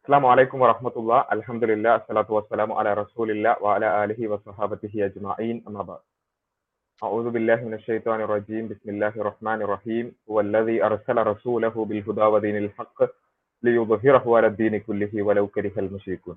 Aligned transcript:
السلام 0.00 0.26
عليكم 0.26 0.58
ورحمة 0.60 0.92
الله 0.96 1.20
الحمد 1.32 1.64
لله 1.64 1.94
الصلاة 1.96 2.28
والسلام 2.30 2.72
على 2.72 2.90
رسول 2.94 3.30
الله 3.30 3.54
وعلى 3.60 4.04
آله 4.04 4.28
وصحابته 4.28 4.94
أجمعين 5.04 5.56
أما 5.66 5.82
بعد 5.82 6.02
أعوذ 7.02 7.30
بالله 7.30 7.58
من 7.58 7.74
الشيطان 7.74 8.20
الرجيم 8.20 8.68
بسم 8.68 8.88
الله 8.90 9.14
الرحمن 9.16 9.58
الرحيم 9.62 10.04
هو 10.30 10.40
الذي 10.40 10.76
أرسل 10.80 11.16
رسوله 11.24 11.74
بالهدى 11.84 12.24
ودين 12.24 12.56
الحق 12.58 12.98
ليظهره 13.62 14.36
على 14.36 14.46
الدين 14.46 14.74
كله 14.80 15.12
ولو 15.22 15.46
كره 15.48 15.74
المشركون 15.78 16.36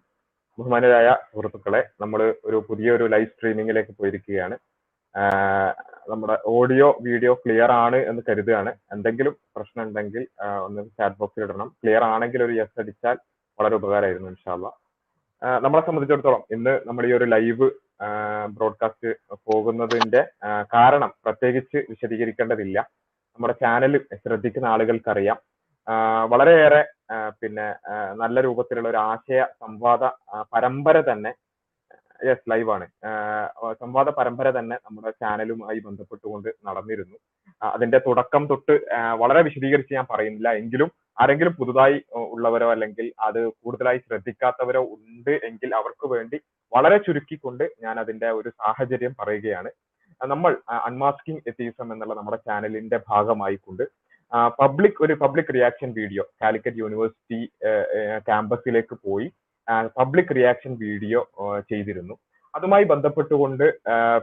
ബഹുമാനരായ 0.57 1.09
സുഹൃത്തുക്കളെ 1.29 1.79
നമ്മൾ 2.01 2.19
ഒരു 2.47 2.57
പുതിയൊരു 2.67 3.05
ലൈവ് 3.11 3.27
സ്ട്രീമിങ്ങിലേക്ക് 3.29 3.93
പോയിരിക്കുകയാണ് 3.99 4.55
ആഹ് 5.15 5.69
നമ്മുടെ 6.09 6.35
ഓഡിയോ 6.53 6.87
വീഡിയോ 7.05 7.33
ക്ലിയർ 7.43 7.71
ആണ് 7.83 7.99
എന്ന് 8.09 8.21
കരുതുകയാണ് 8.27 8.71
എന്തെങ്കിലും 8.95 9.33
പ്രശ്നം 9.55 9.83
ഉണ്ടെങ്കിൽ 9.85 10.23
ആഹ് 10.45 10.59
ഒന്ന് 10.65 10.81
ചാറ്റ് 10.97 11.17
ബോക്സിൽ 11.21 11.43
ഇടണം 11.45 11.69
ക്ലിയർ 11.81 12.03
ആണെങ്കിൽ 12.09 12.43
ഒരു 12.47 12.55
യെസ് 12.59 12.77
അടിച്ചാൽ 12.83 13.17
വളരെ 13.58 13.76
ഉപകാരമായിരുന്നു 13.80 14.30
ഇൻഷാല്ല 14.34 14.66
നമ്മളെ 15.64 15.82
സംബന്ധിച്ചിടത്തോളം 15.86 16.42
ഇന്ന് 16.54 16.72
നമ്മൾ 16.88 17.04
ഈ 17.08 17.12
ഒരു 17.18 17.26
ലൈവ് 17.34 17.66
ബ്രോഡ്കാസ്റ്റ് 18.56 19.10
പോകുന്നതിന്റെ 19.48 20.22
കാരണം 20.74 21.10
പ്രത്യേകിച്ച് 21.24 21.78
വിശദീകരിക്കേണ്ടതില്ല. 21.90 22.78
നമ്മുടെ 23.34 23.54
ചാനൽ 23.62 23.92
ശ്രദ്ധിക്കുന്ന 24.24 24.66
ആളുകൾക്കറിയാം. 24.74 25.38
വളരെയേറെ 26.32 26.82
പിന്നെ 27.40 27.66
നല്ല 28.22 28.36
രൂപത്തിലുള്ള 28.46 28.88
ഒരു 28.92 29.00
ആശയ 29.10 29.40
സംവാദ 29.62 30.04
പരമ്പര 30.54 30.96
തന്നെ 31.10 31.32
യെസ് 32.28 32.50
ലൈവാണ്. 32.50 32.86
സംവാദ 33.82 34.08
പരമ്പര 34.18 34.48
തന്നെ 34.58 34.76
നമ്മുടെ 34.86 35.10
ചാനലുമായി 35.22 35.78
ബന്ധപ്പെട്ടുകൊണ്ട് 35.86 36.48
നടന്നിരുന്നു. 36.66 37.16
അതിന്റെ 37.62 37.98
തുടക്കം 38.06 38.42
തൊട്ട് 38.52 38.74
വളരെ 39.22 39.40
വിശദീകരിച്ച് 39.48 39.94
ഞാൻ 39.98 40.06
പറയുന്നില്ല. 40.12 40.48
എങ്കിലും 40.62 40.90
ആരെങ്കിലും 41.18 41.54
പുതുതായി 41.60 41.98
ഉള്ളവരോ 42.32 42.68
അല്ലെങ്കിൽ 42.74 43.06
അത് 43.26 43.40
കൂടുതലായി 43.62 44.00
ശ്രദ്ധിക്കാത്തവരോ 44.06 44.82
ഉണ്ട് 44.96 45.34
എങ്കിൽ 45.48 45.70
അവർക്ക് 45.80 46.06
വേണ്ടി 46.14 46.38
വളരെ 46.72 46.98
ചുരുക്കിക്കൊണ്ട് 47.06 47.64
ഞാൻ 47.84 47.96
അതിന്റെ 48.02 48.28
ഒരു 48.38 48.50
സാഹചര്യം 48.62 49.12
പറയുകയാണ്. 49.20 49.70
നമ്മൾ 50.32 50.52
അൺമാസ്കിംഗ് 50.88 51.42
എത്തീസം 51.50 51.88
എന്നുള്ള 51.92 52.14
നമ്മുടെ 52.18 52.38
ചാനലിന്റെ 52.48 52.98
ഭാഗമായി 53.10 53.56
കൊണ്ട് 53.66 53.84
പബ്ലിക് 54.60 55.00
ഒരു 55.04 55.14
public 55.22 55.54
reaction 55.56 55.90
video 55.98 56.22
Calicut 56.42 56.82
university 56.82 57.40
ക്യാമ്പസിലേക്ക് 58.28 58.94
പോയി 59.06 59.26
പബ്ലിക് 59.98 60.32
റിയാക്ഷൻ 60.38 60.72
വീഡിയോ 60.84 61.20
ചെയ്തിരുന്നു. 61.70 62.14
അതുമായി 62.56 62.84
ബന്ധപ്പെട്ടുകൊണ്ട് 62.92 63.64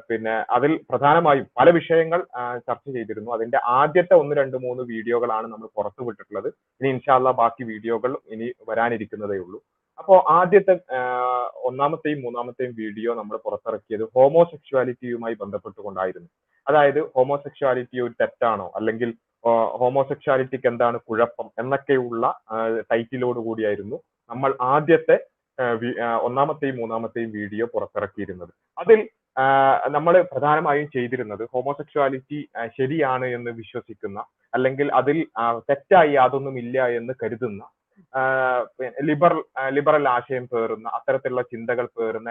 പിന്നെ 0.10 0.36
അതിൽ 0.58 0.72
പ്രധാനമായും 0.90 1.46
പല 1.60 1.70
വിഷയങ്ങൾ 1.78 2.20
ചർച്ച 2.68 2.86
ചെയ്തിരുന്നു. 2.96 3.30
അതിന്റെ 3.38 3.60
ആദ്യത്തെ 3.80 4.16
ഒന്ന് 4.22 4.36
രണ്ട് 4.42 4.58
മൂന്ന് 4.66 4.84
വീഡിയോകളാണ് 4.92 5.48
നമ്മൾ 5.54 5.70
പുറത്തു 5.78 6.04
വിട്ടിട്ടുള്ളത്. 6.08 6.50
ഇനി 6.80 6.90
ഇൻഷാല്ല 6.96 7.32
ബാക്കി 7.42 7.64
വീഡിയോകൾ 7.72 8.14
ഇനി 8.36 8.48
വരാനിരിക്കുന്നതേ 8.70 9.40
ഉള്ളൂ. 9.46 9.60
അപ്പോ 10.00 10.16
ആദ്യത്തെ 10.38 10.74
ഒന്നാമത്തെയും 11.70 12.22
മൂന്നാമത്തെയും 12.26 12.72
വീഡിയോ 12.82 13.12
നമ്മൾ 13.18 13.36
പുറത്തിറക്കിയത് 13.46 14.04
ഹോമോസെക്ഷുവാലിറ്റിയുമായി 14.16 15.36
ബന്ധപ്പെട്ടുകൊണ്ടായിരുന്നു. 15.42 16.30
അതായത് 16.68 17.00
ഹോമോസെക്ഷുവാലിറ്റി 17.16 18.00
ഒരു 18.06 18.14
തെറ്റാണോ? 18.22 18.68
അല്ലെങ്കിൽ 18.78 19.12
ഹോമോസെക്ഷുവാലിറ്റിക്ക് 19.82 20.68
എന്താണ് 20.72 20.98
കുഴപ്പം? 21.10 21.48
എന്നൊക്കെയുള്ള 21.62 22.26
ടൈറ്റിലോട് 22.92 23.40
കൂടിയായിരുന്നു 23.48 23.98
നമ്മൾ 24.32 24.52
ആദ്യത്തെ 24.74 25.18
ഒന്നാമത്തെയും 26.26 26.78
മൂന്നാമത്തെയും 26.82 27.32
വീഡിയോ 27.40 27.66
പുറത്തിറക്കിയിരുന്നത്. 27.74 28.54
അതിൽ 28.82 29.02
നമ്മൾ 29.96 30.14
പ്രധാനമായും 30.32 30.88
ചെയ്തിരുന്നത് 30.96 31.44
ഹോമോസെക്ഷുവാലിറ്റി 31.54 32.40
ശരിയാണ് 32.78 33.28
എന്ന് 33.36 33.52
വിശ്വസിക്കുന്ന 33.60 34.20
അല്ലെങ്കിൽ 34.56 34.88
അതിൽ 35.00 35.18
തെറ്റായി 35.70 36.12
യാതൊന്നുമില്ല 36.18 36.88
എന്ന് 37.00 37.14
കരുതുന്ന 37.22 37.62
ലിബറൽ 39.08 39.40
ലിബറൽ 39.76 40.06
ആശയം 40.16 40.46
പേറുന്ന 40.52 40.88
അത്തരത്തിലുള്ള 40.98 41.44
ചിന്തകൾ 41.52 41.86
പേറുന്ന 41.98 42.30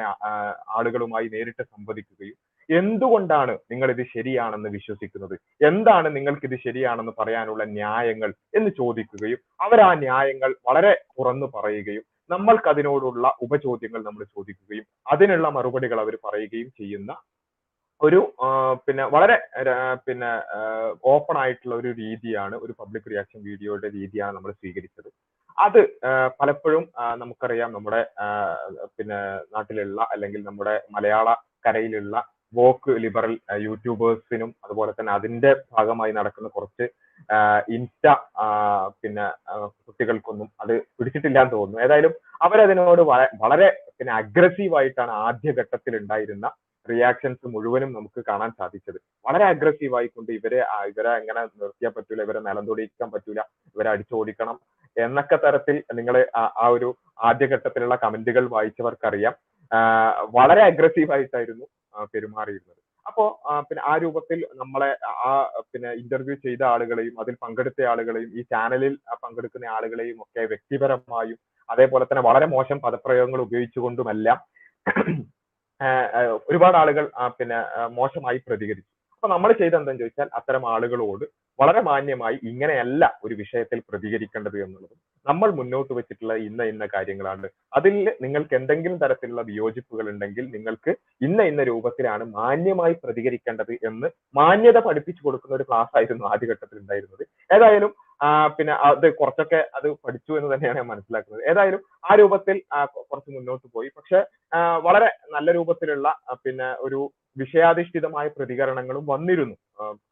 ആളുകളുമായി 0.78 1.26
നേരിട്ട് 1.34 1.62
സംവദിക്കുകയും 1.62 2.36
എന്തുകൊണ്ടാണ് 2.68 3.54
നിങ്ങൾ 3.70 3.88
ഇത് 3.94 4.02
ശരിയാണെന്ന് 4.14 4.70
വിശ്വസിക്കുന്നത്? 4.76 5.34
എന്താണ് 5.68 6.08
നിങ്ങൾക്ക് 6.16 6.46
ഇത് 6.48 6.56
ശരിയാണെന്ന് 6.66 7.14
പറയാനുള്ള 7.20 7.62
ന്യായങ്ങൾ 7.78 8.30
എന്ന് 8.58 8.70
ചോദിക്കുകയും 8.80 9.40
അവർ 9.64 9.80
ആ 9.88 9.90
ന്യായങ്ങൾ 10.04 10.52
വളരെ 10.68 10.92
തുറന്നു 11.18 11.48
പറയുകയും 11.56 12.04
നമ്മൾക്ക് 12.30 12.68
അതിനോടുള്ള 12.72 13.26
ഉപചോദ്യങ്ങൾ 13.44 14.00
നമ്മൾ 14.08 14.22
ചോദിക്കുകയും 14.34 14.86
അതിനുള്ള 15.12 15.46
മറുപടികൾ 15.56 15.98
അവർ 16.04 16.14
പറയുകയും 16.26 16.70
ചെയ്യുന്ന 16.80 17.12
ഒരു 18.00 18.20
പിന്നെ 18.86 19.04
വളരെ 19.14 19.36
പിന്നെ 20.06 20.30
ഓപ്പൺ 21.14 21.36
ആയിട്ടുള്ള 21.40 21.74
ഒരു 21.80 21.90
രീതിയാണ് 22.02 22.54
ഒരു 22.64 22.72
പബ്ലിക് 22.78 23.10
റിയാക്ഷൻ 23.12 23.40
വീഡിയോയുടെ 23.48 23.88
രീതിയാണ് 23.96 24.34
നമ്മൾ 24.36 24.52
സ്വീകരിച്ചത്. 24.60 25.08
അത് 25.58 25.80
പലപ്പോഴും 26.40 26.84
നമുക്കറിയാം 27.18 27.70
നമ്മുടെ 27.76 28.00
പിന്നെ 28.96 29.18
നാട്ടിലുള്ള 29.54 30.00
അല്ലെങ്കിൽ 30.12 30.40
നമ്മുടെ 30.48 30.74
മലയാള 30.96 31.28
കരയിലുള്ള 31.66 32.16
വോക്ക് 32.52 32.92
ലിബറൽ 33.04 33.34
യൂട്യൂബേഴ്സിനും 33.66 34.50
അതുപോലെ 34.64 34.92
തന്നെ 34.92 35.12
അതിന്റെ 35.18 35.50
ഭാഗമായി 35.74 36.12
നടക്കുന്ന 36.18 36.48
കുറച്ച് 36.48 36.86
ഇൻസ്റ്റ 37.68 38.14
പിന്നെ 39.02 39.30
കുട്ടികൾക്കൊന്നും 39.86 40.50
അത് 40.60 40.80
പിടിച്ചിട്ടില്ല 40.80 41.40
എന്ന് 41.40 41.52
തോന്നുന്നു. 41.52 41.82
ഏതായാലും 41.82 42.14
അവരതിനോട് 42.42 43.02
വള- 43.02 43.28
വളരെ 43.34 43.84
പിന്നെ 43.98 44.12
അഗ്രസീവ് 44.12 44.76
ആയിട്ടാണ് 44.76 45.10
ആദ്യഘട്ടത്തിൽ 45.10 45.96
ഉണ്ടായിരുന്ന 45.96 46.50
റിയാക്ഷൻസ് 46.90 47.46
മുഴുവനും 47.46 47.92
നമുക്ക് 47.92 48.24
കാണാൻ 48.28 48.50
സാധിച്ചത്. 48.58 49.00
വളരെ 49.26 49.44
അഗ്രസീവ് 49.44 49.96
ആയിക്കൊണ്ട് 49.96 50.32
ഇവരെ 50.32 50.60
ഇവരെ 50.60 51.10
എങ്ങനെ 51.10 51.40
നിർത്തിയാൻ 51.42 51.92
പറ്റൂല 51.92 52.22
ഇവരെ 52.22 52.40
നിലം 52.40 52.66
തൊടിയിക്കാൻ 52.66 53.10
പറ്റൂല 53.10 53.40
ഇവരെ 53.40 53.90
അടിച്ചോടിക്കണം 53.90 54.60
എന്നൊക്കെ 54.98 55.36
തരത്തിൽ 55.36 55.82
നിങ്ങൾ 55.94 56.26
ആ 56.36 56.66
ഒരു 56.66 56.96
ആദ്യഘട്ടത്തിലുള്ള 57.22 57.94
കമന്റുകൾ 57.94 58.48
വായിച്ചവർക്കറിയാം. 58.48 59.34
വളരെ 60.30 60.62
അഗ്രസീവ് 60.62 61.12
ആയിട്ടായിരുന്നു 61.12 61.66
പെരുമാറിയിരുന്നത്. 62.14 62.79
അപ്പോ 63.10 63.24
പിന്നെ 63.68 63.82
ആ 63.82 63.92
രൂപത്തിൽ 63.96 64.38
നമ്മളെ 64.52 64.88
ആ 65.24 65.30
പിന്നെ 65.72 65.90
ഇന്റർവ്യൂ 65.92 66.34
ചെയ്ത 66.44 66.62
ആളുകളെയും 66.64 67.14
അതിൽ 67.20 67.34
പങ്കെടുത്ത 67.44 67.86
ആളുകളെയും 67.92 68.30
ഈ 68.38 68.42
ചാനലിൽ 68.52 68.94
പങ്കെടുക്കുന്ന 69.22 69.72
ആളുകളെയും 69.76 70.18
ഒക്കെ 70.22 70.44
വ്യക്തിപരമായും 70.44 71.38
അതേപോലെ 71.68 72.04
തന്നെ 72.04 72.22
വളരെ 72.22 72.46
മോശം 72.46 72.78
പദപ്രയോഗങ്ങൾ 72.80 73.40
ഉപയോഗിച്ചുകൊണ്ടുമെല്ലാം 73.40 74.38
ഒരുപാട് 76.48 76.76
ആളുകൾ 76.76 77.04
പിന്നെ 77.38 77.58
മോശമായി 77.90 78.38
പ്രതികരിച്ചു. 78.46 78.88
അപ്പൊ 79.14 79.28
നമ്മൾ 79.28 79.50
ചെയ്ത 79.52 79.74
എന്താന്ന് 79.74 80.02
ചോദിച്ചാൽ 80.02 80.28
അത്തരം 80.38 80.62
ആളുകളോട് 80.68 81.24
വളരെ 81.58 81.80
മാന്യമായി 81.88 82.36
ഇങ്ങനെയല്ല 82.50 83.04
ഒരു 83.24 83.34
വിഷയത്തിൽ 83.34 83.78
പ്രതികരിക്കേണ്ടത് 83.88 84.56
എന്നുള്ളതും 84.64 84.98
നമ്മൾ 85.26 85.48
മുന്നോട്ട് 85.58 85.92
വെച്ചിട്ടുള്ള 85.98 86.34
ഇന്ന 86.48 86.62
ഇന്ന 86.72 86.84
കാര്യങ്ങളാണ്. 86.94 87.46
അതിൽ 87.78 87.94
നിങ്ങൾക്ക് 88.24 88.54
എന്തെങ്കിലും 88.60 88.98
തരത്തിലുള്ള 89.02 89.42
വിയോജിപ്പുകൾ 89.50 90.06
ഉണ്ടെങ്കിൽ 90.12 90.44
നിങ്ങൾക്ക് 90.54 90.92
ഇന്ന 91.26 91.40
ഇന്ന 91.50 91.62
രൂപത്തിലാണ് 91.70 92.24
മാന്യമായി 92.38 92.94
പ്രതികരിക്കേണ്ടത് 93.04 93.74
എന്ന് 93.90 94.10
മാന്യത 94.40 94.78
പഠിപ്പിച്ചു 94.88 95.22
കൊടുക്കുന്ന 95.26 95.58
ഒരു 95.58 95.66
ക്ലാസ് 95.70 95.94
ആയിരുന്നു 96.00 96.26
ആദ്യഘട്ടത്തിൽ 96.32 96.78
ഉണ്ടായിരുന്നത്. 96.82 97.24
ഏതായാലും 97.56 97.92
പിന്നെ 98.56 98.72
അത് 98.88 99.06
കുറച്ചൊക്കെ 99.18 99.60
അത് 99.76 99.86
പഠിച്ചു 100.06 100.32
എന്ന് 100.38 100.48
തന്നെയാണ് 100.52 100.78
ഞാൻ 100.80 100.88
മനസ്സിലാക്കുന്നത്. 100.92 101.44
ഏതായാലും 101.50 101.82
ആ 102.08 102.14
രൂപത്തിൽ 102.20 102.56
കുറച്ച് 103.10 103.30
മുന്നോട്ട് 103.36 103.66
പോയി. 103.76 103.88
പക്ഷെ 103.98 104.18
വളരെ 104.86 105.08
നല്ല 105.36 105.48
രൂപത്തിലുള്ള 105.58 106.08
പിന്നെ 106.44 106.68
ഒരു 106.86 107.00
വിഷയാധിഷ്ഠിതമായ 107.36 108.26
പ്രതികരണങ്ങളും 108.36 109.04
വന്നിരുന്നു. 109.12 109.56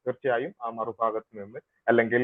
തീർച്ചയായും 0.05 0.53
ആ 0.65 0.69
മറുഭാഗത്ത് 0.77 1.33
നിന്ന് 1.39 1.59
അല്ലെങ്കിൽ 1.91 2.23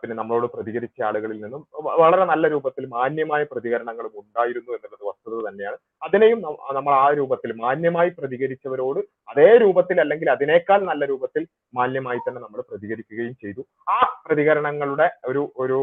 പിന്നെ 0.00 0.14
നമ്മളോട് 0.18 0.46
പ്രതികരിച്ച 0.54 0.98
ആളുകളിൽ 1.08 1.38
നിന്നും 1.44 1.62
വളരെ 2.02 2.24
നല്ല 2.32 2.48
രൂപത്തിൽ 2.52 2.84
മാന്യമായ 2.94 3.42
പ്രതികരണങ്ങളും 3.52 4.12
ഉണ്ടായിരുന്നു 4.20 4.70
എന്നുള്ളത് 4.76 5.04
വസ്തുത 5.08 5.40
തന്നെയാണ്. 5.46 5.78
അതിനെയും 6.06 6.40
നമ്മൾ 6.76 6.92
ആ 7.04 7.06
രൂപത്തിൽ 7.20 7.50
മാന്യമായി 7.62 8.10
പ്രതികരിച്ചവരോട് 8.18 9.00
അതേ 9.32 9.48
രൂപത്തിൽ 9.64 9.96
അല്ലെങ്കിൽ 10.04 10.30
അതിനേക്കാൾ 10.36 10.80
നല്ല 10.90 11.04
രൂപത്തിൽ 11.12 11.42
മാന്യമായി 11.78 12.20
തന്നെ 12.26 12.42
നമ്മൾ 12.44 12.62
പ്രതികരിക്കുകയും 12.70 13.34
ചെയ്തു. 13.44 13.64
ആ 13.96 13.98
പ്രതികരണങ്ങളുടെ 14.26 15.08
ഒരു 15.32 15.42
ഒരു 15.64 15.78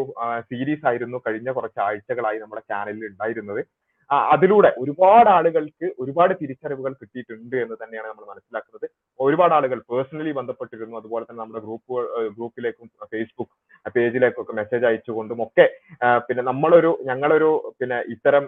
സീരീസ് 0.49 0.87
ആയിരുന്നു 0.91 1.19
കഴിഞ്ഞ 1.27 1.49
കുറച്ച് 1.57 1.81
ആഴ്ചകളായി 1.87 2.39
നമ്മുടെ 2.43 2.63
ചാനലിൽ 2.71 3.05
ഉണ്ടായിരുന്നത്. 3.11 3.61
അതിലൂടെ 4.11 4.69
ഒരുപാട് 4.81 5.29
ആളുകൾക്ക് 5.29 5.87
ഒരുപാട് 5.99 6.33
തിരിച്ചറിവുകൾ 6.41 6.93
കിട്ടിയിട്ടുണ്ട് 7.01 7.55
എന്ന് 7.63 7.75
തന്നെയാണ് 7.81 8.07
നമ്മൾ 8.07 8.25
മനസ്സിലാക്കുന്നത്. 8.31 8.87
ഒരുപാട് 9.19 9.53
ആളുകൾ 9.53 9.79
പേഴ്സണലി 9.91 10.31
ബന്ധപ്പെട്ടിരുന്നു. 10.31 10.95
അതുപോലെ 11.01 11.25
തന്നെ 11.25 11.41
നമ്മുടെ 11.43 11.61
ഗ്രൂപ്പ് 11.65 11.95
ഗ്രൂപ്പിലേക്കും 12.37 12.87
ഫേസ്ബുക്ക് 13.13 13.53
പേജിലേക്കും 13.95 14.41
ഒക്കെ 14.41 14.53
മെസ്സേജ് 14.53 14.85
അയച്ചുകൊണ്ടും 14.85 15.39
ഒക്കെ 15.43 15.65
പിന്നെ 16.19 16.43
നമ്മളൊരു 16.43 16.91
ഞങ്ങളൊരു 17.05 17.49
പിന്നെ 17.79 17.99
ഇത്തരം 18.09 18.45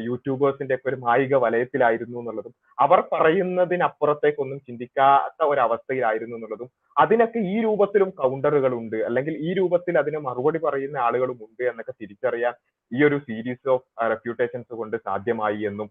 യൂട്യൂബേഴ്സിന്റെ 0.00 0.74
ഒക്കെ 0.74 0.88
ഒരു 0.88 0.96
മായിക 0.96 1.34
വലയത്തിലായിരുന്നു 1.36 2.18
എന്നുള്ളതും 2.18 2.54
അവർ 2.78 3.00
പറയുന്നതിനപ്പുറത്തേക്കൊന്നും 3.12 4.60
ചിന്തിക്കാത്ത 4.66 5.40
ഒരവസ്ഥയിലായിരുന്നു 5.44 6.36
എന്നുള്ളതും 6.36 6.70
അതിനൊക്കെ 6.96 7.40
ഈ 7.52 7.56
രൂപത്തിലും 7.60 8.10
കൗണ്ടറുകൾ 8.10 8.72
ഉണ്ട്. 8.74 8.96
അല്ലെങ്കിൽ 8.96 9.34
ഈ 9.38 9.52
രൂപത്തിൽ 9.54 9.98
അതിന് 9.98 10.18
മറുപടി 10.18 10.58
പറയുന്ന 10.58 10.98
ആളുകളും 10.98 11.38
ഉണ്ട് 11.42 11.64
എന്നൊക്കെ 11.64 11.94
തിരിച്ചറിയാൻ 12.00 12.54
ഈ 12.92 13.00
ഒരു 13.04 13.16
സീരീസ് 13.18 13.68
ഓഫ് 13.68 13.84
റെപ്യൂട്ടേഷൻസ് 14.10 14.72
കൊണ്ട് 14.72 14.96
സാധ്യമായി 14.96 15.60
എന്നും 15.66 15.88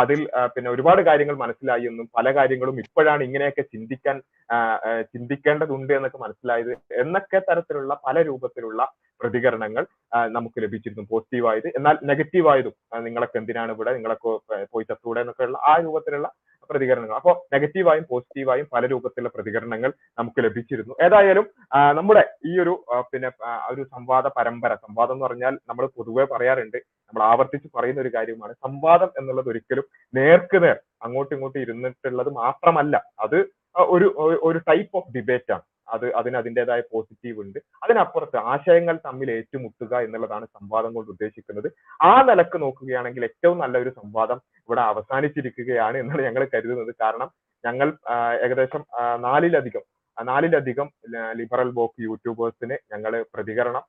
അതിൽ 0.00 0.20
പിന്നെ 0.54 0.70
ഒരുപാട് 0.70 1.02
കാര്യങ്ങൾ 1.02 1.36
മനസ്സിലായി 1.36 1.86
എന്നും 1.86 2.08
പല 2.18 2.34
കാര്യങ്ങളും 2.34 2.76
ഇപ്പോഴാണ് 2.80 3.22
ഇങ്ങനെയൊക്കെ 3.24 3.62
ചിന്തിക്കാൻ 3.62 4.16
ചിന്തിക്കേണ്ടതുണ്ട് 5.12 5.92
എന്നൊക്കെ 5.92 6.18
മനസ്സിലായത് 6.18 6.72
എന്നൊക്കെ 6.94 7.38
തരത്തിലുള്ള 7.38 7.94
പല 8.06 8.22
രൂപത്തിലുള്ള 8.28 8.82
പ്രതികരണങ്ങൾ 9.20 9.84
നമുക്ക് 10.26 10.62
ലഭിച്ചിരുന്നു 10.62 11.06
പോസിറ്റീവായത് 11.10 11.68
എന്നാൽ 11.76 11.96
നെഗറ്റീവായതും 12.04 12.74
നിങ്ങളൊക്കെ 13.04 13.38
എന്തിനാണ് 13.38 13.72
ഇവിടെ 13.72 13.92
നിങ്ങളൊക്കെ 13.94 14.28
പോയി 14.72 14.84
ചത്തൂടെ 14.84 15.20
എന്നൊക്കെയുള്ള 15.20 15.58
ആ 15.68 15.74
രൂപത്തിലുള്ള 15.84 16.28
പ്രതികരണങ്ങൾ. 16.70 17.16
അപ്പോൾ 17.16 17.34
നെഗറ്റീവായും 17.54 18.04
പോസിറ്റീവായും 18.10 18.66
പല 18.72 18.86
രൂപത്തിലുള്ള 18.86 19.30
പ്രതികരണങ്ങൾ 19.34 19.90
നമുക്ക് 20.18 20.44
ലഭിച്ചിരുന്നു. 20.44 20.94
ഏതായാലും 21.04 21.46
നമ്മുടെ 21.94 22.22
ഈ 22.46 22.60
ഒരു 22.62 22.74
പിന്നെ 23.12 23.30
ഒരു 23.70 23.82
സംവാദ 23.84 24.26
പരമ്പര 24.36 24.74
സംവാദം 24.74 25.14
എന്ന് 25.14 25.26
പറഞ്ഞാൽ 25.26 25.54
നമ്മൾ 25.68 25.86
പൊതുവെ 25.96 26.24
പറയാറുണ്ട് 26.24 26.78
നമ്മൾ 27.08 27.22
ആവർത്തിച്ച് 27.22 27.68
പറയുന്ന 27.76 28.00
ഒരു 28.00 28.12
കാര്യമാണ്. 28.14 28.52
സംവാദം 28.66 29.10
എന്നുള്ളത് 29.18 29.48
ഒരിക്കലും 29.48 29.86
നേർക്ക് 30.14 30.62
നേർ 30.62 30.76
അങ്ങോട്ടും 31.02 31.36
ഇങ്ങോട്ടും 31.36 31.60
ഇരുന്നിട്ടുള്ളത് 31.60 32.30
മാത്രമല്ല. 32.42 32.96
അത് 33.20 33.38
ഒരു- 33.94 34.14
ഒരു 34.48 34.58
ടൈപ്പ് 34.68 34.96
ഓഫ് 34.96 35.12
ഡിബേറ്റ് 35.16 35.52
ആണ്. 35.52 35.64
അത് 35.94 36.06
അതിന് 36.20 36.36
അതിന്റെതായ 36.40 36.80
പോസിറ്റീവ് 36.92 37.38
ഉണ്ട്. 37.44 37.58
അതിനപ്പുറത്ത് 37.84 38.38
ആശയങ്ങൾ 38.52 38.96
തമ്മിൽ 39.08 39.28
ഏറ്റുമുട്ടുക 39.36 39.94
എന്നുള്ളതാണ് 40.06 40.46
സംവാദം 40.56 40.90
കൊണ്ട് 40.96 41.10
ഉദ്ദേശിക്കുന്നത്. 41.14 41.68
ആ 42.10 42.12
നിലയ്ക്ക് 42.30 42.58
നോക്കുകയാണെങ്കിൽ 42.64 43.24
ഏറ്റവും 43.30 43.58
നല്ല 43.64 43.78
ഒരു 43.84 43.92
സംവാദം 44.00 44.40
ഇവിടെ 44.64 44.82
അവസാനിച്ചിരിക്കുകയാണ് 44.92 45.98
എന്നാണ് 46.02 46.24
ഞങ്ങൾ 46.28 46.44
കരുതുന്നത്. 46.54 46.92
കാരണം 47.04 47.30
ഞങ്ങൾ 47.64 47.88
ഏകദേശം 48.46 48.82
നാലിലധികം 49.28 49.84
നാലിലധികം 50.18 50.88
ലിബറൽ 51.38 51.68
വോക്ക് 51.78 52.00
യൂട്യൂബേഴ്സിന് 52.08 52.76
ഞങ്ങൾ 52.92 53.12
പ്രതികരണം 53.34 53.84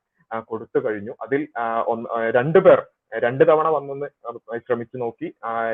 കൊടുത്തു 0.50 0.78
കഴിഞ്ഞു. 0.84 1.12
അതിൽ 1.24 1.40
രണ്ടു 2.36 2.60
പേർ 2.66 2.80
രണ്ട് 3.24 3.42
തവണ 3.48 3.68
വന്നൊന്ന് 3.76 4.06
ശ്രമിച്ചു 4.66 4.96
നോക്കി. 5.02 5.28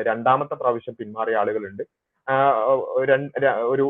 രണ്ടാമത്തെ 0.07 0.55
പ്രാവശ്യം 0.61 0.95
പിന്മാറിയ 0.99 1.39
ആളുകളുണ്ട്. 1.41 1.83
ഒരു 2.27 3.13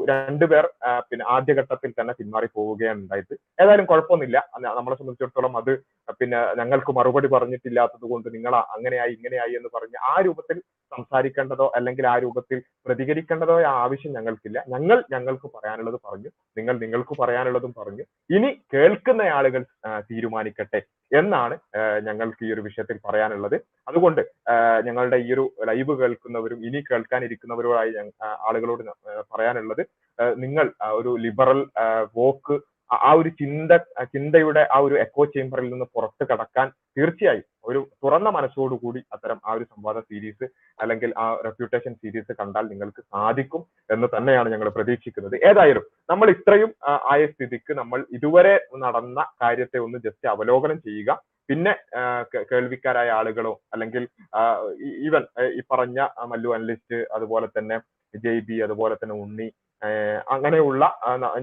രണ്ടു 0.09 0.45
പേർ 0.45 0.65
പിന്നെ 1.09 1.25
ആദ്യഘട്ടത്തിൽ 1.35 1.91
തന്നെ 1.99 2.13
പിന്മാറി 2.13 2.47
പോവുകയാണ് 2.55 2.99
ഉണ്ടായത് 2.99 3.33
ഏതായാലും 3.59 3.85
കുഴപ്പമൊന്നുമില്ല. 3.85 4.37
നമ്മളെ 4.79 4.95
സംബന്ധിച്ചിടത്തോളം 4.99 5.53
അത് 5.61 5.71
പിന്നെ 6.19 6.39
ഞങ്ങൾക്ക് 6.59 6.91
മറുപടി 6.91 7.27
പറഞ്ഞിട്ടില്ലാത്തത് 7.27 8.05
കൊണ്ട് 8.11 8.27
നിങ്ങൾ 8.35 8.55
അങ്ങനെയായി 8.75 9.13
ഇങ്ങനെയായി 9.17 9.55
എന്ന് 9.59 9.69
പറഞ്ഞ് 9.75 9.97
ആ 10.11 10.13
രൂപത്തിൽ 10.27 10.59
സംസാരിക്കേണ്ടതോ 10.91 11.67
അല്ലെങ്കിൽ 11.77 12.07
ആ 12.07 12.15
രൂപത്തിൽ 12.17 12.57
പ്രതികരിക്കേണ്ടതോ 12.85 13.55
ആവശ്യം 13.77 14.13
ഞങ്ങൾക്കില്ല. 14.13 14.59
ഞങ്ങൾ 14.75 14.97
ഞങ്ങൾക്ക് 15.15 15.49
പറയാനുള്ളത് 15.55 15.99
പറഞ്ഞു 16.07 16.29
നിങ്ങൾ 16.57 16.75
നിങ്ങൾക്ക് 16.77 17.15
പറയാനുള്ളതും 17.23 17.73
പറഞ്ഞു. 17.79 18.05
ഇനി 18.29 18.51
കേൾക്കുന്ന 18.73 19.21
ആളുകൾ 19.39 19.63
തീരുമാനിക്കട്ടെ 20.11 20.81
എന്നാണ് 21.12 21.56
ഞങ്ങൾക്ക് 22.04 22.45
ഈ 22.45 22.54
ഒരു 22.54 22.62
വിഷയത്തിൽ 22.62 22.98
പറയാനുള്ളത്. 23.06 23.57
അതുകൊണ്ട് 23.88 24.21
ഞങ്ങളുടെ 24.86 25.18
ഈ 25.18 25.30
ഒരു 25.33 25.45
ലൈവ് 25.63 25.94
കേൾക്കുന്നവരും 26.00 26.59
ഇനി 26.65 26.81
കേൾക്കാനിരിക്കുന്നവരുമായി 26.89 27.94
ആളുകളോട് 28.48 28.83
പറയാനുള്ളത് 29.33 29.83
നിങ്ങൾ 30.36 30.68
ഒരു 30.92 31.13
ലിബറൽ 31.18 31.62
വോക്ക് 32.13 32.57
ആ 32.89 33.11
ഒരു 33.19 33.29
ചിന്ത 33.39 33.71
ചിന്തയുടെ 34.13 34.61
ആ 34.75 34.77
ഒരു 34.85 34.95
എക്കോ 35.03 35.23
ചേംബറിൽ 35.33 35.67
നിന്ന് 35.71 35.87
പുറത്ത് 35.95 36.23
കടക്കാൻ 36.29 36.67
തീർച്ചയായും 36.97 37.45
ഒരു 37.69 37.79
തുറന്ന 38.03 38.29
മനസ്സോടുകൂടി 38.35 39.01
അത്തരം 39.15 39.39
ആ 39.47 39.53
ഒരു 39.57 39.65
സംവാദ 39.71 39.97
സീരീസ് 40.09 40.45
അല്ലെങ്കിൽ 40.79 41.09
ആ 41.23 41.25
റെപ്യൂട്ടേഷൻ 41.47 41.93
സീരീസ് 42.01 42.33
കണ്ടാൽ 42.39 42.65
നിങ്ങൾക്ക് 42.71 43.01
സാധിക്കും 43.13 43.63
എന്ന് 43.93 44.07
തന്നെയാണ് 44.15 44.49
ഞങ്ങൾ 44.53 44.69
പ്രതീക്ഷിക്കുന്നത്. 44.77 45.35
ഏതായാലും 45.49 45.85
നമ്മൾ 46.11 46.29
ഇത്രയും 46.35 46.71
ആയ 47.13 47.21
സ്ഥിതിക്ക് 47.33 47.73
നമ്മൾ 47.81 47.99
ഇതുവരെ 48.17 48.55
നടന്ന 48.85 49.19
കാര്യത്തെ 49.43 49.79
ഒന്ന് 49.87 49.99
ജസ്റ്റ് 50.07 50.29
അവലോകനം 50.35 50.79
ചെയ്യുക. 50.87 51.19
പിന്നെ 51.49 51.73
കേൾവിക്കാരായ 52.49 53.09
ആളുകളോ 53.19 53.53
അല്ലെങ്കിൽ 53.73 54.03
ഈവൻ 55.07 55.23
ഈ 55.57 55.61
പറഞ്ഞ 55.73 55.99
മല്ലു 56.31 56.49
അനലിസ്റ്റ് 56.55 56.97
അതുപോലെ 57.17 57.47
തന്നെ 57.57 57.77
ജെയ് 58.13 58.41
ബി 58.47 58.57
അതുപോലെ 58.65 58.95
തന്നെ 59.01 59.15
ഉണ്ണി 59.23 59.47
അങ്ങനെയുള്ള 60.33 60.83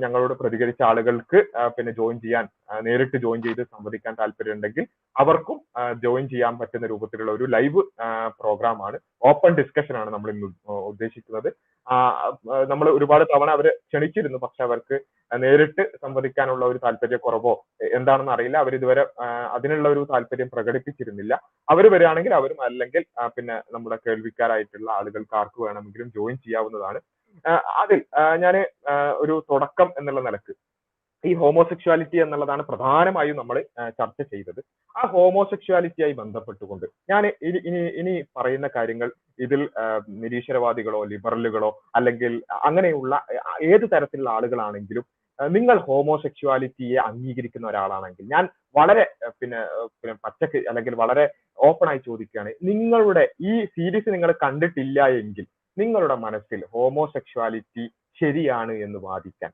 ഞങ്ങളോട് 0.03 0.35
പ്രതികരിച്ച 0.41 0.81
ആളുകൾക്ക് 0.91 1.39
പിന്നെ 1.77 1.93
ജോയിൻ 1.99 2.17
ചെയ്യാൻ 2.25 2.47
നേരിട്ട് 2.87 3.17
ജോയിൻ 3.25 3.41
ചെയ്ത് 3.47 3.63
സംവദിക്കാൻ 3.73 4.15
താല്പര്യമുണ്ടെങ്കിൽ 4.21 4.85
അവർക്കും 5.17 5.59
ജോയിൻ 6.05 6.25
ചെയ്യാൻ 6.33 6.55
പറ്റുന്ന 6.61 6.91
രൂപത്തിലുള്ള 6.93 7.33
ഒരു 7.39 7.47
ലൈവ് 7.55 7.83
പ്രോഗ്രാം 8.41 8.81
ആണ് 8.87 8.99
ഓപ്പൺ 9.31 9.53
ഡിസ്കഷൻ 9.61 9.97
ആണ് 10.01 10.11
നമ്മൾ 10.15 10.31
ഇന്ന് 10.35 10.49
ഉദ്ദേശിക്കുന്നത്. 10.91 11.49
നമ്മൾ 12.73 12.87
ഒരുപാട് 12.97 13.25
തവണ 13.33 13.51
അവരെ 13.57 13.73
ക്ഷണിച്ചിരുന്നു 13.89 14.39
പക്ഷെ 14.45 14.63
അവർക്ക് 14.67 14.97
നേരിട്ട് 15.45 15.83
സംവദിക്കാനുള്ള 16.03 16.65
ഒരു 16.73 16.79
താല്പര്യക്കുറവോ 16.85 17.55
കുറവോ 17.55 17.55
എന്താണെന്ന് 17.99 18.33
അറിയില്ല. 18.35 18.59
അവർ 18.65 18.73
ഇതുവരെ 18.79 19.03
അതിനുള്ള 19.57 19.87
ഒരു 19.95 20.03
താല്പര്യം 20.13 20.49
പ്രകടിപ്പിച്ചിരുന്നില്ല. 20.55 21.35
അവർ 21.69 21.85
വരികയാണെങ്കിൽ 21.95 22.35
അവരും 22.41 22.61
അല്ലെങ്കിൽ 22.69 23.03
പിന്നെ 23.37 23.57
നമ്മുടെ 23.75 23.99
കേൾവിക്കാരായിട്ടുള്ള 24.07 24.89
ആളുകൾക്ക് 24.99 25.37
ആർക്ക് 25.41 25.61
വേണമെങ്കിലും 25.67 26.11
ജോയിൻ 26.19 26.37
ചെയ്യാവുന്നതാണ്. 26.45 27.01
അതിൽ 27.81 28.01
ഞാൻ 28.45 28.57
ഒരു 29.23 29.35
തുടക്കം 29.51 29.89
എന്നുള്ള 30.01 30.21
നിലയ്ക്ക്. 30.29 30.55
ഈ 31.25 31.31
ഹോമോസെക്ഷുവാലിറ്റി 31.41 32.17
എന്നുള്ളതാണ് 32.23 32.63
പ്രധാനമായും 32.71 33.37
നമ്മൾ 33.41 33.57
ചർച്ച 33.99 34.21
ചെയ്തത്. 34.33 34.61
ആ 34.97 35.03
ഹോമോസെക്ഷുവാലിറ്റിയായി 35.15 36.15
ബന്ധപ്പെട്ടുകൊണ്ട് 36.19 36.87
ഞാൻ 37.11 37.23
ഇനി 37.49 37.61
ഇനി 37.69 37.81
ഇനി 38.01 38.15
പറയുന്ന 38.39 38.69
കാര്യങ്ങൾ 38.77 39.09
ഇതിൽ 39.47 39.63
നിരീശ്വരവാദികളോ 40.25 41.01
ലിബറലുകളോ 41.13 41.71
അല്ലെങ്കിൽ 41.99 42.35
അങ്ങനെയുള്ള 42.69 43.15
ഏത് 43.73 43.87
തരത്തിലുള്ള 43.95 44.31
ആളുകളാണെങ്കിലും 44.37 45.07
നിങ്ങൾ 45.39 45.77
ഹോമോസെക്ഷുവാലിറ്റിയെ 45.87 46.99
അംഗീകരിക്കുന്ന 47.09 47.67
ഒരാളാണെങ്കിൽ 47.71 48.25
ഞാൻ 48.35 48.45
വളരെ 48.77 49.05
പിന്നെ 49.41 49.61
പിന്നെ 50.01 50.15
പച്ചക്ക് 50.25 50.59
അല്ലെങ്കിൽ 50.71 50.95
വളരെ 51.01 51.25
ഓപ്പൺ 51.69 51.89
ആയി 51.93 52.01
ചോദിക്കുകയാണ്. 52.09 52.51
നിങ്ങളുടെ 52.69 53.25
ഈ 53.51 53.53
സീരീസ് 53.75 54.09
നിങ്ങൾ 54.15 54.31
കണ്ടിട്ടില്ല 54.45 55.01
എങ്കിൽ 55.23 55.47
നിങ്ങളുടെ 55.77 56.17
മനസ്സിൽ 56.17 56.61
ഹോമോസെക്ഷുവാലിറ്റി 56.75 57.85
ശരിയാണ് 58.19 58.75
എന്ന് 58.85 58.99
വാദിക്കാൻ. 58.99 59.53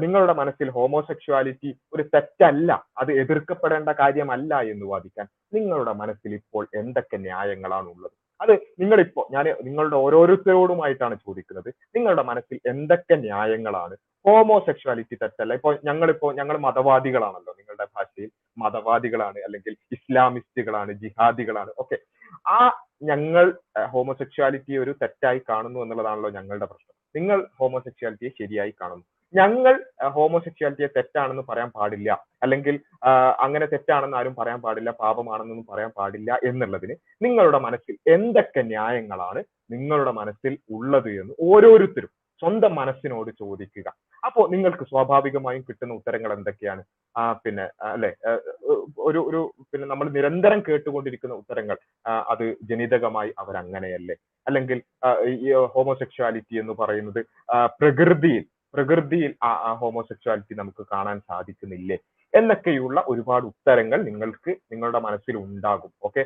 നിങ്ങളുടെ 0.00 0.32
മനസ്സിൽ 0.32 0.68
ഹോമോസെക്ഷുവാലിറ്റി 0.70 1.70
ഒരു 1.94 2.02
തെറ്റല്ല 2.14 2.70
അത് 2.98 3.10
എതിർക്കപ്പെടേണ്ട 3.12 3.90
കാര്യമല്ല 4.00 4.54
എന്ന് 4.72 4.86
വാദിക്കാൻ 4.86 5.26
നിങ്ങളുടെ 5.54 5.92
മനസ്സിൽ 5.92 6.32
ഇപ്പോൾ 6.34 6.64
എന്തൊക്കെ 6.74 7.16
ന്യായങ്ങളാണ് 7.18 7.88
ഉള്ളത് 7.88 8.14
അത് 8.42 8.52
നിങ്ങളിപ്പോ 8.80 9.28
ഞാൻ 9.30 9.44
നിങ്ങളുടെ 9.62 9.96
ഓരോരുത്തരോടുമായിട്ടാണ് 9.96 11.16
ചോദിക്കുന്നത്. 11.16 11.68
നിങ്ങളുടെ 11.96 12.22
മനസ്സിൽ 12.22 12.60
എന്തൊക്കെ 12.66 13.14
ന്യായങ്ങളാണ്? 13.14 13.96
ഹോമോസെക്ഷുവാലിറ്റി 14.26 15.16
തെറ്റല്ല 15.22 15.52
ഇപ്പൊ 15.54 15.72
ഞങ്ങളിപ്പോ 15.84 16.32
ഞങ്ങൾ 16.32 16.58
മതവാദികളാണല്ലോ. 16.58 17.54
നിങ്ങളുടെ 17.58 17.86
ഭാഷയിൽ 17.96 18.30
മതവാദികളാണ് 18.58 19.38
അല്ലെങ്കിൽ 19.38 19.76
ഇസ്ലാമിസ്റ്റുകളാണ് 19.92 20.92
ജിഹാദികളാണ്. 20.92 21.70
ഓക്കെ. 21.78 21.98
ആ 22.48 22.58
ഞങ്ങൾ 23.02 23.46
ഹോമോസെക്ഷുവാലിറ്റി 23.90 24.76
ഒരു 24.76 24.94
തെറ്റായി 25.02 25.40
കാണുന്നു 25.48 25.80
എന്നുള്ളതാണല്ലോ 25.80 26.30
ഞങ്ങളുടെ 26.30 26.66
പ്രശ്നം. 26.66 26.94
നിങ്ങൾ 27.14 27.46
ഹോമോസെക്ഷുവാലിറ്റിയെ 27.60 28.30
ശരിയായി 28.40 28.74
കാണുന്നു. 28.80 29.04
ഞങ്ങൾ 29.38 29.74
ഹോമോസെക്ഷ്വാലിറ്റിയെ 30.16 30.88
തെറ്റാണെന്ന് 30.96 31.44
പറയാൻ 31.50 31.70
പാടില്ല. 31.76 32.10
അല്ലെങ്കിൽ 32.44 32.74
അങ്ങനെ 33.44 33.66
തെറ്റാണെന്ന് 33.72 34.16
ആരും 34.20 34.34
പറയാൻ 34.40 34.60
പാടില്ല 34.64 34.90
പാപമാണെന്നൊന്നും 35.02 35.68
പറയാൻ 35.72 35.92
പാടില്ല 35.98 36.38
എന്നുള്ളതിന് 36.50 36.96
നിങ്ങളുടെ 37.26 37.60
മനസ്സിൽ 37.66 37.94
എന്തൊക്കെ 38.16 38.64
ന്യായങ്ങളാണ് 38.72 39.42
നിങ്ങളുടെ 39.74 40.12
മനസ്സിൽ 40.20 40.54
ഉള്ളത് 40.78 41.10
എന്ന് 41.20 41.34
ഓരോരുത്തരും 41.50 42.12
സ്വന്തം 42.42 42.72
മനസ്സിനോട് 42.78 43.30
ചോദിക്കുക. 43.40 43.88
അപ്പോൾ 44.26 44.44
നിങ്ങൾക്ക് 44.52 44.84
സ്വാഭാവികമായും 44.90 45.62
കിട്ടുന്ന 45.66 45.92
ഉത്തരങ്ങൾ 45.98 46.30
എന്തൊക്കെയാണ്? 46.36 46.82
ആ 47.16 47.22
പിന്നെ 47.44 47.64
അല്ലെ? 47.90 48.10
ഒരു 49.08 49.20
ഒരു 49.28 49.40
പിന്നെ 49.72 49.86
നമ്മൾ 49.92 50.06
നിരന്തരം 50.16 50.60
കേട്ടുകൊണ്ടിരിക്കുന്ന 50.68 51.34
ഉത്തരങ്ങൾ 51.42 51.76
അത് 52.32 52.44
ജനിതകമായി 52.70 53.30
അവരങ്ങനെയല്ലേ? 53.42 54.16
അല്ലെങ്കിൽ 54.46 54.78
ഹോമോസെക്ഷുവാലിറ്റി 55.74 56.56
എന്ന് 56.62 56.74
പറയുന്നത് 56.80 57.20
പ്രകൃതിയിൽ 57.80 58.44
പ്രകൃതിയിൽ 58.74 59.32
ആ 59.48 59.72
ഹോമോസെക്ച്വാലിറ്റി 59.82 60.54
നമുക്ക് 60.60 60.82
കാണാൻ 60.92 61.18
സാധിക്കുന്നില്ലേ? 61.30 61.98
എന്നൊക്കെയുള്ള 62.34 62.98
ഒരുപാട് 63.12 63.44
ഉത്തരങ്ങൾ 63.50 63.98
നിങ്ങൾക്ക് 64.08 64.52
നിങ്ങളുടെ 64.72 65.00
മനസ്സിൽ 65.06 65.34
ഉണ്ടാകും. 65.46 65.92
ഓക്കെ 66.08 66.22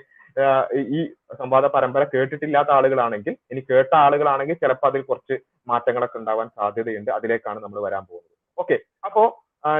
ഈ 0.96 1.00
സംവാദ 1.40 1.66
പരമ്പര 1.74 2.02
കേട്ടിട്ടില്ലാത്ത 2.12 2.70
ആളുകളാണെങ്കിൽ 2.78 3.34
ഇനി 3.52 3.60
കേട്ട 3.70 3.92
ആളുകളാണെങ്കിൽ 4.04 4.56
ചിലപ്പോൾ 4.62 4.88
അതിൽ 4.90 5.02
കുറച്ച് 5.10 5.36
മാറ്റങ്ങളൊക്കെ 5.70 6.18
ഉണ്ടാവാൻ 6.20 6.48
സാധ്യതയുണ്ട്. 6.58 7.10
അതിലേക്കാണ് 7.18 7.58
നമ്മൾ 7.64 7.78
വരാൻ 7.86 8.04
പോകുന്നത്. 8.10 8.34
ഓക്കെ 8.62 8.78
അപ്പോ 9.06 9.24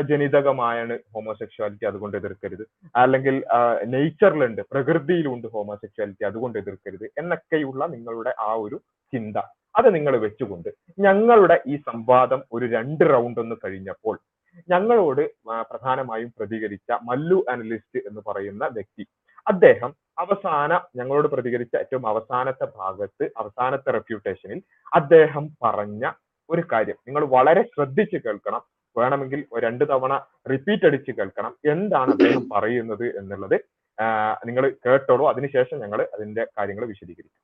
ജനിതകമായാണ് 0.08 0.94
ഹോമോസെക്ഷുവാലിറ്റി 1.14 1.85
അതുകൊണ്ട് 1.90 2.16
എതിർക്കരുത്. 2.20 2.64
അല്ലെങ്കിൽ 3.02 3.37
നേച്ചറിലുണ്ട് 3.94 4.62
പ്രകൃതിയിലുണ്ട് 4.73 5.46
ഹോമോസെക്ഷുവാലിറ്റി 5.54 6.25
അതുകൊണ്ട് 6.30 6.56
എതിർക്കരുത് 6.62 7.06
എന്നൊക്കെയുള്ള 7.20 7.82
നിങ്ങളുടെ 7.94 8.32
ആ 8.49 8.50
ഒരു 8.64 8.78
ചിന്ത. 9.12 9.37
അത് 9.76 9.88
നിങ്ങൾ 9.95 10.14
വെച്ചുകൊണ്ട് 10.16 10.68
ഞങ്ങളുടെ 11.06 11.56
ഈ 11.66 11.76
സംവാദം 11.88 12.40
ഒരു 12.52 12.66
രണ്ട് 12.66 13.04
റൗണ്ട് 13.12 13.40
ഒന്ന് 13.40 13.56
കഴിഞ്ഞപ്പോൾ 13.64 14.16
ഞങ്ങളോട് 14.68 15.23
പ്രധാനമായും 15.71 16.30
പ്രതികരിച്ച 16.38 16.90
മല്ലു 17.09 17.38
അനലിസ്റ്റ് 17.52 17.99
എന്ന് 18.09 18.21
പറയുന്ന 18.28 18.64
വ്യക്തി 18.76 19.04
അദ്ദേഹം 19.47 19.90
അവസാന 20.18 20.71
ഞങ്ങളോട് 20.99 21.28
പ്രതികരിച്ച 21.28 21.75
ഏറ്റവും 21.76 22.04
അവസാനത്തെ 22.12 22.66
ഭാഗത്ത് 22.78 23.25
അവസാനത്തെ 23.37 23.90
റെപ്യൂട്ടേഷനിൽ 23.97 24.61
അദ്ദേഹം 24.92 25.45
പറഞ്ഞ 25.64 26.04
ഒരു 26.50 26.62
കാര്യം. 26.73 26.97
നിങ്ങൾ 27.06 27.23
വളരെ 27.37 27.62
ശ്രദ്ധിച്ച് 27.75 28.18
കേൾക്കണം. 28.25 28.62
വേണമെങ്കിൽ 28.97 29.40
രണ്ട് 29.64 29.85
തവണ 29.92 30.12
റിപ്പീറ്റ് 30.52 30.87
അടിച്ച് 30.88 31.12
കേൾക്കണം. 31.18 31.52
എന്താണ് 31.73 32.11
അദ്ദേഹം 32.16 32.45
പറയുന്നത് 32.54 33.06
എന്നുള്ളത് 33.21 33.56
നിങ്ങൾ 34.49 34.64
കേട്ടോളൂ. 34.87 35.25
അതിനുശേഷം 35.33 35.76
ഞങ്ങൾ 35.85 36.00
അതിന്റെ 36.14 36.42
കാര്യങ്ങൾ 36.59 36.85
വിശദീകരിക്കും. 36.92 37.42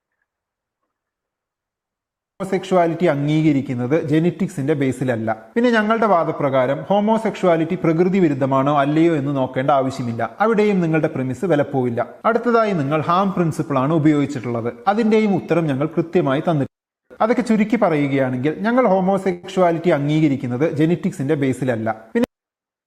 ഹോമോസെക്ഷുവാലിറ്റി 2.42 3.06
അംഗീകരിക്കുന്നത് 3.12 3.94
ജെനറ്റിക്സിന്റെ 4.10 4.74
ബേസിലല്ല. 4.80 5.28
പിന്നെ 5.54 5.70
ഞങ്ങളുടെ 5.70 6.06
വാദപ്രകാരം 6.12 6.78
ഹോമോസെക്ഷുവാലിറ്റി 6.88 7.76
പ്രകൃതി 7.84 8.18
വിരുദ്ധമാണോ 8.18 8.74
അല്ലയോ 8.80 9.12
എന്ന് 9.16 9.32
നോക്കേണ്ട 9.36 9.70
ആവശ്യമില്ല. 9.70 10.22
അവിടെയും 10.40 10.80
നിങ്ങളുടെ 10.80 11.10
പ്രമിസ് 11.14 11.44
വിലപ്പോവില്ല. 11.52 12.00
അടുത്തതായി 12.24 12.72
നിങ്ങൾ 12.80 13.00
ഹാം 13.10 13.28
പ്രിൻസിപ്പിൾ 13.36 13.78
ആണ് 13.78 13.92
ഉപയോഗിച്ചിട്ടുള്ളത്. 14.00 14.72
അതിന്റെയും 14.88 15.34
ഉത്തരം 15.34 15.66
ഞങ്ങൾ 15.70 15.88
കൃത്യമായി 15.96 16.42
തന്നിട്ടുണ്ട്. 16.48 17.22
അതൊക്കെ 17.22 17.42
ചുരുക്കി 17.42 17.78
പറയുകയാണെങ്കിൽ 17.82 18.54
ഞങ്ങൾ 18.66 18.86
ഹോമോസെക്ഷുവാലിറ്റി 18.94 19.92
അംഗീകരിക്കുന്നത് 19.98 20.66
ജെനറ്റിക്സിന്റെ 20.80 21.34
ബേസിലല്ല. 21.44 21.88
പിന്നെ 22.14 22.28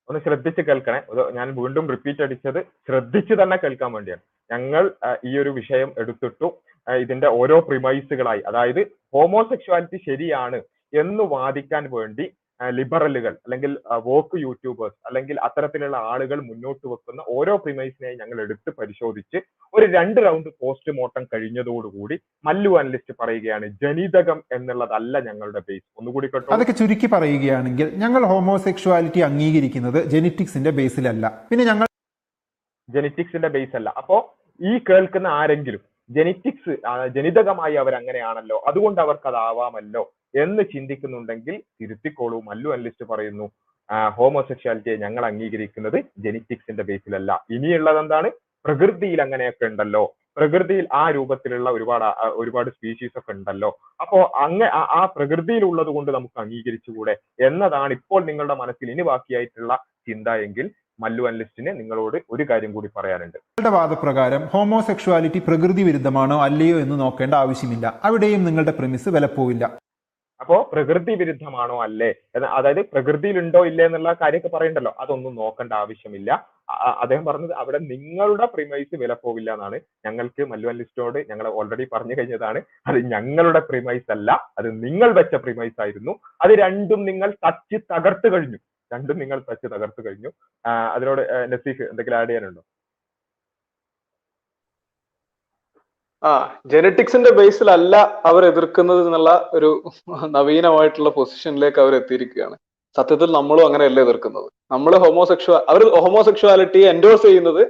ഒന്ന് 0.10 0.20
ശ്രദ്ധിച്ച് 0.26 0.62
കേൾക്കണേ. 0.62 1.00
ഞാൻ 1.38 1.48
വീണ്ടും 1.60 1.86
റിപ്പീറ്റ് 1.94 2.24
അടിച്ചത് 2.26 2.60
ശ്രദ്ധിച്ച് 2.88 3.34
തന്നെ 3.42 3.58
കേൾക്കാൻ 3.64 3.92
വേണ്ടിയാണ്. 3.94 4.24
ഞങ്ങൾ 4.52 4.84
ഈ 5.30 5.32
ഒരു 5.44 5.50
വിഷയം 5.50 5.90
എടുത്തിട്ടു 5.98 6.48
ഇതിന്റെ 6.88 7.28
ഓരോ 7.42 7.60
പ്രിമൈസുകളായി 7.70 8.42
അതായത് 8.48 8.82
ഹോമോസെക്ഷുവാലിറ്റി 9.16 10.00
ശരിയാണ് 10.10 10.60
എന്ന് 10.94 11.24
വാദിക്കാൻ 11.36 11.84
വേണ്ടി 11.92 12.26
ലിബറലുകൾ 12.60 13.34
അല്ലെങ്കിൽ 13.46 13.72
വോക്ക് 14.06 14.38
യൂട്യൂബേഴ്സ് 14.38 14.98
അല്ലെങ്കിൽ 15.08 15.38
അത്തരത്തിലുള്ള 15.40 15.98
ആളുകൾ 16.12 16.40
മുന്നോട്ട് 16.50 16.86
വെക്കുന്ന 16.88 17.24
ഓരോ 17.36 17.54
പ്രിമൈസിനെയും 17.58 18.20
ഞങ്ങൾ 18.22 18.38
എടുത്ത് 18.42 18.70
പരിശോധിച്ച് 18.78 19.38
ഒരു 19.74 19.86
രണ്ട് 19.96 20.20
റൗണ്ട് 20.26 20.50
പോസ്റ്റ്മോർട്ടം 20.62 21.24
കഴിഞ്ഞതോടുകൂടി 21.34 22.18
മല്ലു 22.46 22.72
അനലിസ്റ്റ് 22.80 23.16
പറയുകയാണ് 23.22 23.68
ജനിതകം 23.84 24.40
എന്നുള്ളതല്ല 24.52 25.20
ഞങ്ങളുടെ 25.28 25.62
ബേസ്. 25.68 25.86
ഒന്നുകൂടി 26.00 26.28
കേട്ടോ. 26.28 26.50
അതൊക്കെ 26.56 26.76
ചുരുക്കി 26.82 27.10
പറയുകയാണെങ്കിൽ 27.16 27.90
ഞങ്ങൾ 28.04 28.24
ഹോമോസെക്ഷുവാലിറ്റി 28.32 29.22
അംഗീകരിക്കുന്നത് 29.30 30.00
ജെനറ്റിക്സിന്റെ 30.14 30.74
ബേസിലല്ല. 30.80 31.26
പിന്നെ 31.52 31.66
ഞങ്ങൾ 31.66 31.88
ജെനറ്റിക്സിന്റെ 32.90 33.50
ബേസ് 33.50 33.76
അല്ല 33.76 33.90
അപ്പോ 33.98 34.18
ഈ 34.62 34.74
കേൾക്കുന്ന 34.90 35.28
ആരെങ്കിലും 35.40 35.82
ജെനറ്റിക്സ് 36.10 36.74
ജനിതകമായി 37.16 37.76
അവർ 37.82 37.94
അങ്ങനെയാണല്ലോ 37.96 38.58
അതുകൊണ്ട് 38.68 39.00
അവർക്ക് 39.02 39.28
അതാവാമല്ലോ 39.28 40.04
എന്ന് 40.36 40.64
ചിന്തിക്കുന്നുണ്ടെങ്കിൽ 40.74 41.62
തിരുത്തിക്കോളൂ. 41.82 42.42
മല്ലു 42.44 42.72
അനലിസ്റ്റ് 42.72 43.10
പറയുന്നു 43.10 43.52
ഹോമോസെക്ഷാലിറ്റിയെ 44.10 44.96
ഞങ്ങൾ 44.96 45.26
അംഗീകരിക്കുന്നത് 45.26 46.04
ജെനറ്റിക്സിന്റെ 46.18 46.84
ബേസിലല്ല 46.84 47.46
ഇനിയുള്ളത് 47.50 48.00
എന്താണ്? 48.00 48.32
പ്രകൃതിയിൽ 48.66 49.22
അങ്ങനെയൊക്കെ 49.22 49.66
ഉണ്ടല്ലോ. 49.66 50.16
പ്രകൃതിയിൽ 50.38 50.88
ആ 50.94 51.12
രൂപത്തിലുള്ള 51.12 51.70
ഒരുപാട് 51.70 52.04
ഒരുപാട് 52.24 52.70
സ്പീഷീസ് 52.70 53.20
ഒക്കെ 53.20 53.32
ഉണ്ടല്ലോ. 53.32 53.80
അപ്പോ 54.02 54.32
അങ്ങ 54.40 54.64
ആ- 54.64 55.14
പ്രകൃതിയിൽ 55.16 55.66
ഉള്ളത് 55.66 55.88
കൊണ്ട് 55.88 56.12
നമുക്ക് 56.12 56.40
അംഗീകരിച്ചുകൂടെ 56.40 57.18
എന്നതാണ് 57.42 57.94
ഇപ്പോൾ 57.94 58.26
നിങ്ങളുടെ 58.26 58.54
മനസ്സിൽ 58.54 58.92
ഇനി 58.92 59.02
ബാക്കിയായിട്ടുള്ള 59.02 59.84
ചിന്ത 60.08 60.28
എങ്കിൽ 60.28 60.72
മല്ലു 61.00 61.28
അനലിസ്റ്റിന് 61.28 61.80
നിങ്ങളോട് 61.80 62.24
ഒരു 62.30 62.44
കാര്യം 62.44 62.74
കൂടി 62.74 62.90
പറയാനുണ്ട്. 62.98 63.38
നിങ്ങളുടെ 63.38 63.78
വാദപ്രകാരം 63.78 64.46
ഹോമോസെക്ഷുവാലിറ്റി 64.46 65.40
പ്രകൃതി 65.40 65.84
വിരുദ്ധമാണോ 65.84 66.44
അല്ലയോ 66.44 66.80
എന്ന് 66.80 67.00
നോക്കേണ്ട 67.00 67.34
ആവശ്യമില്ല. 67.34 68.00
അവിടെയും 68.04 68.46
നിങ്ങളുടെ 68.46 68.72
പ്രിമിസ് 68.72 69.10
വിലപ്പോവില്ല. 69.10 69.78
അപ്പോ 70.42 70.56
പ്രകൃതി 70.72 71.14
വിരുദ്ധമാണോ 71.20 71.78
അല്ലേ 71.86 72.10
അതായത് 72.58 72.82
പ്രകൃതിയിലുണ്ടോ 72.94 73.62
ഇല്ലേ 73.70 73.84
എന്നുള്ള 73.86 74.12
കാര്യമൊക്കെ 74.22 74.50
പറയണ്ടല്ലോ. 74.56 74.92
അതൊന്നും 75.04 75.36
നോക്കേണ്ട 75.42 75.74
ആവശ്യമില്ല. 75.82 76.30
അദ്ദേഹം 77.04 77.26
പറഞ്ഞത് 77.26 77.54
അവിടെ 77.62 77.80
നിങ്ങളുടെ 77.92 78.46
പ്രിമൈസ് 78.54 78.96
വില 79.04 79.14
പോവില്ല 79.24 79.50
എന്നാണ്. 79.54 79.78
ഞങ്ങൾക്ക് 80.06 80.44
മല്ലുവൻ 80.52 80.76
ലിസ്റ്റോട് 80.82 81.20
ഞങ്ങൾ 81.30 81.48
ഓൾറെഡി 81.60 81.88
പറഞ്ഞു 81.94 82.16
കഴിഞ്ഞതാണ്. 82.20 82.62
അത് 82.88 83.00
ഞങ്ങളുടെ 83.14 83.62
പ്രിമൈസ് 83.72 84.10
അല്ല. 84.18 84.32
അത് 84.60 84.70
നിങ്ങൾ 84.86 85.12
വെച്ച 85.20 85.36
പ്രിമൈസ് 85.46 85.78
ആയിരുന്നു. 85.86 86.16
അത് 86.46 86.54
രണ്ടും 86.64 87.04
നിങ്ങൾ 87.10 87.32
തച്ച് 87.48 87.80
തകർത്ത് 87.94 88.30
കഴിഞ്ഞു. 88.36 88.60
രണ്ടും 88.94 89.18
നിങ്ങൾ 89.24 89.38
തച്ച് 89.52 89.68
തകർത്ത് 89.76 90.02
കഴിഞ്ഞു. 90.08 90.32
അതിനോട് 90.96 91.22
നസീഫ് 91.54 91.84
എന്തെങ്കിലും 91.92 92.18
ആഡ് 92.18 92.30
ചെയ്യാനുണ്ടോ? 92.30 92.62
ആ 96.30 96.32
ജനറ്റിക്സിന്റെ 96.74 97.32
ബേസിലല്ല 97.32 98.22
അവർ 98.26 98.46
എതിർക്കുന്നത് 98.46 99.02
എന്നുള്ള 99.08 99.50
ഒരു 99.54 99.70
നവീനമായിട്ടുള്ള 100.36 101.10
പൊസിഷനിലേക്ക് 101.10 101.80
അവർ 101.80 101.96
എത്തിയിരിക്കുകയാണ് 101.96 102.56
സത്യത്തിൽ 102.98 103.32
നമ്മളും 103.32 103.66
അങ്ങനെയല്ല 103.68 104.00
എതിർക്കുന്നത്. 104.06 104.48
നമ്മൾ 104.72 104.98
ഹോമോസെക്ഷ 105.04 105.50
അവർ 105.72 105.84
ഹോമോസെക്ഷുവാലിറ്റിയെ 106.04 106.86
എൻഡോഴ്സ് 106.94 107.24
ചെയ്യുന്നത് 107.24 107.64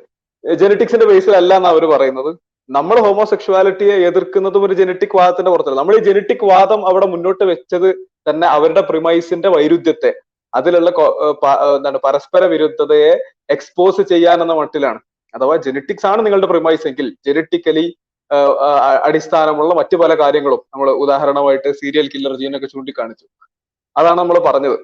ജനറ്റിക്സിന്റെ 0.44 1.06
ബേസിലല്ല 1.06 1.54
എന്ന് 1.60 1.70
അവർ 1.70 1.86
പറയുന്നത്. 1.86 2.32
നമ്മൾ 2.70 3.00
ഹോമോസെക്ഷുവാലിറ്റിയെ 3.06 3.96
എതിർക്കുന്നതും 4.10 4.64
ഒരു 4.68 4.74
ജനറ്റിക് 4.74 5.16
വാദത്തിന്റെ 5.18 5.52
പുറത്തല്ല. 5.52 5.80
നമ്മൾ 5.80 5.96
ഈ 5.96 6.04
ജനറ്റിക് 6.10 6.46
വാദം 6.52 6.88
അവിടെ 6.90 7.06
മുന്നോട്ട് 7.06 7.44
വെച്ചത് 7.44 7.90
തന്നെ 8.30 8.48
അവരുടെ 8.48 8.82
പ്രിമൈസിന്റെ 8.82 9.50
വൈരുദ്ധ്യത്തെ 9.56 10.12
അതിലുള്ള 10.54 10.90
എന്താണ് 11.78 12.00
പരസ്പര 12.06 12.44
വിരുദ്ധതയെ 12.46 13.12
എക്സ്പോസ് 13.56 14.02
ചെയ്യാൻ 14.12 14.42
എന്ന 14.42 14.54
മട്ടിലാണ്. 14.54 15.00
അഥവാ 15.34 15.56
ജെനറ്റിക്സ് 15.66 16.06
ആണ് 16.06 16.26
നിങ്ങളുടെ 16.26 16.48
പ്രിമൈസ് 16.48 16.88
എങ്കിൽ 16.88 17.08
അടിസ്ഥാനമുള്ള 19.08 19.72
മറ്റു 19.80 19.96
പല 20.02 20.14
കാര്യങ്ങളും 20.22 20.62
നമ്മൾ 20.74 20.88
ഉദാഹരണമായിട്ട് 21.04 21.70
സീരിയൽ 21.82 22.08
കില്ലർ 22.14 22.34
ജീനൊക്കെ 22.42 22.70
ചൂണ്ടിക്കാണിച്ചു. 22.74 23.26
അതാണ് 23.96 24.18
നമ്മൾ 24.22 24.38
പറഞ്ഞത്. 24.50 24.78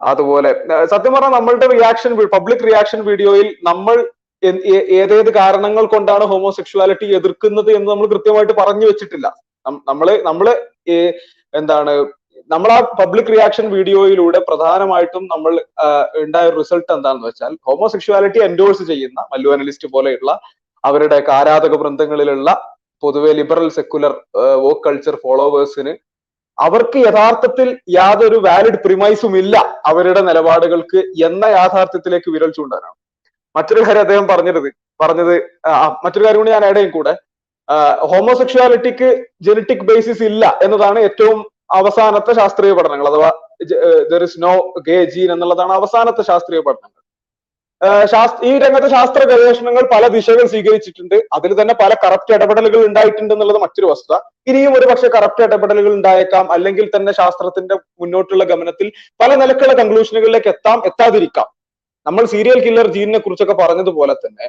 അതുപോലെ 0.00 0.50
സത്യം 0.92 1.12
പറഞ്ഞാൽ 1.14 1.34
നമ്മളുടെ 1.38 1.66
റിയാക്ഷൻ 1.74 2.12
പബ്ലിക് 2.36 2.64
റിയാക്ഷൻ 2.68 3.00
വീഡിയോയിൽ 3.10 3.48
നമ്മൾ 3.70 3.96
ഏതേത് 5.00 5.30
കാരണങ്ങൾ 5.40 5.84
കൊണ്ടാണ് 5.94 6.24
ഹോമോസെക്ഷുവാലിറ്റി 6.32 7.06
എതിർക്കുന്നത് 7.18 7.70
എന്ന് 7.76 7.88
നമ്മൾ 7.92 8.08
കൃത്യമായിട്ട് 8.14 8.54
പറഞ്ഞു 8.60 8.86
വെച്ചിട്ടില്ല. 8.90 9.26
നമ്മൾ 9.90 10.08
നമ്മൾ 10.28 10.46
എന്താണ് 11.54 11.92
നമ്മൾ 12.50 12.70
ആ 12.74 12.78
പബ്ലിക് 12.98 13.30
റിയാക്ഷൻ 13.34 13.66
വീഡിയോയിലൂടെ 13.76 14.38
പ്രധാനമായിട്ടും 14.48 15.24
നമ്മൾ 15.32 15.52
ഉണ്ടായ 16.24 16.48
റിസൾട്ട് 16.58 16.90
എന്താണെന്ന് 16.96 17.28
വെച്ചാൽ 17.28 17.52
ഹോമോസെക്ഷുവാലിറ്റി 17.68 18.40
എൻഡോഴ്സ് 18.48 18.84
ചെയ്യുന്ന 18.90 19.20
മല്ലു 19.32 19.54
അനലിസ്റ്റ് 19.54 19.88
പോലെയുള്ള 19.94 20.32
അവരുടെ 20.88 21.18
ആരാധക 21.38 21.74
വൃന്ദങ്ങളിലുള്ള 21.82 22.50
പൊതുവെ 23.02 23.30
ലിബറൽ 23.38 23.68
സെക്കുലർ 23.76 24.12
വോക്ക് 24.64 24.84
കൾച്ചർ 24.86 25.14
ഫോളോവേഴ്സിന് 25.24 25.92
അവർക്ക് 26.58 26.98
യഥാർത്ഥത്തിൽ 27.06 27.68
യാതൊരു 27.96 28.38
വാലിഡ് 28.46 28.78
പ്രിമൈസും 28.84 29.32
ഇല്ല 29.40 29.56
അവരുടെ 29.90 30.20
നിലപാടുകൾക്ക് 30.28 31.00
എന്ന 31.28 31.44
യാഥാർത്ഥ്യത്തിലേക്ക് 31.58 32.30
വിരൽ 32.34 32.50
ചൂണ്ടാനാണ്. 32.58 32.96
മറ്റൊരു 33.56 33.82
കാര്യം 33.86 34.04
അദ്ദേഹം 34.06 34.26
പറഞ്ഞത് 34.32 34.60
പറഞ്ഞത് 35.02 35.34
മറ്റൊരു 36.04 36.24
കാര്യം 36.26 36.40
കൂടി 36.40 36.52
ഞാൻ 36.56 36.64
ഇടയും 36.70 36.90
കൂടെ. 36.96 37.12
ഹോമോസെക്ഷുവാലിറ്റിക്ക് 38.10 39.08
ജനറ്റിക് 39.46 39.86
ബേസിസ് 39.90 40.24
ഇല്ല 40.30 40.44
എന്നതാണ് 40.66 40.98
ഏറ്റവും 41.08 41.38
അവസാനത്തെ 41.78 42.32
ശാസ്ത്രീയ 42.40 42.72
പഠനങ്ങൾ. 42.78 43.06
അഥവാ 43.12 43.30
there 44.12 44.22
is 44.28 44.40
no 44.44 44.52
gay 44.88 44.98
gene 45.14 45.30
എന്നുള്ളതാണ് 45.34 45.72
അവസാനത്തെ 45.80 46.22
ശാസ്ത്രീയ 46.30 46.60
പഠനങ്ങൾ. 46.68 47.00
ഈ 48.48 48.52
രംഗത്ത് 48.62 48.88
ശാസ്ത്ര 48.94 49.22
ഗവേഷണങ്ങൾ 49.30 49.84
പല 49.92 50.04
ദിശകൾ 50.14 50.44
സ്വീകരിച്ചിട്ടുണ്ട്. 50.52 51.16
അതിൽ 51.36 51.50
തന്നെ 51.60 51.74
പല 51.80 51.92
കറപ്റ്റ് 52.04 52.32
ഇടപെടലുകൾ 52.36 52.80
ഉണ്ടായിട്ടുണ്ട് 52.88 53.32
എന്നുള്ളത് 53.34 53.58
മറ്റൊരു 53.64 53.88
വസ്തുത. 53.90 54.14
ഇനിയും 54.50 54.72
ഒരു 54.78 54.86
പക്ഷേ 54.90 55.08
കറപ്റ്റ് 55.16 55.42
ഇടപെടലുകൾ 55.46 55.92
ഉണ്ടായേക്കാം. 55.98 56.46
അല്ലെങ്കിൽ 56.56 56.86
തന്നെ 56.94 57.12
ശാസ്ത്രത്തിന്റെ 57.20 57.76
മുന്നോട്ടുള്ള 58.02 58.44
ഗമനത്തിൽ 58.52 58.88
പല 59.22 59.30
നിലക്കുള്ള 59.42 59.74
കൺക്ലൂഷനുകളിലേക്ക് 59.80 60.50
എത്താം 60.54 60.80
എത്താതിരിക്കാം. 60.90 61.48
നമ്മൾ 62.06 62.24
സീരിയൽ 62.34 62.58
കില്ലർ 62.66 62.88
ജീനിനെ 62.96 63.20
കുറിച്ചൊക്കെ 63.22 63.56
പറഞ്ഞതുപോലെ 63.62 64.14
തന്നെ 64.24 64.46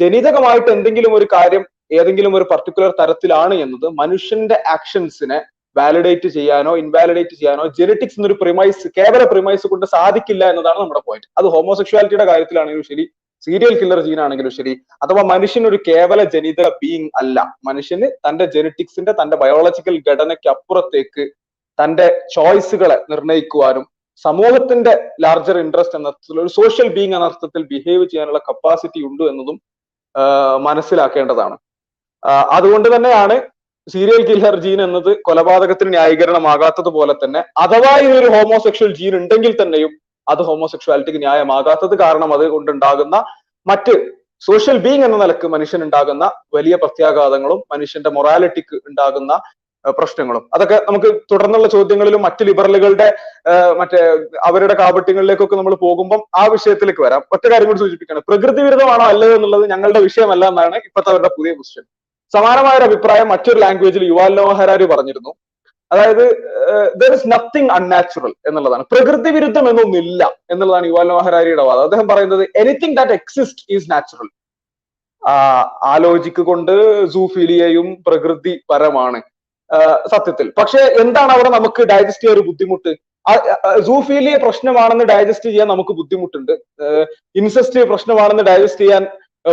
ജനിതകമായിട്ട് 0.00 0.70
എന്തെങ്കിലും 0.76 1.12
ഒരു 1.18 1.26
കാര്യം 1.34 1.62
ഏതെങ്കിലും 1.98 2.32
ഒരു 2.38 2.44
പർട്ടിക്കുലർ 2.50 2.90
തരത്തിലാണ് 3.00 3.54
എന്നത് 3.64 3.86
മനുഷ്യന്റെ 4.00 4.56
ആക്ഷൻസിനെ 4.74 5.38
വാലിഡേറ്റ് 5.76 6.28
ചെയ്യാനോ 6.36 6.72
ഇൻവാലിഡേറ്റ് 6.82 7.34
ചെയ്യാനോ 7.40 7.64
ജെനറ്റിക്സ് 7.78 8.16
എന്നൊരു 8.18 8.36
പ്രിമൈസ് 8.42 8.88
കേവല 8.98 9.22
പ്രിമൈസ് 9.32 9.66
കൊണ്ട് 9.72 9.86
സാധിക്കില്ല 9.94 10.44
എന്നതാണ് 10.52 10.78
നമ്മുടെ 10.82 11.02
പോയിന്റ് 11.08 11.28
അത് 11.38 11.46
ഹോമോസെക്ഷുവാലിറ്റിയുടെ 11.54 12.26
കാര്യത്തിലാണെങ്കിലും 12.30 12.86
ശരി 12.90 13.04
സീരിയൽ 13.46 13.74
കില്ലർ 13.80 14.00
ജീൻ 14.06 14.18
ആണെങ്കിലും 14.24 14.52
ശരി 14.56 14.72
അഥവാ 15.02 15.22
മനുഷ്യൻ 15.30 15.64
ഒരു 15.68 15.78
കേവല 15.86 16.20
ജനിതക 16.34 16.68
ബീങ് 16.82 17.08
അല്ല. 17.20 17.36
മനുഷ്യന് 17.68 18.08
തന്റെ 18.26 18.44
ജെനറ്റിക്സിന്റെ 18.54 19.12
തന്റെ 19.20 19.36
ബയോളജിക്കൽ 19.42 19.94
ഘടനയ്ക്ക് 20.08 20.48
അപ്പുറത്തേക്ക് 20.54 21.24
തന്റെ 21.78 22.06
ചോയ്സുകളെ 22.34 22.98
നിർണയിക്കുവാനും 23.12 23.84
സമൂഹത്തിന്റെ 24.24 24.92
ലാർജർ 25.24 25.56
ഇൻട്രസ്റ്റ് 25.62 25.96
എന്ന 25.98 26.10
അർത്ഥത്തിൽ 26.10 26.40
ഒരു 26.42 26.50
സോഷ്യൽ 26.58 26.88
ബീങ് 26.96 27.14
എന്ന 27.16 27.28
അർത്ഥത്തിൽ 27.30 27.62
ബിഹേവ് 27.72 28.04
ചെയ്യാനുള്ള 28.10 28.40
കപ്പാസിറ്റി 28.48 29.00
ഉണ്ട് 29.08 29.24
എന്നതും 29.30 29.56
മനസ്സിലാക്കേണ്ടതാണ്. 30.66 31.56
അതുകൊണ്ട് 32.56 32.88
തന്നെയാണ് 32.94 33.36
സീരിയൽ 33.92 34.22
കില്ലർ 34.28 34.56
ജീൻ 34.64 34.80
എന്നത് 34.86 35.10
കൊലപാതകത്തിന് 35.26 35.90
ന്യായീകരണമാകാത്തത് 35.94 36.90
പോലെ 36.96 37.14
തന്നെ 37.22 37.40
അഥവാ 37.64 37.92
ഇതൊരു 38.06 38.30
ഹോമോസെക്ഷൽ 38.36 38.90
ജീൻ 38.98 39.14
ഉണ്ടെങ്കിൽ 39.20 39.52
തന്നെയും 39.60 39.92
അത് 40.26 40.42
ഹോമോസെക്ഷുവാലിറ്റിക്ക് 40.48 41.20
ന്യായമാകാത്തത് 41.26 41.94
കാരണം 42.04 42.32
അത് 42.36 42.44
കൊണ്ടുണ്ടാകുന്ന 42.56 43.16
മറ്റ് 43.66 43.94
സോഷ്യൽ 44.42 44.76
ബീങ് 44.84 45.04
എന്ന 45.06 45.16
നിലയ്ക്ക് 45.22 45.46
മനുഷ്യൻ 45.54 45.80
ഉണ്ടാകുന്ന 45.86 46.24
വലിയ 46.56 46.74
പ്രത്യാഘാതങ്ങളും 46.82 47.58
മനുഷ്യന്റെ 47.72 48.10
മൊറാലിറ്റിക്ക് 48.16 48.76
ഉണ്ടാകുന്ന 48.90 49.32
പ്രശ്നങ്ങളും. 49.84 50.42
അതൊക്കെ 50.54 50.78
നമുക്ക് 50.88 51.10
തുടർന്നുള്ള 51.30 51.66
ചോദ്യങ്ങളിലും 51.74 52.20
മറ്റ് 52.26 52.42
ലിബറലുകളുടെ 52.48 53.06
മറ്റേ 53.80 54.00
അവരുടെ 54.48 54.74
കാപട്യങ്ങളിലേക്കൊക്കെ 54.80 55.56
നമ്മൾ 55.60 55.74
പോകുമ്പോൾ 55.84 56.20
ആ 56.40 56.42
വിഷയത്തിലേക്ക് 56.54 57.02
വരാം. 57.06 57.22
ഒറ്റ 57.34 57.44
കാര്യം 57.52 57.68
കൂടി 57.70 57.80
സൂചിപ്പിക്കണം. 57.84 58.24
പ്രകൃതി 58.28 58.60
വിരുദ്ധമാണോ 58.66 59.04
അല്ലയോ 59.12 59.34
എന്നുള്ളത് 59.38 59.64
ഞങ്ങളുടെ 59.72 60.00
വിഷയമല്ല 60.08 60.44
എന്നാണ് 60.52 60.76
ഇപ്പോഴത്തെ 60.88 61.10
അവരുടെ 61.14 61.30
പുതിയ 61.38 61.52
ക്വസ്റ്റ്യൻ 61.58 61.84
സമാനമായ 62.34 62.74
ഒരു 62.80 62.86
അഭിപ്രായം 62.90 63.28
മറ്റൊരു 63.34 63.58
ലാംഗ്വേജിൽ 63.64 64.02
യുവാൽ 64.10 64.34
നോഹരാരി 64.40 64.86
പറഞ്ഞിരുന്നു? 64.92 65.32
അതായത് 65.90 66.24
ദർ 67.00 67.12
ഇസ് 67.16 67.28
നത്തിങ് 67.32 67.70
അൺനാച്ചുറൽ 67.76 68.32
എന്നുള്ളതാണ്. 68.48 68.84
പ്രകൃതി 68.92 69.30
വിരുദ്ധം 69.36 69.64
എന്നൊന്നില്ല 69.70 70.22
എന്നുള്ളതാണ് 70.52 70.86
യുവാൽ 70.90 71.08
മഹാരാരിയുടെ 71.16 71.64
വാദം. 71.68 71.84
അദ്ദേഹം 71.88 72.06
പറയുന്നത് 72.12 72.44
anything 72.62 72.96
that 72.98 73.16
exist 73.20 73.64
is 73.76 73.90
natural 73.92 74.28
ആ 75.90 75.92
ലോജിക്ക് 76.04 76.42
കൊണ്ട് 76.50 76.74
സൂഫീലിയയും 77.14 77.88
പ്രകൃതി 78.06 78.54
പരമാണ് 78.72 79.20
സത്യത്തിൽ. 80.12 80.46
പക്ഷെ 80.58 80.80
എന്താണ് 81.02 81.30
അവിടെ 81.34 81.50
നമുക്ക് 81.56 81.82
ഡൈജസ്റ്റ് 81.90 82.22
ചെയ്യാൻ 82.22 82.36
ഒരു 82.38 82.46
ബുദ്ധിമുട്ട്? 82.46 82.92
സൂഫിലിയ 83.88 84.36
പ്രശ്നമാണെന്ന് 84.44 85.04
ഡൈജസ്റ്റ് 85.10 85.48
ചെയ്യാൻ 85.50 85.68
നമുക്ക് 85.74 85.92
ബുദ്ധിമുട്ടുണ്ട്. 85.98 86.54
ഇൻസെസ്റ്റ് 87.40 87.84
പ്രശ്നമാണെന്ന് 87.90 88.44
ഡൈജസ്റ്റ് 88.50 88.82
ചെയ്യാൻ 88.84 89.04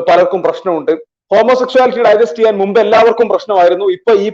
പലർക്കും 0.09 0.41
പ്രശ്നമുണ്ട്. 0.47 0.93
ഹോമോസെക്ഷുവാലിറ്റി 1.31 2.01
ഡൈജസ്റ്റ് 2.07 2.37
ചെയ്യാൻ 2.37 2.57
മുമ്പ് 2.57 2.79
എല്ലാവർക്കും 2.79 3.27
പ്രശ്നമായിരുന്നു. 3.31 3.85
ഇപ്പൊ 3.97 4.11
ഈ 4.25 4.27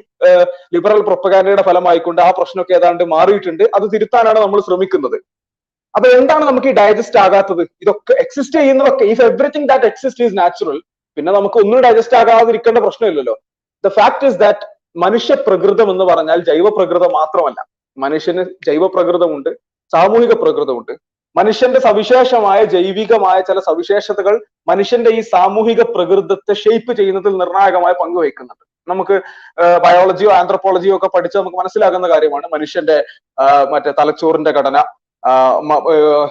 ലിബറൽ 0.76 1.02
പ്രൊപ്പഗാൻഡയുടെ 1.10 1.64
ഫലമായിക്കൊണ്ട് 1.70 2.22
ആ 2.22 2.32
പ്രശ്നമൊക്കെ 2.40 2.74
ഏതാണ്ട് 2.80 3.04
മാറിയിട്ടുണ്ട്. 3.14 3.64
അത് 3.78 3.86
തിരുത്താനാണ് 3.94 4.40
നമ്മൾ 4.46 4.62
ശ്രമിക്കുന്നത്. 4.68 5.18
അപ്പൊ 5.96 6.08
എന്താണ് 6.20 6.44
നമുക്ക് 6.50 6.68
ഈ 6.68 6.72
ഡൈജസ്റ്റ് 6.72 7.20
ആകാത്തത്? 7.24 7.64
ഇതൊക്കെ 7.84 8.14
എക്സിസ്റ്റ് 8.24 8.58
ചെയ്യുന്നതൊക്കെ 8.60 9.06
if 9.14 9.22
everything 9.22 9.68
that 9.72 9.86
exist 9.92 10.24
is 10.26 10.38
natural 10.38 10.80
പിന്നെ 11.18 11.32
നമുക്ക് 11.32 11.58
ഒന്നും 11.64 11.82
ഡൈജസ്റ്റ് 11.86 12.18
ആകാതിരിക്കേണ്ട 12.18 12.78
പ്രശ്നമില്ലല്ലോ. 12.78 13.36
ദ 13.84 13.88
ഫാക്ട് 13.88 14.26
ഇസ് 14.26 14.40
ദാറ്റ് 14.46 14.66
മനുഷ്യ 15.06 15.36
പ്രകൃതം 15.48 15.92
എന്ന് 15.92 16.06
പറഞ്ഞാൽ 16.12 16.40
ജൈവ 16.50 16.70
പ്രകൃതം 16.78 17.12
മാത്രമല്ല. 17.20 17.60
മനുഷ്യന് 17.98 18.44
ജൈവ 18.68 18.88
പ്രകൃതമുണ്ട് 18.88 19.50
സാമൂഹിക 19.94 20.34
പ്രകൃതമുണ്ട്. 20.44 20.94
മനുഷ്യന്റെ 21.36 21.80
സവിശേഷമായ 21.80 22.60
ജൈവികമായ 22.64 23.42
ചില 23.42 23.60
സവിശേഷതകൾ 23.60 24.36
മനുഷ്യന്റെ 24.68 25.10
ഈ 25.10 25.22
സാമൂഹിക 25.22 25.82
പ്രകൃതത്തെ 25.96 26.54
ഷേപ്പ് 26.54 26.94
ചെയ്യുന്നതിൽ 26.98 27.34
നിർണായകമായ 27.38 27.94
പങ്ക് 28.02 28.18
വഹിക്കുന്നുണ്ട് 28.20 28.64
നമുക്ക് 28.88 29.16
ബയോളജിയോ 29.86 30.32
ആന്ത്രോപോളജിയോ 30.32 30.96
ഒക്കെ 30.98 31.10
പഠിച്ച് 31.16 31.38
നമുക്ക് 31.38 31.58
മനസ്സിലാകുന്ന 31.58 32.08
കാര്യമാണ് 32.10 32.48
മനുഷ്യന്റെ 32.54 32.98
മറ്റേ 33.72 33.92
തലച്ചോറിന്റെ 34.00 34.52
ഘടന. 34.52 34.78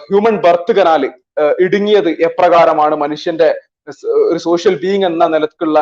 ഹ്യൂമൻ 0.07 0.35
ബർത്ത് 0.47 0.73
കനാല് 0.79 1.09
ഇടുങ്ങിയത് 1.65 2.11
എപ്രകാരമാണ് 2.29 2.95
മനുഷ്യന്റെ 2.95 3.49
ഒരു 4.31 4.39
സോഷ്യൽ 4.39 4.75
ബീങ് 4.83 5.07
എന്ന 5.07 5.25
നിലക്കുള്ള 5.27 5.79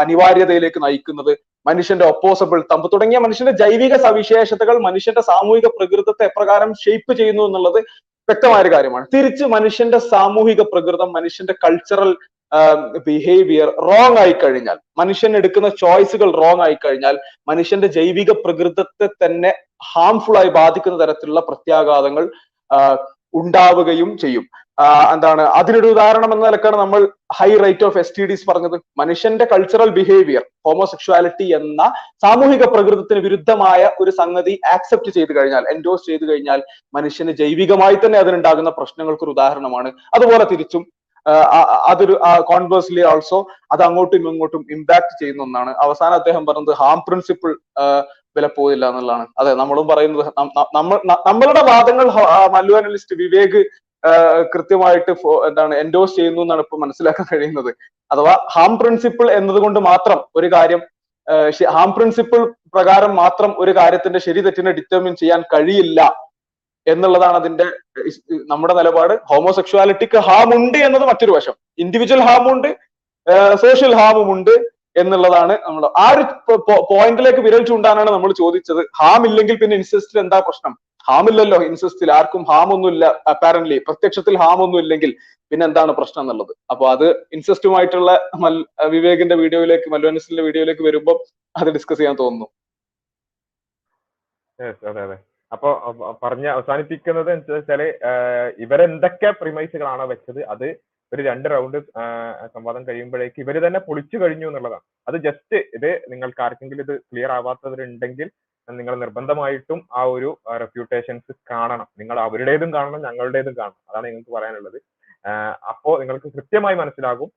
അനിവാര്യതയിലേക്ക് 0.00 0.80
നയിക്കുന്നത്. 0.84 1.32
മനുഷ്യന്റെ 1.66 2.04
ഒപ്പോസബിൾ 2.12 2.58
തമ്പ് 2.72 2.86
തുടങ്ങിയ 2.92 3.18
മനുഷ്യന്റെ 3.18 3.54
ജൈവിക 3.62 3.94
സവിശേഷതകൾ 4.04 4.76
മനുഷ്യന്റെ 4.88 5.22
സാമൂഹിക 5.30 5.68
പ്രകൃതത്തെ 5.78 6.24
എപ്രകാരം 6.30 6.70
ഷേപ്പ് 6.84 7.12
ചെയ്യുന്നു 7.18 7.42
എന്നുള്ളത് 7.48 7.80
വ്യക്തമായ 8.30 8.60
ഒരു 8.64 8.72
കാര്യമാണ്. 8.74 9.06
തിരിച്ച് 9.14 9.44
മനുഷ്യന്റെ 9.54 9.98
സാമൂഹിക 10.12 10.62
പ്രകൃതം 10.74 11.10
മനുഷ്യന്റെ 11.18 11.54
കൾച്ചറൽ 11.64 12.12
ബിഹേവിയർ 13.06 13.68
റോങ് 13.88 14.18
ആയി 14.22 14.34
കഴിഞ്ഞാൽ 14.42 14.78
മനുഷ്യൻ 15.00 15.32
എടുക്കുന്ന 15.40 15.68
ചോയ്സുകൾ 15.82 16.28
റോങ് 16.42 16.62
ആയി 16.66 16.76
കഴിഞ്ഞാൽ 16.84 17.16
മനുഷ്യന്റെ 17.50 17.88
ജൈവിക 17.96 18.30
പ്രകൃതത്തെ 18.44 19.06
തന്നെ 19.22 19.52
ഹാംഫുൾ 19.92 20.36
ആയി 20.40 20.50
ബാധിക്കുന്ന 20.60 20.96
തരത്തിലുള്ള 21.02 21.42
പ്രത്യാഘാതങ്ങൾ 21.48 22.24
ഉണ്ടാവുകയും 23.40 24.10
ചെയ്യും. 24.22 24.44
എന്താണ് 25.14 25.42
അതിനൊരു 25.58 25.88
ഉദാഹരണം 25.94 26.30
എന്ന 26.34 26.44
നിലക്കാണ് 26.48 26.76
നമ്മൾ 26.82 27.00
high 27.38 27.48
rate 27.62 27.84
of 27.88 27.98
S 28.02 28.14
T 28.16 28.24
Ds 28.30 28.46
പറഞ്ഞത്. 28.50 28.76
മനുഷ്യന്റെ 29.00 29.44
കൾച്ചറൽ 29.52 29.90
ബിഹേവിയർ 29.98 30.44
ഹോമോസെക്ഷുവാലിറ്റി 30.66 31.46
എന്ന 31.58 31.82
സാമൂഹിക 32.24 32.64
പ്രകൃതത്തിന് 32.74 33.20
വിരുദ്ധമായ 33.26 33.90
ഒരു 34.02 34.12
സംഗതി 34.20 34.54
ആക്സെപ്റ്റ് 34.74 35.10
ചെയ്തു 35.16 35.32
കഴിഞ്ഞാൽ 35.38 35.66
എൻഡോസ് 35.72 36.06
ചെയ്തു 36.10 36.24
കഴിഞ്ഞാൽ 36.30 36.62
മനുഷ്യന് 36.98 37.34
ജൈവികമായി 37.40 37.98
തന്നെ 38.04 38.18
അതിനുണ്ടാകുന്ന 38.22 38.72
പ്രശ്നങ്ങൾക്ക് 38.78 39.26
ഒരു 39.26 39.34
ഉദാഹരണമാണ്. 39.36 39.92
അതുപോലെ 40.18 40.46
തിരിച്ചും 40.52 40.84
അതൊരു 41.90 42.14
കോൺവേഴ്സ്ലി 42.50 43.02
ഓൾസോ 43.10 43.38
അത് 43.72 43.82
അങ്ങോട്ടും 43.88 44.28
ഇങ്ങോട്ടും 44.30 44.62
ഇമ്പാക്ട് 44.76 45.12
ചെയ്യുന്ന 45.20 45.40
ഒന്നാണ്. 45.46 45.70
അവസാനം 45.84 46.16
അദ്ദേഹം 46.20 46.42
പറഞ്ഞത് 46.48 46.74
ഹാം 46.80 46.98
പ്രിൻസിപ്പിൾ 47.08 47.50
വില 48.36 48.46
പോയില്ല 48.56 48.84
എന്നുള്ളതാണ്. 48.90 49.24
അതെ 49.40 49.52
നമ്മളും 49.60 49.86
പറയുന്നത് 49.92 50.26
നമ്മളുടെ 51.28 51.62
വാദങ്ങൾ 51.70 52.06
മല്ലു 52.56 52.74
അനലിസ്റ്റ് 52.80 53.16
വിവേക് 53.22 53.60
കൃത്യമായിട്ട് 54.52 55.12
എന്താണ് 55.48 55.74
എൻഡോസ് 55.82 56.16
ചെയ്യുന്നു 56.18 56.40
എന്നാണ് 56.44 56.62
ഇപ്പൊ 56.66 56.76
മനസ്സിലാക്കാൻ 56.84 57.26
കഴിയുന്നത്. 57.32 57.70
അഥവാ 58.12 58.34
ഹാം 58.54 58.72
പ്രിൻസിപ്പിൾ 58.80 59.26
എന്നതുകൊണ്ട് 59.38 59.80
മാത്രം 59.90 60.20
ഒരു 60.40 60.50
കാര്യം 60.54 60.80
ഹാം 61.74 61.90
പ്രിൻസിപ്പിൾ 61.96 62.40
പ്രകാരം 62.74 63.12
മാത്രം 63.22 63.50
ഒരു 63.62 63.72
കാര്യത്തിന്റെ 63.78 64.20
ശരി 64.26 64.40
തെറ്റിനെ 64.46 64.72
ഡിറ്റർമിൻ 64.78 65.14
ചെയ്യാൻ 65.20 65.40
കഴിയില്ല 65.52 66.00
എന്നുള്ളതാണ് 66.86 67.36
അതിന്റെ 67.40 67.66
നമ്മുടെ 68.50 68.74
നിലപാട്. 68.78 69.14
ഹോമോസെക്ഷുവാലിറ്റിക്ക് 69.30 70.18
ഹാം 70.28 70.50
ഉണ്ട് 70.58 70.78
എന്നത് 70.86 71.04
മറ്റൊരു 71.10 71.32
വശം. 71.36 71.54
ഇൻഡിവിജ്വൽ 71.84 72.22
ഹാം 72.28 72.44
ഉണ്ട് 72.52 72.70
സോഷ്യൽ 73.62 73.92
ഹാമും 74.00 74.28
ഉണ്ട് 74.34 74.54
എന്നുള്ളതാണ് 75.00 75.54
നമ്മൾ 75.66 75.82
ആ 76.02 76.06
ഒരു 76.14 76.22
പോയിന്റിലേക്ക് 76.90 77.42
വിരൽ 77.46 77.62
ചൂണ്ടാനാണ് 77.68 78.10
നമ്മൾ 78.14 78.30
ചോദിച്ചത്. 78.40 78.80
ഹാം 79.00 79.20
ഇല്ലെങ്കിൽ 79.28 79.56
പിന്നെ 79.62 79.74
ഇൻസെസ്റ്റിൽ 79.80 80.20
എന്താ 80.22 80.38
പ്രശ്നം? 80.46 80.72
ഹാം 81.08 81.26
ഇല്ലല്ലോ 81.30 81.58
ഇൻസെസ്റ്റിൽ 81.68 82.10
ആർക്കും 82.16 82.42
ഹാമൊന്നുമില്ല 82.50 83.04
അപ്പാരന്റ്ലി 83.32 83.76
പ്രത്യക്ഷത്തിൽ 83.88 84.34
ഹാമൊന്നും 84.42 84.80
ഇല്ലെങ്കിൽ 84.84 85.10
പിന്നെ 85.52 85.64
എന്താണ് 85.68 85.92
പ്രശ്നം 85.98 86.22
എന്നുള്ളത്? 86.24 86.52
അപ്പൊ 86.72 86.84
അത് 86.94 87.06
ഇൻസെസ്റ്റുമായിട്ടുള്ള 87.36 88.10
മൽ 88.42 88.56
വിവേകിന്റെ 88.94 89.36
വീഡിയോയിലേക്ക് 89.42 89.88
മല്ലുവനസിന്റെ 89.94 90.42
വീഡിയോയിലേക്ക് 90.48 90.84
വരുമ്പോൾ 90.88 91.16
അത് 91.54 91.70
ഡിസ്കസ് 91.76 92.00
ചെയ്യാൻ 92.00 92.16
തോന്നുന്നു. 92.22 92.48
അതെ 94.90 95.00
അതെ. 95.06 95.16
അപ്പൊ 95.54 95.68
പറഞ്ഞ 96.24 96.46
അവസാനിപ്പിക്കുന്നത് 96.56 97.30
വെച്ചാൽ 97.56 97.80
ഇവരെന്തൊക്കെ 98.64 99.30
പ്രിമൈസുകളാണോ 99.40 100.04
വെച്ചത്? 100.12 100.40
അത് 100.52 100.66
ഒരു 101.12 101.22
രണ്ട് 101.28 101.46
റൗണ്ട് 101.52 101.78
സംവാദം 102.56 102.82
കഴിയുമ്പോഴേക്ക് 102.88 103.38
ഇവർ 103.44 103.56
തന്നെ 103.64 103.80
പൊളിച്ചു 103.88 104.16
കഴിഞ്ഞു 104.22 104.46
എന്നുള്ളതാണ്. 104.50 104.84
അത് 105.08 105.16
ജസ്റ്റ് 105.26 105.58
ഇത് 105.76 105.90
നിങ്ങൾക്ക് 106.12 106.42
ആർക്കെങ്കിലും 106.46 106.84
ഇത് 106.86 106.94
ക്ലിയർ 107.08 107.32
ആവാത്തവരുണ്ടെങ്കിൽ 107.38 108.28
നിങ്ങൾ 108.78 108.94
നിർബന്ധമായിട്ടും 109.02 109.80
ആ 109.98 110.02
ഒരു 110.14 110.30
റെപ്യൂട്ടേഷൻസ് 110.62 111.32
കാണണം. 111.50 111.88
നിങ്ങൾ 112.00 112.16
അവരുടേതും 112.26 112.70
കാണണം 112.76 113.02
ഞങ്ങളുടേതും 113.06 113.54
കാണണം. 113.60 113.80
അതാണ് 113.90 114.06
നിങ്ങൾക്ക് 114.08 114.32
പറയാനുള്ളത്. 114.36 114.78
അപ്പോൾ 115.72 115.94
നിങ്ങൾക്ക് 116.02 116.28
കൃത്യമായി 116.36 116.76
മനസ്സിലാകും. 116.82 117.30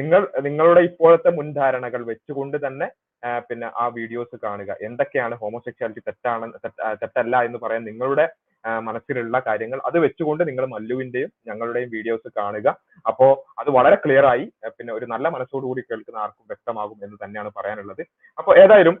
നിങ്ങൾ 0.00 0.22
നിങ്ങളുടെ 0.46 0.80
ഇപ്പോഴത്തെ 0.88 1.30
മുൻധാരണകൾ 1.38 2.00
വെച്ചുകൊണ്ട് 2.10 2.56
തന്നെ 2.66 2.86
പിന്നെ 3.48 3.68
ആ 3.82 3.84
വീഡിയോസ് 3.96 4.36
കാണുക. 4.44 4.70
എന്തൊക്കെയാണ് 4.88 5.34
ഹോമോസെക്ഷാലിറ്റി 5.40 6.02
തെറ്റാണ് 6.08 6.46
തെറ്റല്ല 7.00 7.36
എന്ന് 7.48 7.58
പറയാൻ 7.64 7.82
നിങ്ങളുടെ 7.90 8.26
മനസ്സിലുള്ള 8.86 9.36
കാര്യങ്ങൾ 9.46 9.78
അത് 9.88 9.96
വെച്ചുകൊണ്ട് 10.04 10.42
നിങ്ങൾ 10.48 10.64
മല്ലുവിന്റെയും 10.72 11.30
ഞങ്ങളുടെയും 11.48 11.90
വീഡിയോസ് 11.94 12.28
കാണുക. 12.38 12.68
അപ്പോ 13.08 13.26
അത് 13.60 13.70
വളരെ 13.76 13.96
ക്ലിയർ 14.02 14.26
ആയി 14.32 14.44
പിന്നെ 14.76 14.92
ഒരു 14.98 15.06
നല്ല 15.12 15.28
മനസ്സോടുകൂടി 15.34 15.82
കേൾക്കുന്ന 15.82 16.22
ആർക്കും 16.24 16.46
വ്യക്തമാകും 16.50 16.98
എന്ന് 17.04 17.16
തന്നെയാണ് 17.22 17.50
പറയാനുള്ളത്. 17.58 18.02
അപ്പോൾ 18.38 18.52
ഏതായാലും 18.62 18.96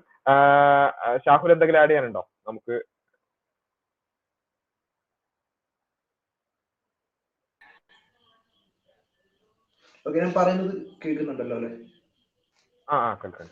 ഷാഹുൽ 1.24 1.52
എന്തെങ്കിലും 1.52 1.80
ആഡ് 1.80 1.90
ചെയ്യാനുണ്ടോ? 1.90 2.22
നമുക്ക് 2.46 2.74
ഞാൻ 10.06 10.32
പറയുന്നത് 10.36 10.72
കേൾക്കുന്നുണ്ടല്ലോ 11.02 11.56
അല്ലെ? 11.56 11.70
ആ 12.88 12.96
കേൾക്കാം 13.14 13.48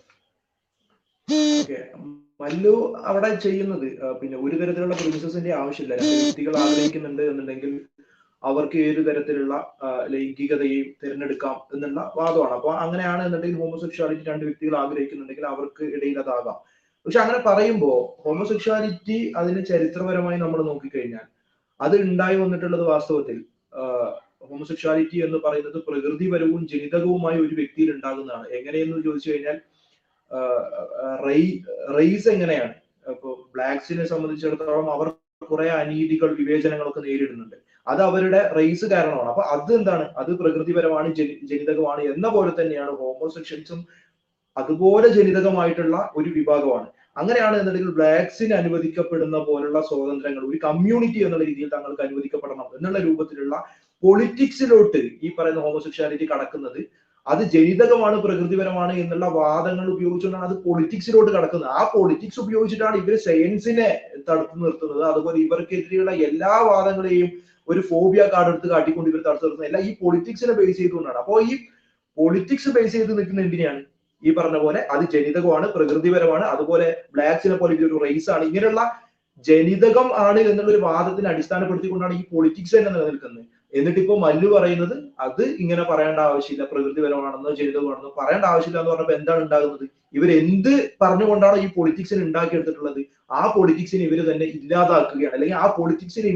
മല്ലു 2.40 2.72
അവിടെ 3.06 3.34
ചെയ്യുന്നത് 3.36 3.86
പിന്നെ 4.20 4.36
ഒരു 4.38 4.56
തരത്തിലുള്ള 4.56 4.94
പ്രിൻസസിന്റെ 4.94 5.52
ആവശ്യമില്ല. 5.52 5.94
വ്യക്തികൾ 6.18 6.54
ആഗ്രഹിക്കുന്നുണ്ട് 6.56 7.22
എന്നുണ്ടെങ്കിൽ 7.22 7.72
അവർക്ക് 8.42 8.78
ഏത് 8.88 9.00
തരത്തിലുള്ള 9.06 9.54
ലൈംഗികതയെയും 10.12 10.88
തിരഞ്ഞെടുക്കാം 11.02 11.56
എന്നുള്ള 11.74 12.00
വാദമാണ്. 12.16 12.54
അപ്പൊ 12.58 12.70
അങ്ങനെയാണ് 12.84 13.22
എന്നുണ്ടെങ്കിൽ 13.26 13.60
ഹോമോസെക്ഷുവാലിറ്റി 13.62 14.24
രണ്ട് 14.30 14.44
വ്യക്തികൾ 14.44 14.74
ആഗ്രഹിക്കുന്നുണ്ടെങ്കിൽ 14.82 15.46
അവർക്ക് 15.46 15.84
ഇടയിൽ 15.96 16.18
അതാകാം. 16.24 16.58
പക്ഷെ 17.06 17.20
അങ്ങനെ 17.24 17.40
പറയുമ്പോൾ 17.46 17.98
ഹോമോസെക്ഷുവാലിറ്റി 18.24 19.18
അതിന് 19.40 19.60
ചരിത്രപരമായി 19.70 20.38
നമ്മൾ 20.44 20.60
നോക്കിക്കഴിഞ്ഞാൽ 20.70 21.26
അത് 21.80 21.96
ഉണ്ടായി 22.06 22.36
വന്നിട്ടുള്ളത് 22.42 22.84
വാസ്തവത്തിൽ 22.92 23.38
ഹോമോസെക്ഷുവാലിറ്റി 24.48 25.16
എന്ന് 25.26 25.38
പറയുന്നത് 25.44 25.78
പ്രകൃതിപരവും 25.86 26.62
ജനിതകവുമായ 26.72 27.36
ഒരു 27.44 27.54
വ്യക്തിയിൽ 27.60 27.88
ഉണ്ടാകുന്നതാണ്. 27.94 28.46
എങ്ങനെയെന്ന് 28.58 29.04
ചോദിച്ചു 29.06 29.30
കഴിഞ്ഞാൽ 29.30 29.58
റൈസ് 31.96 32.28
എങ്ങനെയാണ്? 32.34 32.74
ഇപ്പൊ 33.14 33.28
ബ്ലാക്സിനെ 33.54 34.04
സംബന്ധിച്ചിടത്തോളം 34.12 34.88
അവർ 34.94 35.08
കുറെ 35.42 35.66
അനീതികൾ 35.70 36.30
വിവേചനങ്ങളൊക്കെ 36.34 37.00
നേരിടുന്നുണ്ട്. 37.00 37.56
അത് 37.86 38.00
അവരുടെ 38.02 38.40
റേസ് 38.56 38.84
കാരണമാണ്. 38.84 39.28
അപ്പൊ 39.28 39.42
അത് 39.54 39.72
എന്താണ് 39.74 40.04
അത് 40.16 40.30
പ്രകൃതിപരമാണ് 40.36 41.08
ജനിതകമാണ് 41.50 42.02
എന്ന 42.02 42.28
പോലെ 42.28 42.52
തന്നെയാണ് 42.60 42.90
ഹോമോസെക്ഷൻസും 42.90 43.80
അതുപോലെ 44.56 45.08
ജനിതകമായിട്ടുള്ള 45.08 45.96
ഒരു 46.16 46.30
വിഭാഗമാണ്. 46.30 46.88
അങ്ങനെയാണ് 47.16 47.56
എന്നുണ്ടെങ്കിൽ 47.60 47.94
ബ്ലാക്സിന് 47.94 48.54
അനുവദിക്കപ്പെടുന്ന 48.54 49.38
പോലുള്ള 49.38 49.80
സ്വാതന്ത്ര്യങ്ങൾ 49.80 50.42
ഒരു 50.46 50.58
കമ്മ്യൂണിറ്റി 50.64 51.20
എന്നുള്ള 51.24 51.44
രീതിയിൽ 51.44 51.68
തങ്ങൾക്ക് 51.68 52.02
അനുവദിക്കപ്പെടണം 52.02 52.68
എന്നുള്ള 52.76 52.98
രൂപത്തിലുള്ള 52.98 53.56
പൊളിറ്റിക്സിലോട്ട് 54.02 55.00
ഈ 55.22 55.30
പറയുന്ന 55.38 55.60
ഹോമോസെക്ഷാലിറ്റി 55.60 56.26
കടക്കുന്നത് 56.26 56.80
അത് 57.32 57.42
ജനിതകമാണ് 57.54 58.16
പ്രകൃതിപരമാണ് 58.24 58.92
എന്നുള്ള 59.02 59.26
വാദങ്ങൾ 59.40 59.86
ഉപയോഗിച്ചുകൊണ്ടാണ് 59.94 60.46
അത് 60.48 60.56
പൊളിറ്റിക്സിലോട്ട് 60.66 61.30
കടക്കുന്നത്. 61.36 61.70
ആ 61.78 61.82
പൊളിറ്റിക്സ് 61.94 62.40
ഉപയോഗിച്ചിട്ടാണ് 62.44 62.96
ഇവർ 63.02 63.14
സയൻസിനെ 63.26 63.88
തടുത്തു 64.28 64.56
നിർത്തുന്നത്. 64.64 65.02
അതുപോലെ 65.10 65.38
ഇവർക്കെതിരെയുള്ള 65.46 66.12
എല്ലാ 66.28 66.52
വാദങ്ങളെയും 66.70 67.28
ഒരു 67.68 67.80
ഫോബിയ 67.90 68.22
കാർഡ് 68.34 68.50
എടുത്ത് 68.52 68.68
കാട്ടിക്കൊണ്ട് 68.72 69.10
ഇവർ 69.12 69.20
തടുത്തു 69.26 69.46
നിർത്തുന്നത്. 69.46 69.68
എല്ലാം 69.70 69.82
ഈ 69.88 69.92
പൊളിറ്റിക്സിനെ 70.02 70.54
ബേസ് 70.60 70.78
ചെയ്തുകൊണ്ടാണ്. 70.80 71.18
അപ്പോൾ 71.24 71.38
ഈ 71.50 71.56
പൊളിറ്റിക്സ് 72.18 72.70
ബേസ് 72.76 72.94
ചെയ്ത് 72.96 73.12
നിൽക്കുന്ന 73.18 73.42
എന്തിനാണ് 73.46 73.82
ഈ 74.22 74.30
പറഞ്ഞ 74.38 74.56
പോലെ 74.62 74.80
അത് 74.94 75.04
ജനിതകമാണ് 75.14 75.66
പ്രകൃതിപരമാണ് 75.74 76.44
അതുപോലെ 76.54 76.86
ബ്ലാക്സിനെ 77.16 77.56
പോലെ 77.60 77.72
ഇതൊരു 77.78 77.98
റേസ് 78.06 78.30
ആണ്. 78.36 78.44
ഇങ്ങനെയുള്ള 78.50 78.82
ജനിതകം 79.44 80.08
ആണ് 80.26 80.40
എന്നുള്ള 80.50 80.70
ഒരു 80.74 80.80
വാദത്തിന് 80.88 81.28
അടിസ്ഥാനപ്പെടുത്തിക്കൊണ്ടാണ് 81.32 82.14
ഈ 82.20 82.22
പൊളിറ്റിക്സ് 82.32 82.74
തന്നെ 82.76 82.90
നിലനിൽക്കുന്നത്. 82.96 83.44
എന്നിട്ട് 83.72 84.00
ഇപ്പോ 84.00 84.14
മല്ലു 84.16 84.48
പറയുന്നത് 84.54 84.94
അത് 85.20 85.42
ഇങ്ങനെ 85.62 85.82
പറയേണ്ട 85.90 86.20
ആവശ്യമില്ല 86.28 86.64
പ്രകൃതിപരമാണെന്നോ 86.70 87.50
ജനിതകമാണെന്നോ 87.58 88.10
പറയേണ്ട 88.20 88.44
ആവശ്യമില്ല 88.44 88.80
എന്ന് 88.80 88.92
പറഞ്ഞപ്പോൾ 88.92 89.16
എന്താണ് 89.18 89.40
ഉണ്ടാകുന്നത്? 89.46 89.84
ഇവർ 90.14 90.28
എന്ത് 90.32 90.72
പറഞ്ഞുകൊണ്ടാണ് 91.02 91.56
ഈ 91.64 91.66
പൊളിറ്റിക്സിന് 91.76 92.22
ഉണ്ടാക്കിയെടുത്തിട്ടുള്ളത്? 92.28 93.00
ആ 93.30 93.40
പൊളിറ്റിക്സിന് 93.56 94.02
ഇവർ 94.08 94.20
തന്നെ 94.30 94.46
ഇല്ലാതാക്കുകയാണ്. 94.58 95.34
അല്ലെങ്കിൽ 95.34 95.58
ആ 95.64 95.66
പൊളിറ്റിക്സിന് 95.78 96.30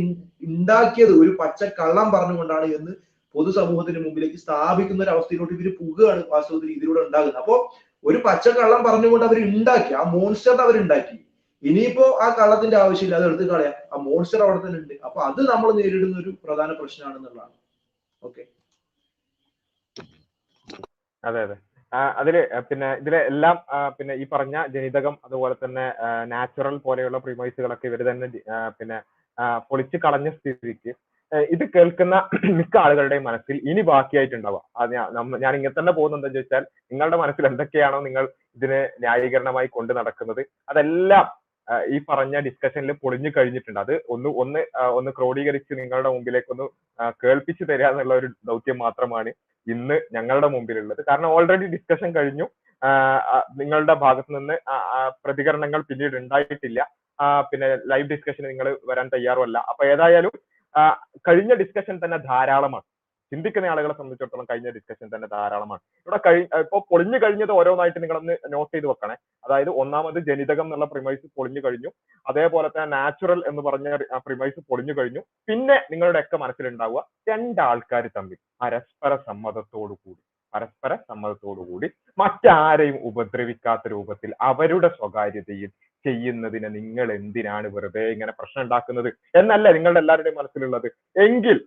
ഉണ്ടാക്കിയത് 0.49 1.14
ഒരു 1.23 1.33
പച്ച 1.40 1.62
കള്ളം 1.81 2.09
പറഞ്ഞുകൊണ്ടാണ് 2.16 2.68
എന്ന് 2.79 2.92
പൊതുസമൂഹത്തിന് 3.35 4.01
മുമ്പിലേക്ക് 4.05 4.38
സ്ഥാപിക്കുന്ന 4.45 5.05
ഒരു 5.05 5.12
അവസ്ഥയിലോട്ട് 5.16 5.55
ഇവർ 5.55 5.68
പുകയാണ് 5.81 6.23
വാസ്തവത്തിൽ 6.35 6.71
ഇതിലൂടെ 6.77 7.01
ഉണ്ടാകുന്നത്. 7.07 7.40
അപ്പോ 7.42 7.55
ഒരു 8.05 8.18
പച്ച 8.27 8.49
കള്ളം 8.49 8.81
പറഞ്ഞുകൊണ്ട് 8.88 9.25
അവർ 9.29 9.38
ഉണ്ടാക്കി 9.49 9.92
ആ 9.95 10.03
മോൺസ്റ്റർ 10.14 10.61
അവർ 10.66 10.77
ഉണ്ടാക്കി. 10.85 11.16
ഇനിയിപ്പോ 11.62 12.05
ആ 12.25 12.29
കള്ളത്തിന്റെ 12.38 12.77
ആവശ്യമില്ല 12.85 13.18
അത് 13.18 13.27
എടുത്ത് 13.29 13.44
കളയാം. 13.51 13.75
ആ 13.92 13.98
മോൺസ്റ്റർ 14.07 14.40
അവിടെ 14.44 14.61
തന്നെ 14.64 14.79
ഉണ്ട്. 14.83 14.94
അപ്പൊ 15.07 15.20
അത് 15.29 15.40
നമ്മൾ 15.53 15.68
നേരിടുന്ന 15.79 16.16
ഒരു 16.22 16.33
പ്രധാന 16.44 16.70
പ്രശ്നമാണെന്നുള്ളതാണ്. 16.81 17.55
ഓക്കെ 18.22 18.42
അതെ 21.25 21.40
അതെ. 21.46 21.57
അതിൽ 22.18 22.37
പിന്നെ 22.68 22.88
ഇതിലെ 23.01 23.18
എല്ലാം 23.31 23.57
പിന്നെ 23.96 24.14
ഈ 24.22 24.25
പറഞ്ഞ 24.33 24.57
ജനിതകം 24.75 25.14
അതുപോലെ 25.27 25.55
തന്നെ 25.62 25.85
നാച്ചുറൽ 26.31 26.77
പോലെയുള്ള 26.87 27.18
പ്രിമൈസുകളൊക്കെ 27.25 27.87
ഇവർ 27.90 28.01
തന്നെ 28.09 28.29
പിന്നെ 28.79 28.98
പൊളിച്ചു 29.70 29.98
കളഞ്ഞ 30.05 30.29
സ്ഥിതിക്ക് 30.37 30.92
ഇത് 31.51 31.62
കേൾക്കുന്ന 31.75 32.14
മിക്ക 32.59 32.75
ആളുകളുടെയും 32.81 33.25
മനസ്സിൽ 33.29 33.57
ഇനി 33.70 33.83
ബാക്കിയായിട്ടുണ്ടാവാം. 33.90 34.64
അത് 34.81 34.90
ഞാൻ 35.44 35.53
ഇങ്ങനെ 35.59 35.75
തന്നെ 35.79 35.92
പോകുന്നത് 35.98 36.18
എന്താ 36.20 36.31
ചോദിച്ചാൽ 36.35 36.62
നിങ്ങളുടെ 36.92 37.18
മനസ്സിൽ 37.22 37.44
എന്തൊക്കെയാണോ 37.51 37.98
നിങ്ങൾ 38.07 38.25
ഇതിനെ 38.57 38.81
ന്യായീകരണമായി 39.05 39.68
കൊണ്ട് 39.77 39.92
നടക്കുന്നത് 40.01 40.42
അതെല്ലാം 40.72 41.25
ഈ 41.94 41.96
പറഞ്ഞ 42.11 42.37
ഡിസ്കഷനിൽ 42.46 42.92
പൊളിഞ്ഞു 43.03 43.31
കഴിഞ്ഞിട്ടുണ്ട്. 43.37 43.81
അത് 43.85 43.94
ഒന്ന് 44.14 44.31
ഒന്ന് 44.42 44.62
ഒന്ന് 44.98 45.11
ക്രോഡീകരിച്ച് 45.18 45.72
നിങ്ങളുടെ 45.81 46.11
മുമ്പിലേക്ക് 46.14 46.51
ഒന്ന് 46.55 46.66
കേൾപ്പിച്ചു 47.22 47.64
തരിക 47.70 47.90
എന്നുള്ള 47.92 48.14
ഒരു 48.20 48.29
ദൗത്യം 48.51 48.79
മാത്രമാണ് 48.85 49.33
ഇന്ന് 49.66 49.96
ഞങ്ങളുടെ 50.16 50.48
മുമ്പിലുള്ളത്. 50.55 51.01
കാരണം 51.11 51.31
ഓൾറെഡി 51.37 51.66
ഡിസ്കഷൻ 51.75 52.11
കഴിഞ്ഞു. 52.18 52.46
നിങ്ങളുടെ 53.61 53.94
ഭാഗത്ത് 54.05 54.33
നിന്ന് 54.38 54.57
പ്രതികരണങ്ങൾ 55.25 55.81
പിന്നീട് 55.90 56.16
ഉണ്ടായിട്ടില്ല. 56.22 56.81
പിന്നെ 57.51 57.68
ലൈവ് 57.90 58.09
ഡിസ്കഷന് 58.12 58.48
നിങ്ങൾ 58.53 58.68
വരാൻ 58.90 59.09
തയ്യാറുമല്ല. 59.14 59.59
അപ്പൊ 59.70 59.83
ഏതായാലും 59.92 60.35
കഴിഞ്ഞ 61.29 61.53
ഡിസ്കഷൻ 61.62 61.96
തന്നെ 62.05 62.18
ധാരാളമാണ്. 62.31 62.87
ചിന്തിക്കുന്ന 63.33 63.73
ആളുകളെ 63.73 63.95
സംബന്ധിച്ചിടത്തോളം 63.99 64.47
കഴിഞ്ഞ 64.51 64.71
ഡിസ്കഷൻ 64.77 65.07
തന്നെ 65.14 65.29
ധാരാളമാണ്. 65.35 65.83
ഇവിടെ 66.07 66.18
കഴി 66.27 66.42
ഇപ്പൊ 66.64 66.79
പൊളിഞ്ഞു 66.92 67.18
കഴിഞ്ഞത് 67.25 67.53
ഓരോന്നായിട്ട് 67.59 68.01
നിങ്ങളൊന്ന് 68.03 68.37
നോട്ട് 68.55 68.73
ചെയ്ത് 68.75 68.88
വെക്കണേ. 68.92 69.16
അതായത് 69.45 69.71
ഒന്നാമത് 69.83 70.18
ജനിതകം 70.31 70.66
എന്നുള്ള 70.66 70.88
പ്രിമൈസ് 70.95 71.27
പൊളിഞ്ഞു 71.38 71.62
കഴിഞ്ഞു. 71.66 71.92
അതേപോലെ 72.27 72.68
തന്നെ 72.68 72.88
നാച്ചുറൽ 72.97 73.42
എന്ന് 73.51 73.62
പറഞ്ഞ 73.62 73.97
പ്രിമൈസ് 74.27 74.61
പൊളിഞ്ഞു 74.71 74.97
കഴിഞ്ഞു. 74.99 75.23
പിന്നെ 75.49 75.79
നിങ്ങളുടെയൊക്കെ 75.92 76.37
മനസ്സിലുണ്ടാവുക 76.37 77.03
രണ്ടാൾക്കാർ 77.29 78.07
തമ്മിൽ 78.18 78.38
പരസ്പര 78.62 79.12
സമ്മതത്തോടു 79.29 79.95
കൂടി 80.05 80.21
പരസ്പര 80.55 80.92
സമ്മതത്തോടു 81.11 81.62
കൂടി 81.68 81.88
മറ്റാരെയും 82.18 82.97
ഉപദ്രവിക്കാത്ത 83.09 83.88
രൂപത്തിൽ 83.88 84.31
അവരുടെ 84.51 84.88
സ്വകാര്യതയിൽ 84.99 85.71
ചെയ്യുന്നതിന് 86.05 86.68
നിങ്ങൾ 86.77 87.07
എന്തിനാണ് 87.12 87.66
വെറുതെ 87.75 88.03
ഇങ്ങനെ 88.14 88.33
പ്രശ്നം 88.38 88.62
ഉണ്ടാക്കുന്നത്? 88.62 89.09
എന്നല്ല 89.40 89.73
നിങ്ങളുടെ 89.77 90.01
എല്ലാവരുടെയും 90.05 90.38
മനസ്സിലുള്ളത്. 90.40 90.88
എങ്കിൽ 91.27 91.59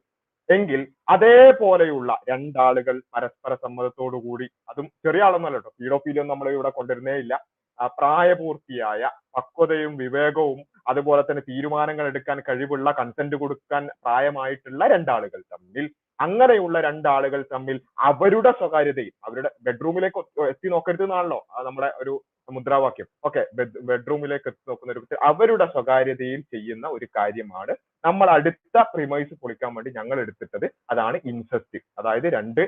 എങ്കിൽ 0.49 0.81
അതേപോലെയുള്ള 1.09 2.11
രണ്ടാളുകൾ 2.29 2.95
പരസ്പര 3.13 3.53
സമ്മതത്തോടു 3.55 4.17
കൂടി 4.17 4.47
അതും 4.69 4.87
ചെറിയ 5.05 5.23
ആളൊന്നുമല്ല 5.23 5.57
കേട്ടോ 5.57 5.71
പീഡോഫീലിയൊന്നും 5.79 6.33
നമ്മൾ 6.33 6.49
ഇവിടെ 6.51 6.69
കൊണ്ടുവരുന്നേ 6.69 7.15
ഇല്ല. 7.15 7.33
പ്രായപൂർത്തിയായ 7.97 9.01
പക്വതയും 9.35 9.93
വിവേകവും 9.97 10.59
അതുപോലെ 10.87 11.21
തന്നെ 11.21 11.41
തീരുമാനങ്ങൾ 11.41 12.05
എടുക്കാൻ 12.07 12.37
കഴിവുള്ള 12.39 12.89
കൺസെന്റ് 12.91 13.35
കൊടുക്കാൻ 13.35 13.83
പ്രായമായിട്ടുള്ള 14.03 14.87
രണ്ടാളുകൾ 14.87 15.41
തമ്മിൽ 15.53 15.85
അങ്ങനെയുള്ള 16.19 16.77
രണ്ടാളുകൾ 16.79 17.41
തമ്മിൽ 17.51 17.77
അവരുടെ 18.03 18.51
സ്വകാര്യതയിൽ 18.51 19.13
അവരുടെ 19.23 19.49
ബെഡ്റൂമിലേക്ക് 19.61 20.21
എത്തി 20.49 20.69
നോക്കരുത് 20.69 21.03
എന്നാണല്ലോ 21.03 21.39
നമ്മുടെ 21.65 21.89
ഒരു 22.01 22.13
മുദ്രാവാക്യം. 22.55 23.07
ഓക്കെ 23.27 23.41
ബെഡ്റൂമിലേക്ക് 23.89 24.47
എത്തി 24.51 24.63
നോക്കുന്ന 24.69 24.93
ഒരു 24.93 25.19
അവരുടെ 25.29 25.65
സ്വകാര്യതയിൽ 25.75 26.41
ചെയ്യുന്ന 26.53 26.87
ഒരു 26.95 27.07
കാര്യമാണ് 27.17 27.75
നമ്മൾ 28.05 28.27
അടുത്ത 28.37 28.83
പ്രിമൈസ് 28.93 29.33
പൊളിക്കാൻ 29.41 29.71
വേണ്ടി 29.75 29.91
ഞങ്ങൾ 29.99 30.17
എടുത്തിട്ടത്. 30.23 30.67
അതാണ് 30.93 31.19
ഇൻസെസ്റ്റ് 31.31 31.79
അതായത് 31.99 32.27
രണ്ട് 32.37 32.63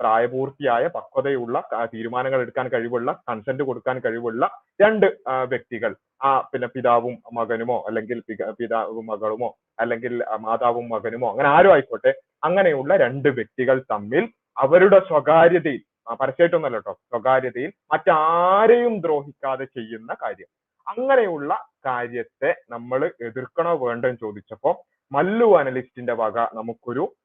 പ്രായപൂർത്തിയായ 0.00 0.84
പക്വതയുള്ള 0.96 1.62
തീരുമാനങ്ങൾ 1.92 2.40
എടുക്കാൻ 2.44 2.66
കഴിവുള്ള 2.72 3.12
കൺസെന്റ് 3.28 3.62
കൊടുക്കാൻ 3.68 3.96
കഴിവുള്ള 4.04 4.42
രണ്ട് 4.82 5.06
വ്യക്തികൾ. 5.52 5.92
ആ 6.26 6.30
പിന്നെ 6.52 6.68
പിതാവും 6.74 7.14
മകനുമോ 7.38 7.78
അല്ലെങ്കിൽ 7.88 8.18
പിതാവും 8.60 9.06
മകളുമോ 9.12 9.48
അല്ലെങ്കിൽ 9.82 10.14
മാതാവും 10.46 10.86
മകനുമോ 10.94 11.28
അങ്ങനെ 11.32 11.48
ആരും 11.48 11.72
ആയിക്കോട്ടെ. 11.74 12.12
അങ്ങനെയുള്ള 12.48 12.92
രണ്ട് 13.04 13.28
വ്യക്തികൾ 13.38 13.78
തമ്മിൽ 13.92 14.26
അവരുടെ 14.62 14.98
സ്വകാര്യതയിൽ 15.08 15.82
പരസ്യമായിട്ടൊന്നല്ല 16.10 16.76
കേട്ടോ. 16.76 16.92
സ്വകാര്യതയിൽ 16.92 17.72
മറ്റാരെയും 17.92 19.00
ദ്രോഹിക്കാതെ 19.00 19.64
ചെയ്യുന്ന 19.64 20.14
കാര്യം. 20.14 20.46
അങ്ങനെയുള്ള 20.88 21.68
കാര്യത്തെ 21.86 22.54
നമ്മൾ 22.70 23.12
എതിർക്കണോ 23.24 23.86
വേണ്ടോ 23.86 24.08
എന്ന് 24.08 24.18
ചോദിച്ചപ്പോ 24.20 24.86
മല്ലു 25.12 25.56
അനലിസ്റ്റിന്റെ 25.56 26.12
വക 26.12 26.38
നമുക്കൊരു 26.38 27.16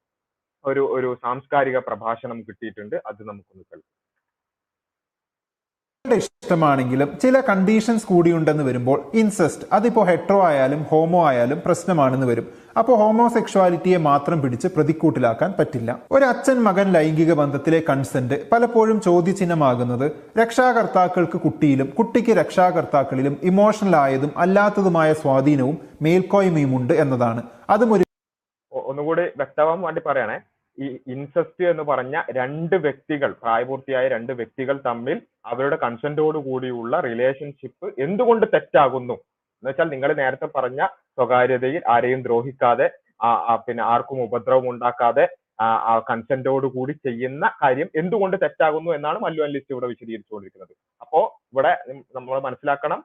ഒരു 0.65 0.79
ഒരു 0.79 1.17
സാംസ്കാരിക 1.23 1.77
പ്രഭാഷണം 1.77 2.41
കിട്ടിയിട്ടുണ്ട്. 2.41 2.95
അത് 2.95 3.23
നമുക്കൊന്ന് 3.23 3.63
കേൾക്കാം. 3.63 3.97
ഇഷ്ടമാണെങ്കിലും 6.17 7.19
ചില 7.19 7.39
കണ്ടീഷൻസ് 7.39 8.07
കൂടിയുണ്ടെന്ന് 8.07 8.63
വരുമ്പോൾ 8.63 9.11
ഇൻസെസ്റ്റ് 9.13 9.67
അതിപ്പോ 9.71 10.03
ഹെട്രോ 10.03 10.43
ആയാലും 10.43 10.83
ഹോമോ 10.83 11.27
ആയാലും 11.27 11.61
പ്രശ്നമാണെന്ന് 11.65 12.27
വരും. 12.27 12.53
അപ്പോൾ 12.79 12.95
ഹോമോസെക്ഷുവാലിറ്റിയെ 13.01 13.99
മാത്രം 14.07 14.37
പിടിച്ച് 14.41 14.67
പ്രതിക്കൂട്ടിലാക്കാൻ 14.75 15.51
പറ്റില്ല. 15.59 15.89
ഒരു 16.15 16.25
അച്ഛൻ 16.31 16.57
മകൻ 16.67 16.87
ലൈംഗിക 16.95 17.31
ബന്ധത്തിലെ 17.39 17.79
കൺസെന്റ് 17.89 18.35
പലപ്പോഴും 18.51 18.97
ചോദ്യചിഹ്നമാകുന്നത് 19.07 20.05
രക്ഷാകർത്താക്കൾക്ക് 20.39 21.37
കുട്ടിയിലും 21.45 21.87
കുട്ടിക്ക് 21.99 22.33
രക്ഷാകർത്താക്കളിലും 22.39 23.35
ഇമോഷണൽ 23.51 23.95
ആയതും 24.03 24.31
അല്ലാത്തതുമായ 24.43 25.09
സ്വാധീനവും 25.21 25.77
മേൽക്കോയ്മയും 26.07 26.73
ഉണ്ട് 26.79 26.93
എന്നതാണ്. 27.03 27.43
അതും 27.75 27.93
ഒരു 27.95 28.03
ഒന്നുകൂടി 28.71 29.23
വ്യക്തമാവാൻ 29.41 29.81
വേണ്ടി 29.85 30.01
പറയണേ. 30.09 30.37
ഈ 30.77 30.87
ഇൻസെസ്റ്റ് 31.13 31.63
എന്ന് 31.71 31.83
പറഞ്ഞ 31.83 32.15
രണ്ട് 32.39 32.75
വ്യക്തികൾ 32.85 33.31
പ്രായപൂർത്തിയായ 33.43 34.05
രണ്ട് 34.15 34.31
വ്യക്തികൾ 34.39 34.75
തമ്മിൽ 34.89 35.17
അവരുടെ 35.51 35.77
കൺസെന്റോട് 35.85 36.37
കൂടിയുള്ള 36.47 36.99
റിലേഷൻഷിപ്പ് 37.07 37.87
എന്തുകൊണ്ട് 38.05 38.45
തെറ്റാകുന്നു? 38.53 39.17
എന്ന് 39.57 39.69
വെച്ചാൽ 39.71 39.89
നിങ്ങൾ 39.95 40.09
നേരത്തെ 40.21 40.47
പറഞ്ഞ 40.55 40.81
സ്വകാര്യതയിൽ 41.17 41.81
ആരെയും 41.95 42.21
ദ്രോഹിക്കാതെ 42.27 42.87
പിന്നെ 43.67 43.83
ആർക്കും 43.93 44.19
ഉപദ്രവം 44.27 44.65
ഉണ്ടാക്കാതെ 44.71 45.25
കൺസെന്റോട് 46.09 46.67
കൂടി 46.75 46.93
ചെയ്യുന്ന 47.05 47.45
കാര്യം 47.61 47.87
എന്തുകൊണ്ട് 48.01 48.35
തെറ്റാകുന്നു 48.43 48.89
എന്നാണ് 48.97 49.19
മല്ലു 49.23 49.41
അനലിസ്റ്റ് 49.45 49.73
ഇവിടെ 49.75 49.87
വിശദീകരിച്ചുകൊണ്ടിരിക്കുന്നത്. 49.91 50.73
അപ്പോ 51.03 51.21
ഇവിടെ 51.53 51.71
നമ്മൾ 52.17 52.39
മനസ്സിലാക്കണം 52.47 52.99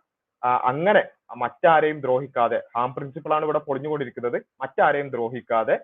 അങ്ങനെ 0.71 1.03
മറ്റാരെയും 1.43 1.99
ദ്രോഹിക്കാതെ 2.05 2.59
ഹാം 2.77 2.91
പ്രിൻസിപ്പിൾ 2.95 3.33
ആണ് 3.37 3.45
ഇവിടെ 3.49 3.61
പൊളിഞ്ഞുകൊണ്ടിരിക്കുന്നത് 3.67 4.37
മറ്റാരെയും 4.63 5.09
ദ്രോഹിക്കാതെ 5.15 5.77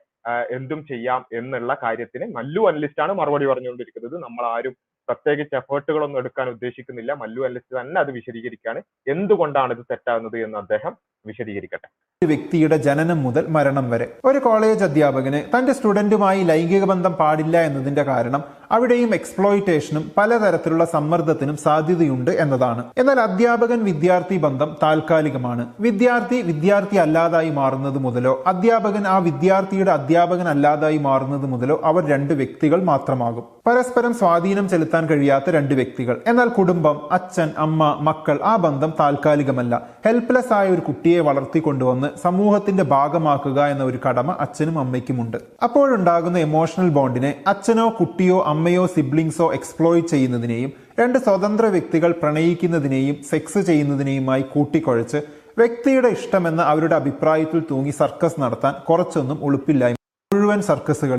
എന്തും 0.56 0.80
ചെയ്യാം 0.90 1.20
എന്നുള്ള 1.38 1.72
കാര്യത്തിന് 1.84 2.26
മല്ലു 2.36 2.62
അനലിസ്റ്റ് 2.70 3.02
ആണ് 3.04 3.12
മറുപടി 3.20 3.46
പറഞ്ഞുകൊണ്ടിരിക്കുന്നത്. 3.50 4.16
നമ്മൾ 4.24 4.44
ആരും 4.54 4.74
പ്രത്യേകിച്ച് 5.08 5.54
എഫേർട്ടുകളൊന്നും 5.56 6.18
എടുക്കാൻ 6.18 6.48
ഉദ്ദേശിക്കുന്നില്ല. 6.48 7.12
മല്ലു 7.22 7.42
അനലിസ്റ്റ് 7.48 7.76
തന്നെ 7.80 7.98
അത് 8.00 8.10
വിശദീകരിക്കുകയാണ്. 8.10 8.82
എന്തുകൊണ്ടാണ് 9.14 9.72
ഇത് 9.78 9.84
തെറ്റാകുന്നത് 9.92 10.38
എന്ന് 10.46 10.58
അദ്ദേഹം 10.58 10.94
വിശദീകരിക്കട്ടെ. 11.26 11.88
വ്യക്തിയുടെ 12.26 12.76
ജനനം 12.76 13.22
മുതൽ 13.22 13.44
മരണം 13.48 13.90
വരെ. 13.90 14.06
ഒരു 14.24 14.38
കോളേജ് 14.38 14.84
അധ്യാപകന് 14.84 15.40
തന്റെ 15.52 15.72
സ്റ്റുഡന്റുമായി 15.72 16.40
ലൈംഗിക 16.44 16.84
ബന്ധം 16.84 17.12
പാടില്ല 17.12 17.60
എന്നതിന്റെ 17.62 18.02
കാരണം 18.02 18.42
അവിടെയും 18.70 19.10
എക്സ്പ്ലോയിറ്റേഷനും 19.14 20.04
പലതരത്തിലുള്ള 20.16 20.84
സമ്മർദ്ദത്തിനും 20.84 21.56
സാധ്യതയുണ്ട് 21.56 22.30
എന്നതാണ്. 22.30 22.82
എന്നാൽ 22.98 23.20
അധ്യാപകൻ 23.20 23.78
വിദ്യാർത്ഥി 23.84 24.36
ബന്ധം 24.36 24.76
താൽക്കാലികമാണ്. 24.82 25.66
വിദ്യാർത്ഥി 25.80 26.40
വിദ്യാർത്ഥി 26.40 26.96
അല്ലാതായി 26.96 27.50
മാറുന്നത് 27.50 27.98
മുതലോ 27.98 28.44
അധ്യാപകൻ 28.46 29.06
ആ 29.06 29.18
വിദ്യാർത്ഥിയുടെ 29.18 29.92
അധ്യാപകൻ 29.92 30.48
അല്ലാതായി 30.48 30.98
മാറുന്നത് 30.98 31.46
മുതലോ 31.52 31.80
അവർ 31.84 32.04
രണ്ട് 32.08 32.32
വ്യക്തികൾ 32.32 32.82
മാത്രമാകും. 32.82 33.46
പരസ്പരം 33.66 34.12
സ്വാധീനം 34.14 34.68
ചെലുത്താൻ 34.68 35.06
കഴിയാത്ത 35.06 35.50
രണ്ട് 35.50 35.74
വ്യക്തികൾ. 35.74 36.22
എന്നാൽ 36.26 36.48
കുടുംബം 36.48 37.00
അച്ഛൻ 37.12 37.48
അമ്മ 37.58 37.98
മക്കൾ 38.00 38.38
ആ 38.42 38.56
ബന്ധം 38.56 38.92
താൽക്കാലികമല്ല. 39.00 39.74
ഹെൽപ്ലെസ് 40.06 40.52
ആയ 40.52 40.68
ഒരു 40.68 40.80
കുട്ടിയെ 40.80 41.20
വളർത്തിക്കൊണ്ടുവന്ന് 41.20 42.07
സമൂഹത്തിന്റെ 42.16 42.84
ഭാഗമാക്കുക 42.92 43.58
എന്ന 43.66 43.82
ഒരു 43.84 43.98
കടമ 44.06 44.30
അച്ഛനും 44.44 44.76
അമ്മയ്ക്കുമുണ്ട്. 44.78 45.38
അപ്പോഴുണ്ടാകുന്ന 45.62 46.38
എമോഷണൽ 46.38 46.88
ബോണ്ടിനെ 46.88 47.30
അച്ഛനോ 47.46 47.86
കുട്ടിയോ 48.00 48.38
അമ്മയോ 48.52 48.84
സിബ്ലിങ്സോ 48.86 49.48
എക്സ്പ്ലോയ് 49.52 50.02
ചെയ്യുന്നതിനെയും 50.12 50.72
രണ്ട് 51.00 51.18
സ്വതന്ത്ര 51.18 51.66
വ്യക്തികൾ 51.66 52.12
പ്രണയിക്കുന്നതിനെയും 52.22 53.16
സെക്സ് 53.22 53.60
ചെയ്യുന്നതിനെയുമായി 53.60 54.44
കൂട്ടിക്കുഴച്ച് 54.54 55.20
വ്യക്തിയുടെ 55.58 56.08
ഇഷ്ടമെന്ന 56.08 56.62
അവരുടെ 56.62 56.94
അഭിപ്രായത്തിൽ 56.94 57.60
തൂങ്ങി 57.70 57.94
സർക്കസ് 58.00 58.40
നടത്താൻ 58.40 58.74
കുറച്ചൊന്നും 58.88 59.38
ഉളുപ്പില്ലായ്മ 59.42 59.96
മുഴുവൻ 60.30 60.60
സർക്കസുകൾ 60.62 61.18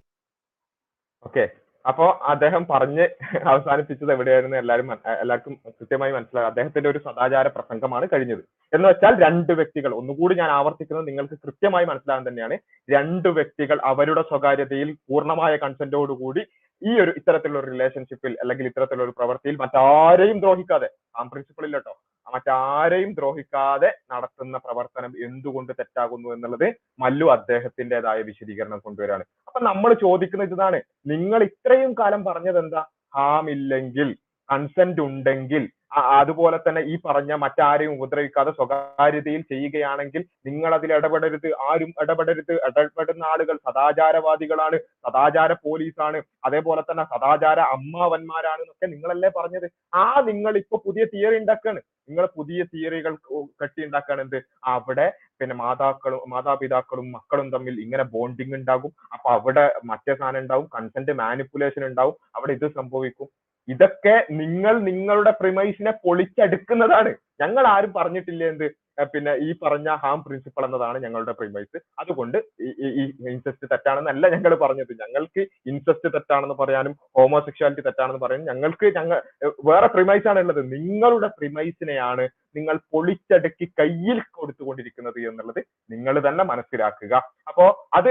ഓക്കെ 1.23 1.43
അപ്പോ 1.89 2.05
അദ്ദേഹം 2.31 2.63
പറഞ്ഞ് 2.71 3.05
അവസാനിപ്പിച്ചത് 3.51 4.11
എവിടെയായിരുന്നു 4.15 4.57
എല്ലാവരും 4.61 4.89
എല്ലാവർക്കും 5.21 5.53
കൃത്യമായി 5.79 6.13
മനസ്സിലാകും 6.15 6.49
അദ്ദേഹത്തിന്റെ 6.51 6.89
ഒരു 6.93 6.99
സദാചാര 7.05 7.47
പ്രസംഗമാണ് 7.57 8.05
കഴിഞ്ഞത്. 8.13 8.41
എന്ന് 8.73 8.85
വെച്ചാൽ 8.89 9.13
രണ്ട് 9.25 9.51
വ്യക്തികൾ 9.59 9.91
ഒന്നുകൂടി 9.99 10.35
ഞാൻ 10.41 10.51
ആവർത്തിക്കുന്നത് 10.57 11.07
നിങ്ങൾക്ക് 11.09 11.37
കൃത്യമായി 11.45 11.85
മനസ്സിലാകാൻ 11.91 12.25
തന്നെയാണ്. 12.29 12.57
രണ്ട് 12.89 13.29
വ്യക്തികൾ 13.37 13.79
അവരുടെ 13.91 14.23
സ്വകാര്യതയിൽ 14.31 14.91
പൂർണമായ 15.09 15.53
കൺസെന്റോടുകൂടി 15.63 16.43
ഈ 16.81 16.91
ഒരു 17.03 17.11
ഇത്തരത്തിലുള്ള 17.19 17.61
റിലേഷൻഷിപ്പിൽ 17.71 18.33
അല്ലെങ്കിൽ 18.41 18.67
ഇത്തരത്തിലുള്ള 18.69 19.05
ഒരു 19.07 19.15
പ്രവൃത്തിയിൽ 19.17 19.55
മറ്റാരെയും 19.63 20.37
ദ്രോഹിക്കാതെ 20.43 20.89
ആ 21.17 21.23
പ്രിൻസിപ്പിൾ 21.33 21.65
കേട്ടോ 21.73 21.93
മറ്റാരെയും 22.33 23.11
ദ്രോഹിക്കാതെ 23.13 23.89
നടത്തുന്ന 24.11 24.57
പ്രവർത്തനം 24.57 25.11
എന്തുകൊണ്ട് 25.25 25.71
തെറ്റാകുന്നു 25.79 26.29
എന്നുള്ളത് 26.33 26.67
മല്ലു 26.99 27.27
അദ്ദേഹത്തിന്റെതായ 27.27 28.21
വിശദീകരണം 28.21 28.79
കൊണ്ടുവരാണ്. 28.79 29.23
അപ്പൊ 29.47 29.59
നമ്മൾ 29.61 29.93
ചോദിക്കുന്നത് 30.05 30.53
ഇതാണ് 30.53 30.79
നിങ്ങൾ 31.05 31.43
ഇത്രയും 31.43 31.93
കാലം 31.93 32.23
പറഞ്ഞത് 32.23 32.59
എന്താ 32.59 32.81
ഹാമില്ലെങ്കിൽ 33.15 34.09
കൺസെന്റ് 34.49 35.01
ഉണ്ടെങ്കിൽ 35.01 35.63
അതുപോലെ 35.91 36.57
തന്നെ 36.57 36.81
ഈ 36.91 36.95
പറഞ്ഞ 37.05 37.31
മറ്റാരെയും 37.43 37.93
ഉപദ്രവിക്കാതെ 37.97 38.51
സ്വകാര്യതയിൽ 38.57 39.41
ചെയ്യുകയാണെങ്കിൽ 39.51 40.21
നിങ്ങൾ 40.47 40.71
അതിൽ 40.77 40.89
ഇടപെടരുത് 40.97 41.47
ആരും 41.69 41.91
ഇടപെടരുത്. 42.03 42.53
ഇടപെടുന്ന 42.67 43.23
ആളുകൾ 43.33 43.55
സദാചാരവാദികളാണ് 43.67 44.77
സദാചാര 45.05 45.51
പോലീസാണ് 45.65 46.19
അതേപോലെ 46.49 46.83
തന്നെ 46.89 47.05
സദാചാര 47.13 47.59
അമ്മാവന്മാരാണ് 47.75 48.61
എന്നൊക്കെ 48.65 48.89
നിങ്ങളല്ലേ 48.95 49.31
പറഞ്ഞത്. 49.39 49.67
ആ 50.03 50.05
നിങ്ങൾ 50.29 50.53
ഇപ്പൊ 50.63 50.77
പുതിയ 50.87 51.05
തിയറി 51.15 51.37
ഉണ്ടാക്കാണ്. 51.41 51.81
നിങ്ങൾ 52.09 52.25
പുതിയ 52.37 52.61
തിയറികൾ 52.73 53.13
കെട്ടി 53.61 53.81
ഉണ്ടാക്കാണ് 53.87 54.21
എന്ത്? 54.21 54.37
അവിടെ 54.75 55.07
പിന്നെ 55.39 55.55
മാതാക്കളും 55.55 56.21
മാതാപിതാക്കളും 56.29 57.11
മക്കളും 57.11 57.49
തമ്മിൽ 57.55 57.75
ഇങ്ങനെ 57.85 58.03
ബോണ്ടിങ് 58.15 58.55
ഉണ്ടാകും. 58.55 58.91
അപ്പൊ 59.13 59.27
അവിടെ 59.37 59.65
മറ്റേ 59.91 60.13
സാധനം 60.13 60.41
ഉണ്ടാവും 60.43 60.67
കൺസെന്റ് 60.75 61.13
മാനിപ്പുലേഷൻ 61.21 61.83
ഉണ്ടാവും. 61.91 62.15
അവിടെ 62.35 62.53
ഇത് 62.59 62.67
സംഭവിക്കും. 62.79 63.29
ഇതൊക്കെ 63.69 64.15
നിങ്ങൾ 64.31 64.79
നിങ്ങളുടെ 64.79 65.31
പ്രിമൈസിനെ 65.31 65.91
പൊളിച്ചെടുക്കുന്നതാണ്. 66.03 67.11
ഞങ്ങൾ 67.41 67.67
ആരും 67.67 67.93
പറഞ്ഞിട്ടില്ല 67.93 68.43
എന്ത്? 68.43 68.89
പിന്നെ 69.03 69.35
ഈ 69.35 69.55
പറഞ്ഞ 69.63 69.89
ഹാം 69.89 70.23
പ്രിൻസിപ്പൾ 70.23 70.65
എന്നതാണ് 70.65 71.03
ഞങ്ങളുടെ 71.03 71.31
പ്രിമൈസ് 71.31 71.77
അതുകൊണ്ട് 71.99 72.37
ഈ- 72.61 73.29
ഇൻസെസ്റ്റ് 73.29 73.67
തെറ്റാണെന്നല്ല 73.71 74.27
ഞങ്ങൾ 74.29 74.55
പറഞ്ഞത്. 74.55 74.93
ഞങ്ങൾക്ക് 74.93 75.47
ഇൻസെസ്റ്റ് 75.65 76.13
തെറ്റാണെന്ന് 76.13 76.55
പറയാനും 76.55 76.95
ഹോമോസെക്ഷുവാലിറ്റി 77.17 77.81
തെറ്റാണെന്ന് 77.81 78.21
പറയാനും 78.21 78.47
ഞങ്ങൾക്ക് 78.47 78.95
ഞങ്ങൾ 78.95 79.21
വേറെ 79.65 79.87
പ്രിമൈസ് 79.87 80.27
ആണ് 80.27 80.39
ഉള്ളത്. 80.39 80.71
നിങ്ങളുടെ 80.71 81.27
പ്രിമൈസിനെയാണ് 81.27 82.29
നിങ്ങൾ 82.55 82.79
പൊളിച്ചടുക്കി 82.93 83.65
കയ്യിൽ 83.79 84.21
കൊടുത്തുകൊണ്ടിരിക്കുന്നത് 84.31 85.19
എന്നുള്ളത് 85.19 85.63
നിങ്ങൾ 85.91 86.27
തന്നെ 86.27 86.43
മനസ്സിലാക്കുക. 86.43 87.15
അപ്പോ 87.47 87.89
അത് 87.93 88.09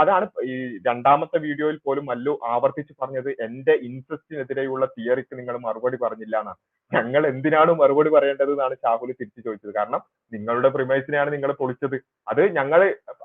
അതാണ് 0.00 0.26
ഈ 0.44 0.78
രണ്ടാമത്തെ 0.86 1.38
വീഡിയോയിൽ 1.38 1.78
പോലും 1.84 2.06
മല്ലു 2.06 2.38
ആവർത്തിച്ച് 2.46 2.92
പറഞ്ഞത്. 3.02 3.36
എന്റെ 3.40 3.72
ഇൻട്രസ്റ്റിനെതിരെയുള്ള 3.72 4.86
തിയറിക്ക് 4.86 5.38
നിങ്ങൾ 5.38 5.58
മറുപടി 5.58 5.96
പറഞ്ഞില്ല 5.96 6.38
എന്നാണ്. 6.38 6.56
ഞങ്ങൾ 6.92 7.22
എന്തിനാണ് 7.26 7.72
മറുപടി 7.72 8.10
പറയേണ്ടത് 8.10 8.50
എന്നാണ് 8.54 8.74
ഷാഹുൽ 8.82 9.10
തിരിച്ചു 9.20 9.40
ചോദിച്ചത്. 9.46 9.72
കാരണം 9.78 10.00
നിങ്ങളുടെ 10.32 10.68
പ്രിമൈസിനെയാണ് 10.76 11.30
നിങ്ങൾ 11.34 11.52
പൊളിച്ചത്. 11.62 11.96
അത് 12.28 12.42
ഞങ്ങൾ 12.58 12.80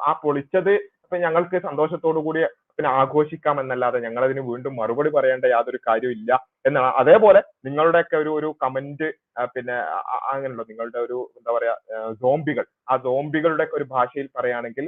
ആ 0.07 0.11
പൊളിച്ചത് 0.23 0.73
ഇപ്പൊ 1.03 1.17
ഞങ്ങൾക്ക് 1.25 1.57
സന്തോഷത്തോടു 1.67 2.21
കൂടി 2.27 2.41
പിന്നെ 2.79 2.89
ആഘോഷിക്കാം 2.97 3.59
എന്നല്ലാതെ 3.59 3.99
ഞങ്ങൾ 3.99 4.23
അതിന് 4.25 4.41
വീണ്ടും 4.49 4.73
മറുപടി 4.75 5.09
പറയേണ്ട 5.09 5.45
യാതൊരു 5.51 5.79
കാര്യവും 5.87 6.15
ഇല്ല 6.17 6.31
എന്നാണ്. 6.65 6.89
അതേപോലെ 7.01 7.39
നിങ്ങളുടെയൊക്കെ 7.65 8.17
ഒരു 8.17 8.31
ഒരു 8.37 8.49
കമന്റ് 8.63 9.07
പിന്നെ 9.55 9.75
അ- 9.95 10.21
അ- 10.27 10.37
നിങ്ങളുടെ 10.69 10.99
ഒരു 10.99 11.17
എന്താ 11.37 11.51
പറയാ 11.55 11.73
സോംബികൾ 12.21 12.65
ആ 12.87 12.97
സോംബികളുടെ 13.03 13.65
ഒരു 13.73 13.85
ഭാഷയിൽ 13.91 14.27
പറയുകയാണെങ്കിൽ 14.35 14.85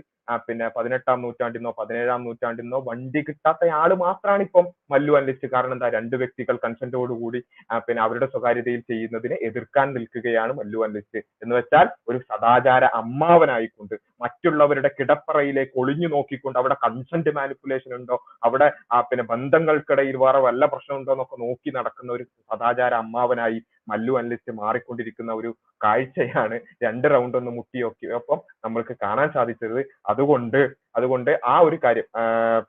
പിന്നെ 0.48 0.66
പതിനെട്ടാം 0.76 1.22
നൂറ്റാണ്ടിന്നോ 1.22 1.72
പതിനേഴാം 1.78 2.26
നൂറ്റാണ്ടിന്നോ 2.26 2.80
വണ്ടി 2.86 3.22
കിട്ടാത്ത 3.22 3.70
ആൾ 3.78 3.92
മാത്രമാണ് 4.02 4.44
ഇപ്പം 4.44 4.66
മല്ലു 4.92 5.14
അനലിസ്റ്റ് 5.18 5.48
കാരണം 5.54 5.74
എന്താ? 5.74 5.88
രണ്ട് 5.90 6.16
വ്യക്തികൾ 6.16 6.56
കൺസെന്റോടുകൂടി 6.64 7.18
കൂടി 7.22 7.40
പിന്നെ 7.88 8.02
അവരുടെ 8.04 8.28
സ്വകാര്യതയിൽ 8.34 8.82
ചെയ്യുന്നതിനെ 8.90 9.38
എതിർക്കാൻ 9.48 9.88
നിൽക്കുകയാണ് 9.96 10.54
മല്ലു 10.54 10.80
അനലിസ്റ്റ് 10.84 11.22
എന്ന് 11.44 11.56
വെച്ചാൽ 11.56 11.88
ഒരു 12.10 12.20
സദാചാര 12.28 12.84
അമ്മാവനായിക്കൊണ്ട് 13.00 13.96
മറ്റുള്ളവരുടെ 14.22 14.90
കിടപ്പറയിലേക്ക് 14.98 15.76
ഒളിഞ്ഞു 15.76 16.08
നോക്കിക്കൊണ്ട് 16.08 16.60
അവിടെ 16.60 16.78
കൺസെന്റ് 16.84 17.34
മാനിപ്പുലേഷൻ 17.36 17.78
ഉണ്ടോ? 18.00 18.16
അവിടെ 18.44 18.68
ആ 18.92 19.02
പിന്നെ 19.02 19.24
ബന്ധങ്ങൾക്കിടയിൽ 19.24 20.18
വേറെ 20.18 20.40
വല്ല 20.40 20.66
പ്രശ്നമുണ്ടോ 20.66 21.12
എന്നൊക്കെ 21.12 21.38
നോക്കി 21.46 21.70
നടക്കുന്ന 21.78 22.14
ഒരു 22.14 22.24
സദാചാര 22.24 22.94
അമ്മാവനായി 22.94 23.60
മല്ലു 23.90 24.14
അനലിസ്റ്റ് 24.20 24.52
മാറിക്കൊണ്ടിരിക്കുന്ന 24.62 25.32
ഒരു 25.34 25.52
കാഴ്ചയാണ് 25.84 26.60
രണ്ട് 26.84 27.08
റൗണ്ട് 27.14 27.38
ഒന്ന് 27.38 27.52
മുട്ടിയൊക്കെ. 27.52 28.08
അപ്പം 28.20 28.40
നമ്മൾക്ക് 28.66 28.96
കാണാൻ 29.04 29.32
സാധിച്ചത് 29.38 29.80
അതുകൊണ്ട് 30.12 30.62
അതുകൊണ്ട് 30.96 31.32
ആ 31.46 31.60
ഒരു 31.60 31.80
കാര്യം 31.84 32.08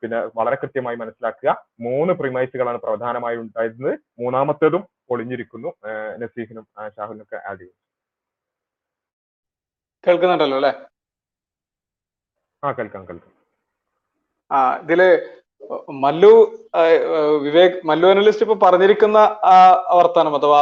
പിന്നെ 0.00 0.18
വളരെ 0.38 0.56
കൃത്യമായി 0.62 0.96
മനസ്സിലാക്കുക. 0.96 1.50
മൂന്ന് 1.80 2.12
പ്രിമൈസുകളാണ് 2.12 2.78
പ്രധാനമായി 2.78 3.36
ഉണ്ടായിരുന്നത്. 3.36 3.94
മൂന്നാമത്തേതും 4.20 4.82
പൊളിഞ്ഞിരിക്കുന്നു. 5.10 5.70
നസീഹിനും 6.22 6.64
ഷാഹുലിനും 6.96 7.26
ഒക്കെ 7.26 7.38
ആഡ് 7.50 7.60
ചെയ്യും 7.60 7.76
കേൾക്കുന്നുണ്ടല്ലോ 10.04 10.56
അല്ലേ? 10.58 10.72
ആ 12.62 12.72
കേൾക്കാം 12.72 13.02
കേൾക്കാം. 13.08 13.32
ആ 14.50 14.58
ഇതിൽ 14.84 15.00
മല്ലു 16.04 16.32
വിവേക് 17.46 17.78
മല്ലു 17.84 18.06
അനലിസ്റ്റ് 18.08 18.44
ഇപ്പൊ 18.46 18.56
പറഞ്ഞിരിക്കുന്ന 18.62 19.18
ആ 19.52 19.56
വർത്താനം 19.98 20.34
അഥവാ 20.38 20.60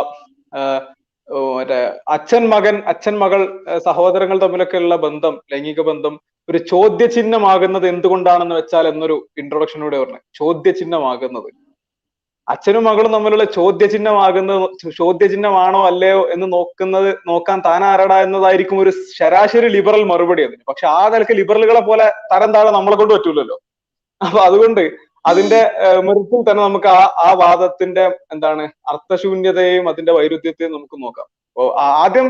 മറ്റേ 1.56 1.78
അച്ഛൻ 2.08 2.42
മകൻ 2.52 2.76
അച്ഛൻ 2.86 3.14
മകൾ 3.18 3.40
സഹോദരങ്ങൾ 3.86 4.38
തമ്മിലൊക്കെ 4.38 4.78
ഉള്ള 4.82 4.96
ബന്ധം 4.96 5.34
ലൈംഗിക 5.52 5.80
ബന്ധം 5.80 6.14
ഒരു 6.50 6.58
ചോദ്യചിഹ്നമാകുന്നത് 6.58 7.86
എന്തുകൊണ്ടാണെന്ന് 7.88 8.54
വെച്ചാൽ 8.54 8.84
എന്നൊരു 8.88 9.16
ഇൻട്രൊഡക്ഷനിലൂടെ 9.40 9.96
പറഞ്ഞു. 10.02 10.20
ചോദ്യചിഹ്നമാകുന്നത്. 10.34 11.48
അച്ഛനും 12.48 12.84
മകളും 12.84 13.12
തമ്മിലുള്ള 13.12 13.44
ചോദ്യചിഹ്നമാകുന്നത് 13.56 14.90
ചോദ്യചിഹ്നമാണോ 15.00 15.80
അല്ലയോ 15.86 16.20
എന്ന് 16.34 16.46
നോക്കുന്നത് 16.52 17.08
നോക്കാൻ 17.28 17.58
താൻ 17.66 17.82
ആരടാ 17.84 18.18
എന്നതായിരിക്കും 18.26 18.78
ഒരു 18.84 18.92
ശരാശരി 19.18 19.68
ലിബറൽ 19.76 20.02
മറുപടി 20.12 20.42
അതിന്. 20.48 20.62
പക്ഷെ 20.68 20.86
ആ 20.86 21.02
നിലയ്ക്ക് 21.14 21.34
ലിബറലുകളെ 21.40 21.82
പോലെ 21.90 22.06
തരം 22.32 22.52
താഴെ 22.56 22.70
നമ്മളെ 22.78 22.96
കൊണ്ട് 22.96 23.14
പറ്റൂലല്ലോ. 23.14 23.58
അപ്പൊ 24.20 24.38
അതുകൊണ്ട് 24.40 24.82
അതിന്റെ 25.24 25.58
മെറിറ്റിൽ 26.06 26.40
തന്നെ 26.48 26.62
നമുക്ക് 26.62 26.88
ആ 26.88 27.00
ആ 27.24 27.28
വാദത്തിന്റെ 27.40 28.04
എന്താണ് 28.34 28.64
അർത്ഥശൂന്യതയെയും 28.92 29.86
അതിന്റെ 29.92 30.12
വൈരുദ്ധ്യത്തെയും 30.18 30.72
നമുക്ക് 30.76 30.96
നോക്കാം. 31.04 31.26
അപ്പോ 31.50 31.64
ആദ്യം 32.04 32.26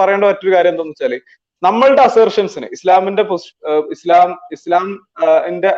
പറയേണ്ട 0.00 0.24
മറ്റൊരു 0.30 0.52
കാര്യം 0.54 0.72
എന്താന്ന് 0.72 0.94
വെച്ചാൽ 0.94 1.14
നമ്മളുടെ 1.62 2.02
അസേർഷൻസിന് 2.08 2.66
ഇസ്ലാമിന്റെ 2.76 3.22
ഏഹ് 3.70 3.84
ഇസ്ലാം 3.94 4.28
ഇസ്ലാമിന്റെ 4.56 5.72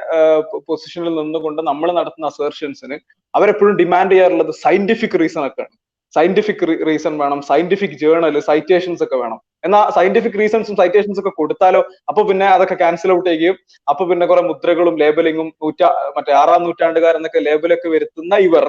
പൊസിഷനിൽ 0.68 1.14
നിന്നുകൊണ്ട് 1.20 1.60
നമ്മൾ 1.70 1.88
നടത്തുന്ന 1.98 2.32
അസേർഷൻസിന് 2.32 2.96
അവരെപ്പോഴും 3.34 3.74
ഡിമാൻഡ് 3.80 4.12
ചെയ്യാറുള്ളത് 4.14 4.52
സയന്റിഫിക് 4.64 5.16
റീസൺ 5.22 5.42
ഒക്കെയാണ്. 5.48 5.74
സയന്റിഫിക് 6.16 6.64
റീസൺ 6.88 7.14
വേണം 7.22 7.40
സയന്റിഫിക് 7.50 7.96
ജേർണൽ 8.02 8.36
സൈറ്റേഷൻസ് 8.48 9.02
ഒക്കെ 9.06 9.16
വേണം. 9.22 9.38
എന്നാൽ 9.66 9.90
സയന്റിഫിക് 9.96 10.38
റീസൺസും 10.42 10.76
സൈറ്റേഷൻസ് 10.80 11.20
ഒക്കെ 11.22 11.32
കൊടുത്താലോ 11.40 11.80
അപ്പൊ 12.10 12.22
പിന്നെ 12.28 12.46
അതൊക്കെ 12.54 12.76
ക്യാൻസൽ 12.82 13.12
ഔട്ട് 13.16 13.28
ചെയ്യുകയും 13.30 13.56
അപ്പൊ 13.90 14.04
പിന്നെ 14.10 14.26
കുറെ 14.30 14.42
മുദ്രകളും 14.50 14.96
ലേബലിങ്ങും 15.02 15.48
നൂറ്റാ 15.62 15.90
മറ്റേ 16.16 16.34
ആറാം 16.42 16.64
നൂറ്റാണ്ടുകാരെന്നൊക്കെ 16.66 17.42
ലേബലൊക്കെ 17.48 17.88
വരുത്തുന്ന 17.94 18.34
ഇവർ. 18.48 18.66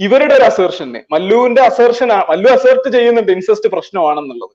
ഇവരുടെ 0.00 0.34
ഒരു 0.38 0.46
അസേർഷന് 0.52 1.00
മല്ലുവിന്റെ 1.12 1.62
അസേർഷൻ 1.70 2.08
മല്ലു 2.30 2.48
അസേർട്ട് 2.56 2.88
ചെയ്യുന്നുണ്ട് 2.96 3.32
ഇൻസെസ്റ്റ് 3.36 3.70
പ്രശ്നമാണെന്നുള്ളത്. 3.74 4.54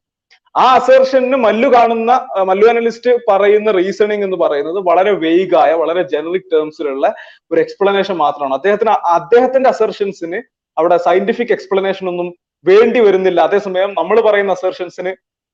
ആ 0.55 0.63
അസേർഷന് 0.79 1.37
മല്ലു 1.43 1.67
കാണുന്ന 1.73 2.11
മല്ലു 2.49 2.65
അനലിസ്റ്റ് 2.71 3.11
പറയുന്ന 3.29 3.69
റീസണിങ് 3.77 4.25
എന്ന് 4.27 4.37
പറയുന്നത് 4.43 4.79
വളരെ 4.89 5.11
വെയ്ഗായ 5.23 5.71
വളരെ 5.81 6.01
ജനറിക് 6.13 6.49
ടേംസിലുള്ള 6.53 7.05
ഒരു 7.51 7.59
എക്സ്പ്ലനേഷൻ 7.65 8.15
മാത്രമാണ്. 8.23 8.55
അദ്ദേഹത്തിന് 8.59 8.93
അദ്ദേഹത്തിന്റെ 9.17 9.69
അസേർഷൻസിന് 9.69 10.39
അവിടെ 10.77 10.97
സയന്റിഫിക് 10.97 11.53
എക്സ്പ്ലനേഷൻ 11.55 12.09
ഒന്നും 12.09 12.27
വേണ്ടി 12.65 12.99
വരുന്നില്ല. 12.99 13.39
അതേസമയം 13.41 13.89
നമ്മൾ 13.99 14.21
പറയുന്ന 14.21 14.51
അസർഷൻസിന് 14.51 15.11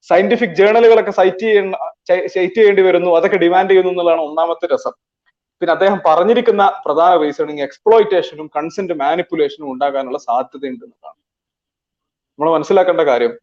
സയന്റിഫിക് 0.09 0.57
ജേണലുകളൊക്കെ 0.59 1.11
സൈറ്റ് 1.11 1.43
ചെയ്യേണ്ട 1.45 1.75
സൈറ്റ് 2.35 2.55
ചെയ്യേണ്ടി 2.55 2.81
വരുന്നു. 2.81 3.09
അതൊക്കെ 3.17 3.37
ഡിമാൻഡ് 3.37 3.71
ചെയ്യുന്നു 3.71 3.91
എന്നുള്ളതാണ് 3.91 4.21
ഒന്നാമത്തെ 4.21 4.67
രസം. 4.73 4.93
പിന്നെ 5.61 5.71
അദ്ദേഹം 5.71 5.99
പറഞ്ഞിരിക്കുന്ന 6.05 6.63
പ്രധാന 6.85 7.13
റീസണിങ് 7.23 7.61
എക്സ്പ്ലോയിറ്റേഷനും 7.61 8.47
കൺസെന്റ് 8.57 8.93
മാനിപ്പുലേഷനും 8.93 9.71
ഉണ്ടാകാനുള്ള 9.71 10.17
സാധ്യതയുണ്ട് 10.17 10.85
എന്നതാണ് 10.85 11.17
നമ്മൾ 12.39 12.51
മനസ്സിലാക്കേണ്ട 12.55 13.01
കാര്യം 13.01 13.33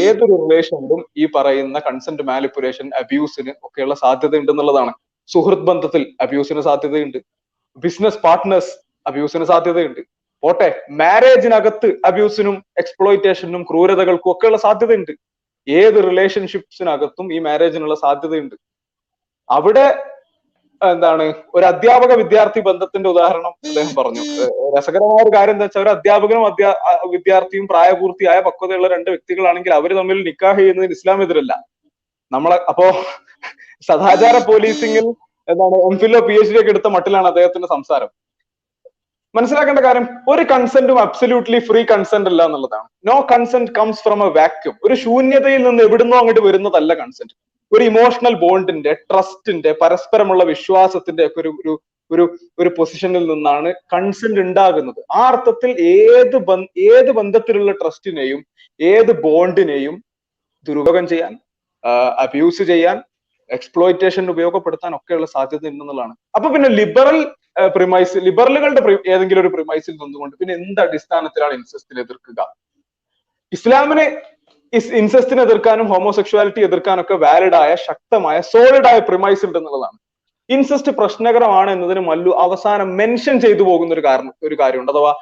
ഏതൊരു 0.00 0.34
റിലേഷനിലും 0.42 1.00
ഈ 1.16 1.26
പറയുന്ന 1.36 1.78
കൺസെന്റ് 1.78 2.22
മാനിപ്പുലേഷൻ 2.22 2.90
അബ്യൂസിന് 3.00 3.52
ഒക്കെയുള്ള 3.66 3.94
സാധ്യത 3.94 4.36
ഉണ്ടെന്നുള്ളതാണ് 4.36 4.92
സുഹൃത്ത് 5.32 5.66
ബന്ധത്തിൽ 5.70 6.02
അബ്യൂസിന് 6.20 6.60
സാധ്യതയുണ്ട്. 6.60 7.18
ബിസിനസ് 7.84 8.18
പാർട്ട്നേഴ്സ് 8.18 8.72
അബ്യൂസിന് 9.06 9.44
സാധ്യതയുണ്ട്. 9.44 10.00
പോട്ടെ 10.42 10.68
മാരേജിനകത്ത് 11.00 11.88
അബ്യൂസിനും 12.08 12.56
എക്സ്പ്ലോയിറ്റേഷനും 12.80 13.62
ക്രൂരതകൾക്കും 13.70 14.30
ഒക്കെയുള്ള 14.32 14.58
സാധ്യതയുണ്ട്. 14.66 15.12
ഏത് 15.68 15.98
റിലേഷൻഷിപ്സിനകത്തും 16.08 17.26
ഈ 17.34 17.38
മാരേജിനുള്ള 17.46 17.94
സാധ്യതയുണ്ട്. 18.04 18.54
അവിടെ 19.48 19.86
എന്താണ് 20.80 21.24
ഒരു 21.56 21.64
അധ്യാപക 21.70 22.12
വിദ്യാർത്ഥി 22.20 22.60
ബന്ധത്തിന്റെ 22.68 23.08
ഉദാഹരണം 23.14 23.52
അദ്ദേഹം 23.68 23.90
പറഞ്ഞു. 23.98 24.22
രസകരമായ 24.76 25.18
ഒരു 25.24 25.32
കാര്യം 25.36 25.54
എന്താ 25.56 25.66
വെച്ചാൽ 25.66 25.82
ഒരു 25.84 25.90
അധ്യാപകനും 25.96 26.44
അധ്യാ 26.50 26.70
വിദ്യാർത്ഥിയും 27.14 27.66
പ്രായപൂർത്തിയായ 27.72 28.38
പക്വതയുള്ള 28.46 28.88
രണ്ട് 28.94 29.10
വ്യക്തികളാണെങ്കിൽ 29.14 29.72
അവർ 29.78 29.92
തമ്മിൽ 29.98 30.18
നിക്കാഹ് 30.28 30.58
ചെയ്യുന്നതിന് 30.60 30.96
ഇസ്ലാം 30.98 31.20
എതിരല്ല. 31.24 31.52
നമ്മളെ 32.32 32.58
അപ്പോ 32.70 32.86
സദാചാര 33.88 34.36
പോലീസിംഗിൽ 34.50 35.06
എന്താണ് 35.48 35.76
എം 35.88 35.94
ഫില്ലോ 36.00 36.20
പി 36.28 36.34
എച്ച് 36.40 36.52
ഡി 36.54 36.58
ഒക്കെ 36.62 36.72
എടുത്ത 36.74 36.88
മട്ടിലാണ് 36.96 37.26
അദ്ദേഹത്തിന്റെ 37.32 37.68
സംസാരം. 37.74 38.10
മനസ്സിലാക്കേണ്ട 39.34 39.80
കാര്യം 39.86 40.06
ഒരു 40.32 40.42
കൺസെന്റും 40.52 40.98
അബ്സല്യൂട്ട്ലി 41.02 41.58
ഫ്രീ 41.66 41.80
കൺസെന്റ് 41.90 42.28
അല്ല 42.30 42.42
എന്നുള്ളതാണ്. 42.48 42.88
No 43.08 43.16
consent 43.32 43.72
comes 43.78 44.02
from 44.04 44.22
a 44.26 44.28
vacuum 44.38 44.74
ഒരു 44.86 44.94
ശൂന്യതയിൽ 45.02 45.62
നിന്ന് 45.66 45.82
എവിടുന്നോ 45.88 46.16
അങ്ങോട്ട് 46.20 46.42
വരുന്നതല്ല 46.46 46.94
കൺസെന്റ് 47.00 47.34
ഒരു 47.72 47.84
ഇമോഷണൽ 47.90 48.34
ബോണ്ടിന്റെ 48.44 48.92
ട്രസ്റ്റിന്റെ 49.10 49.72
പരസ്പരമുള്ള 49.82 50.44
വിശ്വാസത്തിന്റെ 50.52 51.24
ഒക്കെ 51.28 51.40
ഒരു 51.42 51.52
ഒരു 51.62 51.74
ഒരു 52.10 52.24
ഒരു 52.60 52.70
പൊസിഷനിൽ 52.78 53.24
നിന്നാണ് 53.32 53.70
കൺസെന്റ് 53.92 54.40
ഉണ്ടാകുന്നത്. 54.44 55.00
ആ 55.18 55.20
അർത്ഥത്തിൽ 55.32 55.70
ഏത് 55.92 56.36
ഏത് 56.90 57.10
ബന്ധത്തിലുള്ള 57.18 57.72
ട്രസ്റ്റിനെയും 57.82 58.40
ഏത് 58.80 59.12
ബോണ്ടിനെയും 59.26 59.94
ദുരുപയോഗം 60.66 61.06
ചെയ്യാൻ 61.12 61.32
അബ്യൂസ് 62.24 62.62
ചെയ്യാൻ 62.72 62.96
എക്സ്പ്ലോയിറ്റേഷൻ 63.56 64.24
ഉപയോഗപ്പെടുത്താൻ 64.34 64.92
ഒക്കെയുള്ള 64.98 65.26
സാധ്യത 65.34 65.64
ഉണ്ടെന്നുള്ളതാണ്. 65.72 66.14
അപ്പൊ 66.36 66.48
പിന്നെ 66.54 66.68
ലിബറൽ 66.80 67.18
പ്രിമൈസ് 67.76 68.18
ലിബറലുകളുടെ 68.26 68.82
ഏതെങ്കിലും 69.12 69.40
ഒരു 69.44 69.50
പ്രിമൈസിൽ 69.54 69.94
നിന്നുകൊണ്ട് 70.02 70.34
പിന്നെ 70.40 70.52
എന്ത് 70.60 70.80
അടിസ്ഥാനത്തിലാണ് 70.84 71.54
ഇൻസെസ്റ്റിനെ 71.60 72.02
എതിർക്കുക? 72.06 72.40
ഇസ്ലാമിനെ 73.52 74.04
ഇൻസെസ്റ്റിനെ 75.00 75.42
എതിർക്കാനും 75.46 75.86
ഹോമോസെക്ഷുവാലിറ്റി 75.92 76.60
എതിർക്കാനും 76.66 77.02
ഒക്കെ 77.04 77.16
വാലിഡ് 77.24 77.58
ആയ 77.62 77.70
ശക്തമായ 77.86 78.36
സോളിഡ് 78.52 78.88
ആയ 78.90 78.98
പ്രിമൈസ് 79.08 79.42
ഉണ്ട് 79.46 79.58
എന്നുള്ളതാണ് 79.60 79.98
ഇൻസെസ്റ്റ് 80.48 80.92
പ്രശ്നകരമാണ് 80.98 81.70
എന്നതിന് 81.76 82.02
മല്ലു 82.10 82.30
അവസാനം 82.44 82.88
മെൻഷൻ 83.00 83.36
ചെയ്തു 83.44 83.62
പോകുന്ന 83.68 83.94
ഒരു 83.96 84.04
കാരണം 84.06 84.32
ഒരു 84.46 84.56
കാര്യമുണ്ട്. 84.60 84.92
അഥവാ 84.94 85.12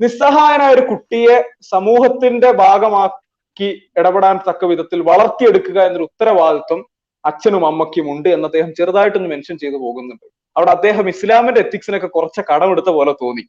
നിസ്സഹായനായ 0.00 0.74
ഒരു 0.76 0.84
കുട്ടിയെ 0.90 1.36
സമൂഹത്തിന്റെ 1.72 2.50
ഭാഗമാക്കി 2.62 3.68
ഇടപെടാൻ 3.98 4.36
തക്ക 4.48 4.64
വിധത്തിൽ 4.72 5.00
വളർത്തിയെടുക്കുക 5.10 5.78
എന്നൊരു 5.88 6.06
ഉത്തരവാദിത്വം 6.08 6.80
അച്ഛനും 7.24 7.66
അമ്മയ്ക്കും 7.66 8.12
ഉണ്ട് 8.12 8.28
എന്ന് 8.28 8.44
അദ്ദേഹം 8.44 8.74
ചെറുതായിട്ടൊന്ന് 8.74 9.28
മെൻഷൻ 9.28 9.58
ചെയ്തു 9.58 9.76
പോകുന്നുണ്ട്. 9.76 10.26
അവിടെ 10.56 10.70
അദ്ദേഹം 10.70 11.08
ഇസ്ലാമിന്റെ 11.08 11.60
എത്തിക്സിനൊക്കെ 11.60 12.06
കുറച്ച് 12.06 12.40
കടമെടുത്ത 12.54 12.90
പോലെ 12.90 13.12
തോന്നി. 13.12 13.42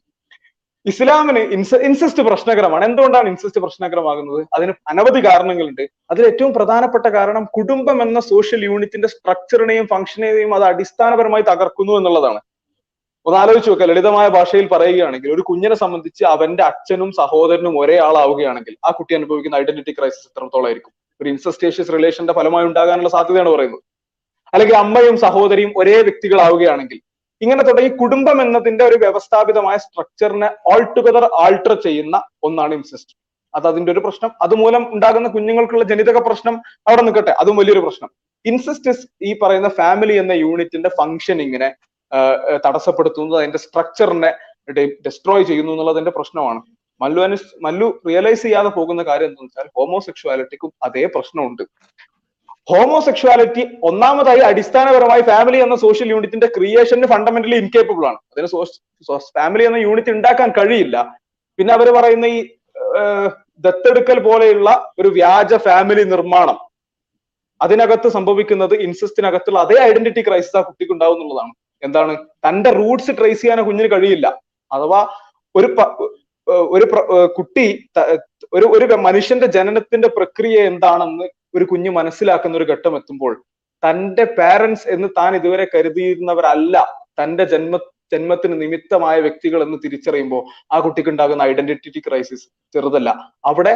ഇസ്ലാമിന് 0.86 1.38
ഇൻസ 1.38 1.74
ഇൻസെസ്റ്റ് 1.74 2.22
പ്രശ്നകരമാണ്. 2.22 2.84
എന്തുകൊണ്ടാണ് 2.84 3.28
ഇൻസെസ്റ്റ് 3.28 3.60
പ്രശ്നകരമാകുന്നത്? 3.60 4.46
അതിന് 4.54 4.72
അനവധി 4.88 5.20
കാരണങ്ങളുണ്ട്. 5.24 5.90
അതിൽ 6.10 6.26
ഏറ്റവും 6.26 6.54
പ്രധാനപ്പെട്ട 6.54 7.06
കാരണം 7.06 7.44
കുടുംബം 7.44 8.02
എന്ന 8.02 8.20
സോഷ്യൽ 8.20 8.64
യൂണിറ്റിന്റെ 8.64 9.08
സ്ട്രക്ചറിനെയും 9.08 9.86
ഫംഗ്ഷനെയും 9.86 10.54
അത് 10.54 10.64
അടിസ്ഥാനപരമായി 10.64 11.42
തകർക്കുന്നു 11.42 11.92
എന്നുള്ളതാണ്. 11.92 12.40
ഒന്ന് 13.26 13.38
ആലോചിച്ച് 13.38 13.70
നോക്കുക 13.70 13.86
ലളിതമായ 13.86 14.28
ഭാഷയിൽ 14.28 14.68
പറയുകയാണെങ്കിൽ 14.68 15.32
ഒരു 15.34 15.40
കുഞ്ഞിനെ 15.40 15.74
സംബന്ധിച്ച് 15.74 16.24
അവന്റെ 16.24 16.62
അച്ഛനും 16.62 17.12
സഹോദരനും 17.12 17.80
ഒരേ 17.80 17.98
ആളാവുകയാണെങ്കിൽ 17.98 18.76
ആ 18.84 18.90
കുട്ടി 18.90 19.14
അനുഭവിക്കുന്ന 19.14 19.56
ഐഡന്റിറ്റി 19.56 19.92
ക്രൈസിസ് 19.98 20.28
എത്രത്തോളം 20.28 20.66
ആയിരിക്കും 20.66 20.92
ഒരു 21.22 21.28
ഇൻസസ്റ്റേഷ്യസ് 21.28 21.92
റിലേഷന്റെ 21.92 22.32
ഫലമായി 22.32 22.66
ഉണ്ടാകാനുള്ള 22.66 23.08
സാധ്യതയാണ് 23.08 23.50
പറയുന്നത്. 23.54 23.82
അല്ലെങ്കിൽ 24.54 24.76
അമ്മയും 24.76 25.16
സഹോദരിയും 25.18 25.72
ഒരേ 25.76 25.96
വ്യക്തികളാവുകയാണെങ്കിൽ 26.02 27.00
ഇങ്ങനെ 27.42 27.62
തുടങ്ങി 27.62 27.90
കുടുംബം 27.96 28.42
എന്നതിന്റെ 28.42 28.84
ഒരു 28.84 28.96
വ്യവസ്ഥാപിതമായ 28.96 29.76
സ്ട്രക്ചറിനെ 29.76 30.48
ഓൾ 30.72 30.82
ടുഗദർ 30.96 31.24
ആൾട്ടർ 31.42 31.74
ചെയ്യുന്ന 31.86 32.16
ഒന്നാണ് 32.42 32.74
ഇൻസെസ്റ്റ് 32.74 33.14
അത് 33.54 33.66
അതിന്റെ 33.68 33.92
ഒരു 33.92 34.00
പ്രശ്നം. 34.00 34.30
അതുമൂലം 34.42 34.82
ഉണ്ടാകുന്ന 34.94 35.28
കുഞ്ഞുങ്ങൾക്കുള്ള 35.28 35.84
ജനിതക 35.84 36.18
പ്രശ്നം 36.26 36.56
അവിടെ 36.88 37.02
നിൽക്കട്ടെ. 37.02 37.30
അതും 37.30 37.56
വലിയൊരു 37.56 37.80
പ്രശ്നം. 37.80 38.10
ഇൻസെസ്റ്റ് 38.44 39.08
ഈ 39.22 39.38
പറയുന്ന 39.38 39.68
ഫാമിലി 39.68 40.14
എന്ന 40.18 40.32
യൂണിറ്റിന്റെ 40.32 40.90
ഫംഗ്ഷനിങ്ങിനെ 41.00 41.70
തടസ്സപ്പെടുത്തുന്നത് 42.66 43.38
അതിന്റെ 43.38 43.58
സ്ട്രക്ചറിനെ 43.58 44.30
ഡിസ്ട്രോയ് 45.06 45.44
ചെയ്യുന്നു 45.44 45.72
എന്നുള്ളതിന്റെ 45.72 46.10
പ്രശ്നമാണ്. 46.10 46.60
മല്ലു 47.02 47.20
അനു 47.26 47.36
മല്ലു 47.66 47.86
റിയലൈസ് 48.08 48.42
ചെയ്യാതെ 48.42 48.70
പോകുന്ന 48.76 49.02
കാര്യം 49.02 49.28
എന്താണെന്ന് 49.30 49.50
വെച്ചാൽ 49.50 49.68
ഹോമോസെക്ഷുവാലിറ്റിക്കും 49.78 50.70
അതേ 50.86 51.04
പ്രശ്നമുണ്ട്. 51.14 51.62
ഹോമോസെക്ഷുവാലിറ്റി 52.70 53.62
ഒന്നാമതായി 53.88 54.42
അടിസ്ഥാനപരമായി 54.48 55.22
ഫാമിലി 55.30 55.58
എന്ന 55.64 55.76
സോഷ്യൽ 55.84 56.08
യൂണിറ്റിന്റെ 56.14 56.48
ക്രിയേഷന് 56.56 57.06
ഫണ്ടമെന്റലി 57.12 57.56
ഇൻകേപ്പബിൾ 57.62 58.04
ആണ്. 58.10 58.18
അതിന് 58.32 58.48
ഫാമിലി 59.38 59.64
എന്ന 59.68 59.78
യൂണിറ്റ് 59.86 60.10
ഉണ്ടാക്കാൻ 60.16 60.50
കഴിയില്ല. 60.58 60.96
പിന്നെ 61.58 61.72
അവർ 61.78 61.88
പറയുന്ന 61.98 62.26
ഈ 62.36 62.38
ദത്തെടുക്കൽ 63.66 64.18
പോലെയുള്ള 64.26 64.68
ഒരു 65.00 65.08
വ്യാജ 65.16 65.54
ഫാമിലി 65.66 66.04
നിർമ്മാണം. 66.12 66.58
അതിനകത്ത് 67.60 68.08
സംഭവിക്കുന്നത് 68.16 68.74
ഇൻസസ്റ്റിനകത്തുള്ള 68.84 69.58
അതേ 69.64 69.76
ഐഡന്റിറ്റി 69.88 70.22
ക്രൈസിസ് 70.28 70.56
ആ 70.58 70.62
കുട്ടിക്ക് 70.68 70.92
ഉണ്ടാവും 70.92 71.16
എന്നുള്ളതാണ് 71.16 71.52
എന്താണ്? 71.86 72.14
തന്റെ 72.46 72.70
റൂട്ട്സ് 72.78 73.12
ട്രേസ് 73.18 73.40
ചെയ്യാൻ 73.42 73.60
കുഞ്ഞിന് 73.66 73.88
കഴിയില്ല. 73.94 74.26
അഥവാ 74.70 75.00
ഒരു 75.54 75.68
ഒരു 76.74 76.86
കുട്ടി 77.38 77.66
ഒരു 78.52 78.66
ഒരു 78.76 78.96
മനുഷ്യന്റെ 78.98 79.48
ജനനത്തിന്റെ 79.56 80.08
പ്രക്രിയ 80.08 80.58
എന്താണെന്ന് 80.62 81.26
ഒരു 81.54 81.64
കുഞ്ഞ് 81.64 81.90
മനസ്സിലാക്കുന്ന 81.90 82.58
ഒരു 82.60 82.66
ഘട്ടം 82.72 82.96
എത്തുമ്പോൾ 82.96 83.32
തന്റെ 83.82 84.24
പാരൻസ് 84.38 84.86
എന്ന് 84.88 85.08
താൻ 85.18 85.32
ഇതുവരെ 85.36 85.66
കരുതിയിരുന്നവരല്ല 85.74 86.76
തന്റെ 87.20 87.44
ജന്മ 87.44 87.78
ജന്മത്തിന് 88.12 88.54
നിമിത്തമായ 88.62 89.16
വ്യക്തികൾ 89.20 89.60
എന്ന് 89.62 89.76
തിരിച്ചറിയുമ്പോൾ 89.84 90.40
ആ 90.72 90.78
കുട്ടിക്ക് 90.84 91.10
ഉണ്ടാകുന്ന 91.10 91.42
ഐഡന്റിറ്റി 91.42 92.00
ക്രൈസിസ് 92.00 92.46
ചെറുതല്ല. 92.74 93.10
അവിടെ 93.44 93.74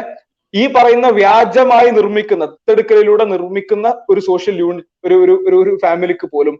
ഈ 0.53 0.63
പറയുന്ന 0.75 1.07
വ്യാജമായി 1.19 1.89
നിർമ്മിക്കുന്ന 1.91 2.43
ദത്തെടുക്കലിലൂടെ 2.45 3.25
നിർമ്മിക്കുന്ന 3.33 3.87
ഒരു 4.11 4.21
സോഷ്യൽ 4.27 4.55
യൂണിറ്റ് 4.63 4.89
ഒരു 5.07 5.17
ഒരു 5.23 5.57
ഒരു 5.61 5.71
ഫാമിലിക്ക് 5.83 6.27
പോലും 6.33 6.55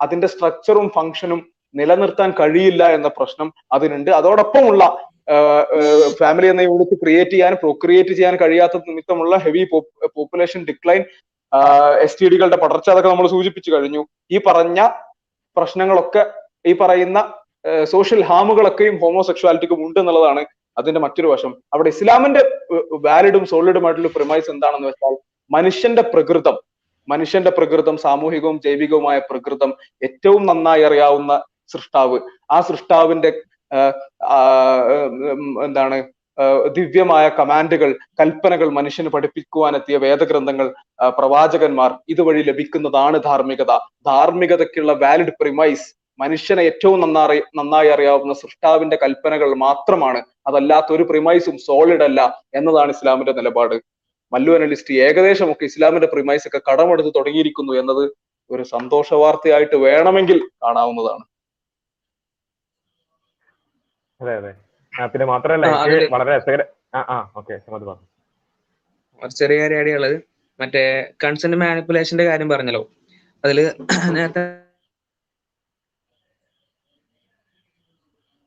അതിന്റെ 0.00 0.28
സ്ട്രക്ചറും 0.32 0.88
ഫംഗ്ഷനും 0.96 1.40
നിലനിർത്താൻ 1.74 2.30
കഴിയില്ല 2.40 2.82
എന്ന 2.96 3.08
പ്രശ്നം 3.18 3.48
അതിനുണ്ട്. 3.72 4.10
അതോടൊപ്പമുള്ള 4.10 4.82
ഫാമിലി 6.20 6.46
എന്ന 6.52 6.62
യൂണിറ്റ് 6.68 6.96
ക്രിയേറ്റ് 7.02 7.30
ചെയ്യാൻ 7.30 7.54
പ്രൊക്രിയേറ്റ് 7.62 8.12
ചെയ്യാൻ 8.18 8.34
കഴിയാത്ത 8.42 8.76
നിമിത്തമുള്ള 8.88 9.36
heavy 9.44 9.62
population 10.16 10.60
decline 10.68 11.02
S 12.04 12.18
T 12.20 12.26
ഡികളുടെ 12.32 12.58
പടർച്ച 12.62 12.88
അതൊക്കെ 12.92 13.10
നമ്മൾ 13.12 13.28
സൂചിപ്പിച്ചു 13.34 13.70
കഴിഞ്ഞു. 13.74 14.02
ഈ 14.34 14.38
പറഞ്ഞ 14.46 14.80
പ്രശ്നങ്ങളൊക്കെ 15.56 16.22
ഈ 16.70 16.72
പറയുന്ന 16.80 17.18
സോഷ്യൽ 17.92 18.20
ഹാമുകളൊക്കെയും 18.30 18.96
ഹോമോസെക്ഷുവാലിറ്റിക്കും 19.02 19.80
ഉണ്ട് 19.86 19.98
എന്നുള്ളതാണ് 20.00 20.42
അതിന്റെ 20.78 21.00
മറ്റൊരു 21.04 21.28
വശം. 21.32 21.52
അവിടെ 21.74 21.88
ഇസ്ലാമിന്റെ 21.94 22.42
വാലിഡും 23.06 23.44
സോളിഡുമായിട്ടുള്ള 23.52 24.10
പ്രിമൈസ് 24.16 24.50
എന്താണെന്ന് 24.54 24.88
വെച്ചാൽ 24.88 25.14
മനുഷ്യന്റെ 25.50 26.04
പ്രകൃതം 26.14 26.56
മനുഷ്യന്റെ 27.08 27.50
പ്രകൃതം 27.58 27.96
സാമൂഹികവും 28.04 28.56
ജൈവികവുമായ 28.64 29.18
പ്രകൃതം 29.30 29.70
ഏറ്റവും 30.06 30.42
നന്നായി 30.50 30.82
അറിയാവുന്ന 30.88 31.32
സൃഷ്ടാവ്. 31.72 32.18
ആ 32.54 32.56
സൃഷ്ടാവിന്റെ 32.68 33.30
എന്താണ് 35.66 35.98
ദിവ്യമായ 36.76 37.28
കമാൻഡുകൾ 37.28 37.90
കൽപ്പനകൾ 38.20 38.68
മനുഷ്യന് 38.70 39.08
പഠിപ്പിക്കുവാനെത്തിയ 39.14 39.96
വേദഗ്രന്ഥങ്ങൾ 39.96 40.66
പ്രവാചകന്മാർ 41.18 41.90
ഇതുവഴി 42.08 42.42
ലഭിക്കുന്നതാണ് 42.42 43.18
ധാർമ്മികത. 43.24 43.72
ധാർമ്മികതയ്ക്കുള്ള 44.06 44.92
വാലിഡ് 44.92 45.34
പ്രിമൈസ് 45.40 45.86
മനുഷ്യനെ 46.20 46.62
ഏറ്റവും 46.62 47.00
നന്നായി 47.00 47.42
നന്നായി 47.58 47.88
അറിയാവുന്ന 47.88 48.34
സൃഷ്ടാവിന്റെ 48.34 48.96
കൽപ്പനകൾ 49.02 49.54
മാത്രമാണ്. 49.66 50.20
അതല്ലാത്ത 50.46 50.92
ഒരു 50.92 51.02
പ്രിമൈസും 51.02 51.58
സോളിഡ് 51.66 52.04
അല്ല 52.08 52.20
എന്നതാണ് 52.54 52.90
ഇസ്ലാമിന്റെ 52.90 53.32
നിലപാട്. 53.32 53.76
മല്ലു 54.32 54.52
അനലിസ്റ്റ് 54.52 54.94
ഏകദേശം 54.94 55.52
ഒക്കെ 55.52 55.64
ഇസ്ലാമിന്റെ 55.64 56.08
പ്രിമൈസ് 56.14 56.48
ഒക്കെ 56.48 56.60
കടമെടുത്ത് 56.70 57.10
തുടങ്ങിയിരിക്കുന്നു 57.16 57.72
എന്നത് 57.72 58.04
ഒരു 58.50 58.62
സന്തോഷ 58.62 59.14
വാർത്തയായിട്ട് 59.14 59.76
വേണമെങ്കിൽ 59.76 60.38
കാണാവുന്നതാണ്. 60.64 61.24
അതെ 64.20 64.32
അതെ. 64.40 64.52
പിന്നെ 64.92 65.26
മാത്രമല്ല 65.32 65.66
വളരെ 66.14 66.30
രസകര 66.36 66.62
ആ 66.94 67.00
ആ 67.08 67.18
ഓക്കെ 67.38 67.54
സമത് 67.64 67.84
ഒരു 69.22 69.32
ചെറിയ 69.40 69.56
കാര്യം 69.60 69.80
ആടിയുള്ളത് 69.80 70.16
മറ്റേ 70.60 70.82
കൺസെന്റ് 71.24 71.58
മാനിപ്പുലേഷന്റെ 71.62 72.24
കാര്യം 72.24 72.48
പറഞ്ഞല്ലോ. 72.52 72.82
അതിൽ 73.44 73.58
നേരത്തെ 74.16 74.42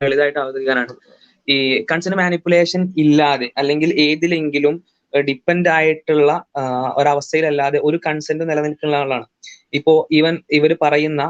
ലളിതമായിട്ട് 0.02 0.40
അവതരിക്കാനാണ് 0.44 0.94
ഈ 1.48 1.58
കൺസെന്റ് 1.92 2.20
മാനിപ്പുലേഷൻ 2.20 2.82
ഇല്ലാതെ 3.04 3.48
അല്ലെങ്കിൽ 3.60 3.90
ഏതിലെങ്കിലും 4.06 4.76
ഡിപ്പെൻഡ് 5.14 5.70
ആയിട്ടുള്ള 5.70 6.32
ഒരവസ്ഥയിലല്ലാതെ 6.98 7.80
ഒരു 7.88 7.98
കൺസെന്റ് 8.06 8.44
നിലനിൽക്കുന്ന 8.50 8.96
ആളാണ്. 8.96 9.26
ഇപ്പോ 9.74 9.94
ഈവൻ 10.12 10.36
ഇവർ 10.58 10.72
പറയുന്ന 10.82 11.22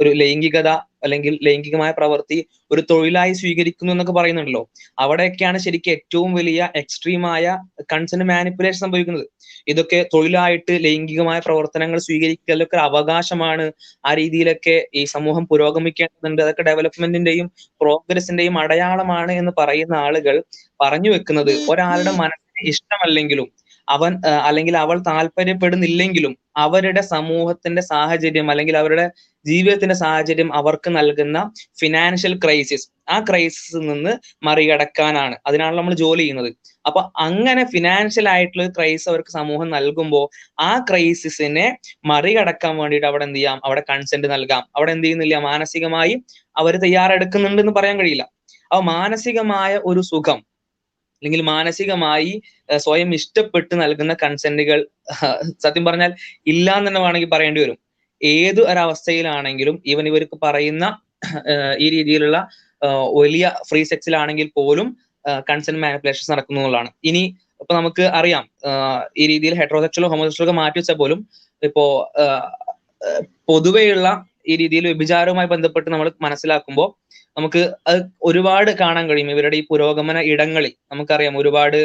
ഒരു 0.00 0.10
ലൈംഗികത 0.20 0.70
അല്ലെങ്കിൽ 1.04 1.38
ലൈംഗികമായ 1.42 1.90
പ്രവൃത്തി 1.90 2.46
ഒരു 2.70 2.82
തൊഴിലായി 2.90 3.32
സ്വീകരിക്കുന്നു 3.32 3.92
എന്നൊക്കെ 3.92 4.12
പറയുന്നുണ്ടല്ലോ. 4.12 4.70
അവിടെയൊക്കെയാണ് 4.98 5.58
ശരിക്കും 5.58 5.92
ഏറ്റവും 5.92 6.34
വലിയ 6.34 6.68
എക്സ്ട്രീമായ 6.76 7.58
കൺസെന്റ് 7.92 8.24
മാനിപ്പുലേഷൻ 8.24 8.78
സംഭവിക്കുന്നത്. 8.78 9.26
ഇതൊക്കെ 9.68 10.06
തൊഴിലായിട്ട് 10.14 10.72
ലൈംഗികമായ 10.84 11.38
പ്രവർത്തനങ്ങൾ 11.38 11.98
സ്വീകരിക്കലൊക്കെ 11.98 12.76
അവകാശമാണ്. 12.76 13.72
ആ 14.06 14.14
രീതിയിലൊക്കെ 14.14 14.88
ഈ 14.94 15.04
സമൂഹം 15.04 15.46
പുരോഗമിക്കേണ്ടതുണ്ട്. 15.46 16.42
അതൊക്കെ 16.42 16.62
ഡെവലപ്മെന്റിന്റെയും 16.62 17.50
പ്രോഗ്രസിന്റെയും 17.80 18.58
അടയാളമാണ് 18.58 19.32
എന്ന് 19.32 19.52
പറയുന്ന 19.58 19.94
ആളുകൾ 19.96 20.42
പറഞ്ഞു 20.80 21.10
വെക്കുന്നത് 21.10 21.52
ഒരാളുടെ 21.70 22.10
മനസ്സിന് 22.10 22.68
ഇഷ്ടമല്ലെങ്കിലും 22.68 23.48
അവൻ 23.88 24.20
അല്ലെങ്കിൽ 24.26 24.76
അവൾ 24.76 24.98
താല്പര്യപ്പെടുന്നില്ലെങ്കിലും 24.98 26.36
അവരുടെ 26.56 27.00
സമൂഹത്തിന്റെ 27.00 27.82
സാഹചര്യം 27.82 28.50
അല്ലെങ്കിൽ 28.50 28.76
അവരുടെ 28.76 29.10
ജീവിതത്തിന്റെ 29.46 29.94
സാഹചര്യം 29.94 30.54
അവർക്ക് 30.54 30.96
നൽകുന്ന 30.96 31.52
ഫിനാൻഷ്യൽ 31.80 32.40
ക്രൈസിസ് 32.44 32.88
ആ 33.08 33.20
ക്രൈസിസിൽ 33.20 33.78
നിന്ന് 33.78 34.44
മറികടക്കാനാണ്. 34.44 35.36
അതിനാണ് 35.46 35.78
നമ്മൾ 35.78 35.94
ജോലി 35.94 36.20
ചെയ്യുന്നത്. 36.20 36.54
അപ്പൊ 36.86 37.10
അങ്ങനെ 37.16 37.64
ഫിനാൻഷ്യൽ 37.64 38.28
ആയിട്ടുള്ള 38.28 38.66
ക്രൈസ് 38.68 39.08
അവർക്ക് 39.08 39.28
സമൂഹം 39.28 39.70
നൽകുമ്പോൾ 39.70 40.54
ആ 40.60 40.84
ക്രൈസിസിനെ 40.90 41.78
മറികടക്കാൻ 42.04 42.76
വേണ്ടിയിട്ട് 42.76 43.06
അവിടെ 43.06 43.24
എന്ത് 43.24 43.36
ചെയ്യാം? 43.36 43.60
അവിടെ 43.64 43.82
കൺസെന്റ് 43.90 44.28
നൽകാം. 44.28 44.68
അവിടെ 44.76 44.92
എന്ത് 44.92 45.06
ചെയ്യുന്നില്ല? 45.06 45.38
മാനസികമായി 45.38 46.24
അവർ 46.56 46.76
തയ്യാറെടുക്കുന്നുണ്ട് 46.76 47.62
എന്ന് 47.62 47.72
പറയാൻ 47.72 47.98
കഴിയില്ല. 48.00 48.22
അപ്പൊ 48.70 48.80
മാനസികമായ 48.80 49.80
ഒരു 49.84 50.00
സുഖം 50.00 50.53
അല്ലെങ്കിൽ 51.24 51.42
മാനസികമായി 51.54 52.32
സ്വയം 52.84 53.10
ഇഷ്ടപ്പെട്ട് 53.18 53.74
നൽകുന്ന 53.82 54.12
കൺസെന്റുകൾ 54.22 54.80
സത്യം 55.64 55.84
പറഞ്ഞാൽ 55.88 56.12
ഇല്ല 56.52 56.66
എന്ന് 56.78 56.88
തന്നെ 56.90 57.00
വേണമെങ്കിൽ 57.04 57.30
പറയേണ്ടി 57.34 57.60
വരും. 57.62 57.78
ഏത് 58.20 58.60
ഒരവസ്ഥയിലാണെങ്കിലും 58.70 59.76
ഇവൻ 59.92 60.04
ഇവർക്ക് 60.10 60.36
പറയുന്ന 60.44 60.84
ഈ 61.84 61.86
രീതിയിലുള്ള 61.94 62.36
വലിയ 63.20 63.44
ഫ്രീ 63.68 63.80
സെക്സിലാണെങ്കിൽ 63.92 64.48
പോലും 64.58 64.88
കൺസെന്റ് 65.50 65.80
മാനിപ്പുലേഷൻസ് 65.84 66.30
നടക്കുന്നു 66.32 66.60
എന്നുള്ളതാണ്. 66.60 66.90
ഇനി 67.10 67.22
ഇപ്പൊ 67.62 67.72
നമുക്ക് 67.78 68.04
അറിയാം 68.18 68.44
ഈ 69.22 69.26
രീതിയിൽ 69.32 69.54
ഹെട്രോസെക്ഷലോ 69.60 70.08
ഹോമോസെക്ഷലോ 70.12 70.54
മാറ്റി 70.60 70.78
വെച്ചാൽ 70.80 70.98
പോലും 71.02 71.20
ഇപ്പോ 71.62 71.84
പൊതുവെയുള്ള 73.50 74.08
ഈ 74.50 74.54
രീതിയിൽ 74.62 74.84
വ്യഭിചാരവുമായി 74.90 75.48
ബന്ധപ്പെട്ട് 75.54 75.88
നമ്മൾ 75.94 76.08
മനസ്സിലാക്കുമ്പോൾ 76.26 76.88
നമുക്ക് 77.36 77.62
അത് 77.86 78.00
ഒരുപാട് 78.22 78.70
കാണാൻ 78.82 79.04
കഴിയും. 79.10 79.30
ഇവരുടെ 79.34 79.56
ഈ 79.60 79.62
പുരോഗമന 79.70 80.18
ഇടങ്ങളിൽ 80.32 80.72
നമുക്കറിയാം 80.92 81.36
ഒരുപാട് 81.42 81.78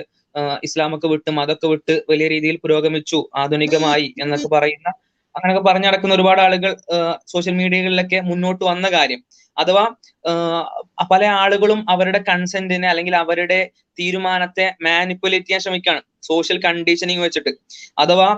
ഇസ്ലാമൊക്കെ 0.64 1.08
വിട്ട് 1.08 1.32
മതമൊക്കെ 1.40 1.68
വിട്ട് 1.68 1.94
വലിയ 2.10 2.28
രീതിയിൽ 2.34 2.58
പുരോഗമിച്ചു 2.64 3.20
ആധുനികമായി 3.44 4.08
എന്നൊക്കെ 4.24 4.50
പറയുന്ന 4.56 4.90
അങ്ങനെയൊക്കെ 5.36 5.64
പറഞ്ഞു 5.70 5.88
നടക്കുന്ന 5.88 6.14
ഒരുപാട് 6.16 6.42
ആളുകൾ 6.46 6.72
സോഷ്യൽ 7.34 7.56
മീഡിയകളിലൊക്കെ 7.62 8.20
മുന്നോട്ട് 8.30 8.64
വന്ന 8.70 8.88
കാര്യം. 8.98 9.22
അഥവാ 9.58 9.84
പല 11.12 11.24
ആളുകളും 11.42 11.80
അവരുടെ 11.94 12.20
കൺസെന്റിനെ 12.30 12.88
അല്ലെങ്കിൽ 12.92 13.16
അവരുടെ 13.24 13.60
തീരുമാനത്തെ 13.98 14.66
മാനിപ്പുലേറ്റ് 14.88 15.48
ചെയ്യാൻ 15.48 15.64
ശ്രമിക്കുകയാണ്. 15.66 16.04
സോഷ്യൽ 16.24 16.58
കണ്ടീഷനിങ് 16.66 17.24
വെച്ചിട്ട്. 17.26 17.52
അഥവാ 17.98 18.30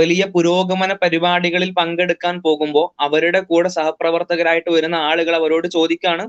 വലിയ 0.00 0.24
പുരോഗമന 0.34 0.92
പരിപാടികളിൽ 1.02 1.70
പങ്കെടുക്കാൻ 1.80 2.36
പോകുമ്പോൾ 2.46 2.86
അവരുടെ 3.00 3.40
കൂടെ 3.50 3.68
സഹപ്രവർത്തകരായിട്ട് 3.68 4.70
വരുന്ന 4.76 4.96
ആളുകൾ 5.10 5.34
അവരോട് 5.40 5.68
ചോദിക്കാണ് 5.76 6.26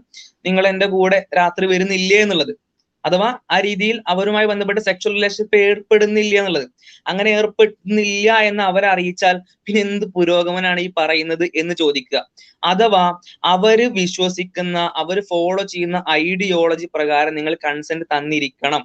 നിങ്ങൾ 0.47 0.65
എന്റെ 0.67 0.89
കൂടെ 0.95 1.20
രാത്രി 1.39 1.67
വരുന്നില്ലേ? 1.74 2.20
എന്നുള്ളത്. 2.22 2.53
അഥവാ 3.03 3.28
ആ 3.51 3.57
രീതിയിൽ 3.59 3.97
അവരുമായി 4.07 4.47
ബന്ധപ്പെട്ട് 4.51 4.82
സെക്ഷൽ 4.88 5.11
റിലേഷൻഷിപ്പ് 5.17 5.57
ഏർപ്പെടുന്നില്ല 5.67 6.34
എന്നുള്ളത്. 6.39 6.65
അങ്ങനെ 7.07 7.30
ഏർപ്പെടുന്നില്ല 7.30 8.32
എന്ന് 8.49 8.63
അവരെ 8.63 8.88
അറിയിച്ചാൽ 8.88 9.36
പിന്നെ 9.65 9.82
എന്ത് 9.82 10.05
പുരോഗമനാണ് 10.15 10.80
ഈ 10.80 10.89
പറയുന്നത് 10.97 11.45
എന്ന് 11.61 11.76
ചോദിക്കുക. 11.76 12.20
അഥവാ 12.63 13.03
അവർ 13.53 13.80
വിശ്വസിക്കുന്ന 13.99 14.78
അവർ 14.95 15.20
ഫോളോ 15.30 15.63
ചെയ്യുന്ന 15.74 16.03
ഐഡിയോളജി 16.24 16.89
പ്രകാരം 16.95 17.36
നിങ്ങൾ 17.36 17.55
കൺസെന്റ് 17.67 18.07
തന്നിരിക്കണം. 18.15 18.84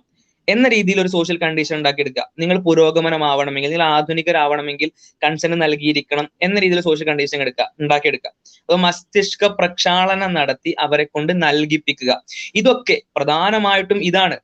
എന്ന 0.48 0.66
രീതിയിൽ 0.68 0.98
ഒരു 1.00 1.10
സോഷ്യൽ 1.16 1.36
കണ്ടീഷൻ 1.44 1.74
ഉണ്ടാക്കിയെടുക്കുക. 1.78 2.24
നിങ്ങൾ 2.42 2.56
പുരോഗമനമാവണമെങ്കിൽ 2.66 3.70
നിങ്ങൾ 3.70 3.86
ആധുനികരാവണമെങ്കിൽ 3.96 4.88
കൺസെന്റ് 5.22 5.58
നൽകിയിരിക്കണം 5.64 6.26
എന്ന 6.46 6.56
രീതിയിൽ 6.64 6.82
സോഷ്യൽ 6.88 7.08
കണ്ടീഷൻ 7.10 7.38
എടുക്കുക 7.44 7.66
ഉണ്ടാക്കിയെടുക്കുക. 7.80 8.32
അപ്പൊ 8.64 8.78
മസ്തിഷ്ക 8.86 9.46
പ്രക്ഷാളനം 9.60 10.32
നടത്തി 10.38 10.72
അവരെ 10.86 11.06
കൊണ്ട് 11.14 11.32
നൽകിപ്പിക്കുക. 11.46 12.12
ഇതൊക്കെ 12.54 12.98
പ്രധാനമായിട്ടും 13.16 14.00
ഇതാണ്. 14.10 14.38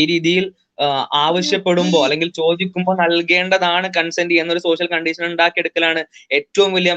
ഈ 0.00 0.04
രീതിയിൽ 0.12 0.46
ആവശ്യപ്പെടുമ്പോ 1.26 1.26
ആവശ്യപ്പെടുമ്പോൾ 1.26 2.02
അല്ലെങ്കിൽ 2.06 2.28
ചോദിക്കുമ്പോൾ 2.38 2.94
നൽകേണ്ടതാണ് 3.02 3.86
കൺസെന്റ് 3.96 4.34
എന്നൊരു 4.42 4.60
സോഷ്യൽ 4.66 4.88
കണ്ടീഷൻ 4.92 5.22
ഉണ്ടാക്കിയെടുക്കലാണ് 5.30 6.02
ഏറ്റവും 6.38 6.70
വലിയ 6.76 6.92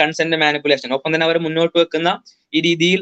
കൺസെന്റ് 0.00 0.38
മാനിപ്പുലേഷൻ 0.42 0.92
ഒപ്പം 0.96 1.12
തന്നെ 1.14 1.26
അവർ 1.26 1.38
മുന്നോട്ട് 1.46 1.76
വെക്കുന്ന 1.78 2.10
ഈ 2.52 2.60
രീതിയിൽ 2.60 3.00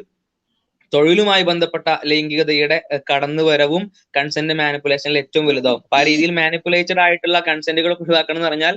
തൊഴിലുമായി 0.92 1.44
ബന്ധപ്പെട്ട 1.50 1.88
ലൈംഗികതയുടെ 2.10 2.78
കടന്നുവരവും 3.10 3.82
കൺസെന്റ് 4.16 4.54
മാനിപ്പുലേഷനിൽ 4.60 5.18
ഏറ്റവും 5.22 5.46
വലുതാവും. 5.50 5.80
അപ്പൊ 5.86 5.96
ആ 6.00 6.02
രീതിയിൽ 6.08 6.32
മാനിപ്പുലേറ്റഡ് 6.40 7.02
ആയിട്ടുള്ള 7.04 7.38
കൺസെന്റുകൾ 7.48 7.92
ഒഴിവാക്കണം 8.02 8.38
എന്ന് 8.38 8.48
പറഞ്ഞാൽ 8.48 8.76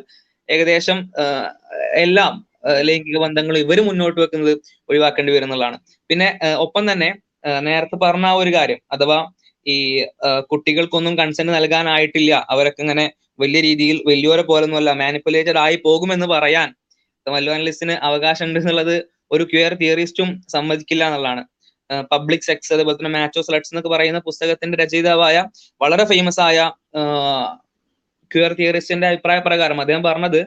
ഏകദേശം 0.49 0.99
എല്ലാം 2.05 2.33
ലൈംഗിക 2.87 3.17
ബന്ധങ്ങൾ 3.25 3.55
ഇവർ 3.63 3.79
മുന്നോട്ട് 3.89 4.19
വെക്കുന്നത് 4.21 4.53
ഒഴിവാക്കേണ്ടി 4.89 5.31
വരും 5.35 5.47
എന്നുള്ളതാണ്. 5.47 5.77
പിന്നെ 6.09 6.27
ഒപ്പം 6.65 6.83
തന്നെ 6.91 7.09
നേരത്തെ 7.67 7.97
പറഞ്ഞ 8.05 8.27
ആ 8.31 8.39
ഒരു 8.41 8.51
കാര്യം 8.57 8.79
അഥവാ 8.95 9.19
ഈ 9.65 9.77
കുട്ടികൾക്കൊന്നും 10.51 11.13
കൺസെന്റ് 11.21 11.53
നൽകാനായിട്ടില്ല 11.57 12.33
അവരൊക്കെ 12.53 12.81
ഇങ്ങനെ 12.85 13.05
വലിയ 13.43 13.59
രീതിയിൽ 13.67 13.97
വലിയവരെ 14.09 14.43
പോലൊന്നുമല്ല 14.51 14.91
മാനിപ്പുലേറ്റഡ് 15.01 15.59
ആയി 15.65 15.77
പോകുമെന്ന് 15.85 16.27
പറയാൻ 16.35 16.69
മല്ലു 17.27 17.51
അനലിസ്റ്റിന് 17.55 17.95
അവകാശം 18.07 18.45
ഉണ്ട് 18.47 18.59
എന്നുള്ളത് 18.59 18.95
ഒരു 19.33 19.43
ക്യൂർ 19.51 19.71
തിയറിസ്റ്റും 19.81 20.29
സമ്മതിക്കില്ല 20.53 21.03
എന്നുള്ളതാണ്. 21.09 21.41
പബ്ലിക് 22.11 22.41
സെക്സ് 22.41 22.71
അതുപോലെ 22.73 22.97
തന്നെ 22.97 23.09
മാച്ചോ 23.09 23.41
സ്ലട്സ് 23.41 23.71
എന്നൊക്കെ 23.73 23.89
പറയുന്ന 23.89 24.19
പുസ്തകത്തിന്റെ 24.19 24.77
രചയിതാവായ 24.77 25.37
വളരെ 25.81 26.05
ഫേമസ് 26.05 26.39
ആയ 26.39 26.59
ക്യൂർ 28.31 28.53
തിയറിസ്റ്റിന്റെ 28.53 29.07
അഭിപ്രായ 29.07 29.39
പ്രകാരം 29.39 29.79
അദ്ദേഹം 29.81 30.03
പറഞ്ഞത് 30.03 30.39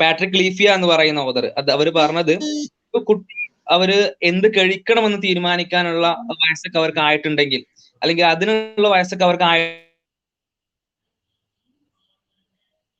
പാട്രിക് 0.00 0.36
ലീഫിയ 0.36 0.74
എന്ന് 0.74 0.88
പറയുന്ന 0.88 1.20
ഓദർ 1.20 1.46
അത് 1.58 1.70
അവർ 1.70 1.88
പറഞ്ഞത് 1.94 2.34
കുട്ടി 3.06 3.34
അവർ 3.68 3.90
എന്ത് 4.22 4.46
കഴിക്കണമെന്ന് 4.56 5.18
തീരുമാനിക്കാനുള്ള 5.22 6.06
വയസ്സൊക്കെ 6.34 6.78
അവർക്ക് 6.78 6.98
ആയിട്ടുണ്ടെങ്കിൽ 6.98 7.62
അല്ലെങ്കിൽ 8.02 8.24
അതിനുള്ള 8.24 8.88
വയസ്സൊക്കെ 8.88 9.24
അവർക്ക് 9.24 9.44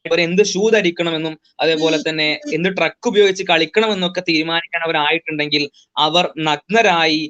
അവർ 0.07 0.21
എന്ത് 0.21 0.43
ഷൂ 0.45 0.63
ധരിക്കണമെന്നും 0.71 1.35
അതേപോലെ 1.63 1.99
തന്നെ 1.99 2.29
എന്ത് 2.57 2.69
ട്രക്ക് 2.77 3.09
ഉപയോഗിച്ച് 3.09 3.45
കളിക്കണമെന്നൊക്കെ 3.49 4.23
തീരുമാനിക്കാൻ 4.29 4.83
അവരായിട്ടുണ്ടെങ്കിൽ 4.87 5.65
അവർ 5.97 6.25
നഗ്നരായി 6.49 7.23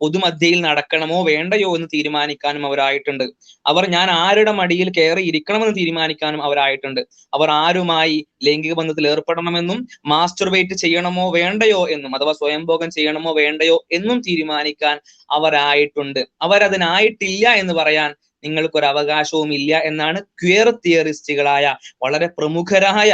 പൊതുമധ്യയിൽ 0.00 0.60
നടക്കണമോ 0.60 1.18
വേണ്ടയോ 1.28 1.70
എന്ന് 1.76 1.88
തീരുമാനിക്കാനും 1.94 2.64
അവരായിട്ടുണ്ട് 2.66 3.26
അവർ 3.66 3.84
ഞാൻ 3.88 4.08
ആരുടെ 4.18 4.52
മടിയിൽ 4.52 4.90
കയറി 4.90 5.22
ഇരിക്കണമെന്ന് 5.22 5.76
തീരുമാനിക്കാനും 5.78 6.42
അവരായിട്ടുണ്ട് 6.42 7.02
അവർ 7.32 7.48
ആരുമായി 7.58 8.18
ലൈംഗിക 8.44 8.74
ബന്ധത്തിൽ 8.74 9.04
ഏർപ്പെടണമെന്നും 9.08 9.78
മാസ്റ്റർബേറ്റ് 10.06 10.74
ചെയ്യണമോ 10.74 11.26
വേണ്ടയോ 11.32 11.80
എന്നും 11.88 12.12
അഥവാ 12.14 12.32
സ്വയംഭോഗം 12.32 12.90
ചെയ്യണമോ 12.90 13.32
വേണ്ടയോ 13.38 13.76
എന്നും 13.92 14.18
തീരുമാനിക്കാൻ 14.20 14.96
അവരായിട്ടുണ്ട് 15.30 16.20
അവരതിനായിട്ടില്ല 16.42 17.48
എന്ന് 17.54 17.74
പറയാൻ 17.74 18.10
നിങ്ങൾക്കൊരു 18.44 18.86
അവകാശവും 18.86 19.50
ഇല്ല 19.52 19.72
എന്നാണ് 19.90 20.18
ക്വിയർ 20.40 20.68
തിയറിസ്റ്റുകളായ 20.84 21.66
വളരെ 22.02 22.28
പ്രമുഖരായ 22.38 23.12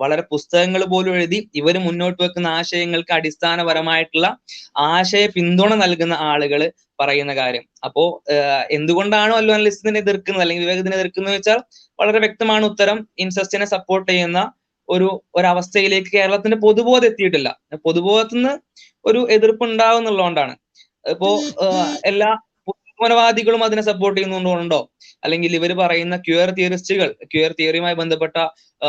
വളരെ 0.00 0.22
പുസ്തകങ്ങൾ 0.32 0.82
പോലും 0.84 1.14
എഴുതി 1.18 1.38
ഇവർ 1.54 1.76
മുന്നോട്ട് 1.78 2.18
വെക്കുന്ന 2.22 2.48
ആശയങ്ങൾക്ക് 2.58 3.12
അടിസ്ഥാനപരമായിട്ടുള്ള 3.12 4.26
ആശയ 4.90 5.26
പിന്തുണ 5.26 5.70
നൽകുന്ന 5.74 6.14
ആളുകൾ 6.30 6.62
പറയുന്ന 7.00 7.32
കാര്യം. 7.34 7.64
അപ്പോ 7.84 8.02
എന്തുകൊണ്ടാണോ 8.70 9.34
അല്ലോ 9.36 9.54
അനലിസ്റ്റിനെ 9.54 10.00
എതിർക്കുന്നത് 10.04 10.42
അല്ലെങ്കിൽ 10.42 10.64
വിവേകത്തിനെ 10.66 10.96
എതിർക്കുന്നത് 10.96 11.34
വെച്ചാൽ 11.34 11.58
വളരെ 11.98 12.18
വ്യക്തമാണ് 12.18 12.64
ഉത്തരം. 12.64 12.98
ഇൻസസ്റ്റിനെ 13.18 13.66
സപ്പോർട്ട് 13.74 14.08
ചെയ്യുന്ന 14.12 14.40
ഒരു 14.88 15.08
ഒരവസ്ഥയിലേക്ക് 15.34 16.10
കേരളത്തിന്റെ 16.16 16.58
പൊതുബോധം 16.64 17.08
എത്തിയിട്ടില്ല. 17.10 17.48
പൊതുബോധത്തിന് 17.86 18.52
ഒരു 19.04 19.20
എതിർപ്പ് 19.36 19.64
ഉണ്ടാവും 19.64 20.00
എന്നുള്ളതുകൊണ്ടാണ് 20.02 20.54
ഇപ്പോ 21.04 21.30
എല്ലാ 22.10 22.30
പുരോഗമനവാദികളും 22.98 23.62
അതിനെ 23.64 23.82
സപ്പോർട്ട് 23.82 24.20
ചെയ്യുന്നുണ്ടോ? 24.20 24.78
അല്ലെങ്കിൽ 25.24 25.52
ഇവർ 25.56 25.72
പറയുന്ന 25.72 26.16
ക്യൂർ 26.16 26.48
തിയറിസ്റ്റുകൾ 26.50 27.08
ക്യൂർ 27.24 27.50
തിയറിയുമായി 27.52 27.94
ബന്ധപ്പെട്ട 27.94 28.36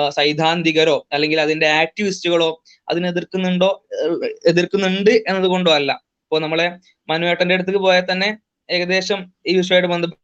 സൈദ്ധാന്തികരോ 0.10 1.08
അല്ലെങ്കിൽ 1.14 1.40
അതിന്റെ 1.42 1.68
ആക്ടിവിസ്റ്റുകളോ 1.82 2.50
അതിനെ 2.88 3.08
എതിർക്കുന്നുണ്ടോ 3.10 3.70
എതിർക്കുന്നുണ്ട് 4.52 5.14
എന്നതുകൊണ്ടോ 5.30 5.72
അല്ല. 5.72 5.92
ഇപ്പോ 6.26 6.40
നമ്മളെ 6.40 6.68
മനുവേട്ടന്റെ 7.10 7.56
അടുത്തേക്ക് 7.56 7.80
പോയാൽ 7.80 8.06
തന്നെ 8.12 8.30
ഏകദേശം 8.70 9.20
ഈ 9.48 9.54
വിഷയമായിട്ട് 9.58 9.90
ബന്ധപ്പെട്ട് 9.94 10.24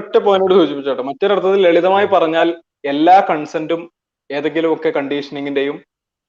ഒറ്റ 0.00 0.16
പോയിന്റോട് 0.18 0.54
സൂചിപ്പിച്ചോട്ടെ 0.54 1.02
മറ്റൊരർത്ഥത്തിൽ 1.02 1.60
ലളിതമായി 1.66 2.06
പറഞ്ഞാൽ 2.06 2.48
എല്ലാ 2.84 3.26
കൺസെന്റും 3.30 3.82
ഏതെങ്കിലും 4.30 4.72
ഒക്കെ 4.72 4.90
കണ്ടീഷനിങ്ങിന്റെയും 4.90 5.76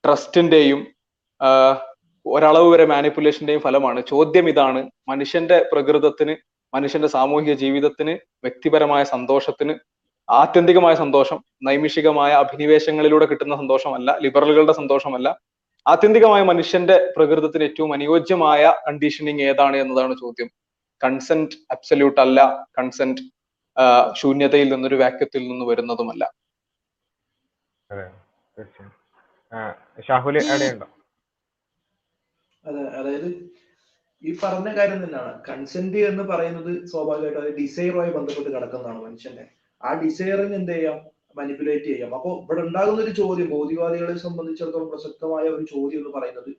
ട്രസ്റ്റിന്റെയും 0.04 0.80
ഒരളവ് 2.26 2.68
വരെ 2.72 2.86
മാനിപ്പുലേഷന്റെയും 2.86 3.62
ഫലമാണ്. 3.62 4.00
ചോദ്യം 4.06 4.50
ഇതാണ്. 4.50 4.82
മനുഷ്യന്റെ 5.08 5.66
പ്രകൃതത്തിന് 5.72 6.36
മനുഷ്യന്റെ 6.74 7.08
സാമൂഹിക 7.08 7.54
ജീവിതത്തിന് 7.54 8.14
വ്യക്തിപരമായ 8.44 9.04
സന്തോഷത്തിന് 9.04 9.74
ആത്യന്തികമായ 10.30 10.96
സന്തോഷം 10.96 11.44
നൈമിഷികമായ 11.68 12.32
അഭിനിവേശങ്ങളിലൂടെ 12.34 13.26
കിട്ടുന്ന 13.26 13.56
സന്തോഷമല്ല 13.56 14.18
ലിബറലുകളുടെ 14.24 14.74
സന്തോഷമല്ല 14.74 15.28
ആത്യന്തികമായ 15.86 16.44
മനുഷ്യന്റെ 16.44 17.14
പ്രകൃതത്തിന് 17.18 17.64
ഏറ്റവും 17.64 17.94
അനുയോജ്യമായ 17.94 18.74
കണ്ടീഷനിങ് 18.88 19.42
ഏതാണ് 19.42 19.78
എന്നതാണ് 19.78 20.14
ചോദ്യം. 20.22 20.50
കൺസെന്റ് 21.04 21.56
അബ്സല്യൂട്ട് 21.72 22.22
അല്ല 22.22 22.68
കൺസെന്റ് 22.80 23.22
ശൂന്യതയിൽ 24.16 24.74
നിന്നൊരു 24.74 24.96
വാക്യത്തിൽ 24.96 25.42
നിന്ന് 25.48 25.66
വരുന്നതുമല്ല. 25.66 26.24
ഷാഹുൽ 30.08 30.38
അതെ 32.66 32.84
അതായത് 33.00 33.30
ഈ 34.24 34.38
പറഞ്ഞ 34.44 34.70
കാര്യം 34.76 35.00
തന്നെയാണ്. 35.04 35.32
കൺസെന്റ് 35.50 35.98
എന്ന് 35.98 36.24
പറയുന്നത് 36.24 36.86
സ്വാഭാവികമായിട്ടും 36.88 37.42
അത് 37.42 37.56
ഡിസൈറുമായി 37.58 38.12
ബന്ധപ്പെട്ട് 38.12 38.50
കിടക്കുന്നതാണ് 38.56 39.02
മനുഷ്യന്റെ. 39.02 39.46
ആ 39.84 39.94
ഡിസൈറിന് 39.94 40.56
എന്ത് 40.56 40.72
ചെയ്യാം? 40.72 41.00
മനിപ്പുലേറ്റ് 41.38 41.86
ചെയ്യാം. 41.86 42.12
അപ്പൊ 42.16 42.30
ഇവിടെ 42.44 42.62
ഉണ്ടാകുന്ന 42.68 43.02
ഒരു 43.02 43.14
ചോദ്യം 43.22 43.50
ഭൗതികവാദികളെ 43.50 44.16
സംബന്ധിച്ചിടത്തോളം 44.18 44.90
പ്രസക്തമായ 44.94 45.46
ഒരു 45.50 45.66
ചോദ്യം 45.74 46.02
എന്ന് 46.02 46.14
പറയുന്നത് 46.18 46.52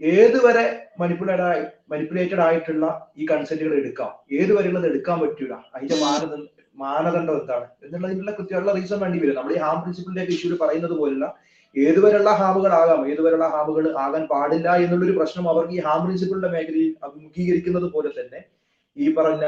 ഏതുവരെ 0.00 0.64
മനിപ്പുലേറ്റ് 1.00 1.44
ആയി 1.48 1.62
മനിപ്പുലേറ്റഡ് 1.92 2.42
ആയിട്ടുള്ള 2.46 2.86
ഈ 3.18 3.26
കൺസെന്റുകൾ 3.30 3.72
എടുക്കാം? 3.74 4.12
ഏതുവരെയുള്ളത് 4.32 4.86
എടുക്കാൻ 4.86 5.16
പറ്റൂല? 5.20 5.54
അതിന്റെ 5.74 5.96
മാനദണ്ഡ 6.04 6.46
മാനദണ്ഡം 6.76 7.34
എന്താണ്? 7.40 7.66
എന്നുള്ളതിനുള്ള 7.84 8.30
കൃത്യമായിട്ടുള്ള 8.30 8.74
റീസൺ 8.78 8.98
വേണ്ടി 9.00 9.18
വരും. 9.18 9.34
നമ്മൾ 9.34 9.52
ഈ 9.56 9.58
ഹാം 9.58 9.78
പ്രിൻസിപ്പിളിന്റെ 9.80 10.22
ഒക്കെ 10.24 10.34
ഇഷ്യൂൽ 10.36 10.54
പറയുന്നത് 10.62 10.94
പോലുള്ള 11.00 11.26
ഏതുവരെയുള്ള 11.76 12.30
ഹാമുകൾ 12.30 12.72
ആകാം 12.72 13.00
ഏതുവരെയുള്ള 13.10 13.48
ഹാമുകൾ 13.48 13.84
ആകാൻ 14.04 14.22
പാടില്ല 14.26 14.68
എന്നുള്ളൊരു 14.84 15.14
പ്രശ്നം 15.18 15.44
അവർക്ക് 15.48 15.74
ഈ 15.74 15.80
ഹാം 15.80 16.00
പ്രിൻസിപ്പിളിന്റെ 16.04 16.48
മേഖലയിൽ 16.48 16.90
അഭിമുഖീകരിക്കുന്നത് 17.06 17.86
പോലെ 17.92 18.10
തന്നെ 18.20 18.40
ഈ 18.96 19.14
പറഞ്ഞ 19.14 19.44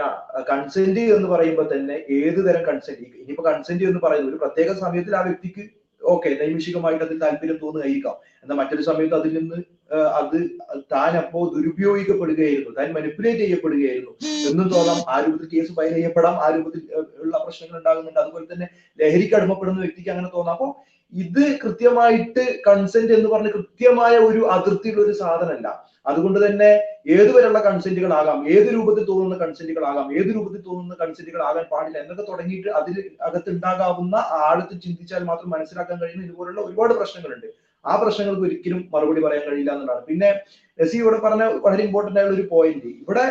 കൺസെന്റ് 0.50 1.00
എന്ന് 1.00 1.28
പറയുമ്പോൾ 1.28 1.74
തന്നെ 1.74 1.94
ഏത് 1.94 2.48
തരം 2.48 2.62
കൺസെന്റ് 2.64 3.00
ഇനിയിപ്പോ 3.00 3.44
കൺസെന്റ് 3.44 3.84
എന്ന് 3.84 4.00
പറയുന്നത് 4.00 4.34
ഒരു 4.34 4.40
പ്രത്യേക 4.40 4.72
സമയത്തിൽ 4.72 5.16
ആ 5.16 5.20
വ്യക്തിക്ക് 5.20 5.82
ഓക്കെ 6.02 6.28
നൈമിഷികമായിട്ട് 6.28 7.04
അതിൽ 7.04 7.18
താല്പര്യം 7.18 7.58
തോന്നുകയായിരിക്കാം. 7.62 8.14
എന്നാൽ 8.42 8.56
മറ്റൊരു 8.56 8.82
സമയത്ത് 8.82 9.14
അതിൽ 9.14 9.38
നിന്ന് 9.38 9.56
അത് 9.94 10.36
താൻ 10.78 11.16
അപ്പോ 11.16 11.52
ദുരുപയോഗിക്കപ്പെടുകയായിരുന്നു. 11.56 12.70
താൻ 12.70 12.92
മനിപ്പുലേറ്റ് 12.92 13.38
ചെയ്യപ്പെടുകയായിരുന്നു. 13.38 14.10
എന്നും 14.50 14.68
തോന്നാം 14.68 14.96
ആ 15.08 15.20
രൂപത്തിൽ 15.20 15.58
കേസ് 15.58 15.72
ഫയൽ 15.72 15.94
ചെയ്യപ്പെടാം. 15.94 16.32
ആ 16.32 16.56
രൂപത്തിൽ 16.56 16.80
ഉള്ള 17.18 17.38
പ്രശ്നങ്ങൾ 17.44 17.78
ഉണ്ടാകുന്നുണ്ട്. 17.78 18.20
അതുപോലെ 18.20 18.54
തന്നെ 18.54 18.68
ലഹരിക്ക് 19.00 19.34
അടിമപ്പെടുന്ന 19.34 19.80
വ്യക്തിക്ക് 19.80 20.10
അങ്ങനെ 20.10 20.30
തോന്നാം. 20.34 20.52
അപ്പോ 20.52 20.84
ഇത് 21.12 21.58
കൃത്യമായിട്ട് 21.58 22.62
കൺസെന്റ് 22.68 23.12
എന്ന് 23.12 23.28
പറഞ്ഞ് 23.28 23.50
കൃത്യമായ 23.50 24.18
ഒരു 24.18 24.38
അതിർത്തിയുള്ള 24.38 25.04
ഒരു 25.06 25.12
സാധനമല്ല. 25.12 25.90
അതുകൊണ്ട് 26.06 26.46
തന്നെ 26.46 26.91
ഏതുവരെയുള്ള 27.06 27.60
കൺസെന്റുകളാകാം 27.66 28.40
ഏത് 28.54 28.68
രൂപത്തിൽ 28.74 29.04
തോന്നുന്ന 29.10 29.36
കൺസെന്റുകളാകാം 29.42 30.08
ഏത് 30.18 30.30
രൂപത്തിൽ 30.36 30.60
തോന്നുന്ന 30.68 30.96
കൺസെന്റുകൾ 31.02 31.40
ആകാൻ 31.48 31.64
പാടില്ല 31.72 31.98
എന്നൊക്കെ 32.02 32.24
തുടങ്ങിയിട്ട് 32.30 32.70
അതിൽ 32.80 32.96
അകത്തുണ്ടാകാവുന്ന 33.28 34.16
ആഴത്തിൽ 34.46 34.78
ചിന്തിച്ചാൽ 34.84 35.24
മാത്രം 35.30 35.50
മനസ്സിലാക്കാൻ 35.54 35.98
കഴിയുന്ന 36.02 36.26
ഇതുപോലുള്ള 36.28 36.60
ഒരുപാട് 36.68 36.94
പ്രശ്നങ്ങളുണ്ട്. 37.00 37.48
ആ 37.84 37.92
പ്രശ്നങ്ങൾക്ക് 38.02 38.44
ഒരിക്കലും 38.48 38.80
മറുപടി 38.94 39.20
പറയാൻ 39.24 39.44
കഴിയില്ല 39.48 39.72
എന്നുള്ളതാണ്. 39.74 40.04
പിന്നെ 40.10 40.30
എസ് 40.78 40.96
ഇവിടെ 41.02 41.18
പറഞ്ഞ 41.24 41.44
വളരെ 41.66 41.82
ഇമ്പോർട്ടന്റ് 41.88 42.20
ആയുള്ള 42.20 42.36
ഒരു 42.38 42.46
പോയിന്റ് 42.54 42.90
ഇവിടെ 43.02 43.26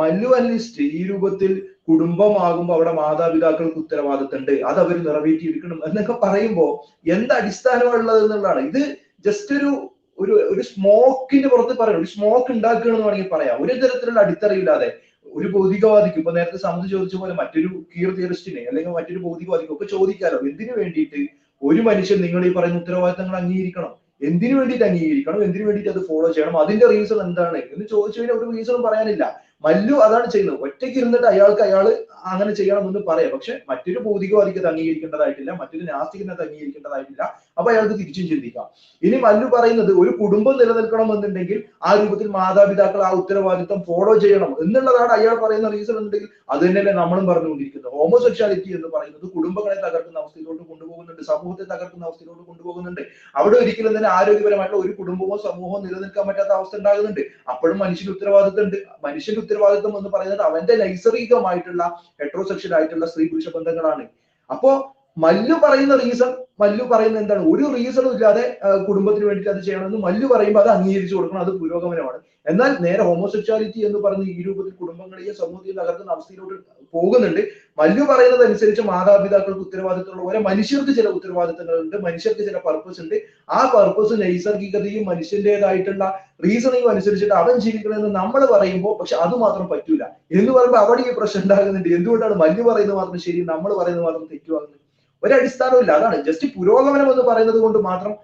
മല്ലു 0.00 0.28
അനലിസ്റ്റ് 0.36 0.84
ഈ 0.98 1.00
രൂപത്തിൽ 1.10 1.52
കുടുംബമാകുമ്പോൾ 1.88 2.74
അവിടെ 2.76 2.92
മാതാപിതാക്കൾക്ക് 3.00 3.78
ഉത്തരവാദിത്തമുണ്ട്. 3.82 4.52
അത് 4.68 4.78
അവർ 4.84 4.96
നിറവേറ്റിയിരിക്കണം 5.08 5.78
എന്നൊക്കെ 5.88 6.14
പറയുമ്പോൾ 6.24 6.70
എന്ത് 7.16 7.32
അടിസ്ഥാനമുള്ളത് 7.38 8.20
എന്നുള്ളതാണ്. 8.24 8.62
ഇത് 8.70 8.82
ജസ്റ്റ് 9.26 9.52
ഒരു 9.58 9.70
ഒരു 10.18 10.32
ഒരു 10.32 10.62
സ്മോക്കിന്റെ 10.62 11.48
പുറത്ത് 11.48 11.78
പറയാം. 11.78 12.00
ഒരു 12.00 12.06
സ്മോക്ക് 12.06 12.52
ഉണ്ടാക്കുക 12.52 12.90
എന്ന് 12.90 13.02
വേണമെങ്കിൽ 13.02 13.28
പറയാം. 13.28 13.66
ഒരു 13.66 13.72
തരത്തിലുള്ള 13.72 14.20
അടിത്തറയില്ലാതെ 14.20 14.92
ഒരു 15.26 15.48
ഭൗതികവാദിക്ക് 15.48 16.16
ഇപ്പൊ 16.16 16.32
നേരത്തെ 16.32 16.56
സമിതി 16.56 16.90
ചോദിച്ച 16.90 17.16
പോലെ 17.16 17.34
മറ്റൊരു 17.34 17.68
കീർ 17.68 18.14
തിയറിസ്റ്റിനെ 18.14 18.62
അല്ലെങ്കിൽ 18.62 18.90
മറ്റൊരു 18.90 19.18
ഭൗതികവാദിക്കും 19.18 19.74
ഒക്കെ 19.74 19.84
ചോദിക്കാലോ? 19.84 20.38
എന്തിനു 20.38 20.72
വേണ്ടിയിട്ട് 20.76 21.26
ഒരു 21.62 21.82
മനുഷ്യൻ 21.82 22.20
നിങ്ങൾ 22.20 22.46
ഈ 22.46 22.52
പറയുന്ന 22.52 22.78
ഉത്തരവാദിത്തങ്ങൾ 22.78 23.36
അംഗീകരിക്കണം? 23.36 23.94
എന്തിനു 24.22 24.58
വേണ്ടിയിട്ട് 24.58 24.84
അംഗീകരിക്കണം? 24.84 25.44
എന്തിനു 25.44 25.64
വേണ്ടിയിട്ട് 25.64 25.98
അത് 25.98 26.06
ഫോളോ 26.06 26.32
ചെയ്യണം? 26.32 26.58
അതിന്റെ 26.58 26.86
റീസൺ 26.86 27.20
എന്താണ്? 27.20 27.58
എന്ന് 27.58 27.86
ചോദിച്ചു 27.90 28.20
കഴിഞ്ഞാൽ 28.20 28.36
ഒരു 28.36 28.56
റീസണും 28.56 28.82
പറയാനില്ല. 28.82 29.44
മല്ലു 29.64 29.94
അതാണ് 29.96 30.30
ചെയ്യുന്നത്. 30.30 30.60
ഒറ്റയ്ക്ക് 30.60 30.98
ഇരുന്നിട്ട് 30.98 31.26
അയാൾക്ക് 31.26 31.62
അയാൾ 31.62 31.96
അങ്ങനെ 32.24 32.54
ചെയ്യണം 32.54 32.88
എന്ന് 32.88 32.98
പറയാം. 33.08 33.30
പക്ഷെ 33.30 33.60
മറ്റൊരു 33.68 33.98
ഭൗതികവാദിക്ക് 33.98 34.58
അത് 34.58 34.66
അംഗീകരിക്കേണ്ടതായിട്ടില്ല. 34.66 35.50
മറ്റൊരു 35.50 35.84
നാസ്തികനെ 35.84 36.42
അംഗീകരിക്കേണ്ടതായിട്ടില്ല. 36.42 37.38
അപ്പൊ 37.58 37.72
അയാൾക്ക് 37.72 37.94
തിരിച്ചും 37.94 38.26
ചിന്തിക്കാം. 38.28 38.66
ഇനി 39.02 39.16
മല്ലു 39.16 39.46
പറയുന്നത് 39.54 39.92
ഒരു 40.02 40.10
കുടുംബം 40.20 40.54
നിലനിൽക്കണം 40.60 41.12
എന്നുണ്ടെങ്കിൽ 41.14 41.62
ആ 41.86 41.94
രൂപത്തിൽ 42.00 42.26
മാതാപിതാക്കൾ 42.26 43.02
ആ 43.02 43.10
ഉത്തരവാദിത്വം 43.10 43.82
ഫോളോ 43.82 44.18
ചെയ്യണം 44.18 44.56
എന്നുള്ളതാണ് 44.62 45.12
അയാൾ 45.18 45.34
പറയുന്ന 45.34 45.68
റീസൺ 45.68 45.98
ഉണ്ടെങ്കിൽ 45.98 46.28
അത് 46.50 46.66
തന്നെയല്ലേ 46.66 46.92
നമ്മളും 46.92 47.26
പറഞ്ഞുകൊണ്ടിരിക്കുന്നത്. 47.26 47.92
ഹോമോസെക്ഷാലിറ്റി 47.98 48.70
എന്ന് 48.78 48.88
പറയുന്നത് 48.88 49.26
കുടുംബങ്ങളെ 49.36 49.74
തകർക്കുന്ന 49.74 50.18
അവസ്ഥയിലോട്ട് 50.18 50.62
കൊണ്ടുപോകുന്നുണ്ട് 50.62 51.22
സമൂഹത്തെ 51.22 51.64
തകർക്കുന്ന 51.64 52.04
അവസ്ഥയിലോട്ട് 52.04 52.42
കൊണ്ടുപോകുന്നുണ്ട്. 52.48 53.00
അവിടെ 53.36 53.56
ഒരിക്കലും 53.56 53.98
തന്നെ 53.98 54.08
ആരോഗ്യപരമായിട്ടുള്ള 54.08 54.82
ഒരു 54.86 54.92
കുടുംബമോ 54.92 55.36
സമൂഹമോ 55.36 55.78
നിലനിൽക്കാൻ 55.86 56.26
പറ്റാത്ത 56.28 56.48
അവസ്ഥ 56.48 56.76
ഉണ്ടാകുന്നുണ്ട്. 56.76 57.20
അപ്പോഴും 57.48 57.78
മനുഷ്യന് 57.78 58.10
ഉത്തരവാദിത്വം 58.10 58.64
ഉണ്ട്. 58.64 58.76
മനുഷ്യന്റെ 59.04 59.40
ഉത്തരവാദിത്വം 59.42 59.98
എന്ന് 59.98 60.10
പറയുന്നത് 60.10 60.40
അവന്റെ 60.40 60.76
നൈസർഗികമായിട്ടുള്ള 60.76 61.84
ഹെട്രോസെക്ഷൽ 62.22 62.74
ആയിട്ടുള്ള 62.74 63.06
സ്ത്രീ 63.06 63.28
പുരുഷ 63.28 63.48
ബന്ധങ്ങളാണ്. 63.56 64.06
അപ്പോ 64.50 64.93
മല്ലു 65.16 65.54
പറയുന്ന 65.64 65.94
റീസൺ 65.96 66.30
മല്ലു 66.60 66.84
പറയുന്ന 66.90 67.18
എന്താണ്? 67.18 67.42
ഒരു 67.52 67.64
റീസണും 67.74 68.12
ഇല്ലാതെ 68.14 68.44
കുടുംബത്തിന് 68.88 69.24
വേണ്ടിയിട്ട് 69.24 69.50
അത് 69.52 69.60
ചെയ്യണമെന്ന് 69.66 69.98
മല്ലു 69.98 70.26
പറയുമ്പോൾ 70.32 70.60
അത് 70.60 70.68
അംഗീകരിച്ചു 70.68 71.14
കൊടുക്കണം. 71.16 71.40
അത് 71.40 71.52
പുരോഗമനമാണ്. 71.60 72.18
എന്നാൽ 72.50 72.70
നേരെ 72.84 73.02
ഹോമോസെക്ഷാലിറ്റി 73.08 73.80
എന്ന് 73.88 73.98
പറഞ്ഞ് 73.98 74.26
ഈ 74.32 74.42
രൂപത്തിൽ 74.46 74.72
കുടുംബങ്ങളെയും 74.80 75.34
സമൂഹത്തെയും 75.34 75.76
തകർക്കുന്ന 75.80 76.12
അവസ്ഥയിലോട്ട് 76.12 76.54
പോകുന്നുണ്ട്. 76.96 77.40
മല്ലു 77.78 78.02
പറയുന്നത് 78.10 78.44
അനുസരിച്ച് 78.46 78.82
മാതാപിതാക്കൾക്ക് 78.90 79.62
ഉത്തരവാദിത്തമുള്ള 79.66 80.22
പോലെ 80.24 80.40
മനുഷ്യർക്ക് 80.48 80.92
ചില 80.98 81.08
ഉത്തരവാദിത്തങ്ങളുണ്ട്. 81.08 81.96
മനുഷ്യർക്ക് 82.06 82.44
ചില 82.48 82.58
പർപ്പസ് 82.66 83.00
ഉണ്ട്. 83.04 83.16
ആ 83.50 83.60
പർപ്പസ് 83.74 84.14
നൈസർഗികതയും 84.22 85.04
മനുഷ്യന്റേതായിട്ടുള്ള 85.10 86.04
റീസണിങ്ങും 86.46 86.90
അനുസരിച്ചിട്ട് 86.90 87.34
അവൻ 87.34 87.56
ജീവിക്കണമെന്ന് 87.66 88.12
നമ്മൾ 88.20 88.44
പറയുമ്പോൾ 88.54 88.94
പക്ഷെ 89.00 89.16
അത് 89.26 89.36
മാത്രം 89.44 89.68
പറ്റൂല. 89.74 90.04
എന്ന് 90.38 90.52
പറയുമ്പോൾ 90.52 90.80
അവിടെ 90.84 91.02
ഈ 91.10 91.14
പ്രശ്നം 91.18 91.42
ഉണ്ടാകുന്നുണ്ട്. 91.42 91.90
എന്തുകൊണ്ടാണ് 91.98 92.36
മല്ലു 92.44 92.62
പറയുന്നത് 92.70 92.98
മാത്രം 93.02 93.20
ശരി 93.28 93.42
നമ്മൾ 93.52 93.72
പറയുന്നത് 93.82 94.06
മാത്രം 94.08 94.26
തെറ്റുവാകുന്നത് 94.32 94.83
ഒരടിസ്ഥാനവും 95.24 95.90
അതാണ് 95.96 96.16
ജസ്റ്റ് 96.28 96.46
പുരോഗമനം 96.56 97.08
എന്ന് 97.12 97.24
പറയുന്നത് 97.30 97.58
കൊണ്ട് 97.64 97.78
മാത്രം 97.88 98.14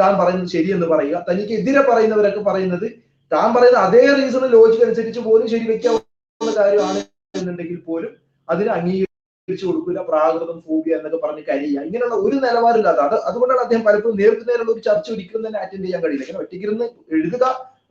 താൻ 0.00 0.12
പറയുന്നത് 0.20 0.50
ശരിയെന്ന് 0.56 0.86
പറയുക. 0.92 1.16
തനിക്ക് 1.28 1.54
എതിരെ 1.60 1.82
പറയുന്നവരൊക്കെ 1.88 2.42
പറയുന്നത് 2.50 2.86
താൻ 3.32 3.48
പറയുന്ന 3.54 3.78
അതേ 3.86 4.04
റീസൺ 4.18 4.44
ലോജിക് 4.54 4.84
അനുസരിച്ച് 4.86 5.20
പോലും 5.26 5.46
ശരി 5.54 5.66
വെക്കാവുന്ന 5.72 6.52
കാര്യമാണ് 6.60 7.00
എന്നുണ്ടെങ്കിൽ 7.38 7.78
പോലും 7.88 8.10
അതിന് 8.48 8.70
അംഗീകരിച്ചു 8.76 9.64
കൊടുക്കില്ല. 9.68 10.00
പ്രാകൃതം 10.10 10.58
ഫോബിയ 10.66 10.96
എന്നൊക്കെ 10.98 11.18
പറഞ്ഞ് 11.24 11.42
കരിയ 11.50 11.76
ഇങ്ങനെയുള്ള 11.88 12.16
ഒരു 12.26 12.36
നിലവാരമില്ലാത്ത 12.44 13.00
അത് 13.08 13.16
അതുകൊണ്ടാണ് 13.28 13.62
അദ്ദേഹം 13.64 13.84
പലപ്പോഴും 13.88 14.16
നേരിട്ട് 14.20 14.44
നേരെയുള്ള 14.50 14.72
ഒരു 14.76 14.82
ചർച്ച 14.88 15.08
ഒരിക്കലും 15.14 15.42
തന്നെ 15.46 15.58
അറ്റൻഡ് 15.62 15.84
ചെയ്യാൻ 15.86 16.02
കഴിയില്ല. 16.04 16.24
ഇങ്ങനെ 16.26 16.42
ഒറ്റയ്ക്കിരുന്ന് 16.44 16.86
എഴുതുക 17.16 17.44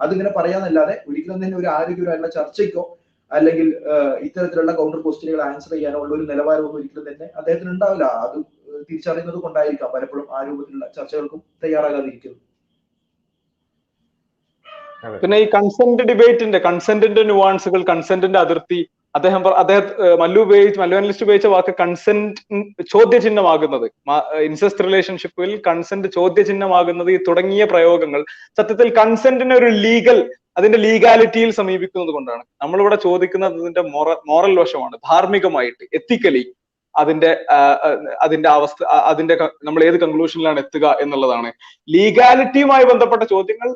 അതിങ്ങനെ 0.03 0.31
പറയാന്നല്ലാതെ 0.37 0.95
ഒരിക്കലും 1.09 1.39
തന്നെ 1.43 1.57
ഒരു 1.61 1.67
ആരോഗ്യപരമായിട്ടുള്ള 1.77 2.31
ചർച്ചയ്ക്കോ 2.37 2.83
അല്ലെങ്കിൽ 3.37 3.67
ഇത്തരത്തിലുള്ള 4.27 4.71
കൗണ്ടർ 4.79 4.99
ക്വസ്റ്റ്യനുകൾ 5.05 5.41
ആൻസർ 5.41 5.71
ചെയ്യാനോ 5.75 5.99
ഉള്ള 6.03 6.13
ഒരു 6.17 6.25
നിലവാരമൊന്നും 6.31 6.79
ഒരിക്കലും 6.79 7.05
തന്നെ 7.09 7.27
അദ്ദേഹത്തിന് 7.39 7.69
ഉണ്ടാവില്ല. 7.69 8.05
അത് 8.25 8.37
തിരിച്ചറിയുന്നത് 8.89 9.39
കൊണ്ടായിരിക്കാം. 9.45 9.91
പലപ്പോഴും 9.95 10.27
ആ 10.37 10.39
രൂപത്തിലുള്ള 10.47 10.87
ചർച്ചകൾക്കും 10.97 11.41
തയ്യാറാകാതിരിക്കുന്നത്. 11.63 12.41
പിന്നെ 15.21 15.37
ഈ 15.43 15.45
കൺസെന്റ് 15.55 16.03
ഡിബേറ്റിന്റെ 16.09 16.59
കൺസെന്റിന്റെ 16.59 17.23
നുവാൻസുകൾ 17.29 17.81
കൺസെന്റിന്റെ 17.89 18.39
അതിർത്തി 18.39 18.79
അദ്ദേഹം 19.15 19.41
അദ്ദേഹം 19.61 19.85
മല്ലു 20.21 20.39
ഉപയോഗിച്ച് 20.45 20.79
മല്ലു 20.81 20.95
അനലിസ്റ്റ് 20.99 21.25
ഉപയോഗിച്ച 21.25 21.49
വാക്ക് 21.53 21.73
കൺസെന്റ് 21.81 22.83
ചോദ്യചിഹ്നമാകുന്നത്. 22.93 23.85
ഇൻസെസ്റ്റ് 24.47 24.85
റിലേഷൻഷിപ്പിൽ 24.87 25.51
കൺസെന്റ് 25.67 26.07
ചോദ്യചിഹ്നമാകുന്നത് 26.17 27.11
ഈ 27.15 27.17
തുടങ്ങിയ 27.27 27.65
പ്രയോഗങ്ങൾ 27.65 28.23
സത്യത്തിൽ 28.59 28.89
കൺസെന്റിനെ 29.01 29.55
ഒരു 29.55 29.69
ലീഗൽ 29.85 30.19
അതിന്റെ 30.57 30.77
ലീഗാലിറ്റിയിൽ 30.77 31.51
സമീപിക്കുന്നത് 31.59 32.11
കൊണ്ടാണ്. 32.15 32.43
നമ്മളിവിടെ 32.61 32.97
ചോദിക്കുന്നത് 33.05 33.61
അതിന്റെ 33.61 33.83
മോറൽ 34.31 34.53
വശമാണ്. 34.61 34.95
ധാർമ്മികമായിട്ട് 35.11 35.83
എത്തിക്കലി 35.99 36.43
അതിന്റെ 36.95 37.29
അതിന്റെ 38.21 38.49
അവസ്ഥ 38.49 38.83
അതിന്റെ 39.11 39.35
നമ്മൾ 39.67 39.81
ഏത് 39.83 39.97
കൺക്ലൂഷനിലാണ് 40.01 40.59
എത്തുക 40.63 40.85
എന്നുള്ളതാണ്. 41.03 41.49
ലീഗാലിറ്റിയുമായി 41.95 42.85
ബന്ധപ്പെട്ട 42.91 43.23
ചോദ്യങ്ങൾ 43.31 43.69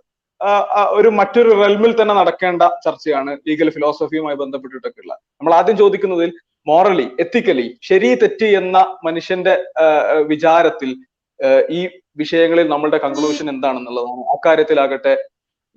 ഒരു 0.97 1.09
മറ്റൊരു 1.19 1.51
റെൽമിൽ 1.61 1.93
തന്നെ 2.01 2.13
നടക്കേണ്ട 2.13 2.63
ചർച്ചയാണ് 2.85 3.31
ലീഗൽ 3.47 3.69
ഫിലോസഫിയുമായി 3.75 4.37
ബന്ധപ്പെട്ടിട്ടൊക്കെ 4.41 5.01
നമ്മൾ 5.11 5.53
ആദ്യം 5.59 5.77
ചോദിക്കുന്നതിൽ 5.77 6.31
മോറലി 6.67 7.07
എത്തിക്കലി 7.23 7.67
ശരി 7.89 8.09
തെറ്റ് 8.21 8.47
എന്ന 8.59 8.77
മനുഷ്യന്റെ 9.07 9.53
വിചാരത്തിൽ 10.31 10.89
ഈ 11.77 11.81
വിഷയങ്ങളിൽ 12.21 12.67
നമ്മളുടെ 12.73 12.99
കൺക്ലൂഷൻ 13.05 13.47
എന്താണെന്നുള്ളതാണ്. 13.53 14.23
അക്കാര്യത്തിലാകട്ടെ 14.35 15.13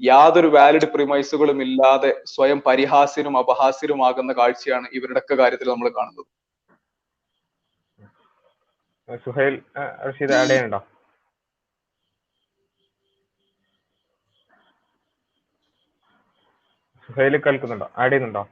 യാതൊരു 0.01 0.49
വാലിഡ് 0.57 0.89
പ്രിമൈസുകളും 0.93 1.59
ഇല്ലാതെ 1.65 2.11
സ്വയം 2.35 2.59
പരിഹാസ്യനും 2.69 3.35
അപഹാസ്യനുമാകുന്ന 3.43 4.33
കാഴ്ചയാണ് 4.39 4.87
ഇവരുടെയൊക്കെ 4.99 5.35
കാര്യത്തിൽ 5.41 5.69
നമ്മൾ 5.73 5.89
കാണുന്നത്. 5.99 6.29
സുഹൈൽ 9.27 9.55
സുഹൈൽ 17.15 17.37
കേൾക്കുന്നുണ്ടോ 17.45 17.89
ആഡ് 18.03 18.11
ചെയ്യുന്നുണ്ടോ? 18.13 18.43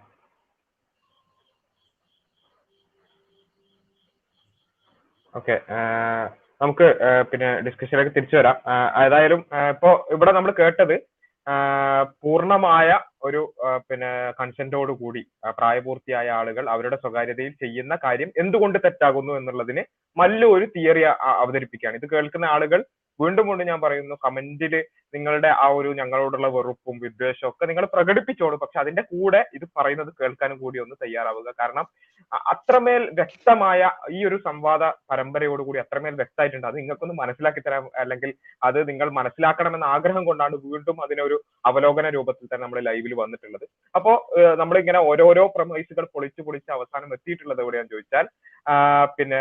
ഓക്കെ 5.34 5.54
നമുക്ക് 6.62 6.86
പിന്നെ 7.30 7.48
ഡിസ്കഷനിലേക്ക് 7.66 8.12
തിരിച്ചു 8.14 8.36
വരാം. 8.38 8.56
ഏതായാലും 9.04 9.40
ഇപ്പോ 9.72 9.90
ഇവിടെ 10.14 10.32
നമ്മൾ 10.36 10.52
കേട്ടത് 10.60 10.96
പൂർണമായ 12.24 12.88
ഒരു 13.26 13.40
പിന്നെ 13.88 14.10
കൺസെന്റോട് 14.40 14.92
കൂടി 15.02 15.22
പ്രായപൂർത്തിയായ 15.58 16.28
ആളുകൾ 16.38 16.64
അവരുടെ 16.74 16.96
സ്വകാര്യതയിൽ 17.04 17.52
ചെയ്യുന്ന 17.62 17.94
കാര്യം 18.04 18.30
എന്തുകൊണ്ട് 18.42 18.78
തെറ്റാകുന്നു 18.86 19.32
എന്നുള്ളതിന് 19.38 19.82
മല്ലു 20.16 20.48
ഒരു 20.56 20.66
തിയറി 20.74 21.04
അവതരിപ്പിക്കുകയാണ്. 21.42 21.98
ഇത് 22.00 22.06
കേൾക്കുന്ന 22.12 22.48
ആളുകൾ 22.56 22.82
വീണ്ടും 23.20 23.48
വീണ്ടും 23.48 23.66
ഞാൻ 23.66 23.80
പറയുന്നു 23.80 24.14
കമന്റിൽ 24.14 24.74
നിങ്ങളുടെ 25.14 25.48
ആ 25.48 25.66
ഒരു 25.68 25.88
ഞങ്ങളോടുള്ള 25.88 26.46
വെറുപ്പും 26.46 26.98
വിദ്വേഷവും 26.98 27.48
ഒക്കെ 27.48 27.66
നിങ്ങൾ 27.66 27.86
പ്രകടിപ്പിച്ചോളൂ. 27.86 28.56
പക്ഷെ 28.56 28.78
അതിന്റെ 28.78 29.02
കൂടെ 29.02 29.40
ഇത് 29.54 29.66
പറയുന്നത് 29.76 30.12
കേൾക്കാനും 30.20 30.58
കൂടി 30.58 30.78
ഒന്ന് 30.78 30.96
തയ്യാറാവുക. 31.02 31.50
കാരണം 31.60 31.86
അത്രമേൽ 32.48 33.02
വ്യക്തമായ 33.18 33.80
ഈ 34.10 34.20
ഒരു 34.24 34.36
സംവാദ 34.44 34.82
പരമ്പരയോടുകൂടി 35.10 35.78
അത്രമേൽ 35.82 36.14
വ്യക്തമായിട്ടുണ്ട്. 36.14 36.66
അത് 36.68 36.76
നിങ്ങൾക്കൊന്ന് 36.78 37.16
മനസ്സിലാക്കി 37.20 37.60
തരാം 37.60 37.84
അല്ലെങ്കിൽ 38.02 38.30
അത് 38.62 38.78
നിങ്ങൾ 38.90 39.08
മനസ്സിലാക്കണമെന്ന 39.18 39.86
ആഗ്രഹം 39.94 40.24
കൊണ്ടാണ് 40.26 40.56
വീണ്ടും 40.66 40.98
അതിനൊരു 41.04 41.38
അവലോകന 41.64 42.08
രൂപത്തിൽ 42.16 42.46
തന്നെ 42.46 42.64
നമ്മൾ 42.64 42.80
ലൈവിൽ 42.88 43.14
വന്നിട്ടുള്ളത്. 43.20 43.66
അപ്പോ 43.94 44.12
നമ്മളിങ്ങനെ 44.58 45.00
ഓരോരോ 45.08 45.44
പ്രമൈസുകൾ 45.56 46.06
പൊളിച്ച് 46.14 46.42
പൊളിച്ച് 46.42 46.70
അവസാനം 46.76 47.14
എത്തിയിട്ടുള്ളത് 47.14 47.62
എവിടെയാന്ന് 47.64 47.94
ചോദിച്ചാൽ 47.94 48.26
പിന്നെ 49.16 49.40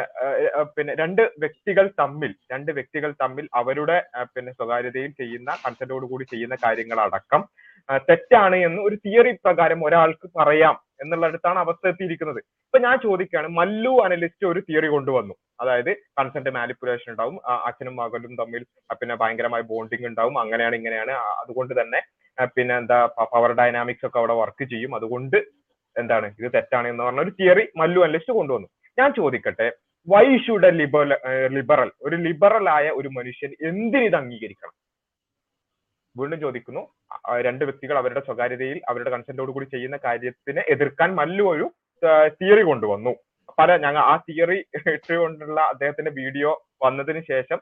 പിന്നെ 0.76 0.94
രണ്ട് 1.00 1.24
വ്യക്തികൾ 1.44 1.86
തമ്മിൽ 2.00 2.34
രണ്ട് 2.52 2.72
വ്യക്തികൾ 2.78 3.12
തമ്മിൽ 3.22 3.46
അവരുടെ 3.60 3.98
പിന്നെ 4.36 4.52
സ്വകാര്യതയിൽ 4.58 5.12
ചെയ്യുന്ന 5.20 5.50
കൂടി 6.08 6.26
ചെയ്യുന്ന 6.28 6.56
കാര്യങ്ങളടക്കം 6.64 7.42
ആ, 7.42 7.67
തെറ്റാണ് 8.08 8.58
എന്ന് 8.68 8.80
ഒരു 8.88 8.96
തിയറി 9.06 9.32
പ്രകാരം 9.46 9.80
ഒരാൾക്ക് 9.88 10.28
പറയാം 10.40 10.76
എന്നുള്ളിടത്താണ് 11.04 11.60
അവസ്ഥ 11.64 11.84
എത്തിയിരിക്കുന്നത്. 11.92 12.40
ഇപ്പൊ 12.68 12.78
ഞാൻ 12.86 12.96
ചോദിക്കുകയാണ് 13.06 13.50
മല്ലു 13.58 13.92
അനലിസ്റ്റ് 14.06 14.46
ഒരു 14.52 14.62
തിയറി 14.68 14.90
കൊണ്ടുവന്നു. 14.94 15.34
അതായത് 15.62 15.92
കൺസെന്റ് 16.20 16.52
മാനിപ്പുലേഷൻ 16.58 17.10
ഉണ്ടാവും 17.14 17.38
അച്ഛനും 17.68 17.96
മകനും 18.02 18.34
തമ്മിൽ 18.42 18.64
പിന്നെ 19.02 19.16
ഭയങ്കരമായ 19.22 19.64
ബോണ്ടിങ് 19.72 20.08
ഉണ്ടാവും 20.12 20.38
അങ്ങനെയാണ് 20.44 20.76
ഇങ്ങനെയാണ് 20.80 21.14
അതുകൊണ്ട് 21.42 21.74
തന്നെ 21.82 22.02
പിന്നെ 22.58 22.74
എന്താ 22.82 22.98
പവർ 23.36 23.52
ഡൈനാമിക്സ് 23.60 24.06
ഒക്കെ 24.08 24.20
അവിടെ 24.22 24.36
വർക്ക് 24.42 24.66
ചെയ്യും. 24.74 24.92
അതുകൊണ്ട് 25.00 25.38
എന്താണ് 25.96 26.28
ഇത് 26.40 26.50
തെറ്റാണ് 26.56 26.88
എന്ന് 26.94 27.04
പറഞ്ഞ 27.06 27.22
ഒരു 27.28 27.34
തിയറി 27.40 27.66
മല്ലു 27.82 28.02
അനലിസ്റ്റ് 28.08 28.34
കൊണ്ടുവന്നു. 28.40 28.68
ഞാൻ 28.98 29.10
ചോദിക്കട്ടെ 29.20 29.68
വൈ 30.08 30.26
ഷുഡ് 30.44 30.68
എ 30.70 30.74
ലിബറൽ 31.56 31.90
ഒരു 32.08 32.18
ലിബറൽ 32.26 32.68
ആയ 32.76 32.90
ഒരു 33.00 33.10
മനുഷ്യൻ 33.16 33.52
എന്തിന് 33.70 34.04
ഇത് 34.10 34.18
അംഗീകരിക്കണം? 34.22 34.76
വീണ്ടും 36.20 36.40
ചോദിക്കുന്നു. 36.46 36.84
രണ്ട് 37.48 37.64
വ്യക്തികൾ 37.68 37.96
അവരുടെ 38.02 38.22
സ്വകാര്യതയിൽ 38.28 38.78
അവരുടെ 38.92 39.14
കൺസെന്റോട് 39.16 39.52
കൂടി 39.56 39.68
ചെയ്യുന്ന 39.76 40.00
കാര്യത്തിനെ 40.06 40.64
എതിർക്കാൻ 40.76 41.10
മല്ലു 41.22 41.46
ഒരു 41.54 41.68
തിയറി 42.42 42.66
കൊണ്ടുവന്നു. 42.70 43.14
പല 43.60 43.72
ഞങ്ങൾ 43.86 44.02
ആ 44.12 44.14
തിയറി 44.28 44.60
ഇട്ടുകൊണ്ടുള്ള 44.94 45.60
അദ്ദേഹത്തിന്റെ 45.74 46.12
വീഡിയോ 46.22 46.52
വന്നതിന് 46.86 47.24
ശേഷം 47.32 47.60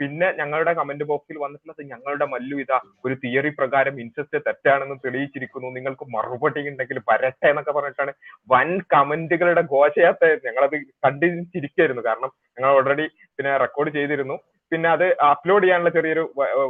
പിന്നെ 0.00 0.26
ഞങ്ങളുടെ 0.38 0.72
കമന്റ് 0.78 1.04
ബോക്സിൽ 1.08 1.36
വന്നിട്ടുള്ളത് 1.44 1.80
ഞങ്ങളുടെ 1.92 2.26
മല്ലു 2.32 2.56
ഇതാ 2.64 2.76
ഒരു 3.04 3.14
തിയറി 3.22 3.50
പ്രകാരം 3.58 3.94
ഇൻസെസ്റ്റ് 4.02 4.38
തെറ്റാണെന്ന് 4.46 4.96
തെളിയിച്ചിരിക്കുന്നു. 5.04 5.68
നിങ്ങൾക്ക് 5.76 6.04
മറുപടി 6.14 6.62
ഉണ്ടെങ്കിൽ 6.70 6.98
വരട്ടെ 7.08 7.48
എന്നൊക്കെ 7.52 7.72
പറഞ്ഞിട്ടാണ് 7.78 8.12
വൻ 8.52 8.68
കമന്റുകളുടെ 8.94 9.64
ഘോഷയാത്ര 9.74 10.28
ഞങ്ങളത് 10.46 10.76
കണ്ടിരിക്കായിരുന്നു 11.06 12.04
കാരണം 12.08 12.32
ഞങ്ങൾ 12.56 12.70
ഓൾറെഡി 12.78 13.06
പിന്നെ 13.36 13.54
റെക്കോർഡ് 13.64 13.92
ചെയ്തിരുന്നു. 13.98 14.36
പിന്നെ 14.72 14.88
അത് 14.96 15.06
അപ്ലോഡ് 15.32 15.64
ചെയ്യാനുള്ള 15.64 15.90
ചെറിയൊരു 15.96 16.24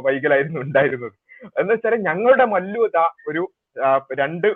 വൈകലായിരുന്നു 0.07 0.59
ഉണ്ടായിരുന്നത്. 0.65 1.13
എന്ന് 1.59 1.71
വെച്ചാൽ 1.73 1.95
ഞങ്ങളുടെ 2.09 2.45
മല്ലു 2.55 2.81
ഇതാ 2.89 3.05
ഒരു 3.31 3.43
രണ്ട് 4.21 4.47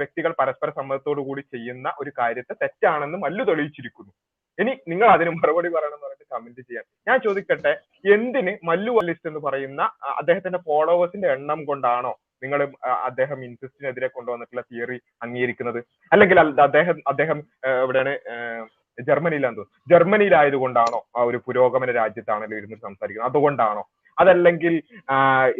വ്യക്തികൾ 0.00 0.30
പരസ്പര 0.40 0.70
സമ്മതത്തോടു 0.78 1.20
കൂടി 1.28 1.42
ചെയ്യുന്ന 1.54 1.92
ഒരു 2.00 2.10
കാര്യത്തെ 2.18 2.54
തെറ്റാണെന്ന് 2.62 3.18
മല്ലു 3.24 3.44
തെളിയിച്ചിരിക്കുന്നു. 3.50 4.12
ഇനി 4.58 4.72
നിങ്ങൾ 4.90 5.08
അതിന് 5.14 5.30
മറുപടി 5.38 5.68
പറയണം 5.74 5.96
എന്ന് 5.96 6.06
പറഞ്ഞിട്ട് 6.06 6.34
കമന്റ് 6.34 6.62
ചെയ്യാം 6.68 6.84
ഞാൻ 7.08 7.16
ചോദിക്കട്ടെ 7.26 7.72
എന്തിന് 8.14 8.52
മല്ലു 8.68 8.92
ലിസ്റ്റ് 9.08 9.30
എന്ന് 9.30 9.42
പറയുന്ന 9.46 9.82
അദ്ദേഹത്തിന്റെ 10.20 10.60
ഫോളോവേഴ്സിന്റെ 10.68 11.28
എണ്ണം 11.36 11.60
കൊണ്ടാണോ 11.70 12.12
നിങ്ങൾ 12.42 12.60
അദ്ദേഹം 13.08 13.38
ഇൻസിസ്റ്റിനെതിരെ 13.44 14.08
കൊണ്ടുവന്നിട്ടുള്ള 14.14 14.62
തിയറി 14.70 14.98
അംഗീകരിക്കുന്നത്? 15.24 15.80
അല്ലെങ്കിൽ 16.12 16.38
അദ്ദേഹം 16.66 16.96
അദ്ദേഹം 17.12 17.38
എവിടെയാണ് 17.84 18.12
ജർമ്മനിയിലാന്ന് 19.08 19.58
തോന്നുന്നു. 19.58 19.92
ജർമ്മനിയിലായതുകൊണ്ടാണോ 19.92 20.98
ആ 21.16 21.22
ഒരു 21.30 21.38
പുരോഗമന 21.46 21.90
രാജ്യത്താണല്ലോ 22.00 22.56
ഇരുന്ന് 22.60 22.78
സംസാരിക്കുന്നത്. 22.86 23.30
അതുകൊണ്ടാണോ? 23.30 23.82
അതല്ലെങ്കിൽ 24.18 24.74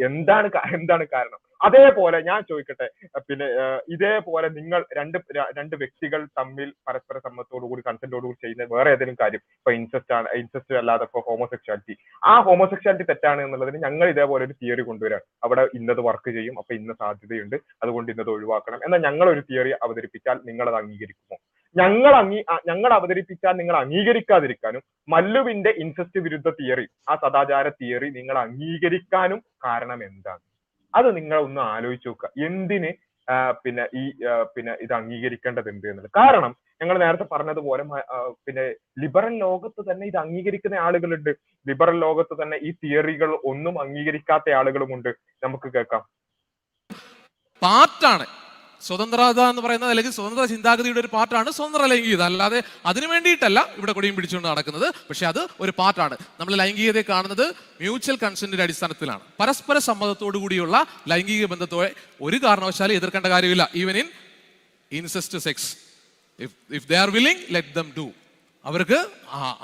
എന്താണ് 0.07 0.47
എന്താണ് 0.77 1.05
കാരണം? 1.13 1.39
അതേപോലെ 1.61 2.17
ഞാൻ 2.27 2.39
ചോദിക്കട്ടെ 2.49 2.87
പിന്നെ 3.27 3.45
ഇതേപോലെ 3.93 4.47
നിങ്ങൾ 4.57 4.81
രണ്ട് 4.97 5.17
രണ്ട് 5.57 5.75
വ്യക്തികൾ 5.81 6.21
തമ്മിൽ 6.39 6.69
പരസ്പര 6.87 7.17
സമ്മതത്തോടു 7.17 7.65
കൂടി 7.69 7.81
കൺസെന്റോടു 7.87 8.25
കൂടി 8.27 8.39
ചെയ്യുന്ന 8.43 8.67
വേറെ 8.73 8.91
ഏതെങ്കിലും 8.91 9.17
കാര്യം 9.21 9.41
ഇപ്പൊ 9.57 9.71
ഇൻസെസ്റ്റ് 9.77 10.15
ആണ് 10.17 10.27
ഇൻസെസ്റ്റ് 10.41 10.77
അല്ലാതെ 10.81 11.07
ഇപ്പൊ 11.09 11.21
ഹോമോസെക്ഷാലിറ്റി 11.29 11.95
ആ 12.23 12.33
ഹോമോസെക്ഷാലിറ്റി 12.47 13.07
തെറ്റാണ് 13.11 13.41
എന്നുള്ളതിന് 13.45 13.83
ഞങ്ങൾ 13.87 14.07
ഇതേപോലെ 14.13 14.45
ഒരു 14.47 14.57
തിയറി 14.61 14.85
കൊണ്ടുവരാം 14.89 15.23
അവിടെ 15.43 15.65
ഇന്നത് 15.79 16.01
വർക്ക് 16.09 16.31
ചെയ്യും 16.37 16.57
അപ്പൊ 16.61 16.73
ഇന്ന 16.79 16.93
സാധ്യതയുണ്ട് 17.01 17.57
അതുകൊണ്ട് 17.83 18.11
ഇന്നത് 18.13 18.31
ഒഴിവാക്കണം. 18.35 18.81
എന്നാൽ 18.87 19.01
ഞങ്ങൾ 19.07 19.27
ഒരു 19.33 19.43
തിയറി 19.49 19.73
അവതരിപ്പിച്ചാൽ 19.85 20.39
നിങ്ങൾ 20.49 20.67
അത് 20.71 20.79
അംഗീകരിക്കുമോ? 20.81 21.37
ഞങ്ങൾ 21.75 22.13
അംഗീ 22.21 22.39
ഞങ്ങൾ 22.69 22.91
അവതരിപ്പിച്ചാൽ 22.97 23.55
നിങ്ങൾ 23.59 23.75
അംഗീകരിക്കാതിരിക്കാനും 23.83 24.83
മല്ലുവിന്റെ 25.13 25.71
ഇൻസെസ്റ്റ് 25.83 26.19
വിരുദ്ധ 26.25 26.49
തിയറി 26.59 26.85
ആ 27.09 27.15
സദാചാര 27.23 27.67
തിയറി 27.81 28.09
നിങ്ങൾ 28.17 28.35
അംഗീകരിക്കാനും 28.45 29.39
കാരണം 29.65 29.99
എന്താണ്? 30.09 30.41
അത് 30.93 31.09
നിങ്ങൾ 31.17 31.37
ഒന്ന് 31.47 31.61
ആലോചിച്ച് 31.73 32.09
നോക്കുക. 32.09 32.29
എന്തിന് 32.47 32.91
പിന്നെ 33.63 33.83
ഈ 34.01 34.03
പിന്നെ 34.55 34.73
ഇത് 34.83 34.93
അംഗീകരിക്കേണ്ടതുണ്ട് 34.97 35.85
എന്നുള്ളത്? 35.87 36.11
കാരണം 36.19 36.51
ഞങ്ങൾ 36.81 36.95
നേരത്തെ 37.03 37.25
പറഞ്ഞതുപോലെ 37.33 37.83
പിന്നെ 38.45 38.65
ലിബറൽ 39.03 39.33
ലോകത്ത് 39.45 39.81
തന്നെ 39.89 40.05
ഇത് 40.11 40.17
അംഗീകരിക്കുന്ന 40.23 40.75
ആളുകളുണ്ട്. 40.87 41.31
ലിബറൽ 41.67 41.97
ലോകത്ത് 42.05 42.35
തന്നെ 42.41 42.57
ഈ 42.67 42.71
തിയറികൾ 42.83 43.31
ഒന്നും 43.51 43.75
അംഗീകരിക്കാത്ത 43.83 44.55
ആളുകളുമുണ്ട്. 44.59 45.11
നമുക്ക് 45.45 45.69
കേൾക്കാം. 45.75 46.03
പാർട്ടാണ്. 47.61 48.27
സ്വതന്ത്രത 48.87 49.39
എന്ന് 49.51 49.61
പറയുന്നത് 49.65 49.91
അല്ലെങ്കിൽ 49.93 50.13
സ്വതന്ത്ര 50.17 50.43
ചിന്താഗതിയുടെ 50.53 50.99
ഒരു 51.03 51.09
പാർട്ടാണ് 51.15 51.49
സ്വതന്ത്ര 51.57 51.85
ലൈംഗികത 51.91 52.23
അല്ലാതെ 52.31 52.59
അതിനു 52.89 53.07
വേണ്ടിയിട്ടല്ല 53.13 53.59
ഇവിടെ 53.77 53.93
കൊടിയും 53.97 54.15
പിടിച്ചുകൊണ്ട് 54.17 54.49
നടക്കുന്നത്. 54.51 54.87
പക്ഷെ 55.09 55.25
അത് 55.31 55.41
ഒരു 55.63 55.73
പാർട്ടാണ് 55.79 56.15
നമ്മൾ 56.39 56.53
ലൈംഗികതയെ 56.61 57.05
കാണുന്നത് 57.11 57.45
മ്യൂച്വൽ 57.81 58.17
കൺസെന്റിന്റെ 58.23 58.65
അടിസ്ഥാനത്തിലാണ്. 58.67 59.23
പരസ്പര 59.41 59.77
സമ്മതത്തോടു 59.89 60.37
കൂടിയുള്ള 60.43 60.75
ലൈംഗിക 61.13 61.47
ബന്ധത്തോടെ 61.53 61.89
ഒരു 62.27 62.39
കാരണവശാലും 62.45 62.95
എതിർക്കേണ്ട 62.99 63.27
കാര്യമില്ല. 63.35 63.63
Even 63.81 63.97
in 64.03 64.07
incest 64.99 65.39
sex 65.47 65.69
if 66.45 66.55
if 66.77 66.85
they 66.91 66.97
are 67.03 67.09
willing 67.17 67.43
let 67.55 67.73
them 67.79 67.89
do 67.97 68.07
അവർക്ക് 68.65 68.99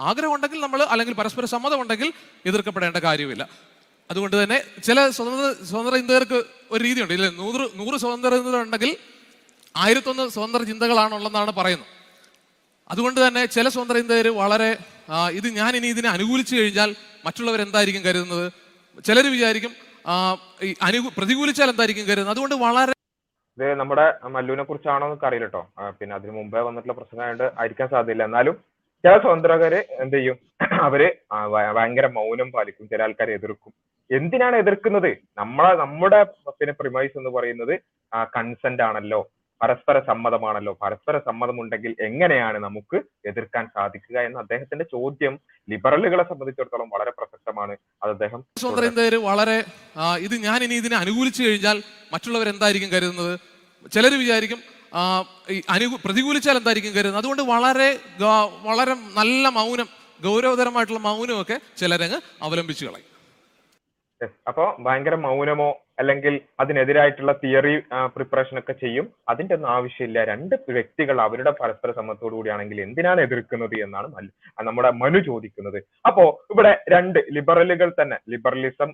ആഗ്രഹം 0.10 0.34
ഉണ്ടെങ്കിൽ 0.36 0.60
നമ്മൾ 0.66 0.82
അല്ലെങ്കിൽ 0.94 1.16
പരസ്പര 1.22 1.46
സമ്മതം 1.54 1.80
ഉണ്ടെങ്കിൽ 1.84 2.10
എതിർക്കപ്പെടേണ്ട 2.50 2.98
കാര്യമില്ല. 3.08 3.44
അതുകൊണ്ട് 4.12 4.36
തന്നെ 4.42 4.58
ചില 4.88 4.98
സ്വതന്ത്ര 5.18 5.50
സ്വതന്ത്ര 5.70 5.96
ഇന്ത്യർക്ക് 6.04 6.40
ഒരു 6.74 6.82
രീതിയുണ്ട്. 6.88 7.14
ഇല്ലേ 7.18 7.30
നൂറ് 7.42 7.66
നൂറ് 7.80 7.98
സ്വതന്ത്ര 8.04 8.40
ഉണ്ടെങ്കിൽ 8.66 8.92
ആയിരത്തൊന്ന് 9.82 10.24
സ്വതന്ത്ര 10.36 10.62
ചിന്തകളാണുള്ളതെന്നാണ് 10.72 11.52
പറയുന്നത്. 11.60 11.92
അതുകൊണ്ട് 12.94 13.20
തന്നെ 13.26 13.42
ചില 13.56 13.66
സ്വതന്ത്ര 13.74 13.98
ചിന്തകർ 14.02 14.28
വളരെ 14.42 14.70
ഇത് 15.38 15.48
ഞാൻ 15.60 15.72
ഇനി 15.78 15.88
ഇതിനെ 15.94 16.10
അനുകൂലിച്ചു 16.16 16.54
കഴിഞ്ഞാൽ 16.58 16.90
മറ്റുള്ളവർ 17.26 17.60
എന്തായിരിക്കും 17.68 18.04
കരുതുന്നത്? 18.08 18.46
ചിലർ 19.08 19.26
വിചാരിക്കും 19.36 19.72
അനു 20.88 21.00
പ്രതികൂലിച്ചാൽ 21.18 21.70
എന്തായിരിക്കും 21.74 22.06
കരുതുന്നത്? 22.10 22.34
അതുകൊണ്ട് 22.36 22.56
വളരെ 22.66 22.94
ഇത് 23.58 23.66
നമ്മുടെ 23.80 24.06
മല്ലുവിനെ 24.36 24.64
കുറിച്ചാണോ 24.68 25.06
എന്നൊക്കെ 25.08 25.28
അറിയില്ല 25.30 25.48
കേട്ടോ 25.48 25.64
പിന്നെ 25.98 26.14
അതിന് 26.18 26.34
മുമ്പേ 26.38 26.62
വന്നിട്ടുള്ള 26.68 26.96
പ്രശ്നമായിട്ട് 27.00 27.48
ആയിരിക്കാൻ 27.62 27.88
സാധ്യതയില്ല. 27.94 28.24
എന്നാലും 28.30 28.56
ചില 29.04 29.14
സ്വതന്ത്രകര് 29.24 29.80
എന്ത് 30.04 30.16
ചെയ്യും? 30.18 30.38
അവർ 30.88 31.02
ഭയങ്കര 31.78 32.08
മൗനം 32.18 32.50
പാലിക്കും. 32.56 32.86
ചില 32.92 33.04
ആൾക്കാരെ 33.08 33.34
എതിർക്കും. 33.40 33.74
എന്തിനാണ് 34.18 34.56
എതിർക്കുന്നത്? 34.64 35.12
നമ്മളെ 35.42 35.72
നമ്മുടെ 35.84 36.20
പിന്നെ 36.60 36.74
പ്രിമൈസ് 36.80 37.16
എന്ന് 37.22 37.32
പറയുന്നത് 37.38 37.74
കൺസെന്റ് 38.36 38.84
ആണല്ലോ. 38.88 39.22
പരസ്പര 39.64 39.98
സമ്മതമാണല്ലോ 40.10 40.74
പരസ്പര 40.84 41.16
സമ്മതമുണ്ടെങ്കിൽ 41.28 41.92
എങ്ങനെയാണ് 42.08 42.58
നമുക്ക് 42.66 42.98
എതിർക്കാൻ 43.30 43.66
സാധിക്കുക 43.76 44.18
എന്ന 44.28 44.38
അദ്ദേഹത്തിന്റെ 44.44 44.86
ചോദ്യം 44.94 45.34
ലിബറലുകളെ 45.68 46.26
സംബന്ധിച്ചിടത്തോളം 46.32 46.90
വളരെ 46.96 47.12
പ്രസക്തമാണ്. 47.18 47.74
അത് 48.04 48.12
അദ്ദേഹം 48.16 48.42
വളരെ 49.30 49.58
ഇത് 50.28 50.36
ഞാൻ 50.48 50.60
ഇനി 50.68 50.76
ഇതിനെ 50.82 50.98
അനുകൂലിച്ചു 51.04 51.42
കഴിഞ്ഞാൽ 51.46 51.78
മറ്റുള്ളവർ 52.14 52.48
എന്തായിരിക്കും 52.54 52.92
കരുതുന്നത്? 52.96 53.34
ചിലർ 53.96 54.14
വിചാരിക്കും 54.24 54.60
അനുകൂ 55.76 55.96
പ്രതികൂലിച്ചാൽ 56.06 56.58
എന്തായിരിക്കും 56.62 56.94
കരുതുന്നത്? 56.98 57.22
അതുകൊണ്ട് 57.22 57.44
വളരെ 57.54 57.90
വളരെ 58.68 58.96
നല്ല 59.20 59.50
മൗനം 59.60 59.88
ഗൗരവതരമായിട്ടുള്ള 60.26 61.02
മൗനമൊക്കെ 61.08 61.56
ചിലരങ്ങ് 61.80 62.20
അവലംബിച്ചു 62.48 62.84
കളയും. 62.88 63.10
അപ്പോ 64.50 64.66
ഭയങ്കര 64.86 65.16
മൗനമോ 65.28 65.70
അല്ലെങ്കിൽ 66.00 66.34
അതിനെതിരായിട്ടുള്ള 66.60 67.32
തിയറി 67.44 67.74
പ്രിപ്പറേഷൻ 68.16 68.56
ഒക്കെ 68.60 68.74
ചെയ്യും. 68.84 69.06
അതിന്റെ 69.30 69.54
ഒന്നും 69.56 69.70
ആവശ്യമില്ല. 69.70 70.20
രണ്ട് 70.32 70.56
വ്യക്തികൾ 70.78 71.18
അവരുടെ 71.22 71.52
പരസ്പര 71.62 71.92
സമ്മതത്തോടു 72.00 72.36
കൂടിയാണെങ്കിൽ 72.36 72.82
എന്തിനാണ് 72.82 73.22
എതിർക്കുന്നത് 73.22 73.76
എന്നാണ് 73.86 74.28
നമ്മുടെ 74.70 74.92
മനു 75.04 75.20
ചോദിക്കുന്നത്. 75.30 75.80
അപ്പോ 76.08 76.26
ഇവിടെ 76.54 76.74
രണ്ട് 76.96 77.20
ലിബറലുകൾ 77.38 77.92
തന്നെ 78.02 78.20
ലിബറലിസം 78.34 78.92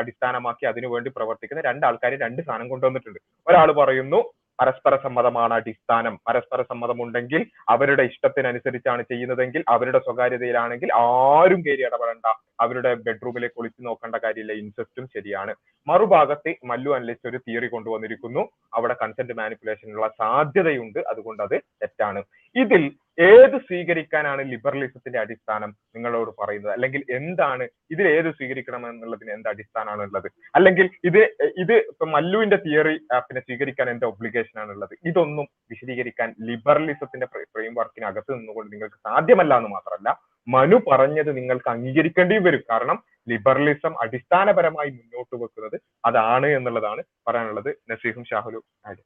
അടിസ്ഥാനമാക്കി 0.00 0.66
അതിനുവേണ്ടി 0.72 1.12
പ്രവർത്തിക്കുന്ന 1.16 1.66
രണ്ട് 1.70 1.86
ആൾക്കാർ 1.86 2.14
രണ്ട് 2.26 2.42
സാധനം 2.42 2.68
കൊണ്ടുവന്നിട്ടുണ്ട്. 2.74 3.20
ഒരാൾ 3.48 3.70
പറയുന്നു 3.72 4.20
പരസ്പര 4.60 4.96
സമ്മതമാണ് 4.96 5.54
അടിസ്ഥാനം. 5.54 6.18
പരസ്പര 6.28 6.62
സമ്മതം 6.62 7.02
ഉണ്ടെങ്കിൽ 7.02 7.46
അവരുടെ 7.68 8.02
ഇഷ്ടത്തിനനുസരിച്ചാണ് 8.02 9.02
ചെയ്യുന്നതെങ്കിൽ 9.02 9.64
അവരുടെ 9.68 9.98
സ്വകാര്യതയിലാണെങ്കിൽ 9.98 10.90
ആരും 10.94 11.60
കയറി 11.66 11.82
ഇടപെടണ്ട. 11.82 12.26
അവരുടെ 12.60 12.94
ബെഡ്റൂമിലേക്ക് 12.94 13.58
ഒളിച്ചു 13.58 13.82
നോക്കേണ്ട 13.82 14.14
കാര്യമില്ല. 14.14 14.52
ഇൻസെസ്റ്റും 14.52 15.06
ശരിയാണ്. 15.06 15.54
മറുഭാഗത്ത് 15.86 16.54
മല്ലു 16.64 16.90
അനലിസ്റ്റ് 16.90 17.28
ഒരു 17.28 17.38
തിയറി 17.48 17.66
കൊണ്ടുവന്നിരിക്കുന്നു. 17.66 18.48
അവിടെ 18.74 18.96
കൺസെന്റ് 19.02 19.32
മാനിപ്പുലേഷനുള്ള 19.32 20.08
സാധ്യതയുണ്ട്. 20.08 20.98
അതുകൊണ്ട് 20.98 21.42
അത് 21.42 21.58
തെറ്റാണ്. 21.82 22.22
ഇതിൽ 22.56 22.92
ഏത് 23.18 23.56
സ്വീകരിക്കാനാണ് 23.66 24.42
ലിബറലിസത്തിന്റെ 24.50 25.18
അടിസ്ഥാനം 25.22 25.70
നിങ്ങളോട് 25.94 26.30
പറയുന്നത്? 26.40 26.72
അല്ലെങ്കിൽ 26.74 27.02
എന്താണ് 27.18 27.64
ഇതിൽ 27.94 28.06
ഏത് 28.16 28.28
സ്വീകരിക്കണം 28.38 28.82
എന്നുള്ളതിന് 28.90 29.32
എന്ത് 29.36 29.48
അടിസ്ഥാനമാണ് 29.52 30.02
ഉള്ളത്? 30.08 30.28
അല്ലെങ്കിൽ 30.58 30.86
ഇത് 31.10 31.20
ഇത് 31.62 31.74
ഇപ്പൊ 31.92 32.06
മല്ലുവിന്റെ 32.14 32.58
തിയറി 32.66 32.94
പിന്നെ 33.28 33.42
സ്വീകരിക്കാൻ 33.46 33.88
എന്ത് 33.94 34.06
ഒബ്ലിഗേഷൻ 34.12 34.56
ആണ് 34.64 34.70
ഉള്ളത്? 34.76 34.94
ഇതൊന്നും 35.10 35.48
വിശദീകരിക്കാൻ 35.72 36.28
ലിബറലിസത്തിന്റെ 36.50 37.28
ഫ്രെയിം 37.32 37.74
വർക്കിനകത്ത് 37.80 38.32
നിന്നുകൊണ്ട് 38.38 38.72
നിങ്ങൾക്ക് 38.74 38.98
സാധ്യമല്ല 39.10 39.58
എന്ന് 39.60 39.72
മാത്രമല്ല 39.76 40.10
മനു 40.48 40.76
പറഞ്ഞത് 40.90 41.30
നിങ്ങൾക്ക് 41.38 41.68
അംഗീകരിക്കേണ്ടിയും 41.76 42.44
വരും. 42.48 42.62
കാരണം 42.72 42.98
ലിബറലിസം 43.30 43.94
അടിസ്ഥാനപരമായി 44.04 44.90
മുന്നോട്ട് 44.98 45.34
വെക്കുന്നത് 45.42 45.76
അതാണ് 46.10 46.48
എന്നുള്ളതാണ് 46.58 47.02
പറയാനുള്ളത്. 47.28 47.70
നസീഹും 47.92 48.24
ഷാഹുലും 48.30 48.64
ആഡ് 48.88 49.02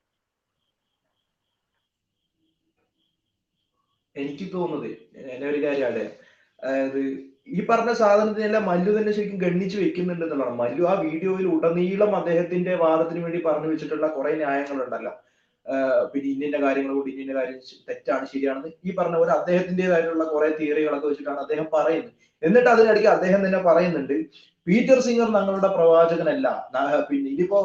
എനിക്ക് 4.16 4.46
തോന്നുന്നത് 4.54 4.90
എന്നെ 5.34 5.46
ഒരു 5.50 5.60
കാര്യമാണ് 5.64 6.04
അതായത് 6.58 7.02
ഈ 7.56 7.60
പറഞ്ഞ 7.68 7.92
സാധനത്തിനെല്ലാം 8.00 8.64
മല്ലു 8.70 8.90
തന്നെ 8.96 9.12
ശരിക്കും 9.16 9.38
ഗണ്ണിച്ച് 9.44 9.76
വെക്കുന്നുണ്ട് 9.82 10.24
എന്നുള്ളതാണ് 10.24 10.56
മല്ലു 10.62 10.82
ആ 10.90 10.92
വീഡിയോയിൽ 11.06 11.46
ഉടനീളം 11.54 12.12
അദ്ദേഹത്തിന്റെ 12.20 12.72
വാദത്തിന് 12.82 13.20
വേണ്ടി 13.24 13.40
പറഞ്ഞു 13.46 13.68
വെച്ചിട്ടുള്ള 13.72 14.08
കുറെ 14.16 14.32
ന്യായങ്ങളുണ്ടല്ലോ. 14.42 15.12
പിന്നെ 16.12 16.28
ഇന്നിന്റെ 16.34 16.58
കാര്യങ്ങൾ 16.64 16.92
കൊണ്ട് 16.94 17.10
ഇന്നിന്റെ 17.12 17.34
കാര്യം 17.38 17.58
തെറ്റാണ് 17.88 18.24
ശരിയാണെന്ന് 18.32 18.70
ഈ 18.86 18.94
പറഞ്ഞ 18.98 19.16
പോലെ 19.20 19.32
അദ്ദേഹത്തിന്റേതായിട്ടുള്ള 19.40 20.24
കുറെ 20.34 20.48
തിയറികളൊക്കെ 20.60 21.08
വെച്ചിട്ടാണ് 21.10 21.40
അദ്ദേഹം 21.44 21.66
പറയുന്നത്. 21.76 22.14
എന്നിട്ട് 22.42 22.70
അതിനിടയ്ക്ക് 22.74 23.10
അദ്ദേഹം 23.16 23.40
തന്നെ 23.46 23.60
പറയുന്നുണ്ട് 23.68 24.16
പീറ്റർ 24.66 24.98
സിംഗർ 25.06 25.28
ഞങ്ങളുടെ 25.36 25.70
പ്രവാചകനല്ല. 25.76 26.48
പിന്നെ 27.10 27.28
ഇനിയിപ്പോ 27.34 27.60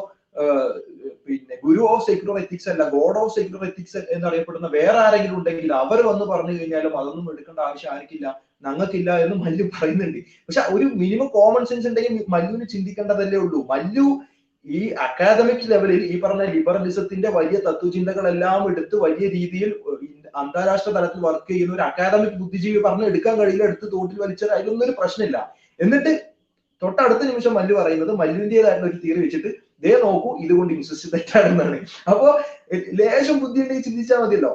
ഗുരു 1.66 1.82
ഓഫ് 1.94 2.06
സെക്യുലർ 2.08 2.36
എത്തിക്സ് 2.42 2.70
അല്ല 2.74 2.84
ഗോഡ് 2.96 3.20
ഓഫ് 3.22 3.34
സെക്യുലർ 3.36 3.64
എത്തിക്സ് 3.70 4.00
എന്നറിയപ്പെടുന്ന 4.16 4.68
വേറെ 4.78 4.98
ആരെങ്കിലും 5.06 5.36
ഉണ്ടെങ്കിൽ 5.40 5.74
അവർ 5.82 6.00
വന്ന് 6.10 6.26
പറഞ്ഞു 6.32 6.54
കഴിഞ്ഞാലും 6.58 6.94
അതൊന്നും 7.02 7.28
എടുക്കേണ്ട 7.34 7.60
ആവശ്യം 7.68 7.92
ആർക്കില്ല 7.96 8.28
ഞങ്ങൾക്കില്ല 8.66 9.12
എന്ന് 9.24 9.36
മല്ലു 9.44 9.66
പറയുന്നുണ്ട്. 9.76 10.20
പക്ഷെ 10.48 10.62
ഒരു 10.76 10.86
മിനിമം 11.02 11.28
കോമൺ 11.36 11.64
സെൻസ് 11.70 11.88
ഉണ്ടെങ്കിൽ 11.90 12.14
മല്ലുവിന് 12.36 12.68
ചിന്തിക്കേണ്ടതല്ലേ 12.74 13.40
ഉള്ളൂ. 13.46 13.60
മല്ലു 13.72 14.06
ഈ 14.66 14.80
അക്കാദമിക് 15.08 15.66
ലെവലിൽ 15.72 16.02
ഈ 16.14 16.16
പറഞ്ഞ 16.24 16.46
ലിബറലിസത്തിന്റെ 16.54 17.30
വലിയ 17.38 17.58
തത്വചിന്തകളെല്ലാം 17.68 18.62
എടുത്ത് 18.72 18.96
വലിയ 19.06 19.28
രീതിയിൽ 19.36 19.70
അന്താരാഷ്ട്ര 20.42 20.90
തലത്തിൽ 20.96 21.22
വർക്ക് 21.28 21.52
ചെയ്യുന്ന 21.52 21.76
ഒരു 21.78 21.84
അക്കാദമിക് 21.90 22.40
ബുദ്ധിജീവി 22.42 22.80
പറഞ്ഞ് 22.88 23.06
എടുക്കാൻ 23.12 23.36
കഴിയില്ല 23.40 23.64
എടുത്ത് 23.70 23.86
തോട്ടിൽ 23.94 24.18
വലിച്ചാൽ 24.24 24.50
അതിലൊന്നും 24.56 24.86
ഒരു 24.88 24.96
പ്രശ്നമില്ല. 25.00 25.38
എന്നിട്ട് 25.80 26.12
തൊട്ടടുത്ത 26.82 27.24
നിമിഷം 27.30 27.54
മല്ലു 27.58 27.76
പറയുന്നത് 27.80 28.12
മല്ലുവിന്റേതായിട്ടുള്ള 28.22 28.90
ഒരു 28.92 29.00
തീയറി 29.04 29.22
വെച്ചിട്ട് 29.26 29.52
ദേ 29.84 29.94
നോക്കൂ 30.04 30.30
ഇതുകൊണ്ട് 30.44 30.74
ഇൻസിസ്റ്റ് 30.74 31.10
തെറ്റാണെന്നാണ് 31.14 31.78
അപ്പോ 32.08 32.28
ലേശം 32.94 33.38
ബുദ്ധി 33.40 33.60
ഉണ്ടെങ്കിൽ 33.62 33.84
ചിന്തിച്ചാൽ 33.84 34.20
മതിയല്ലോ. 34.24 34.54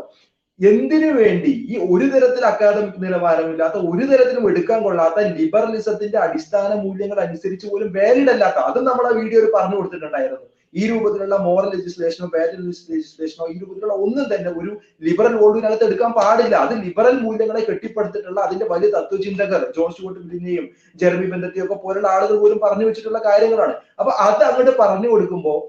എന്തിനു 0.61 1.09
വേണ്ടി 1.13 1.53
ഈ 1.69 1.77
ഒരു 1.89 2.07
തരത്തിൽ 2.07 2.43
അക്കാദമിക് 2.45 2.99
നിലവാരമില്ലാത്ത 3.03 3.77
ഒരു 3.91 4.05
തരത്തിലും 4.07 4.45
എടുക്കാൻ 4.51 4.83
കൊള്ളാത്ത 4.83 5.21
ലിബറലിസത്തിന്റെ 5.39 6.19
അടിസ്ഥാന 6.19 6.71
മൂല്യങ്ങൾ 6.83 7.21
അനുസരിച്ച് 7.21 7.67
പോലും 7.67 7.89
വാലിഡ് 7.97 8.31
അല്ലാത്ത 8.31 8.59
അതും 8.69 8.85
നമ്മൾ 8.85 9.07
ആ 9.07 9.15
വീഡിയോയിൽ 9.21 9.49
പറഞ്ഞു 9.55 9.77
കൊടുത്തിട്ടുണ്ടായിരുന്നു 9.77 10.49
ഈ 10.75 10.83
രൂപത്തിലുള്ള 10.91 11.37
മോറൽ 11.47 11.69
ലെജിസ്ലേഷനോ 11.75 12.27
വാല്യൂ 12.35 12.61
ലെജിസ്ലേഷനോ 12.93 13.47
ഈ 13.53 13.57
രൂപത്തിലുള്ള 13.63 13.95
ഒന്നും 14.05 14.27
തന്നെ 14.33 14.51
ഒരു 14.61 14.73
ലിബറൽ 15.07 15.35
വേൾഡിനകത്ത് 15.43 15.85
എടുക്കാൻ 15.89 16.13
പാടില്ല. 16.21 16.55
അത് 16.65 16.75
ലിബറൽ 16.85 17.17
മൂല്യങ്ങളെ 17.25 17.63
കെട്ടിപ്പടുത്തിട്ടുള്ള 17.69 18.39
അതിന്റെ 18.47 18.67
വലിയ 18.73 18.91
തത്വചിന്തകർ 18.97 19.63
ജോൺ 19.77 19.91
സ്റ്റുവർട്ട് 19.95 20.57
ജെർമി 21.03 21.29
ബന്ധത്തെയും 21.35 21.67
ഒക്കെ 21.67 21.79
പോലുള്ള 21.85 22.09
ആളുകൾ 22.15 22.39
പോലും 22.45 22.61
പറഞ്ഞു 22.65 22.87
വെച്ചിട്ടുള്ള 22.89 23.21
കാര്യങ്ങളാണ്. 23.29 23.77
അപ്പൊ 24.01 24.13
അത് 24.27 24.45
അങ്ങോട്ട് 24.49 24.75
പറഞ്ഞു 24.83 25.11
കൊടുക്കുമ്പോൾ 25.13 25.61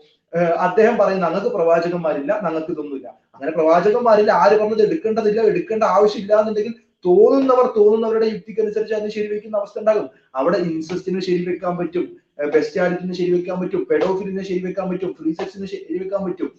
അദ്ദേഹം 0.68 0.96
പറയുന്നത് 1.00 1.26
ഞങ്ങൾക്ക് 1.26 1.50
പ്രവാചകന്മാരില്ല 1.58 2.32
ഞങ്ങൾക്ക് 2.46 2.72
ഇതൊന്നുമില്ല. 2.76 3.08
അങ്ങനെ 3.36 3.52
പ്രവാചകന്മാരില്ല 3.58 4.32
ആര് 4.44 4.56
പറഞ്ഞത് 4.62 4.84
എടുക്കേണ്ടതില്ല 4.88 5.42
എടുക്കേണ്ട 5.52 5.84
ആവശ്യമില്ല 5.98 6.34
എന്നുണ്ടെങ്കിൽ 6.42 6.74
തോന്നുന്നവർ 7.06 7.66
തോന്നുന്നവരുടെ 7.78 8.28
യുക്തിക്കനുസരിച്ച് 8.34 8.94
അതിന് 8.98 9.12
ശരിവെക്കുന്ന 9.16 9.56
അവസ്ഥ 9.62 9.78
ഉണ്ടാകും. 9.82 10.06
അവിടെ 10.40 10.58
ഇൻസെസ്റ്റിന് 10.68 11.22
ശരിവെക്കാൻ 11.28 11.74
പറ്റും. 11.80 12.06
ബെസ്റ്റാലിറ്റിന് 12.40 13.14
ശരിവെക്കാൻ 13.14 13.58
പറ്റും 13.62 13.82
പെഡോഫിലിനെ 13.90 14.44
ശരിവെക്കാൻ 14.44 14.86
പറ്റും 14.92 15.14
ഫ്രീ 15.18 15.32
ശരി 15.40 15.68
ശരിവെക്കാൻ 15.74 16.22
പറ്റും. 16.26 16.52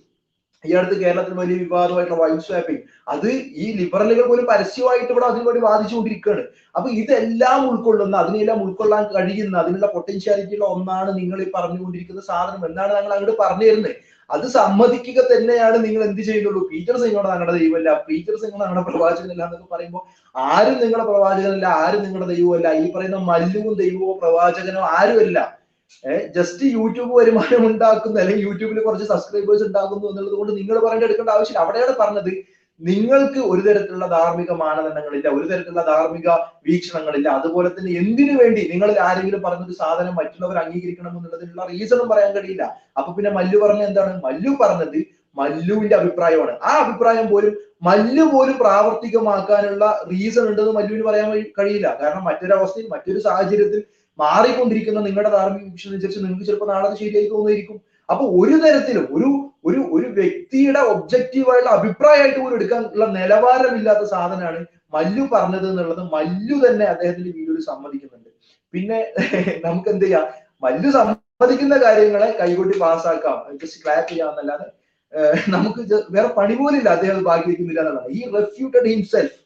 ഈ 0.64 0.70
അടുത്ത് 0.72 0.96
കേരളത്തിൽ 1.00 1.32
വലിയ 1.34 1.56
വിവാദമായിട്ടുള്ള 1.62 2.18
വൈഫ് 2.20 2.44
സ്വാപ്പിംഗ് 2.46 2.82
അത് 3.08 3.26
ഈ 3.62 3.64
ലിബറലുകൾ 3.78 4.26
പോലും 4.28 4.46
പരസ്യമായിട്ട് 4.50 5.10
ഇവിടെ 5.12 5.26
അതിനുവേണ്ടി 5.26 5.62
വാദിച്ചുകൊണ്ടിരിക്കുകയാണ്. 5.64 6.44
അപ്പൊ 6.76 6.90
ഇതെല്ലാം 6.90 7.60
ഉൾക്കൊള്ളുന്ന 7.70 8.16
അതിനെല്ലാം 8.16 8.62
ഉൾക്കൊള്ളാൻ 8.66 9.04
കഴിയുന്ന 9.16 9.56
അതിനുള്ള 9.58 9.86
പൊട്ടൻഷ്യാലിറ്റിയുള്ള 9.86 10.66
ഒന്നാണ് 10.66 11.10
നിങ്ങൾ 11.18 11.42
ഈ 11.42 11.48
പറഞ്ഞുകൊണ്ടിരിക്കുന്ന 11.56 12.20
സാധനം. 12.20 12.66
എന്നാണ് 12.68 12.92
ഞങ്ങൾ 12.98 13.12
അങ്ങോട്ട് 13.16 13.36
പറഞ്ഞു 13.42 13.66
തരുന്നത് 13.70 13.94
അത് 14.30 14.46
സമ്മതിക്കുക 14.58 15.20
തന്നെയാണ് 15.32 15.84
നിങ്ങൾ 15.86 16.02
എന്ത് 16.04 16.22
ചെയ്യുന്നുള്ളൂ? 16.22 16.62
പീറ്റർ 16.70 16.96
സിംഗോട് 17.02 17.28
ഞങ്ങളുടെ 17.32 17.54
ദൈവമല്ല. 17.58 17.90
പീറ്റർ 18.08 18.36
സിംഗ് 18.42 18.56
ഞങ്ങളുടെ 18.62 18.84
പ്രവാചകനല്ല 18.90 19.42
എന്നൊക്കെ 19.44 19.68
പറയുമ്പോൾ 19.74 20.02
ആരും 20.34 20.78
നിങ്ങളുടെ 20.84 21.06
പ്രവാചകനല്ല 21.10 21.66
ആരും 21.66 22.02
നിങ്ങളുടെ 22.06 22.28
ദൈവമല്ല. 22.34 22.72
ഈ 22.82 22.86
പറയുന്ന 22.94 23.16
മല്ലുവും 23.16 23.74
ദൈവമോ 23.82 24.14
പ്രവാചകനോ 24.22 24.80
ആരുമല്ല. 25.00 25.63
ജസ്റ്റ് 26.36 26.64
യൂട്യൂബ് 26.64 27.16
വരുമാനം 27.16 27.66
ഉണ്ടാക്കുന്നു 27.66 28.20
അല്ലെങ്കിൽ 28.20 28.44
യൂട്യൂബിൽ 28.44 28.80
കുറച്ച് 28.80 29.04
സബ്സ്ക്രൈബേഴ്സ് 29.04 29.64
ഉണ്ടാകുന്നു 29.64 30.08
എന്നുള്ളത് 30.08 30.34
കൊണ്ട് 30.34 30.56
നിങ്ങൾ 30.56 30.78
പറയേണ്ട 30.78 31.04
എടുക്കേണ്ട 31.04 31.30
ആവശ്യമില്ല. 31.30 31.58
അവിടെയാണ് 31.58 31.94
പറഞ്ഞത് 32.00 32.44
നിങ്ങൾക്ക് 32.80 33.38
ഒരു 33.38 33.60
തരത്തിലുള്ള 33.60 34.06
ധാർമ്മിക 34.06 34.52
മാനദണ്ഡങ്ങളില്ല 34.52 35.28
ഒരു 35.28 35.48
തരത്തിലുള്ള 35.48 35.82
ധാർമ്മിക 35.82 36.28
വീക്ഷണങ്ങളില്ല. 36.66 37.28
അതുപോലെ 37.28 37.68
തന്നെ 37.68 37.92
എന്തിനു 37.92 38.42
വേണ്ടി 38.42 38.68
നിങ്ങളിൽ 38.72 39.00
ആരെങ്കിലും 39.00 39.42
പറഞ്ഞൊരു 39.42 39.72
സാധനം 39.72 40.14
മറ്റുള്ളവർ 40.14 40.58
അംഗീകരിക്കണം 40.58 41.16
എന്നുള്ളതിനുള്ള 41.16 41.66
റീസണും 41.70 42.08
പറയാൻ 42.08 42.32
കഴിയില്ല. 42.32 42.76
അപ്പൊ 42.98 43.12
പിന്നെ 43.12 43.30
മല്ലു 43.30 43.58
പറഞ്ഞ 43.58 43.82
എന്താണ്? 43.82 44.22
മല്ലു 44.22 44.50
പറഞ്ഞത് 44.50 45.04
മല്ലുവിന്റെ 45.36 45.96
അഭിപ്രായമാണ്. 45.96 46.50
ആ 46.50 46.84
അഭിപ്രായം 46.84 47.28
പോലും 47.28 47.56
മല്ലു 47.82 48.22
പോലും 48.24 48.58
പ്രാവർത്തികമാക്കാനുള്ള 48.58 50.04
റീസൺ 50.12 50.48
ഉണ്ടെന്ന് 50.48 50.72
മല്ലുവിന് 50.72 51.04
പറയാൻ 51.04 51.30
കഴി- 51.30 51.46
കഴിയില്ല. 51.58 51.98
കാരണം 52.02 52.24
മറ്റൊരവസ്ഥയിൽ 52.24 52.86
മറ്റൊരു 52.86 53.18
സാഹചര്യത്തിൽ 53.18 53.82
മാറിക്കൊണ്ടിരിക്കുന്ന 54.18 55.00
നിങ്ങളുടെ 55.06 55.30
ധാർമ്മിക 55.36 55.64
വീക്ഷണം 55.70 55.92
അനുസരിച്ച് 55.94 56.20
നിങ്ങൾക്ക് 56.24 56.46
ചിലപ്പോൾ 56.48 56.68
നാളെ 56.72 56.88
ശരിയായി 57.02 57.28
തോന്നിയിരിക്കും. 57.32 57.78
അപ്പൊ 58.08 58.24
ഒരു 58.40 58.56
തരത്തിലും 58.64 59.06
ഒരു 59.16 59.28
ഒരു 59.68 59.80
ഒരു 59.96 60.06
വ്യക്തിയുടെ 60.18 60.80
ഒബ്ജക്റ്റീവായുള്ള 60.92 61.70
അഭിപ്രായമായിട്ട് 61.78 62.38
പോലും 62.40 62.56
എടുക്കാനുള്ള 62.58 63.06
നിലവാരമില്ലാത്ത 63.18 64.04
സാധനമാണ് 64.14 64.60
മല്ലു 64.94 65.24
പറഞ്ഞത് 65.34 65.66
എന്നുള്ളത്. 65.70 66.02
മല്ലു 66.16 66.56
തന്നെ 66.64 66.86
അദ്ദേഹത്തിന്റെ 66.94 67.30
വീഡിയോയിൽ 67.38 67.62
സമ്മതിക്കുന്നുണ്ട്. 67.70 68.30
പിന്നെ 68.74 68.98
നമുക്ക് 69.66 69.88
എന്ത് 69.94 70.04
ചെയ്യാം? 70.04 70.26
മല്ലു 70.62 70.90
സമ്മതിക്കുന്ന 70.98 71.76
കാര്യങ്ങളെ 71.86 72.28
കൈകൊട്ടി 72.40 72.74
പാസ്സാക്കാം. 72.84 73.38
ജസ്റ്റ് 73.62 73.80
ക്ലാപ്പ് 73.84 74.08
ചെയ്യാമെന്നല്ലാതെ 74.10 74.68
നമുക്ക് 75.54 75.80
വേറെ 76.14 76.28
പണി 76.38 76.54
പോലില്ല 76.60 76.88
അദ്ദേഹം 76.96 77.18
ബാക്കി 77.30 77.46
വെക്കുന്നില്ല 77.50 77.80
എന്നുള്ളതാണ്. 77.80 78.12
ഈ 78.18 78.22
റെഫ്യൂട്ടഡ് 78.36 78.88
ഹിംസെൽഫ് 78.92 79.36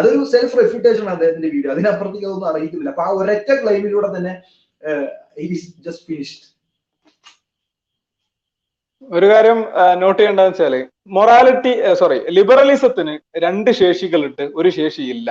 അതൊരു 0.00 0.20
സെൽഫ് 0.24 0.58
റെഫ്യൂട്ടേഷൻ 0.60 1.02
ആണ് 1.02 1.14
അദ്ദേഹത്തിന്റെ 1.16 1.48
വീഡിയോ 1.48 1.72
അതിനപ്പുറത്തേക്ക് 1.72 2.26
അതൊന്നും 2.26 2.50
അറിയിക്കുന്നില്ല 2.52 2.92
അപ്പൊ 2.94 3.04
ആ 3.06 3.10
ഒരൊറ്റ 3.20 3.50
ക്ലൈമിലൂടെ 3.62 4.10
തന്നെ 4.16 4.32
ജസ്റ്റ് 5.86 6.06
ഫിനിഷ്ഡ് 6.06 6.46
ഒരു 9.12 9.26
കാര്യം 9.26 9.58
നോട്ട് 10.00 10.18
ചെയ്യേണ്ടതെന്ന് 10.20 10.52
വെച്ചാൽ 10.52 10.74
മൊറാലിറ്റി 11.08 11.72
സോറി 12.00 12.18
ലിബറലിസത്തിന് 12.36 13.14
രണ്ട് 13.44 13.70
ശേഷികളിട്ട് 13.70 14.44
ഒരു 14.56 14.68
ശേഷിയില്ല 14.68 15.30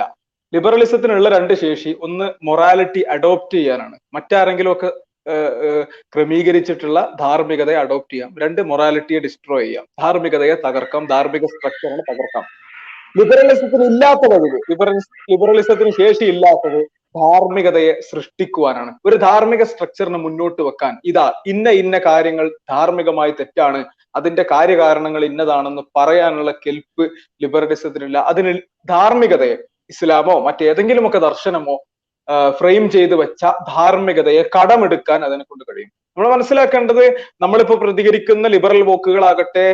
ലിബറലിസത്തിനുള്ള 0.54 1.28
രണ്ട് 1.34 1.54
ശേഷി 1.54 1.90
ഒന്ന് 2.06 2.26
മൊറാലിറ്റി 2.46 3.02
അഡോപ്റ്റ് 3.14 3.56
ചെയ്യാനാണ്. 3.56 3.96
മറ്റാരെങ്കിലും 4.14 4.72
ഒക്കെ 4.72 4.90
ക്രമീകരിച്ചിട്ടുള്ള 6.14 7.00
ധാർമ്മികതയെ 7.20 7.78
അഡോപ്റ്റ് 7.82 8.12
ചെയ്യാം. 8.14 8.30
രണ്ട് 8.42 8.60
മൊറാലിറ്റിയെ 8.70 9.20
ഡിസ്ട്രോയ് 9.26 9.66
ചെയ്യാം. 9.66 9.84
ധാർമ്മികതയെ 10.02 10.56
തകർക്കാം. 10.66 11.04
ധാർമ്മിക 11.06 11.44
സ്ട്രക്ചറിനെ 11.54 12.04
തകർക്കാം. 12.10 12.44
ലിബറലിസത്തിന് 13.18 13.84
ഇല്ലാത്ത 13.92 14.24
കഴിവ് 14.32 14.58
ലിബറലിസ് 14.70 15.08
ലിബറലിസത്തിന് 15.32 15.92
ശേഷി 16.00 16.24
ഇല്ലാത്തത് 16.32 16.80
ധാർമ്മികതയെ 17.20 17.92
സൃഷ്ടിക്കുവാനാണ്. 18.08 18.90
ഒരു 19.06 19.16
ധാർമ്മിക 19.24 19.62
സ്ട്രക്ചറിനെ 19.70 20.18
മുന്നോട്ട് 20.26 20.60
വെക്കാൻ 20.66 20.92
ഇതാ 21.10 21.24
ഇന്ന 21.52 21.68
ഇന്ന 21.82 21.96
കാര്യങ്ങൾ 22.08 22.46
ധാർമ്മികമായി 22.72 23.32
തെറ്റാണ് 23.40 23.80
അതിന്റെ 24.18 24.44
കാര്യകാരണങ്ങൾ 24.52 25.22
ഇന്നതാണെന്ന് 25.30 25.82
പറയാനുള്ള 25.98 26.50
കെൽപ്പ് 26.64 27.04
ലിബറലിസത്തിനില്ല. 27.44 28.18
അതിന് 28.32 28.52
ധാർമ്മികതയെ 28.94 29.56
ഇസ്ലാമോ 29.94 30.36
മറ്റേതെങ്കിലുമൊക്കെ 30.48 31.20
ദർശനമോ 31.28 31.76
ഫ്രെയിം 32.58 32.84
ചെയ്തു 32.94 33.14
വെച്ച 33.22 33.42
ധാർമ്മികതയെ 33.72 34.42
കടമെടുക്കാൻ 34.56 35.20
അതിനെ 35.28 35.44
കൊണ്ട് 35.44 35.64
കഴിയും. 35.68 35.90
നമ്മൾ 36.16 36.28
മനസ്സിലാക്കേണ്ടത് 36.32 37.04
നമ്മളിപ്പോ 37.42 37.74
പ്രതികരിക്കുന്ന 37.82 38.46
ലിബറൽ 38.54 38.80
വോക്കുകളാകട്ടെ 38.88 39.66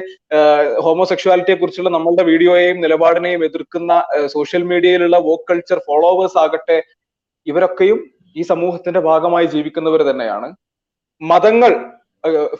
ഹോമോസെക്ഷുവാലിറ്റിയെ 0.86 1.56
കുറിച്ചുള്ള 1.60 1.90
നമ്മളുടെ 1.94 2.24
വീഡിയോയെയും 2.30 2.78
നിലപാടിനെയും 2.84 3.42
എതിർക്കുന്ന 3.46 3.92
സോഷ്യൽ 4.34 4.64
മീഡിയയിലുള്ള 4.72 5.18
വോക്ക് 5.28 5.48
കൾച്ചർ 5.50 5.78
ഫോളോവേഴ്സ് 5.88 6.38
ആകട്ടെ 6.44 6.78
ഇവരൊക്കെയും 7.46 7.98
ഈ 8.36 8.44
സമൂഹത്തിന്റെ 8.52 9.00
ഭാഗമായി 9.08 9.46
ജീവിക്കുന്നവർ 9.54 10.00
തന്നെയാണ്. 10.10 10.48
മതങ്ങൾ 11.20 11.72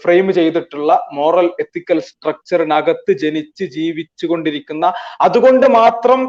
ഫ്രെയിം 0.03 0.27
ചെയ്തിട്ടുള്ള 0.39 0.93
മോറൽ 1.17 1.47
എത്തിക്കൽ 1.63 1.99
സ്ട്രക്ചറിനകത്ത് 2.09 3.13
ജനിച്ച് 3.23 3.65
ജീവിച്ചു 3.77 4.27
കൊണ്ടിരിക്കുന്ന 4.31 4.87
അതുകൊണ്ട് 5.27 5.67
മാത്രം 5.81 6.21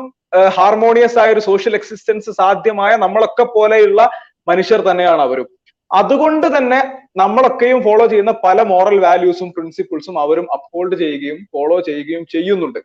ഹാർമോണിയസ് 0.57 1.19
ആയ 1.23 1.35
ഒരു 1.35 1.43
സോഷ്യൽ 1.49 1.75
എക്സിസ്റ്റൻസ് 1.79 2.31
സാധ്യമായ 2.41 2.93
നമ്മളൊക്കെ 3.05 3.45
പോലെയുള്ള 3.55 4.01
മനുഷ്യർ 4.49 4.81
തന്നെയാണ് 4.89 5.21
അവരും. 5.27 5.47
അതുകൊണ്ട് 5.91 6.47
തന്നെ 6.57 6.79
നമ്മളൊക്കെയും 7.17 7.79
ഫോളോ 7.83 8.05
ചെയ്യുന്ന 8.11 8.33
പല 8.43 8.61
മോറൽ 8.71 8.97
വാല്യൂസും 9.05 9.49
പ്രിൻസിപ്പിൾസും 9.55 10.15
അവരും 10.23 10.47
അപ്ഹോൾഡ് 10.55 10.95
ചെയ്യുകയും 10.95 11.39
ഫോളോ 11.53 11.79
ചെയ്യുകയും 11.87 12.23
ചെയ്യുന്നുണ്ട്. 12.33 12.79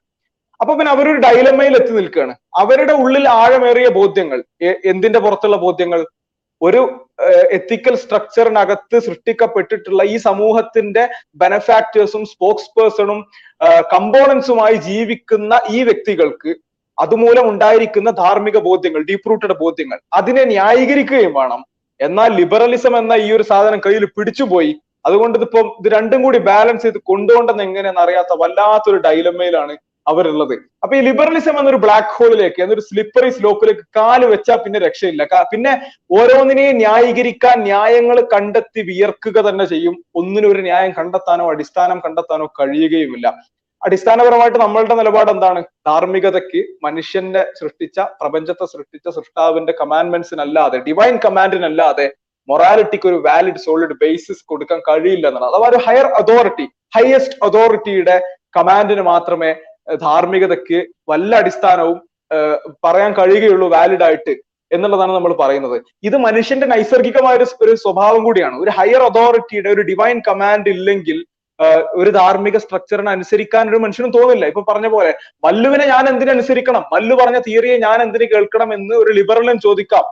അപ്പൊ 0.61 0.73
പിന്നെ 0.79 0.93
അവരൊരു 0.93 1.21
ഡൈലമയിൽ 1.25 1.75
എത്തി 1.79 1.93
നിൽക്കുകയാണ്. 1.99 2.35
അവരുടെ 2.63 2.95
ഉള്ളിൽ 3.05 3.25
ആഴമേറിയ 3.29 3.89
ബോധ്യങ്ങൾ 3.99 4.39
എന്തിന്റെ 4.91 5.21
പുറത്തുള്ള 5.25 5.57
ബോധ്യങ്ങൾ 5.57 6.01
ഒരു 6.63 6.83
എത്തിക്കൽ 7.57 7.95
സ്ട്രക്ചറിനകത്ത് 8.03 8.97
സൃഷ്ടിക്കപ്പെട്ടിട്ടുള്ള 9.07 10.03
ഈ 10.13 10.17
സമൂഹത്തിന്റെ 10.27 11.09
ബെനഫാക്ടേഴ്സും 11.43 12.25
സ്പോക്സ് 12.33 12.71
പേഴ്സണും 12.77 13.19
കമ്പോണൻസുമായി 13.95 14.77
ജീവിക്കുന്ന 14.89 15.61
ഈ 15.71 15.83
വ്യക്തികൾക്ക് 15.83 16.53
അതുമൂലം 16.99 17.49
ഉണ്ടായിരിക്കുന്ന 17.49 18.11
ധാർമ്മിക 18.11 18.59
ബോധ്യങ്ങൾ 18.69 19.03
ഡീപ് 19.11 19.29
റൂട്ടഡ് 19.31 19.57
ബോധ്യങ്ങൾ 19.65 19.99
അതിനെ 20.13 20.45
ന്യായീകരിക്കുകയും 20.45 21.35
വേണം. 21.41 21.61
എന്നാൽ 22.01 22.31
ലിബറലിസം 22.41 22.97
എന്ന 22.97 23.13
ഈ 23.13 23.33
ഒരു 23.33 23.43
സാധനം 23.43 23.81
കയ്യിൽ 23.87 24.05
പിടിച്ചുപോയി. 24.17 24.73
അതുകൊണ്ട് 25.07 25.39
ഇതിപ്പം 25.39 25.67
ഇത് 25.81 25.89
രണ്ടും 25.93 26.23
കൂടി 26.23 26.39
ബാലൻസ് 26.39 26.83
ചെയ്ത് 26.83 26.99
കൊണ്ടുപോകേണ്ടത് 27.11 27.63
എങ്ങനെയെന്ന് 27.63 28.01
അറിയാത്ത 28.01 28.33
വല്ലാത്തൊരു 28.43 28.97
ഡൈലമ്മയിലാണ് 28.97 29.77
അവരുള്ളത്. 30.07 30.55
അപ്പൊ 30.83 30.97
ഈ 30.97 31.01
ലിബറലിസം 31.01 31.59
എന്നൊരു 31.59 31.77
ബ്ലാക്ക് 31.77 32.13
ഹോളിലേക്ക് 32.19 32.63
എന്നൊരു 32.63 32.81
സ്ലിപ്പറി 32.81 33.31
സ്ലോപ്പിലേക്ക് 33.31 33.85
കാൽ 33.97 34.25
വെച്ചാൽ 34.25 34.59
പിന്നെ 34.65 34.79
രക്ഷയില്ല. 34.79 35.23
പിന്നെ 35.53 35.73
ഓരോന്നിനെയും 36.19 36.77
ന്യായീകരിക്കാൻ 36.77 37.61
ന്യായങ്ങൾ 37.63 38.21
കണ്ടെത്തി 38.35 38.83
വിയർക്കുക 38.91 39.49
തന്നെ 39.49 39.65
ചെയ്യും. 39.65 39.97
ഒന്നിനും 40.15 40.51
ഒരു 40.51 40.61
ന്യായം 40.61 40.93
കണ്ടെത്താനോ 40.99 41.51
അടിസ്ഥാനം 41.51 42.01
കണ്ടെത്താനോ 42.01 42.47
കഴിയുകയുമില്ല. 42.61 43.29
അടിസ്ഥാനപരമായിട്ട് 43.87 44.59
നമ്മളുടെ 44.59 44.95
നിലപാട് 44.95 45.31
എന്താണ്? 45.31 45.61
ധാർമ്മികതയ്ക്ക് 45.87 46.61
മനുഷ്യന്റെ 46.85 47.43
സൃഷ്ടിച്ച 47.61 48.01
പ്രപഞ്ചത്തെ 48.21 48.65
സൃഷ്ടിച്ച 48.65 49.09
സൃഷ്ടാവിന്റെ 49.17 49.73
കമാൻഡ്മെന്റ്സിനല്ലാതെ 49.81 50.79
ഡിവൈൻ 50.89 51.17
കമാൻഡിനല്ലാതെ 51.25 52.07
മൊറാലിറ്റിക്ക് 52.49 53.07
ഒരു 53.09 53.19
വാലിഡ് 53.27 53.63
സോളിഡ് 53.65 53.97
ബേസിസ് 54.01 54.45
കൊടുക്കാൻ 54.51 54.79
കഴിയില്ല 54.89 55.27
എന്നാണ്. 55.29 55.47
അഥവാ 55.51 55.67
ഒരു 55.73 55.81
ഹയർ 55.87 56.07
അതോറിറ്റി 56.21 56.67
ഹയസ്റ്റ് 56.97 57.37
അതോറിറ്റിയുടെ 57.47 58.17
കമാൻഡിന് 58.57 59.03
മാത്രമേ 59.03 59.51
ധാർമ്മികതയ്ക്ക് 60.07 60.81
വല്ല 61.11 61.33
അടിസ്ഥാനവും 61.43 61.99
പറയാൻ 62.85 63.13
കഴിയുകയുള്ളൂ 63.19 63.67
വാലിഡ് 63.69 64.05
ആയിട്ട് 64.09 64.35
എന്നുള്ളതാണ് 64.71 65.13
നമ്മൾ 65.15 65.33
പറയുന്നത്. 65.41 65.77
ഇത് 66.03 66.17
മനുഷ്യന്റെ 66.17 66.67
നൈസർഗികമായ 66.67 67.37
ഒരു 67.67 67.75
സ്വഭാവം 67.85 68.21
കൂടിയാണ്. 68.25 68.57
ഒരു 68.65 68.71
ഹയർ 68.71 69.03
അതോറിറ്റിയുടെ 69.11 69.71
ഒരു 69.71 69.83
ഡിവൈൻ 69.91 70.19
കമാൻഡ് 70.29 70.71
ഇല്ലെങ്കിൽ 70.77 71.19
ഒരു 71.95 72.11
ധാർമ്മിക 72.11 72.57
സ്ട്രക്ചറിന് 72.59 73.11
അനുസരിക്കാൻ 73.11 73.71
ഒരു 73.71 73.77
മനുഷ്യനും 73.77 74.11
തോന്നില്ല. 74.11 74.47
ഇപ്പൊ 74.47 74.65
പറഞ്ഞ 74.69 74.87
പോലെ 74.87 75.15
മല്ലുവിനെ 75.45 75.87
ഞാൻ 75.87 76.09
എന്തിനനുസരിക്കണം 76.09 76.85
മല്ലു 76.93 77.15
പറഞ്ഞ 77.15 77.39
തിയറിയെ 77.39 77.79
ഞാൻ 77.79 78.03
എന്തിനു 78.03 78.25
കേൾക്കണം 78.25 78.75
എന്ന് 78.75 78.95
ഒരു 78.95 79.13
ലിബറലും 79.13 79.61
ചോദിക്കാം. 79.61 80.05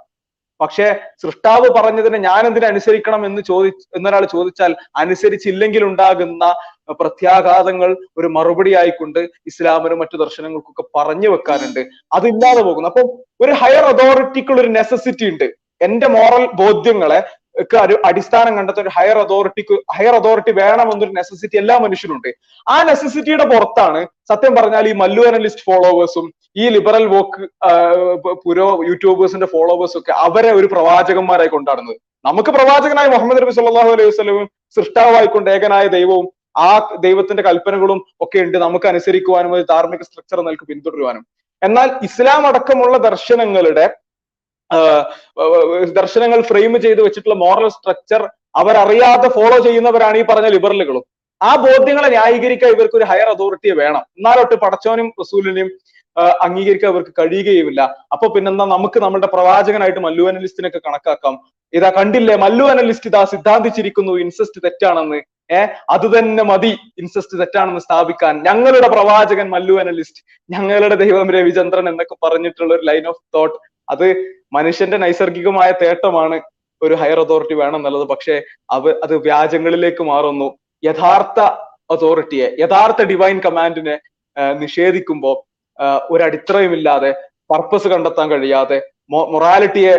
പക്ഷേ 0.60 0.96
സൃഷ്ടാവ് 1.22 1.68
പറഞ്ഞതിനെ 1.76 2.18
ഞാൻ 2.18 2.46
എന്തിനു 2.46 2.66
അനുസരിക്കണം 2.66 3.26
എന്ന് 3.26 3.42
ചോദി 3.42 3.68
എന്നൊരാൾ 3.96 4.24
ചോദിച്ചാൽ 4.24 4.76
അനുസരിച്ചില്ലെങ്കിൽ 4.96 5.84
ഉണ്ടാകുന്ന 5.84 6.54
പ്രത്യാഘാതങ്ങൾ 6.90 7.96
ഒരു 8.16 8.26
മറുപടി 8.26 8.74
ആയിക്കൊണ്ട് 8.74 9.18
ഇസ്ലാമിനും 9.18 9.98
മറ്റു 9.98 10.16
ദർശനങ്ങൾക്കൊക്കെ 10.16 10.84
പറഞ്ഞു 10.98 11.28
വെക്കാനുണ്ട്. 11.28 11.80
അതില്ലാതെ 12.12 12.62
പോകുന്നു. 12.62 12.88
അപ്പം 12.88 13.18
ഒരു 13.40 13.52
ഹയർ 13.52 13.84
അതോറിറ്റിക്കുള്ള 13.84 14.60
ഒരു 14.60 14.68
നെസസിറ്റി 14.68 15.30
ഉണ്ട്. 15.30 15.44
എന്റെ 15.80 16.06
മോറൽ 16.06 16.46
ബോധ്യങ്ങളെ 16.54 17.22
ഒക്കെ 17.62 17.76
ഒരു 17.84 17.94
അടിസ്ഥാനം 18.08 18.52
കണ്ടെത്താൻ 18.58 18.84
ഒരു 18.86 18.92
ഹയർ 18.96 19.18
അതോറിറ്റിക്ക് 19.24 19.76
ഹയർ 19.96 20.14
അതോറിറ്റി 20.20 20.52
വേണമെന്നൊരു 20.60 21.14
നെസസിറ്റി 21.18 21.56
എല്ലാ 21.62 21.76
മനുഷ്യനുണ്ട് 21.84 22.30
ആ 22.66 22.76
നെസസിറ്റിയുടെ 22.90 23.46
പുറത്താണ് 23.52 24.00
സത്യം 24.32 24.54
പറഞ്ഞാൽ 24.58 24.86
ഈ 24.90 24.94
മല്ലു 25.02 25.24
അനലിസ്റ്റ് 25.30 25.64
ഫോളോവേഴ്സും 25.68 26.26
ഈ 26.62 26.66
ലിബറൽ 26.76 27.06
വോക്ക് 27.14 27.42
പുരോ 28.44 28.68
യൂട്യൂബേഴ്സിന്റെ 28.90 29.48
ഫോളോവേഴ്സും 29.54 30.00
ഒക്കെ 30.00 30.12
അവരെ 30.26 30.52
ഒരു 30.58 30.68
പ്രവാചകന്മാരായി 30.74 31.50
കൊണ്ടാടുന്നത്. 31.54 31.98
നമുക്ക് 32.28 32.50
പ്രവാചകനായ 32.56 33.08
മുഹമ്മദ് 33.14 33.42
നബി 33.42 33.54
സല്ലല്ലാഹു 33.58 33.90
അലൈഹി 33.96 34.08
വസല്ലവും 34.10 34.46
സൃഷ്ടാവായിക്കൊണ്ട് 34.76 35.48
ഏകനായ 35.56 35.84
ദൈവവും 35.98 36.26
ആ 36.68 36.70
ദൈവത്തിന്റെ 37.04 37.42
കൽപ്പനകളും 37.48 37.98
ഒക്കെ 38.24 38.38
ഉണ്ട് 38.44 38.56
നമുക്ക് 38.64 38.86
അനുസരിക്കുവാനും 38.92 39.52
ഒരു 39.56 39.64
ധാർമ്മിക 39.72 40.02
സ്ട്രക്ചർ 40.08 40.38
നമുക്ക് 40.48 40.66
പിന്തുടരുവാനും. 40.70 41.22
എന്നാൽ 41.62 41.88
ഇസ്ലാം 42.08 42.42
അടക്കമുള്ള 42.50 42.96
ദർശനങ്ങളുടെ 43.08 43.84
ദർശനങ്ങൾ 45.84 46.40
ഫ്രെയിം 46.40 46.82
ചെയ്ത് 46.82 47.02
വെച്ചിട്ടുള്ള 47.02 47.34
മോറൽ 47.34 47.68
സ്ട്രക്ചർ 47.68 48.28
അവരറിയാതെ 48.56 49.28
ഫോളോ 49.28 49.58
ചെയ്യുന്നവരാണ് 49.58 50.16
ഈ 50.16 50.22
പറഞ്ഞ 50.22 50.46
ലിബറലുകളും 50.46 51.04
ആ 51.42 51.56
ബോധ്യങ്ങളെ 51.56 52.08
ന്യായീകരിക്കാൻ 52.08 52.70
ഇവർക്ക് 52.70 52.96
ഒരു 52.96 53.04
ഹയർ 53.04 53.28
അതോറിറ്റിയെ 53.28 53.74
വേണം. 53.74 54.02
എന്നാലൊട്ട് 54.18 54.54
പടച്ചോനും 54.54 55.12
റസൂലിനെയും 55.20 55.70
അംഗീകരിക്കാൻ 56.42 56.90
അവർക്ക് 56.92 57.10
കഴിയുകയുമില്ല. 57.18 57.96
അപ്പൊ 58.12 58.28
പിന്നെന്താ 58.28 58.64
നമുക്ക് 58.64 59.00
നമ്മുടെ 59.00 59.26
പ്രവാചകനായിട്ട് 59.26 60.00
മല്ലു 60.00 60.24
അനലിസ്റ്റിനൊക്കെ 60.24 60.78
കണക്കാക്കാം. 60.78 61.40
ഇതാ 61.72 61.90
കണ്ടില്ലേ 61.90 62.36
മല്ലു 62.36 62.64
അനലിസ്റ്റ് 62.64 63.10
ഇതാ 63.10 63.24
സിദ്ധാന്തിച്ചിരിക്കുന്നു 63.24 64.12
ഇൻസെസ്റ്റ് 64.12 64.62
തെറ്റാണെന്ന്. 64.64 65.20
ഏർ 65.52 65.68
അത് 65.90 66.18
തന്നെ 66.18 66.42
മതി 66.44 66.78
ഇൻസെസ്റ്റ് 66.98 67.38
തെറ്റാണെന്ന് 67.38 67.80
സ്ഥാപിക്കാൻ. 67.80 68.42
ഞങ്ങളുടെ 68.42 68.88
പ്രവാചകൻ 68.88 69.50
മല്ലു 69.50 69.74
അനലിസ്റ്റ് 69.74 70.24
ഞങ്ങളുടെ 70.50 70.94
ദൈവം 70.94 71.30
രവിചന്ദ്രൻ 71.30 71.88
എന്നൊക്കെ 71.88 72.26
പറഞ്ഞിട്ടുള്ള 72.26 72.74
ഒരു 72.74 72.82
ലൈൻ 72.82 73.06
ഓഫ് 73.06 73.22
തോട്ട് 73.34 73.69
അത് 73.90 74.06
മനുഷ്യന്റെ 74.52 74.98
നൈസർഗികമായ 75.04 75.70
തേട്ടമാണ് 75.82 76.36
ഒരു 76.82 76.94
ഹയർ 77.00 77.18
അതോറിറ്റി 77.24 77.56
വേണം 77.62 77.78
എന്നുള്ളത് 77.78 78.06
പക്ഷേ 78.12 78.34
അവ 78.76 78.92
അത് 79.04 79.14
വ്യാജങ്ങളിലേക്ക് 79.26 80.02
മാറുന്നു. 80.12 80.48
യഥാർത്ഥ 80.82 81.40
അതോറിറ്റിയെ 81.94 82.48
യഥാർത്ഥ 82.62 83.02
ഡിവൈൻ 83.10 83.38
കമാൻഡിനെ 83.46 83.96
നിഷേധിക്കുമ്പോൾ 84.62 85.36
ഒരു 86.14 86.22
അടിത്തറയുമില്ലാതെ 86.28 87.10
പർപ്പസ് 87.52 87.88
കണ്ടെത്താൻ 87.92 88.26
കഴിയാതെ 88.32 88.78
മൊറാലിറ്റിയെ 89.32 89.94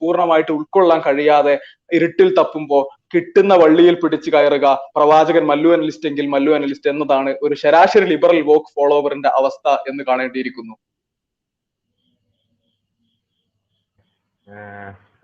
പൂർണമായിട്ട് 0.00 0.52
ഉൾക്കൊള്ളാൻ 0.56 1.00
കഴിയാതെ 1.06 1.54
ഇരുട്ടിൽ 1.96 2.28
തപ്പുമ്പോൾ 2.38 2.82
കിട്ടുന്ന 3.14 3.54
വള്ളിയിൽ 3.62 3.96
പിടിച്ചു 4.02 4.30
കയറുക 4.34 4.66
പ്രവാചകൻ 4.96 5.44
മല്ലു 5.50 5.70
അനലിസ്റ്റ് 5.76 6.08
എങ്കിൽ 6.10 6.26
മല്ലു 6.34 6.52
അനലിസ്റ്റ് 6.58 6.90
എന്നതാണ് 6.92 7.30
ഒരു 7.44 7.54
ശരാശരി 7.62 8.06
ലിബറൽ 8.12 8.40
വോക്ക് 8.50 8.70
ഫോളോവറിന്റെ 8.76 9.30
അവസ്ഥ 9.38 9.66
എന്ന് 9.90 10.04
കാണേണ്ടിയിരിക്കുന്നു. 10.08 10.74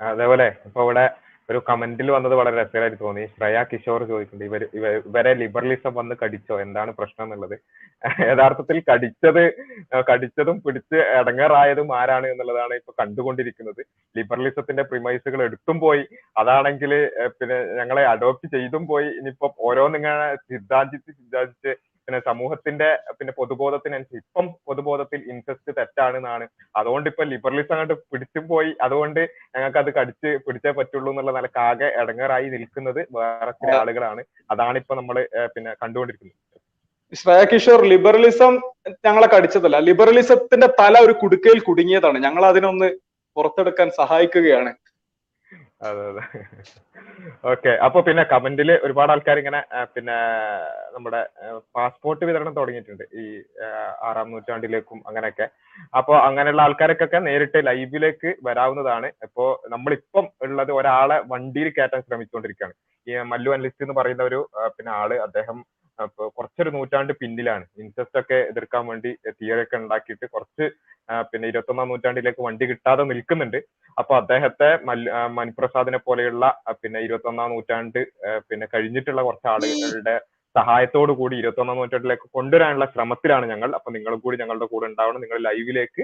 അതേപോലെ 0.01 0.57
ഇപ്പൊ 0.67 0.83
ഇവിടെ 0.83 1.11
ഒരു 1.51 1.63
കമന്റിൽ 1.69 2.11
വന്നത് 2.11 2.35
വളരെ 2.35 2.63
രസകരമായിട്ട് 2.63 2.97
തോന്നി. 3.01 3.27
ശ്രേയ 3.27 3.65
കിഷോർ 3.73 4.05
ചോദിക്കുന്നുണ്ട് 4.05 4.55
ഇവർ 4.55 4.69
ഇവ- 4.75 5.03
ഇവരെ 5.07 5.35
ലിബറലിസം 5.35 5.95
വന്ന് 5.95 6.15
കടിച്ചോ? 6.23 6.61
എന്താണ് 6.61 6.93
പ്രശ്നം 6.93 7.25
എന്നുള്ളത്? 7.25 7.59
യഥാർത്ഥത്തിൽ 8.21 8.83
കടിച്ചത് 8.93 9.53
കടിച്ചതും 10.13 10.63
പിടിച്ച് 10.63 10.97
ഇടങ്ങാറായതും 10.97 11.99
ആരാണ് 11.99 12.27
എന്നുള്ളതാണ് 12.27 12.75
ഇപ്പൊ 12.75 12.93
കണ്ടുകൊണ്ടിരിക്കുന്നത്. 13.01 13.87
ലിബറലിസത്തിന്റെ 14.19 14.83
പ്രിമൈസുകൾ 14.83 15.43
എടുത്തും 15.43 15.81
പോയി. 15.81 16.07
അതാണെങ്കിൽ 16.39 17.11
പിന്നെ 17.27 17.75
ഞങ്ങളെ 17.75 18.07
അഡോപ്റ്റ് 18.07 18.57
ചെയ്തും 18.57 18.87
പോയി. 18.87 19.07
ഇനിയിപ്പോ 19.07 19.55
ഓരോന്നിങ്ങനെ 19.61 20.35
സിദ്ധാന്തിച്ച് 20.35 21.13
സിദ്ധാന്തിച്ച് 21.13 21.92
പിന്നെ 22.09 22.21
സമൂഹത്തിന്റെ 22.21 22.89
പിന്നെ 23.19 23.33
പൊതുബോധത്തിനനുസരിച്ച് 23.39 24.23
ഇപ്പം 24.23 24.47
പൊതുബോധത്തിൽ 24.69 25.21
ഇൻട്രസ്റ്റ് 25.33 25.73
തെറ്റാണ് 25.77 26.17
എന്നാണ് 26.17 26.45
അതുകൊണ്ട് 26.77 27.07
ഇപ്പൊ 27.11 27.25
ലിബറലിസം 27.33 27.75
അങ്ങോട്ട് 27.75 27.97
പിടിച്ചും 28.13 28.45
പോയി 28.47 28.71
അതുകൊണ്ട് 28.87 29.21
ഞങ്ങൾക്ക് 29.55 29.81
അത് 29.83 29.91
കടിച്ച് 29.99 30.31
പിടിച്ചേ 30.47 30.73
പറ്റുള്ളൂ 30.79 31.11
എന്നുള്ള 31.13 31.33
നിലയ്ക്ക് 31.39 31.61
ആകെ 31.69 31.89
ഇടങ്ങേറായി 32.03 32.49
നിൽക്കുന്നത് 32.57 33.01
വേറെ 33.19 33.53
ചില 33.53 33.71
ആളുകളാണ്. 33.83 34.23
അതാണ് 34.51 34.79
ഇപ്പൊ 34.83 34.95
നമ്മൾ 35.01 35.19
പിന്നെ 35.55 35.73
കണ്ടുകൊണ്ടിരിക്കുന്നത്. 35.83 36.39
ശ്രേയ 37.13 37.43
കിഷോർ 37.53 37.81
ലിബറലിസം 37.93 38.53
ഞങ്ങളെ 39.07 39.29
കടിച്ചതല്ല. 39.33 39.79
ലിബറലിസത്തിന്റെ 39.89 40.69
തല 40.81 40.95
ഒരു 41.07 41.15
കുടുക്കയിൽ 41.23 41.59
കുടുങ്ങിയതാണ്. 41.69 42.19
ഞങ്ങൾ 42.27 42.45
അതിനൊന്ന് 42.51 42.89
പുറത്തെടുക്കാൻ 43.37 43.89
സഹായിക്കുകയാണ്. 44.01 44.71
അതെ 45.83 46.03
അതെ. 46.11 46.23
ഓക്കെ. 47.53 47.73
അപ്പൊ 47.87 47.99
പിന്നെ 48.09 48.23
കമന്റിൽ 48.33 48.71
ഒരുപാട് 48.87 49.11
ആൾക്കാർ 49.15 49.39
ഇങ്ങനെ 49.39 49.61
പിന്നെ 49.95 50.17
നമ്മുടെ 50.95 51.21
പാസ്പോർട്ട് 51.77 52.25
വിതരണം 52.29 52.55
തുടങ്ങിയിട്ടുണ്ട്. 52.59 53.05
ഈ 53.23 53.25
ആറാം 54.09 54.31
നൂറ്റാണ്ടിലേക്കും 54.33 54.99
അങ്ങനെയൊക്കെ. 55.09 55.47
അപ്പൊ 55.95 56.15
അങ്ങനെയുള്ള 56.29 56.63
ആൾക്കാർക്കൊക്കെ 56.67 57.21
നേരിട്ട് 57.29 57.61
ലൈവിലേക്ക് 57.71 58.33
വരാവുന്നതാണ്. 58.49 59.11
ഇപ്പോ 59.29 59.47
നമ്മളിപ്പം 59.75 60.29
ഉള്ളത് 60.47 60.73
ഒരാളെ 60.79 61.19
വണ്ടിയിൽ 61.35 61.71
കയറ്റാൻ 61.79 62.03
ശ്രമിച്ചുകൊണ്ടിരിക്കുകയാണ്. 62.09 62.77
ഈ 63.07 63.15
മല്ലു 63.33 63.53
അനലിസ്റ്റ് 63.57 63.85
എന്ന് 63.87 63.97
പറയുന്ന 64.01 64.23
ഒരു 64.23 64.41
പിന്നെ 64.77 64.93
ആൾ 65.01 65.13
അദ്ദേഹം 65.29 65.59
അപ്പൊ 65.99 66.23
കുറച്ചൊരു 66.37 66.71
നൂറ്റാണ്ട് 66.77 67.13
പിന്നിലാണ്. 67.21 67.65
ഇൻട്രസ്റ്റ് 67.83 68.19
ഒക്കെ 68.21 68.39
എതിർക്കാൻ 68.51 68.85
വേണ്ടി 68.91 69.11
തിയറി 69.39 69.63
ഒക്കെ 69.65 69.77
ഉണ്ടാക്കിയിട്ട് 69.83 70.27
കുറച്ച് 70.35 70.65
പിന്നെ 71.31 71.47
ഇരുപത്തൊന്നാം 71.53 71.89
നൂറ്റാണ്ടിലേക്ക് 71.93 72.43
വണ്ടി 72.47 72.65
കിട്ടാതെ 72.71 73.05
നിൽക്കുന്നുണ്ട്. 73.13 73.59
അപ്പൊ 73.97 74.13
അദ്ദേഹത്തെ 74.21 74.69
മനുപ്രസാദിനെ 75.39 76.01
പോലെയുള്ള 76.09 76.45
പിന്നെ 76.83 77.01
ഇരുപത്തൊന്നാം 77.07 77.51
നൂറ്റാണ്ട് 77.55 78.01
പിന്നെ 78.51 78.69
കഴിഞ്ഞിട്ടുള്ള 78.75 79.23
കുറച്ച് 79.29 79.49
ആളുകളുടെ 79.55 80.17
സഹായത്തോടു 80.57 81.13
കൂടി 81.21 81.35
ഇരുപത്തൊന്നാം 81.43 81.79
നൂറ്റാണ്ടിലേക്ക് 81.81 82.27
കൊണ്ടുവരാനുള്ള 82.39 82.87
ശ്രമത്തിലാണ് 82.95 83.47
ഞങ്ങൾ. 83.53 83.71
അപ്പൊ 83.79 83.91
നിങ്ങളും 83.97 84.21
കൂടി 84.25 84.37
ഞങ്ങളുടെ 84.43 84.69
കൂടെ 84.75 84.87
ഉണ്ടാവണം. 84.91 85.23
നിങ്ങൾ 85.25 85.39
ലൈവിലേക്ക് 85.49 86.03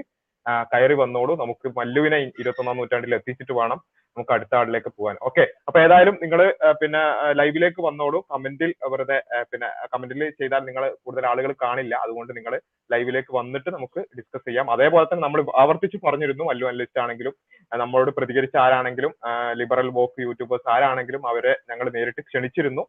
കയറി 0.73 0.95
വന്നോളൂ. 1.03 1.33
നമുക്ക് 1.43 1.67
മല്ലുവിനെ 1.79 2.19
ഇരുപത്തൊന്നാം 2.41 2.77
നൂറ്റാണ്ടിൽ 2.81 3.15
എത്തിച്ചിട്ട് 3.17 3.53
വേണം 3.61 3.79
നമുക്ക് 4.17 4.33
അടുത്ത 4.35 4.53
ആളിലേക്ക് 4.59 4.91
പോകാൻ. 4.97 5.15
ഓക്കെ 5.27 5.43
അപ്പൊ 5.67 5.77
ഏതായാലും 5.85 6.15
നിങ്ങൾ 6.21 6.39
പിന്നെ 6.81 7.01
ലൈവിലേക്ക് 7.39 7.81
വന്നോളൂ. 7.87 8.19
കമന്റിൽ 8.31 8.71
വെറുതെ 8.93 9.17
പിന്നെ 9.51 9.67
കമന്റിൽ 9.93 10.23
ചെയ്താൽ 10.39 10.63
നിങ്ങൾ 10.69 10.83
കൂടുതൽ 11.03 11.25
ആളുകൾ 11.31 11.51
കാണില്ല. 11.65 11.93
അതുകൊണ്ട് 12.05 12.31
നിങ്ങൾ 12.37 12.55
ലൈവിലേക്ക് 12.93 13.33
വന്നിട്ട് 13.39 13.69
നമുക്ക് 13.77 13.99
ഡിസ്കസ് 14.19 14.45
ചെയ്യാം. 14.49 14.67
അതേപോലെ 14.75 15.05
തന്നെ 15.11 15.23
നമ്മൾ 15.27 15.41
ആവർത്തിച്ച് 15.63 15.99
പറഞ്ഞിരുന്നു 16.07 16.45
മല്ലു 16.49 16.67
അനലിസ്റ്റ് 16.71 17.01
ആണെങ്കിലും 17.05 17.35
നമ്മളോട് 17.75 18.11
പ്രതികരിച്ച 18.11 18.55
ആരാണെങ്കിലും 18.55 19.13
ലിബറൽ 19.51 19.87
വോക്ക് 19.87 20.21
യൂട്യൂബേഴ്സ് 20.21 20.69
ആരാണെങ്കിലും 20.69 21.27
അവരെ 21.27 21.55
ഞങ്ങൾ 21.69 21.89
നേരിട്ട് 21.89 22.21
ക്ഷണിച്ചിരുന്നു. 22.21 22.87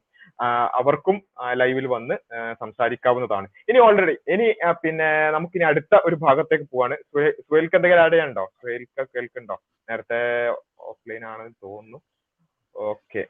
അവർക്കും 0.75 1.23
ലൈവിൽ 1.53 1.87
വന്ന് 1.87 2.15
സംസാരിക്കാവുന്നതാണ്. 2.61 3.49
ഇനി 3.69 3.79
ഓൾറെഡി 3.79 4.17
ഇനി 4.29 4.55
പിന്നെ 4.71 5.31
നമുക്കിനി 5.31 5.65
അടുത്ത 5.65 5.99
ഒരു 6.05 6.15
ഭാഗത്തേക്ക് 6.15 6.65
പോവാണ്. 6.65 6.95
സുഹേ- 6.95 7.33
സുഹേൽക്ക് 7.33 7.77
എന്തെങ്കിലും 7.77 8.03
ആഡ് 8.03 8.13
ചെയ്യാനുണ്ടോ? 8.13 8.51
സുഹേൽക്ക് 8.63 9.07
കേൾക്കുന്നുണ്ടോ? 9.17 9.61
നേരത്തെ 9.91 10.49
ഓഫ്ലൈൻ 10.81 11.25
ആണെന്ന് 11.25 11.53
തോന്നുന്നു. 11.63 12.01
ഓക്കെ 12.77 13.27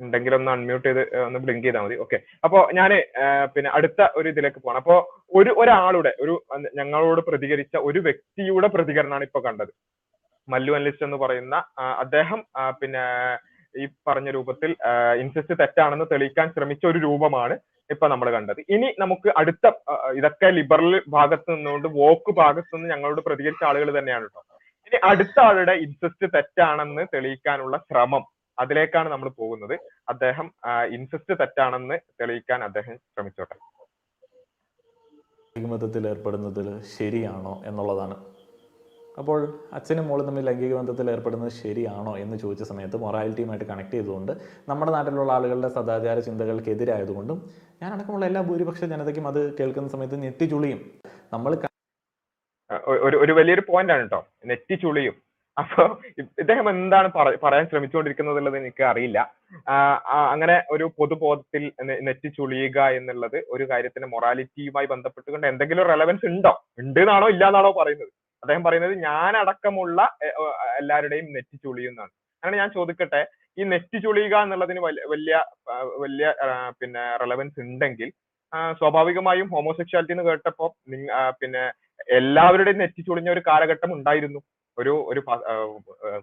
ഉണ്ടെങ്കിൽ 0.00 0.34
ഒന്ന് 0.34 0.50
അൺമ്യൂട്ട് 0.50 0.88
ചെയ്ത് 0.88 1.16
ഒന്ന് 1.16 1.38
ബ്ലിങ്ക് 1.38 1.64
ചെയ്താൽ 1.64 1.80
മതി. 1.80 1.96
ഓക്കെ 1.96 2.20
അപ്പോ 2.44 2.70
ഞാൻ 2.74 3.02
പിന്നെ 3.46 3.70
അടുത്ത 3.70 4.08
ഒരു 4.16 4.28
ഇതിലേക്ക് 4.28 4.58
പോകണം 4.58 4.76
അപ്പോ 4.76 5.22
ഒരു 5.34 5.50
ഒരാളുടെ 5.58 6.16
ഒരു 6.20 6.42
ഞങ്ങളോട് 6.74 7.20
പ്രതികരിച്ച 7.20 7.76
ഒരു 7.76 7.98
വ്യക്തിയുടെ 7.98 8.68
പ്രതികരണമാണ് 8.68 9.24
ഇപ്പൊ 9.24 9.40
കണ്ടത്. 9.40 9.68
മല്ലു 10.52 10.72
അനലിസ്റ്റ് 10.78 11.06
എന്ന് 11.08 11.18
പറയുന്ന 11.24 11.56
അദ്ദേഹം 12.04 12.40
പിന്നെ 12.80 13.04
ഈ 13.74 13.84
പറഞ്ഞ 14.08 14.28
രൂപത്തിൽ 14.36 14.70
ഇൻസെസ്റ്റ് 15.22 15.54
തെറ്റാണെന്ന് 15.60 16.06
തെളിയിക്കാൻ 16.12 16.48
ശ്രമിച്ച 16.56 16.84
ഒരു 16.90 16.98
രൂപമാണ് 17.06 17.54
ഇപ്പൊ 17.92 18.06
നമ്മൾ 18.12 18.28
കണ്ടത്. 18.34 18.60
ഇനി 18.74 18.88
നമുക്ക് 19.02 19.28
അടുത്ത 19.40 19.72
ഇതൊക്കെ 20.18 20.48
ലിബറൽ 20.58 20.94
ഭാഗത്ത് 21.16 21.50
നിന്നുകൊണ്ട് 21.56 21.88
വോക്ക് 22.00 22.32
ഭാഗത്ത് 22.42 22.72
നിന്ന് 22.76 22.88
ഞങ്ങളോട് 22.92 23.20
പ്രതികരിച്ച 23.26 23.64
ആളുകൾ 23.70 23.90
തന്നെയാണ് 23.98 24.26
കേട്ടോ 24.28 24.42
ഇനി 24.88 24.98
അടുത്ത 25.10 25.36
ആളുടെ 25.48 25.74
ഇൻസെസ്റ്റ് 25.86 26.26
തെറ്റാണെന്ന് 26.36 27.04
തെളിയിക്കാനുള്ള 27.14 27.76
ശ്രമം 27.88 28.24
അതിലേക്കാണ് 28.58 29.08
നമ്മൾ 29.12 29.28
പോകുന്നത്. 29.40 29.74
അദ്ദേഹം 30.12 30.46
ഇൻസെസ്റ്റ് 30.96 31.34
തെറ്റാണെന്ന് 31.40 31.96
തെളിയിക്കാൻ 32.20 32.60
അദ്ദേഹം 32.68 32.96
ശ്രമിച്ചോട്ടെ. 33.12 33.56
ലൈംഗികബന്ധത്തിൽ 35.56 36.04
ഏർപ്പെടുന്നതിൽ 36.12 36.68
ശരിയാണോ 36.96 37.54
എന്നുള്ളതാണ്. 37.70 38.16
അപ്പോൾ 39.14 39.40
അച്ഛനും 39.72 40.08
മോളും 40.08 40.26
തമ്മിൽ 40.26 40.44
ലൈംഗിക 40.44 40.74
ബന്ധത്തിൽ 40.74 41.10
ഏർപ്പെടുന്നത് 41.10 41.52
ശരിയാണോ 41.58 42.18
എന്ന് 42.18 42.36
ചോദിച്ച 42.38 42.62
സമയത്ത് 42.62 42.96
മൊറാലിറ്റിയുമായിട്ട് 42.96 43.66
കണക്ട് 43.68 43.90
ചെയ്തുകൊണ്ട് 43.90 44.32
നമ്മുടെ 44.68 44.92
നാട്ടിലുള്ള 44.92 45.32
ആളുകളുടെ 45.32 45.68
സദാചാര 45.76 46.18
ചിന്തകൾക്കെതിരായതുകൊണ്ടും 46.20 47.38
ഞാൻ 47.82 47.90
അടക്കമുള്ള 47.94 48.26
എല്ലാ 48.26 48.42
ഭൂരിപക്ഷ 48.48 48.84
ജനതയ്ക്കും 48.84 49.28
അത് 49.28 49.40
കേൾക്കുന്ന 49.58 49.88
സമയത്ത് 49.88 50.18
ഞെട്ടിച്ചുളിയും. 50.24 50.80
നമ്മൾ 51.32 51.52
ഒരു 53.04 53.16
ഒരു 53.16 53.32
വലിയൊരു 53.32 53.62
പോയിന്റ് 53.68 53.92
ആണ് 53.92 54.02
കേട്ടോ 54.02 54.20
നെറ്റി 54.46 54.74
ചുളിയും 54.82 55.16
അപ്പൊ 55.56 55.82
ഇദ്ദേഹം 56.40 56.70
എന്താണ് 56.70 57.08
പറ- 57.16 57.38
പറയാൻ 57.42 57.64
ശ്രമിച്ചുകൊണ്ടിരിക്കുന്നത് 57.66 58.34
എന്നുള്ളത് 58.34 58.56
എനിക്ക് 58.62 58.82
അറിയില്ല. 58.82 59.18
അങ്ങനെ 60.32 60.56
ഒരു 60.70 60.90
പൊതുബോധത്തിൽ 60.98 61.64
നെറ്റി 62.08 62.28
ചുളിയുക 62.38 62.78
എന്നുള്ളത് 62.98 63.38
ഒരു 63.50 63.64
കാര്യത്തിന് 63.70 64.06
മൊറാലിറ്റിയുമായി 64.06 64.86
ബന്ധപ്പെട്ടുകൊണ്ട് 64.86 65.46
എന്തെങ്കിലും 65.46 65.86
റെലവൻസ് 65.92 66.26
ഉണ്ടോ? 66.32 66.52
ഉണ്ട് 66.78 67.00
എന്നാണോ 67.00 67.28
ഇല്ല 67.28 67.44
എന്നാണോ 67.46 67.72
പറയുന്നത്? 67.80 68.12
അദ്ദേഹം 68.44 68.62
പറയുന്നത് 68.66 68.94
ഞാൻ 69.08 69.32
അടക്കമുള്ള 69.42 70.00
എല്ലാവരുടെയും 70.80 71.26
നെറ്റി 71.36 71.56
ചുളിയുന്നാണ് 71.64 72.12
അങ്ങനെ 72.42 72.56
ഞാൻ 72.62 72.70
ചോദിക്കട്ടെ 72.70 73.22
ഈ 73.58 73.64
നെറ്റി 73.72 73.98
ചുളിയുക 73.98 74.36
എന്നുള്ളതിന് 74.44 74.80
വലിയ 74.84 75.36
വലിയ 76.02 76.26
പിന്നെ 76.80 77.04
റെലവൻസ് 77.22 77.60
ഉണ്ടെങ്കിൽ 77.64 78.08
സ്വാഭാവികമായും 78.80 79.48
ഹോമോസെക്ഷാലിറ്റി 79.54 80.14
എന്ന് 80.14 80.24
കേട്ടപ്പോ 80.24 80.66
പിന്നെ 81.40 81.62
എല്ലാവരുടെയും 82.18 82.80
നെറ്റി 82.82 83.02
ചുളിഞ്ഞ 83.02 83.28
ഒരു 83.30 83.42
കാലഘട്ടം 83.48 83.90
ഉണ്ടായിരുന്നു. 83.96 84.40
ഒരു 84.78 84.92
ഒരു 85.10 85.20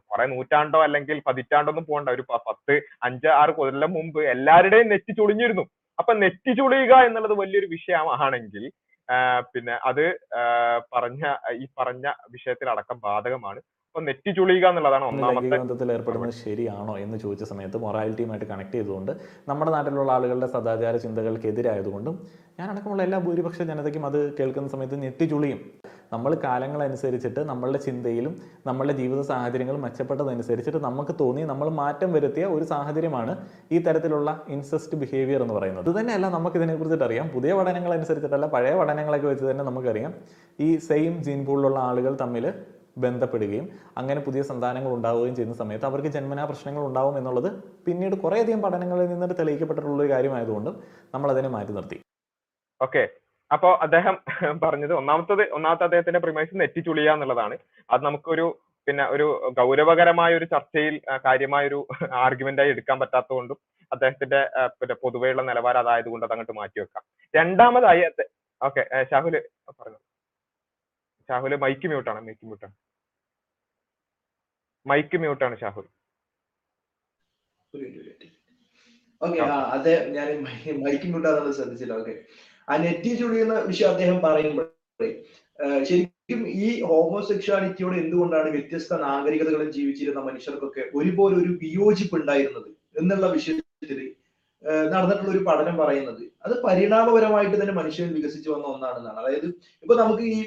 കുറെ 0.09 0.25
നൂറ്റാണ്ടോ 0.31 0.79
അല്ലെങ്കിൽ 0.87 1.17
പതിറ്റാണ്ടോ 1.27 1.71
ഒന്നും 1.71 1.85
പോകണ്ട 1.89 2.09
ഒരു 2.15 2.23
പത്ത് 2.47 2.75
അഞ്ച് 3.07 3.29
ആറ് 3.41 3.51
കൊല്ലം 3.59 3.91
മുമ്പ് 3.97 4.19
എല്ലാവരുടെയും 4.33 4.89
നെറ്റി 4.93 5.13
ചുളിഞ്ഞിരുന്നു. 5.19 5.63
അപ്പൊ 5.99 6.11
നെറ്റി 6.23 6.51
ചുളിയുക 6.59 6.93
എന്നുള്ളത് 7.07 7.35
വലിയൊരു 7.41 7.67
വിഷയമാണെങ്കിൽ 7.75 8.63
പിന്നെ 9.53 9.75
അത് 9.81 10.03
പറഞ്ഞ 10.93 11.23
ഈ 11.53 11.65
പറഞ്ഞ 11.79 12.05
വിഷയത്തിൽ 12.31 12.69
അടക്കം 12.69 12.97
ബാധകമാണ്. 12.99 13.61
അപ്പൊ 13.87 14.01
നെറ്റി 14.01 14.31
ചുളിയുക 14.31 14.65
എന്നുള്ളതാണ് 14.67 15.05
ഒന്നാമത്തെ 15.05 15.93
ഏർപ്പെടുന്നത് 15.95 16.33
ശരിയാണോ 16.43 16.93
എന്ന് 16.97 17.17
ചോദിച്ച 17.17 17.43
സമയത്ത് 17.43 17.77
മൊറാലിറ്റിയുമായിട്ട് 17.77 18.45
കണക്ട് 18.45 18.75
ചെയ്തുകൊണ്ട് 18.75 19.11
നമ്മുടെ 19.47 19.71
നാട്ടിലുള്ള 19.71 20.11
ആളുകളുടെ 20.11 20.47
സദാചാര 20.47 20.95
ചിന്തകൾക്കെതിരായതുകൊണ്ടും 20.97 22.15
ഞാൻ 22.59 22.67
അടക്കമുള്ള 22.69 23.01
എല്ലാ 23.03 23.19
ഭൂരിപക്ഷ 23.19 23.61
ജനതയ്ക്കും 23.63 24.05
അത് 24.05 24.19
കേൾക്കുന്ന 24.39 24.69
സമയത്ത് 24.69 24.99
ഞെട്ടിച്ചുളിയും 25.03 25.59
നമ്മൾ 26.11 26.31
കാലങ്ങളനുസരിച്ചിട്ട് 26.45 27.41
നമ്മളുടെ 27.51 27.79
ചിന്തയിലും 27.85 28.33
നമ്മളുടെ 28.67 28.93
ജീവിത 28.99 29.21
സാഹചര്യങ്ങളും 29.31 29.81
മെച്ചപ്പെട്ടതനുസരിച്ചിട്ട് 29.85 30.81
നമുക്ക് 30.87 31.15
തോന്നി 31.21 31.43
നമ്മൾ 31.51 31.69
മാറ്റം 31.81 32.11
വരുത്തിയ 32.13 32.45
ഒരു 32.55 32.65
സാഹചര്യമാണ് 32.73 33.33
ഈ 33.71 33.79
തരത്തിലുള്ള 33.87 34.29
ഇൻസെസ്റ്റ് 34.55 34.97
ബിഹേവിയർ 35.03 35.41
എന്ന് 35.45 35.55
പറയുന്നത്. 35.59 35.85
ഇത് 35.89 35.99
തന്നെയല്ല 35.99 36.29
നമുക്ക് 36.37 36.57
ഇതിനെക്കുറിച്ചിട്ട് 36.61 37.05
അറിയാം. 37.09 37.27
പുതിയ 37.35 37.53
പഠനങ്ങൾ 37.59 37.93
അനുസരിച്ചിട്ടല്ല 37.97 38.47
പഴയ 38.55 38.75
പഠനങ്ങളൊക്കെ 38.81 39.27
വെച്ച് 39.27 39.45
തന്നെ 39.51 39.65
നമുക്കറിയാം. 39.69 40.13
ഈ 40.59 40.69
സെയിം 40.89 41.15
ജീൻ 41.27 41.41
പൂളിലുള്ള 41.49 41.79
ആളുകൾ 41.89 42.15
തമ്മിൽ 42.23 42.47
ബന്ധപ്പെടുകയും 43.03 43.65
അങ്ങനെ 43.99 44.21
പുതിയ 44.25 44.41
സന്താനങ്ങൾ 44.47 44.91
ഉണ്ടാവുകയും 44.95 45.35
ചെയ്യുന്ന 45.35 45.55
സമയത്ത് 45.61 45.85
അവർക്ക് 45.89 46.09
ജന്മനാ 46.15 46.43
പ്രശ്നങ്ങൾ 46.49 46.83
ഉണ്ടാവും 46.89 47.15
എന്നുള്ളത് 47.19 47.49
പിന്നീട് 47.85 48.15
കുറേയധികം 48.23 48.61
പഠനങ്ങളിൽ 48.61 49.07
നിന്നിട്ട് 49.13 49.35
തെളിയിക്കപ്പെട്ടിട്ടുള്ള 49.39 50.01
ഒരു 50.03 50.11
കാര്യമായതുകൊണ്ടും 50.13 50.75
നമ്മൾ 51.13 51.31
അതിനെ 51.31 51.51
മാറ്റി 51.55 51.73
നിർത്തി. 51.77 51.97
ഓക്കെ 52.81 53.03
അപ്പോ 53.51 53.69
അദ്ദേഹം 53.85 54.15
പറഞ്ഞത് 54.63 54.93
ഒന്നാമത്തത് 54.99 55.43
ഒന്നാമത്തെ 55.57 55.85
അദ്ദേഹത്തിന്റെ 55.87 56.21
പ്രിമൈസ് 56.25 56.59
നെറ്റിച്ചുളിയ 56.61 57.13
എന്നുള്ളതാണ്. 57.15 57.55
അത് 57.89 58.01
നമുക്കൊരു 58.07 58.45
പിന്നെ 58.87 59.03
ഒരു 59.13 59.25
ഗൗരവകരമായ 59.57 60.31
ഒരു 60.39 60.45
ചർച്ചയിൽ 60.53 60.95
കാര്യമായ 61.25 61.63
ഒരു 61.69 61.79
ആർഗ്യുമെന്റ് 62.25 62.61
ആയി 62.63 62.71
എടുക്കാൻ 62.75 62.97
പറ്റാത്തതുകൊണ്ടും 63.01 63.57
അദ്ദേഹത്തിന്റെ 63.91 64.39
പിന്നെ 64.79 64.95
പൊതുവെയുള്ള 65.03 65.41
നിലവാരം 65.49 65.81
അതായതുകൊണ്ട് 65.83 66.25
അത് 66.27 66.33
അങ്ങോട്ട് 66.35 66.55
മാറ്റി 66.59 66.79
വെക്കാം. 66.83 67.03
രണ്ടാമതായി 67.33 68.03
ഓക്കെ 68.61 68.81
ഷാഹുൽ 69.11 69.35
പറഞ്ഞു. 69.79 69.99
ഷാഹുൽ 71.29 71.53
മൈക്ക് 71.65 71.87
മ്യൂട്ടാണ് 71.91 72.21
മൈക്ക് 72.27 72.45
മ്യൂട്ടാണ് 72.47 72.75
മൈക്ക് 74.85 75.17
മ്യൂട്ടാണ് 75.23 75.55
ഷാഹുൽ 75.63 75.85
ഓക്കെ 79.21 79.39
അതെ 79.75 79.93
ഞാൻ 80.15 80.27
മൈക്ക് 80.85 81.07
മ്യൂട്ടാന്നുള്ളത് 81.11 81.53
ശ്രദ്ധിച്ചില്ല 81.59 81.93
ഓക്കെ 82.01 82.15
ആ 82.67 82.75
നെറ്റി 82.77 83.11
ചുളിയുന്ന 83.15 83.53
വിഷയം 83.69 83.89
അദ്ദേഹം 83.89 84.17
പറയുമ്പോൾ 84.21 84.67
ശരിക്കും 85.89 86.41
ഈ 86.65 86.67
ഹോമോസെക്ഷാലിറ്റിയോട് 86.81 87.95
എന്തുകൊണ്ടാണ് 87.95 88.49
വ്യത്യസ്ത 88.49 88.93
നാഗരികതകളിൽ 89.01 89.69
ജീവിച്ചിരുന്ന 89.71 90.19
മനുഷ്യർക്കൊക്കെ 90.19 90.83
ഒരുപോലെ 90.99 91.35
ഒരു 91.35 91.51
വിയോജിപ്പ് 91.63 92.15
ഉണ്ടായിരുന്നത് 92.19 92.69
എന്നുള്ള 93.01 93.27
വിഷയത്തിൽ 93.27 93.99
നടന്നിട്ടുള്ള 94.93 95.31
ഒരു 95.31 95.39
പഠനം 95.47 95.75
പറയുന്നത്? 95.77 96.23
അത് 96.45 96.53
പരിണാമപരമായിട്ട് 96.65 97.55
തന്നെ 97.61 97.73
മനുഷ്യൻ 97.79 98.09
വികസിച്ചു 98.17 98.49
വന്ന 98.51 98.65
ഒന്നാണെന്നാണ്. 98.73 99.19
അതായത് 99.21 99.47
ഇപ്പൊ 99.83 99.93
നമുക്ക് 99.95 100.23
ഈ 100.33 100.39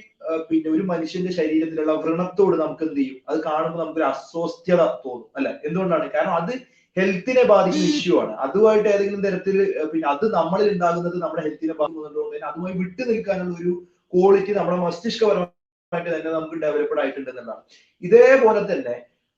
പിന്നെ 0.51 0.69
ഒരു 0.71 0.85
മനുഷ്യന്റെ 0.93 1.33
ശരീരത്തിലുള്ള 1.39 1.95
വ്രണത്തോട് 2.05 2.57
നമുക്ക് 2.57 2.85
എന്ത് 2.89 3.01
ചെയ്യും? 3.01 3.19
അത് 3.29 3.39
കാണുമ്പോൾ 3.49 3.81
നമുക്കൊരു 3.83 4.07
അസ്വസ്ഥത 4.13 4.83
തോന്നും 5.05 5.29
അല്ലെ? 5.37 5.53
എന്തുകൊണ്ടാണ്? 5.67 6.07
കാരണം 6.17 6.35
അത് 6.43 6.53
ഹെൽത്തിനെ 6.97 7.43
ബാധിക്കുന്ന 7.53 7.87
ഇഷ്യൂ 7.95 8.15
ആണ്. 8.23 8.33
അതുമായിട്ട് 8.45 8.89
ഏതെങ്കിലും 8.95 9.23
തരത്തിൽ 9.27 9.57
പിന്നെ 9.93 10.07
അത് 10.13 10.25
നമ്മളിൽ 10.39 10.69
ഉണ്ടാകുന്നത് 10.75 11.17
നമ്മുടെ 11.25 11.43
ഹെൽത്തിനെ 11.47 11.75
ബാധിക്കുന്നതുകൊണ്ട് 11.81 12.35
തന്നെ 12.37 12.49
അതുമായി 12.51 12.75
വിട്ടു 12.83 13.03
നിൽക്കാനുള്ള 13.11 13.55
ഒരു 13.63 13.73
ക്വാളിറ്റി 14.13 14.53
നമ്മുടെ 14.59 14.79
മസ്തിഷ്കപരമായിട്ട് 14.87 16.11
തന്നെ 16.17 16.31
നമുക്ക് 16.37 16.59
ഡെവലപ്ഡ് 16.65 17.01
ആയിട്ടുണ്ട് 17.05 17.31
എന്നുള്ളതാണ്. 17.33 17.63
ഇതേപോലെ 18.03 18.63
തന്നെ 18.73 18.95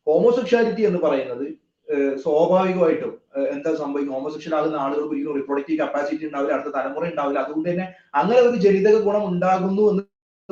ഹോമോസെക്ഷാലിറ്റി 0.07 0.83
എന്ന് 0.89 1.01
പറയുന്നത് 1.07 1.47
സ്വാഭാവികമായിട്ടും 2.25 3.13
എന്താ 3.55 3.71
സംഭവിക്കും? 3.81 4.13
ഹോമോസെക്ഷൽ 4.17 4.55
ആകുന്ന 4.59 4.77
ആളുകൾക്ക് 4.85 5.13
ഒരിക്കലും 5.15 5.37
റിപ്രൊഡക്റ്റീവ് 5.39 5.79
കപ്പാസിറ്റി 5.83 6.25
ഉണ്ടാവില്ല 6.29 6.55
അടുത്ത 6.57 6.71
തലമുറ 6.77 7.05
ഉണ്ടാവില്ല. 7.13 7.39
അതുകൊണ്ട് 7.45 7.69
തന്നെ 7.71 7.87
അങ്ങനെ 8.21 8.41
ഒരു 8.49 8.59
ജനിതക 8.65 8.97
ഗുണം 9.07 9.25
ഉണ്ടാകുന്നു 9.33 9.85
എന്ന് 9.93 10.03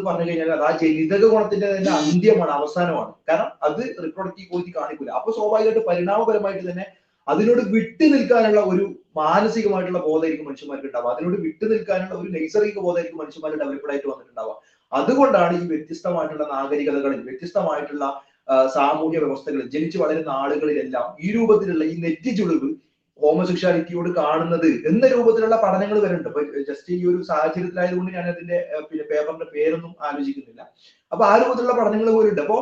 പറഞ്ഞു 0.02 0.30
കഴിഞ്ഞാൽ 0.30 0.50
അത് 0.56 0.64
ആ 0.68 0.70
ജനിതക 0.80 1.24
ഗുണത്തിന്റെ 1.32 1.66
തന്നെ 1.72 1.90
അന്ത്യമാണ് 1.98 2.52
അവസാനമാണ്. 2.58 3.12
കാരണം 3.28 3.50
അത് 3.66 3.80
റിപ്രൊഡക്റ്റീവ് 4.04 4.48
ക്വാളിറ്റി 4.50 4.72
കാണിക്കില്ല 4.78 5.12
അപ്പൊ 5.18 5.30
സ്വാഭാവികമായിട്ട് 5.32 5.82
പരിണാമപരമായിട്ട് 5.88 6.64
തന്നെ 6.70 6.86
അതിനോട് 7.26 7.62
വിട്ടു 7.74 8.06
നിൽക്കാനുള്ള 8.14 8.60
ഒരു 8.72 8.84
മാനസികമായിട്ടുള്ള 9.16 10.00
ബോധമായിരിക്കും 10.08 10.46
മനുഷ്യന്മാർക്ക് 10.48 10.86
ഉണ്ടാവുക 10.86 11.10
അതിനോട് 11.14 11.36
വിട്ടു 11.46 11.64
നിൽക്കാനുള്ള 11.72 12.14
ഒരു 12.14 12.28
നൈസർഗിക 12.36 12.78
ബോധമായിരിക്കും 12.86 13.20
മനുഷ്യന്മാർ 13.22 13.52
ഡെവലപ്ഡ് 13.62 13.92
ആയിട്ട് 13.92 14.08
വന്നിട്ടുണ്ടാവുക. 14.12 14.56
അതുകൊണ്ടാണ് 14.92 15.54
ഈ 15.62 15.66
വ്യത്യസ്തമായിട്ടുള്ള 15.66 16.44
നാഗരികതകളിൽ 16.54 17.20
വ്യത്യസ്തമായിട്ടുള്ള 17.28 18.04
സാമൂഹ്യ 18.76 19.18
വ്യവസ്ഥകളിൽ 19.18 19.68
ജനിച്ചു 19.74 19.98
വളരുന്ന 19.98 20.30
ആളുകളിലെല്ലാം 20.42 21.06
ഈ 21.24 21.28
രൂപത്തിലുള്ള 21.36 21.84
ഈ 21.84 21.94
നെറ്റി 22.06 22.30
ചുളിവ് 22.36 22.68
ഹോമോസെക്ഷാലിറ്റിയോട് 23.24 24.10
കാണുന്നത് 24.20 24.70
എന്ന 24.90 25.04
രൂപത്തിലുള്ള 25.14 25.56
പഠനങ്ങൾ 25.64 25.98
വരുന്നുണ്ട്. 26.04 26.28
അപ്പൊ 26.30 26.42
ജസ്റ്റ് 26.70 26.90
ഈ 26.96 27.00
ഒരു 27.10 27.20
സാഹചര്യത്തിലായതുകൊണ്ട് 27.30 28.10
ഞാൻ 28.16 28.26
അതിന്റെ 28.32 28.58
പിന്നെ 28.90 29.04
പേപ്പറിന്റെ 29.12 29.48
പേരൊന്നും 29.54 29.92
ആലോചിക്കുന്നില്ല. 30.08 30.62
അപ്പൊ 31.12 31.24
ആ 31.30 31.34
രൂപത്തിലുള്ള 31.42 31.74
പഠനങ്ങൾ 31.80 32.10
പോലുണ്ട്. 32.16 32.42
അപ്പോ 32.46 32.58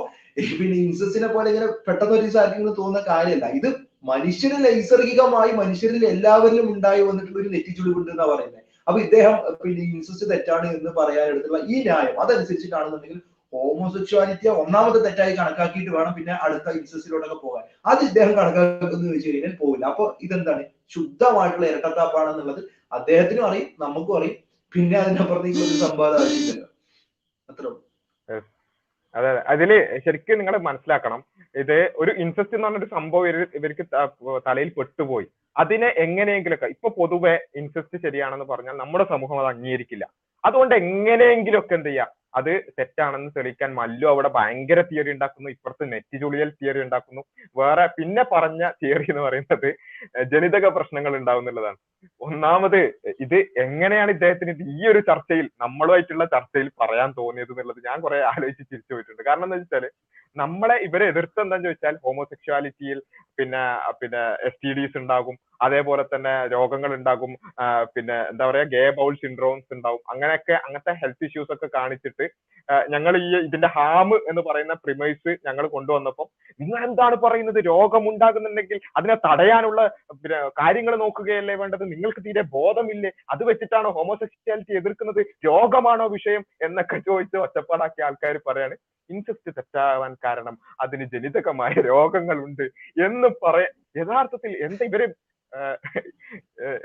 പിന്നെ 0.58 0.76
ഇൻസസിനെ 0.86 1.28
പോലെ 1.34 1.48
ഇങ്ങനെ 1.52 1.68
പെട്ടെന്ന് 1.86 2.14
ഒരു 2.18 2.28
സാധിക്കുന്ന 2.36 2.74
തോന്നുന്ന 2.80 3.02
കാര്യമല്ല. 3.12 3.46
ഇത് 3.60 3.70
മനുഷ്യരിൽ 4.12 4.60
നൈസർഗികമായി 4.68 5.50
മനുഷ്യരിൽ 5.62 6.02
എല്ലാവരിലും 6.14 6.68
ഉണ്ടായി 6.74 7.02
വന്നിട്ടുള്ള 7.08 7.38
ഒരു 7.42 7.50
നെറ്റിച്ചുളിവുണ്ട് 7.54 8.10
എന്നാ 8.14 8.26
പറയുന്നത് 8.32 8.60
അപ്പൊ 8.86 8.98
ഇദ്ദേഹം 9.06 9.34
പിന്നെ 9.64 9.82
ഇൻസസ് 9.88 10.24
തെറ്റാണ് 10.30 10.66
എന്ന് 10.78 10.90
പറയാനെടുത്തുള്ള 11.00 11.58
ഈ 11.72 11.76
ന്യായം 11.82 12.16
അതനുസരിച്ചിട്ടാണെന്നുണ്ടെങ്കിൽ 12.22 13.20
ഹോമോസെക്ഷുവാലിറ്റിയെ 13.52 14.52
ഒന്നാമത്തെ 14.62 15.00
തെറ്റായി 15.06 15.34
കണക്കാക്കിയിട്ട് 15.38 15.92
വേണം 15.96 16.12
പിന്നെ 16.18 16.34
അടുത്ത 16.44 16.76
ഇൻസസിലോട്ടൊക്കെ 16.78 17.38
പോകാൻ. 17.46 17.64
അത് 17.90 18.02
ഇദ്ദേഹം 18.08 18.32
കണക്കാക്കുന്നു 18.40 19.06
ചോദിച്ചു 19.10 19.28
കഴിഞ്ഞാൽ 19.28 19.54
പോകില്ല 19.62 19.84
അപ്പൊ 19.92 20.04
ഇതെന്താണ്? 20.26 20.64
ശുദ്ധമായിട്ടുള്ള 20.94 21.66
ഇരട്ടത്താപ്പാണെന്നുള്ളത് 21.72 22.60
അദ്ദേഹത്തിനും 22.98 23.44
അറിയും 23.48 23.68
നമുക്കും 23.84 24.16
അറിയും. 24.18 24.38
പിന്നെ 24.72 24.96
അതിനപ്പുറത്തേക്ക് 25.02 25.62
ഒരു 25.66 25.76
സംവാദം 25.84 26.18
ആവശ്യമില്ല 26.22 26.64
അത്ര 27.48 27.66
അതെ 29.14 29.28
അതെ. 29.30 29.40
അതിൽ 29.52 29.70
ശരിക്കും 30.04 30.38
നിങ്ങൾ 30.40 30.54
മനസ്സിലാക്കണം. 30.66 31.20
ഇത് 31.62 31.78
ഒരു 32.02 32.12
ഇൻസെസ്റ്റ് 32.22 32.56
എന്ന് 32.56 32.66
പറഞ്ഞൊരു 32.66 32.88
സംഭവം 32.96 33.26
ഇവർക്ക് 33.58 33.84
തലയിൽ 34.46 34.70
പെട്ടുപോയി. 34.76 35.26
അതിനെ 35.62 35.88
എങ്ങനെയെങ്കിലൊക്കെ 36.04 36.68
ഇപ്പൊ 36.74 36.88
പൊതുവെ 36.98 37.34
ഇൻസെസ്റ്റ് 37.60 37.98
ശരിയാണെന്ന് 38.04 38.46
പറഞ്ഞാൽ 38.52 38.76
നമ്മുടെ 38.82 39.04
സമൂഹം 39.12 39.38
അത് 39.42 39.48
അംഗീകരിക്കില്ല. 39.54 40.04
അതുകൊണ്ട് 40.44 40.74
എങ്ങനെയെങ്കിലുമൊക്കെ 40.82 41.74
എന്ത് 41.78 41.90
അത് 42.34 42.50
തെറ്റാണെന്ന് 42.78 43.30
തെളിയിക്കാൻ 43.36 43.70
മല്ലു 43.78 44.06
അവിടെ 44.12 44.30
ഭയങ്കര 44.36 44.80
തിയറി 44.90 45.10
ഉണ്ടാക്കുന്നു 45.14 45.48
ഇപ്പുറത്ത് 45.54 45.84
നെറ്റ് 45.92 46.20
ചുളിയൽ 46.22 46.50
തിയറി 46.60 46.80
ഉണ്ടാക്കുന്നു. 46.86 47.22
വേറെ 47.56 47.84
പിന്നെ 47.98 48.22
പറഞ്ഞ 48.34 48.62
തിയറി 48.82 49.06
എന്ന് 49.12 49.24
പറയുന്നത് 49.26 49.68
ജനിതക 50.32 50.66
പ്രശ്നങ്ങൾ 50.78 51.14
ഉണ്ടാവുന്നുള്ളതാണ് 51.20 51.78
ഒന്നാമത് 52.20 52.80
ഇത് 53.24 53.38
എങ്ങനെയാണ് 53.64 54.10
ഇദ്ദേഹത്തിന് 54.16 54.52
ഈ 54.76 54.80
ഒരു 54.92 55.00
ചർച്ചയിൽ 55.10 55.46
നമ്മളുമായിട്ടുള്ള 55.64 56.24
ചർച്ചയിൽ 56.34 56.68
പറയാൻ 56.82 57.10
തോന്നിയത് 57.20 57.52
എന്നുള്ളത് 57.54 57.80
ഞാൻ 57.88 57.98
കുറെ 58.06 58.18
ആലോചിച്ച് 58.32 58.64
ചിരിച്ചു 58.70 58.92
പോയിട്ടുണ്ട്. 58.94 59.22
കാരണം 59.28 59.46
എന്താ 59.48 59.58
വെച്ചാൽ 59.62 59.86
നമ്മളെ 60.36 60.76
ഇവരെ 60.86 61.04
എതിർത്ത് 61.12 61.42
എന്താന്ന് 61.42 61.66
ചോദിച്ചാൽ 61.68 61.94
ഹോമോസെക്ഷുവാലിറ്റിയിൽ 62.04 62.98
പിന്നെ 63.38 63.62
പിന്നെ 64.00 64.22
എസ് 64.48 64.60
ടി 64.62 64.70
ഡിസ് 64.76 64.96
ഉണ്ടാകും. 65.00 65.36
അതേപോലെ 65.66 66.04
തന്നെ 66.12 66.32
രോഗങ്ങൾ 66.52 66.90
ഉണ്ടാകും. 66.98 67.32
പിന്നെ 67.94 68.16
എന്താ 68.30 68.44
പറയാ 68.48 68.64
ഗേ 68.74 68.82
ബൗൾ 68.98 69.12
സിൻഡ്രോംസ് 69.22 69.74
ഉണ്ടാവും 69.76 70.00
അങ്ങനെയൊക്കെ 70.12 70.54
അങ്ങനത്തെ 70.66 70.92
ഹെൽത്ത് 71.02 71.26
ഇഷ്യൂസ് 71.28 71.52
ഒക്കെ 71.54 71.68
കാണിച്ചിട്ട് 71.76 72.26
ഞങ്ങൾ 72.94 73.14
ഈ 73.24 73.28
ഇതിന്റെ 73.46 73.68
ഹാം 73.76 74.10
എന്ന് 74.30 74.42
പറയുന്ന 74.48 74.74
പ്രിമൈസ് 74.84 75.30
ഞങ്ങൾ 75.46 75.64
കൊണ്ടുവന്നപ്പോൾ 75.74 76.26
നിങ്ങൾ 76.60 76.78
എന്താണ് 76.88 77.16
പറയുന്നത്? 77.24 77.58
രോഗം 77.70 77.80
രോഗമുണ്ടാകുന്നുണ്ടെങ്കിൽ 77.92 78.78
അതിനെ 78.98 79.14
തടയാനുള്ള 79.24 79.80
പിന്നെ 80.22 80.38
കാര്യങ്ങൾ 80.60 80.94
നോക്കുകയല്ലേ 81.02 81.54
വേണ്ടത്? 81.62 81.84
നിങ്ങൾക്ക് 81.92 82.20
തീരെ 82.26 82.42
ബോധമില്ലേ? 82.56 83.10
അത് 83.32 83.42
വെച്ചിട്ടാണോ 83.48 83.90
ഹോമോസെക്ഷുവാലിറ്റി 83.98 84.78
എതിർക്കുന്നത്? 84.80 85.20
രോഗമാണോ 85.48 86.06
വിഷയം? 86.16 86.44
എന്നൊക്കെ 86.66 86.98
ചോദിച്ച് 87.08 87.38
ഒറ്റപ്പാടാക്കിയ 87.46 88.06
ആൾക്കാർ 88.08 88.38
പറയാണ്. 88.48 88.76
ഇൻസെസ്റ്റ് 89.10 89.54
തെറ്റാവാൻ 89.56 90.12
കാരണം 90.24 90.56
അതിന് 90.80 91.04
ജനിതകമായ 91.14 91.72
രോഗങ്ങളുണ്ട് 91.92 92.66
എന്ന് 93.06 93.30
പറയ 93.44 93.66
യഥാർത്ഥത്തിൽ 94.00 94.52
എന്താ 94.68 94.84
ഇവർ 94.90 95.02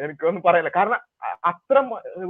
എനിക്കൊന്നും 0.04 0.42
പറയില്ല. 0.46 0.70
കാരണം 0.76 1.00
അത്ര 1.50 1.78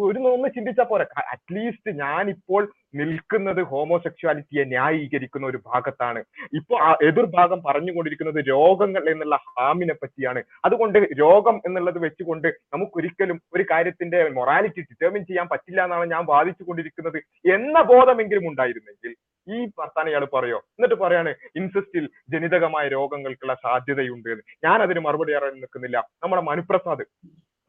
ഒരു 0.07 0.19
ഒന്ന് 0.33 0.49
ചിന്തിച്ചാൽ 0.55 0.85
പോരെ. 0.89 1.05
അറ്റ്ലീസ്റ്റ് 1.33 1.91
ഞാൻ 2.01 2.29
ഇപ്പോൾ 2.33 2.61
നിൽക്കുന്നത് 2.99 3.61
ഹോമോസെക്ഷുവാലിറ്റിയെ 3.71 4.63
ന്യായീകരിക്കുന്ന 4.73 5.45
ഒരു 5.47 5.59
ഭാഗത്താണ്. 5.69 6.21
ഇപ്പൊ 6.59 6.75
ആ 6.87 6.89
എതിർഭാഗം 7.09 7.59
പറഞ്ഞുകൊണ്ടിരിക്കുന്നത് 7.67 8.39
രോഗങ്ങൾ 8.53 9.03
എന്നുള്ള 9.13 9.35
ഹാമിനെ 9.59 9.95
പറ്റിയാണ്. 10.01 10.43
അതുകൊണ്ട് 10.65 10.99
രോഗം 11.23 11.57
എന്നുള്ളത് 11.67 11.99
വെച്ചുകൊണ്ട് 12.05 12.47
നമുക്കൊരിക്കലും 12.75 13.39
ഒരു 13.55 13.65
കാര്യത്തിന്റെ 13.71 14.21
മൊറാലിറ്റി 14.39 14.83
ഡിറ്റർമിൻ 14.89 15.25
ചെയ്യാൻ 15.31 15.47
പറ്റില്ല 15.53 15.81
എന്നാണ് 15.83 16.07
ഞാൻ 16.15 16.25
വാദിച്ചു 16.33 16.65
കൊണ്ടിരിക്കുന്നത് 16.67 17.19
എന്ന 17.57 17.81
ബോധമെങ്കിലും 17.93 18.47
ഉണ്ടായിരുന്നെങ്കിൽ 18.51 19.13
ഈ 19.55 19.57
വർത്താനം 19.79 20.09
ഇയാൾ 20.09 20.25
പറയോ? 20.33 20.57
എന്നിട്ട് 20.77 20.95
പറയാണ് 20.95 21.31
ഇൻസെസ്റ്റിൽ 21.55 22.09
ജനിതകമായ 22.33 22.87
രോഗങ്ങൾക്കുള്ള 22.87 23.53
സാധ്യതയുണ്ട് 23.55 24.31
ഞാൻ 24.65 24.81
അതിന് 24.81 24.99
മറുപടി 24.99 25.33
പറയാൻ 25.35 25.55
നിൽക്കുന്നില്ല. 25.55 25.97
നമ്മുടെ 26.23 26.41
മനുപ്രസാദ്. 26.41 27.03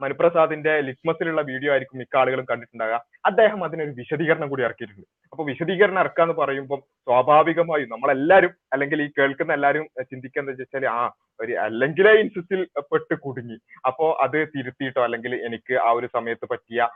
മനുപ്രസാദിന്റെ 0.03 0.73
ലിക്മസിലുള്ള 0.89 1.41
വീഡിയോ 1.51 1.71
ആയിരിക്കും 1.75 2.01
മിക്ക 2.03 2.17
ആളുകളും 2.23 2.47
കണ്ടിട്ടുണ്ടാകുക 2.51 3.01
അദ്ദേഹം 3.31 3.61
അതിനൊരു 3.67 3.93
വിശദീകരണം 4.01 4.49
കൂടി 4.51 4.63
ഇറക്കിയിട്ടുണ്ട്. 4.67 5.07
അപ്പൊ 5.33 5.43
വിശദീകരണം 5.51 6.01
ഇറക്കുക 6.05 6.25
എന്ന് 6.27 6.37
പറയുമ്പോൾ 6.43 6.79
സ്വാഭാവികമായും 7.07 7.91
നമ്മളെല്ലാരും 7.95 8.53
അല്ലെങ്കിൽ 8.75 8.99
ഈ 9.07 9.09
കേൾക്കുന്ന 9.19 9.53
എല്ലാരും 9.59 9.87
ചിന്തിക്കുക 10.11 10.41
എന്താ 10.43 10.55
വെച്ചാൽ 10.61 10.87
ആ 10.99 11.03
ഒരു 11.41 11.53
അല്ലെങ്കിലേ 11.65 12.13
ഇൻസിസ്റ്റിൽ 12.23 12.61
പെട്ട് 12.91 13.15
കുടുങ്ങി. 13.25 13.59
അപ്പോ 13.89 14.07
അത് 14.25 14.39
തിരുത്തിയിട്ടോ 14.55 15.01
അല്ലെങ്കിൽ 15.07 15.33
എനിക്ക് 15.49 15.75
ആ 15.87 15.91
ഒരു 15.99 16.09
സമയത്ത് 16.17 16.47
പറ്റിയ 16.53 16.89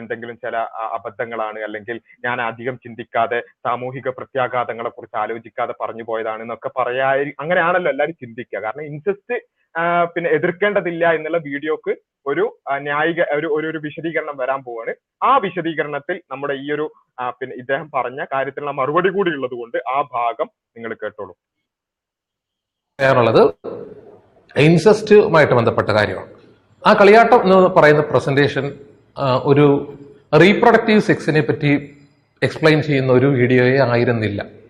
എന്തെങ്കിലും 0.00 0.36
ചില 0.44 0.56
അബദ്ധങ്ങളാണ് 0.98 1.60
അല്ലെങ്കിൽ 1.68 1.96
ഞാൻ 2.26 2.40
അധികം 2.50 2.76
ചിന്തിക്കാതെ 2.84 3.40
സാമൂഹിക 3.68 4.08
പ്രത്യാഘാതങ്ങളെ 4.18 4.92
കുറിച്ച് 4.92 5.18
ആലോചിക്കാതെ 5.22 5.74
പറഞ്ഞു 5.82 6.06
പോയതാണ് 6.10 6.42
എന്നൊക്കെ 6.46 6.72
പറയാ 6.78 7.08
അങ്ങനെയാണല്ലോ 7.44 7.90
എല്ലാവരും 7.94 8.16
ചിന്തിക്കുക. 8.22 8.60
കാരണം 8.66 8.86
ഇൻസെസ്റ്റ് 8.92 9.36
പിന്നെ 10.14 10.30
എതിർക്കേണ്ടതില്ല 10.36 11.04
എന്നുള്ള 11.16 11.38
വീഡിയോക്ക് 11.50 11.92
ഒരു 12.30 12.44
ന്യായിക 12.86 13.20
ഒരു 13.36 13.48
ഒരു 13.70 13.78
വിശദീകരണം 13.84 14.36
വരാൻ 14.40 14.60
പോവാണ്. 14.66 14.92
ആ 15.28 15.30
വിശദീകരണത്തിൽ 15.44 16.16
നമ്മുടെ 16.32 16.54
ഈ 16.64 16.66
ഒരു 16.76 16.86
പിന്നെ 17.38 17.54
ഇദ്ദേഹം 17.62 17.86
പറഞ്ഞ 17.96 18.20
കാര്യത്തിനുള്ള 18.34 18.74
മറുപടി 18.80 19.10
കൂടി 19.16 19.30
ഉള്ളത് 19.36 19.56
കൊണ്ട് 19.60 19.78
ആ 19.94 19.98
ഭാഗം 20.16 20.48
നിങ്ങൾ 20.76 20.92
കേട്ടോളൂ. 21.02 21.34
ഇൻസെസ്റ്റുമായിട്ട് 24.66 25.54
ബന്ധപ്പെട്ട 25.58 25.90
കാര്യമാണ്. 25.98 26.30
ആ 26.88 26.92
കളിയാട്ടം 27.00 27.40
എന്ന് 27.46 27.70
പറയുന്ന 27.76 28.02
പ്രസന്റേഷൻ 28.12 28.64
ഒരു 29.50 29.66
റീപ്രൊഡക്റ്റീവ് 30.42 31.02
സെക്സിനെ 31.10 31.42
പറ്റി 31.48 31.72
എക്സ്പ്ലെയിൻ 32.46 32.78
ചെയ്യുന്ന 32.88 33.10
ഒരു 33.18 33.28
വീഡിയോയെ 33.40 33.78
ആയിരുന്നില്ല. 33.92 34.61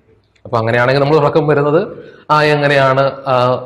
അപ്പൊ 0.45 0.59
അങ്ങനെയാണെങ്കിൽ 0.59 1.01
നമ്മൾ 1.01 1.17
ഉറക്കം 1.17 1.47
വരുന്നത് 1.47 1.89
ആ 2.31 2.43
എങ്ങനെയാണ് 2.43 3.13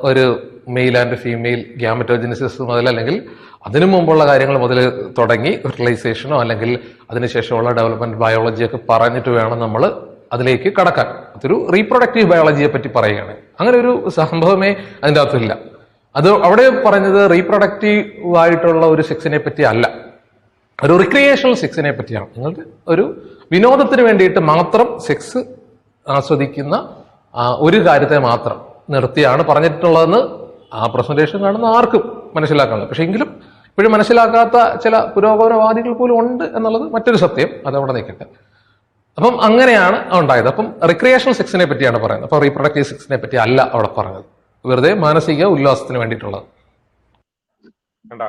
ഒരു 0.02 0.42
മെയിൽ 0.68 0.98
ആൻഡ് 0.98 1.16
ഫീമെയിൽ 1.16 1.74
ഗ്യാമറ്റോജിനിസിസ് 1.76 2.62
മുതൽ 2.62 2.88
അല്ലെങ്കിൽ 2.88 3.22
അതിനു 3.66 3.86
മുമ്പുള്ള 3.86 4.26
കാര്യങ്ങൾ 4.26 4.58
മുതൽ 4.58 4.90
തുടങ്ങി 5.18 5.52
ഫെർട്ടിലൈസേഷനോ 5.62 6.40
അല്ലെങ്കിൽ 6.40 6.78
അതിനുശേഷമുള്ള 7.10 7.70
ഡെവലപ്മെന്റ് 7.70 8.16
ബയോളജിയൊക്കെ 8.16 8.78
പറഞ്ഞിട്ട് 8.90 9.28
വേണം 9.28 9.60
നമ്മൾ 9.60 10.00
അതിലേക്ക് 10.32 10.72
കടക്കാൻ. 10.80 11.06
അതൊരു 11.06 11.68
റീപ്രൊഡക്റ്റീവ് 11.74 12.30
ബയോളജിയെ 12.30 12.68
പറ്റി 12.68 12.88
പറയുകയാണ്. 12.88 13.36
അങ്ങനെ 13.60 13.78
ഒരു 13.78 14.08
സംഭവമേ 14.08 14.76
അതിന്റെ 15.02 15.20
അകത്തില്ല. 15.20 15.58
അത് 16.16 16.28
അവിടെ 16.28 16.70
പറഞ്ഞത് 16.86 17.30
റീപ്രൊഡക്റ്റീവ് 17.30 18.36
ആയിട്ടുള്ള 18.36 18.86
ഒരു 18.86 19.02
സെക്സിനെ 19.02 19.38
പറ്റി 19.38 19.62
അല്ല. 19.62 19.90
ഒരു 20.84 20.96
റിക്രിയേഷണൽ 20.96 21.54
സെക്സിനെ 21.54 21.90
പറ്റിയാണ്. 21.90 22.26
നിങ്ങൾക്ക് 22.36 22.60
ഒരു 22.88 23.22
വിനോദത്തിന് 23.52 24.02
വേണ്ടിയിട്ട് 24.02 24.38
മാത്രം 24.38 24.98
സെക്സ് 25.06 25.55
ആസ്വദിക്കുന്ന 26.08 26.88
ഒരു 27.36 27.86
കാര്യത്തെ 27.86 28.18
മാത്രം 28.18 28.60
നിർത്തിയാണ് 28.90 29.44
പറഞ്ഞിട്ടുള്ളതെന്ന് 29.44 30.18
ആ 30.74 30.86
പ്രസന്റേഷൻ 30.86 31.42
കാണുന്ന 31.42 31.66
ആർക്കും 31.66 32.30
മനസ്സിലാക്കാനുള്ളത്. 32.34 32.88
പക്ഷെ 32.88 33.04
എങ്കിലും 33.04 33.26
ഇപ്പോഴും 33.64 33.92
മനസ്സിലാക്കാത്ത 33.92 34.78
ചില 34.80 34.98
പുരോഗമനവാദികൾ 34.98 35.92
പോലും 35.94 36.18
ഉണ്ട് 36.18 36.44
എന്നുള്ളത് 36.44 36.82
മറ്റൊരു 36.82 37.16
സത്യം. 37.16 37.48
അതവിടെ 37.66 37.92
നിൽക്കട്ടെ. 37.92 38.24
അപ്പം 39.16 39.42
അങ്ങനെയാണ് 39.42 40.20
ഉണ്ടായത്. 40.20 40.48
അപ്പം 40.48 40.74
റിക്രിയേഷണൽ 40.88 41.32
സെക്സിനെ 41.32 41.64
പറ്റിയാണ് 41.64 41.98
പറയുന്നത്. 41.98 42.24
അപ്പോൾ 42.24 42.40
റീപ്രൊഡക്റ്റീവ് 42.40 42.84
സെക്സിനെ 42.84 43.16
പറ്റി 43.18 43.36
അല്ല 43.36 43.70
അവിടെ 43.72 43.88
പറഞ്ഞത് 43.98 44.24
വെറുതെ 44.66 44.94
മാനസിക 44.94 45.44
ഉല്ലാസത്തിന് 45.44 45.98
വേണ്ടിയിട്ടുള്ളത്. 45.98 46.42
കണ്ടോ? 48.10 48.26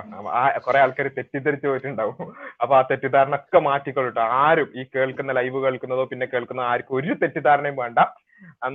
കുറെ 0.66 0.80
ആൾക്കാർ 0.80 1.08
തെറ്റിദ്ധരിച്ചു 1.18 1.68
പോയിട്ടുണ്ടാവും. 1.68 2.16
അപ്പൊ 2.62 2.74
ആ 2.78 2.82
തെറ്റിദ്ധാരണ 2.82 3.36
ഒക്കെ 3.36 3.60
മാറ്റിക്കൊള്ളട്ടോ 3.60 4.22
ആരും 4.44 4.70
ഈ 4.76 4.84
കേൾക്കുന്ന 4.96 5.32
ലൈവ് 5.32 5.60
കേൾക്കുന്നതോ 5.66 6.06
പിന്നെ 6.06 6.26
കേൾക്കുന്ന 6.26 6.62
ആർക്കും 6.72 6.96
ഒരു 6.96 7.14
തെറ്റിദ്ധാരണയും 7.24 7.76
വേണ്ട. 7.76 8.00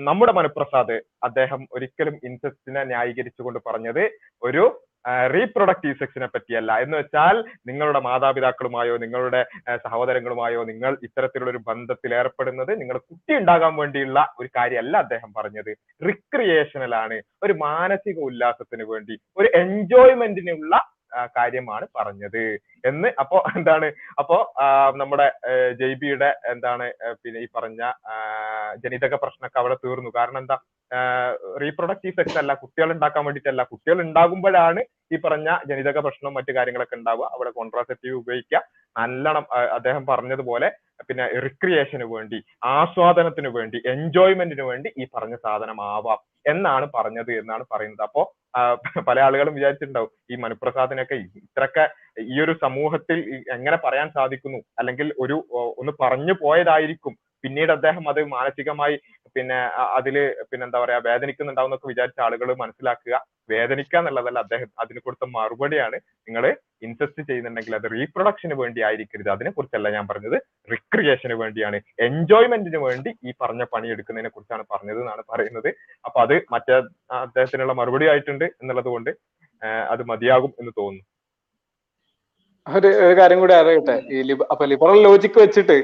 നമ്മുടെ 0.09 0.33
മനുപ്രസാദ് 0.33 0.97
അദ്ദേഹം 1.23 1.61
ഒരിക്കലും 1.73 2.15
ഇൻസെസ്റ്റിനെ 2.25 2.85
ന്യായീകരിച്ചുകൊണ്ട് 2.85 3.59
പറഞ്ഞത് 3.69 4.03
ഒരു 4.43 4.65
റീപ്രൊഡക്റ്റീവ് 5.35 5.99
സെക്സിനെ 6.01 6.29
പറ്റിയല്ല. 6.35 6.73
എന്ന് 6.85 6.97
വെച്ചാൽ 6.99 7.37
നിങ്ങളുടെ 7.67 8.01
മാതാപിതാക്കളുമായോ 8.01 8.97
നിങ്ങളുടെ 8.97 9.43
സഹോദരങ്ങളുമായോ 9.77 10.61
നിങ്ങൾ 10.71 10.93
ഇത്തരത്തിലുള്ള 11.03 11.51
ഒരു 11.51 11.63
ബന്ധത്തിൽ 11.69 12.15
ഏർപ്പെടുന്നത് 12.15 12.73
നിങ്ങൾ 12.81 12.99
കുട്ടി 12.99 13.33
ഉണ്ടാകാൻ 13.41 13.75
വേണ്ടിയുള്ള 13.77 14.21
ഒരു 14.41 14.49
കാര്യമല്ല 14.57 14.97
അദ്ദേഹം 14.97 15.33
പറഞ്ഞത്. 15.39 15.73
റിക്രിയേഷനലാണ് 16.09 17.19
ഒരു 17.43 17.53
മാനസിക 17.67 18.19
ഉല്ലാസത്തിന് 18.31 18.87
വേണ്ടി 18.95 19.17
ഒരു 19.37 19.51
എൻജോയ്മെന്റിനുള്ള 19.63 20.75
കാര്യമാണ് 21.37 21.87
പറഞ്ഞത്. 21.97 22.45
എന്ന് 22.89 23.09
അപ്പോ 23.21 23.39
എന്താണ്? 23.57 23.89
അപ്പോ 24.19 24.37
നമ്മുടെ 24.97 25.27
ജെയ്ബിയുടെ 25.81 26.31
എന്താണ് 26.53 26.87
പിന്നെ 27.23 27.41
ഈ 27.41 27.49
പറഞ്ഞ 27.57 27.81
ജനിതക 28.85 29.15
പ്രശ്നമൊക്കെ 29.15 29.59
അവിടെ 29.59 29.77
തീർന്നു. 29.85 30.11
കാരണം 30.17 30.39
എന്താ? 30.39 30.57
റീപ്രൊഡക്റ്റീവ് 31.63 32.17
സെക്സ് 32.19 32.39
അല്ല 32.43 32.53
കുട്ടികൾ 32.63 32.89
ഉണ്ടാക്കാൻ 32.95 33.23
വേണ്ടിയിട്ടല്ല. 33.27 33.63
കുട്ടികൾ 33.73 33.99
ഉണ്ടാകുമ്പോഴാണ് 34.07 34.81
ഈ 35.15 35.19
പറഞ്ഞ 35.25 35.49
ജനിതക 35.71 35.99
പ്രശ്നവും 36.07 36.35
മറ്റു 36.39 36.53
കാര്യങ്ങളൊക്കെ 36.57 36.97
ഉണ്ടാവുക. 37.01 37.27
അവിടെ 37.35 37.51
കോൺട്രാസെപ്റ്റീവ് 37.59 38.17
ഉപയോഗിക്കുക. 38.23 38.61
നല്ലോണം 38.97 39.45
അദ്ദേഹം 39.77 40.03
പറഞ്ഞതുപോലെ 40.11 40.69
പിന്നെ 41.09 41.25
റിക്രിയേഷന് 41.47 42.07
വേണ്ടി 42.15 42.39
ആസ്വാദനത്തിന് 42.79 43.51
വേണ്ടി 43.59 43.79
എൻജോയ്മെന്റിന് 43.95 44.65
വേണ്ടി 44.71 44.89
ഈ 45.01 45.07
പറഞ്ഞ 45.17 45.37
സാധനം 45.47 45.79
ആവാം 45.93 46.21
എന്നാണ് 46.53 46.87
പറഞ്ഞത് 46.97 47.33
എന്നാണ് 47.41 47.65
പറയുന്നത്. 47.73 48.05
അപ്പോ 48.09 48.23
പല 49.09 49.19
ആളുകളും 49.27 49.55
വിചാരിച്ചിട്ടുണ്ടാവും 49.59 50.11
ഈ 50.33 50.37
മനുപ്രസാദിനൊക്കെ 50.45 51.17
ഇത്രയൊക്കെ 51.41 51.85
ഈ 52.35 52.37
ഒരു 52.45 52.55
സമൂഹത്തിൽ 52.65 53.19
എങ്ങനെ 53.57 53.79
പറയാൻ 53.85 54.09
സാധിക്കുന്നു? 54.17 54.61
അല്ലെങ്കിൽ 54.79 55.09
ഒരു 55.25 55.37
ഒന്ന് 55.81 55.93
പറഞ്ഞു 56.03 56.35
പോയതായിരിക്കും 56.45 57.15
പിന്നീട് 57.45 57.73
അദ്ദേഹം 57.77 58.05
അത് 58.13 58.21
മാനസികമായി 58.37 58.97
പിന്നെ 59.37 59.59
അതിൽ 59.99 60.17
പിന്നെ 60.51 60.65
എന്താ 60.67 60.79
പറയാ 60.83 60.99
വേദനിക്കുന്നുണ്ടാവും 61.07 61.69
എന്നൊക്കെ 61.69 61.89
വിചാരിച്ച 61.91 62.19
ആളുകൾ 62.27 62.49
മനസ്സിലാക്കുക. 62.63 63.15
വേദനിക്കുക 63.53 63.99
എന്നുള്ളതല്ല 64.01 64.39
അദ്ദേഹം 64.45 64.69
അതിന് 64.83 65.01
കൊടുത്ത 65.05 65.25
മറുപടിയാണ്. 65.37 65.99
നിങ്ങൾ 66.27 66.45
ഇൻസെസ്റ്റ് 66.87 67.23
ചെയ്യുന്നുണ്ടെങ്കിൽ 67.29 67.75
അത് 67.79 67.87
റീപ്രൊഡക്ഷന് 67.95 68.57
വേണ്ടി 68.63 68.81
ആയിരിക്കരുത്. 68.89 69.31
അതിനെ 69.37 69.51
കുറിച്ചല്ല 69.57 69.91
ഞാൻ 69.97 70.07
പറഞ്ഞത്. 70.11 70.37
റിക്രിയേഷന് 70.73 71.37
വേണ്ടിയാണ്. 71.43 71.81
എൻജോയ്മെന്റിന് 72.09 72.81
വേണ്ടി 72.89 73.13
ഈ 73.29 73.33
പറഞ്ഞ 73.45 73.65
പണി 73.75 73.89
എടുക്കുന്നതിനെ 73.95 74.33
കുറിച്ചാണ് 74.35 74.65
പറഞ്ഞത് 74.75 75.01
എന്നാണ് 75.05 75.25
പറയുന്നത്. 75.33 75.71
അപ്പൊ 76.09 76.21
അത് 76.27 76.37
മറ്റേ 76.55 76.77
അദ്ദേഹത്തിനുള്ള 77.25 77.75
മറുപടി 77.81 78.09
ആയിട്ടുണ്ട് 78.13 78.47
എന്നുള്ളത് 78.63 78.91
കൊണ്ട് 78.95 79.11
അത് 79.95 80.05
മതിയാകും 80.13 80.53
എന്ന് 80.61 80.73
തോന്നുന്നു. 80.81 81.05
ഒരു 83.07 83.15
കാര്യം 83.19 83.39
കൂടി 83.43 83.55
അറിയട്ടെ? 83.61 83.95
ഈ 84.15 84.19
അപ്പൊ 84.53 84.65
ലിബറൽ 84.73 84.99
ലോജിക്ക് 85.09 85.39
വെച്ചിട്ട് 85.45 85.77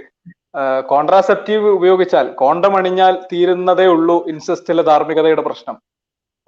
കോൺട്രാസെപ്റ്റീവ് 0.89 1.69
ഉപയോഗിച്ചാൽ 1.69 2.33
കോണ്ടം 2.33 2.77
അണിഞ്ഞാൽ 2.77 3.15
തീരുന്നതേ 3.33 3.87
ഉള്ളൂ 3.87 4.29
ഇൻസെസ്റ്റിലെ 4.29 4.83
ധാർമ്മികതയുടെ 4.83 5.43
പ്രശ്നം. 5.43 5.77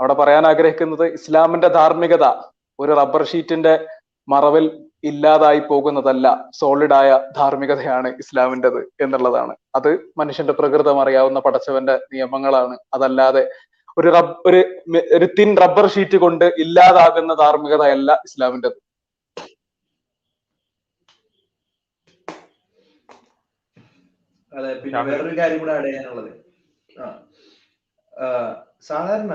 അവിടെ 0.01 0.14
പറയാൻ 0.14 0.47
ആഗ്രഹിക്കുന്നത് 0.47 1.06
ഇസ്ലാമിന്റെ 1.06 1.68
ധാർമ്മികത 1.68 2.27
ഒരു 2.78 2.93
റബ്ബർ 2.93 3.24
ഷീറ്റിന്റെ 3.24 3.86
മറവിൽ 4.28 4.66
ഇല്ലാതായി 5.05 5.59
പോകുന്നതല്ല 5.59 6.51
സോളിഡായ 6.55 7.20
ധാർമ്മികതയാണ് 7.36 8.09
ഇസ്ലാമിന്റെത് 8.09 8.78
എന്നുള്ളതാണ്. 9.01 9.55
അത് 9.74 9.98
മനുഷ്യന്റെ 10.18 10.52
പ്രകൃതം 10.52 11.01
അറിയാവുന്ന 11.01 11.40
പടച്ചവന്റെ 11.40 11.94
നിയമങ്ങളാണ്. 12.12 12.77
അതല്ലാതെ 12.94 13.51
ഒരു 13.98 14.09
റബ് 14.09 14.35
ഒരു 15.16 15.24
തിൻ 15.39 15.56
റബ്ബർ 15.56 15.89
ഷീറ്റ് 15.89 16.16
കൊണ്ട് 16.16 16.44
ഇല്ലാതാകുന്ന 16.44 17.35
ധാർമ്മികതയല്ല 17.35 18.12
ഇസ്ലാമിന്റെത് 18.12 18.90
അതെ 24.52 24.70
പിന്നെ. 24.82 25.02
വേറൊരു 25.09 25.35
കാര്യം 25.40 25.59
കൂടെ 25.62 25.72
ആഡ് 25.77 25.89
ചെയ്യാനുള്ളത്. 25.89 26.31
സാധാരണ 28.89 29.35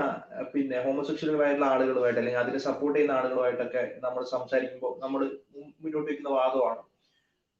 പിന്നെ 0.52 0.76
ഹോമോസെക്ഷലുകളായിട്ടുള്ള 0.84 1.66
ആളുകളുമായിട്ട് 1.74 2.18
അല്ലെങ്കിൽ 2.20 2.40
അതിനെ 2.42 2.60
സപ്പോർട്ട് 2.66 2.96
ചെയ്യുന്ന 2.96 3.18
ആളുകളുമായിട്ടൊക്കെ 3.18 3.82
നമ്മൾ 4.04 4.22
സംസാരിക്കുമ്പോൾ 4.34 4.92
നമ്മൾ 5.04 5.20
മുന്നോട്ട് 5.82 6.08
വെക്കുന്ന 6.10 6.30
വാദമാണ്. 6.38 6.82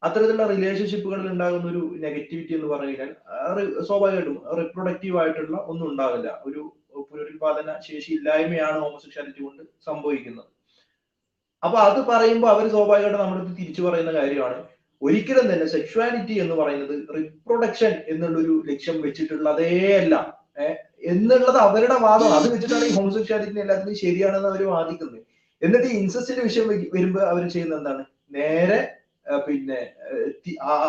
അത്തരത്തിലുള്ള 0.02 0.46
റിലേഷൻഷിപ്പുകളിൽ 0.54 1.26
ഉണ്ടാകുന്ന 1.34 1.66
ഒരു 1.72 1.82
നെഗറ്റിവിറ്റി 2.04 2.52
എന്ന് 2.56 2.68
പറഞ്ഞു 2.72 2.90
കഴിഞ്ഞാൽ 2.90 3.12
സ്വാഭാവികമായിട്ടും 3.88 4.36
റിപ്രൊഡക്റ്റീവ് 4.60 5.16
ആയിട്ടുള്ള 5.22 5.56
ഒന്നും 5.72 5.86
ഉണ്ടാവില്ല. 5.92 6.28
ഒരു 6.48 6.62
പുനരുൽപാദന 7.08 7.70
ശേഷി 7.88 8.10
ഇല്ലായ്മയാണ് 8.18 8.78
ഹോമോസെക്ഷാലിറ്റി 8.84 9.40
കൊണ്ട് 9.46 9.62
സംഭവിക്കുന്നത്. 9.88 10.50
അപ്പൊ 11.62 11.78
അത് 11.88 12.00
പറയുമ്പോൾ 12.10 12.50
അവർ 12.54 12.64
സ്വാഭാവികമായിട്ടും 12.74 13.22
നമ്മുടെ 13.24 13.44
തിരിച്ചു 13.60 13.82
പറയുന്ന 13.86 14.12
കാര്യമാണ്. 14.20 14.58
ഒരിക്കലും 15.02 15.46
തന്നെ 15.52 15.66
സെക്ഷുവാലിറ്റി 15.66 16.34
എന്ന് 16.42 16.54
പറയുന്നത് 16.54 16.94
റിപ്രൊഡക്ഷൻ 17.16 17.92
എന്നുള്ളൊരു 18.12 18.54
ലക്ഷ്യം 18.70 18.98
വെച്ചിട്ടുള്ളതേ 19.06 19.70
അല്ല. 20.02 20.14
എന്നുള്ളത് 21.12 21.58
അവരുടെ 21.64 21.96
വാദം. 22.04 22.30
അത് 22.36 22.46
വെച്ചിട്ടാണ് 22.52 22.84
ഈ 22.90 22.92
ഹോമോസെക്ഷാലിറ്റി 22.98 23.60
എല്ലാത്തിനും 23.64 23.96
ശരിയാണെന്ന് 24.04 24.48
അവർ 24.52 24.62
വാദിക്കുന്നത്. 24.74 25.18
എന്നിട്ട് 25.62 25.86
ഈ 25.86 25.96
ഇൻസസ്റ്റിന്റെ 26.02 26.44
വിഷയം 26.48 26.68
വരുമ്പോൾ 26.68 26.96
വരുമ്പോ 26.96 27.20
അവർ 27.32 27.42
ചെയ്യുന്ന 27.54 27.74
എന്താണ്? 27.80 28.04
നേരെ 28.36 28.78
പിന്നെ 29.46 29.78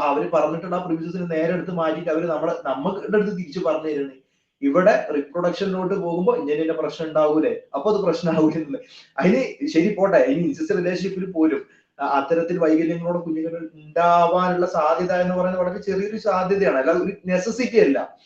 അവർ 0.10 0.24
പറഞ്ഞിട്ടുള്ള 0.34 0.76
ആ 0.76 0.82
പ്രിവിസസിന് 0.86 1.28
നേരെ 1.36 1.52
എടുത്ത് 1.58 1.74
മാറ്റിയിട്ട് 1.82 2.12
അവർ 2.16 2.24
നമ്മളെ 2.32 2.54
നമ്മുടെ 2.68 3.18
അടുത്ത് 3.18 3.34
തിരിച്ചു 3.38 3.62
പറഞ്ഞു 3.68 3.90
തരുന്നത് 3.92 4.24
ഇവിടെ 4.62 4.94
റിപ്രൊഡക്ഷനിലോട്ട് 5.16 5.96
പോകുമ്പോൾ 6.04 6.36
ഇങ്ങനെ 6.42 6.76
പ്രശ്നം 6.82 7.06
ഉണ്ടാവൂലേ? 7.08 7.54
അപ്പൊ 7.76 7.88
അത് 7.94 8.00
പ്രശ്നമാവൂലെന്നുള്ളത് 8.06 8.86
അതിന് 9.20 9.42
ശരി 9.74 9.90
പോട്ടെ. 9.98 10.20
ഇനി 10.32 10.42
ഇൻസസ് 10.50 10.78
റിലേഷൻഷിപ്പിൽ 10.80 11.26
പോലും 11.32 11.62
അത്തരത്തിൽ 12.00 12.58
വൈകല്യങ്ങളോട് 12.58 13.20
കുഞ്ഞുങ്ങൾ 13.26 13.70
ഉണ്ടാവാനുള്ള 13.74 14.66
സാധ്യത 14.66 15.14
എന്ന് 15.22 15.36
പറയുന്നത് 15.36 15.62
വളരെ 15.64 15.82
ചെറിയൊരു 15.82 16.18
സാധ്യതയാണ്. 16.18 16.78
അല്ലാതെ 16.78 17.00
ഒരു 17.00 17.14
നെസസിറ്റി 17.26 17.78
അല്ല. 17.78 18.18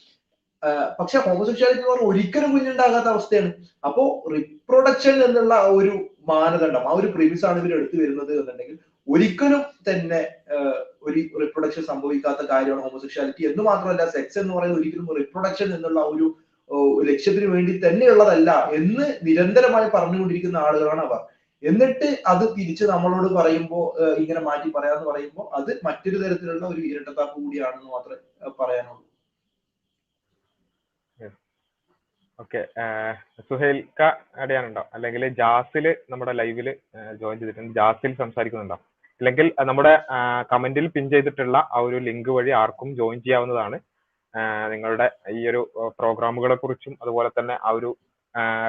പക്ഷെ 1.00 1.20
ഹോമോസെക്ഷാലിറ്റി 1.20 1.80
എന്ന് 1.80 1.92
പറഞ്ഞാൽ 1.92 2.10
ഒരിക്കലും 2.10 2.52
കുഞ്ഞുണ്ടാകാത്ത 2.52 3.06
അവസ്ഥയാണ്. 3.06 3.54
അപ്പോ 3.86 4.24
റിപ്രൊഡക്ഷൻ 4.32 5.24
എന്നുള്ള 5.24 5.54
ആ 5.54 5.66
ഒരു 5.66 5.94
മാനദണ്ഡം 6.28 6.90
ആ 6.90 6.92
ഒരു 6.92 7.08
പ്രിമിസ് 7.08 7.46
ആണ് 7.46 7.60
ഇവർ 7.60 7.78
എടുത്തു 7.78 7.98
വരുന്നത് 7.98 8.32
എന്നുണ്ടെങ്കിൽ 8.40 8.78
ഒരിക്കലും 9.08 9.62
തന്നെ 9.90 10.30
ഒരു 11.02 11.20
റിപ്രൊഡക്ഷൻ 11.42 11.84
സംഭവിക്കാത്ത 11.84 12.42
കാര്യമാണ് 12.52 12.82
ഹോമോസെക്ഷാലിറ്റി 12.82 13.46
എന്ന് 13.46 13.64
മാത്രമല്ല 13.64 14.10
സെക്സ് 14.10 14.40
എന്ന് 14.40 14.54
പറയുന്നത് 14.54 14.80
ഒരിക്കലും 14.82 15.16
റിപ്രൊഡക്ഷൻ 15.16 15.76
എന്നുള്ള 15.76 16.00
ഒരു 16.00 16.28
ലക്ഷ്യത്തിന് 17.04 17.46
വേണ്ടി 17.46 17.82
തന്നെയുള്ളതല്ല 17.88 18.70
എന്ന് 18.74 19.06
നിരന്തരമായി 19.24 19.90
പറഞ്ഞുകൊണ്ടിരിക്കുന്ന 19.90 20.58
ആളുകളാണ് 20.58 21.02
അവർ. 21.02 21.31
എന്നിട്ട് 21.64 22.08
അത് 22.32 22.44
തിരിച്ച് 22.56 22.86
നമ്മളോട് 22.92 23.28
പറയുമ്പോൾ 23.38 23.86
ഇങ്ങനെ 24.22 24.42
മാറ്റി 24.48 24.70
പറയാന്ന് 24.76 25.06
പറയുമ്പോൾ 25.10 25.46
അത് 25.58 25.72
മറ്റൊരു 25.88 26.18
തരത്തിലുള്ള 26.24 26.66
ഒരു 26.74 26.82
ഇരട്ടത്താപ്പ് 26.90 27.36
കൂടിയാണെന്ന് 27.44 27.90
മാത്രമേ 27.96 28.52
പറയാനുള്ളൂ. 28.62 29.04
ഓക്കെ 32.40 32.62
സുഹേൽ 33.48 33.78
അടയാനുണ്ടോ? 34.44 34.84
അല്ലെങ്കിൽ 34.96 35.24
ജാസിൽ 35.42 35.86
നമ്മുടെ 36.12 36.34
ലൈവിൽ 36.40 36.68
ജോയിൻ 37.22 37.38
ചെയ്തിട്ടുണ്ട്. 37.42 37.74
ജാസിൽ 37.80 38.12
സംസാരിക്കുന്നുണ്ടോ? 38.22 38.78
അല്ലെങ്കിൽ 39.22 39.48
നമ്മുടെ 39.70 39.94
കമന്റിൽ 40.52 40.86
പിൻ 40.96 41.06
ചെയ്തിട്ടുള്ള 41.14 41.58
ആ 41.76 41.80
ഒരു 41.88 41.98
ലിങ്ക് 42.08 42.32
വഴി 42.38 42.52
ആർക്കും 42.62 42.90
ജോയിൻ 43.00 43.20
ചെയ്യാവുന്നതാണ്. 43.26 43.78
നിങ്ങളുടെ 44.74 45.08
ഈ 45.38 45.42
ഒരു 45.52 45.62
പ്രോഗ്രാമുകളെ 46.00 46.56
കുറിച്ചും 46.56 46.94
അതുപോലെ 47.04 47.30
തന്നെ 47.38 47.56
ആ 47.68 47.72
ഒരു 47.78 47.90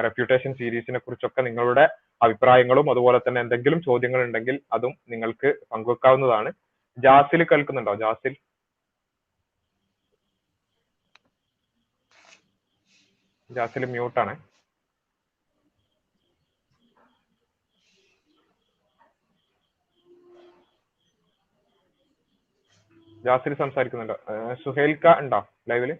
റെപ്യൂട്ടേഷൻ 0.05 0.51
സീരീസിനെ 0.59 0.99
കുറിച്ചൊക്കെ 1.01 1.41
നിങ്ങളുടെ 1.49 1.85
അഭിപ്രായങ്ങളും 2.21 2.89
അതുപോലെ 2.91 3.19
തന്നെ 3.19 3.41
എന്തെങ്കിലും 3.41 3.79
ചോദ്യങ്ങൾ 3.81 4.21
ഉണ്ടെങ്കിൽ 4.23 4.59
അതും 4.73 4.93
നിങ്ങൾക്ക് 5.09 5.49
പങ്കുവെക്കാവുന്നതാണ്. 5.71 6.51
ജാസിൽ 6.97 7.43
കേൾക്കുന്നുണ്ടോ? 7.51 7.93
ജാസിൽ? 7.95 8.33
ജാസിൽ 13.49 13.85
മ്യൂട്ടാണ്. 13.85 14.33
ജാസിൽ 23.25 23.53
സംസാരിക്കുന്നുണ്ടോ. 23.53 24.15
സുഹേൽക്ക 24.63 25.07
ഉണ്ടോ 25.19 25.39
ലൈവിൽ? 25.69 25.91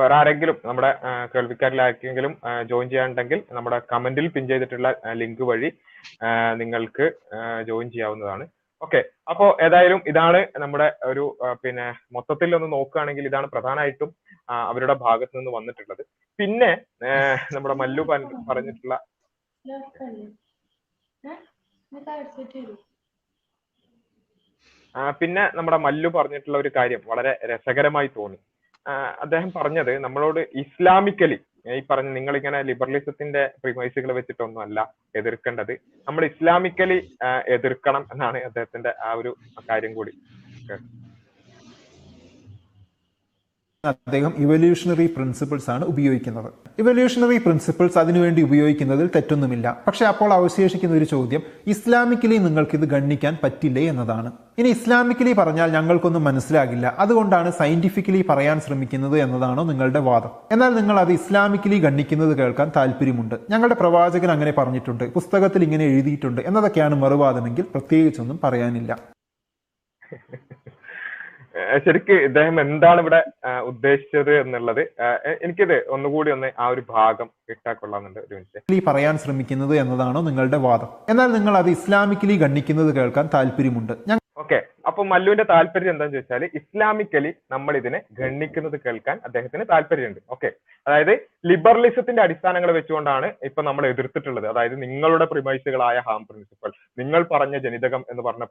വേറെ 0.00 0.14
ആരെങ്കിലും 0.18 0.56
നമ്മുടെ 0.68 0.90
കേൾവിക്കാരിൽ 1.32 1.80
ആർക്കെങ്കിലും 1.84 2.32
ജോയിൻ 2.70 2.88
ചെയ്യാനുണ്ടെങ്കിൽ 2.92 3.40
നമ്മുടെ 3.56 3.78
കമന്റിൽ 3.92 4.26
പിൻ 4.34 4.44
ചെയ്തിട്ടുള്ള 4.50 4.88
ലിങ്ക് 5.22 5.44
വഴി 5.50 5.70
നിങ്ങൾക്ക് 6.60 7.06
ജോയിൻ 7.68 7.88
ചെയ്യാവുന്നതാണ്. 7.94 8.44
ഓക്കെ 8.82 9.00
അപ്പോ 9.30 9.46
ഏതായാലും 9.66 10.00
ഇതാണ് 10.10 10.40
നമ്മുടെ 10.62 10.88
ഒരു 11.10 11.24
പിന്നെ 11.62 11.86
മൊത്തത്തിൽ 12.16 12.56
ഒന്ന് 12.58 12.68
നോക്കുകയാണെങ്കിൽ 12.74 13.28
ഇതാണ് 13.30 13.46
പ്രധാനമായിട്ടും 13.54 14.10
അവരുടെ 14.70 14.94
ഭാഗത്ത് 15.06 15.34
നിന്ന് 15.38 15.52
വന്നിട്ടുള്ളത്. 15.56 16.02
പിന്നെ 16.38 16.70
നമ്മുടെ 17.56 17.76
മല്ലു 17.82 18.04
പറഞ്ഞിട്ടുള്ള 18.50 18.94
പിന്നെ 25.20 25.42
നമ്മുടെ 25.56 25.78
മല്ലു 25.86 26.08
പറഞ്ഞിട്ടുള്ള 26.14 26.58
ഒരു 26.62 26.70
കാര്യം 26.76 27.00
വളരെ 27.10 27.32
രസകരമായി 27.50 28.08
തോന്നി. 28.14 28.38
അദ്ദേഹം 29.20 29.52
പറഞ്ഞത് 29.56 29.98
നമ്മളോട് 29.98 30.40
ഇസ്ലാമിക്കലി 30.54 31.38
ഈ 31.76 31.80
പറഞ്ഞ 31.90 32.08
നിങ്ങൾ 32.08 32.36
ഇങ്ങനെ 32.36 32.62
ലിബറലിസത്തിന്റെ 32.62 33.42
പ്രിമൈസുകൾ 33.62 34.12
വെച്ചിട്ടൊന്നും 34.12 34.62
അല്ല 34.62 34.80
എതിർക്കേണ്ടത്. 35.16 35.72
നമ്മൾ 36.08 36.24
ഇസ്ലാമിക്കലി 36.24 36.98
എതിർക്കണം 37.56 38.04
എന്നാണ് 38.12 38.38
അദ്ദേഹത്തിന്റെ 38.42 38.92
ആ 39.06 39.12
ഒരു 39.12 39.32
കാര്യം 39.70 39.94
കൂടി. 39.94 40.12
അദ്ദേഹം 43.88 44.32
ഇവല്യൂഷണറി 44.36 45.06
പ്രിൻസിപ്പിൾസ് 45.16 45.70
ആണ് 45.74 45.84
ഉപയോഗിക്കുന്നത്. 45.84 46.48
ഇവല്യൂഷണറി 46.78 47.38
പ്രിൻസിപ്പിൾസ് 47.38 47.98
അതിനുവേണ്ടി 47.98 48.42
ഉപയോഗിക്കുന്നതിൽ 48.42 49.06
തെറ്റൊന്നുമില്ല. 49.16 49.66
പക്ഷെ 49.86 50.04
അപ്പോൾ 50.04 50.32
അവശേഷിക്കുന്ന 50.32 50.96
ഒരു 50.96 51.04
ചോദ്യം 51.04 51.42
ഇസ്ലാമിക്കലി 51.66 52.38
ഇത് 52.78 52.86
ഗണ്ണിക്കാൻ 52.94 53.34
പറ്റില്ലേ 53.44 53.84
എന്നതാണ്. 53.92 54.30
ഇനി 54.58 54.68
ഇസ്ലാമിക്കലി 54.68 55.32
പറഞ്ഞാൽ 55.32 55.68
ഞങ്ങൾക്കൊന്നും 55.70 56.24
മനസ്സിലാകില്ല. 56.24 56.86
അതുകൊണ്ടാണ് 56.98 57.50
സയന്റിഫിക്കലി 57.58 58.24
പറയാൻ 58.30 58.60
ശ്രമിക്കുന്നത് 58.60 59.16
എന്നതാണോ 59.24 59.64
നിങ്ങളുടെ 59.70 60.02
വാദം. 60.08 60.32
എന്നാൽ 60.52 60.72
നിങ്ങൾ 60.80 60.98
അത് 61.00 61.12
ഇസ്ലാമിക്കലി 61.12 61.78
ഗണ്ണിക്കുന്നത് 61.86 62.34
കേൾക്കാൻ 62.38 62.70
താല്പര്യമുണ്ട്. 62.76 63.36
ഞങ്ങളുടെ 63.50 63.74
പ്രവാചകൻ 63.74 64.30
അങ്ങനെ 64.30 64.54
പറഞ്ഞിട്ടുണ്ട്. 64.58 65.04
പുസ്തകത്തിൽ 65.18 65.62
ഇങ്ങനെ 65.68 65.84
എഴുതിയിട്ടുണ്ട്. 65.84 66.40
എന്നതൊക്കെയാണ് 66.46 66.94
മറുവാദമെങ്കിൽ 67.04 67.66
പ്രത്യേകിച്ചൊന്നും 67.74 68.40
പറയാനില്ല. 68.44 68.92
ശരിക്ക് 71.84 72.16
ഇദ്ദേഹം 72.28 72.56
എന്താണ് 72.60 73.00
ഇവിടെ 73.04 73.20
ഉദ്ദേശിച്ചത് 73.70 74.32
എന്നുള്ളത് 74.42 74.80
എനിക്കിത് 75.44 75.76
ഒന്നുകൂടി 75.96 76.30
ഒന്ന് 76.36 76.50
ആ 76.62 76.68
ഒരു 76.74 76.82
ഭാഗം 76.96 77.28
ഇട്ടാ 77.54 77.72
കൊള്ളാമെന്നുണ്ട് 77.72 78.20
ഒരു 78.24 78.34
മിനിറ്റ് 78.34 78.86
പറയാൻ 78.88 79.16
ശ്രമിക്കുന്നത് 79.24 79.74
എന്നതാണോ 79.82 80.22
നിങ്ങളുടെ 80.28 80.60
വാദം? 80.68 80.90
എന്നാൽ 81.12 81.28
നിങ്ങൾ 81.38 81.56
അത് 81.62 81.70
ഇസ്ലാമിക്കലി 81.76 82.36
ഗണ്ണിക്കുന്നത് 82.44 82.90
കേൾക്കാൻ 82.98 83.28
താല്പര്യമുണ്ട്. 83.34 83.94
ഓക്കെ. 84.44 84.58
അപ്പൊ 84.88 85.02
മല്ലുവിന്റെ 85.12 85.46
താല്പര്യം 85.50 85.92
എന്താന്ന് 85.92 86.16
ചോദിച്ചാൽ 86.16 86.44
ഇസ്ലാമിക്കലി 86.58 87.30
നമ്മൾ 87.54 87.72
ഇതിനെ 87.80 87.98
ഗണ്ണിക്കുന്നത് 88.20 88.76
കേൾക്കാൻ 88.84 89.16
അദ്ദേഹത്തിന് 89.26 89.64
താല്പര്യമുണ്ട്. 89.72 90.20
ഓക്കെ 90.34 90.48
അതായത് 90.86 91.12
ലിബറലിസത്തിന്റെ 91.50 92.22
അടിസ്ഥാനങ്ങൾ 92.24 92.70
വെച്ചുകൊണ്ടാണ് 92.76 93.28
ഇപ്പൊ 93.48 93.60
നമ്മൾ 93.68 93.84
എതിർത്തിട്ടുള്ളത്. 93.92 94.46
അതായത് 94.52 94.76
നിങ്ങളുടെ 94.84 95.26
പ്രിമൈസുകളായ 95.32 95.98
ഹാം 96.08 96.22
പ്രിൻസിപ്പൽ 96.28 96.72
നിങ്ങൾ 97.02 97.22
പറഞ്ഞ 97.34 97.56
ജനിതകം 97.66 98.04
എന്ന് 98.12 98.24
പറഞ്ഞ 98.28 98.44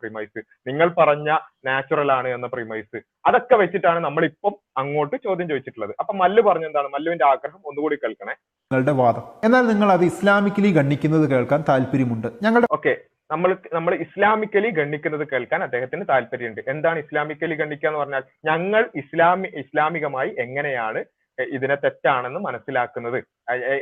പ്രിമൈസ് 0.00 0.40
നിങ്ങൾ 0.70 0.88
പറഞ്ഞ 1.00 1.28
നാച്ചുറൽ 1.68 2.12
ആണ് 2.18 2.28
എന്ന 2.36 2.48
പ്രിമൈസ് 2.54 2.98
അതൊക്കെ 3.30 3.56
വെച്ചിട്ടാണ് 3.62 4.00
നമ്മൾ 4.06 4.24
ഇപ്പം 4.30 4.54
അങ്ങോട്ട് 4.82 5.16
ചോദ്യം 5.26 5.48
ചോദിച്ചിട്ടുള്ളത്. 5.52 5.94
അപ്പൊ 6.00 6.12
മല്ലു 6.22 6.42
പറഞ്ഞ 6.48 6.66
എന്താണ്? 6.70 6.88
മല്ലുവിന്റെ 6.96 7.26
ആഗ്രഹം 7.32 7.60
ഒന്നുകൂടി 7.70 7.96
കേൾക്കണേ. 8.02 8.34
നിങ്ങളുടെ 8.70 8.96
വാദം. 9.02 9.24
എന്നാൽ 9.46 9.64
നിങ്ങൾ 9.72 9.88
അത് 9.96 10.04
ഇസ്ലാമിക്കലി 10.12 10.72
ഗണ്ണിക്കുന്നത് 10.80 11.26
കേൾക്കാൻ 11.32 11.62
താല്പര്യമുണ്ട്. 11.70 12.28
ഞങ്ങളുടെ 12.46 12.68
ഓക്കെ 12.78 12.94
നമ്മൾ 13.30 13.50
നമ്മൾ 13.74 13.92
ഇസ്ലാമിക്കലി 14.04 14.68
ഗണ്ണിക്കുന്നത് 14.78 15.24
കേൾക്കാൻ 15.32 15.60
അദ്ദേഹത്തിന് 15.80 16.06
താല്പര്യമുണ്ട്. 16.12 16.60
എന്താണ് 16.72 16.98
ഇസ്ലാമിക്കലി 17.04 17.56
ഖണ്ഡിക്കുക 17.60 17.88
എന്ന് 17.90 18.00
പറഞ്ഞാൽ 18.02 18.24
ഞങ്ങൾ 18.50 18.82
ഇസ്ലാമി 19.02 19.48
ഇസ്ലാമികമായി 19.62 20.30
എങ്ങനെയാണ് 20.44 21.02
ഇതിനെ 21.38 21.76
തെറ്റാണെന്ന് 21.82 22.40
മനസ്സിലാക്കുന്നത്. 22.46 23.18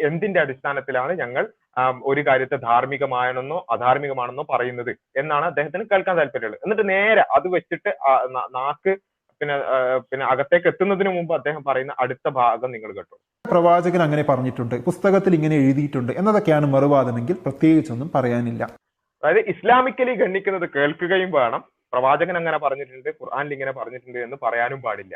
എന്തിന്റെ 0.09 0.39
അടിസ്ഥാനത്തിലാണ് 0.43 1.13
ഞങ്ങൾ 1.21 1.45
ഒരു 2.11 2.23
കാര്യത്തെ 2.29 2.57
ധാർമ്മികമാണെന്നോ 2.67 3.59
അധാർമികമാണെന്നോ 3.75 4.45
പറയുന്നത് 4.53 4.91
എന്നാണ് 5.21 5.47
അദ്ദേഹത്തിന് 5.51 5.85
കേൾക്കാൻ 5.93 6.17
താല്പര്യമുള്ളത്. 6.19 6.63
എന്നിട്ട് 6.65 6.85
നേരെ 6.95 7.23
അത് 7.37 7.49
വെച്ചിട്ട് 7.55 7.93
നാക്ക് 8.59 8.95
പിന്നെ 9.41 9.57
പിന്നെ 10.11 10.25
അകത്തേക്ക് 10.33 10.69
എത്തുന്നതിന് 10.73 11.11
മുമ്പ് 11.17 11.33
അദ്ദേഹം 11.39 11.63
പറയുന്ന 11.67 11.93
അടുത്ത 12.05 12.29
ഭാഗം 12.39 12.71
നിങ്ങൾ 12.75 12.93
കേട്ടോ. 12.99 13.17
പ്രവാചകൻ 13.55 14.01
അങ്ങനെ 14.07 14.25
പറഞ്ഞിട്ടുണ്ട്. 14.31 14.77
പുസ്തകത്തിൽ 14.89 15.33
ഇങ്ങനെ 15.39 15.57
എഴുതിയിട്ടുണ്ട്. 15.65 16.13
എന്നതൊക്കെയാണ് 16.21 16.69
മറുവാദമെങ്കിൽ 16.77 17.37
പ്രത്യേകിച്ചൊന്നും 17.45 18.11
പറയാനില്ല. 18.15 18.65
അതായത് 19.23 19.43
ഇസ്ലാമിക്കലി 19.53 20.15
ഗണ്ണിക്കുന്നത് 20.23 20.67
കേൾക്കുകയും 20.77 21.31
വേണം 21.39 21.63
പ്രവാചകൻ 21.93 22.37
അങ്ങനെ 22.41 22.59
പറഞ്ഞിട്ടുണ്ട് 22.65 23.11
ഖുർആാനിൽ 23.21 23.55
ഇങ്ങനെ 23.57 23.73
പറഞ്ഞിട്ടുണ്ട് 23.79 24.19
എന്ന് 24.27 24.39
പറയാനും 24.47 24.81
പാടില്ല. 24.87 25.15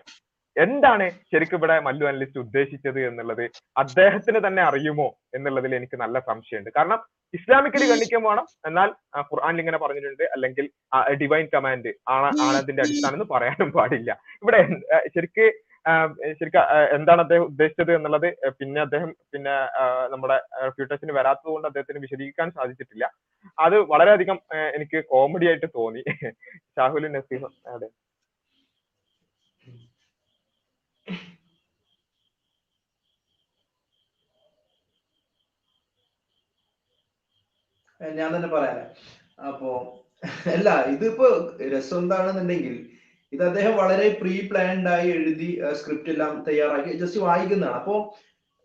എന്താണ് 0.57 1.05
ശരിക്കും 1.33 1.59
ഇവിടെ 1.59 1.77
മല്ലു 1.87 2.05
അനലിസ്റ്റ് 2.09 2.41
ഉദ്ദേശിച്ചത് 2.45 2.99
എന്നുള്ളത്? 3.09 3.45
അദ്ദേഹത്തിന് 3.83 4.41
തന്നെ 4.47 4.63
അറിയുമോ 4.69 5.07
എന്നുള്ളതിൽ 5.37 5.75
എനിക്ക് 5.79 5.97
നല്ല 6.03 6.17
സംശയമുണ്ട്. 6.29 6.71
കാരണം 6.79 6.99
ഇസ്ലാമിക്കലി 7.39 7.87
കണ്ടിക്കാൻ 7.91 8.23
വേണം 8.29 8.47
എന്നാൽ 8.69 8.89
ഖുർആാനിൽ 9.31 9.63
ഇങ്ങനെ 9.63 9.79
പറഞ്ഞിട്ടുണ്ട്. 9.85 10.25
അല്ലെങ്കിൽ 10.35 10.67
ഡിവൈൻ 11.23 11.47
കമാൻഡ് 11.55 11.93
ആണ് 12.17 12.31
ആണ് 12.47 12.57
അതിന്റെ 12.63 12.83
അടിസ്ഥാനം 12.87 13.17
എന്ന് 13.19 13.29
പറയാനും 13.35 13.71
പാടില്ല. 13.79 14.11
ഇവിടെ 14.43 14.61
ശരിക്ക് 15.15 15.47
ശരിക്കും 16.39 16.65
എന്താണ് 16.97 17.21
അദ്ദേഹം 17.21 17.45
ഉദ്ദേശിച്ചത് 17.45 17.93
എന്നുള്ളത് 17.97 18.27
പിന്നെ 18.59 18.81
അദ്ദേഹം 18.81 19.11
പിന്നെ 19.33 19.55
നമ്മുടെ 20.13 20.37
ഫ്യൂട്ടേഴ്സിന് 20.77 21.15
വരാത്തത് 21.19 21.51
കൊണ്ട് 21.53 21.69
അദ്ദേഹത്തിന് 21.69 22.03
വിശദീകരിക്കാൻ 22.05 22.51
സാധിച്ചിട്ടില്ല. 22.59 23.05
അത് 23.59 23.77
വളരെയധികം 23.93 24.39
എനിക്ക് 24.77 24.99
കോമഡി 25.13 25.47
ആയിട്ട് 25.51 25.69
തോന്നി. 25.79 26.03
ഷാഹുൽ 26.77 27.07
നസീം 27.17 27.45
അതെ. 27.75 27.89
ഞാൻ 38.01 38.29
തന്നെ 38.37 38.49
പറയാനേ 38.49 38.85
അപ്പോ 39.49 39.71
അല്ല 40.55 40.69
ഇതിപ്പോ 40.87 41.27
രസം 41.73 41.99
എന്താണെന്നുണ്ടെങ്കിൽ 41.99 42.75
ഇത് 43.33 43.43
അദ്ദേഹം 43.49 43.75
വളരെ 43.83 44.07
പ്രീ 44.21 44.35
പ്ലാൻഡ് 44.51 44.91
ആയി 44.95 45.09
എഴുതി 45.19 45.51
സ്ക്രിപ്റ്റ് 45.81 46.13
എല്ലാം 46.15 46.33
തയ്യാറാക്കി 46.49 46.99
ജസ്റ്റ് 47.03 47.21
വായിക്കുന്നതാണ്. 47.29 47.79
അപ്പോ 47.81 47.95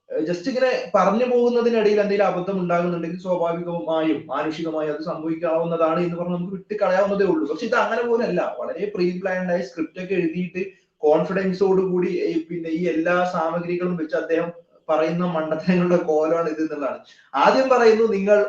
ജസ്റ്റ് 0.10 0.49
ഇങ്ങനെ 0.52 0.72
പറഞ്ഞു 0.95 1.26
പോകുന്നതിനിടയിൽ 1.31 1.99
എന്തെങ്കിലും 2.02 2.27
അബദ്ധം 2.31 2.57
ഉണ്ടാകുന്നുണ്ടെങ്കിൽ 2.64 3.23
സ്വാഭാവികമായും 3.23 4.19
മാനുഷികമായും 4.34 4.91
അത് 4.94 5.03
സംഭവിക്കാവുന്നതാണ് 5.11 5.99
എന്ന് 6.06 6.18
പറഞ്ഞ് 6.19 6.38
നമുക്ക് 6.38 6.56
വിട്ട് 6.57 6.76
കളയാവുന്നതേ 6.81 7.26
ഉള്ളൂ. 7.34 7.45
പക്ഷെ 7.49 7.65
ഇത് 7.69 7.77
അങ്ങനെ 7.84 8.03
പോലല്ല 8.10 8.41
വളരെ 8.60 8.85
പ്രീ 8.95 9.07
പ്ലാൻഡ് 9.23 9.52
ആയി 9.56 9.65
സ്ക്രിപ്റ്റ് 9.69 10.03
ഒക്കെ 10.03 10.15
എഴുതിയിട്ട് 10.22 10.64
കോൺഫിഡൻസോട് 11.03 11.81
കൂടി 11.91 12.11
പിന്നെ 12.49 12.69
ഈ 12.77 12.84
എല്ലാ 12.94 13.18
സാമഗ്രികളും 13.35 13.98
വെച്ച് 14.02 14.15
അദ്ദേഹം 14.22 14.48
പറയുന്ന 14.89 15.26
മണ്ടത്തരങ്ങളുടെ 15.35 15.99
കോലാണ് 16.11 16.48
ഇത് 16.53 16.61
എന്നുള്ളതാണ്. 16.65 16.99
ആദ്യം 17.44 17.68
പറയുന്നു 17.73 18.06
നിങ്ങൾ 18.15 18.39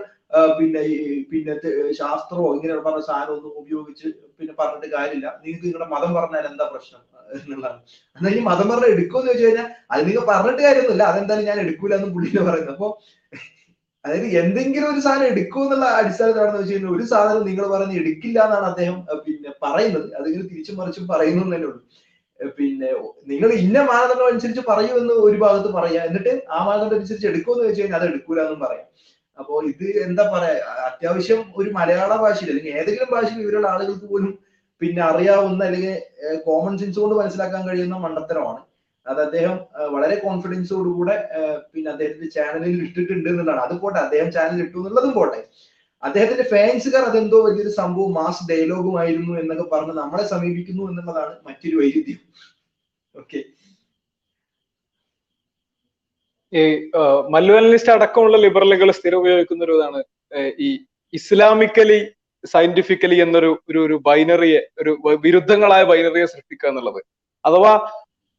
പിന്നെ 0.58 0.80
പിന്നെ 1.30 1.52
ശാസ്ത്രമോ 2.00 2.48
ഇങ്ങനെ 2.56 2.74
പറഞ്ഞ 2.86 3.02
സാധനം 3.10 3.34
ഒന്നും 3.36 3.52
ഉപയോഗിച്ച് 3.60 4.08
പിന്നെ 4.38 4.54
പറഞ്ഞിട്ട് 4.60 4.88
കാര്യമില്ല. 4.96 5.28
നിങ്ങൾക്ക് 5.42 5.66
നിങ്ങളുടെ 5.66 5.88
മതം 5.94 6.10
പറഞ്ഞാൽ 6.18 6.44
എന്താ 6.50 6.64
പ്രശ്നം? 6.72 7.02
എന്നുള്ളതാണ്. 7.36 7.78
എന്നാൽ 8.16 8.34
ഈ 8.38 8.42
മതം 8.50 8.66
പറഞ്ഞാൽ 8.70 8.90
എടുക്കുമെന്ന് 8.96 9.30
ചോദിച്ചു 9.30 9.46
കഴിഞ്ഞാൽ 9.46 9.68
അത് 9.92 10.02
നിങ്ങൾ 10.08 10.24
പറഞ്ഞിട്ട് 10.32 10.62
കാര്യമൊന്നുമില്ല. 10.66 11.06
അതെന്തായാലും 11.12 11.48
ഞാൻ 11.50 11.60
എടുക്കൂല 11.64 11.94
എന്ന് 11.98 12.10
പുള്ളിനെ 12.16 12.42
പറയുന്നത്. 12.48 12.74
അപ്പൊ 12.76 12.88
അതായത് 14.04 14.28
എന്തെങ്കിലും 14.42 14.88
ഒരു 14.92 15.00
സാധനം 15.06 15.28
എടുക്കൂ 15.32 15.60
എന്നുള്ള 15.64 15.86
അടിസ്ഥാനത്തിലാണെന്ന് 16.00 16.60
വെച്ച് 16.60 16.74
കഴിഞ്ഞാൽ 16.74 16.92
ഒരു 16.96 17.04
സാധനം 17.12 17.42
നിങ്ങൾ 17.48 17.64
പറഞ്ഞ് 17.74 17.96
എടുക്കില്ല 18.02 18.38
എന്നാണ് 18.48 18.66
അദ്ദേഹം 18.72 18.98
പിന്നെ 19.26 19.50
പറയുന്നത്. 19.64 20.06
അതിങ്ങനെ 20.18 20.44
തിരിച്ചും 20.52 20.76
മറിച്ചും 20.80 21.06
പറയുന്നു 21.12 21.44
തന്നെ 21.54 21.68
ഉള്ളൂ 21.70 21.82
പിന്നെ 22.58 22.88
നിങ്ങൾ 23.30 23.50
ഇന്ന 23.62 23.78
മാനദണ്ഡം 23.90 24.28
അനുസരിച്ച് 24.32 24.62
പറയൂ 24.70 24.92
എന്ന് 25.00 25.14
ഒരു 25.28 25.38
ഭാഗത്ത് 25.44 25.70
പറയാം. 25.78 26.04
എന്നിട്ട് 26.10 26.32
ആ 26.56 26.58
മാനദണ്ഡം 26.68 26.96
അനുസരിച്ച് 27.00 27.28
എടുക്കുമെന്ന് 27.30 27.64
വെച്ച് 27.68 27.80
കഴിഞ്ഞാൽ 27.82 28.00
അത് 28.00 28.08
എടുക്കൂല 28.12 28.40
എന്നും 28.46 28.60
പറയാം. 28.66 28.86
അപ്പോ 29.38 29.54
ഇത് 29.70 29.86
എന്താ 30.06 30.24
പറയാ 30.34 30.54
അത്യാവശ്യം 30.88 31.40
ഒരു 31.60 31.70
മലയാള 31.78 32.12
ഭാഷയിൽ 32.22 32.50
അല്ലെങ്കിൽ 32.52 32.76
ഏതെങ്കിലും 32.80 33.10
ഭാഷയിൽ 33.14 33.40
ഇവരുള്ള 33.44 33.68
ആളുകൾക്ക് 33.74 34.06
പോലും 34.12 34.32
പിന്നെ 34.80 35.02
അറിയാവുന്ന 35.10 35.62
അല്ലെങ്കിൽ 35.68 35.94
കോമൺ 36.46 36.74
സെൻസ് 36.80 36.98
കൊണ്ട് 37.02 37.14
മനസ്സിലാക്കാൻ 37.20 37.62
കഴിയുന്ന 37.68 37.96
മണ്ടത്തരമാണ്. 38.04 38.60
അത് 39.06 39.20
അദ്ദേഹം 39.26 39.54
വളരെ 39.94 40.16
കോൺഫിഡൻസോടുകൂടെ 40.24 41.16
പിന്നെ 41.72 41.88
അദ്ദേഹത്തിന്റെ 41.92 42.28
ചാനലിൽ 42.36 42.80
ഇട്ടിട്ടുണ്ട് 42.86 43.28
എന്നുള്ളതാണ്. 43.30 43.62
അത് 43.66 43.74
പോട്ടെ 43.82 43.98
അദ്ദേഹം 44.06 44.28
ചാനൽ 44.36 44.58
ഇട്ടു 44.64 44.76
എന്നുള്ളതും 44.80 45.12
പോട്ടെ. 45.18 45.40
അദ്ദേഹത്തിന്റെ 46.02 46.46
ഫാൻസുകാർ 46.52 47.04
അതെന്തോ 47.10 47.38
വലിയൊരു 47.46 47.72
സംഭവം 47.80 48.10
മാസ് 48.18 48.44
ഡയലോഗുമായിരുന്നു 48.50 49.32
എന്നൊക്കെ 49.42 49.66
പറഞ്ഞ് 49.72 49.94
നമ്മളെ 50.02 50.24
സമീപിക്കുന്നു 50.34 50.84
എന്നുള്ളതാണ് 50.90 51.34
മറ്റൊരു 51.48 51.76
വൈരുദ്ധ്യം 51.80 52.20
ഓക്കെ 53.14 53.38
ഈ 56.52 56.62
മല്ലു 57.30 57.54
അനലിസ്റ്റ് 57.54 57.92
അടക്കമുള്ള 57.92 58.36
ലിബറലുകൾ 58.36 58.90
സ്ഥിരം 58.90 59.18
ഉപയോഗിക്കുന്ന 59.18 59.64
ഒരു 59.64 59.74
ഇതാണ് 59.78 60.00
ഈ 60.58 60.68
ഇസ്ലാമിക്കലി 61.14 61.98
സയന്റിഫിക്കലി 62.44 63.16
എന്നൊരു 63.20 63.50
ഒരു 63.70 63.78
ഒരു 63.78 63.96
ബൈനറിയെ 64.06 64.60
ഒരു 64.80 64.92
വിരുദ്ധങ്ങളായ 65.24 65.82
ബൈനറിയെ 65.84 66.26
സൃഷ്ടിക്കുക 66.26 66.68
എന്നുള്ളത്. 66.68 67.00
അഥവാ 67.44 67.72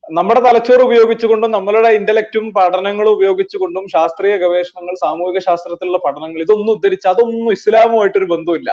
നമ്മുടെ 0.04 0.42
തലച്ചോറ് 0.42 0.82
ഉപയോഗിച്ചുകൊണ്ടും 0.82 1.52
നമ്മളുടെ 1.52 1.90
ഇന്റലക്റ്റും 1.90 2.46
പഠനങ്ങളും 2.52 3.12
ഉപയോഗിച്ചുകൊണ്ടും 3.12 3.84
ശാസ്ത്രീയ 3.88 4.36
ഗവേഷണങ്ങൾ 4.38 4.96
സാമൂഹിക 4.96 5.40
ശാസ്ത്രത്തിലുള്ള 5.40 5.98
പഠനങ്ങൾ 5.98 6.40
ഇതൊന്നും 6.42 6.72
ഉദ്ധരിച്ച് 6.74 7.08
അതൊന്നും 7.08 7.50
ഇസ്ലാമുമായിട്ടൊരു 7.52 8.26
ബന്ധമില്ല 8.26 8.72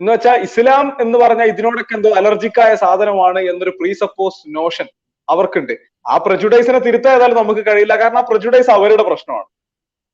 എന്ന് 0.00 0.12
വെച്ചാൽ 0.12 0.36
ഇസ്ലാം 0.40 0.86
എന്ന് 1.00 1.16
പറഞ്ഞാൽ 1.18 1.48
ഇതിനോടൊക്കെ 1.48 1.94
എന്തോ 1.94 2.10
അലർജിക്കായ 2.10 2.72
സാധനമാണ് 2.74 3.40
എന്നൊരു 3.50 3.72
പ്രീ 3.80 3.90
സപ്പോസ് 3.94 4.38
നോഷൻ 4.54 4.86
അവർക്കുണ്ട്. 5.28 5.74
ആ 6.08 6.16
പ്രജുഡൈസിനെ 6.26 6.80
തിരുത്താൻ 6.86 7.14
ഏതായാലും 7.16 7.38
നമുക്ക് 7.42 7.62
കഴിയില്ല. 7.66 7.94
കാരണം 8.02 8.20
ആ 8.22 8.24
പ്രജുഡൈസ് 8.30 8.70
അവരുടെ 8.78 9.04
പ്രശ്നമാണ്. 9.10 9.48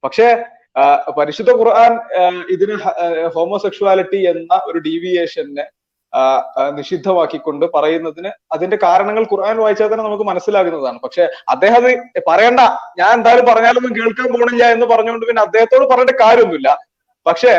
പക്ഷേ 0.05 0.27
പരിശുദ്ധ 1.19 1.51
ഖുർആൻ 1.61 1.93
ഇതിന് 2.55 2.75
ഹോമോസെക്ഷുവാലിറ്റി 3.35 4.19
എന്ന 4.33 4.55
ഒരു 4.67 4.79
ഡീവിയേഷനെ 4.87 5.65
നിഷിദ്ധമാക്കിക്കൊണ്ട് 6.77 7.65
പറയുന്നതിന് 7.75 8.31
അതിന്റെ 8.55 8.77
കാരണങ്ങൾ 8.83 9.25
ഖുർആൻ 9.31 9.57
വായിച്ചാൽ 9.63 9.89
തന്നെ 9.93 10.05
നമുക്ക് 10.05 10.27
മനസ്സിലാകുന്നതാണ്. 10.29 10.99
പക്ഷെ 11.05 11.25
അദ്ദേഹം 11.55 11.83
പറയണ്ട. 12.29 12.61
ഞാൻ 13.01 13.11
എന്തായാലും 13.19 13.47
പറഞ്ഞാലൊന്നും 13.51 13.95
കേൾക്കാൻ 13.99 14.29
പോണില്ല 14.35 14.65
എന്ന് 14.75 14.87
പറഞ്ഞുകൊണ്ട് 14.93 15.27
പിന്നെ 15.31 15.43
അദ്ദേഹത്തോട് 15.43 15.85
പറഞ്ഞിട്ട് 15.93 16.17
കാര്യമൊന്നുമില്ല. 16.23 16.71
പക്ഷേ 17.27 17.53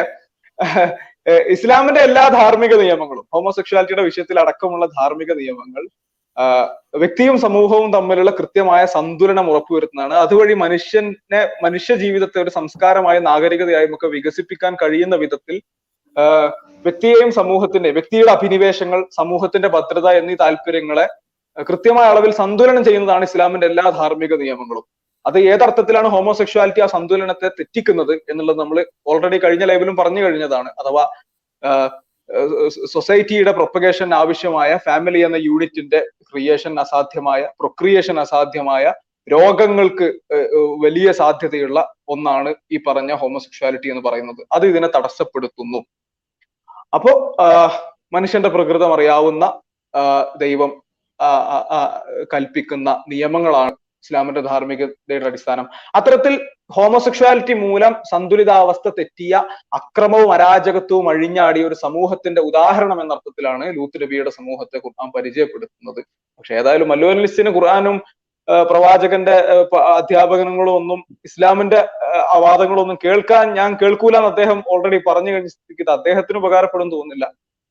ഇസ്ലാമിന്റെ 1.56 2.02
എല്ലാ 2.08 2.26
ധാർമ്മിക 2.40 2.74
നിയമങ്ങളും 2.82 3.26
ഹോമോസെക്ഷുവാലിറ്റിയുടെ 3.34 4.04
വിഷയത്തിൽ 4.10 4.38
അടക്കമുള്ള 4.44 4.86
ധാർമ്മിക 5.00 5.32
നിയമങ്ങൾ 5.42 5.84
വ്യക്തിയും 6.98 7.36
സമൂഹവും 7.38 7.90
തമ്മിലുള്ള 7.94 8.32
കൃത്യമായ 8.32 8.82
സന്തുലനം 8.86 9.48
ഉറപ്പുവരുത്തുന്നതാണ് 9.50 10.16
അതുവഴി 10.16 10.56
മനുഷ്യനെ 10.56 11.42
മനുഷ്യ 11.64 11.96
ജീവിതത്തെ 11.96 12.38
ഒരു 12.42 12.50
സംസ്കാരമായ 12.50 13.18
നാഗരികതയായും 13.20 13.94
ഒക്കെ 13.94 14.08
വികസിപ്പിക്കാൻ 14.08 14.76
കഴിയുന്ന 14.76 15.16
വിധത്തിൽ 15.16 15.58
വ്യക്തിയെയും 16.86 17.32
സമൂഹത്തിന്റെ 17.32 17.90
വ്യക്തിയുടെ 17.92 18.32
അഭിനിവേശങ്ങൾ 18.32 19.00
സമൂഹത്തിന്റെ 19.12 19.70
ഭദ്രത 19.70 20.08
എന്നീ 20.12 20.36
താല്പര്യങ്ങളെ 20.36 21.08
കൃത്യമായ 21.68 22.06
അളവിൽ 22.06 22.32
സന്തുലനം 22.34 22.84
ചെയ്യുന്നതാണ് 22.84 23.26
ഇസ്ലാമിന്റെ 23.26 23.68
എല്ലാ 23.68 23.86
ധാർമ്മിക 23.92 24.34
നിയമങ്ങളും 24.36 24.86
അത് 25.26 25.38
ഏതർത്ഥത്തിലാണ് 25.46 26.08
ഹോമോസെക്ഷുവാലിറ്റി 26.08 26.82
ആ 26.82 26.88
സന്തുലനത്തെ 26.88 27.48
തെറ്റിക്കുന്നത് 27.50 28.14
എന്നുള്ളത് 28.30 28.60
നമ്മൾ 28.60 28.78
ഓൾറെഡി 29.08 29.38
കഴിഞ്ഞ 29.38 29.66
ലൈവിലും 29.66 29.96
പറഞ്ഞു 29.96 30.22
കഴിഞ്ഞതാണ് 30.24 30.70
അഥവാ 30.80 31.04
സൊസൈറ്റിയുടെ 32.86 33.52
പ്രൊപ്പഗേഷൻ 33.52 34.10
ആവശ്യമായ 34.14 34.72
ഫാമിലി 34.86 35.20
എന്ന 35.20 35.38
യൂണിറ്റിന്റെ 35.42 36.00
ക്രിയേഷൻ 36.32 36.74
അസാധ്യമായ 36.80 37.42
പ്രൊക്രിയേഷൻ 37.60 38.18
അസാധ്യമായ 38.20 38.86
രോഗങ്ങൾക്ക് 39.28 40.08
വലിയ 40.86 41.08
സാധ്യതയുള്ള 41.12 41.80
ഒന്നാണ് 42.08 42.52
ഈ 42.72 42.78
പറഞ്ഞ 42.88 43.12
ഹോമോസെക്ഷുവാലിറ്റി 43.14 43.88
എന്ന് 43.90 44.04
പറയുന്നത്. 44.08 44.42
അത് 44.52 44.66
ഇതിനെ 44.66 44.90
തടസ്സപ്പെടുത്തുന്നു. 44.96 45.80
അപ്പോ 46.94 47.12
മനുഷ്യന്റെ 48.14 48.50
പ്രകൃതം 48.50 48.92
അറിയാവുന്ന 48.94 49.46
ദൈവം 50.38 50.72
കൽപ്പിക്കുന്ന 52.34 52.90
നിയമങ്ങളാണ് 53.08 53.76
ഇസ്ലാമിന്റെ 54.08 54.42
ധാർമ്മികതയുടെ 54.42 55.26
അടിസ്ഥാനം. 55.26 55.66
അത്തരത്തിൽ 55.96 56.34
ഹോമോസെക്ഷുവാലിറ്റി 56.76 57.54
മൂലം 57.64 57.94
സന്തുലിതാവസ്ഥ 58.12 58.88
തെറ്റിയ 59.00 59.34
അക്രമവും 59.74 60.34
അരാജകത്വവും 60.34 61.10
അഴിഞ്ഞാടിയ 61.10 61.68
ഒരു 61.68 61.76
സമൂഹത്തിന്റെ 61.86 62.42
ഉദാഹരണം 62.42 63.02
എന്ന 63.02 63.16
അർത്ഥത്തിലാണ് 63.18 63.66
ലൂത്ത് 63.78 64.02
നബിയുടെ 64.04 64.30
സമൂഹത്തെ 64.30 64.78
ഖുർആൻ 64.78 65.10
പരിചയപ്പെടുത്തുന്നത്. 65.16 66.02
പക്ഷെ 66.40 66.56
ഏതായാലും 66.56 66.88
മല്ലു 66.88 67.08
അനലിസ്റ്റിന് 67.08 67.50
ഖുർആാനും 67.50 67.98
പ്രവാചകന്റെ 68.72 69.36
അധ്യാപകങ്ങളും 69.98 70.74
ഒന്നും 70.80 71.00
ഇസ്ലാമിന്റെ 71.26 71.80
അവാദങ്ങളൊന്നും 72.36 72.98
കേൾക്കാൻ 73.06 73.54
ഞാൻ 73.54 73.72
കേൾക്കൂല 73.82 74.18
എന്ന് 74.18 74.30
അദ്ദേഹം 74.34 74.64
ഓൾറെഡി 74.74 75.00
പറഞ്ഞു 75.08 75.32
കഴിഞ്ഞ 75.32 75.48
സ്ഥിതിക്ക് 75.48 75.84
ഇത് 75.86 75.92
അദ്ദേഹത്തിന് 75.92 76.38
ഉപകാരപ്പെടും 76.38 76.92
തോന്നുന്നില്ല. 76.92 77.26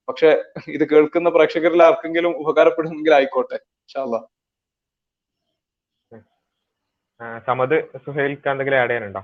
പക്ഷെ 0.08 0.30
ഇത് 0.68 0.84
കേൾക്കുന്ന 0.90 1.28
പ്രേക്ഷകരിൽ 1.30 1.82
ആർക്കെങ്കിലും 1.82 2.32
ഉപകാരപ്പെടുമെങ്കിൽ 2.42 3.14
ആയിക്കോട്ടെ 3.14 3.54
ഇൻഷാ 3.54 4.00
അല്ലാ 4.02 4.18
ആ, 4.18 4.35
സമദ് 7.46 7.76
സുഹേൽക്ക് 8.04 8.48
എന്തെങ്കിലും 8.52 8.80
ആഡ് 8.82 8.90
ചെയ്യാനുണ്ടോ? 8.90 9.22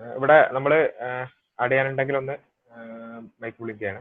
ഇവിടെ 0.00 0.38
നമ്മൾ 0.56 0.72
ആഡ് 1.62 1.70
ചെയ്യാനുണ്ടെങ്കിൽ 1.72 2.16
ഒന്ന് 2.22 2.34
മൈക്ക് 3.42 3.60
വിളിക്കുകയാണ് 3.62 4.00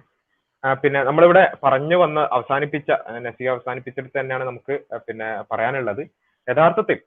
പിന്നെ 0.84 0.99
നമ്മളിവിടെ 1.07 1.44
പറഞ്ഞു 1.64 1.98
വന്ന് 2.03 2.22
അവസാനിപ്പിച്ച 2.36 2.90
നസിക 3.26 3.48
അവസാനിപ്പിച്ചിട്ട് 3.53 4.11
തന്നെയാണ് 4.20 4.44
നമുക്ക് 4.49 4.76
പിന്നെ 5.07 5.28
പറയാനുള്ളത്. 5.52 6.03
യഥാർത്ഥത്തിൽ 6.48 6.99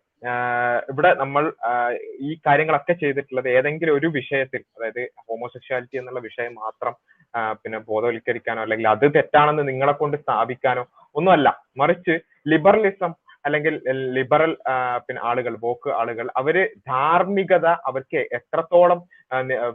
ഇവിടെ 0.91 1.11
നമ്മൾ 1.23 1.45
ഈ 2.29 2.31
കാര്യങ്ങളൊക്കെ 2.47 2.95
ചെയ്തിട്ടുള്ളത് 3.03 3.49
ഏതെങ്കിലും 3.57 3.97
ഒരു 3.99 4.09
വിഷയത്തിൽ 4.19 4.63
അതായത് 4.77 5.03
ഹോമോസെക്ഷാലിറ്റി 5.27 5.97
എന്നുള്ള 6.01 6.21
വിഷയം 6.29 6.53
മാത്രം 6.65 6.95
പിന്നെ 7.63 7.79
ബോധവൽക്കരിക്കാനോ 7.89 8.61
അല്ലെങ്കിൽ 8.65 8.89
അത് 8.95 9.07
തെറ്റാണെന്ന് 9.17 9.65
നിങ്ങളെ 9.71 9.95
കൊണ്ട് 10.01 10.17
സ്ഥാപിക്കാനോ 10.23 10.85
ഒന്നുമല്ല. 11.19 11.49
മറിച്ച് 11.81 12.15
ലിബറലിസം 12.53 13.13
അല്ലെങ്കിൽ 13.47 13.75
ലിബറൽ 14.15 14.53
പിന്നെ 14.99 15.21
ആളുകൾ 15.25 15.55
വോക്ക് 15.63 15.91
ആളുകൾ 15.91 16.27
അവർ 16.37 16.57
ധാർമ്മികത 16.89 17.67
അവർക്ക് 17.87 18.21
എത്രത്തോളം 18.35 19.01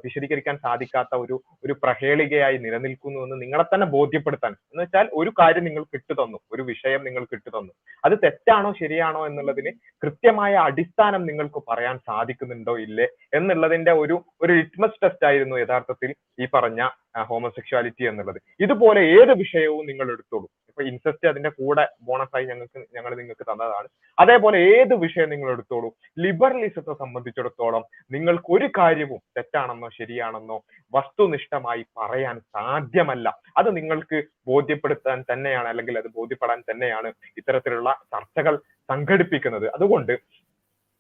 വിശദീകരിക്കാൻ 0.03 0.55
സാധിക്കാത്ത 0.65 1.13
ഒരു 1.23 1.35
ഒരു 1.65 1.73
പ്രഹേളികയായി 1.83 2.57
നിലനിൽക്കുന്നു 2.65 3.19
എന്ന് 3.25 3.37
നിങ്ങളെ 3.43 3.65
തന്നെ 3.67 3.87
ബോധ്യപ്പെടുത്താൻ. 3.95 4.53
എന്ന് 4.71 4.83
വെച്ചാൽ 4.83 5.07
ഒരു 5.13 5.31
കാര്യം 5.39 5.65
നിങ്ങൾ 5.69 5.83
കിട്ടു 5.93 6.13
തന്നു 6.21 6.39
ഒരു 6.53 6.63
വിഷയം 6.71 7.01
നിങ്ങൾ 7.07 7.23
കിട്ടു 7.33 7.49
തന്നു 7.49 7.71
അത് 8.03 8.15
തെറ്റാണോ 8.23 8.71
ശരിയാണോ 8.81 9.21
എന്നുള്ളതിന് 9.29 9.73
കൃത്യമായ 10.03 10.53
അടിസ്ഥാനം 10.67 11.23
നിങ്ങൾക്ക് 11.29 11.61
പറയാൻ 11.71 11.97
സാധിക്കുന്നുണ്ടോ 12.09 12.75
ഇല്ലേ 12.87 13.07
എന്നുള്ളതിന്റെ 13.39 13.93
ഒരു 14.03 14.17
ഒരു 14.43 14.53
ലിറ്റ്മസ് 14.53 15.01
ടെസ്റ്റ് 15.03 15.27
ആയിരുന്നു 15.31 15.57
യഥാർത്ഥത്തിൽ 15.63 16.11
ഈ 16.41 16.47
പറഞ്ഞ 16.53 16.81
ഹോമോസെക്ഷുവാലിറ്റി 17.29 18.03
എന്നുള്ളത്. 18.09 18.37
ഇതുപോലെ 18.65 19.01
ഏത് 19.19 19.31
വിഷയവും 19.43 19.83
നിങ്ങൾ 19.89 20.07
എടുത്തോളൂ. 20.11 20.47
ഇപ്പൊ 20.69 20.81
ഇൻസെസ്റ്റ് 20.89 21.27
അതിന്റെ 21.27 21.49
കൂടെ 21.49 21.83
ബോണസ് 22.07 22.35
ആയി 22.37 22.45
ഞങ്ങൾക്ക് 22.51 22.79
ഞങ്ങൾ 22.95 23.11
നിങ്ങൾക്ക് 23.19 23.45
തന്നതാണ്. 23.49 23.87
അതേപോലെ 24.17 24.57
ഏത് 24.75 24.93
വിഷയം 25.03 25.29
നിങ്ങൾ 25.29 25.49
എടുത്തോളൂ. 25.51 25.89
ലിബറലിസത്തെ 26.23 26.93
സംബന്ധിച്ചിടത്തോളം 27.01 27.83
നിങ്ങൾക്ക് 28.11 28.49
ഒരു 28.57 28.67
കാര്യവും 28.79 29.19
തെറ്റാണെന്നോ 29.41 29.89
ശരിയാണെന്നോ 29.99 30.57
വസ്തുനിഷ്ഠമായി 30.93 31.85
പറയാൻ 31.99 32.39
സാധ്യമല്ല. 32.39 33.27
അത് 33.57 33.69
നിങ്ങൾക്ക് 33.77 34.17
ബോധ്യപ്പെടുത്താൻ 34.47 35.25
തന്നെയാണ് 35.31 35.67
അല്ലെങ്കിൽ 35.67 35.97
അത് 35.97 36.09
ബോധ്യപ്പെടാൻ 36.17 36.61
തന്നെയാണ് 36.71 37.11
ഇത്തരത്തിലുള്ള 37.37 37.91
ചർച്ചകൾ 38.13 38.55
സംഘടിപ്പിക്കുന്നത്. 38.89 39.67
അതുകൊണ്ട് 39.75 40.13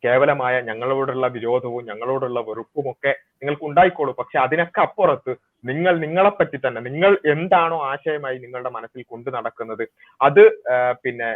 കേവലമായ 0.03 0.55
ഞങ്ങളോടുള്ള 0.69 1.27
വിരോധവും 1.35 1.83
ഞങ്ങളോടുള്ള 1.89 2.39
വെറുപ്പും 2.49 2.85
ഒക്കെ 2.91 3.11
നിങ്ങൾക്ക് 3.41 3.65
ഉണ്ടായിക്കോളൂ 3.69 4.11
പക്ഷെ 4.19 4.37
അതിനൊക്കെ 4.39 4.81
അപ്പുറത്ത് 4.81 5.33
നിങ്ങൾ 5.63 5.93
നിങ്ങളെപ്പറ്റി 6.03 6.57
തന്നെ 6.57 6.81
നിങ്ങൾ 6.87 7.11
എന്താണോ 7.33 7.77
ആശയമായി 7.89 8.37
നിങ്ങളുടെ 8.43 8.71
മനസ്സിൽ 8.77 9.01
കൊണ്ടു 9.11 9.29
നടക്കുന്നത് 9.35 9.83
അത് 10.21 10.43
പിന്നെ 11.03 11.29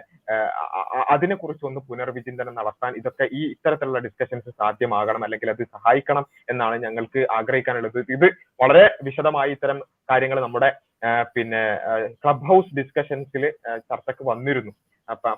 അതിനെ 1.15 1.35
കുറിച്ച് 1.35 1.65
ഒന്ന് 1.69 1.81
പുനർവിചിന്തനം 1.89 2.57
നടത്താൻ 2.59 2.93
ഇതൊക്കെ 3.01 3.27
ഈ 3.39 3.41
ഇത്തരത്തിലുള്ള 3.53 3.99
ഡിസ്കഷൻസ് 3.99 4.49
സാധ്യമാകണം 4.61 5.23
അല്ലെങ്കിൽ 5.27 5.51
അത് 5.53 5.63
സഹായിക്കണം 5.75 6.25
എന്നാണ് 6.49 6.77
ഞങ്ങൾക്ക് 6.85 7.23
ആഗ്രഹിക്കാനുള്ളത്. 7.37 7.99
ഇത് 8.17 8.27
വളരെ 8.63 8.85
വിശദമായി 9.09 9.53
ഇത്തരം 9.57 9.79
കാര്യങ്ങൾ 10.11 10.39
നമ്മുടെ 10.45 10.71
പിന്നെ 11.35 11.63
ക്ലബ് 12.21 12.47
ഹൗസ് 12.49 12.75
ഡിസ്കഷൻസിൽ 12.77 13.43
ചർച്ചക്ക് 13.89 14.23
വന്നിരുന്നു. 14.31 14.71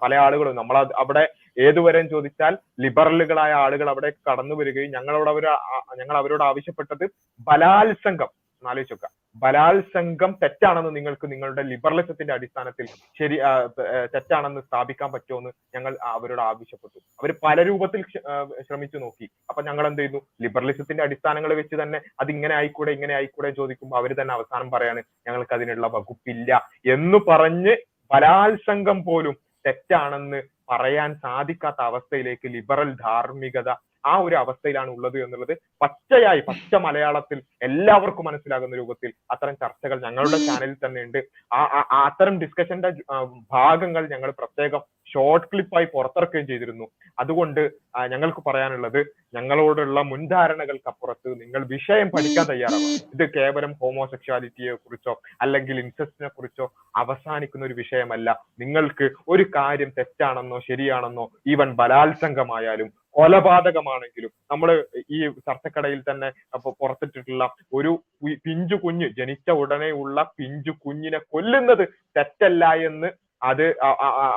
പല 0.04 0.14
ആളുകളും. 0.26 0.56
നമ്മൾ 0.60 0.76
അവിടെ 1.04 1.24
ഏതുവരെ 1.68 2.02
ചോദിച്ചാൽ 2.14 2.54
ലിബറലുകളായ 2.86 3.54
ആളുകൾ 3.66 3.88
അവിടെ 3.94 4.10
കടന്നു 4.30 4.56
വരികയും 4.60 4.96
ഞങ്ങളോട് 4.98 5.30
അവർ 5.34 5.46
ഞങ്ങൾ 6.02 6.18
അവരോട് 6.22 6.44
ആവശ്യപ്പെട്ടത് 6.50 7.06
ബലാത്സംഗം. 7.48 8.30
ആലോചിച്ച് 8.64 8.94
നോക്കുക 8.94 9.10
ബലാത്സംഗം 9.42 10.32
തെറ്റാണെന്ന് 10.42 10.92
നിങ്ങൾക്ക് 10.96 11.26
നിങ്ങളുടെ 11.32 11.64
ലിബറലിസത്തിന്റെ 11.72 12.34
അടിസ്ഥാനത്തിൽ 12.36 12.86
ശരി 13.20 13.36
തെറ്റാണെന്ന് 14.14 14.62
സ്ഥാപിക്കാൻ 14.68 15.10
പറ്റുമോ 15.16 15.38
എന്ന് 15.42 15.52
ഞങ്ങൾ 15.76 15.92
അവരോട് 16.14 16.42
ആവശ്യപ്പെട്ടു. 16.48 16.98
അവർ 17.20 17.32
പല 17.46 17.58
രൂപത്തിൽ 17.68 18.02
ശ്രമിച്ചു 18.68 18.98
നോക്കി. 19.04 19.28
അപ്പൊ 19.50 19.62
ഞങ്ങൾ 19.68 19.86
എന്ത് 19.90 20.02
ചെയ്യുന്നു 20.02 20.22
ലിബറലിസത്തിന്റെ 20.46 21.04
അടിസ്ഥാനങ്ങൾ 21.08 21.54
വെച്ച് 21.60 21.76
തന്നെ 21.82 22.00
അത് 22.24 22.32
ഇങ്ങനെ 22.36 22.56
ആയിക്കൂടെ 22.60 22.94
ഇങ്ങനെ 22.98 23.16
ആയിക്കൂടെ 23.20 23.52
ചോദിക്കുമ്പോൾ 23.60 24.00
അവർ 24.02 24.14
തന്നെ 24.22 24.36
അവസാനം 24.38 24.70
പറയാണ് 24.76 25.04
ഞങ്ങൾക്ക് 25.30 25.56
അതിനുള്ള 25.58 25.90
വകുപ്പില്ല 25.98 26.52
എന്ന് 26.96 27.20
പറഞ്ഞ് 27.30 27.76
ബലാത്സംഗം 28.12 29.00
പോലും 29.10 29.38
തെറ്റാണെന്ന് 29.68 30.40
പറയാൻ 30.70 31.12
സാധിക്കാത്ത 31.16 31.82
അവസ്ഥയിലേക്ക് 31.82 32.48
ലിബറൽ 32.48 32.90
ധാർമ്മികത 33.02 33.70
ആ 34.06 34.18
ഒരു 34.18 34.36
അവസ്ഥയിലാണ് 34.36 34.90
ഉള്ളത് 34.90 35.24
എന്നുള്ളത് 35.24 35.58
പച്ചയായി 35.82 36.40
പച്ച 36.40 36.76
മലയാളത്തിൽ 36.76 37.42
എല്ലാവർക്കും 37.62 38.26
മനസ്സിലാകുന്ന 38.26 38.76
രൂപത്തിൽ 38.76 39.14
അത്തരം 39.32 39.56
ചർച്ചകൾ 39.56 40.02
ഞങ്ങളുടെ 40.02 40.38
ചാനലിൽ 40.38 40.78
തന്നെ 40.86 41.04
ഉണ്ട് 41.04 41.20
ആ 41.54 42.04
അത്തരം 42.06 42.40
ഡിസ്കഷന്റെ 42.40 42.92
ഭാഗങ്ങൾ 43.52 44.08
ഞങ്ങൾ 44.08 44.32
പ്രത്യേകം 44.32 44.84
ഷോർട്ട് 45.14 45.48
ക്ലിപ്പായി 45.54 45.86
പുറത്തിറക്കുകയും 45.86 46.48
ചെയ്തിരുന്നു. 46.48 46.88
അതുകൊണ്ട് 47.20 47.62
ഞങ്ങൾക്ക് 48.12 48.42
പറയാനുള്ളത് 48.46 49.06
ഞങ്ങളോടുള്ള 49.34 50.02
മുൻധാരണകൾക്കപ്പുറത്ത് 50.02 51.42
നിങ്ങൾ 51.42 51.66
വിഷയം 51.66 52.08
പഠിക്കാൻ 52.10 52.46
തയ്യാറാവണം. 52.46 52.98
ഇത് 53.16 53.34
കേവലം 53.36 53.74
ഹോമോസെക്ഷാലിറ്റിയെ 53.82 54.74
കുറിച്ചോ 54.74 55.22
അല്ലെങ്കിൽ 55.42 55.80
ഇൻസെസ്റ്റിനെ 55.80 56.30
കുറിച്ചോ 56.30 56.74
അവസാനിക്കുന്ന 56.96 57.66
ഒരു 57.66 57.74
വിഷയമല്ല. 57.74 58.44
നിങ്ങൾക്ക് 58.60 59.10
ഒരു 59.28 59.44
കാര്യം 59.56 59.90
തെറ്റാണെന്നോ 59.98 60.60
ശരിയാണെന്നോ 60.60 61.32
ഈവൻ 61.48 61.76
ബലാത്സംഗമായാലും 61.76 62.92
കൊലപാതകമാണെങ്കിലും 63.18 64.32
നമ്മൾ 64.52 64.70
ഈ 65.10 65.20
ചർച്ചക്കടയിൽ 65.40 66.02
തന്നെ 66.02 66.30
അപ്പൊ 66.54 66.70
പുറത്തിട്ടിട്ടുള്ള 66.80 67.46
ഒരു 67.74 67.92
പിഞ്ചു 68.46 68.76
കുഞ്ഞ് 68.76 69.08
ജനിച്ച 69.18 69.50
ഉടനെയുള്ള 69.58 70.24
പിഞ്ചു 70.38 70.74
കുഞ്ഞിനെ 70.86 71.20
കൊല്ലുന്നത് 71.30 71.84
തെറ്റല്ല 72.16 72.66
എന്ന് 72.82 73.10
അത് 73.42 73.64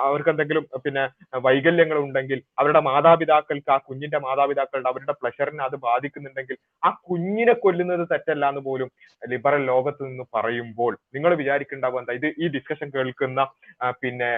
അവർക്ക് 0.05 0.31
എന്തെങ്കിലും 0.33 0.65
പിന്നെ 0.85 1.03
വൈകല്യങ്ങൾ 1.45 1.99
ഉണ്ടെങ്കിൽ 2.03 2.39
അവരുടെ 2.59 2.81
മാതാപിതാക്കൾക്ക് 2.87 3.71
ആ 3.71 3.79
കുഞ്ഞിന്റെ 3.87 4.19
മാതാപിതാക്കളുടെ 4.25 4.89
അവരുടെ 4.91 5.15
പ്ലഷറിനെ 5.21 5.63
അത് 5.67 5.77
ബാധിക്കുന്നുണ്ടെങ്കിൽ 5.85 6.57
ആ 6.83 6.91
കുഞ്ഞിനെ 7.09 7.55
കൊല്ലുന്നത് 7.63 8.05
തെറ്റല്ല 8.11 8.45
എന്ന് 8.53 8.63
പോലും 8.67 8.89
ലിബറൽ 9.23 9.63
ലോകത്ത് 9.71 10.03
നിന്ന് 10.05 10.27
പറയുമ്പോൾ 10.35 10.93
നിങ്ങൾ 11.15 11.31
വിചാരിക്കേണ്ടാവും 11.41 12.01
എന്താ? 12.01 12.15
ഇത് 12.21 12.29
ഈ 12.39 12.49
ഡിസ്കഷൻ 12.55 12.89
കേൾക്കുന്ന 12.95 13.41
പിന്നെ 14.03 14.31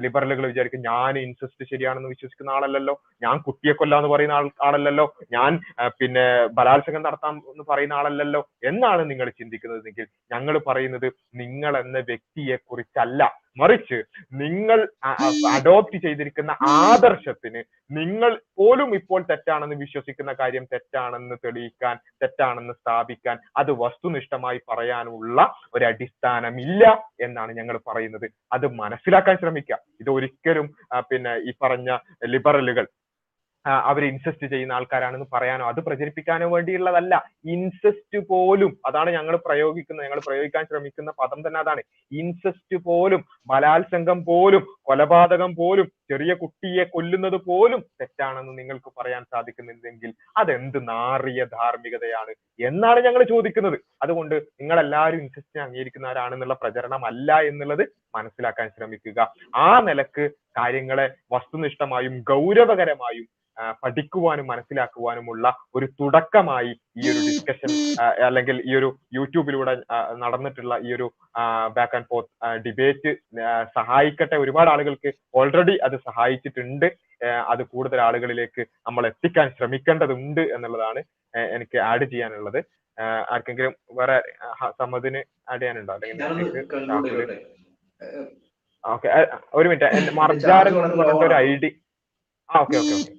ലിബറലുകൾ 0.00 0.44
വിചാരിക്കും 0.46 0.82
ഞാൻ 0.86 1.12
ഇൻസെസ്റ്റ് 1.22 1.66
ശരിയാണെന്ന് 1.70 2.12
വിശ്വസിക്കുന്ന 2.14 2.56
ആളല്ലല്ലോ 2.56 2.94
ഞാൻ 3.22 3.36
കുട്ടിയെ 3.46 3.74
കൊല്ലാന്ന് 3.76 4.10
പറയുന്ന 4.12 4.36
ആളല്ലല്ലോ 4.66 5.06
ഞാൻ 5.36 5.52
പിന്നെ 6.00 6.26
ബലാത്സംഗം 6.56 7.04
നടത്താം 7.06 7.36
എന്ന് 7.52 7.66
പറയുന്ന 7.68 7.94
ആളല്ലല്ലോ 7.94 8.40
എന്നാണ് 8.66 9.02
നിങ്ങൾ 9.10 9.28
ചിന്തിക്കുന്നതെങ്കിൽ 9.38 10.06
ഞങ്ങൾ 10.30 10.56
പറയുന്നത് 10.66 11.08
നിങ്ങൾ 11.42 11.74
എന്ന 11.78 11.98
വ്യക്തിയെ 12.10 12.56
കുറിച്ചല്ല 12.62 13.22
മറിച്ച് 13.56 13.98
നിങ്ങൾ 14.42 14.78
അഡോപ്റ്റ് 15.54 15.98
ചെയ്തിരിക്കുന്ന 16.04 16.52
ആദർശത്തിന് 16.68 17.60
നിങ്ങൾ 17.90 18.30
പോലും 18.58 18.90
ഇപ്പോൾ 18.94 19.20
തെറ്റാണെന്ന് 19.30 19.76
വിശ്വസിക്കുന്ന 19.76 20.32
കാര്യം 20.32 20.64
തെറ്റാണെന്ന് 20.72 21.36
തെളിയിക്കാൻ 21.44 21.96
തെറ്റാണെന്ന് 22.22 22.74
സ്ഥാപിക്കാൻ 22.80 23.38
അത് 23.56 23.72
വസ്തുനിഷ്ഠമായി 23.84 24.60
പറയാനുള്ള 24.70 25.38
ഒരു 25.74 25.84
അടിസ്ഥാനമില്ല 25.84 26.84
എന്നാണ് 27.20 27.52
ഞങ്ങൾ 27.52 27.76
പറയുന്നത്. 27.86 28.26
അത് 28.52 28.66
മനസ്സിലാക്കാൻ 28.82 29.36
ശ്രമിക്കുക. 29.36 29.78
ഇത് 30.00 30.10
ഒരിക്കലും 30.10 30.68
പിന്നെ 31.10 31.34
ഈ 31.48 31.52
പറഞ്ഞ 31.62 31.90
ലിബറലുകൾ 32.24 32.86
അവർ 33.66 34.04
ഇൻസെസ്റ്റ് 34.04 34.46
ചെയ്യുന്ന 34.46 34.72
ആൾക്കാരാണെന്ന് 34.72 35.26
പറയാനോ 35.32 35.68
അത് 35.68 35.80
പ്രചരിപ്പിക്കാനോ 35.80 36.48
വേണ്ടിയുള്ളതല്ല. 36.50 37.24
ഇൻസെസ്റ്റ് 37.44 38.18
പോലും 38.28 38.78
അതാണ് 38.86 39.10
ഞങ്ങൾ 39.10 39.36
പ്രയോഗിക്കുന്നത് 39.36 40.06
ഞങ്ങൾ 40.06 40.20
പ്രയോഗിക്കാൻ 40.26 40.64
ശ്രമിക്കുന്ന 40.64 41.10
പദം 41.10 41.48
തന്നെ 41.48 41.60
അതാണ്. 41.60 41.82
ഇൻസെസ്റ്റ് 42.12 42.76
പോലും 42.84 43.24
ബലാത്സംഗം 43.46 44.24
പോലും 44.24 44.66
കൊലപാതകം 44.82 45.54
പോലും 45.56 45.86
ചെറിയ 46.10 46.34
കുട്ടിയെ 46.34 46.84
കൊല്ലുന്നത് 46.84 47.36
പോലും 47.36 47.80
തെറ്റാണെന്ന് 47.80 48.58
നിങ്ങൾക്ക് 48.58 48.92
പറയാൻ 49.00 49.22
സാധിക്കുന്നുണ്ടെങ്കിൽ 49.22 50.14
അതെന്ത് 50.36 50.88
നാറിയ 50.88 51.44
ധാർമ്മികതയാണ് 51.44 52.34
എന്നാണ് 52.60 53.00
ഞങ്ങൾ 53.00 53.22
ചോദിക്കുന്നത്. 53.22 53.78
അതുകൊണ്ട് 54.02 54.34
നിങ്ങൾ 54.34 54.80
എല്ലാവരും 54.80 55.18
ഇൻസെസ്റ്റിനെ 55.18 55.64
അംഗീകരിക്കുന്നവരാണെന്നുള്ള 55.64 56.54
പ്രചരണമല്ല 56.54 57.40
എന്നുള്ളത് 57.40 57.88
മനസ്സിലാക്കാൻ 58.14 58.68
ശ്രമിക്കുക. 58.68 59.34
ആ 59.54 59.80
നിലയ്ക്ക് 59.80 60.30
കാര്യങ്ങളെ 60.58 61.14
വസ്തുനിഷ്ഠമായും 61.32 62.20
ഗൗരവകരമായും 62.20 63.35
പഠിക്കുവാനും 63.82 64.46
മനസ്സിലാക്കുവാനുമുള്ള 64.46 65.46
ഒരു 65.74 65.86
തുടക്കമായി 66.00 66.72
ഈ 67.00 67.04
ഒരു 67.12 67.20
ഡിസ്കഷൻ 67.28 67.70
അല്ലെങ്കിൽ 68.26 68.56
ഈ 68.68 68.74
ഒരു 68.74 68.88
യൂട്യൂബിലൂടെ 69.14 69.74
നടന്നിട്ടുള്ള 70.24 70.76
ഈ 70.86 70.90
ഒരു 70.94 71.06
ബാക്ക് 71.76 71.96
ആൻഡ് 71.96 72.08
ഫോർത്ത് 72.10 72.32
ഡിബേറ്റ് 72.66 73.12
സഹായിക്കട്ടെ. 73.78 74.36
ഒരുപാട് 74.36 74.70
ആളുകൾക്ക് 74.70 75.12
ഓൾറെഡി 75.34 75.76
അത് 75.88 75.96
സഹായിച്ചിട്ടുണ്ട്. 76.08 76.88
അത് 77.52 77.62
കൂടുതൽ 77.74 78.00
ആളുകളിലേക്ക് 78.00 78.62
നമ്മൾ 78.86 79.06
എത്തിക്കാൻ 79.06 79.46
ശ്രമിക്കേണ്ടതുണ്ട് 79.58 80.42
എന്നുള്ളതാണ് 80.56 81.02
എനിക്ക് 81.56 81.78
ആഡ് 81.90 82.06
ചെയ്യാനുള്ളത്. 82.12 82.60
ആർക്കെങ്കിലും 83.34 83.72
വേറെ 83.98 84.16
സമ്മതിന് 84.82 85.20
ആഡ് 85.52 85.60
ചെയ്യാനുണ്ടോ? 85.60 85.94
അല്ലെങ്കിൽ 85.94 87.34
ഓക്കെ. 88.84 89.08
ഒരു 89.54 89.68
മിനിറ്റ്. 89.70 89.88
മർജാരൻ 90.18 90.74
എന്ന് 90.78 90.96
പറഞ്ഞിട്ട് 91.00 91.26
ഒരു 91.28 91.36
ഐ 91.44 91.48
ഡി 91.62 91.70
ആ 92.48 92.60
ഓക്കെ 92.62 92.76
ഓക്കെ 92.80 92.94
ഓക്കെ. 92.98 93.12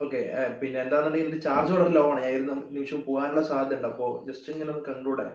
ഓക്കെ 0.00 0.20
പിന്നെ 0.60 0.78
എന്താണെന്നുണ്ടെങ്കിൽ 0.82 1.40
ചാർജ് 1.40 1.72
വളരെ 1.72 1.90
ലോ 1.96 2.02
ആണ്. 2.12 2.22
ഏത് 2.30 2.44
നിമിഷം 2.76 3.00
പോകാനുള്ള 3.06 3.42
സാധ്യത 3.50 3.76
ഉണ്ട്. 3.76 3.88
അപ്പോ 3.92 4.06
ജസ്റ്റ് 4.28 4.52
ഇങ്ങനെ 4.52 4.72
കൺക്ലൂഡ് 4.88 5.22
ആയി 5.24 5.34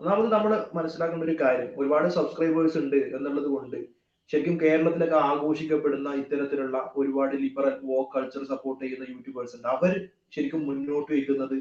ഒന്നാമത് 0.00 0.28
നമ്മൾ 0.32 0.52
മനസ്സിലാക്കേണ്ട 0.74 1.24
ഒരു 1.24 1.36
കാര്യം 1.40 1.70
ഒരുപാട് 1.80 2.08
സബ്സ്ക്രൈബേഴ്സ് 2.16 2.78
ഉണ്ട് 2.82 2.96
എന്നുള്ളത് 3.16 3.48
കൊണ്ട് 3.54 3.78
ശരിക്കും 4.30 4.56
കേരളത്തിലൊക്കെ 4.62 5.16
ആഘോഷിക്കപ്പെടുന്ന 5.30 6.08
ഇത്തരത്തിലുള്ള 6.22 6.78
ഒരുപാട് 6.96 7.34
ലിബറൽ 7.42 7.74
വോക്ക് 7.90 8.12
കൾച്ചർ 8.14 8.42
സപ്പോർട്ട് 8.52 8.80
ചെയ്യുന്ന 8.84 9.04
യൂട്യൂബേഴ്സ് 9.14 9.54
ഉണ്ട്. 9.56 9.68
അവർ 9.68 9.92
ശരിക്കും 10.34 10.62
മുന്നോട്ട് 10.66 11.10
വയ്ക്കുന്നത് 11.12 11.56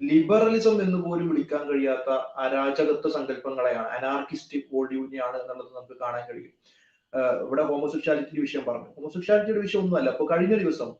ലിബറലിസം 0.00 0.76
എന്ന് 0.84 0.98
പോലും 1.06 1.26
വിളിക്കാൻ 1.30 1.64
കഴിയാത്ത 1.70 2.10
അരാജകത്വ 2.44 3.10
സങ്കല്പങ്ങളെയാണ്. 3.18 3.88
അനാർക്കിസ്റ്റ് 3.98 4.62
യൂണിയാണ് 4.98 5.36
എന്നുള്ളത് 5.42 5.72
നമുക്ക് 5.78 5.96
കാണാൻ 6.04 6.24
കഴിയും. 6.30 6.54
ഇവിടെ 7.44 7.62
ഹോമോസെക്ഷാലിറ്റിയുടെ 7.70 8.42
വിഷയം 8.46 8.64
പറഞ്ഞു. 8.68 8.90
ഹോമോസെക്ഷാലിറ്റിയുടെ 8.96 9.62
വിഷയം 9.66 9.80
ഒന്നുമല്ല. 9.82 10.10
അപ്പൊ 10.14 10.26
കഴിഞ്ഞ 10.32 10.54
ദിവസം 10.64 10.90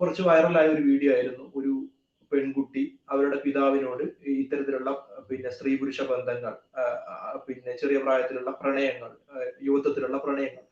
കുറച്ച് 0.00 0.22
വൈറലായ 0.28 0.66
ഒരു 0.74 0.82
വീഡിയോ 0.90 1.10
ആയിരുന്നു. 1.16 1.44
ഒരു 1.58 1.72
പെൺകുട്ടി 2.32 2.82
അവരുടെ 3.12 3.38
പിതാവിനോട് 3.44 4.02
ഇത്തരത്തിലുള്ള 4.42 4.90
പിന്നെ 5.30 5.50
സ്ത്രീ 5.56 5.72
പുരുഷ 5.80 6.00
ബന്ധങ്ങൾ 6.10 6.52
പിന്നെ 7.46 7.72
ചെറിയ 7.80 7.98
പ്രായത്തിലുള്ള 8.04 8.50
പ്രണയങ്ങൾ 8.60 9.10
യുവത്വത്തിലുള്ള 9.68 10.18
പ്രണയങ്ങൾ. 10.26 10.64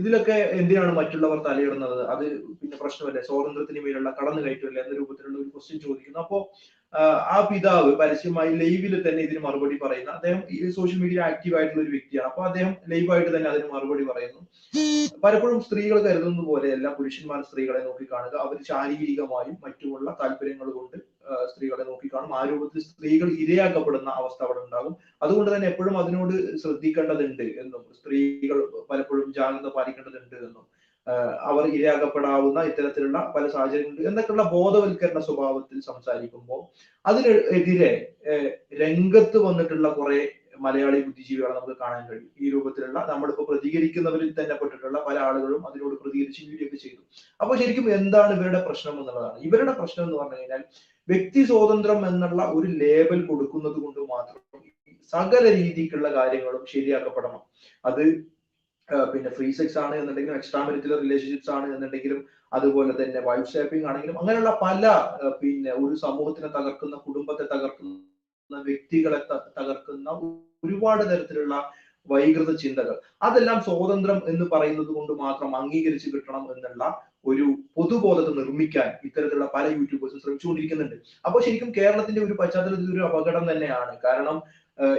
ഇതിലൊക്കെ 0.00 0.36
എന്തിനാണ് 0.60 0.92
മറ്റുള്ളവർ 0.98 1.38
തലയിടുന്നത്? 1.46 2.00
അത് 2.12 2.24
പിന്നെ 2.60 2.76
പ്രശ്നമല്ലേ? 2.80 3.20
സ്വാതന്ത്ര്യത്തിന് 3.28 3.80
മേലുള്ള 3.84 4.10
കടന്നു 4.18 4.40
കയറ്റമല്ലേ 4.46 4.80
എന്ന 4.84 4.94
രൂപത്തിലുള്ള 5.00 5.36
ഒരു 5.42 5.50
ക്വസ്റ്റ്യൻ 5.54 5.78
ചോദിക്കുന്നു. 5.84 6.20
അപ്പോ 6.24 6.38
ആ 7.34 7.36
പിതാവ് 7.50 7.90
പരസ്യമായി 8.00 8.50
ലൈവിൽ 8.60 8.92
തന്നെ 9.06 9.20
ഇതിന് 9.26 9.40
മറുപടി 9.46 9.76
പറയുന്നു. 9.84 10.12
അദ്ദേഹം 10.16 10.40
ഈ 10.54 10.58
സോഷ്യൽ 10.76 10.98
മീഡിയ 11.04 11.20
ആക്റ്റീവ് 11.28 11.56
ആയിട്ടുള്ള 11.58 11.82
ഒരു 11.84 11.92
വ്യക്തിയാണ്. 11.94 12.28
അപ്പൊ 12.30 12.42
അദ്ദേഹം 12.48 12.72
ലൈവായിട്ട് 12.92 13.30
തന്നെ 13.36 13.48
അതിന് 13.52 13.66
മറുപടി 13.72 14.04
പറയുന്നു. 14.10 14.40
പലപ്പോഴും 15.24 15.58
സ്ത്രീകൾ 15.66 15.98
കരുതുന്ന 16.06 16.44
പോലെയല്ല 16.50 16.86
പുരുഷന്മാർ 16.98 17.40
സ്ത്രീകളെ 17.48 17.80
നോക്കി 17.88 18.06
കാണുക 18.12 18.36
അവർ 18.44 18.56
ശാരീരികമായും 18.70 19.56
മറ്റുമുള്ള 19.64 20.08
താല്പര്യങ്ങൾ 20.20 20.70
കൊണ്ട് 20.78 20.96
സ്ത്രീകളെ 21.50 21.84
നോക്കി 21.90 22.08
കാണും 22.14 22.32
ആ 22.38 22.40
രൂപത്തിൽ 22.50 22.82
സ്ത്രീകൾ 22.88 23.28
ഇരയാക്കപ്പെടുന്ന 23.42 24.10
അവസ്ഥ 24.20 24.40
അവിടെ 24.46 24.60
ഉണ്ടാകും. 24.64 24.94
അതുകൊണ്ട് 25.24 25.50
തന്നെ 25.54 25.66
എപ്പോഴും 25.72 25.96
അതിനോട് 26.02 26.34
ശ്രദ്ധിക്കേണ്ടതുണ്ട് 26.62 27.46
എന്നും 27.62 27.82
സ്ത്രീകൾ 27.98 28.58
പലപ്പോഴും 28.90 29.28
ജാഗ്രത 29.38 29.70
പാലിക്കേണ്ടതുണ്ട് 29.76 30.36
എന്നും. 30.48 30.64
അവർ 31.50 31.64
ഇരയാകപ്പെടാവുന്ന 31.76 32.60
ഇത്തരത്തിലുള്ള 32.62 33.18
പല 33.34 33.44
സാഹചര്യങ്ങളുണ്ട് 33.48 34.08
എന്നൊക്കെയുള്ള 34.10 34.44
ബോധവൽക്കരണ 34.54 35.18
സ്വഭാവത്തിൽ 35.18 35.80
സംസാരിക്കുമ്പോൾ 35.80 36.62
അതിനെതിരെ 37.04 37.92
രംഗത്ത് 38.82 39.38
വന്നിട്ടുള്ള 39.48 39.88
കുറെ 39.88 40.20
മലയാളി 40.64 40.98
ബുദ്ധിജീവികളെ 41.06 41.54
നമുക്ക് 41.54 41.76
കാണാൻ 41.80 42.02
കഴിയും. 42.08 42.30
ഈ 42.40 42.50
രൂപത്തിലുള്ള 42.50 42.98
നമ്മളിപ്പോ 43.08 43.44
പ്രതികരിക്കുന്നവരിൽ 43.48 44.30
തന്നെ 44.40 44.54
പെട്ടിട്ടുള്ള 44.60 44.98
പല 45.08 45.16
ആളുകളും 45.18 45.62
അതിനോട് 45.68 45.94
പ്രതികരിച്ച് 46.02 46.42
വീഡിയോ 46.50 46.76
ചെയ്തു. 46.84 47.02
അപ്പൊ 47.40 47.52
ശരിക്കും 47.56 47.86
എന്താണ് 47.98 48.32
ഇവരുടെ 48.38 48.60
പ്രശ്നം 48.68 48.94
എന്നുള്ളതാണ്. 49.00 49.38
ഇവരുടെ 49.48 49.72
പ്രശ്നം 49.80 50.04
എന്ന് 50.04 50.16
പറഞ്ഞു 50.20 50.38
കഴിഞ്ഞാൽ 50.40 50.62
വ്യക്തി 51.08 51.42
സ്വാതന്ത്ര്യം 51.44 52.06
എന്നുള്ള 52.10 52.42
ഒരു 52.58 52.68
ലേബൽ 52.82 53.26
കൊടുക്കുന്നത് 53.26 53.78
കൊണ്ട് 53.84 54.00
മാത്രം 54.14 54.40
സകല 55.12 55.44
രീതിക്കുള്ള 55.56 56.08
കാര്യങ്ങളും 56.14 56.62
ശരിയാക്കപ്പെടണം. 56.74 57.42
അത് 57.84 58.04
പിന്നെ 58.88 59.30
ഫ്രീ 59.36 59.48
സെക്സ് 59.58 59.78
ആണ് 59.84 59.94
എന്നുണ്ടെങ്കിലും 60.00 60.38
എക്സ്ട്രാ 60.38 60.60
മെരിറ്റൽ 60.66 60.92
റിലേഷൻഷിപ്സ് 61.04 61.52
ആണ് 61.56 61.66
എന്നുണ്ടെങ്കിലും 61.74 62.18
അതുപോലെ 62.52 62.92
തന്നെ 62.98 63.20
വൈഫ് 63.28 63.52
ഷേപ്പിംഗ് 63.52 63.86
ആണെങ്കിലും 63.90 64.18
അങ്ങനെയുള്ള 64.18 64.50
പല 64.64 64.82
പിന്നെ 65.40 65.72
ഒരു 65.84 65.94
സമൂഹത്തിനെ 66.04 66.50
തകർക്കുന്ന 66.56 66.96
കുടുംബത്തെ 67.06 67.46
തകർക്കുന്ന 67.54 68.60
വ്യക്തികളെ 68.68 69.20
തകർക്കുന്ന 69.58 70.10
ഒരുപാട് 70.66 71.02
തരത്തിലുള്ള 71.10 71.54
വൈകൃത 72.06 72.50
ചിന്തകൾ. 72.62 72.96
അതെല്ലാം 73.26 73.58
സ്വാതന്ത്ര്യം 73.66 74.18
എന്ന് 74.30 74.46
പറയുന്നത് 74.52 74.90
കൊണ്ട് 74.96 75.12
മാത്രം 75.22 75.50
അംഗീകരിച്ച് 75.60 76.08
കിട്ടണം 76.14 76.44
എന്നുള്ള 76.54 76.84
ഒരു 77.30 77.46
പൊതുബോധത്തെ 77.76 78.32
നിർമ്മിക്കാൻ 78.40 78.88
ഇത്തരത്തിലുള്ള 79.06 79.46
പല 79.54 79.66
യൂട്യൂബേഴ്സും 79.78 80.20
ശ്രമിച്ചുകൊണ്ടിരിക്കുന്നുണ്ട്. 80.24 80.96
അപ്പോൾ 81.26 81.40
ശരിക്കും 81.46 81.70
കേരളത്തിന്റെ 81.78 82.22
ഒരു 82.26 82.34
പശ്ചാത്തലത്തിൽ 82.40 82.90
ഒരു 82.96 83.04
അപകടം 83.08 83.44
തന്നെയാണ്. 83.50 83.94
കാരണം 84.06 84.36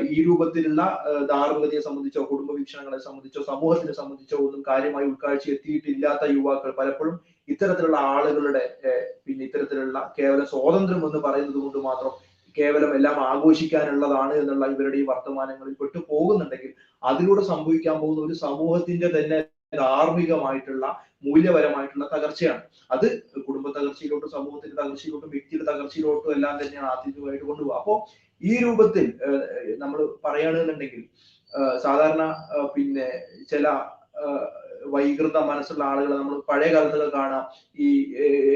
ഈ 0.10 0.18
രൂപത്തിലുള്ള 0.24 0.82
ധാർമ്മികതയെ 1.26 1.82
സംബന്ധിച്ചോ 1.82 2.22
കുടുംബ 2.24 2.52
വീക്ഷണങ്ങളെ 2.52 3.00
സംബന്ധിച്ചോ 3.00 3.42
സമൂഹത്തിനെ 3.44 3.94
സംബന്ധിച്ചോ 3.94 4.38
ഒന്നും 4.38 4.62
കാര്യമായി 4.68 5.08
ഉൾക്കാഴ്ച 5.08 5.48
എത്തിയിട്ടില്ലാത്ത 5.50 6.30
യുവാക്കൾ 6.32 6.72
പലപ്പോഴും 6.72 7.16
ഇത്തരത്തിലുള്ള 7.48 7.98
ആളുകളുടെ 8.14 8.64
പിന്നെ 9.26 9.44
ഇത്തരത്തിലുള്ള 9.46 10.00
കേവല 10.20 10.44
സ്വാതന്ത്ര്യം 10.44 11.04
എന്ന് 11.08 11.20
പറയുന്നത് 11.20 11.60
കൊണ്ട് 11.62 11.80
മാത്രം 11.80 12.14
കേവലം 12.56 12.92
എല്ലാം 12.96 13.18
ആഘോഷിക്കാനുള്ളതാണ് 13.22 14.34
എന്നുള്ള 14.34 14.66
ഇവരുടെ 14.66 14.98
ഈ 14.98 15.06
വർത്തമാനങ്ങളിൽ 15.06 15.74
പെട്ടു 15.74 16.00
പോകുന്നുണ്ടെങ്കിൽ 16.10 16.72
അതിലൂടെ 17.04 17.44
സംഭവിക്കാൻ 17.44 17.96
പോകുന്ന 18.00 18.22
ഒരു 18.22 18.36
സമൂഹത്തിന്റെ 18.36 19.10
തന്നെ 19.18 19.40
ധാർമ്മികമായിട്ടുള്ള 19.74 20.86
മൂല്യപരമായിട്ടുള്ള 21.26 22.06
തകർച്ചയാണ്. 22.14 22.62
അത് 22.92 23.06
കുടുംബ 23.48 23.68
തകർച്ചയിലോട്ടും 23.70 24.30
സമൂഹത്തിന്റെ 24.30 24.76
തകർച്ചയിലോട്ടും 24.82 25.30
വ്യക്തിയുടെ 25.30 25.66
തകർച്ചയിലോട്ടും 25.72 26.32
എല്ലാം 26.32 26.56
തന്നെയാണ് 26.62 26.88
ആത്യന്തികമായിട്ട് 26.88 27.46
കൊണ്ടുപോകുക 27.46 27.78
അപ്പോ 27.78 27.94
ഈ 28.42 28.54
രൂപത്തിൽ 28.64 29.06
നമ്മൾ 29.78 30.00
പറയുകയാണെന്നുണ്ടെങ്കിൽ 30.26 31.04
സാധാരണ 31.84 32.24
പിന്നെ 32.76 33.08
ചില 33.50 33.68
വൈകൃത 34.94 35.38
മനസ്സുള്ള 35.50 35.84
ആളുകളെ 35.84 36.16
നമ്മൾ 36.18 36.36
പഴയ 36.50 36.68
കാലത്തൊക്കെ 36.74 37.08
കാണാം. 37.18 37.46
ഈ 37.86 37.88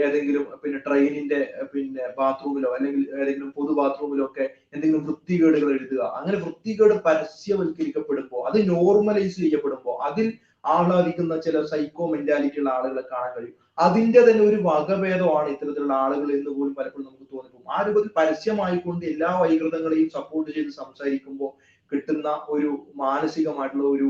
ഏതെങ്കിലും 0.05 0.43
പിന്നെ 0.63 0.79
ട്രെയിനിന്റെ 0.87 1.39
പിന്നെ 1.73 2.03
ബാത്റൂമിലോ 2.17 2.69
അല്ലെങ്കിൽ 2.75 3.03
ഏതെങ്കിലും 3.21 3.51
പൊതു 3.51 3.73
ബാത്റൂമിലോ 3.79 4.25
ഒക്കെ 4.25 4.45
എന്തെങ്കിലും 4.73 5.05
വൃത്തികേടുകൾ 5.07 5.71
എഴുതുക. 5.77 6.01
അങ്ങനെ 6.19 6.37
വൃത്തികേട് 6.37 6.95
പരസ്യവൽക്കരിക്കപ്പെടുമ്പോൾ 7.07 8.43
അത് 8.49 8.57
നോർമലൈസ് 8.69 9.37
ചെയ്യപ്പെടുമ്പോൾ 9.43 9.97
അതിൽ 10.09 10.27
ആഹ്ലാദിക്കുന്ന 10.75 11.37
ചില 11.37 11.65
സൈക്കോ 11.65 12.05
മെന്റാലിറ്റി 12.13 12.59
ഉള്ള 12.61 12.69
ആളുകളെ 12.77 13.03
കാണാൻ 13.11 13.31
കഴിയും. 13.35 13.57
അതിന്റെ 13.79 14.21
തന്നെ 14.21 14.43
ഒരു 14.43 14.57
വകഭേദമാണ് 14.63 15.49
ഇത്തരത്തിലുള്ള 15.49 15.93
ആളുകൾ 15.95 16.29
എന്ന് 16.31 16.51
പോലും 16.51 16.73
പലപ്പോഴും 16.73 17.05
നമുക്ക് 17.05 17.25
തോന്നിപ്പോകും. 17.33 17.65
ആ 17.69 17.77
രൂപത്തിൽ 17.87 18.11
പരസ്യമായിക്കൊണ്ട് 18.15 19.03
എല്ലാ 19.05 19.29
വൈകൃതങ്ങളെയും 19.41 20.09
സപ്പോർട്ട് 20.09 20.49
ചെയ്ത് 20.55 20.71
സംസാരിക്കുമ്പോൾ 20.73 21.51
കിട്ടുന്ന 21.91 22.29
ഒരു 22.49 22.71
മാനസികമായിട്ടുള്ള 22.95 23.85
ഒരു 23.87 24.07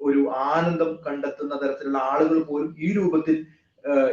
ഒരു 0.00 0.22
ആനന്ദം 0.46 0.90
കണ്ടെത്തുന്ന 1.06 1.54
തരത്തിലുള്ള 1.62 1.98
ആളുകൾ 2.12 2.38
പോലും 2.42 2.70
ഈ 2.78 2.88
രൂപത്തിൽ 2.92 3.36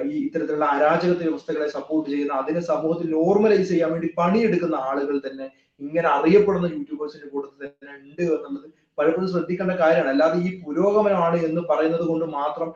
ഈ 0.05 0.13
ഇത്തരത്തിലുള്ള 0.25 0.67
അരാജക 0.75 1.11
വ്യവസ്ഥകളെ 1.19 1.67
സപ്പോർട്ട് 1.69 2.07
ചെയ്യുന്ന 2.09 2.33
അതിനെ 2.33 2.61
സമൂഹത്തിൽ 2.61 3.07
നോർമലൈസ് 3.11 3.69
ചെയ്യാൻ 3.69 3.91
വേണ്ടി 3.91 4.09
പണിയെടുക്കുന്ന 4.17 4.77
ആളുകൾ 4.89 5.17
തന്നെ 5.27 5.45
ഇങ്ങനെ 5.81 6.07
അറിയപ്പെടുന്ന 6.07 6.67
യൂട്യൂബേഴ്സിന്റെ 6.67 7.29
കൂട്ടത്തിൽ 7.29 7.59
തന്നെ 7.65 7.93
ഉണ്ട് 7.99 8.23
എന്നുള്ളത് 8.37 8.67
പലപ്പോഴും 9.01 9.27
ശ്രദ്ധിക്കേണ്ട 9.33 9.75
കാര്യമാണ്. 9.83 10.13
അല്ലാതെ 10.15 10.37
ഈ 10.47 10.49
പുരോഗമനമാണ് 10.63 11.37
എന്ന് 11.49 11.61
പറയുന്നത് 11.73 12.05
കൊണ്ട് 12.11 12.25
മാത്രം 12.39 12.69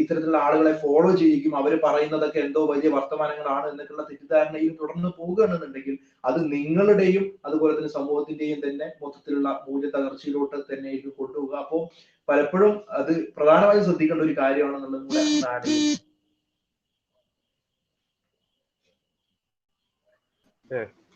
ഇത്തരത്തിലുള്ള 0.00 0.38
ആളുകളെ 0.44 0.70
ഫോളോ 0.82 1.08
ചെയ്യിക്കും. 1.20 1.54
അവർ 1.60 1.72
പറയുന്നതൊക്കെ 1.86 2.38
എന്തോ 2.44 2.60
വലിയ 2.70 2.88
വർത്തമാനങ്ങളാണ് 2.94 3.66
എന്നൊക്കെയുള്ള 3.70 4.04
തെറ്റിദ്ധാരണയിൽ 4.10 4.70
തുടർന്ന് 4.80 5.10
പോകുകയാണെന്നുണ്ടെങ്കിൽ 5.18 5.96
അത് 6.28 6.38
നിങ്ങളുടെയും 6.54 7.24
അതുപോലെ 7.48 7.72
തന്നെ 7.78 7.90
സമൂഹത്തിന്റെയും 7.98 8.60
തന്നെ 8.66 8.86
മൊത്തത്തിലുള്ള 9.02 9.50
മൂല്യ 9.66 9.90
തകർച്ചയിലോട്ട് 9.96 10.56
തന്നെ 10.70 10.90
ഇത് 10.98 11.08
കൊണ്ടുപോകുക 11.18 11.58
അപ്പോൾ 11.64 11.82
പലപ്പോഴും 12.28 12.72
അത് 13.00 13.12
പ്രധാനമായും 13.36 13.84
ശ്രദ്ധിക്കേണ്ട 13.88 14.24
ഒരു 14.28 14.36
കാര്യമാണെന്നുള്ളത് 14.42 15.04
നാട് 15.46 15.68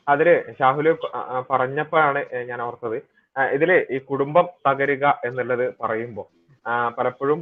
അതിൽ 0.06 0.28
ഷാഹുൽ 0.58 0.86
പറഞ്ഞപ്പോഴാണ് 1.50 2.20
ഞാൻ 2.50 2.60
ഓർത്തത്. 2.66 2.98
ഇതിൽ 3.36 3.70
ഈ 3.90 3.98
കുടുംബം 4.02 4.46
തകരുക 4.66 5.20
എന്നുള്ളത് 5.24 5.74
പറയുമ്പോൾ 5.80 6.26
പലപ്പോഴും 6.98 7.40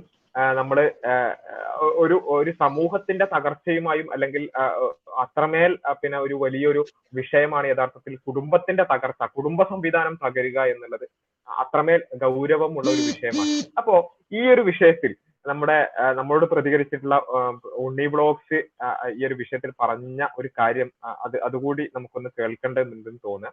ഒ- 1.80 1.94
ഒരു 1.96 2.16
ഒരു 2.28 2.50
സമൂഹത്തിന്റെ 2.60 3.24
തകർച്ചയുമായും 3.24 4.12
അല്ലെങ്കിൽ 4.12 4.42
അത്രമേൽ 5.18 5.72
പിന്നെ 5.92 6.18
ഒരു 6.18 6.34
വലിയൊരു 6.34 6.82
വിഷയമാണ് 7.14 7.68
യഥാർത്ഥത്തിൽ 7.68 8.16
കുടുംബത്തിന്റെ 8.18 8.82
തകർച്ച 8.84 9.22
കുടുംബ 9.36 9.62
സംവിധാനം 9.62 10.18
തകരുക 10.24 10.60
എന്നുള്ളത് 10.66 11.06
അത്രമേൽ 11.48 12.00
ഗൗരവമുള്ള 12.22 12.88
ഒരു 12.90 13.02
വിഷയമാണ്. 13.08 13.50
അപ്പോ 13.78 13.96
ഈ 14.32 14.42
ഒരു 14.48 14.60
വിഷയത്തിൽ 14.60 15.12
നമ്മുടെ 15.44 15.76
നമ്മളോട് 16.14 16.44
പ്രതികരിച്ചിട്ടുള്ള 16.44 17.16
ഉണ്ണി 17.76 18.06
ബ്ലോഗ്സ് 18.06 18.58
ഈ 19.16 19.20
ഒരു 19.26 19.34
വിഷയത്തിൽ 19.34 19.70
പറഞ്ഞ 19.80 20.26
ഒരു 20.38 20.48
കാര്യം 20.58 20.88
അത് 21.24 21.36
അതുകൂടി 21.42 21.84
നമുക്കൊന്ന് 21.94 22.30
കേൾക്കേണ്ടതുണ്ടെന്ന് 22.38 23.22
തോന്നുക 23.24 23.52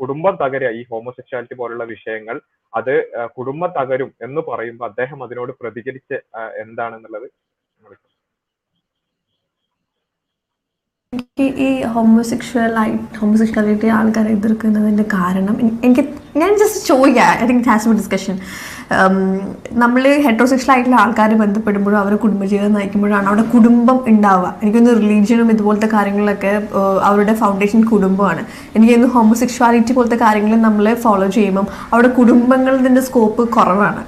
കുടുംബം 0.00 0.34
തകരുക 0.34 0.70
ഈ 0.70 0.82
ഹോമോസെക്ഷാലിറ്റി 0.90 1.54
പോലുള്ള 1.54 1.84
വിഷയങ്ങൾ 1.84 2.36
അത് 2.72 2.94
കുടുംബം 3.36 3.70
തകരും 3.80 4.10
എന്ന് 4.22 4.40
പറയുമ്പോൾ 4.40 4.86
അദ്ദേഹം 4.86 5.20
അതിനോട് 5.22 5.52
പ്രതികരിച്ച് 5.60 6.16
എന്താണെന്നുള്ളത് 6.60 7.28
ഈ 11.40 11.82
ഹോമോസെക്ഷൽ 11.82 12.74
ആയി 12.78 12.98
ഹോമോസെക്ഷാലിറ്റി 13.20 13.86
ആൾക്കാരെ 13.86 14.30
എതിർക്കുന്നതിന്റെ 14.30 15.02
കാരണം 15.02 15.56
എനിക്ക് 15.84 16.02
ഞാൻ 16.36 16.58
ജസ്റ്റ് 16.58 16.88
ചോദിക്കാം. 16.88 17.30
I 17.42 17.46
think 17.46 17.68
has 17.68 17.88
a 17.88 17.92
discussion 17.92 18.38
നമ്മൾ 19.72 20.02
ഹെട്രോസെക്ഷൽ 20.26 20.70
ആയിട്ടുള്ള 20.72 20.96
ആൾക്കാർ 20.96 21.34
ബന്ധപ്പെടുമ്പോഴും 21.34 21.98
അവരെ 21.98 22.16
കുടുംബജീവിതം 22.16 22.72
നയിക്കുമ്പോഴാണ് 22.72 23.26
അവിടെ 23.26 23.42
കുടുംബം 23.42 24.04
ഉണ്ടാവുക. 24.06 24.54
എനിക്കൊന്ന് 24.62 24.96
റിലീജിയനും 24.96 25.50
ഇതുപോലത്തെ 25.50 25.86
കാര്യങ്ങളൊക്കെ 25.86 26.68
അവരുടെ 27.02 27.34
ഫൗണ്ടേഷൻ 27.34 27.84
കുടുംബമാണ്. 27.84 28.44
എനിക്ക് 28.76 29.06
ഹോമോസെക്ഷാലിറ്റി 29.06 29.92
പോലത്തെ 29.92 30.16
കാര്യങ്ങൾ 30.16 30.56
നമ്മൾ 30.56 30.94
ഫോളോ 30.94 31.28
ചെയ്യുമ്പം 31.28 31.66
അവിടെ 31.92 32.08
കുടുംബങ്ങളുടെ 32.08 33.00
സ്കോപ്പ് 33.00 33.48
കുറവാണ്. 33.48 34.02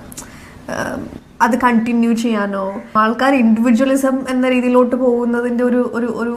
അത് 1.42 1.58
കണ്ടിന്യൂ 1.58 2.12
ചെയ്യാനോ? 2.12 2.64
ആൾക്കാർ 2.96 3.34
ഇൻഡിവിജ്വലിസം 3.34 4.24
എന്ന 4.28 4.48
രീതിയിലോട്ട് 4.48 4.96
പോകുന്നതിന്റെ 4.96 5.64
ഒരു 5.64 5.90
ഒരു 5.94 6.06
ഒരു 6.06 6.34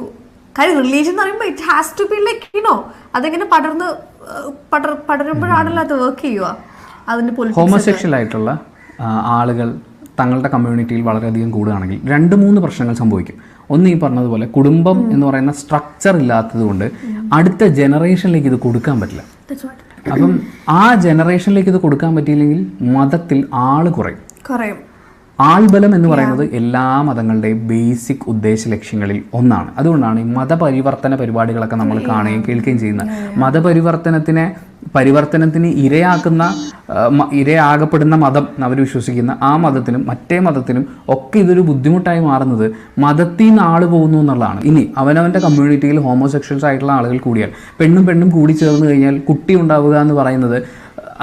കാര്യം 0.57 0.77
റിലീജിയൻ 0.81 1.09
എന്ന് 1.09 1.23
പറയുമ്പോൾ 1.23 1.45
it 1.45 1.61
has 1.61 1.99
to 1.99 2.03
be 2.03 2.15
like 2.15 2.57
you know 2.57 2.91
അതെങ്ങനെ 3.15 3.45
പടർന്ന് 3.45 3.87
പടർ 4.73 4.97
പടരുമ്പോഴാണല്ലോ 5.09 5.83
അത് 5.83 5.93
വർക്ക് 5.93 6.21
ചെയ്യുക. 6.21 6.57
അതിന്റെ. 7.09 7.51
ഹോമോസെക്ഷൽ 7.51 8.15
ആയിട്ടുള്ള 8.15 8.59
ആളുകൾ 9.37 9.75
തങ്ങളുടെ 10.19 10.49
കമ്മ്യൂണിറ്റിയിൽ 10.49 11.01
വളരെയധികം 11.01 11.51
കൂടുകയാണെങ്കിൽ 11.51 12.09
രണ്ട് 12.09 12.35
മൂന്ന് 12.35 12.61
പ്രശ്നങ്ങൾ 12.61 12.95
സംഭവിക്കും. 12.95 13.37
ഒന്ന് 13.69 13.89
ഈ 13.89 13.99
പറഞ്ഞതുപോലെ 13.99 14.47
കുടുംബം 14.47 15.11
എന്ന് 15.11 15.27
പറയുന്ന 15.27 15.51
സ്ട്രക്ചർ 15.51 16.17
ഇല്ലാത്തത് 16.17 16.61
കൊണ്ട് 16.61 16.91
അടുത്ത 17.33 17.63
ജനറേഷനിലേക്ക് 17.63 18.47
ഇത് 18.47 18.55
കൊടുക്കാൻ 18.55 18.99
പറ്റില്ല. 19.01 19.23
അപ്പം 20.11 20.39
ആ 20.69 20.95
ജനറേഷനിലേക്ക് 20.95 21.69
ഇത് 21.69 21.77
കൊടുക്കാൻ 21.77 22.15
പറ്റിയില്ലെങ്കിൽ 22.15 22.67
മതത്തിൽ 22.95 23.47
ആൾ 23.53 23.89
കുറയും. 23.89 24.17
കുറയും. 24.49 24.94
ആൾബലം 25.39 25.95
എന്ന് 25.95 26.09
പറയുന്നത് 26.09 26.43
എല്ലാ 26.55 26.83
മതങ്ങളുടെയും 27.07 27.67
ബേസിക് 27.67 28.23
ഉദ്ദേശ 28.33 28.67
ലക്ഷ്യങ്ങളിൽ 28.73 29.17
ഒന്നാണ്. 29.33 29.69
അതുകൊണ്ടാണ് 29.79 30.19
ഈ 30.19 30.27
മതപരിവർത്തന 30.37 31.15
പരിപാടികളൊക്കെ 31.15 31.75
നമ്മൾ 31.75 31.97
കാണുകയും 32.11 32.43
കേൾക്കുകയും 32.47 32.79
ചെയ്യുന്നത്. 32.79 33.09
മതപരിവർത്തനത്തിനെ 33.43 34.45
പരിവർത്തനത്തിന് 34.95 35.69
ഇരയാക്കുന്ന 35.85 36.43
ഇരയാകപ്പെടുന്ന 37.33 38.15
മതം 38.23 38.45
അവർ 38.65 38.77
വിശ്വസിക്കുന്ന 38.83 39.37
ആ 39.41 39.51
മതത്തിനും 39.57 40.01
മറ്റേ 40.09 40.39
മതത്തിനും 40.39 40.83
ഒക്കെ 41.09 41.37
ഇതൊരു 41.39 41.61
ബുദ്ധിമുട്ടായി 41.61 42.19
മാറുന്നത് 42.19 42.65
മതത്തിൽ 42.99 43.47
നിന്ന് 43.47 43.61
ആൾ 43.61 43.81
പോകുന്നു 43.85 44.17
എന്നുള്ളതാണ്. 44.17 44.61
ഇനി 44.63 44.83
അവനവന്റെ 44.97 45.39
കമ്മ്യൂണിറ്റിയിൽ 45.39 45.99
ഹോമോസെക്ഷൽസ് 45.99 46.65
ആയിട്ടുള്ള 46.65 46.91
ആളുകൾ 46.91 47.17
കൂടിയാൽ 47.17 47.51
പെണ്ണും 47.79 48.05
പെണ്ണും 48.07 48.29
കൂടി 48.29 48.53
ചേർന്ന് 48.53 48.87
കഴിഞ്ഞാൽ 48.89 49.17
കുട്ടി 49.19 49.55
ഉണ്ടാവുക 49.55 49.95
എന്ന് 50.01 50.13
പറയുന്നത് 50.13 50.57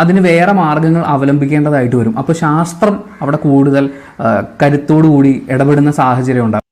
അതിന് 0.00 0.20
വേറെ 0.30 0.52
മാർഗങ്ങൾ 0.62 1.02
അവലംബിക്കേണ്ടതായിട്ട് 1.14 1.96
വരും. 2.00 2.14
അപ്പോൾ 2.20 2.34
ശാസ്ത്രം 2.42 2.94
അവിടെ 3.22 3.38
കൂടുതൽ 3.46 3.84
കരുത്തോടുകൂടി 4.62 5.32
ഇടപെടുന്ന 5.54 5.90
സാഹചര്യം 6.00 6.46
ഉണ്ടാകും 6.48 6.68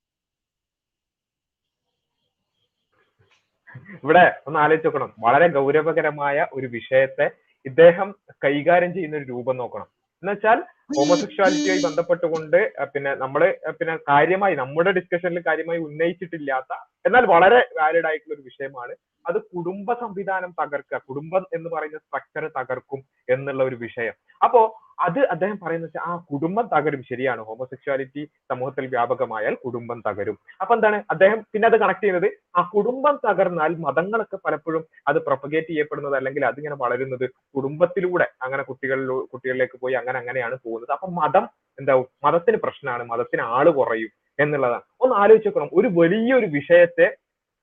ഇവിടെ 4.05 4.25
ഒന്ന് 4.49 4.59
ആലോചിച്ച് 4.65 4.89
നോക്കണം. 4.89 5.11
വളരെ 5.25 5.47
ഗൗരവകരമായ 5.57 6.47
ഒരു 6.57 6.67
വിഷയത്തെ 6.77 7.27
ഇദ്ദേഹം 7.69 8.09
കൈകാര്യം 8.45 8.91
ചെയ്യുന്ന 8.95 9.19
ഒരു 9.21 9.27
രൂപം 9.33 9.57
നോക്കണം. 9.63 9.89
എന്നുവെച്ചാൽ 10.23 10.59
ഹോമോസെക്ഷുവാലിറ്റിയുമായി 10.97 11.83
ബന്ധപ്പെട്ടുകൊണ്ട് 11.87 12.57
പിന്നെ 12.95 13.13
നമ്മൾ 13.23 13.43
പിന്നെ 13.79 13.95
കാര്യമായി 14.11 14.55
നമ്മുടെ 14.63 14.91
ഡിസ്കഷനിൽ 14.99 15.43
കാര്യമായി 15.49 15.81
ഉന്നയിച്ചിട്ടില്ലാത്ത 15.89 16.73
എന്നാൽ 17.07 17.27
വളരെ 17.27 17.69
വാലിഡ് 17.81 18.07
ആയിട്ടുള്ള 18.07 18.35
ഒരു 18.35 18.43
വിഷയമാണ്. 18.43 18.95
അത് 19.29 19.43
കുടുംബ 19.43 19.93
സംവിധാനം 19.93 20.55
തകർക്കുക 20.63 20.99
കുടുംബം 21.09 21.47
എന്ന് 21.55 21.71
പറയുന്ന 21.71 21.99
സ്ട്രക്ചർ 21.99 22.51
തകർക്കും 22.61 23.05
എന്നുള്ള 23.29 23.65
ഒരു 23.65 23.77
വിഷയം. 23.77 24.13
അപ്പോ 24.45 24.81
അത് 25.01 25.19
അദ്ദേഹം 25.19 25.59
പറയുന്നത് 25.59 25.89
വെച്ചാൽ 25.89 26.01
ആ 26.03 26.25
കുടുംബം 26.33 26.69
തകരും. 26.77 27.03
ശരിയാണ്. 27.03 27.41
ഹോമോസെക്ഷുവാലിറ്റി 27.41 28.25
സമൂഹത്തിൽ 28.51 28.87
വ്യാപകമായാൽ 28.87 29.55
കുടുംബം 29.55 30.03
തകരും. 30.09 30.39
അപ്പൊ 30.61 30.75
എന്താണ്? 30.75 31.03
അദ്ദേഹം 31.11 31.47
പിന്നെ 31.53 31.69
അത് 31.69 31.77
കണക്ട് 31.81 32.03
ചെയ്യുന്നത് 32.03 32.33
ആ 32.57 32.71
കുടുംബം 32.75 33.21
തകർന്നാൽ 33.29 33.77
മതങ്ങളൊക്കെ 33.79 34.39
പലപ്പോഴും 34.45 34.85
അത് 35.09 35.17
പ്രൊപ്പഗേറ്റ് 35.17 35.67
ചെയ്യപ്പെടുന്നത് 35.67 36.17
അല്ലെങ്കിൽ 36.17 36.47
അതിങ്ങനെ 36.47 36.75
വളരുന്നത് 36.75 37.31
കുടുംബത്തിലൂടെ. 37.57 38.29
അങ്ങനെ 38.43 38.63
കുട്ടികളിലൂ 38.63 39.29
കുട്ടികളിലേക്ക് 39.33 39.79
പോയി 39.81 39.95
അങ്ങനെ 39.95 40.19
അങ്ങനെയാണ് 40.19 40.59
പോകുന്നത്. 40.65 40.93
അപ്പൊ 40.93 41.09
മതം 41.09 41.49
എന്താവും? 41.79 42.07
മതത്തിന് 42.25 42.57
പ്രശ്നമാണ്. 42.57 43.05
മതത്തിന് 43.05 43.43
ആൾ 43.43 43.71
കുറയും. 43.71 44.09
എന്നുള്ളതാണ്. 44.43 44.83
ഒന്ന് 45.01 45.17
ആലോചിച്ച് 45.17 45.49
നോക്കണം. 45.49 45.71
ഒരു 45.73 45.89
വലിയൊരു 46.01 46.47
വിഷയത്തെ 46.47 47.17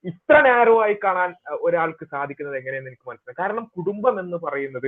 ഇത്ര 0.06 0.36
നാരോ 0.48 0.74
ആയി 0.84 0.96
കാണാൻ 1.04 1.30
ഒരാൾക്ക് 1.62 2.06
സാധിക്കുന്നത് 2.06 2.58
എങ്ങനെയെന്ന് 2.58 2.90
എനിക്ക് 2.90 3.10
മനസ്സിലായി. 3.10 3.36
കാരണം 3.40 3.64
കുടുംബം 3.78 4.20
എന്ന് 4.20 4.38
പറയുന്നത് 4.38 4.88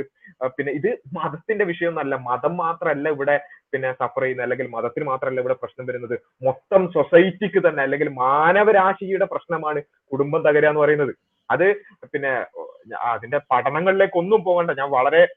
പിന്നെ 0.57 0.73
ഇത് 0.73 0.89
മതത്തിന്റെ 1.17 1.65
വിഷയമൊന്നല്ല 1.65 2.15
മതം 2.15 2.57
മാത്രമല്ല 2.57 3.09
ഇവിടെ 3.09 3.35
പിന്നെ 3.73 3.91
സഫർ 3.91 4.21
ചെയ്യുന്നത് 4.21 4.45
അല്ലെങ്കിൽ 4.45 4.67
മതത്തിന് 4.67 5.05
മാത്രമല്ല 5.05 5.39
ഇവിടെ 5.39 5.53
പ്രശ്നം 5.53 5.85
വരുന്നത്. 5.85 6.15
മൊത്തം 6.43 6.91
സൊസൈറ്റിക്ക് 6.93 7.67
തന്നെ 7.67 7.83
അല്ലെങ്കിൽ 7.83 8.09
മാനവരാശിയുടെ 8.09 9.25
പ്രശ്നമാണ് 9.25 9.81
കുടുംബം 10.11 10.41
തകരുക 10.41 10.69
എന്ന് 10.69 10.81
പറയുന്നത്. 10.81 11.13
അത് 11.51 11.67
പിന്നെ 12.13 12.45
അതിന്റെ 13.01 13.39
പഠനങ്ങളിലേക്ക് 13.51 14.17
ഒന്നും 14.17 14.43
പോകണ്ട. 14.43 14.71
ഞാൻ 14.71 14.89
വളരെ 14.89 15.27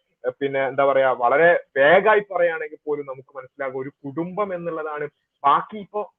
പിന്നെ 0.41 0.61
എന്താ 0.69 0.85
പറയാ 0.85 1.13
വളരെ 1.13 1.51
വേഗമായി 1.77 2.21
പറയുകയാണെങ്കിൽ 2.21 2.77
പോലും 2.87 3.07
നമുക്ക് 3.07 3.37
മനസ്സിലാകും. 3.37 3.81
ഒരു 3.81 3.91
കുടുംബം 4.05 4.55
എന്നുള്ളതാണ്. 4.55 5.07
ബാക്കി 5.45 5.79
ഇപ്പോ 5.79 6.13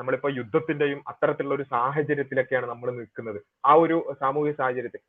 നമ്മളിപ്പോ 0.00 0.28
യുദ്ധത്തിന്റെയും 0.38 1.00
അത്തരത്തിലുള്ള 1.10 1.54
ഒരു 1.58 1.66
സാഹചര്യത്തിലൊക്കെയാണ് 1.74 2.66
നമ്മൾ 2.72 2.88
നിൽക്കുന്നത്. 2.98 3.38
ആ 3.70 3.74
ഒരു 3.84 3.96
സാമൂഹിക 4.22 4.54
സാഹചര്യത്തിൽ. 4.60 5.00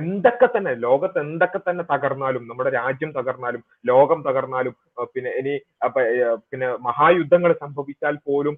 എന്തൊക്കെ 0.00 0.48
തന്നെ 0.56 0.72
ലോകത്ത് 0.86 1.18
എന്തൊക്കെ 1.26 1.60
തന്നെ 1.68 1.84
തകർന്നാലും 1.92 2.44
നമ്മുടെ 2.50 2.72
രാജ്യം 2.80 3.12
തകർന്നാലും 3.18 3.62
ലോകം 3.90 4.20
തകർന്നാലും 4.28 4.74
പിന്നെ 5.14 5.32
ഇനി 5.40 5.54
പിന്നെ 6.50 6.68
മഹായുദ്ധങ്ങൾ 6.88 7.52
സംഭവിച്ചാൽ 7.64 8.16
പോലും 8.30 8.56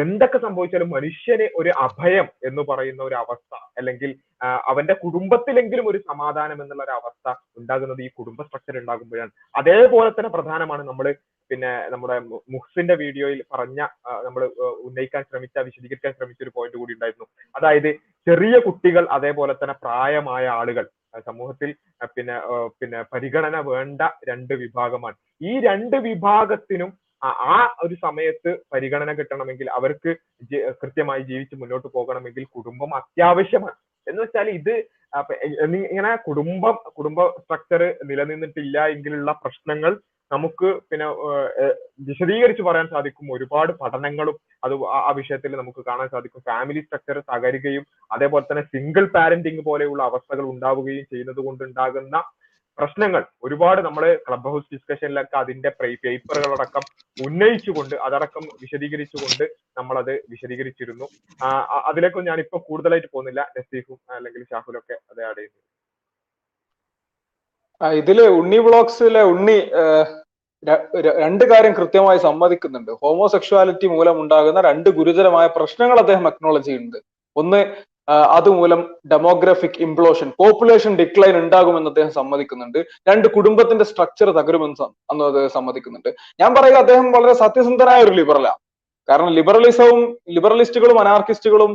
എന്തൊക്കെ 0.00 0.38
സംഭവിച്ചാലും 0.44 0.90
മനുഷ്യന് 0.96 1.46
ഒരു 1.60 1.70
അഭയം 1.86 2.26
എന്ന് 2.48 2.62
പറയുന്ന 2.70 3.02
ഒരു 3.08 3.16
അവസ്ഥ 3.22 3.52
അല്ലെങ്കിൽ 3.78 4.10
അവന്റെ 4.70 4.94
കുടുംബത്തിലെങ്കിലും 5.02 5.88
ഒരു 5.90 5.98
സമാധാനം 6.10 6.58
എന്നുള്ള 6.62 6.82
ഒരു 6.86 6.94
അവസ്ഥ 7.00 7.34
ഉണ്ടാകുന്നത് 7.60 8.00
ഈ 8.06 8.08
കുടുംബ 8.18 8.40
സ്ട്രക്ചർ 8.46 8.76
ഉണ്ടാകുമ്പോഴാണ്. 8.80 9.32
അതേപോലെ 9.60 10.10
തന്നെ 10.16 10.30
പ്രധാനമാണ് 10.36 10.84
നമ്മൾ 10.90 11.08
പിന്നെ 11.50 11.72
നമ്മുടെ 11.92 12.16
മുഹ്സിന്റെ 12.54 12.94
വീഡിയോയിൽ 13.02 13.40
പറഞ്ഞ 13.54 13.80
നമ്മൾ 14.26 14.42
ഉന്നയിക്കാൻ 14.86 15.22
ശ്രമിച്ച 15.30 15.64
വിശദീകരിക്കാൻ 15.68 16.12
ശ്രമിച്ച 16.18 16.40
ഒരു 16.46 16.54
പോയിന്റ് 16.56 16.80
കൂടി 16.80 16.94
ഉണ്ടായിരുന്നു. 16.96 17.28
അതായത് 17.54 17.90
ചെറിയ 18.26 18.56
കുട്ടികൾ 18.66 19.04
അതേപോലെ 19.18 19.54
തന്നെ 19.60 19.76
പ്രായമായ 19.84 20.44
ആളുകൾ 20.60 20.86
സമൂഹത്തിൽ 21.28 21.70
പിന്നെ 22.16 22.36
പിന്നെ 22.80 22.98
പരിഗണന 23.12 23.56
വേണ്ട 23.72 24.02
രണ്ട് 24.28 24.54
വിഭാഗമാണ്. 24.64 25.16
ഈ 25.48 25.52
രണ്ട് 25.68 25.96
വിഭാഗത്തിനും 26.08 26.90
ആ- 27.24 27.76
ഒരു 27.82 27.94
സമയത്ത് 28.02 28.56
പരിഗണന 28.72 29.12
കിട്ടണമെങ്കിൽ 29.12 29.70
അവർക്ക് 29.70 30.10
കൃത്യമായി 30.82 31.20
ജീവിച്ച് 31.20 31.54
മുന്നോട്ട് 31.54 31.88
പോകണമെങ്കിൽ 31.88 32.44
കുടുംബം 32.44 32.96
അത്യാവശ്യമാണ്. 32.96 33.76
എന്ന് 34.08 34.22
വെച്ചാൽ 34.22 34.50
ഇത് 34.50 34.74
ഇങ്ങനെ 35.64 36.16
കുടുംബം 36.16 36.78
കുടുംബ 36.98 37.26
സ്ട്രക്ചർ 37.26 37.94
നിലനിന്നിട്ടില്ല 38.04 38.86
എങ്കിലുള്ള 38.86 39.32
പ്രശ്നങ്ങൾ 39.32 39.92
നമുക്ക് 40.32 40.80
പിന്നെ 40.90 41.06
വിശദീകരിച്ച് 42.00 42.62
പറയാൻ 42.62 42.86
സാധിക്കും. 42.88 43.32
ഒരുപാട് 43.32 43.72
പഠനങ്ങളും 43.72 44.36
അത് 44.64 44.74
ആ 44.84 45.10
വിഷയത്തിൽ 45.10 45.56
നമുക്ക് 45.56 45.84
കാണാൻ 45.84 46.08
സാധിക്കും. 46.08 46.40
ഫാമിലി 46.40 46.80
സ്ട്രക്ചർ 46.80 47.20
തകരുകയും 47.20 47.84
അതേപോലെ 48.12 48.44
തന്നെ 48.44 48.62
സിംഗിൾ 48.62 49.04
പാരന്റിങ് 49.06 49.64
പോലെയുള്ള 49.64 50.02
അവസ്ഥകൾ 50.02 50.42
ഉണ്ടാവുകയും 50.42 51.04
ചെയ്യുന്നത് 51.04 51.36
കൊണ്ടുണ്ടാകുന്ന 51.36 52.16
പ്രശ്നങ്ങൾ. 52.78 53.22
ഒരുപാട് 53.46 53.80
നമ്മൾ 53.86 54.04
ക്ലബ് 54.26 54.50
ഹൗസ് 54.52 54.70
ഡിസ്കഷനിലൊക്കെ 54.74 55.36
അതിന്റെ 55.42 55.70
പേപ്പറുകളടക്കം 55.80 56.84
ഉന്നയിച്ചുകൊണ്ട് 57.26 57.94
അതടക്കം 58.06 58.44
വിശദീകരിച്ചുകൊണ്ട് 58.62 59.44
നമ്മൾ 59.78 59.96
അത് 60.02 60.12
വിശദീകരിച്ചിരുന്നു. 60.32 61.06
അതിലേക്ക് 61.40 61.88
അതിലേക്കൊന്നും 61.90 62.30
ഞാൻ 62.32 62.40
ഇപ്പൊ 62.44 62.58
കൂടുതലായിട്ട് 62.68 63.08
പോകുന്നില്ല. 63.14 63.40
നസീഫും 63.58 63.98
അല്ലെങ്കിൽ 64.16 64.42
ഷാഹുലും 64.52 64.78
ഒക്കെ 64.80 64.94
അത് 65.10 65.20
ആഡ് 65.28 65.38
ചെയ്യുന്നു. 65.40 65.60
ഇതിൽ 68.00 68.18
ഉണ്ണി 68.40 68.58
ബ്ലോഗ്സിലെ 68.66 69.22
ഉണ്ണി 69.34 69.56
രണ്ട് 71.22 71.44
കാര്യം 71.50 71.72
കൃത്യമായി 71.78 72.18
സമ്മതിക്കുന്നുണ്ട്. 72.26 72.90
ഹോമോസെക്ഷുവാലിറ്റി 73.02 73.86
മൂലം 73.94 74.16
ഉണ്ടാകുന്ന 74.22 74.60
രണ്ട് 74.68 74.88
ഗുരുതരമായ 74.98 75.46
പ്രശ്നങ്ങൾ 75.56 75.96
അദ്ദേഹം 76.02 76.26
അക്നോളജ് 76.30 76.66
ചെയ്യുന്നുണ്ട്. 76.68 77.00
ഒന്ന് 77.40 77.60
അതുമൂലം 78.08 78.80
ഡെമോഗ്രഫിക് 79.10 79.78
ഇംപ്ലോഷൻ 79.86 80.28
പോപ്പുലേഷൻ 80.40 80.92
ഡിക്ലൈൻ 81.00 81.34
ഉണ്ടാകുമെന്ന് 81.42 81.90
അദ്ദേഹം 81.92 82.10
സമ്മതിക്കുന്നുണ്ട്. 82.18 82.78
രണ്ട് 83.08 83.26
കുടുംബത്തിന്റെ 83.36 83.84
സ്ട്രക്ചർ 83.90 84.30
തകരുമെന്ന് 84.38 84.86
അന്ന് 85.12 85.24
അദ്ദേഹം 85.30 85.52
സമ്മതിക്കുന്നുണ്ട്. 85.58 86.10
ഞാൻ 86.42 86.50
പറയുക 86.58 86.78
അദ്ദേഹം 86.84 87.06
വളരെ 87.16 87.34
സത്യസന്ധനായ 87.44 88.06
ഒരു 88.06 88.14
ലിബറലാണ് 88.20 88.60
കാരണം 89.08 89.30
ലിബറലിസവും 89.38 90.00
ലിബറലിസ്റ്റുകളും 90.34 90.98
അനാർക്കിസ്റ്റുകളും 91.04 91.72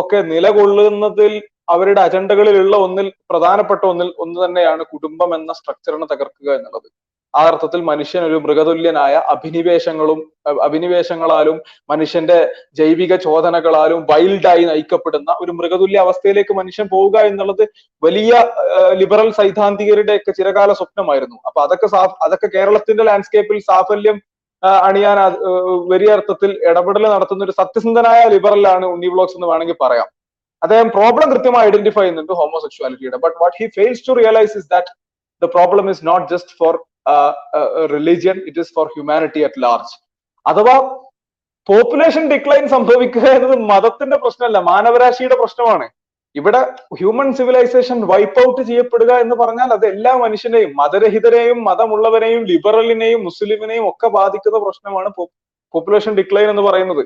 ഒക്കെ 0.00 0.18
നിലകൊള്ളുന്നതിൽ 0.32 1.32
അവരുടെ 1.74 2.00
അജണ്ടകളിലുള്ള 2.08 2.74
ഒന്നിൽ 2.86 3.06
പ്രധാനപ്പെട്ട 3.30 3.82
ഒന്നിൽ 3.92 4.08
ഒന്ന് 4.24 4.38
തന്നെയാണ് 4.44 4.82
കുടുംബം 4.92 5.30
എന്ന 5.38 5.52
സ്ട്രക്ചറിനെ 5.58 6.06
തകർക്കുക 6.12 6.50
എന്നുള്ളത്. 6.58 6.88
ആ 7.34 7.40
അർത്ഥത്തിൽ 7.48 7.80
മനുഷ്യൻ 7.80 8.22
ഒരു 8.24 8.36
മൃഗതുല്യനായ 8.44 9.14
അഭിനിവേശങ്ങളും 9.34 10.20
അഭിനിവേശങ്ങളാലും 10.66 11.56
മനുഷ്യന്റെ 11.90 12.38
ജൈവിക 12.78 13.16
ചോദനകളാലും 13.26 14.00
വൈൽഡായി 14.10 14.64
നയിക്കപ്പെടുന്ന 14.70 15.36
ഒരു 15.42 15.52
മൃഗതുല്യ 15.58 16.00
അവസ്ഥയിലേക്ക് 16.06 16.54
മനുഷ്യൻ 16.60 16.88
പോവുക 16.94 17.18
എന്നുള്ളത് 17.30 17.64
വലിയ 18.02 18.32
ലിബറൽ 19.00 19.30
സൈദ്ധാന്തികരുടെ 19.30 20.16
ഒക്കെ 20.20 20.34
ചിരകാല 20.38 20.72
സ്വപ്നമായിരുന്നു. 20.72 21.38
അപ്പൊ 21.46 21.60
അതൊക്കെ 21.66 21.88
അതൊക്കെ 22.26 22.50
കേരളത്തിന്റെ 22.56 23.04
ലാൻഡ്സ്കേപ്പിൽ 23.10 23.60
സാഫല്യം 23.70 24.18
അണിയാൻ 24.86 25.18
വലിയ 25.92 26.08
അർത്ഥത്തിൽ 26.16 26.50
ഇടപെടൽ 26.70 27.04
നടത്തുന്ന 27.12 27.44
ഒരു 27.44 27.54
സത്യസന്ധനായ 27.60 28.22
ലിബറലാണ് 28.34 28.86
ഉണ്ണി 28.94 29.08
ബ്ലോക്സ് 29.14 29.36
എന്ന് 29.38 29.48
വേണമെങ്കിൽ 29.50 29.78
പറയാം. 29.84 30.08
അദ്ദേഹം 30.62 30.88
പ്രോബ്ലം 30.96 31.28
കൃത്യമായി 31.32 31.68
ഐഡന്റിഫൈ 31.68 32.02
ചെയ്യുന്നുണ്ട് 32.02 32.32
ഹോമോസെക്ഷുവാലിറ്റിയുടെ 32.40 33.18
but 33.22 33.36
what 33.42 33.56
he 33.60 33.66
fails 33.76 34.02
to 34.08 34.14
realise 34.20 34.54
is 35.42 35.48
problem 35.48 35.88
is 35.88 36.02
not 36.02 36.28
just 36.28 36.48
for 36.52 36.72
uh, 37.06 37.32
for 37.52 37.86
religion, 37.88 38.36
it 38.46 38.56
is 38.56 38.68
for 38.70 38.84
humanity 38.96 39.42
at 39.44 39.56
large. 39.58 39.90
അഥവാ 40.46 40.74
പോപ്പുലേഷൻ 41.68 42.22
ഡിക്ലൈൻ 42.28 42.64
സംഭവിക്കുക 42.68 43.26
എന്നത് 43.28 43.56
മതത്തിന്റെ 43.70 44.16
പ്രശ്നമല്ല 44.16 44.58
മാനവരാശിയുടെ 44.68 45.36
പ്രശ്നമാണ് 45.36 45.86
ഇവിടെ 46.36 46.60
ഹ്യൂമൻ 46.98 47.28
സിവിലൈസേഷൻ 47.34 47.98
വൈപ്പ് 48.06 48.40
ഔട്ട് 48.40 48.62
ചെയ്യപ്പെടുക 48.62 49.12
എന്ന് 49.14 49.36
പറഞ്ഞാൽ 49.36 49.70
അത് 49.72 49.86
എല്ലാ 49.86 50.12
മനുഷ്യനെയും 50.16 50.72
മതരഹിതരെയും 50.80 51.58
മതമുള്ളവരെയും 51.68 52.42
ലിബറലിനെയും 52.50 53.20
മുസ്ലിമിനെയും 53.28 53.84
ഒക്കെ 53.88 54.08
ബാധിക്കുന്ന 54.18 54.60
പ്രശ്നമാണ് 54.66 55.10
പോപ്പുലേഷൻ 55.74 56.14
ഡിക്ലൈൻ 56.14 56.48
എന്ന് 56.50 56.64
പറയുന്നത് 56.68 57.02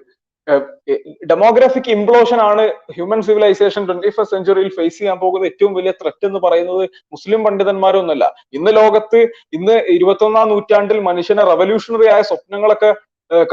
ഡെമോഗ്രാഫിക് 1.30 1.90
ഇംപ്ലോഷൻ 1.96 2.38
ആണ് 2.48 2.64
ഹ്യൂമൻ 2.96 3.20
സിവിലൈസേഷൻ 3.28 3.82
ട്വന്റി 3.88 4.10
ഫസ്റ്റ് 4.16 4.34
സെഞ്ചുറിയിൽ 4.36 4.70
ഫേസ് 4.78 4.96
ചെയ്യാൻ 4.98 5.18
പോകുന്ന 5.22 5.48
ഏറ്റവും 5.50 5.72
വലിയ 5.78 5.92
ത്രെറ്റ് 6.00 6.26
എന്ന് 6.28 6.40
പറയുന്നത് 6.46 6.82
മുസ്ലിം 7.14 7.40
പണ്ഡിതന്മാരൊന്നുമല്ല. 7.46 8.26
ഇന്ന് 8.58 8.72
ലോകത്ത് 8.80 9.20
ഇന്ന് 9.58 9.76
ഇരുപത്തൊന്നാം 9.96 10.48
നൂറ്റാണ്ടിൽ 10.52 11.00
മനുഷ്യനെ 11.10 11.44
റവല്യൂഷണറി 11.52 12.08
ആയ 12.14 12.22
സ്വപ്നങ്ങളൊക്കെ 12.30 12.90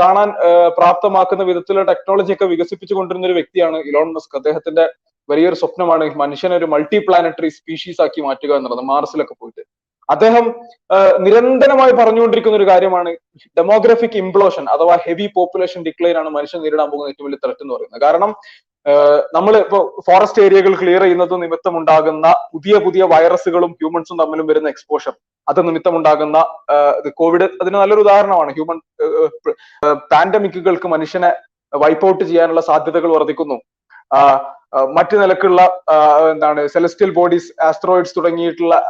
കാണാൻ 0.02 0.30
പ്രാപ്തമാക്കുന്ന 0.78 1.44
വിധത്തിലുള്ള 1.50 1.86
ടെക്നോളജി 1.92 2.34
ഒക്കെ 2.36 2.48
വികസിപ്പിച്ചു 2.54 2.96
കൊണ്ടിരുന്ന 2.98 3.30
ഒരു 3.30 3.38
വ്യക്തിയാണ് 3.40 3.78
ഇലോൺ 3.90 4.10
മസ്ക് 4.16 4.36
അദ്ദേഹത്തിന്റെ 4.40 4.86
വലിയൊരു 5.30 5.58
സ്വപ്നമാണ് 5.62 6.06
മനുഷ്യനെ 6.24 6.56
ഒരു 6.62 6.68
മൾട്ടി 6.74 7.00
പ്ലാനറ്ററി 7.08 7.50
സ്പീഷീസ് 7.60 8.02
ആക്കി 8.06 8.22
മാറ്റുക 8.28 8.52
എന്നുള്ളത് 8.60 8.84
മാർസിലൊക്കെ 8.92 9.36
പോയിട്ട്. 9.42 9.64
അദ്ദേഹം 10.14 10.46
നിരന്തരമായി 11.26 11.94
പറഞ്ഞുകൊണ്ടിരിക്കുന്ന 12.00 12.60
ഒരു 12.62 12.68
കാര്യമാണ് 12.72 13.12
ഡെമോഗ്രഫിക് 13.60 14.18
ഇംപ്ലോഷൻ 14.24 14.66
അഥവാ 14.74 14.96
ഹെവി 15.06 15.28
പോപ്പുലേഷൻ 15.38 15.80
ഡിക്ലൈൻ 15.88 16.16
ആണ് 16.22 16.30
മനുഷ്യൻ 16.38 16.62
നേരിടാൻ 16.64 16.90
പോകുന്ന 16.92 17.12
ഏറ്റവും 17.14 17.28
വലിയ 17.28 17.40
ത്രെറ്റ് 17.44 17.64
എന്ന് 17.66 17.76
പറയുന്നത്. 17.76 18.02
കാരണം 18.06 18.32
നമ്മൾ 19.36 19.54
ഇപ്പോൾ 19.64 19.82
ഫോറസ്റ്റ് 20.06 20.42
ഏരിയകൾ 20.46 20.74
ക്ലിയർ 20.82 21.04
ചെയ്യുന്നത് 21.06 21.34
നിമിത്തം 21.44 21.74
ഉണ്ടാകുന്ന 21.80 22.28
പുതിയ 22.54 22.76
പുതിയ 22.86 23.04
വൈറസുകളും 23.12 23.72
ഹ്യൂമൻസും 23.80 24.18
തമ്മിലും 24.22 24.48
വരുന്ന 24.52 24.70
എക്സ്പോഷർ 24.74 25.14
അത് 25.48 25.60
നിമിത്തം 25.68 25.94
ഉണ്ടാകുന്ന 26.00 26.38
കോവിഡ് 27.20 27.48
അതിന് 27.62 27.78
നല്ലൊരു 27.82 28.04
ഉദാഹരണമാണ്. 28.06 28.52
ഹ്യൂമൻ 28.58 28.80
പാൻഡമിക്കുകൾക്ക് 30.14 30.90
മനുഷ്യനെ 30.96 31.32
വൈപ്പ് 31.74 32.08
ഔട്ട് 32.10 32.24
ചെയ്യാനുള്ള 32.30 32.62
സാധ്യതകൾ 32.70 33.10
വർദ്ധിക്കുന്നു. 33.18 33.58
മറ്റു 34.94 35.18
നിലക്കുള്ള 35.18 35.82
എന്താണ് 36.32 36.68
സെലസ്റ്റിയൽ 36.68 37.14
ബോഡീസ് 37.14 37.64
ആസ്ട്രോയിഡ്സ് 37.64 38.14
തുടങ്ങിയിട്ടുള്ള 38.18 38.84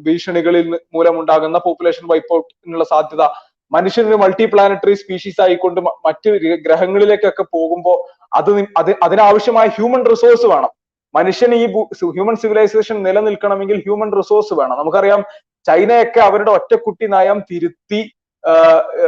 ഭീഷണികളിൽ 0.00 0.78
മൂലമുണ്ടാകുന്ന 0.94 1.58
പോപ്പുലേഷൻ 1.58 2.08
വൈപ്പ് 2.08 2.34
ഔട്ടിനുള്ള 2.34 2.84
സാധ്യത. 2.84 3.28
മനുഷ്യന് 3.72 4.16
മൾട്ടി 4.16 4.44
പ്ലാനറ്ററി 4.44 4.94
സ്പീഷീസ് 4.94 5.40
ആയിക്കൊണ്ട് 5.42 5.80
മറ്റ് 5.80 6.30
ഗ്രഹങ്ങളിലേക്കൊക്കെ 6.54 7.42
പോകുമ്പോൾ 7.42 8.26
അത് 8.32 8.66
അത് 8.78 8.94
അതിനാവശ്യമായ 9.02 9.66
ഹ്യൂമൻ 9.66 10.10
റിസോഴ്സ് 10.10 10.46
വേണം. 10.46 10.68
മനുഷ്യൻ 11.14 11.54
ഈ 11.54 11.66
ഹ്യൂമൻ 12.10 12.36
സിവിലൈസേഷൻ 12.36 13.02
നിലനിൽക്കണമെങ്കിൽ 13.02 13.76
ഹ്യൂമൻ 13.76 14.16
റിസോഴ്സ് 14.16 14.54
വേണം. 14.54 14.78
നമുക്കറിയാം 14.78 15.24
ചൈനയൊക്കെ 15.66 16.20
അവരുടെ 16.20 16.50
ഒറ്റക്കുട്ടി 16.50 17.06
നയം 17.06 17.42
തിരുത്തി 17.50 18.12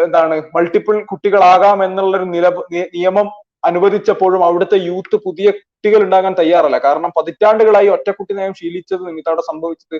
എന്താണ് 0.04 0.42
മൾട്ടിപ്പിൾ 0.54 1.04
കുട്ടികളാകാം 1.04 1.84
എന്നുള്ളൊരു 1.84 2.24
നില 2.24 2.48
നി- 2.48 2.86
നിയമം 2.94 3.30
അനുവദിച്ചപ്പോഴും 3.64 4.44
അവിടുത്തെ 4.44 4.78
യൂത്ത് 4.88 5.16
പുതിയ 5.26 5.50
കുട്ടികൾ 5.50 6.00
ഉണ്ടാകാൻ 6.02 6.34
തയ്യാറല്ല. 6.38 6.78
കാരണം 6.78 7.12
പതിറ്റാണ്ടുകളായി 7.16 7.88
ഒറ്റക്കുട്ടി 7.88 8.34
നയം 8.34 8.54
ശീലിച്ചത് 8.60 9.02
നിമിത്തം 9.08 9.30
അവിടെ 9.32 9.44
സംഭവിച്ചത് 9.50 9.96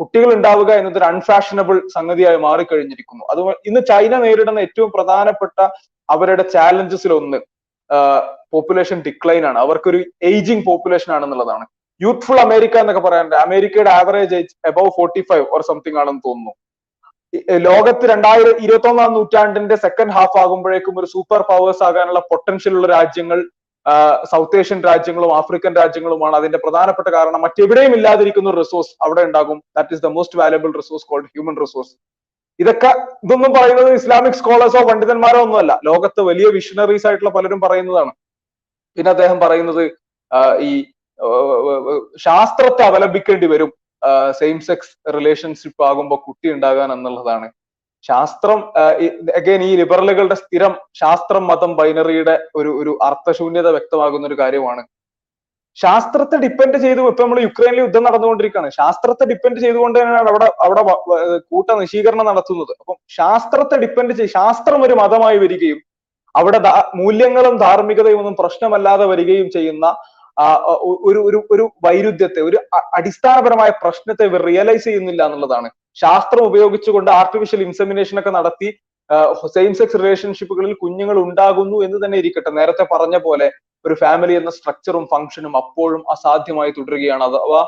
കുട്ടികൾ 0.00 0.34
ഉണ്ടാവുക 0.34 0.70
എന്നത് 0.80 0.98
ഒരു 0.98 1.04
അൺഫാഷനബിൾ 1.04 1.76
സംഗതിയായി 1.94 2.36
മാറിക്കഴിഞ്ഞിരിക്കുന്നു. 2.36 3.24
അത് 3.32 3.40
ഇന്ന് 3.68 3.80
ചൈന 3.88 4.16
നേരിടുന്ന 4.24 4.60
ഏറ്റവും 4.66 4.90
പ്രധാനപ്പെട്ട 4.90 5.58
അവരുടെ 6.10 6.44
ചാലഞ്ചസിൽ 6.54 7.12
ഒന്ന് 7.12 7.38
പോപ്പുലേഷൻ 8.52 9.02
ഡിക്ലൈൻ 9.06 9.46
ആണ്. 9.46 9.58
അവർക്കൊരു 9.58 10.04
ഏജിങ് 10.22 10.64
പോപ്പുലേഷൻ 10.66 11.10
ആണെന്നുള്ളതാണ്. 11.14 11.66
യൂത്ത്ഫുൾ 12.02 12.38
അമേരിക്ക 12.40 12.76
എന്നൊക്കെ 12.78 13.02
പറയാറുണ്ട്. 13.02 13.36
അമേരിക്കയുടെ 13.36 13.90
average 13.90 14.34
age 14.34 14.54
above 14.66 14.90
forty 14.96 15.20
five 15.20 15.46
or 15.54 15.62
something 15.62 15.98
ആണെന്ന് 15.98 16.22
തോന്നുന്നു. 16.26 16.52
ലോകത്ത് 17.66 18.04
രണ്ടായിരം 18.10 18.56
ഇരുപത്തി 18.64 18.88
ഒന്നാം 18.90 19.10
നൂറ്റാണ്ടിന്റെ 19.16 19.76
സെക്കൻഡ് 19.84 20.14
ഹാഫ് 20.16 20.38
ആകുമ്പോഴേക്കും 20.42 20.94
ഒരു 21.00 21.08
സൂപ്പർ 21.14 21.40
പവേഴ്സ് 21.50 21.82
ആകാനുള്ള 21.88 22.20
പൊട്ടൻഷ്യൽ 22.30 22.74
ഉള്ള 22.78 22.88
രാജ്യങ്ങൾ 22.96 23.38
സൗത്ത് 24.30 24.58
ഏഷ്യൻ 24.60 24.80
രാജ്യങ്ങളും 24.88 25.30
ആഫ്രിക്കൻ 25.38 25.72
രാജ്യങ്ങളുമാണ് 25.80 26.34
അതിന്റെ 26.38 26.58
പ്രധാനപ്പെട്ട 26.64 27.08
കാരണം. 27.14 27.40
മറ്റെവിടെയും 27.46 27.92
ഇല്ലാതിരിക്കുന്ന 27.98 28.48
ഒരു 28.52 28.58
റിസോഴ്സ് 28.62 28.92
അവിടെ 29.04 29.22
ഉണ്ടാകും. 29.28 29.58
That 29.76 29.94
is 29.94 30.02
the 30.06 30.10
most 30.16 30.38
valuable 30.40 30.72
resource 30.80 31.06
called 31.10 31.28
human 31.32 31.56
resource 31.64 31.94
ഇതൊക്കെ 32.60 32.90
ഇതൊന്നും 33.24 33.52
പറയുന്നത് 33.56 33.90
ഇസ്ലാമിക് 33.98 34.38
സ്കോളേഴ്സോ 34.40 34.80
പണ്ഡിതന്മാരോ 34.90 35.38
ഒന്നുമല്ല. 35.46 35.72
ലോകത്ത് 35.88 36.20
വലിയ 36.30 36.46
വിഷണറീസ് 36.56 37.06
ആയിട്ടുള്ള 37.08 37.32
പലരും 37.36 37.60
പറയുന്നതാണ്. 37.66 38.12
പിന്നെ 38.96 39.10
അദ്ദേഹം 39.14 39.38
പറയുന്നത് 39.44 39.84
ഈ 40.68 40.70
ശാസ്ത്രത്തെ 42.26 42.82
അവലംബിക്കേണ്ടി 42.90 43.46
വരും. 43.52 43.70
സെയിം 44.38 44.58
സെക്സ് 44.68 44.92
റിലേഷൻഷിപ്പ് 45.16 45.82
ആകുമ്പോൾ 45.88 46.18
കുട്ടി 46.26 46.48
ഉണ്ടാകാൻ 46.54 46.88
എന്നുള്ളതാണ്. 46.96 47.48
ശാസ്ത്രം 48.08 48.58
അഗൈൻ 49.38 49.62
ഈ 49.68 49.72
ലിബറലുകളുടെ 49.80 50.36
സ്ഥിരം 50.42 50.74
ശാസ്ത്രം 51.00 51.42
മതം 51.50 51.72
ബൈനറിയുടെ 51.78 52.34
ഒരു 52.58 52.70
ഒരു 52.80 52.92
അർത്ഥശൂന്യത 53.08 53.68
വ്യക്തമാകുന്ന 53.76 54.28
ഒരു 54.30 54.36
കാര്യമാണ്. 54.42 54.82
ശാസ്ത്രത്തെ 55.78 56.36
ഡിപ്പെൻഡ് 56.44 56.78
ചെയ്തു 56.84 57.02
ഇപ്പൊ 57.10 57.22
നമ്മൾ 57.24 57.38
യുക്രൈനിൽ 57.46 57.80
യുദ്ധം 57.80 58.04
നടന്നുകൊണ്ടിരിക്കുകയാണ്. 58.06 58.70
ശാസ്ത്രത്തെ 58.78 59.24
ഡിപ്പെൻഡ് 59.32 59.58
ചെയ്തുകൊണ്ട് 59.64 59.96
തന്നെയാണ് 59.98 60.30
അവിടെ 60.32 60.48
അവിടെ 60.66 60.82
കൂട്ട 61.50 61.68
നിശീകരണം 61.80 62.26
നടത്തുന്നത്. 62.30 62.72
അപ്പം 62.80 62.96
ശാസ്ത്രത്തെ 63.18 63.76
ഡിപ്പെൻഡ് 63.84 64.14
ചെയ്ത് 64.18 64.32
ശാസ്ത്രം 64.38 64.82
ഒരു 64.86 64.94
മതമായി 65.02 65.38
വരികയും 65.44 65.80
അവിടെ 66.34 66.58
മൂല്യങ്ങളും 67.00 67.54
ധാർമ്മികതയും 67.64 68.20
ഒന്നും 68.22 68.36
പ്രശ്നമല്ലാതെ 68.40 69.06
വരികയും 69.12 69.48
ചെയ്യുന്ന 69.56 69.86
ഒരു 71.08 71.20
ഒരു 71.28 71.38
ഒരു 71.54 71.64
വൈരുദ്ധ്യത്തെ 71.84 72.40
ഒരു 72.48 72.58
അടിസ്ഥാനപരമായ 72.98 73.70
പ്രശ്നത്തെ 73.82 74.24
ഇവർ 74.30 74.40
റിയലൈസ് 74.50 74.84
ചെയ്യുന്നില്ല 74.88 75.22
എന്നുള്ളതാണ്. 75.28 75.68
ശാസ്ത്രം 76.02 76.42
ഉപയോഗിച്ചുകൊണ്ട് 76.50 77.10
ആർട്ടിഫിഷ്യൽ 77.20 77.62
ഇൻസെമിനേഷൻ 77.66 78.18
ഒക്കെ 78.20 78.32
നടത്തി 78.38 78.68
സെയിം 79.54 79.72
സെക്സ് 79.78 79.98
റിലേഷൻഷിപ്പുകളിൽ 80.02 80.72
കുഞ്ഞുങ്ങൾ 80.82 81.16
ഉണ്ടാകുന്നു 81.24 81.76
എന്ന് 81.86 81.98
തന്നെ 82.04 82.16
ഇരിക്കട്ടെ. 82.22 82.50
നേരത്തെ 82.58 82.84
പറഞ്ഞ 82.92 83.16
പോലെ 83.26 83.46
ഒരു 83.84 83.94
ഫാമിലി 84.02 84.34
എന്ന 84.40 84.50
സ്ട്രക്ചറും 84.56 85.04
ഫംഗ്ഷനും 85.12 85.54
അപ്പോഴും 85.62 86.02
അസാധ്യമായി 86.14 86.72
തുടരുകയാണ്. 86.78 87.24
അഥവാ 87.28 87.62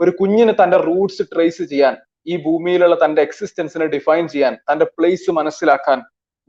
ഒരു 0.00 0.12
കുഞ്ഞിന് 0.20 0.52
തന്റെ 0.62 0.78
റൂട്ട്സ് 0.88 1.24
ട്രേസ് 1.32 1.64
ചെയ്യാൻ 1.72 1.94
ഈ 2.32 2.36
ഭൂമിയിലുള്ള 2.44 2.96
തന്റെ 3.04 3.20
എക്സിസ്റ്റൻസിനെ 3.26 3.86
ഡിഫൈൻ 3.94 4.24
ചെയ്യാൻ 4.34 4.54
തന്റെ 4.70 4.86
പ്ലേസ് 4.96 5.30
മനസ്സിലാക്കാൻ 5.38 5.98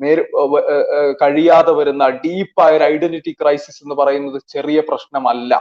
നേര് 0.03 0.23
കഴിയാതെ 1.21 1.73
വരുന്ന 1.79 2.03
ഡീപ്പായ 2.23 2.71
ഒരു 2.77 2.85
ഐഡന്റിറ്റി 2.93 3.31
ക്രൈസിസ് 3.41 3.81
എന്ന് 3.83 3.95
പറയുന്നത് 4.01 4.37
ചെറിയ 4.53 4.79
പ്രശ്നമല്ല. 4.89 5.53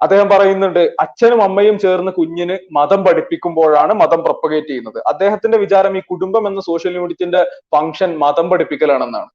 അദ്ദേഹം 0.00 0.28
പറയുന്നുണ്ട് 0.32 0.82
അച്ഛനും 1.02 1.40
അമ്മയും 1.46 1.76
ചേർന്ന് 1.84 2.12
കുഞ്ഞിന് 2.18 2.56
മതം 2.78 3.00
പഠിപ്പിക്കുമ്പോഴാണ് 3.06 3.92
മതം 4.02 4.20
പ്രൊപ്പഗേറ്റ് 4.26 4.70
ചെയ്യുന്നത്. 4.70 4.98
അദ്ദേഹത്തിന്റെ 5.10 5.58
വിചാരം 5.64 5.94
ഈ 5.98 6.02
കുടുംബം 6.10 6.44
എന്ന 6.50 6.60
സോഷ്യൽ 6.70 6.94
യൂണിറ്റിന്റെ 7.00 7.40
ഫംഗ്ഷൻ 7.74 8.10
മതം 8.24 8.46
പഠിപ്പിക്കലാണെന്നാണ്. 8.50 9.30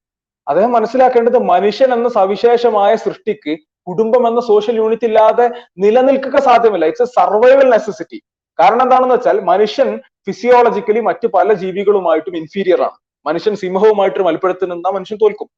അദ്ദേഹം 0.48 0.72
മനസ്സിലാക്കേണ്ടത് 0.78 1.40
മനുഷ്യൻ 1.54 1.90
എന്ന 1.98 2.08
സവിശേഷമായ 2.20 2.92
സൃഷ്ടിക്ക് 3.06 3.54
കുടുംബം 3.90 4.24
എന്ന 4.30 4.42
സോഷ്യൽ 4.52 4.76
യൂണിറ്റ് 4.82 5.08
ഇല്ലാതെ 5.10 5.46
നിലനിൽക്കുക 5.84 6.38
സാധ്യമല്ല. 6.50 6.86
ഇറ്റ്സ് 6.92 7.08
എ 7.08 7.14
സർവൈവൽ 7.20 7.68
നെസസിറ്റി 7.76 8.20
കാരണം 8.60 8.84
എന്താണെന്ന് 8.86 9.16
വെച്ചാൽ 9.18 9.38
മനുഷ്യൻ 9.52 9.90
ഫിസിയോളജിക്കലി 10.28 11.02
മറ്റു 11.10 11.28
പല 11.38 11.54
ജീവികളുമായിട്ടും 11.62 12.36
ഇൻഫീരിയർ 12.42 12.80
ആണ്. 12.88 12.98
മനുഷ്യൻ 13.26 13.56
സിംഹവുമായിട്ട് 13.64 14.22
മൽപ്പിടുത്ത് 14.27 14.72
നിന്നാ 14.72 14.91
മനുഷ്യൻ 14.98 15.18
തോൽക്കും. 15.23 15.49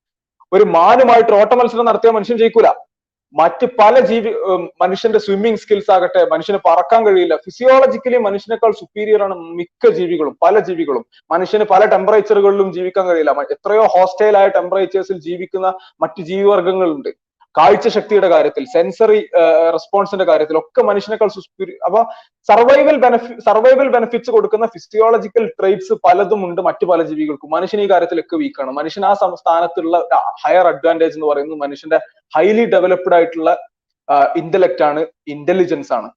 ഒരു 0.56 0.66
മാനുമായിട്ട് 0.78 1.34
ഓട്ട 1.42 1.54
മത്സരം 1.60 1.88
നടത്തിയാൽ 1.90 2.14
മനുഷ്യൻ 2.18 2.38
ജയിക്കൂല. 2.42 2.70
മറ്റ് 3.36 3.66
പല 3.80 4.00
ജീവി 4.10 4.32
മനുഷ്യന്റെ 4.82 5.20
സ്വിമ്മിങ് 5.20 5.60
സ്കിൽസ് 5.62 5.92
ആകട്ടെ 5.92 6.22
മനുഷ്യന് 6.32 6.60
പറക്കാൻ 6.68 7.02
കഴിയില്ല. 7.06 7.36
ഫിസിയോളജിക്കലി 7.46 8.18
മനുഷ്യനേക്കാൾ 8.26 8.72
സുപ്പീരിയർ 8.82 9.22
ആണ് 9.28 9.36
മിക്ക 9.60 9.92
ജീവികളും 10.00 10.38
പല 10.44 10.60
ജീവികളും. 10.68 11.04
മനുഷ്യന് 11.32 11.64
പല 11.64 11.86
ടെമ്പറേച്ചറുകളിലും 11.86 12.70
ജീവിക്കാൻ 12.74 13.06
കഴിയില്ല. 13.08 13.32
എത്രയോ 13.56 13.86
ഹോസ്റ്റൈൽ 13.96 14.38
ആയ 14.42 14.48
ടെമ്പറേച്ചേഴ്സിൽ 14.58 15.20
ജീവിക്കുന്ന 15.28 15.74
മറ്റ് 16.02 16.22
ജീവിവർഗങ്ങളുണ്ട് 16.30 17.10
കാഴ്ച 17.58 17.88
ശക്തിയുടെ 17.96 18.28
കാര്യത്തിൽ 18.34 18.64
സെൻസറി 18.74 19.20
റെസ്പോൺസിന്റെ 19.76 20.26
കാര്യത്തിൽ 20.30 20.56
ഒക്കെ 20.62 20.82
മനുഷ്യനേക്കാൾ 20.90 21.30
സുസ്പിരി 21.36 21.74
അപ്പൊ 21.88 22.00
സർവൈവൽ 22.50 22.98
ബെനഫി 23.04 23.34
സർവൈവൽ 23.48 23.90
ബെനിഫിറ്റ്സ് 23.96 24.32
കൊടുക്കുന്ന 24.36 24.68
ഫിസിയോളജിക്കൽ 24.76 25.46
ട്രേറ്റ്സ് 25.60 25.96
പലതും 26.06 26.42
ഉണ്ട് 26.48 26.62
മറ്റു 26.68 26.88
പല 26.92 27.04
ജീവികൾക്കും. 27.12 27.52
മനുഷ്യൻ 27.58 27.82
ഈ 27.86 27.88
കാര്യത്തിലൊക്കെ 27.92 28.38
വീക്കാണ് 28.44 28.74
മനുഷ്യൻ 28.80 29.06
ആ 29.12 29.14
സംസ്ഥാനത്തുള്ള 29.26 29.98
ഹയർ 30.46 30.68
അഡ്വാന്റേജ് 30.72 31.16
എന്ന് 31.20 31.30
പറയുന്നത് 31.32 31.62
മനുഷ്യന്റെ 31.66 32.00
ഹൈലി 32.38 32.66
ഡെവലപ്ഡ് 32.76 33.16
ആയിട്ടുള്ള 33.20 33.52
ഇന്റലക്റ്റ് 34.42 34.84
ആണ് 34.90 35.02
ഇന്റലിജൻസ് 35.36 35.94
ആണ്. 36.00 36.10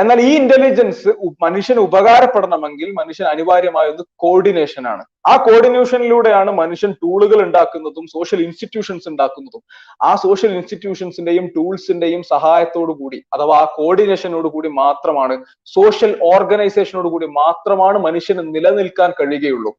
എന്നാൽ 0.00 0.20
ഈ 0.20 0.30
ഇന്റലിജൻസ് 0.34 1.08
മനുഷ്യന് 1.42 1.80
ഉപകാരപ്പെടണമെങ്കിൽ 1.80 2.92
മനുഷ്യൻ 2.92 3.26
അനിവാര്യമായ 3.28 3.86
ഒന്ന് 3.86 4.04
കോർഡിനേഷൻ 4.16 4.88
ആണ്. 4.88 5.04
ആ 5.28 5.36
കോർഡിനേഷനിലൂടെയാണ് 5.36 6.50
മനുഷ്യൻ 6.50 6.92
ടൂളുകൾ 6.92 7.42
ഉണ്ടാക്കുന്നതും 7.42 8.06
സോഷ്യൽ 8.06 8.42
ഇൻസ്റ്റിറ്റ്യൂഷൻസ് 8.42 9.08
ഉണ്ടാക്കുന്നതും. 9.08 9.62
ആ 10.02 10.14
സോഷ്യൽ 10.16 10.52
ഇൻസ്റ്റിറ്റ്യൂഷൻസിന്റെയും 10.52 11.46
ടൂൾസിന്റെയും 11.56 12.22
സഹായത്തോടു 12.22 12.92
കൂടി 12.92 13.24
അഥവാ 13.32 13.56
ആ 13.58 13.64
കോർഡിനേഷനോട് 13.76 14.48
കൂടി 14.48 14.68
മാത്രമാണ് 14.68 15.44
സോഷ്യൽ 15.64 16.18
ഓർഗനൈസേഷനോട് 16.34 17.08
കൂടി 17.08 17.26
മാത്രമാണ് 17.26 17.98
മനുഷ്യന് 17.98 18.54
നിലനിൽക്കാൻ 18.54 19.10
കഴിയുകയുള്ളൂ. 19.10 19.72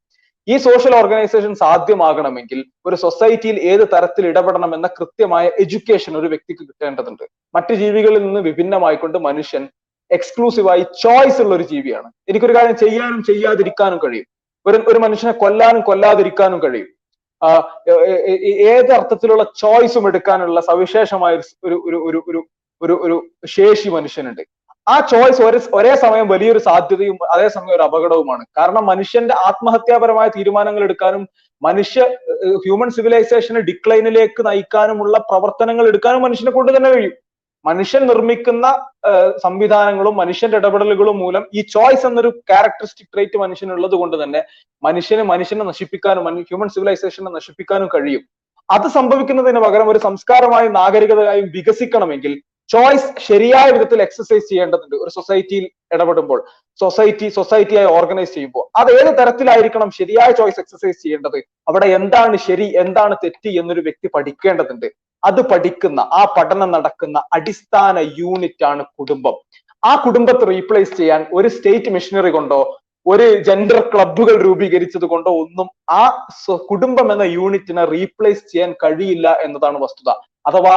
ഈ 0.47 0.57
സോഷ്യൽ 0.57 0.95
ഓർഗനൈസേഷൻ 0.95 1.55
സാധ്യമാകണമെങ്കിൽ 1.55 2.65
ഒരു 2.85 2.95
സൊസൈറ്റിയിൽ 2.95 3.57
ഏത് 3.71 3.87
തരത്തിൽ 3.93 4.27
ഇടപെടണം 4.27 4.75
എന്ന 4.75 4.87
കൃത്യമായ 4.87 5.51
എഡ്യൂക്കേഷൻ 5.59 6.17
ഒരു 6.17 6.27
വ്യക്തിക്ക് 6.27 6.63
കിട്ടേണ്ടതുണ്ട്. 6.67 7.23
മറ്റു 7.55 7.73
ജീവികളിൽ 7.73 8.21
നിന്ന് 8.25 8.39
വിഭിന്നമായിക്കൊണ്ട് 8.39 9.17
മനുഷ്യൻ 9.17 9.67
എക്സ്ക്ലൂസീവായി 10.11 10.83
ചോയ്സ് 11.03 11.41
ഉള്ള 11.41 11.55
ഒരു 11.55 11.63
ജീവിയാണ്. 11.63 12.11
എനിക്കൊരു 12.29 12.55
കാര്യം 12.55 12.77
ചെയ്യാനും 12.77 13.23
ചെയ്യാതിരിക്കാനും 13.23 13.99
കഴിയും. 14.03 14.27
ഒരു 14.65 14.77
ഒരു 14.87 14.99
മനുഷ്യനെ 14.99 15.33
കൊല്ലാനും 15.33 15.81
കൊല്ലാതിരിക്കാനും 15.81 16.59
കഴിയും. 16.63 16.87
ഏത് 18.73 18.91
അർത്ഥത്തിലുള്ള 18.91 19.43
ചോയ്സും 19.57 20.07
എടുക്കാനുള്ള 20.07 20.61
സവിശേഷമായ 20.61 21.33
ഒരു 21.35 21.75
ഒരു 21.87 21.97
ഒരു 22.09 22.23
ഒരു 22.29 22.43
ഒരു 22.81 22.93
ഒരു 23.05 23.17
ശേഷി 23.47 23.89
മനുഷ്യനുണ്ട്. 23.89 24.41
ആ 24.89 24.99
ചോയ്സ് 24.99 25.41
ഒരേ 25.41 25.59
ഒരേ 25.73 25.95
സമയം 25.95 26.27
വലിയൊരു 26.27 26.59
സാധ്യതയും 26.59 27.17
അതേസമയം 27.31 27.75
ഒരു 27.75 27.83
അപകടവുമാണ്. 27.83 28.45
കാരണം 28.57 28.85
മനുഷ്യന്റെ 28.85 29.33
ആത്മഹത്യാപരമായ 29.33 30.27
തീരുമാനങ്ങൾ 30.27 30.83
എടുക്കാനും 30.83 31.27
മനുഷ്യ 31.61 32.01
ഹ്യൂമൻ 32.65 32.89
സിവിലൈസേഷനെ 32.89 33.61
ഡിക്ലൈനിലേക്ക് 33.61 34.45
നയിക്കാനുമുള്ള 34.45 35.17
പ്രവർത്തനങ്ങൾ 35.17 35.87
എടുക്കാനും 35.87 36.21
മനുഷ്യനെ 36.21 36.51
കൊണ്ട് 36.51 36.77
തന്നെ 36.77 36.89
കഴിയും. 36.89 37.15
മനുഷ്യൻ 37.65 38.07
നിർമ്മിക്കുന്ന 38.07 38.67
സംവിധാനങ്ങളും 39.43 40.17
മനുഷ്യന്റെ 40.17 40.57
ഇടപെടലുകളും 40.57 41.19
മൂലം 41.19 41.43
ഈ 41.53 41.61
ചോയ്സ് 41.61 42.05
എന്നൊരു 42.05 42.29
ക്യാരക്ടറിസ്റ്റിക് 42.49 43.07
ട്രേറ്റ് 43.13 43.37
മനുഷ്യനുള്ളത് 43.37 43.95
കൊണ്ട് 43.95 44.23
തന്നെ 44.23 44.41
മനുഷ്യന് 44.83 45.23
മനുഷ്യനെ 45.23 45.65
നശിപ്പിക്കാനും 45.65 46.27
ഹ്യൂമൻ 46.49 46.69
സിവിലൈസേഷനെ 46.69 47.31
നശിപ്പിക്കാനും 47.31 47.89
കഴിയും. 47.95 48.23
അത് 48.71 48.87
സംഭവിക്കുന്നതിന് 48.87 49.59
പകരം 49.59 49.89
ഒരു 49.89 49.99
സംസ്കാരമായും 49.99 50.73
നാഗരികതയായും 50.73 51.49
വികസിക്കണമെങ്കിൽ 51.55 52.41
ചോയ്സ് 52.69 53.09
ശരിയായ 53.27 53.67
വിധത്തിൽ 53.71 54.01
എക്സസൈസ് 54.01 54.49
ചെയ്യേണ്ടതുണ്ട് 54.49 54.95
ഒരു 54.95 55.09
സൊസൈറ്റിയിൽ 55.09 55.65
ഇടപെടുമ്പോൾ. 55.93 56.39
സൊസൈറ്റി 56.79 57.27
സൊസൈറ്റിയായി 57.29 57.85
ഓർഗനൈസ് 57.85 58.33
ചെയ്യുമ്പോൾ. 58.33 58.65
അത് 58.79 58.89
ഏത് 58.91 59.11
തരത്തിലായിരിക്കണം 59.19 59.91
ശരിയായ 59.91 60.31
ചോയ്സ് 60.31 60.59
എക്സസൈസ് 60.59 61.03
ചെയ്യേണ്ടത്? 61.03 61.37
അവിടെ 61.67 61.87
എന്താണ് 61.99 62.37
ശരി 62.47 62.67
എന്താണ് 62.83 63.15
തെറ്റ് 63.23 63.49
എന്നൊരു 63.61 63.79
വ്യക്തി 63.79 64.09
പഠിക്കേണ്ടതുണ്ട്. 64.15 64.87
അത് 65.23 65.41
പഠിക്കുന്ന 65.51 65.99
ആ 66.19 66.21
പഠനം 66.37 66.69
നടക്കുന്ന 66.71 67.17
അടിസ്ഥാന 67.33 67.97
യൂണിറ്റ് 68.19 68.65
ആണ് 68.71 68.83
കുടുംബം. 68.99 69.35
ആ 69.83 69.91
കുടുംബത്തെ 70.05 70.45
റീപ്ലേസ് 70.45 70.93
ചെയ്യാൻ 70.97 71.21
ഒരു 71.33 71.49
സ്റ്റേറ്റ് 71.55 71.93
മിഷനറി 71.95 72.31
കൊണ്ടോ 72.35 72.59
ഒരു 73.05 73.25
ജെൻഡർ 73.47 73.79
ക്ലബ്ബുകൾ 73.91 74.35
രൂപീകരിച്ചത് 74.45 75.05
കൊണ്ടോ 75.11 75.31
ഒന്നും 75.43 75.67
ആ 75.89 76.03
കുടുംബം 76.71 77.07
എന്ന 77.11 77.25
യൂണിറ്റിനെ 77.37 77.83
റീപ്ലേസ് 77.95 78.43
ചെയ്യാൻ 78.51 78.71
കഴിയില്ല 78.83 79.27
എന്നതാണ് 79.45 79.77
വസ്തുത. 79.85 80.09
അഥവാ 80.45 80.73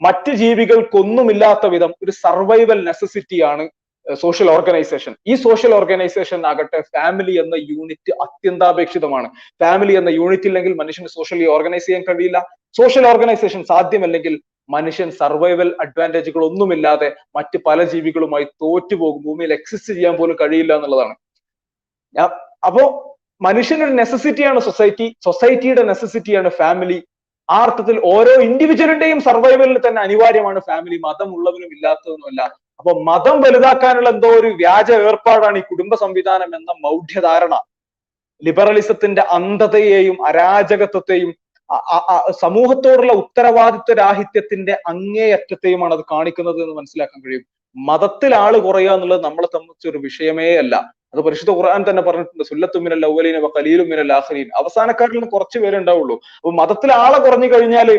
മറ്റ് 0.00 0.32
ജീവികൾക്കൊന്നുമില്ലാത്ത 0.42 1.66
വിധം 1.66 1.92
ഒരു 2.02 2.12
സർവൈവൽ 2.24 2.78
നെസസിറ്റിയാണ് 2.88 3.64
സോഷ്യൽ 4.06 4.48
ഓർഗനൈസേഷൻ 4.54 5.12
ഈ 5.30 5.34
സോഷ്യൽ 5.44 5.72
ഓർഗനൈസേഷൻ 5.74 6.40
ആകട്ടെ 6.50 6.80
ഫാമിലി 6.94 7.34
എന്ന 7.42 7.54
യൂണിറ്റ് 7.70 8.12
അത്യന്താപേക്ഷിതമാണ്. 8.24 9.28
ഫാമിലി 9.62 9.94
എന്ന 10.00 10.10
യൂണിറ്റ് 10.20 10.48
ഇല്ലെങ്കിൽ 10.50 10.74
മനുഷ്യന് 10.80 11.10
സോഷ്യലി 11.16 11.46
ഓർഗനൈസ് 11.54 11.86
ചെയ്യാൻ 11.86 12.04
കഴിയില്ല. 12.08 12.40
സോഷ്യൽ 12.80 13.06
ഓർഗനൈസേഷൻ 13.12 13.62
സാധ്യമല്ലെങ്കിൽ 13.72 14.36
മനുഷ്യൻ 14.74 15.08
സർവൈവൽ 15.20 15.70
അഡ്വാന്റേജുകൾ 15.84 16.42
ഒന്നുമില്ലാതെ 16.50 17.08
മറ്റ് 17.36 17.56
പല 17.66 17.84
ജീവികളുമായി 17.92 18.46
തോറ്റുപോകും. 18.62 19.22
ഭൂമിയിൽ 19.26 19.50
എക്സിസ്റ്റ് 19.58 19.94
ചെയ്യാൻ 19.94 20.14
പോലും 20.20 20.36
കഴിയില്ല 20.42 20.72
എന്നുള്ളതാണ്. 20.78 21.14
അപ്പോ 22.68 22.84
മനുഷ്യനൊരു 23.46 23.94
നെസസിറ്റിയാണ് 24.00 24.60
സൊസൈറ്റി 24.60 25.06
സൊസൈറ്റിയുടെ 25.26 25.82
നെസസിറ്റിയാണ് 25.90 26.50
ഫാമിലി 26.60 26.98
ആ 27.48 27.56
അർത്ഥത്തിൽ 27.64 27.96
ഓരോ 28.12 28.34
ഇൻഡിവിജ്വലിന്റെയും 28.48 29.18
സർവൈവലിന് 29.28 29.80
തന്നെ 29.86 30.00
അനിവാര്യമാണ് 30.02 30.60
ഫാമിലി 30.68 30.98
മതം 31.06 31.30
ഉള്ളവനും 31.36 31.70
ഇല്ലാത്തതൊന്നുമല്ല. 31.76 32.42
അപ്പൊ 32.80 32.92
മതം 33.08 33.36
വലുതാക്കാനുള്ള 33.44 34.08
എന്തോ 34.14 34.28
ഒരു 34.40 34.48
വ്യാജ 34.60 34.90
ഏർപ്പാടാണ് 35.08 35.58
ഈ 35.58 35.64
കുടുംബ 35.70 35.94
സംവിധാനം 36.02 36.50
എന്ന 36.58 36.70
മൗഢ്യധാരണ. 36.84 37.54
ലിബറലിസത്തിന്റെ 38.42 39.22
അന്ധതയെയും 39.36 40.16
അരാജകത്വത്തെയും 40.30 41.30
സമൂഹത്തോടുള്ള 42.44 43.12
ഉത്തരവാദിത്വ 43.20 43.94
രാഹിത്യത്തിന്റെ 44.00 44.74
അങ്ങേയറ്റത്തെയുമാണ് 44.92 45.94
അത് 45.96 46.04
കാണിക്കുന്നത് 46.12 46.58
എന്ന് 46.64 46.74
മനസ്സിലാക്കാൻ 46.80 47.20
കഴിയും. 47.24 47.44
മതത്തിൽ 47.76 48.32
ആൾ 48.42 48.54
കുറയുക 48.66 48.92
എന്നുള്ളത് 48.96 49.22
നമ്മളെ 49.28 49.48
സംബന്ധിച്ചൊരു 49.54 49.98
വിഷയമേ 50.06 50.48
അല്ല. 50.62 50.74
അത് 51.14 51.20
പരിശുദ്ധ 51.26 51.52
ഖുർആൻ 51.58 51.80
തന്നെ 51.88 52.02
പറഞ്ഞിട്ടുണ്ട് 52.06 52.44
സുല്ലത്തുമിനൽ 52.50 53.04
വ 53.44 53.48
കലീലും 53.56 53.86
മിനൽ 53.92 54.10
ആഖിരീൻ. 54.18 54.48
അവസാനക്കാരിൽ 54.60 55.16
നിന്ന് 55.16 55.30
കുറച്ച് 55.34 55.58
പേരെ 55.62 55.76
ഉണ്ടാവുള്ളൂ 55.82 56.16
അപ്പൊ 56.38 56.52
മതത്തിൽ 56.60 56.90
ആളെ 57.02 57.18
കുറഞ്ഞു 57.26 57.48
ആ 57.82 57.96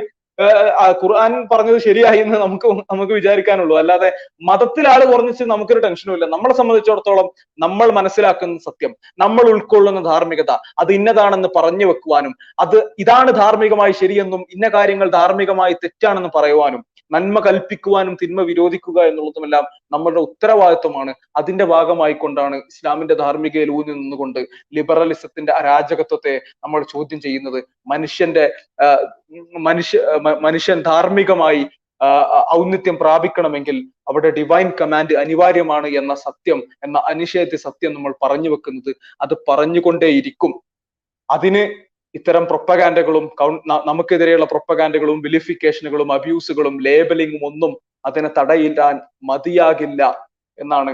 ഖുർആൻ 1.02 1.48
പറഞ്ഞത് 1.52 1.78
ശരിയായി 1.78 2.20
എന്ന് 2.20 2.38
നമുക്ക് 2.38 2.68
നമുക്ക് 2.92 3.14
വിചാരിക്കാനുള്ളൂ. 3.14 3.76
അല്ലാതെ 3.82 4.10
മതത്തിൽ 4.50 4.86
ആൾ 4.94 5.02
കുറഞ്ഞിച്ച് 5.12 5.44
നമുക്കൊരു 5.44 5.82
ടെൻഷനും 5.86 6.16
ഇല്ല. 6.18 6.26
നമ്മളെ 6.26 6.56
സംബന്ധിച്ചിടത്തോളം 6.60 7.28
നമ്മൾ 7.60 7.88
മനസ്സിലാക്കുന്ന 8.00 8.58
സത്യം 8.68 8.92
നമ്മൾ 9.20 9.46
ഉൾക്കൊള്ളുന്ന 9.54 10.02
ധാർമ്മികത 10.12 10.52
അത് 10.82 10.92
ഇന്നതാണെന്ന് 10.94 11.52
പറഞ്ഞു 11.58 11.88
വെക്കുവാനും 11.92 12.34
അത് 12.64 12.78
ഇതാണ് 13.06 13.32
ധാർമ്മികമായി 13.42 13.96
ശരിയെന്നും 14.02 14.44
ഇന്ന 14.56 14.70
കാര്യങ്ങൾ 14.70 15.10
ധാർമ്മികമായി 15.20 15.76
തെറ്റാണെന്ന് 15.84 16.32
പറയുവാനും 16.38 16.84
നന്മ 17.12 17.40
കൽപ്പിക്കുവാനും 17.40 18.18
തിന്മ 18.22 18.42
വിരോധിക്കുക 18.42 19.00
എന്നുള്ളതുമെല്ലാം 19.02 19.66
നമ്മുടെ 19.92 20.20
ഉത്തരവാദിത്വമാണ്. 20.20 21.14
അതിന്റെ 21.36 21.66
ഭാഗമായിക്കൊണ്ടാണ് 21.66 22.56
ഇസ്ലാമിന്റെ 22.56 23.14
ധാർമ്മികയിൽ 23.14 23.72
ഊന്നി 23.72 23.92
നിന്നുകൊണ്ട് 23.92 24.40
ലിബറലിസത്തിന്റെ 24.74 25.54
അരാജകത്വത്തെ 25.54 26.36
നമ്മൾ 26.64 26.84
ചോദ്യം 26.84 27.22
ചെയ്യുന്നത്. 27.22 27.60
മനുഷ്യന്റെ 27.88 28.46
മനുഷ്യ 29.60 30.00
മനുഷ്യൻ 30.42 30.82
ധാർമ്മികമായി 30.82 31.64
ഔന്നിത്യം 32.54 32.96
പ്രാപിക്കണമെങ്കിൽ 33.00 33.78
അവിടെ 34.08 34.30
ഡിവൈൻ 34.30 34.72
കമാൻഡ് 34.82 35.18
അനിവാര്യമാണ് 35.18 35.88
എന്ന 35.88 36.14
സത്യം 36.16 36.60
എന്ന 36.84 36.98
അനിഷേധ്യ 37.10 37.58
സത്യം 37.58 37.94
നമ്മൾ 37.94 38.14
പറഞ്ഞു 38.24 38.50
വെക്കുന്നത്. 38.50 38.92
അത് 39.22 39.34
പറഞ്ഞുകൊണ്ടേയിരിക്കും. 39.50 40.54
അതിന് 41.30 41.64
ഇത്തരം 42.18 42.44
പ്രൊപ്പഗാൻഡകളും 42.50 43.26
നമുക്കെതിരെയുള്ള 43.90 44.46
പ്രൊപ്പഗാൻഡകളും 44.52 45.18
വിലിഫിക്കേഷനുകളും 45.26 46.10
അബ്യൂസുകളും 46.18 46.76
ലേബലിംഗും 46.86 47.44
ഒന്നും 47.50 47.72
അതിനെ 48.08 48.30
തടയില്ലാൻ 48.38 48.96
മതിയാകില്ല 49.30 50.02
എന്നാണ്. 50.58 50.94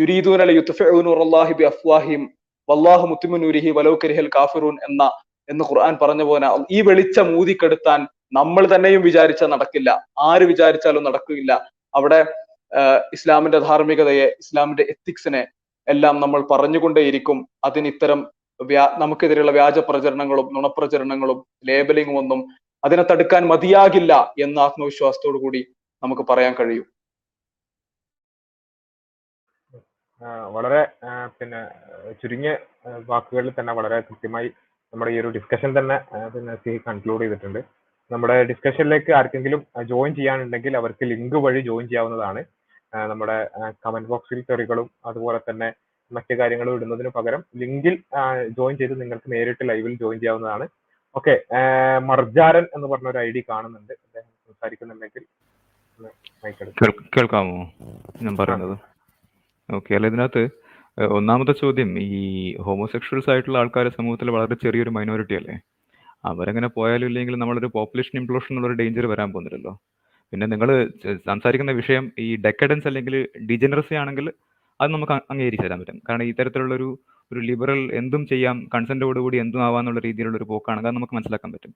യുരീദൂനല 0.00 0.50
യുത്ഫിഉനൂറല്ലാഹി 0.58 1.54
ബി 1.60 1.64
അഫ്വാഹിം 1.72 2.22
വല്ലാഹു 2.68 3.04
മുത്തിമുനൂരിഹി 3.12 3.70
വലൗ 3.78 3.94
കരിഹൽ 4.02 4.30
കാഫിറൂൻ 4.36 4.76
എന്ന 4.88 5.02
എന്ന് 5.48 5.64
ഖുർആൻ 5.70 5.94
പറഞ്ഞ 6.02 6.22
പോലെ 6.30 6.48
ഈ 6.76 6.80
വെളിച്ചം 6.88 7.28
ഊതിക്കെടുത്താൻ 7.40 8.00
നമ്മൾ 8.38 8.64
തന്നെയും 8.72 9.02
വിചാരിച്ചാൽ 9.08 9.48
നടക്കില്ല. 9.54 9.90
ആര് 10.30 10.44
വിചാരിച്ചാലും 10.50 11.02
നടക്കില്ല. 11.08 11.52
അവിടെ 11.94 12.20
ഇസ്ലാമിന്റെ 13.16 13.58
ധാർമ്മികതയെ 13.68 14.26
ഇസ്ലാമിന്റെ 14.42 14.84
എത്തിക്സിനെ 14.92 15.40
എല്ലാം 15.88 16.14
നമ്മൾ 16.24 16.40
പറഞ്ഞുകൊണ്ടേയിരിക്കും. 16.52 17.38
അതിന് 17.66 17.88
ഇത്തരം 17.92 18.20
നമുക്കെതിരെയുള്ള 19.02 19.52
വ്യാജ 19.58 19.78
പ്രചരണങ്ങളും 19.88 20.46
നുണപ്രചരണങ്ങളും 20.54 21.38
ലേബലിംഗും 21.68 22.16
ഒന്നും 22.22 22.40
അതിനെ 22.82 23.04
തടുക്കാൻ 23.10 23.42
മതിയാകില്ല 23.52 24.12
എന്ന 24.44 24.56
ആത്മവിശ്വാസത്തോടു 24.66 25.38
കൂടി 25.44 25.60
നമുക്ക് 26.02 26.24
പറയാൻ 26.30 26.52
കഴിയും. 26.58 26.86
വളരെ 30.56 30.80
പിന്നെ 31.38 31.60
ചുരുങ്ങിയ 32.20 32.52
വാക്കുകളിൽ 33.10 33.52
തന്നെ 33.58 33.72
വളരെ 33.78 33.98
കൃത്യമായി 34.08 34.48
നമ്മുടെ 34.92 35.10
ഈ 35.14 35.18
ഒരു 35.22 35.30
ഡിസ്കഷൻ 35.36 35.70
തന്നെ 35.78 35.96
പിന്നെ 36.34 36.54
സി 36.62 36.70
കൺക്ലൂഡ് 36.88 37.22
ചെയ്തിട്ടുണ്ട്. 37.24 37.60
നമ്മുടെ 38.10 38.36
ഡിസ്കഷനിലേക്ക് 38.50 39.10
ആർക്കെങ്കിലും 39.18 39.60
ജോയിൻ 39.90 40.12
ചെയ്യാനുണ്ടെങ്കിൽ 40.18 40.72
അവർക്ക് 40.80 41.04
ലിങ്ക് 41.12 41.36
വഴി 41.44 41.60
ജോയിൻ 41.68 41.86
ചെയ്യാവുന്നതാണ് 41.90 42.40
നമ്മുടെ 43.10 43.36
കമന്റ് 43.84 44.10
ബോക്സിൽ 44.12 44.40
തെറികളും 44.50 44.88
അതുപോലെ 45.10 45.40
തന്നെ 45.48 45.68
മറ്റു 46.16 46.34
കാര്യങ്ങൾ 46.40 46.68
ഇടുന്നതിന് 46.76 47.10
പകരം 47.16 47.42
ലിങ്കിൽ 47.62 47.94
ജോയിൻ 48.58 48.76
ചെയ്ത് 48.80 48.94
നിങ്ങൾക്ക് 49.00 49.28
നേരിട്ട് 49.32 49.64
ലൈവിൽ 49.70 49.94
ജോയിൻ 50.02 50.18
ചെയ്യാവുന്നതാണ്. 50.22 50.66
ഓക്കെ 51.18 51.34
മർജാരൻ 52.10 52.64
എന്ന് 52.76 52.88
പറഞ്ഞ 52.92 53.08
ഒരു 53.12 53.20
ഐ 53.26 53.28
ഡി 53.36 53.42
കാണുന്നുണ്ട്. 53.50 53.94
അദ്ദേഹം 54.06 54.28
സംസാരിക്കുന്നുണ്ടെങ്കിൽ. 54.48 55.24
കേൾക്കാമോ? 57.14 57.56
ഞാൻ 58.26 58.34
പറയുന്നത്. 58.40 58.76
ഓക്കെ 59.68 59.94
അല്ല 59.96 60.06
ഇതിനകത്ത് 60.12 60.42
ഒന്നാമത്തെ 61.18 61.54
ചോദ്യം 61.62 61.90
ഈ 62.04 62.20
ഹോമോസെക്ഷൽസ് 62.66 63.30
ആയിട്ടുള്ള 63.32 63.58
ആൾക്കാർ 63.58 63.86
സമൂഹത്തിൽ 63.98 64.30
വളരെ 64.36 64.54
ചെറിയൊരു 64.62 64.92
മൈനോറിറ്റി 64.96 65.34
അല്ലേ? 65.40 65.56
അവരങ്ങനെ 66.30 66.68
പോയാലും 66.76 67.08
ഇല്ലെങ്കിൽ 67.10 67.34
നമ്മളൊരു 67.42 67.68
പോപ്പുലേഷൻ 67.76 68.14
ഇംപ്ലോഷൻ 68.20 68.52
എന്നുള്ള 68.54 68.76
ഡേഞ്ചർ 68.80 69.06
വരാൻ 69.12 69.28
പോകുന്നില്ലല്ലോ. 69.32 69.72
പിന്നെ 70.32 70.46
നിങ്ങൾ 70.52 70.68
സംസാരിക്കുന്ന 71.30 71.72
വിഷയം 71.80 72.04
ഈ 72.24 72.28
ഡെക്കഡൻസ് 72.46 72.88
അല്ലെങ്കിൽ 72.90 73.14
ഡിജനറസി 73.50 73.94
ആണെങ്കിൽ 74.02 74.26
അത് 74.80 74.90
നമുക്ക് 74.96 75.14
അംഗീകരിച്ചു 75.32 75.66
തരാൻ 75.66 75.78
പറ്റും. 75.82 75.98
കാരണം 76.08 76.26
ഈ 76.30 76.32
ഒരു 76.78 76.88
ഒരു 77.30 77.40
ലിബറൽ 77.48 77.80
എന്തും 78.00 78.22
ചെയ്യാം 78.30 78.56
കൺസെന്റോടുകൂടി 78.74 79.36
എന്തും 79.42 79.62
ആവാന്നുള്ള 79.66 80.00
രീതിയിലുള്ള 80.06 80.36
ഒരു 80.40 80.46
പോക്കാണ്. 80.52 80.78
അത് 80.82 80.94
നമുക്ക് 80.98 81.14
മനസ്സിലാക്കാൻ 81.18 81.50
പറ്റും. 81.54 81.72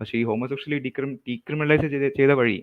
പക്ഷേ 0.00 0.14
ഈ 0.20 0.24
ഹോമോസെക്ഷലി 0.30 0.78
ഡീക്രിം 0.86 1.12
ഡീക്രിമിനലൈസ് 1.28 1.86
ചെയ്ത 1.94 2.08
ചെയ്ത 2.18 2.32
വഴി 2.40 2.56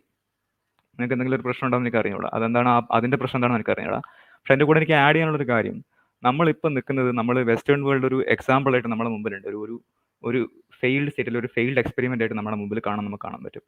നിങ്ങൾക്ക് 0.99 1.15
എന്തെങ്കിലും 1.15 1.37
ഒരു 1.39 1.45
പ്രശ്നം 1.47 1.65
ഉണ്ടോന്ന് 1.67 1.87
എനിക്ക് 1.87 1.99
അറിഞ്ഞൂടാ 2.01 2.29
അതെന്താണ് 2.37 2.69
അതിന്റെ 2.97 3.17
പ്രശ്നം 3.21 3.39
എന്താണെന്ന് 3.39 3.59
എനിക്ക് 3.61 3.73
അറിഞ്ഞൂടാ 3.75 3.99
പക്ഷെ 4.37 4.53
എന്റെ 4.55 4.65
കൂടെ 4.69 4.79
എനിക്ക് 4.81 4.95
ആഡ് 5.05 5.13
ചെയ്യാനുള്ള 5.15 5.39
ഒരു 5.41 5.47
കാര്യം 5.53 5.77
നമ്മളിപ്പോൾ 6.23 6.71
നിൽക്കുന്നത് 6.75 7.09
നമ്മൾ 7.19 7.35
വെസ്റ്റേൺ 7.51 7.81
വേൾഡ് 7.87 8.07
ഒരു 8.11 8.17
എക്സാമ്പിൾ 8.35 8.73
ആയിട്ട് 8.75 8.89
നമ്മുടെ 8.93 9.11
മുമ്പിലുണ്ട്. 9.15 9.47
ഒരു 9.51 9.59
ഒരു 9.65 9.75
ഒരു 10.23 10.41
ഫെയിൽഡ് 10.81 11.11
സ്റ്റേറ്റിൽ 11.11 11.37
ഒരു 11.41 11.49
ഫെയിൽഡ് 11.55 11.79
എക്സ്പെരിമെന്റ് 11.83 12.23
ആയിട്ട് 12.23 12.37
നമ്മുടെ 12.39 12.57
മുമ്പിൽ 12.61 12.79
കാണാൻ 12.87 13.03
നമുക്ക് 13.07 13.25
കാണാൻ 13.25 13.41
പറ്റും. 13.47 13.63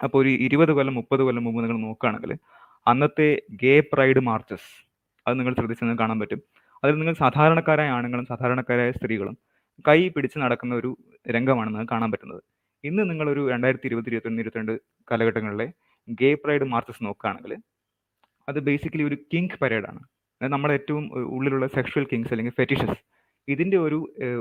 അപ്പോൾ 0.00 0.18
ഒരു 0.22 0.30
ഇരുപത് 0.46 0.72
കൊല്ലം 0.78 0.94
മുപ്പത് 1.00 1.22
കൊല്ലം 1.26 1.44
മുമ്പ് 1.46 1.60
നിങ്ങൾ 1.64 1.78
നോക്കുകയാണെങ്കിൽ 1.88 2.32
അന്നത്തെ 2.86 3.28
ഗേ 3.62 3.74
പ്രൈഡ് 3.92 4.20
മാർച്ചസ് 4.30 4.70
അത് 5.30 5.38
നിങ്ങൾ 5.40 5.54
ശ്രദ്ധിച്ചു 5.60 5.96
കാണാൻ 6.02 6.18
പറ്റും. 6.22 6.40
അതിൽ 6.82 6.94
നിങ്ങൾ 7.00 7.14
സാധാരണക്കാരായ 7.24 7.88
ആണുങ്ങളും 7.96 8.26
സാധാരണക്കാരായ 8.32 8.90
സ്ത്രീകളും 8.98 9.36
കൈ 9.88 10.00
പിടിച്ച് 10.14 10.38
നടക്കുന്ന 10.44 10.74
ഒരു 10.80 10.90
രംഗമാണ് 11.34 11.68
നിങ്ങൾക്ക് 11.72 11.92
കാണാൻ 11.92 12.10
പറ്റുന്നത്. 12.12 12.42
ഇന്ന് 12.84 13.02
നിങ്ങളൊരു 13.10 13.42
രണ്ടായിരത്തി 13.52 13.86
ഇരുപത് 13.90 14.08
ഇരുപത്തൊന്ന് 14.10 14.42
ഇരുപത്തിരണ്ട് 14.42 14.72
കാലഘട്ടങ്ങളിലെ 15.10 15.66
ഗേ 16.20 16.30
പ്രൈഡ് 16.42 16.66
മാർച്ചസ് 16.72 17.02
നോക്കുകയാണെങ്കിൽ 17.06 17.52
അത് 18.48 18.58
ബേസിക്കലി 18.68 19.04
ഒരു 19.10 19.16
കിങ് 19.32 19.58
പരേഡാണ് 19.62 20.00
നമ്മുടെ 20.40 20.74
ഏറ്റവും 20.78 21.04
ഉള്ളിലുള്ള 21.36 21.66
സെക്ഷൽ 21.76 22.04
കിങ്സ് 22.12 22.30
അല്ലെങ്കിൽ 22.34 22.54
ഫെറ്റിഷസ് 22.58 23.00
ഇതിന്റെ 23.48 23.78
ഒരു 23.86 23.98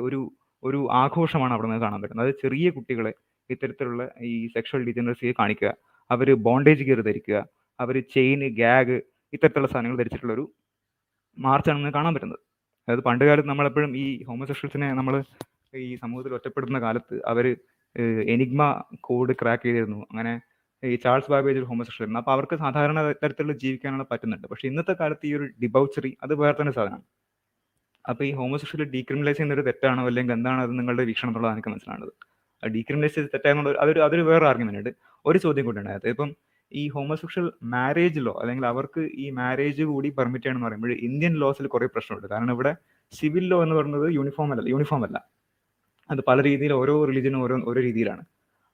ഒരു 0.07 0.20
ഒരു 0.64 0.80
ആഘോഷമാണ് 1.02 1.53
അവിടെ 1.56 1.68
നിന്ന് 1.68 1.82
കാണാൻ 1.86 1.99
പറ്റുന്നത്. 2.02 2.28
അത് 2.28 2.36
ചെറിയ 2.44 2.70
കുട്ടികളെ 2.78 3.11
ഇത്തരത്തിലുള്ള 3.49 4.03
ഈ 4.32 4.34
സെക്ഷൽ 4.56 4.82
ഡിജനറസിയെ 4.88 5.34
കാണിക്കുക. 5.40 5.70
അവർ 6.11 6.28
ബോണ്ടേജ് 6.48 6.84
ഗിയർ 6.88 7.02
ധരിക്കുക. 7.10 7.38
അവർ 7.80 7.95
ചെയിൻ 8.16 8.41
ഗ്യാഗ് 8.60 8.98
ഇത്തരത്തിലുള്ള 9.34 9.70
സാധനങ്ങൾ 9.74 9.98
ധരിച്ചിട്ടുള്ള 10.02 10.34
ഒരു 10.38 10.45
മാർച്ചാണ് 11.45 11.78
നമുക്ക് 11.78 11.95
കാണാൻ 11.98 12.14
പറ്റുന്നത്. 12.16 12.40
അതായത് 12.88 13.03
പണ്ട് 13.07 13.24
കാലത്ത് 13.26 13.49
നമ്മളെപ്പോഴും 13.49 13.91
ഈ 14.03 14.06
ഹോമോസെക്ഷൽസിനെ 14.28 14.88
നമ്മൾ 14.99 15.16
ഈ 15.88 15.95
സമൂഹത്തിൽ 15.95 16.34
ഒറ്റപ്പെടുന്ന 16.38 16.80
കാലത്ത് 16.80 17.16
അവർ 17.32 17.45
എനിഗ്മ 18.34 18.61
കോഡ് 19.07 19.34
ക്രാക്ക് 19.41 19.64
ചെയ്തിരുന്നു. 19.64 19.99
അങ്ങനെ 20.11 20.34
ഈ 20.84 20.95
ചാൾസ് 21.06 21.32
ബാബേജ് 21.32 21.60
ഒരു 21.61 21.68
ഹോമോസെക്ഷൽ 21.72 22.02
ആയിരുന്നു. 22.03 22.20
അപ്പോൾ 22.20 22.34
അവർക്ക് 22.36 22.56
സാധാരണ 22.56 22.99
തരത്തിലുള്ള 23.24 23.56
ജീവിക്കാനുള്ള 23.64 24.06
പറ്റുന്നുണ്ട്. 24.11 24.48
പക്ഷേ 24.52 24.68
ഇന്നത്തെ 24.72 24.94
കാലത്ത് 25.02 25.26
ഈ 25.30 25.34
ഒരു 25.38 25.45
ഡിബൗച്ചറി 25.64 26.11
അത് 26.24 26.34
വേറെ 26.41 26.56
തന്നെ 26.61 26.74
സാധനമാണ്. 26.78 27.06
അപ്പോൾ 28.06 28.24
ഈ 28.24 28.32
ഹോമോസെക്ഷൽ 28.40 28.84
ഡീക്രിമിനലൈസ് 28.95 29.41
ഒരു 29.57 29.64
തെറ്റാണോ 29.70 30.03
അല്ലെങ്കിൽ 30.10 30.34
എന്താണ് 30.38 30.61
അത് 30.66 30.74
നിങ്ങളുടെ 30.80 31.06
വീക്ഷണം 31.10 31.32
എന്നുള്ളത് 31.32 31.53
എനിക്ക് 31.53 31.70
മനസ്സിലാവുന്നത് 31.70 32.14
ഡീക്രിമിനലൈസ് 32.64 33.16
ചെയ്ത് 33.16 33.30
തെറ്റായെന്നുള്ള 33.34 33.74
അതൊരു 33.82 33.99
അതൊരു 33.99 34.24
വേറെ 34.30 34.45
ആർഗ്യുമെന്റ് 34.45 34.94
ഒരു 35.26 35.38
ചോദ്യം 35.38 35.66
കൂടി 35.66 35.80
ഉണ്ടായത് 35.80 36.06
അതിപ്പം 36.06 36.30
ഈ 36.72 36.84
ഹോമോസെക്ഷൽ 36.96 37.46
മാരേജ് 37.74 38.22
ലോ 38.26 38.34
അല്ലെങ്കിൽ 38.41 38.66
അവർക്ക് 38.72 39.02
ഈ 39.24 39.26
മാരേജ് 39.40 39.84
കൂടി 39.91 40.10
പെർമിറ്റ് 40.18 40.46
ചെയ്യണം 40.46 40.60
എന്ന് 40.60 40.68
പറയുമ്പോൾ 40.68 40.91
ഇന്ത്യൻ 41.08 41.34
ലോസിൽ 41.44 41.68
കുറെ 41.76 41.88
പ്രശ്നമുണ്ട്. 41.96 42.28
കാരണം 42.34 42.54
ഇവിടെ 42.58 42.72
സിവിൽ 43.14 43.46
ലോ 43.52 43.58
എന്ന് 43.66 43.76
പറയുന്നത് 43.80 44.08
യൂണിഫോം 44.18 44.52
അല്ല 44.54 44.68
യൂണിഫോം 44.74 45.04
അല്ല. 45.08 45.18
അത് 46.10 46.22
പല 46.30 46.38
രീതിയിൽ 46.50 46.74
ഓരോ 46.82 46.96
റിലീജിയനും 47.10 47.41
ഓരോ 47.46 47.56
ഓരോ 47.72 47.80
രീതിയിലാണ്. 47.88 48.24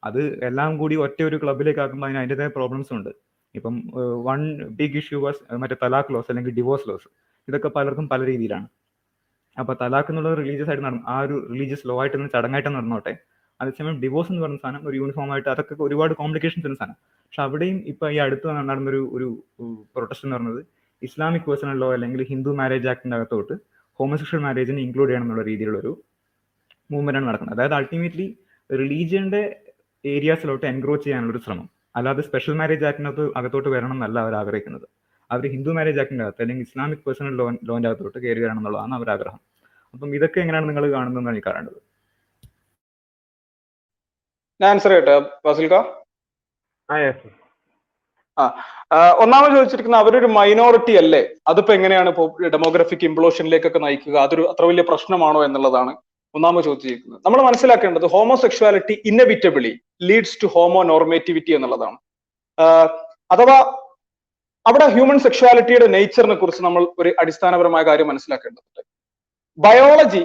അത് 0.03 0.21
എല്ലാം 0.49 0.71
കൂടി 0.81 0.95
ഒറ്റ 1.05 1.19
ഒരു 1.29 1.37
ക്ലബിലേക്ക് 1.43 1.81
ആക്കുമ്പോൾ 1.83 2.07
അതിന് 2.07 2.19
അതിന്റെതായ 2.21 2.51
പ്രോബ്ലംസ് 2.57 2.91
ഉണ്ട്. 2.97 3.11
ഇപ്പം 3.55 3.75
വൺ 4.27 4.41
ബിഗ് 4.79 4.97
ഇഷ്യൂ 5.01 5.19
വാസ് 5.25 5.41
മറ്റേ 5.61 5.77
തലാഖ് 5.83 6.13
ലോസ് 6.15 6.29
അല്ലെങ്കിൽ 6.31 6.53
ഡിവോഴ്സ് 6.59 6.87
ലോസ് 6.89 7.07
ഇതൊക്കെ 7.47 7.69
പലർക്കും 7.77 8.05
പല 8.13 8.21
രീതിയിലാണ്. 8.31 8.67
അപ്പോൾ 9.57 9.75
തലാഖ് 9.81 10.09
എന്നുള്ളത് 10.11 10.35
റിലീജിയസ് 10.41 10.69
ആയിട്ട് 10.71 10.85
നടന്നു 10.85 11.03
ആ 11.13 11.15
ഒരു 11.25 11.35
റിലീജിയസ് 11.51 11.85
ലോ 11.89 11.95
ആയിട്ട് 12.01 12.17
ചടങ്ങായിട്ട് 12.35 12.71
നടന്നോട്ടെ. 12.77 13.13
അതേസമയം 13.59 13.95
ഡിവോഴ്സ് 14.03 14.29
എന്ന് 14.31 14.41
പറയുന്ന 14.43 14.61
സാധനം 14.63 14.81
ഒരു 14.89 14.95
യൂണിഫോം 15.01 15.29
ആയിട്ട് 15.33 15.49
അതൊക്കെ 15.53 15.75
ഒരുപാട് 15.87 16.13
കോംപ്ലിക്കേഷൻസ് 16.21 16.67
ഉള്ള 16.69 16.77
സാധനം. 16.81 16.97
പക്ഷെ 17.25 17.41
അവിടെയും 17.45 17.77
ഇപ്പൊ 17.91 18.05
ഈ 18.15 18.17
അടുത്ത് 18.25 18.47
നടന്ന 18.69 18.89
ഒരു 18.93 19.01
ഒരു 19.17 19.27
പ്രൊട്ടസ്റ്റ് 19.95 20.25
എന്ന് 20.27 20.35
പറയുന്നത് 20.37 20.61
ഇസ്ലാമിക് 21.01 21.45
പേഴ്സണൽ 21.47 21.77
ലോ 21.83 21.89
അല്ലെങ്കിൽ 21.95 22.21
ഹിന്ദു 22.31 22.51
മാരേജ് 22.59 22.87
ആക്ടിന്റെ 22.93 23.17
അകത്തോട്ട് 23.19 23.55
ഹോമോസെക്ഷൽ 23.99 24.39
മാരേജിനെ 24.45 24.81
ഇൻക്ലൂഡ് 24.85 25.09
ചെയ്യണം 25.09 25.25
എന്നുള്ള 25.25 25.43
രീതിയിലുള്ള 25.49 25.79
ഒരു 25.83 25.91
മൂവ്മെന്റ് 26.89 27.19
ആണ് 27.19 27.27
നടക്കുന്നത്. 27.29 27.55
അതായത് 27.57 27.75
അൾട്ടിമേറ്റ്ലി 27.79 28.27
റിലീജിയന്റെ 28.69 29.41
ഏരിയാസിലോട്ട് 30.05 30.65
എൻക്രോച്ച് 30.71 31.05
ചെയ്യാനുള്ള 31.05 31.33
ഒരു 31.35 31.41
ശ്രമം. 31.45 31.67
അല്ലാതെ 31.95 32.21
സ്പെഷ്യൽ 32.27 32.55
മാരേജ് 32.59 32.85
ആക്ടിനകത്ത് 32.89 33.25
അകത്തോട്ട് 33.39 33.69
വരണം 33.75 33.95
എന്നല്ല 33.97 34.17
അവർ 34.25 34.33
ആഗ്രഹിക്കുന്നത്. 34.41 34.87
അവർ 35.29 35.45
ഹിന്ദു 35.55 35.71
മാരേജ് 35.77 35.99
ആക്ടിന്റെ 36.03 36.23
അകത്ത് 36.25 36.41
അല്ലെങ്കിൽ 36.43 36.65
ഇസ്ലാമിക് 36.67 37.03
പേഴ്സണൽ 37.05 37.35
ലോ 37.41 37.45
ലോന്റെ 37.69 37.87
അകത്തോട്ട് 37.89 38.19
കയറി 38.25 38.41
വരണം 38.45 38.59
എന്നുള്ളതാണ് 38.61 38.93
അവർ 38.99 39.09
ആഗ്രഹം 39.15 39.41
അപ്പം 39.93 40.09
ഇതൊക്കെ 40.17 40.39
എങ്ങനെയാണ് 40.43 40.67
നിങ്ങൾ 40.69 40.85
കാണുന്നതെന്നാണ് 40.95 41.35
എനിക്ക് 41.35 41.47
കാണേണ്ടത്? 41.49 41.79
ഞാൻ 44.61 44.67
ആൻസർ 44.73 44.91
കേട്ടോ 44.95 45.15
ഫാസിൽക്ക? 45.45 45.77
ആ 48.37 48.43
ഒന്നാമത് 49.23 49.53
ചോദിച്ചിരിക്കുന്ന 49.57 49.97
അവരൊരു 50.03 50.27
മൈനോറിറ്റി 50.37 50.93
അല്ലേ? 51.01 51.21
അതിപ്പോ 51.51 51.71
എങ്ങനെയാണ് 51.77 52.09
ഡെമോഗ്രഫിക് 52.55 53.05
ഇംപ്ലോഷനിലേക്കൊക്കെ 53.09 53.79
നയിക്കുക? 53.85 54.15
അതൊരു 54.25 54.43
അത്ര 54.51 54.65
വലിയ 54.71 54.83
പ്രശ്നമാണോ 54.89 55.39
എന്നുള്ളതാണ് 55.47 55.93
ഒന്നാമത് 56.35 56.65
ചോദിച്ചിരിക്കുന്നത്. 56.67 57.19
നമ്മൾ 57.25 57.39
മനസ്സിലാക്കേണ്ടത് 57.47 58.07
homosexuality 58.15 58.95
inevitably 59.11 59.73
leads 60.09 60.37
to 60.43 60.47
homonormativity 60.93 61.51
എന്നുള്ളതാണ് 61.57 61.97
അഥവാ 63.33 63.57
അവിടെ 64.65 64.87
ഹ്യൂമൻ 64.95 65.17
സെക്ഷുവാലിറ്റിയുടെ 65.25 65.87
നേച്ചറിനെ 65.95 66.35
കുറിച്ച് 66.35 66.61
നമ്മൾ 66.67 66.83
ഒരു 67.01 67.09
അടിസ്ഥാനപരമായ 67.21 67.83
കാര്യം 67.89 68.07
മനസ്സിലാക്കേണ്ടതുണ്ട്. 68.11 68.81
ബയോളജി 69.57 70.23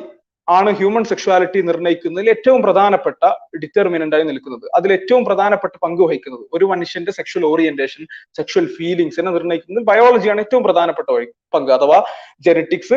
ആണ് 0.50 0.70
ഹ്യൂമൻ 0.70 1.04
സെക്ഷുവാലിറ്റി 1.04 1.60
നിർണയിക്കുന്നതിൽ 1.60 2.28
ഏറ്റവും 2.28 2.62
പ്രധാനപ്പെട്ട 2.62 3.28
ഡിറ്റർമിനന്റ് 3.58 4.16
ആയി 4.16 4.24
നിൽക്കുന്നത്. 4.24 4.70
അതിൽ 4.74 4.92
ഏറ്റവും 4.92 5.24
പ്രധാനപ്പെട്ട 5.24 5.74
പങ്ക് 5.82 6.02
വഹിക്കുന്നത് 6.02 6.46
ഒരു 6.52 6.64
മനുഷ്യന്റെ 6.64 7.12
സെക്ഷൽ 7.12 7.44
ഓറിയന്റേഷൻ 7.44 8.06
സെക്ഷൽ 8.36 8.66
ഫീലിംഗ്സിനെ 8.66 9.30
നിർണയിക്കുന്നതിൽ 9.30 9.86
ബയോളജിയാണ് 9.86 10.40
ഏറ്റവും 10.40 10.62
പ്രധാനപ്പെട്ട 10.62 11.26
പങ്ക് 11.54 11.72
അഥവാ 11.72 12.02
ജെനറ്റിക്സ് 12.40 12.94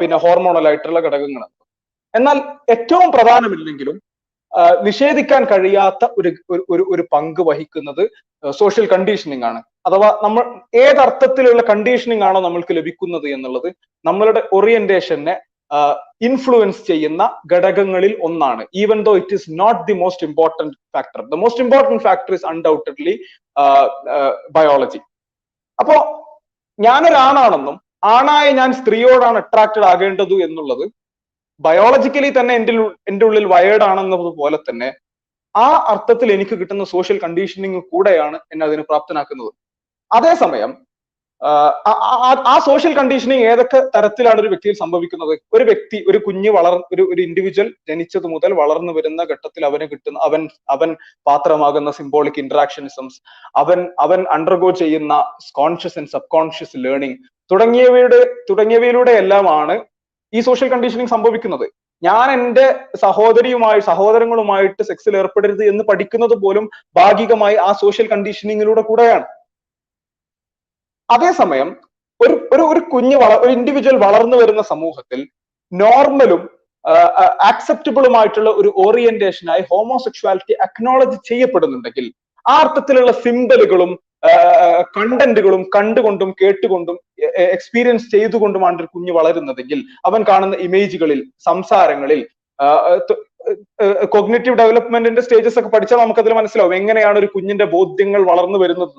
പിന്നെ 0.00 0.16
ഹോർമോണൽ 0.16 0.68
ആയിട്ടുള്ള 0.68 1.00
ഘടകങ്ങൾ. 1.00 1.44
എന്നാൽ 2.14 2.38
ഏറ്റവും 2.70 3.12
പ്രധാനമില്ലെങ്കിലും 3.12 4.02
നിഷേധിക്കാൻ 4.82 5.44
കഴിയാത്ത 5.44 6.08
ഒരു- 6.18 6.62
ഒരു 6.70 6.86
ഒരു 6.88 7.08
പങ്ക് 7.12 7.40
വഹിക്കുന്നത് 7.40 8.10
സോഷ്യൽ 8.50 8.86
കണ്ടീഷനിങ് 8.86 9.44
ആണ്. 9.44 9.62
അഥവാ 9.86 10.18
നമ്മൾ 10.22 10.60
ഏതർത്ഥത്തിലുള്ള 10.74 11.62
കണ്ടീഷനിങ് 11.62 12.22
ആണോ 12.22 12.40
നമ്മൾക്ക് 12.40 12.76
ലഭിക്കുന്നത് 12.76 13.28
എന്നുള്ളത് 13.28 13.72
നമ്മളുടെ 14.04 14.48
ഓറിയന്റേഷനെ 14.52 15.40
ഇൻഫ്ലുവൻസ് 16.28 16.80
ചെയ്യുന്ന 16.90 17.22
ഘടകങ്ങളിൽ 17.52 18.12
ഒന്നാണ്. 18.26 18.62
Even 18.82 18.98
though 19.08 19.12
it 19.20 19.34
is 19.36 19.46
not 19.60 19.80
the 19.88 19.94
most 20.02 20.26
important 20.28 20.74
factor 20.96 21.20
the 21.32 21.38
most 21.42 21.62
important 21.64 22.02
factor 22.06 22.34
is 22.38 22.46
undoubtedly 22.52 23.14
biology 24.56 25.00
അപ്പോ 25.78 25.96
ഞാനൊരാണാണെന്നും 26.78 27.76
ആണായ 28.16 28.46
ഞാൻ 28.58 28.70
സ്ത്രീയോടാണ് 28.80 29.38
അട്രാക്റ്റഡ് 29.44 29.86
ആകേണ്ടത് 29.92 30.36
എന്നുള്ളത് 30.46 30.84
ബയോളജിക്കലി 31.60 32.30
തന്നെ 32.36 32.52
എന്റെ 32.58 32.74
എന്റെ 33.10 33.24
ഉള്ളിൽ 33.28 33.46
വയേർഡ് 33.54 33.84
ആണെന്നത് 33.90 34.30
പോലെ 34.40 34.58
തന്നെ 34.68 34.88
ആ 35.54 35.66
അർത്ഥത്തിൽ 35.92 36.28
എനിക്ക് 36.36 36.54
കിട്ടുന്ന 36.60 36.84
സോഷ്യൽ 36.92 37.16
കണ്ടീഷനിങ് 37.24 37.80
കൂടെയാണ് 37.92 38.36
എന്നെ 38.52 38.64
അതിന് 38.68 38.82
പ്രാപ്തനാക്കുന്നത്. 38.90 39.50
അതേസമയം 40.10 40.70
ആ- 41.42 42.62
സോഷ്യൽ 42.66 42.92
കണ്ടീഷനിങ് 42.92 43.40
ഏതൊക്കെ 43.40 43.82
തരത്തിലാണ് 43.96 44.40
ഒരു 44.40 44.48
വ്യക്തിയിൽ 44.48 44.74
സംഭവിക്കുന്നത്? 44.74 45.38
ഒരു 45.52 45.64
വ്യക്തി 45.64 46.04
ഒരു 46.08 46.18
കുഞ്ഞ് 46.18 46.50
വളർ 46.50 46.72
ഒരു 46.72 47.02
ഒരു 47.14 47.22
ഇൻഡിവിജ്വൽ 47.22 47.74
ജനിച്ചത് 47.88 48.26
മുതൽ 48.26 48.52
വളർന്നു 48.52 48.92
വരുന്ന 48.92 49.24
ഘട്ടത്തിൽ 49.24 49.64
അവന് 49.64 49.80
കിട്ടുന്ന 49.80 50.18
അവൻ 50.18 50.48
അവൻ 50.70 50.96
പാത്രമാകുന്ന 51.26 51.90
സിംബോളിക് 51.90 52.38
ഇന്ററാക്ഷനിസംസ് 52.38 53.22
അവൻ 53.56 53.88
അവൻ 54.00 54.24
അണ്ടർഗോ 54.30 54.70
ചെയ്യുന്ന 54.70 55.24
conscious 55.52 55.98
and 55.98 56.08
sub 56.08 56.30
conscious 56.30 56.70
learning 56.76 57.16
തുടങ്ങിയവയുടെ 57.50 58.24
തുടങ്ങിയവയിലൂടെ 58.50 59.10
എല്ലാമാണ് 59.10 59.80
ഈ 60.34 60.40
സോഷ്യൽ 60.40 60.68
കണ്ടീഷനിങ് 60.68 61.08
സംഭവിക്കുന്നത്. 61.08 61.70
ഞാൻ 62.02 62.30
എന്റെ 62.30 62.74
സഹോദരിയുമായി 62.96 63.80
സഹോദരങ്ങളുമായിട്ട് 63.80 64.82
സെക്സിൽ 64.82 65.16
ഏർപ്പെടരുത് 65.16 65.64
എന്ന് 65.64 65.84
പഠിക്കുന്നത് 65.84 66.36
പോലും 66.42 66.70
ഭാഗികമായി 66.96 67.56
ആ 67.56 67.72
സോഷ്യൽ 67.72 68.06
കണ്ടീഷനിങ്ങിലൂടെ 68.06 68.80
കൂടെയാണ്. 68.80 69.24
അതേസമയം 71.10 71.68
ഒരു 72.20 72.34
ഒരു 72.52 72.62
ഒരു 72.62 72.80
കുഞ്ഞ് 72.92 73.16
വള 73.16 73.32
ഒരു 73.34 73.50
ഇൻഡിവിജ്വൽ 73.50 73.96
വളർന്നു 73.96 74.36
വരുന്ന 74.36 74.62
സമൂഹത്തിൽ 74.62 75.20
നോർമലും 75.72 76.42
ആക്സെപ്റ്റബിളുമായിട്ടുള്ള 77.42 78.50
ഒരു 78.50 78.70
ഓറിയന്റേഷനായി 78.76 79.62
ഹോമോസെക്ഷുവാലിറ്റി 79.70 80.54
അക്നോളജ് 80.62 81.16
ചെയ്യപ്പെടുന്നുണ്ടെങ്കിൽ 81.24 82.06
ആ 82.44 82.54
അർത്ഥത്തിലുള്ള 82.60 83.12
സിമ്പലുകളും 83.22 83.90
കണ്ടന്റുകളും 84.96 85.62
കണ്ടുകൊണ്ടും 85.76 86.30
കേട്ടുകൊണ്ടും 86.32 86.96
എക്സ്പീരിയൻസ് 87.52 88.06
ചെയ്തുകൊണ്ടുമാണ് 88.10 88.78
ഒരു 88.78 88.88
കുഞ്ഞ് 88.94 89.12
വളരുന്നതെങ്കിൽ 89.12 89.80
അവൻ 90.04 90.22
കാണുന്ന 90.22 90.56
ഇമേജുകളിൽ 90.58 91.20
സംസാരങ്ങളിൽ 91.46 92.20
കോഗ്നേറ്റീവ് 94.12 94.58
ഡെവലപ്മെന്റിന്റെ 94.58 95.22
സ്റ്റേജസ് 95.22 95.58
ഒക്കെ 95.58 95.70
പഠിച്ചാൽ 95.70 95.98
നമുക്കതിൽ 95.98 96.34
മനസ്സിലാവും 96.34 96.74
എങ്ങനെയാണ് 96.74 97.16
ഒരു 97.18 97.28
കുഞ്ഞിന്റെ 97.34 97.66
ബോധ്യങ്ങൾ 97.72 98.22
വളർന്നു 98.22 98.58
വരുന്നത് 98.58 98.92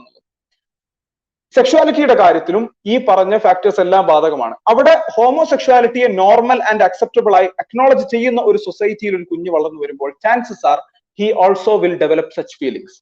സെക്ഷുവാലിറ്റിയുടെ 1.56 2.15
കാര്യത്തിലും 2.15 2.64
ഈ 2.86 2.95
പറഞ്ഞ 3.07 3.36
ഫാക്ടേഴ്സ് 3.45 3.82
എല്ലാം 3.84 4.03
ബാധകമാണ്. 4.11 4.56
അവിടെ 4.72 4.94
ഹോമോസെക്ഷുവാലിറ്റിയെ 5.15 6.07
നോർമൽ 6.22 6.60
ആൻഡ് 6.69 6.86
അക്സെപ്റ്റബിൾ 6.88 7.34
ആയി 7.40 7.49
അക്നോളജ് 7.60 8.06
ചെയ്യുന്ന 8.14 8.41
ഒരു 8.41 8.60
സൊസൈറ്റിയിൽ 8.68 9.15
ഒരു 9.15 9.26
കുഞ്ഞ് 9.32 9.52
വളർന്നു 9.52 9.82
വരുമ്പോൾ 9.84 10.11
chances 10.26 10.65
are 10.72 10.80
he 11.19 11.28
also 11.44 11.73
will 11.78 11.95
develop 12.03 12.36
such 12.36 12.57
feelings 12.57 12.98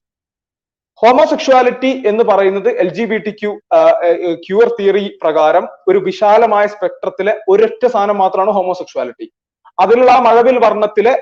homosexuality 1.02 1.90
എന്ന് 2.06 2.24
പറയുന്നത് 2.24 2.70
L 2.82 2.88
G 2.88 3.04
B 3.04 3.18
T 3.18 3.32
Q 3.32 3.50
queer 4.46 4.66
theory 4.78 5.04
പ്രകാരം 5.22 5.64
ഒരു 5.88 5.98
വിശാലമായ 5.98 6.64
സ്പെക്ട്രത്തിലെ 6.66 7.32
ഒരൊറ്റ 7.48 7.84
സാധനം 7.86 8.18
മാത്രമാണ് 8.18 8.52
ഹോമോസെക്ഷുവാലിറ്റി 8.52 9.26
അതിലുള്ള 9.78 10.10
ആ 10.10 10.20
മഴവിൽ 10.20 10.56
വർണത്തിലെ 10.58 11.14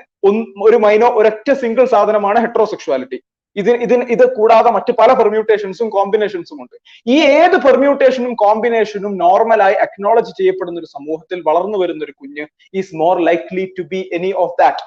ഒരു 0.67 0.77
മൈനോ 0.77 1.09
ഒരൊറ്റ 1.15 1.49
സിംഗിൾ 1.53 1.85
സാധനമാണ് 1.85 2.39
ഹെട്രോസെക്ഷുവാലിറ്റി 2.39 3.19
ഇത് 3.59 3.71
ഇതിന് 3.85 4.03
ഇത് 4.15 4.23
കൂടാതെ 4.37 4.69
മറ്റ് 4.75 4.91
പല 4.99 5.09
പെർമ്യൂട്ടേഷൻസും 5.19 5.87
കോമ്പിനേഷൻസും 5.95 6.57
ഉണ്ട്. 6.63 6.75
ഈ 7.07 7.17
ഏത് 7.37 7.57
പെർമ്യൂട്ടേഷനും 7.65 8.33
കോമ്പിനേഷനും 8.43 9.13
നോർമലായി 9.17 9.77
അക്നോളജ് 9.85 10.31
ചെയ്യപ്പെടുന്ന 10.39 10.81
ഒരു 10.83 10.89
സമൂഹത്തിൽ 10.95 11.41
വളർന്നു 11.49 11.79
വരുന്ന 11.81 12.07
ഒരു 12.07 12.15
കുഞ്ഞ് 12.21 12.45
is 12.73 12.95
more 13.01 13.17
likely 13.29 13.65
to 13.79 13.85
be 13.93 14.01
any 14.19 14.31
of 14.45 14.55
that 14.61 14.83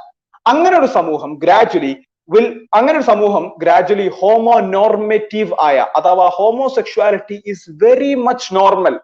അങ്ങനെ 0.46 0.74
ഒരു 0.80 0.90
സമൂഹം 0.98 1.32
ഗ്രാജുവലി 1.44 1.92
വിൽ 2.28 2.46
അങ്ങനെ 2.74 2.96
ഒരു 2.98 3.06
സമൂഹം 3.12 3.44
ഗ്രാജുവലി 3.62 4.08
ഹോമോ 4.18 4.56
നോർമേറ്റീവ് 4.74 5.52
ആയ 5.60 5.78
അഥവാ 5.98 6.26
homosexuality 6.36 7.36
is 7.52 7.64
very 7.82 8.12
much 8.26 8.50
normal 8.56 8.94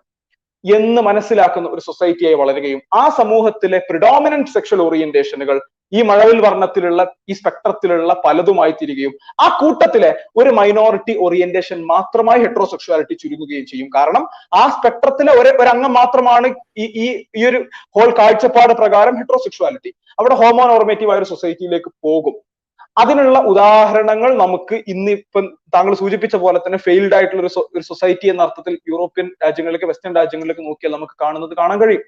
എന്ന് 0.65 1.01
മനസ്സിലാക്കുന്ന 1.09 1.67
ഒരു 1.75 1.83
സൊസൈറ്റിയായി 1.89 2.37
വളരുകയും 2.41 2.81
ആ 2.95 3.03
സമൂഹത്തിലെ 3.19 3.79
പ്രിഡോമിനന്റ് 3.89 4.53
സെക്ഷൽ 4.55 4.81
ഓറിയന്റേഷനുകൾ 4.87 5.57
ഈ 5.93 6.01
മഴവിൽ 6.09 6.39
വർണത്തിലുള്ള 6.47 7.03
ഈ 7.31 7.35
സ്പെക്ട്രത്തിലുള്ള 7.39 8.13
പലതുമായി 8.25 8.73
തീരുകയും 8.81 9.13
ആ 9.45 9.47
കൂട്ടത്തിലെ 9.61 10.11
ഒരു 10.41 10.51
മൈനോറിറ്റി 10.59 11.15
ഓറിയന്റേഷൻ 11.27 11.79
മാത്രമായി 11.93 12.43
ഹെട്രോസെക്ഷുവാലിറ്റി 12.45 13.15
ചുരുങ്ങുകയും 13.23 13.65
ചെയ്യും. 13.71 13.89
കാരണം 13.97 14.25
ആ 14.61 14.65
സ്പെക്ട്രത്തിലെ 14.77 15.33
ഒരു 15.41 15.53
ഒരു 15.63 15.69
അംഗം 15.75 15.93
മാത്രമാണ് 16.01 16.49
ഈ 16.83 16.87
ഈ 17.05 17.07
ഈ 17.39 17.45
ഒരു 17.51 17.61
ഹോൾ 17.97 18.11
കാഴ്ചപ്പാട് 18.19 18.75
പ്രകാരം 18.83 19.17
ഹെട്രോസെക്ഷുവാലിറ്റി 19.21 19.93
അവിടെ 20.19 20.37
ഹോമോ 20.43 20.67
നോർമേറ്റീവ് 20.75 21.11
ആയ 21.13 21.21
ഒരു 21.23 21.31
സൊസൈറ്റിയിലേക്ക് 21.33 21.91
പോകും. 22.07 22.37
അതിനുള്ള 23.01 23.39
ഉദാഹരണങ്ങൾ 23.51 24.31
നമുക്ക് 24.45 24.77
ഇന്ന് 24.93 25.11
ഇപ്പം 25.17 25.45
താങ്കൾ 25.75 25.93
സൂചിപ്പിച്ച 26.01 26.37
പോലെ 26.45 26.59
തന്നെ 26.65 26.79
ഫെയിൽഡ് 26.87 27.15
ആയിട്ടുള്ള 27.17 27.43
ഒരു 27.77 27.85
സൊസൈറ്റി 27.91 28.27
എന്ന 28.33 28.47
അർത്ഥത്തിൽ 28.47 28.75
യൂറോപ്യൻ 28.93 29.27
രാജ്യങ്ങളിലേക്ക് 29.45 29.89
വെസ്റ്റേൺ 29.91 30.15
രാജ്യങ്ങളിലേക്ക് 30.21 30.65
നോക്കിയാൽ 30.69 30.95
നമുക്ക് 30.97 31.17
കാണുന്നത് 31.25 31.55
കാണാൻ 31.61 31.79
കഴിയും. 31.83 32.05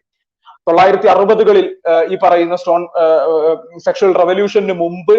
തൊള്ളായിരത്തി 0.68 1.08
അറുപതുകളിൽ 1.12 1.66
ഈ 2.12 2.16
പറയുന്ന 2.22 2.56
സ്റ്റോൺ 2.62 2.82
സെക്ഷൽ 3.86 4.10
റവല്യൂഷന് 4.22 4.74
മുമ്പ് 4.82 5.14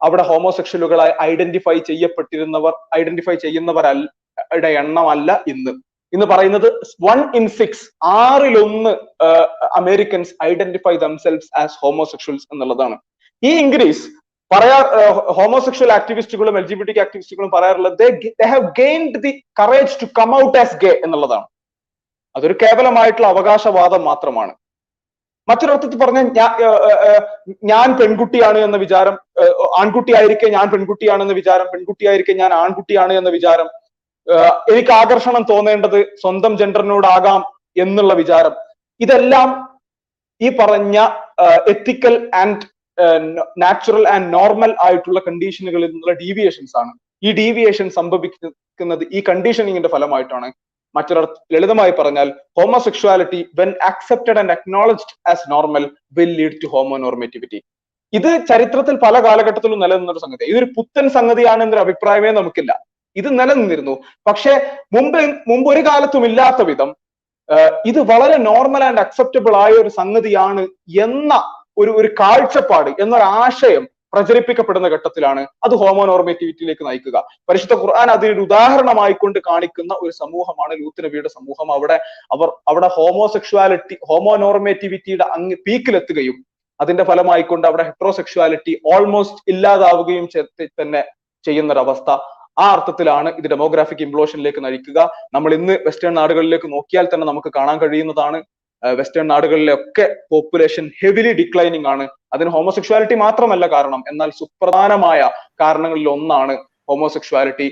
അവിടെ 0.00 0.24
ഹോമോസെക്ഷലുകളായി 0.30 1.12
ഐഡന്റിഫൈ 1.30 1.76
ചെയ്യപ്പെട്ടിരുന്നവർ 1.88 2.72
ഐഡന്റിഫൈ 3.00 3.34
ചെയ്യുന്നവരുടെ 3.44 4.70
എണ്ണമല്ല 4.82 5.30
ഇന്ന്. 5.52 5.72
ഇന്ന് 6.14 6.26
പറയുന്നത് 6.32 6.68
one 7.06 7.20
in 7.38 7.44
six 7.58 7.86
ആറിലൊന്ന് 8.18 8.92
Americans 9.80 10.32
identify 10.50 10.94
themselves 11.04 11.48
as 11.62 11.76
homosexuals 11.84 12.46
എന്നുള്ളതാണ്. 12.52 12.96
ഈ 13.42 13.52
ഇൻക്രീസ് 13.62 14.04
പറയാ 14.50 14.76
ഹോമോസെക്ഷൽ 15.38 15.90
ആക്ടിവിസ്റ്റുകളും 15.98 16.56
എൽ 16.58 16.66
ജി 16.68 16.76
ബി 16.80 16.84
ടി 16.90 16.94
ആക്ടിവിസ്റ്റുകളും 17.04 17.50
പറയാറുള്ളത് 17.54 18.04
have 18.52 18.66
gained 18.82 19.22
the 19.24 19.32
courage 19.60 19.96
to 20.02 20.08
come 20.18 20.30
out 20.42 20.58
as 20.62 20.76
gay 20.84 20.92
എന്നുള്ളതാണ്. 21.06 21.46
അതൊരു 22.36 22.56
കേവലമായിട്ടുള്ള 22.62 23.28
അവകാശവാദം 23.34 24.04
മാത്രമാണ്. 24.10 24.54
മറ്റൊരർത്ഥത്തിൽ 25.48 25.98
പറഞ്ഞ 25.98 26.20
ഞാൻ 27.72 27.88
പെൺകുട്ടിയാണ് 27.98 28.58
എന്ന 28.66 28.76
വിചാരം 28.84 29.16
ആൺകുട്ടിയായിരിക്കെ 29.80 30.48
ഞാൻ 30.56 30.66
പെൺകുട്ടിയാണെന്ന 30.72 31.34
വിചാരം 31.40 31.66
പെൺകുട്ടിയായിരിക്കെ 31.72 32.34
ഞാൻ 32.42 32.52
ആൺകുട്ടിയാണ് 32.62 33.12
എന്ന 33.20 33.30
വിചാരം 33.36 33.68
എനിക്ക് 34.72 34.92
ആകർഷണം 35.00 35.42
തോന്നേണ്ടത് 35.50 35.98
സ്വന്തം 36.22 36.52
ജെൻഡറിനോടാകാം 36.60 37.42
എന്നുള്ള 37.84 38.12
വിചാരം. 38.22 38.54
ഇതെല്ലാം 39.00 39.48
ഈ 40.40 40.48
പറഞ്ഞ 40.60 40.96
ethical 41.72 42.14
and 42.42 42.66
natural 43.62 44.04
and 44.14 44.28
normal 44.36 44.72
ആയിട്ടുള്ള 44.86 45.20
കണ്ടീഷനുകളിൽ 45.26 45.88
നിന്നുള്ള 45.92 46.14
ഡീവിയേഷൻസ് 46.22 46.76
ആണ്. 46.80 46.92
ഈ 47.26 47.30
ഡീവിയേഷൻ 47.40 47.86
സംഭവിക്കുന്നത് 47.98 49.04
ഈ 49.16 49.20
കണ്ടീഷനിങ്ങിന്റെ 49.28 49.90
ഫലമായിട്ടാണ് 49.94 50.48
മറ്റൊരർത്ഥ 50.96 51.38
ലളിതമായി 51.54 51.92
പറഞ്ഞാൽ 51.98 52.28
homosexuality 52.58 53.40
when 53.60 53.70
accepted 53.90 54.38
and 54.42 54.54
acknowledged 54.56 55.14
as 55.32 55.44
normal 55.54 55.84
will 56.18 56.32
lead 56.40 56.58
to 56.64 56.68
homonormativity 56.74 57.60
ഇത് 58.12 58.30
ചരിത്രത്തിൽ 58.50 58.94
പല 59.04 59.16
കാലഘട്ടത്തിലും 59.26 59.80
നിലനിന്ന 59.84 60.12
ഒരു 60.12 60.22
സംഗതി 60.24 60.44
ഇതൊരു 60.50 60.68
പുത്തൻ 60.76 61.06
സംഗതിയാണ് 61.08 61.62
എന്നൊരു 61.62 61.82
അഭിപ്രായമേ 61.86 62.30
നമുക്കില്ല. 62.30 62.72
ഇത് 63.16 63.28
നിലനിന്നിരുന്നു. 63.40 63.94
പക്ഷെ 64.28 64.52
മുമ്പ് 64.94 65.18
മുമ്പ് 65.50 65.68
ഒരു 65.72 65.82
കാലത്തും 65.88 66.24
ഇല്ലാത്ത 66.26 66.62
വിധം 66.70 66.90
ഇത് 67.90 68.00
വളരെ 68.10 68.36
നോർമൽ 68.48 68.82
ആൻഡ് 68.84 69.00
അക്സെപ്റ്റബിൾ 69.00 69.54
ആയ 69.56 69.72
ഒരു 69.82 69.90
സംഗതിയാണ് 70.00 70.62
എന്ന 71.06 71.32
ഒരു 71.78 71.90
ഒരു 72.00 72.08
കാഴ്ചപ്പാട് 72.20 72.90
എന്നൊരു 73.02 73.26
ആശയം 73.42 73.84
പ്രചരിപ്പിക്കപ്പെടുന്ന 74.12 74.88
ഘട്ടത്തിലാണ് 74.88 75.46
അത് 75.64 75.74
ഹോമോനോർമേറ്റിവിറ്റിയിലേക്ക് 75.82 76.86
നയിക്കുക. 76.86 77.16
പരിശുദ്ധ 77.48 77.74
ഖുർആൻ 77.74 78.10
അതിനൊരു 78.10 78.40
ഉദാഹരണമായിക്കൊണ്ട് 78.40 79.38
കാണിക്കുന്ന 79.48 79.94
ഒരു 80.02 80.12
സമൂഹമാണ് 80.22 80.72
ലൂത്ത് 80.82 81.04
നബിയുടെ 81.04 81.28
സമൂഹം. 81.28 81.72
അവിടെ 81.72 81.96
അവർ 82.32 82.48
അവിടെ 82.68 82.88
ഹോമോസെക്ഷുവാലിറ്റി 82.96 83.98
ഹോമോനോർമേറ്റിവിറ്റിയുടെ 84.10 85.24
അങ്ങ് 85.36 85.56
പീക്കിലെത്തുകയും 85.66 86.38
അതിന്റെ 86.80 87.04
ഫലമായിക്കൊണ്ട് 87.04 87.66
അവിടെ 87.68 87.82
ഹെട്രോസെക്ഷുവാലിറ്റി 87.82 88.80
ഓൾമോസ്റ്റ് 88.94 89.42
ഇല്ലാതാവുകയും 89.52 90.26
തന്നെ 90.80 91.02
ചെയ്യുന്നൊരവസ്ഥ. 91.44 92.10
ആ 92.58 92.64
അർത്ഥത്തിലാണ് 92.72 93.28
ഇത് 93.38 93.46
ഡെമോഗ്രാഫിക് 93.50 94.02
ഇംപ്ലോഷനിലേക്ക് 94.02 94.64
നയിക്കുക. 94.64 94.98
നമ്മൾ 95.34 95.54
ഇന്ന് 95.54 95.74
വെസ്റ്റേൺ 95.86 96.14
നാടുകളിലേക്ക് 96.14 96.72
നോക്കിയാൽ 96.72 97.08
തന്നെ 97.14 97.26
നമുക്ക് 97.26 97.50
കാണാൻ 97.56 97.78
കഴിയുന്നതാണ് 97.78 98.38
വെസ്റ്റേൺ 98.82 99.26
നാടുകളിലൊക്കെ 99.26 100.16
പോപ്പുലേഷൻ 100.30 100.90
ഹെവിലി 101.02 101.32
ഡിക്ലൈനിങ് 101.32 101.86
ആണ്. 101.86 102.08
അതിന് 102.32 102.50
ഹോമോസെക്ഷുവാലിറ്റി 102.50 103.14
മാത്രമല്ല 103.14 103.66
കാരണം. 103.66 104.04
എന്നാൽ 104.08 104.30
സുപ്രധാനമായ 104.30 105.30
കാരണങ്ങളിൽ 105.60 106.08
ഒന്നാണ് 106.08 106.56
ഹോമോസെക്ഷുവാലിറ്റി 106.90 107.68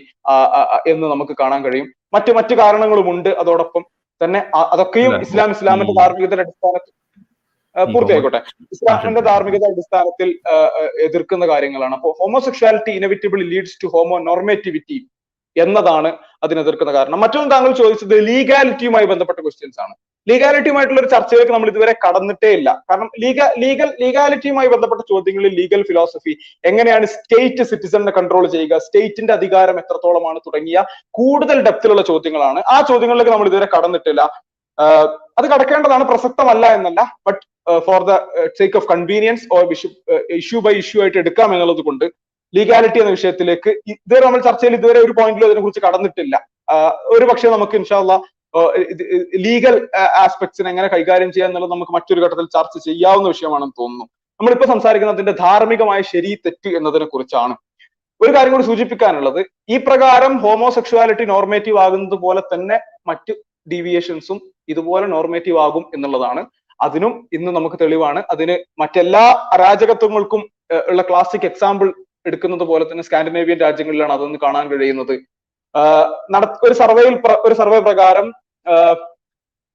എന്ന് 0.86 1.06
നമുക്ക് 1.06 1.36
കാണാൻ 1.40 1.64
കഴിയും. 1.64 1.93
മറ്റു 2.14 2.32
മറ്റു 2.32 2.55
കാരണങ്ങളുമുണ്ട് 2.55 3.28
അതോടൊപ്പം 3.28 3.86
തന്നെ 4.24 4.40
അതൊക്കെയും 4.56 5.20
ഇസ്ലാം 5.20 5.51
ഇസ്ലാമിന്റെ 5.51 5.94
ധാർമ്മികതയുടെ 6.01 6.43
അടിസ്ഥാനത്തിൽ 6.43 6.93
പൂർത്തിയായിക്കോട്ടെ. 7.76 8.40
ഇസ്ലാമിന്റെ. 8.72 9.20
ധാർമ്മികത 9.20 9.64
അടിസ്ഥാനത്തിൽ 9.70 10.28
എതിർക്കുന്ന 11.06 11.47
കാര്യങ്ങളാണ്. 11.47 11.94
അപ്പോൾ 11.94 12.12
homosexuality 12.18 12.90
inevitably 12.90 13.44
leads 13.55 13.85
to 13.85 13.86
homonormativity 14.18 14.98
എന്നതാണ് 15.56 16.12
അതിനെതിർക്കുന്ന 16.43 16.93
കാരണം. 16.93 17.20
മറ്റൊന്ന് 17.20 17.51
താങ്കൾ 17.51 17.72
ചോദിച്ചത് 17.72 18.26
ലീഗാലിറ്റിയുമായി 18.28 19.06
ബന്ധപ്പെട്ട 19.06 19.39
ക്വസ്റ്റ്യൻസ് 19.40 19.81
ആണ്. 19.81 19.94
ലീഗാലിറ്റിയുമായിട്ടുള്ള 20.30 21.01
ഒരു 21.02 21.10
ചർച്ചയിലേക്ക് 21.14 21.52
നമ്മൾ 21.55 21.70
ഇതുവരെ 21.72 21.94
കടന്നിട്ടേ 22.05 22.51
ഇല്ല. 22.59 22.68
കാരണം 22.88 23.09
ലീഗ 23.22 23.48
ലീഗൽ 23.62 23.88
ലീഗാലിറ്റിയുമായി 24.02 24.68
ബന്ധപ്പെട്ട 24.74 25.02
ചോദ്യങ്ങളിൽ 25.12 25.52
ലീഗൽ 25.60 25.82
ഫിലോസഫി 25.88 26.34
എങ്ങനെയാണ് 26.70 27.06
സ്റ്റേറ്റ് 27.14 27.64
സിറ്റിസണിനെ 27.70 28.12
കൺട്രോൾ 28.18 28.46
ചെയ്യുക 28.55 28.78
സ്റ്റേറ്റിന്റെ 28.86 29.34
അധികാരം 29.38 29.78
എത്രത്തോളമാണ് 29.82 30.40
തുടങ്ങിയ 30.46 30.84
കൂടുതൽ 31.20 31.60
ഡെപ്തിലുള്ള 31.68 32.05
ചോദ്യങ്ങളാണ്. 32.10 32.62
ആ 32.74 32.76
ചോദ്യങ്ങളിലേക്ക് 32.90 33.34
നമ്മൾ 33.34 33.51
ഇതുവരെ 33.52 33.68
കടന്നിട്ടില്ല 33.76 34.22
അത് 35.38 35.46
കടക്കേണ്ടതാണ്. 35.52 36.05
പ്രസക്തമല്ല 36.12 36.66
എന്നല്ല. 36.78 37.01
But 37.26 37.42
for 37.86 38.01
the 38.09 38.12
sake 38.59 38.76
of 38.80 38.88
convenience 38.92 39.44
or 39.56 39.62
issue 40.40 40.59
by 40.66 40.74
issue 40.82 40.98
ആയിട്ട് 41.02 41.18
എടുക്കാം 41.22 41.51
എന്നുള്ളത് 41.55 41.82
കൊണ്ട് 41.88 42.05
ലീഗാലിറ്റി 42.55 42.98
എന്ന 43.02 43.12
വിഷയത്തിലേക്ക് 43.16 43.70
ഇതുവരെ 43.92 44.24
നമ്മൾ 44.26 44.40
ചർച്ചയിൽ 44.48 44.74
ഇതുവരെ 44.78 44.98
ഒരു 45.06 45.12
പോയിന്റിലും 45.18 45.46
അതിനെക്കുറിച്ച് 45.48 45.82
കടന്നിട്ടില്ല. 45.86 46.34
ഒരു 47.14 47.24
പക്ഷേ 47.30 47.48
നമുക്ക് 47.55 47.76
ഇൻഷാല്ല 47.80 48.12
ലീഗൽ 49.44 49.76
ആസ്പെക്ട്സിനെ 50.22 50.68
എങ്ങനെ 50.70 50.89
കൈകാര്യം 50.89 51.32
ചെയ്യാം 51.32 51.51
എന്നുള്ളത് 51.51 51.72
നമുക്ക് 51.72 51.93
മറ്റൊരു 51.93 52.20
ഘട്ടത്തിൽ 52.24 52.47
ചർച്ച 52.56 52.78
ചെയ്യാവുന്ന 52.85 53.28
വിഷയമാണെന്ന് 53.28 53.76
തോന്നുന്നു. 53.81 54.06
നമ്മളിപ്പോ 54.40 54.66
സംസാരിക്കുന്നത് 54.72 55.16
അതിന്റെ 55.16 55.35
ധാർമ്മികമായ 55.40 56.01
ശരി 56.12 56.35
തെറ്റ് 56.35 56.70
എന്നതിനെ 56.76 57.05
കുറിച്ചാണ്. 57.05 57.55
ഒരു 58.20 58.35
കാര്യം 58.35 58.52
കൂടി 58.52 58.64
സൂചിപ്പിക്കാനുള്ളത്. 58.64 59.44
ഈ 59.68 59.76
പ്രകാരം 59.76 60.39
ഹോമോസെക്ഷുവാലിറ്റി 60.44 61.24
നോർമേറ്റീവ് 61.24 61.78
ആകുന്നത് 61.78 62.18
പോലെ 62.24 62.43
തന്നെ 62.52 62.81
മറ്റ് 63.06 63.35
ഡീവിയേഷൻസും 63.72 64.40
ഇതുപോലെ 64.68 65.06
നോർമേറ്റീവ് 65.06 65.59
ആകും 65.59 65.85
എന്നുള്ളതാണ്. 65.94 66.43
അതിനും 66.81 67.28
ഇന്ന് 67.32 67.51
നമുക്ക് 67.56 67.76
തെളിവാണ്. 67.81 68.22
അതിന് 68.31 68.56
മറ്റെല്ലാ 68.81 69.24
അരാജകത്വങ്ങൾക്കും 69.52 70.43
ഉള്ള 70.90 71.02
ക്ലാസിക് 71.02 71.47
എക്സാമ്പിൾ 71.47 71.89
എടുക്കുന്നത് 72.26 72.64
പോലെ 72.68 72.85
തന്നെ 72.85 73.05
സ്കാൻഡിനേവിയൻ 73.05 73.59
രാജ്യങ്ങളിലാണ് 73.59 74.12
അതൊന്ന് 74.12 74.39
കാണാൻ 74.43 74.68
കഴിയുന്നത്. 74.68 75.14
ഒരു 76.66 76.74
സർവേയിൽ 76.81 77.14
ഒരു 77.47 77.55
സർവേ 77.55 77.78
പ്രകാരം 77.81 78.26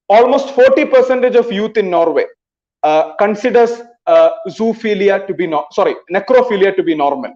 almost 0.10 0.54
forty 0.58 0.84
percentage 0.94 1.38
of 1.38 1.54
youth 1.60 1.80
in 1.84 1.90
Norway 1.98 2.26
considers 3.22 3.78
zoophilia 4.58 5.18
to 5.28 5.34
be 5.42 5.48
no 5.54 5.62
sorry 5.78 5.94
necrophilia 6.18 6.70
to 6.78 6.84
be 6.90 6.96
normal 7.04 7.32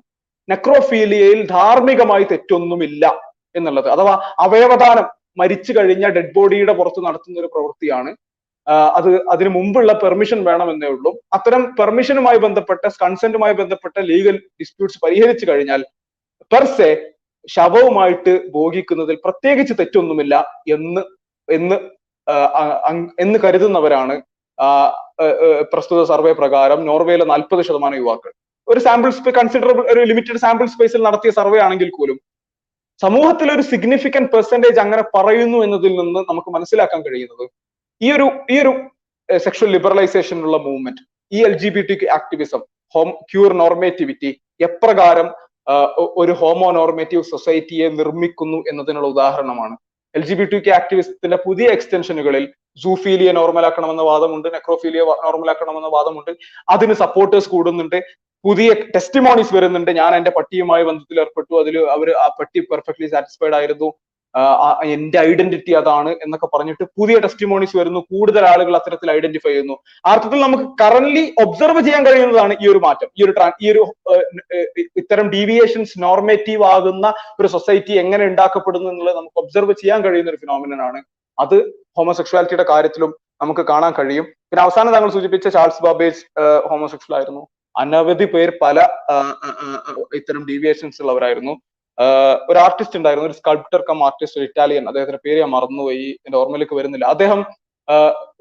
നെക്രോഫീലിയയിൽ 0.50 1.40
ധാർമ്മികമായി 1.48 2.26
തെറ്റൊന്നുമില്ല 2.32 3.06
എന്നുള്ളത്. 3.56 3.88
അഥവാ 3.96 4.14
അവയവദാനം 4.46 5.06
മരിച്ചു 5.38 5.72
കഴിഞ്ഞ 5.78 6.06
ഡെഡ് 6.16 6.34
ബോഡിയുടെ 6.36 6.74
പുറത്ത് 6.80 7.02
നടത്തുന്ന 7.06 7.40
ഒരു 7.40 7.50
പ്രവൃത്തിയാണ്. 7.54 8.12
ആഹ് 8.68 8.92
അത് 8.98 9.10
അതിനു 9.34 9.50
മുമ്പുള്ള 9.50 9.92
പെർമിഷൻ 9.94 10.40
വേണമെന്നേ 10.50 10.88
ഉള്ളൂ. 10.88 11.12
അത്തരം 11.34 11.64
പെർമിഷനുമായി 11.80 12.40
ബന്ധപ്പെട്ട 12.46 12.84
കൺസെന്റുമായി 13.04 13.54
ബന്ധപ്പെട്ട 13.62 13.98
ലീഗൽ 14.12 14.36
ഡിസ്പ്യൂട്ട്സ് 14.62 15.00
പരിഹരിച്ചു 15.06 15.46
കഴിഞ്ഞാൽ 15.50 15.82
പെർസെ 16.52 16.92
ശവവുമായിട്ട് 17.50 18.34
ഭോഗിക്കുന്നതിൽ 18.56 19.16
പ്രത്യേകിച്ച് 19.26 19.74
തെറ്റൊന്നുമില്ല 19.80 20.36
എന്ന് 20.76 21.02
എന്ന് 21.48 21.78
എന്ന് 23.20 23.38
കരുതുന്നവരാണ് 23.44 24.16
പ്രസ്തുത 25.72 26.02
സർവേ 26.04 26.32
പ്രകാരം 26.32 26.80
നോർവേയിലെ 26.86 27.26
നാൽപ്പത് 27.26 27.62
ശതമാനം 27.62 27.98
യുവാക്കൾ. 27.98 28.32
ഒരു 28.68 28.80
സാമ്പിൾ 28.80 29.12
കൺസിഡറബിൾ 29.38 29.84
ഒരു 29.94 30.02
ലിമിറ്റഡ് 30.02 30.40
സാമ്പിൾ 30.40 30.68
സ്പേസിൽ 30.68 31.02
നടത്തിയ 31.02 31.32
സർവേ 31.32 31.60
ആണെങ്കിൽ 31.60 31.90
പോലും 31.98 32.18
സമൂഹത്തിൽ 33.02 33.48
ഒരു 33.52 33.64
സിഗ്നിഫിക്കന്റ് 33.64 34.32
പെർസെന്റേജ് 34.34 34.80
അങ്ങനെ 34.80 35.04
പറയുന്നു 35.16 35.60
എന്നതിൽ 35.64 35.94
നിന്ന് 35.96 36.22
നമുക്ക് 36.30 36.50
മനസ്സിലാക്കാൻ 36.50 37.00
കഴിയുന്നത് 37.02 37.46
ഈ 38.02 38.10
ഒരു 38.12 38.28
ഈ 38.50 38.58
ഒരു 38.60 38.72
സെക്ഷൽ 39.30 39.70
ലിബറലൈസേഷനുള്ള 39.72 40.58
മൂവ്മെന്റ് 40.58 41.04
ഈ 41.32 41.40
L 41.46 41.54
G 41.58 41.70
B 41.70 41.82
T 41.82 41.96
activism 42.10 42.62
home 42.96 43.10
queer 43.32 43.52
normativity 43.54 44.30
എപ്രകാരം 44.60 45.28
ഒരു 46.18 46.34
ഹോമോ 46.34 46.70
നോർമേറ്റീവ് 46.72 47.24
സൊസൈറ്റിയെ 47.24 47.88
നിർമ്മിക്കുന്നു 47.92 48.60
എന്നതിനുള്ള 48.68 49.08
ഉദാഹരണമാണ് 49.08 49.76
എൽ 50.16 50.26
ജി 50.26 50.34
ബി 50.34 50.44
ടി 50.44 50.70
ആക്ടിവിസത്തിന്റെ 50.70 51.38
പുതിയ 51.38 51.68
എക്സ്റ്റൻഷനുകളിൽ 51.68 52.54
സൂഫീലിയെ 52.84 53.32
നോർമലാക്കണമെന്ന 53.32 54.02
വാദമുണ്ട് 54.02 54.54
നെക്രോഫീലിയെ 54.54 55.02
നോർമലാക്കണമെന്ന 55.02 55.88
വാദമുണ്ട്. 55.88 56.38
അതിന് 56.70 56.94
സപ്പോർട്ടേഴ്സ് 56.94 57.50
കൂടുന്നുണ്ട്. 57.50 58.04
പുതിയ 58.44 58.74
ടെസ്റ്റിമോണീസ് 58.74 59.56
വരുന്നുണ്ട്. 59.56 59.92
ഞാൻ 59.92 60.16
എന്റെ 60.16 60.32
പട്ടിയുമായി 60.32 60.84
ബന്ധത്തിൽ 60.84 61.20
ഏർപ്പെട്ടു. 61.20 61.60
അതിൽ 61.60 61.80
അവർ 61.80 62.12
ആ 62.12 62.36
പട്ടി 62.40 62.60
പെർഫെക്റ്റ്ലി 62.60 63.08
സാറ്റിസ്ഫൈഡ് 63.08 63.54
ആയിരുന്നു. 63.54 63.94
എന്റെ 64.94 65.18
ഐഡന്റിറ്റി 65.20 65.72
അതാണ് 65.72 66.12
എന്നൊക്കെ 66.24 66.48
പറഞ്ഞിട്ട് 66.54 66.84
പുതിയ 66.84 67.20
ടെസ്റ്റിമോണീസ് 67.20 67.78
വരുന്നു. 67.78 68.00
കൂടുതൽ 68.12 68.46
ആളുകൾ 68.48 68.76
അത്തരത്തിൽ 68.76 69.12
ഐഡന്റിഫൈ 69.12 69.50
ചെയ്യുന്നു. 69.50 69.76
അർത്ഥത്തിൽ 70.06 70.40
നമുക്ക് 70.42 70.64
കറന്റ് 70.82 71.24
ഒബ്സർവ് 71.44 71.82
ചെയ്യാൻ 71.82 72.06
കഴിയുന്നതാണ് 72.06 72.54
ഈ 72.62 72.68
ഒരു 72.72 72.78
മാറ്റം. 72.78 73.10
ഈ 73.18 73.24
ഒരു 73.26 73.34
ഈ 73.62 73.72
ഒരു 73.72 73.84
ഇത്തരം 75.02 75.30
ഡീവിയേഷൻസ് 75.30 76.04
നോർമേറ്റീവ് 76.04 76.64
ആകുന്ന 76.64 77.14
ഒരു 77.40 77.48
സൊസൈറ്റി 77.48 77.94
എങ്ങനെ 78.04 78.26
ഉണ്ടാക്കപ്പെടുന്നു 78.26 78.90
എന്നുള്ളത് 78.90 79.18
നമുക്ക് 79.18 79.40
ഒബ്സർവ് 79.44 79.74
ചെയ്യാൻ 79.82 80.02
കഴിയുന്ന 80.04 80.30
ഒരു 80.30 80.42
ഫിനോമിനൻ 80.44 80.82
ആണ്. 80.82 81.02
അത് 81.40 81.58
ഹോമോസെക്ഷുവാലിറ്റിയുടെ 81.98 82.66
കാര്യത്തിലും 82.70 83.12
നമുക്ക് 83.42 83.62
കാണാൻ 83.62 83.94
കഴിയും. 84.00 84.26
പിന്നെ 84.26 84.64
അവസാനം 84.64 84.92
താങ്കൾ 84.92 85.10
സൂചിപ്പിച്ച 85.10 85.48
ചാൾസ് 85.48 85.84
ബാബേജ് 85.84 86.22
ഹോമോസെക്ഷൽ 86.70 87.16
ആയിരുന്നു. 87.16 87.48
അനവധി 87.78 88.26
പേർ 88.26 88.50
പല 88.62 88.80
ഇത്തരം 90.16 90.42
ഡീവിയേഷൻസ് 90.50 91.02
ഉള്ളവരായിരുന്നു. 91.02 91.54
ഒരു 92.50 92.58
ആർട്ടിസ്റ്റ് 92.58 92.98
ഉണ്ടായിരുന്നു 93.00 93.28
ഒരു 93.30 93.38
സ്കൾപ്റ്റർ 93.40 93.82
കം 93.90 94.00
ആർട്ടിസ്റ്റ് 94.04 94.40
ഒരു 94.40 94.48
ഇറ്റാലിയൻ 94.50 94.88
അദ്ദേഹത്തിന്റെ 94.88 95.22
പേര് 95.26 95.38
ഞാൻ 95.40 95.50
മറന്നുപോയി 95.50 96.08
എന്റെ 96.26 96.38
ഓർമ്മയിലേക്ക് 96.38 96.76
വരുന്നില്ല. 96.76 97.06
അദ്ദേഹം 97.06 97.40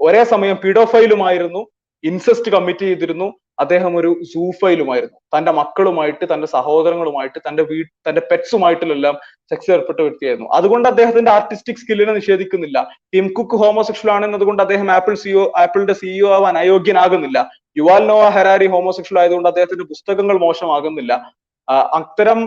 ഒരേ 0.00 0.24
സമയം 0.24 0.56
പിഡോഫൈലുമായിരുന്നു 0.64 1.62
ഇൻസെസ്റ്റ് 2.04 2.52
കമ്മിറ്റ് 2.52 2.84
ചെയ്തിരുന്നു. 2.88 3.28
അദ്ദേഹം 3.62 3.92
ഒരു 3.96 4.10
സൂഫയിലുമായിരുന്നു 4.32 5.18
തന്റെ 5.34 5.52
മക്കളുമായിട്ട് 5.58 6.24
തന്റെ 6.32 6.46
സഹോദരങ്ങളുമായിട്ട് 6.46 7.38
തന്റെ 7.48 7.62
വീ 7.62 7.76
തന്റെ 8.08 8.22
പെറ്റ്സുമായിട്ടെല്ലാം 8.30 9.14
സെക്സ് 9.50 9.70
ഏർപ്പെട്ട 9.74 10.00
വ്യക്തിയായിരുന്നു. 10.00 10.48
അതുകൊണ്ട് 10.52 10.86
അദ്ദേഹത്തിന്റെ 10.88 11.30
ആർട്ടിസ്റ്റിക് 11.30 11.80
സ്കില്ലിനെ 11.82 12.12
നിഷേധിക്കുന്നില്ല. 12.12 12.78
ടിം 13.14 13.26
കുക്ക് 13.38 13.56
ഹോമോസെക്ഷൽ 13.62 14.10
ആണ് 14.10 14.24
എന്നതുകൊണ്ട് 14.24 14.62
അദ്ദേഹം 14.62 14.90
ആപ്പിൾ 14.90 15.14
സിഇഒ 15.14 15.44
ആപ്പിളിന്റെ 15.62 15.92
സിഇഒ 15.92 16.30
ആവാൻ 16.38 16.58
അയോഗ്യനാകുന്നില്ല. 16.58 17.38
യുവാൽ 17.76 18.02
നോവ 18.06 18.24
ഹരാരി 18.28 18.66
ഹോമോസെക്ഷൽ 18.66 19.18
ആയതുകൊണ്ട് 19.18 19.48
അദ്ദേഹത്തിന്റെ 19.48 19.84
പുസ്തകങ്ങൾ 19.84 20.38
മോശമാകുന്നില്ല. 20.38 21.12
അത്തരം 21.68 22.40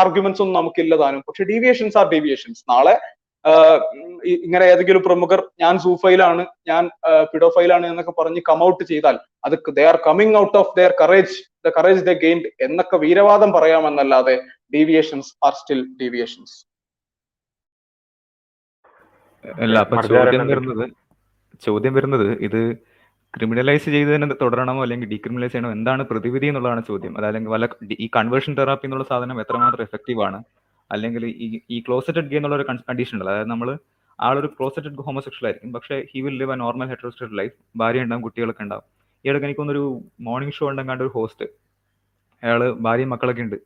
ആർഗ്യുമെന്റ്സ് 0.00 0.42
ഒന്നും 0.42 0.58
നമുക്കില്ല 0.60 0.96
താനും. 0.96 1.22
പക്ഷെ 1.26 1.44
ഡീവിയേഷൻസ് 1.44 1.98
ആർ 1.98 2.06
ഡീവിയേഷൻസ് 2.08 2.62
നാളെ 2.68 2.94
ഇങ്ങനെ 4.36 4.64
ഏതെങ്കിലും 4.64 5.02
പ്രമുഖർ 5.02 5.40
ഞാൻ 5.60 5.74
സൂഫയിലാണ് 5.78 6.46
ഞാൻ 6.68 6.84
പിഡോഫൈലാണ് 7.32 7.84
എന്നൊക്കെ 7.86 8.14
പറഞ്ഞ് 8.18 8.42
ഔട്ട് 8.62 8.84
ചെയ്താൽ 8.84 9.16
അത് 9.44 9.56
they 9.76 9.84
are 9.84 9.98
coming 10.06 10.36
out 10.36 10.56
of 10.56 10.72
their 10.76 10.92
courage 11.00 11.36
the 11.66 11.72
courage 11.78 12.02
the 12.06 12.14
gained 12.24 12.48
എന്നൊക്കെ 12.60 12.98
വീരവാദം 12.98 13.52
പറയാമെന്നല്ലാതെ 13.52 14.36
ഡീവിയേഷൻസ് 14.74 15.30
ആർ 15.46 15.52
സ്റ്റിൽ 15.52 15.82
ഡീവിയേഷൻസ് 16.02 16.56
അല്ല 19.62 19.78
അപ്പൊ 19.78 20.02
ചോദ്യം 20.08 20.46
വരുന്നത് 20.48 20.86
ചോദ്യം 21.62 21.92
വരുന്നത് 21.94 22.28
ഇത് 22.42 22.60
ക്രിമിനലൈസ് 23.36 23.84
ചെയ്ത് 23.94 24.10
തന്നെ 24.14 24.28
തുടരണമോ 24.42 24.82
അല്ലെങ്കിൽ 24.82 25.08
ഡീക്രിമിനലൈസ് 25.08 25.52
ചെയ്യണോ 25.52 25.70
എന്താണ് 25.72 26.02
പ്രതിവിധി 26.02 26.46
എന്നുള്ളതാണ് 26.46 26.82
ചോദ്യം. 26.88 27.18
അതല്ലെങ്കിൽ 27.18 27.50
വല്ല 27.50 27.66
ഈ 28.04 28.10
കൺവേർഷൻ 28.16 28.52
തെറാപ്പി 28.58 28.86
എന്നുള്ള 28.86 29.04
സാധനം 29.04 29.40
എത്രമാത്രം 29.40 29.82
എഫക്റ്റീവ് 29.82 30.22
ആണ്? 30.22 30.38
അല്ലെങ്കിൽ 30.92 31.26
ഈ 31.26 31.60
ഈ 31.70 31.80
ക്ലോസറ്റഡ് 31.86 32.28
ഗേ 32.30 32.36
എന്നുള്ള 32.36 32.56
ഒരു 32.56 32.66
കണ്ടീഷൻ 32.88 33.14
ഉള്ളത് 33.16 33.30
അതായത് 33.32 33.50
നമ്മൾ 33.50 33.68
ആളൊരു 34.20 34.46
ക്ലോസറ്റഡ് 34.46 35.02
ഹോമോസെക്ഷൽ 35.06 35.44
ആയിരിക്കും. 35.46 35.72
പക്ഷേ 35.72 35.96
he 36.12 36.20
will 36.26 36.36
live 36.42 36.52
a 36.52 36.56
normal 36.56 36.88
heterosexual 36.92 37.38
life 37.38 37.54
ഭാര്യ 37.76 38.04
ഉണ്ടാവും 38.04 38.22
കുട്ടികളൊക്കെ 38.22 38.62
ഉണ്ടാവും. 38.62 38.84
ഇയാൾക്ക് 39.24 39.46
എനിക്കൊന്നൊരു 39.46 39.84
മോർണിംഗ് 40.20 40.54
ഷോ 40.54 40.68
ഉണ്ടെങ്കിൽ 40.70 41.02
ഒരു 41.06 41.12
ഹോസ്റ്റ് 41.16 41.46
അയാൾ 42.42 42.72
ഭാര്യയും 42.86 43.10
മക്കളൊക്കെ 43.10 43.42
ഉണ്ട്. 43.42 43.56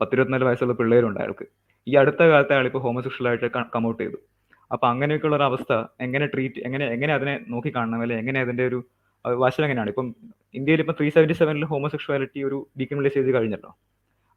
പത്തിരുപത്തിനാല് 0.00 0.44
വയസ്സുള്ള 0.44 0.74
പിള്ളേരുണ്ട് 0.80 1.20
അയാൾക്ക്. 1.20 1.46
ഈ 1.86 1.94
അടുത്ത 1.94 2.22
കാലത്ത് 2.22 2.52
അയാൾ 2.52 2.66
ഇപ്പോൾ 2.66 2.78
ഹോമോസെക്ഷൽ 2.78 3.28
ആയിട്ട് 3.28 3.50
കമൗട്ട് 3.74 4.02
ചെയ്തു. 4.02 4.18
അപ്പൊ 4.72 4.86
അങ്ങനെയൊക്കെയുള്ള 4.88 5.36
ഒരു 5.36 5.46
അവസ്ഥ 5.50 5.72
എങ്ങനെ 6.00 6.26
ട്രീറ്റ് 6.26 6.60
എങ്ങനെ 6.66 6.86
എങ്ങനെ 6.94 7.12
അതിനെ 7.14 7.34
നോക്കി 7.48 7.72
കാണണം? 7.76 8.00
അല്ലെങ്കിൽ 8.02 8.22
എങ്ങനെ 8.22 8.40
അതിന്റെ 8.40 8.66
ഒരു 8.66 8.78
അഹ് 9.26 9.36
വശം 9.42 9.64
എങ്ങനെയാണ് 9.66 9.90
ഇപ്പം 9.94 10.08
ഇന്ത്യയിൽ 10.54 10.80
ഇപ്പം 10.82 10.96
ത്രീ 10.98 11.08
സെവന്റി 11.16 11.34
സെവനിൽ 11.40 11.64
ഹോമോസെക്ഷുവാലിറ്റി 11.72 12.40
ഒരു 12.48 12.58
ഡീക്രിമിനലൈസ് 12.80 13.16
ചെയ്ത് 13.18 13.30
കഴിഞ്ഞല്ലോ. 13.36 13.70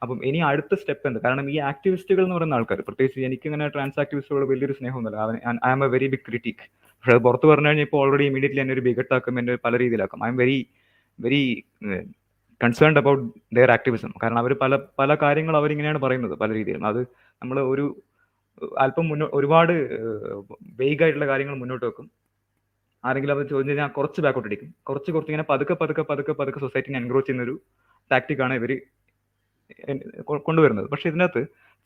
അപ്പം 0.01 0.17
ഇനി 0.29 0.39
അടുത്ത 0.49 0.73
സ്റ്റെപ്പ് 0.81 1.05
എന്ത്? 1.09 1.19
കാരണം 1.25 1.45
ഈ 1.53 1.57
ആക്ടിവിസ്റ്റുകൾ 1.71 2.23
എന്ന് 2.25 2.35
പറയുന്ന 2.37 2.57
ആൾക്കാർ 2.59 2.79
പ്രത്യേകിച്ച് 2.89 3.25
എനിക്ക് 3.29 3.47
ഇങ്ങനെ 3.49 3.65
ട്രാൻസ് 3.75 3.99
ആക്ടിവിസ്റ്റുകളോട് 4.03 4.47
വലിയൊരു 4.51 4.75
സ്നേഹമൊന്നുമില്ല. 4.79 5.39
I 5.67 5.71
am 5.73 5.83
a 5.87 5.89
very 5.95 6.07
big 6.13 6.25
critic 6.29 6.63
പക്ഷെ 6.97 7.13
അത് 7.15 7.21
പുറത്ത് 7.27 7.47
പറഞ്ഞു 7.51 7.69
കഴിഞ്ഞാൽ 7.69 7.87
ഇപ്പോൾ 7.87 7.99
ഓൾറെഡി 8.03 8.25
ഇമീഡിയറ്റ്ലി 8.31 8.61
എന്നെ 8.63 8.75
ഒരു 8.77 8.83
ബിഗട്ടാക്കും 8.87 9.35
എന്നെ 9.41 9.55
പല 9.65 9.73
രീതിയിലാക്കും. 9.83 10.23
I'm 10.33 10.37
very 10.43 10.57
very 11.19 11.41
concerned 12.61 12.99
about 13.01 13.23
their 13.57 13.71
activism 13.77 14.11
കാരണം 14.23 14.39
അവർ 14.43 14.53
പല 14.63 14.73
പല 15.01 15.11
കാര്യങ്ങൾ 15.23 15.55
അവരിങ്ങനെയാണ് 15.61 15.99
പറയുന്നത് 16.05 16.35
പല 16.41 16.49
രീതിയിലും. 16.59 16.85
അത് 16.91 17.01
നമ്മൾ 17.41 17.57
ഒരു 17.73 17.85
അല്പം 18.85 19.05
മുന്നോ 19.11 19.27
ഒരുപാട് 19.37 19.73
വെയ്ഗായിട്ടുള്ള 20.81 21.27
കാര്യങ്ങൾ 21.31 21.55
മുന്നോട്ട് 21.61 21.85
വെക്കും. 21.85 22.07
ആരെങ്കിലും 23.03 23.33
അത് 23.35 23.43
ചോദിച്ചു 23.51 23.71
കഴിഞ്ഞാൽ 23.71 23.91
കുറച്ച് 23.97 24.19
ബാക്കോട്ട് 24.25 24.47
അടിക്കും. 24.49 24.69
കുറച്ച് 24.87 25.09
കുറച്ച് 25.13 25.31
ഇങ്ങനെ 25.31 25.45
പതുക്കെ 25.51 25.75
പതുക്കെ 25.81 26.03
പതുക്കെ 26.11 26.33
പതുക്കെ 26.39 26.59
സൊസൈറ്റിനെ 26.65 26.97
എൻക്രോച്ച് 27.01 27.27
ചെയ്യുന്ന 27.29 27.47
ഒരു 27.47 27.55
ടാക്ടിക്കാണ് 28.11 28.53
ഇവർ 28.59 28.71
കൊണ്ടുവരുന്നത്. 30.47 30.87
പക്ഷെ 30.91 31.07
ഇതിനകത്ത് 31.11 31.41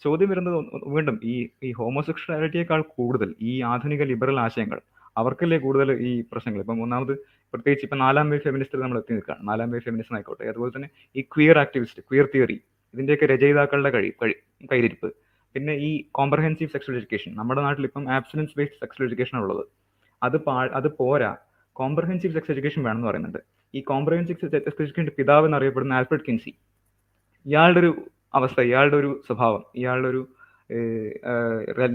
ചോദ്യം 0.05 0.29
വരുന്നത് 0.31 0.57
വീണ്ടും 0.95 1.15
ഈ 1.31 1.35
ഈ 1.67 1.69
ഹോമോസെക്ഷുവാലിറ്റിയേക്കാൾ 1.79 2.81
കൂടുതൽ 2.97 3.29
ഈ 3.49 3.53
ആധുനിക 3.71 4.03
ലിബറൽ 4.11 4.37
ആശയങ്ങൾ 4.45 4.79
അവർക്കല്ലേ 5.21 5.57
കൂടുതൽ 5.65 5.89
ഈ 6.09 6.11
പ്രശ്നങ്ങൾ? 6.31 6.59
ഇപ്പം 6.63 6.79
ഒന്നാമത് 6.85 7.13
പ്രത്യേകിച്ച് 7.53 7.85
ഇപ്പം 7.87 7.99
നാലാം 8.05 8.27
വേ 8.33 8.37
ഫെമിനിസ്റ്റിൽ 8.45 8.79
നമ്മൾ 8.83 8.97
എത്തി 9.01 9.13
നിൽക്കുകയാണ്. 9.15 9.43
നാലാം 9.49 9.69
വേ 9.73 9.79
ഫെമിനിസ്റ്റ് 9.87 10.15
ആയിക്കോട്ടെ. 10.17 10.45
അതുപോലെ 10.51 10.71
തന്നെ 10.75 10.89
ഈ 11.15 11.23
ക്വിയർ 11.33 11.57
ആക്ടിവിസ്റ്റ് 11.63 12.03
ക്വിയർ 12.09 12.27
തിയറി 12.33 12.57
ഇതിന്റെയൊക്കെ 12.93 13.27
രചയിതാക്കളുടെ 13.33 13.91
കഴി 13.95 14.09
കഴി 14.21 14.35
കയ്യിരിപ്പ് 14.71 15.09
പിന്നെ 15.55 15.73
ഈ 15.87 15.89
കോംപ്രഹെൻസീവ് 16.19 16.71
സെക്ഷൽ 16.75 16.93
എഡ്യൂക്കേഷൻ 16.99 17.31
നമ്മുടെ 17.39 17.61
നാട്ടിൽ 17.65 17.85
ഇപ്പം 17.89 18.05
ആബ്സലൻസ് 18.17 18.55
ബേസ്ഡ് 18.59 18.79
സെക്ഷൽ 18.81 19.03
എഡ്യൂക്കേഷൻ 19.07 19.37
ഉള്ളത്. 19.43 19.63
അത് 20.27 20.37
പാ 20.47 20.55
അത് 20.79 20.87
പോരാ. 20.99 21.31
കോംപ്രഹെൻസീവ് 21.75 22.33
സെക്സ് 22.33 22.51
എഡ്യൂക്കേഷൻ 22.53 22.81
വേണമെന്ന് 22.87 23.07
പറയുന്നുണ്ട്. 23.09 23.41
ഈ 23.73 23.79
കോംപ്രഹെൻസീവ് 23.91 24.39
സെക്സ് 24.41 24.57
എഡ്യൂക്കേഷന്റെ 24.57 25.13
പിതാവ് 25.19 25.47
എന്നറിയപ്പെടുന്ന 25.49 25.93
ആൽഫ്രഡ് 25.99 26.25
കിൻസി 26.27 26.51
ഇയാളുടെ 27.45 27.79
ഒരു 27.83 27.91
അവസ്ഥ 28.39 28.59
ഇയാളുടെ 28.69 28.97
ഒരു 29.01 29.11
സ്വഭാവം 29.27 29.63
ഇയാളുടെ 29.79 30.09
ഒരു 30.13 30.21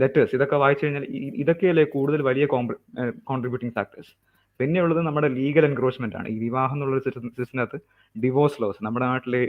ലെറ്റേഴ്സ് 0.01 0.35
ഇതൊക്കെ 0.37 0.57
വായിച്ചു 0.63 0.85
കഴിഞ്ഞാൽ 0.85 1.05
ഇതൊക്കെയല്ലേ 1.43 1.85
കൂടുതൽ 1.95 2.21
വലിയ 2.29 2.45
കോൺട്രിബ്യൂട്ടിംഗ് 3.31 3.75
ഫാക്ടേഴ്സ് 3.79 4.13
പിന്നെ 4.61 4.79
ഉള്ളത് 4.85 5.01
നമ്മുടെ 5.07 5.29
ലീഗൽ 5.39 5.65
എൻക്രോച്ച്മെന്റ് 5.69 6.17
ആണ്. 6.17 6.29
ഈ 6.35 6.37
വിവാഹം 6.39 6.77
എന്നുള്ള 6.77 7.01
സിസ്റ്റത്തിനകത്ത് 7.07 7.79
ഡിവോഴ്സ് 8.17 8.59
ലോസ് 8.63 8.81
നമ്മുടെ 8.87 9.07
നാട്ടിലെ 9.07 9.43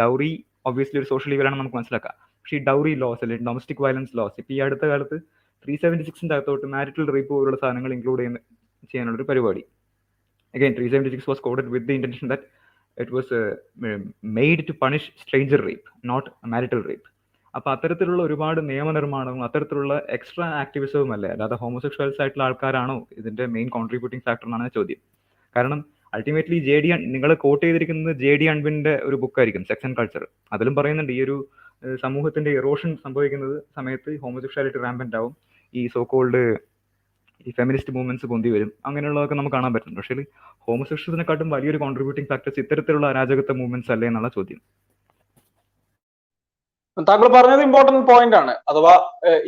ഡൗറി 0.00 0.30
ഒബ്വിയസ്ലി 0.66 0.98
ഒരു 1.00 1.08
സോഷ്യൽ 1.12 1.32
ഈവലാണ് 1.36 1.56
നമുക്ക് 1.60 1.76
മനസ്സിലാക്കാം. 1.76 2.14
പക്ഷേ 2.40 2.56
ഈ 2.56 2.62
ഡൗറി 2.68 2.92
ലോസ് 3.02 3.20
അല്ലെങ്കിൽ 3.24 3.46
ഡൊമസ്റ്റിക് 3.50 3.82
വയലൻസ് 3.84 4.12
ലോസ് 4.18 4.36
ഇപ്പം 4.40 4.54
ഈ 4.56 4.58
അടുത്ത 4.66 4.84
കാലത്ത് 4.92 5.16
ത്രീ 5.64 5.74
സെവന്റി 5.82 6.04
സിക്സിന്റെ 6.08 6.34
അകത്തോട്ട് 6.36 6.66
മാരിറ്റൽ 6.74 7.06
റേപ്പ് 7.16 7.30
പോലുള്ള 7.34 7.58
സാധനങ്ങൾ 7.62 7.92
ഇൻക്ലൂഡ് 7.96 8.20
ചെയ്യുന്ന 8.22 8.40
ചെയ്യാനുള്ള 8.92 9.18
ഒരു 9.18 9.26
പരിപാടി 9.30 9.62
again 10.54 10.72
three 10.78 10.86
seventy 10.92 11.12
six 11.14 11.30
was 11.30 11.42
coded 11.46 11.70
with 11.74 11.88
the 11.90 11.94
intention 11.98 12.26
that 12.32 12.46
it 12.96 13.12
was 13.18 13.38
made 14.38 14.64
to 14.68 14.74
punish 14.82 15.08
stranger 15.22 15.60
rape 15.68 15.88
not 16.10 16.28
marital 16.54 16.82
rape 16.90 17.06
അപ്പൊ 17.54 17.68
അത്തരത്തിലുള്ള 17.74 18.20
ഒരുപാട് 18.26 18.60
നിയമനിർമ്മാണവും 18.68 19.40
അത്തരത്തിലുള്ള 19.46 19.94
എക്സ്ട്രാ 20.16 20.46
ആക്ടിവിസവും 20.62 21.10
അല്ലേ 21.16 21.30
അല്ലാതെ 21.34 21.56
ഹോമോസെക്ഷൽസ് 21.62 22.20
ആയിട്ടുള്ള 22.22 22.44
ആൾക്കാരാണോ 22.48 22.96
ഇതിന്റെ 23.20 23.46
മെയിൻ 23.56 23.68
കോൺട്രിബ്യൂട്ടിംഗ് 23.74 24.24
ഫാക്ടർ 24.28 24.46
എന്നാണ് 24.48 24.70
ചോദ്യം. 24.76 25.00
കാരണം 25.56 25.80
അൾട്ടിമേറ്റ്ലി 26.12 26.58
ജെ 26.68 26.76
ഡി 26.84 26.88
നിങ്ങൾ 27.14 27.30
കോട്ട് 27.44 27.62
ചെയ്തിരിക്കുന്നത് 27.64 28.14
ജെ 28.22 28.32
ഡി 28.40 28.46
അൺബിന്റെ 28.52 28.94
ഒരു 29.08 29.16
ബുക്കായിരിക്കും 29.24 29.62
സെക്സ് 29.70 29.86
ആൻഡ് 29.86 29.98
കൾച്ചർ 30.00 30.22
അതിലും 30.54 30.74
പറയുന്നുണ്ട് 30.78 31.12
ഈ 31.16 31.20
ഒരു 31.26 31.36
സമൂഹത്തിന്റെ 32.04 32.50
ഇറോഷൻ 32.60 32.90
സംഭവിക്കുന്നത് 33.04 33.56
സമയത്ത് 33.78 34.10
ഹോമോസെക്ഷാലിറ്റി 34.24 34.80
റാമ്പന്റ് 34.86 35.16
ആവും. 35.20 35.32
ഈ 35.74 35.82
സോ 35.94 36.00
കോൾഡ് 36.12 36.42
ഈ 37.46 37.52
ഫെമിനിസ്റ്റ് 37.58 37.92
മൂവ്മെന്റ്സ് 37.94 38.26
പൊന്തി 38.32 38.48
വരും. 38.54 38.70
അങ്ങനെയുള്ളതൊക്കെ 38.86 39.36
നമുക്ക് 39.38 39.54
കാണാൻ 39.56 39.72
പറ്റും 39.74 39.94
പക്ഷേ 39.98 40.14
ഹോമോസെക്ഷൽസിനെക്കാട്ടും 40.66 41.48
വലിയൊരു 41.54 41.78
കോൺട്രിബ്യൂട്ടിംഗ് 41.84 42.28
ഫാക്ടേഴ്സ് 42.32 42.60
ഇത്തരത്തിലുള്ള 42.64 43.06
അരാജകത്വ 43.12 43.54
മൂവ്മെന്റ്സ് 43.60 43.92
അല്ലേ 43.94 44.08
എന്നുള്ള 44.10 44.28
ചോദ്യം. 44.36 44.60
താങ്കൾ 47.08 47.28
പറഞ്ഞത് 47.34 47.62
ഇമ്പോർട്ടന്റ് 47.66 48.06
പോയിന്റ് 48.10 48.36
ആണ്. 48.40 48.54
അഥവാ 48.70 48.92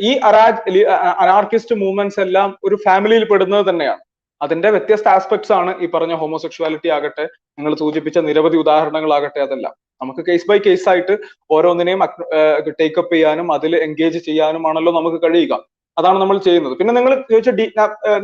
ഈ 0.07 0.11
അരാജ് 0.29 0.81
അനാർക്കിസ്റ്റ് 1.23 1.75
മൂവ്മെന്റ്സ് 1.83 2.19
എല്ലാം 2.25 2.49
ഒരു 2.63 2.77
ഫാമിലിയിൽ 2.85 3.25
പെടുന്നത് 3.31 3.63
തന്നെയാണ്. 3.69 4.01
അതിന്റെ 4.41 4.69
വ്യത്യസ്ത 4.75 5.07
ആസ്പെക്ട്സ് 5.07 5.53
ആണ് 5.57 5.71
ഈ 5.83 5.85
പറഞ്ഞ 5.93 6.13
ഹോമോസെക്ഷുവാലിറ്റി 6.21 6.89
ആകട്ടെ 6.95 7.25
നിങ്ങൾ 7.57 7.73
സൂചിപ്പിച്ച 7.81 8.17
നിരവധി 8.29 8.57
ഉദാഹരണങ്ങളാകട്ടെ 8.63 9.41
അതെല്ലാം. 9.45 9.73
നമുക്ക് 10.01 10.21
കേസ് 10.29 10.47
ബൈ 10.49 10.57
കേസ് 10.65 10.87
ആയിട്ട് 10.89 11.15
ഓരോന്നിനെയും 11.55 12.01
ടേക്കപ്പ് 12.81 13.13
ചെയ്യാനും 13.13 13.47
അതിൽ 13.57 13.75
എൻഗേജ് 13.85 14.19
ചെയ്യാനുമാണല്ലോ 14.25 14.93
നമുക്ക് 14.99 15.21
കഴിയുക. 15.25 15.53
അതാണ് 15.99 16.17
നമ്മൾ 16.21 16.37
ചെയ്യുന്നത്. 16.45 16.73
പിന്നെ 16.79 16.93
നിങ്ങൾ 16.97 17.13
ചോദിച്ച 17.31 17.51
ഡി 17.59 17.65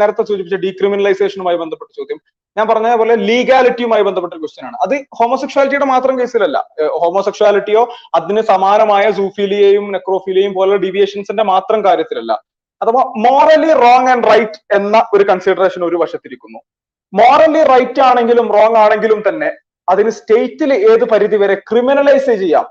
നേരത്തെ 0.02 0.24
സൂചിപ്പിച്ച 0.30 0.58
ഡീക്രിമിനലൈസേഷനുമായി 0.66 1.58
ബന്ധപ്പെട്ട 1.62 1.92
ചോദ്യം. 2.00 2.20
ഞാൻ 2.58 2.66
പറഞ്ഞ 2.72 2.88
പോലെ 3.02 3.16
ലീഗാലിറ്റിയുമായി 3.30 4.04
ബന്ധപ്പെട്ട 4.08 4.34
ക്വസ്റ്റ്യൻ 4.42 4.66
ആണ്. 4.70 4.78
അത് 4.86 4.96
ഹോമോസെക്ഷുവാലിറ്റിയുടെ 5.20 5.88
മാത്രം 5.94 6.16
കേസിലല്ല 6.20 6.58
ഹോമോസെക്ഷുവാലിറ്റിയോ 7.04 7.84
അതിന് 8.20 8.42
സമാനമായ 8.52 9.06
സൂഫിലിയയും 9.20 9.86
നെക്രോഫിലിയയും 9.96 10.54
പോലുള്ള 10.58 10.80
ഡീവിയേഷൻസിന്റെ 10.86 11.46
മാത്രം 11.54 11.82
കാര്യത്തിലല്ല. 11.88 12.34
അഥവാ 12.82 13.02
മോറലി 13.28 13.72
റോങ് 13.86 14.10
ആൻഡ് 14.14 14.28
റൈറ്റ് 14.32 14.60
എന്ന 14.80 14.98
ഒരു 15.16 15.24
കൺസിഡറേഷൻ 15.32 15.82
ഒരു 15.90 15.98
വശത്തിരിക്കുന്നു. 16.04 16.60
മോറലി 17.14 17.64
റൈറ്റ് 17.74 18.02
ആണെങ്കിലും 18.10 18.48
റോങ് 18.58 18.80
ആണെങ്കിലും 18.84 19.20
തന്നെ 19.30 19.50
അതിന് 19.92 20.12
സ്റ്റേറ്റിൽ 20.20 20.72
ഏത് 20.92 21.04
പരിധി 21.12 21.38
വരെ 21.42 21.56
ക്രിമിനലൈസ് 21.70 22.34
ചെയ്യാം. 22.42 22.66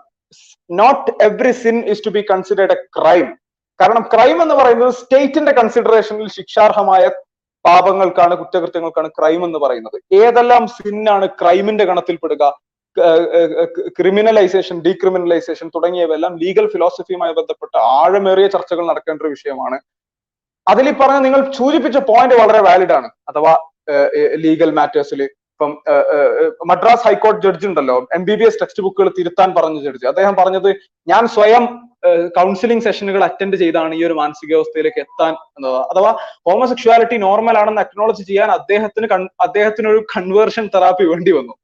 Not 0.70 1.10
every 1.28 1.52
sin 1.64 1.76
is 1.92 2.04
to 2.06 2.10
be 2.16 2.22
considered 2.32 2.74
a 2.76 2.80
crime 2.98 3.28
കാരണം 3.80 4.02
ക്രൈം 4.12 4.38
എന്ന് 4.44 4.54
പറയുന്നത് 4.60 4.92
സ്റ്റേറ്റിന്റെ 5.00 5.52
കൺസിഡറേഷനിൽ 5.58 6.28
ശിക്ഷാർഹമായ 6.38 7.04
പാപങ്ങൾക്കാണ് 7.64 8.34
കുറ്റകൃത്യങ്ങൾക്കാണ് 8.40 9.08
ക്രൈം 9.18 9.40
എന്ന് 9.46 9.58
പറയുന്നത്. 9.64 9.96
ഏതെല്ലാം 10.22 10.62
സിന്നാണ് 10.78 11.26
ക്രൈമിന്റെ 11.40 11.84
ഗണത്തിൽപ്പെടുക 11.90 12.44
ക്രിമിനലൈസേഷൻ 13.96 14.76
ഡീക്രിമിനലൈസേഷൻ 14.86 15.66
തുടങ്ങിയവയെല്ലാം 15.74 16.32
ലീഗൽ 16.42 16.66
ഫിലോസഫിയുമായി 16.72 17.34
ബന്ധപ്പെട്ട 17.38 17.74
ആഴമേറിയ 17.98 18.46
ചർച്ചകൾ 18.54 18.84
നടക്കേണ്ട 18.90 19.20
ഒരു 19.24 19.32
വിഷയമാണ്. 19.34 19.76
അതിൽ 20.66 20.86
ഈ 20.92 20.94
പറഞ്ഞ 21.00 21.18
നിങ്ങൾ 21.26 21.40
സൂചിപ്പിച്ച 21.58 21.98
പോയിന്റ് 22.08 22.38
വളരെ 22.40 22.62
വാലിഡ് 22.68 22.94
ആണ്. 22.98 23.08
അഥവാ 23.30 23.52
ലീഗൽ 24.44 24.72
മാറ്റേഴ്സിൽ 24.78 25.20
ഇപ്പം 25.22 25.70
മദ്രാസ് 26.70 27.04
ഹൈക്കോടതി 27.06 27.40
ജഡ്ജ് 27.46 27.66
ഉണ്ടല്ലോ 27.70 27.96
M 28.16 28.22
B 28.28 28.34
B 28.40 28.44
S 28.48 28.60
text 28.60 28.82
ബുക്കുകൾ 28.84 29.08
തിരുത്താൻ 29.18 29.48
പറഞ്ഞ 29.56 29.78
ജഡ്ജി 29.86 30.06
അദ്ദേഹം 30.12 30.34
പറഞ്ഞത് 30.40 30.70
ഞാൻ 31.12 31.22
സ്വയം 31.36 31.64
കൗൺസിലിംഗ് 32.36 32.84
സെഷനുകൾ 32.84 33.22
അറ്റൻഡ് 33.24 33.56
ചെയ്താണ് 33.56 33.94
ഈ 33.94 34.02
ഒരു 34.04 34.14
മാനസികാവസ്ഥയിലേക്ക് 34.20 35.00
എത്താൻ 35.00 35.32
എന്നത്. 35.56 35.78
അഥവാ 35.90 36.10
ഹോമോസെക്ഷുവാലിറ്റി 36.48 37.16
നോർമൽ 37.26 37.58
ആണെന്ന് 37.62 37.82
അക്നോളജ് 37.86 38.22
ചെയ്യാൻ 38.28 38.50
അദ്ദേഹത്തിന് 38.58 39.08
അദ്ദേഹത്തിന് 39.46 39.88
ഒരു 39.88 40.02
കൺവേർഷൻ 40.16 40.66
തെറാപ്പി 40.74 41.06
വേണ്ടി 41.12 41.32
വന്നു. 41.38 41.54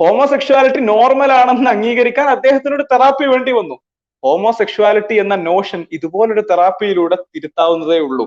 ഹോമോസെക്ഷുവാലിറ്റി 0.00 0.80
നോർമൽ 0.92 1.32
ആണെന്ന് 1.32 1.70
അംഗീകരിക്കാൻ 1.70 2.28
അദ്ദേഹത്തിന് 2.36 2.74
ഒരു 2.74 2.86
തെറാപ്പി 2.92 3.26
വേണ്ടി 3.32 3.52
വന്നു. 3.52 3.76
ഹോമോസെക്ഷുവാലിറ്റി 4.24 5.14
എന്ന 5.22 5.34
നോഷൻ 5.36 5.80
ഇതുപോലൊരു 5.92 6.42
തെറാപ്പിയിലൂടെ 6.50 7.16
തിരുത്താവുന്നതേ 7.34 7.98
ഉള്ളൂ. 7.98 8.26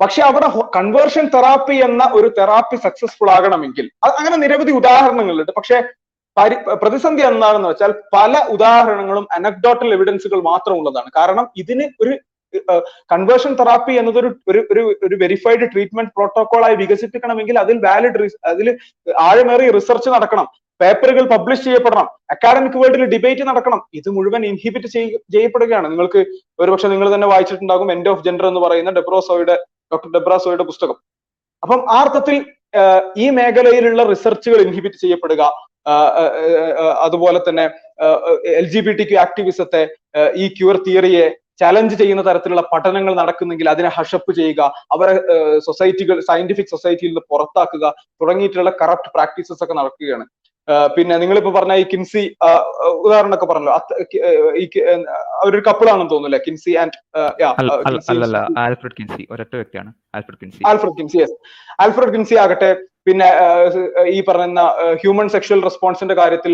പക്ഷെ 0.00 0.22
അവിടെ 0.22 0.48
കൺവേർഷൻ 0.76 1.24
തെറാപ്പി 1.34 1.76
എന്ന 1.86 2.02
ഒരു 2.12 2.28
തെറാപ്പി 2.38 2.76
സക്സസ്ഫുൾ 2.76 3.28
ആകണമെങ്കിൽ 3.30 3.86
അങ്ങനെ 4.08 4.36
നിരവധി 4.36 4.72
ഉദാഹരണങ്ങളുണ്ട്. 4.72 5.52
പക്ഷെ 5.58 5.76
പരി 6.38 6.56
പ്രതിസന്ധി 6.82 7.22
എന്താണെന്ന് 7.30 7.68
വെച്ചാൽ 7.70 7.92
പല 8.16 8.32
ഉദാഹരണങ്ങളും 8.54 9.26
അനക്ഡോട്ടൽ 9.36 9.90
എവിഡൻസുകൾ 9.96 10.38
മാത്രമുള്ളതാണ്. 10.50 11.10
കാരണം 11.18 11.46
ഇതിന് 11.62 11.86
ഒരു 12.02 12.14
കൺവേർഷൻ 13.12 13.52
തെറാപ്പി 13.58 13.92
എന്നതൊരു 14.00 14.28
ഒരു 14.50 14.60
ഒരു 14.72 14.82
ഒരു 15.06 15.14
വെരിഫൈഡ് 15.22 15.66
ട്രീറ്റ്മെന്റ് 15.72 16.12
പ്രോട്ടോകോൾ 16.16 16.62
ആയി 16.66 16.76
വികസിപ്പിക്കണമെങ്കിൽ 16.82 17.56
അതിൽ 17.62 17.76
വാലിഡ് 17.86 18.28
അതിൽ 18.50 18.68
ആഴമേറിയ 19.28 19.70
റിസർച്ച് 19.78 20.10
നടക്കണം. 20.16 20.46
പേപ്പറുകൾ 20.80 21.24
പബ്ലിഷ് 21.32 21.64
ചെയ്യപ്പെടണം. 21.66 22.06
അക്കാഡമിക് 22.34 22.78
വേൾഡിൽ 22.82 23.04
ഡിബേറ്റ് 23.14 23.44
നടക്കണം. 23.50 23.80
ഇത് 23.98 24.08
മുഴുവൻ 24.16 24.42
ഇൻഹിബിറ്റ് 24.50 24.88
ചെയ്യപ്പെടുകയാണ്. 25.34 25.86
നിങ്ങൾക്ക് 25.92 26.20
ഒരുപക്ഷെ 26.62 26.88
നിങ്ങൾ 26.92 27.08
തന്നെ 27.14 27.28
വായിച്ചിട്ടുണ്ടാകും 27.32 27.90
എൻഡ് 27.94 28.10
ഓഫ് 28.12 28.24
ജെൻഡർ 28.26 28.46
എന്ന് 28.50 28.62
പറയുന്ന 28.64 28.92
ഡെബ്രോസോയുടെ 28.98 29.56
ഡോക്ടർ 29.92 30.10
ഡെബ്രാസോയുടെ 30.16 30.66
പുസ്തകം. 30.70 30.98
അപ്പം 31.62 31.80
ആ 31.94 31.98
അർത്ഥത്തിൽ 32.04 32.36
ഈ 33.24 33.26
മേഖലയിലുള്ള 33.38 34.02
റിസർച്ചുകൾ 34.12 34.60
ഇൻഹിബിറ്റ് 34.66 34.98
ചെയ്യപ്പെടുക 35.02 35.42
അതുപോലെ 37.06 37.40
തന്നെ 37.48 37.64
L 38.60 38.68
G 38.74 38.82
B 38.86 38.92
T 39.00 39.06
Q 39.10 39.18
ആക്ടിവിസത്തെ 39.24 39.82
ഈ 40.42 40.46
ക്യൂർ 40.58 40.76
തിയറിയെ 40.86 41.26
ചലഞ്ച് 41.62 41.96
ചെയ്യുന്ന 41.98 42.22
തരത്തിലുള്ള 42.28 42.62
പഠനങ്ങൾ 42.70 43.12
നടക്കുന്നെങ്കിൽ 43.18 43.66
അതിനെ 43.72 43.90
ഹഷപ്പ് 43.96 44.32
ചെയ്യുക 44.38 44.62
അവരെ 44.94 45.12
സൊസൈറ്റികൾ 45.66 46.16
സയന്റിഫിക് 46.30 46.72
സൊസൈറ്റിയിൽ 46.74 47.12
നിന്ന് 47.12 47.24
പുറത്താക്കുക 47.32 47.84
തുടങ്ങിയിട്ടുള്ള 48.22 48.72
കറപ്റ്റ് 48.80 49.12
പ്രാക്ടീസസ് 49.16 49.62
ഒക്കെ 49.66 49.76
നടക്കുകയാണ്. 49.80 50.26
പിന്നെ 50.96 51.14
നിങ്ങളിപ്പോ 51.22 51.50
പറഞ്ഞ 51.56 51.72
ഈ 51.80 51.84
കിൻസി 51.92 52.22
ഉദാഹരണമൊക്കെ 53.06 53.46
പറഞ്ഞല്ലോ 53.50 53.74
ഈ 54.62 54.64
അവരൊരു 55.40 55.64
കപ്പിളാണെന്ന് 55.68 56.10
തോന്നുന്നു 56.12 56.40
കിൻസി 56.46 56.72
ആൻഡ് 56.82 56.98
ആൽഫ്രഡ് 58.62 58.96
കിൻസി 59.00 59.24
ഒരൊറ്റ 59.34 59.54
വ്യക്തിയാണ് 59.60 59.92
Alfred 60.16 60.40
Kinsey. 60.42 60.60
Alfred 60.70 60.96
Kinsey 60.98 61.18
yes. 61.22 61.36
Alfred 61.84 62.12
Kinsey 62.14 62.36
ആകട്ടെ 62.44 62.70
പിന്നെ 63.06 63.28
ഈ 64.08 64.18
പറയുന്ന 64.28 64.62
ഹ്യൂമൻ 65.02 65.26
സെക്ഷൽ 65.28 65.60
റെസ്പോൺസിന്റെ 65.62 66.14
കാര്യത്തിൽ 66.14 66.52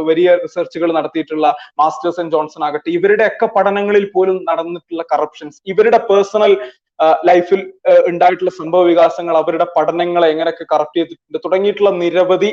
വലിയ 0.00 0.28
റിസർച്ചുകൾ 0.34 0.88
നടത്തിയിട്ടുള്ള 0.92 1.48
മാസ്റ്റേഴ്സ് 1.80 2.20
ആൻഡ് 2.20 2.32
ജോൺസൺ 2.32 2.64
ആകട്ടെ 2.64 2.90
ഇവരുടെ 2.90 3.26
ഒക്കെ 3.26 3.48
പഠനങ്ങളിൽ 3.56 4.06
പോലും 4.14 4.38
നടന്നിട്ടുള്ള 4.50 5.04
കറപ്ഷൻസ് 5.12 5.60
ഇവരുടെ 5.66 6.00
പേഴ്സണൽ 6.10 6.54
ലൈഫിൽ 7.24 7.60
ഉണ്ടായിട്ടുള്ള 8.06 8.52
സംഭവ 8.58 8.82
വികാസങ്ങൾ 8.82 9.36
അവരുടെ 9.36 9.66
പഠനങ്ങളെ 9.76 10.28
എങ്ങനെയൊക്കെ 10.30 10.66
കറക്റ്റ് 10.72 10.98
ചെയ്തിട്ടുണ്ട് 11.00 11.38
തുടങ്ങിയിട്ടുള്ള 11.44 11.92
നിരവധി 12.02 12.50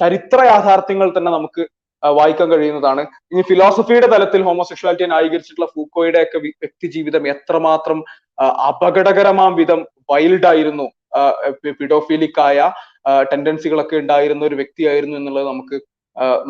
ചരിത്ര 0.00 0.38
യാഥാർത്ഥ്യങ്ങൾ 0.44 1.08
തന്നെ 1.16 1.30
നമുക്ക് 1.30 1.62
വായിക്കാൻ 2.02 2.48
കഴിയുന്നതാണ്. 2.50 3.02
ഇനി 3.32 3.42
ഫിലോസഫിയുടെ 3.50 4.08
തലത്തിൽ 4.14 4.40
ഹോമോസെക്ഷുവാലിറ്റിയെ 4.42 5.08
ന്യായീകരിച്ചിട്ടുള്ള 5.08 5.68
ഫൂക്കോയുടെ 5.74 6.20
ഒക്കെ 6.22 6.38
വ്യക്തി 6.38 6.86
ജീവിതം 6.86 7.24
എത്രമാത്രം 7.34 7.98
അപകടകരമാം 8.70 9.52
വിധം 9.60 9.80
വൈൽഡ് 10.10 10.46
ആയിരുന്നു 10.46 10.86
പിഡോഫിലിക്കായ 11.80 12.58
ടെൻഡൻസികളൊക്കെ 13.32 13.96
ഉണ്ടായിരുന്ന 14.02 14.44
ഒരു 14.50 14.56
വ്യക്തിയായിരുന്നു 14.60 15.16
എന്നുള്ളത് 15.20 15.46
നമുക്ക് 15.52 15.76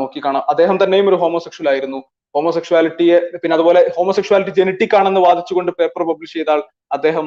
നോക്കി 0.00 0.20
കാണാം. 0.26 0.44
അദ്ദേഹം 0.52 0.76
തന്നെയും 0.82 1.08
ഒരു 1.10 1.18
ഹോമോസെക്ഷൽ 1.22 1.66
ആയിരുന്നു. 1.72 2.00
ഹോമോസെക്ഷുവാലിറ്റിയെ 2.34 3.18
പിന്നെ 3.42 3.54
അതുപോലെ 3.56 3.80
ഹോമോസെക്ഷുവാലിറ്റി 3.96 4.52
ജനറ്റിക് 4.60 4.96
ആണെന്ന് 4.98 5.20
വാദിച്ചുകൊണ്ട് 5.26 5.70
പേപ്പർ 5.80 6.02
പബ്ലിഷ് 6.08 6.36
ചെയ്താൽ 6.38 6.60
അദ്ദേഹം 6.96 7.26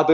അത് 0.00 0.12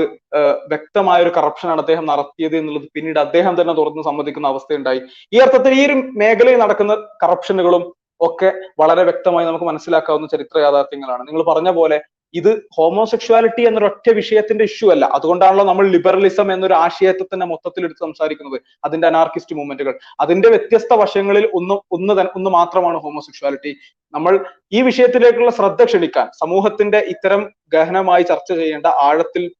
വ്യക്തമായ 0.72 1.18
ഒരു 1.24 1.32
കറപ്ഷനാണ് 1.38 1.80
അദ്ദേഹം 1.82 2.04
നടത്തിയത് 2.10 2.54
എന്നുള്ളത് 2.60 2.86
പിന്നീട് 2.96 3.18
അദ്ദേഹം 3.26 3.54
തന്നെ 3.60 3.74
തുറന്ന് 3.80 4.02
സമ്മതിക്കുന്ന 4.06 4.52
അവസ്ഥയുണ്ടായി. 4.52 5.00
ഈ 5.34 5.38
അർത്ഥത്തിൽ 5.44 5.72
ഈ 5.80 5.82
ഒരു 5.88 5.96
മേഖലയിൽ 6.22 6.58
നടക്കുന്ന 6.62 6.94
കറപ്ഷനുകളും 7.24 7.82
ഒക്കെ 8.20 8.48
വളരെ 8.80 9.02
വ്യക്തമായി 9.08 9.46
നമുക്ക് 9.46 9.66
മനസ്സിലാക്കാവുന്ന 9.70 10.26
ചരിത്ര 10.34 10.58
യാഥാർത്ഥ്യങ്ങളാണ്. 10.64 11.22
നിങ്ങൾ 11.28 11.42
പറഞ്ഞ 11.50 11.70
പോലെ 11.78 11.98
ഇത് 12.34 12.62
ഹോമോസെക്ഷുവാലിറ്റി 12.76 13.62
എന്നൊരൊറ്റ 13.62 14.10
വിഷയത്തിന്റെ 14.10 14.64
ഇഷ്യൂ 14.64 14.90
അല്ല. 14.90 15.04
അതുകൊണ്ടാണല്ലോ 15.14 15.64
നമ്മൾ 15.64 15.86
ലിബറലിസം 15.88 16.52
എന്നൊരു 16.52 16.74
ആശയത്തെ 16.74 17.22
തന്നെ 17.22 17.46
മൊത്തത്തിൽ 17.46 17.84
എടുത്ത് 17.84 18.00
സംസാരിക്കുന്നത്. 18.00 18.60
അതിന്റെ 18.84 19.06
അനാർക്കിസ്റ്റ് 19.06 19.56
മൂവ്മെന്റുകൾ. 19.56 19.98
അതിന്റെ 20.20 20.48
വ്യത്യസ്ത 20.48 20.94
വശങ്ങളിൽ 20.94 21.50
ഒന്ന് 21.54 21.74
ഒന്ന് 21.92 22.24
ഒന്ന് 22.34 22.50
മാത്രമാണ് 22.50 22.98
ഹോമോസെക്ഷുവാലിറ്റി. 22.98 23.72
നമ്മൾ 24.14 24.44
ഈ 24.72 24.82
വിഷയത്തിലേക്കുള്ള 24.82 25.50
ശ്രദ്ധ 25.50 25.84
ക്ഷണിക്കാൻ 25.84 26.26
സമൂഹത്തിന്റെ 26.40 26.98
ഇത്തരം 26.98 27.50
ഗഹനമായി 27.72 28.22
ചർച്ച 28.22 28.52
ചെയ്യേണ്ട 28.52 28.86
ആഴത്തിൽ 28.86 29.50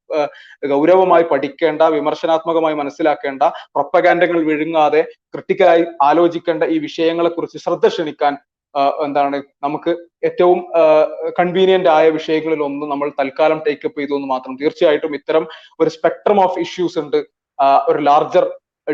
ഗൗരവമായി 0.67 1.23
പഠിക്കേണ്ട 1.23 1.83
വിമർശനാത്മകമായി 1.83 2.75
മനസ്സിലാക്കേണ്ട 2.75 3.43
പ്രൊപ്പഗാൻഡകൾ 3.43 4.39
വിഴുങ്ങാതെ 4.43 5.03
ക്രിട്ടിക്കലായി 5.03 5.85
ആലോചിക്കേണ്ട 6.03 6.65
ഈ 6.65 6.79
വിഷയങ്ങളെ 6.79 7.31
കുറിച്ച് 7.31 7.59
ശ്രദ്ധ 7.59 7.87
ക്ഷണിക്കാൻ 7.89 8.39
എന്താണ് 9.05 9.43
നമുക്ക് 9.65 9.93
ഏറ്റവും 10.25 10.59
കൺവീനിയന്റ് 11.39 11.89
ആയ 11.89 12.09
വിഷയങ്ങളിൽ 12.09 12.63
ഒന്ന് 12.63 12.87
നമ്മൾ 12.93 13.09
തൽക്കാലം 13.21 13.59
ടേക്കപ്പ് 13.67 13.99
ചെയ്തു 14.01 14.15
എന്ന് 14.19 14.29
മാത്രം 14.29 14.55
തീർച്ചയായിട്ടും 14.61 15.15
ഇത്തരം 15.15 15.47
ഒരു 15.81 15.91
സ്പെക്ട്രം 15.97 16.41
ഓഫ് 16.45 16.61
ഇഷ്യൂസ് 16.61 16.99
ഉണ്ട്. 16.99 17.19
ഒരു 17.89 17.99
ലാർജർ 18.09 18.47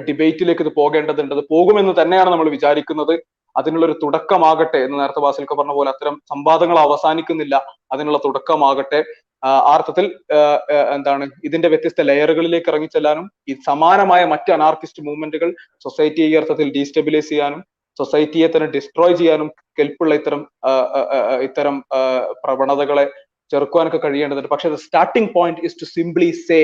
ഡിബേറ്റിലേക്ക് 0.08 0.62
ഇത് 0.66 0.72
പോകേണ്ടതുണ്ട്. 0.80 1.34
അത് 1.34 1.44
പോകുമെന്ന് 1.54 1.94
തന്നെയാണ് 2.00 2.30
നമ്മൾ 2.30 2.48
വിചാരിക്കുന്നത്. 2.56 3.14
അതിനുള്ള 3.56 3.84
ഒരു 3.86 3.94
തുടക്കമാകട്ടെ 4.02 4.78
എന്ന് 4.86 4.96
നേരത്തെ 5.00 5.20
ബാസിൽക്ക 5.24 5.54
പറഞ്ഞ 5.58 5.74
പോലെ 5.78 5.90
അത്തരം 5.94 6.16
സംവാദങ്ങൾ 6.32 6.78
അവസാനിക്കുന്നില്ല. 6.78 7.56
അതിനുള്ള 7.92 8.18
തുടക്കമാകട്ടെ. 8.24 9.00
ആ 9.46 9.48
അർത്ഥത്തിൽ 9.72 10.06
എന്താണ് 10.96 11.24
ഇതിന്റെ 11.44 11.68
വ്യത്യസ്ത 11.72 12.04
ലെയറുകളിലേക്ക് 12.10 12.68
ഇറങ്ങിച്ചെല്ലാനും 12.72 13.26
ഈ 13.50 13.54
സമാനമായ 13.66 14.22
മറ്റ് 14.32 14.50
അനാർക്കിസ്റ്റ് 14.52 15.02
മൂവ്മെന്റുകൾ 15.08 15.50
സൊസൈറ്റിയെ 15.84 16.26
ഈ 16.30 16.34
അർത്ഥത്തിൽ 16.40 16.68
ഡീസ്റ്റെബിലൈസ് 16.76 17.28
ചെയ്യാനും 17.28 17.60
സൊസൈറ്റിയെ 18.00 18.48
തന്നെ 18.52 18.68
ഡിസ്ട്രോയ് 18.76 19.16
ചെയ്യാനും 19.20 19.48
കെൽപ്പുള്ള 19.78 20.12
ഇത്തരം 20.20 20.42
ഇത്തരം 21.46 21.76
പ്രവണതകളെ 22.44 23.06
ചെറുക്കുവാനൊക്കെ 23.52 24.00
കഴിയേണ്ടതുണ്ട്. 24.04 24.50
പക്ഷെ 24.54 24.68
starting 24.84 25.30
point 25.36 25.62
is 25.68 25.76
to 25.82 25.88
simply 25.96 26.30
say 26.46 26.60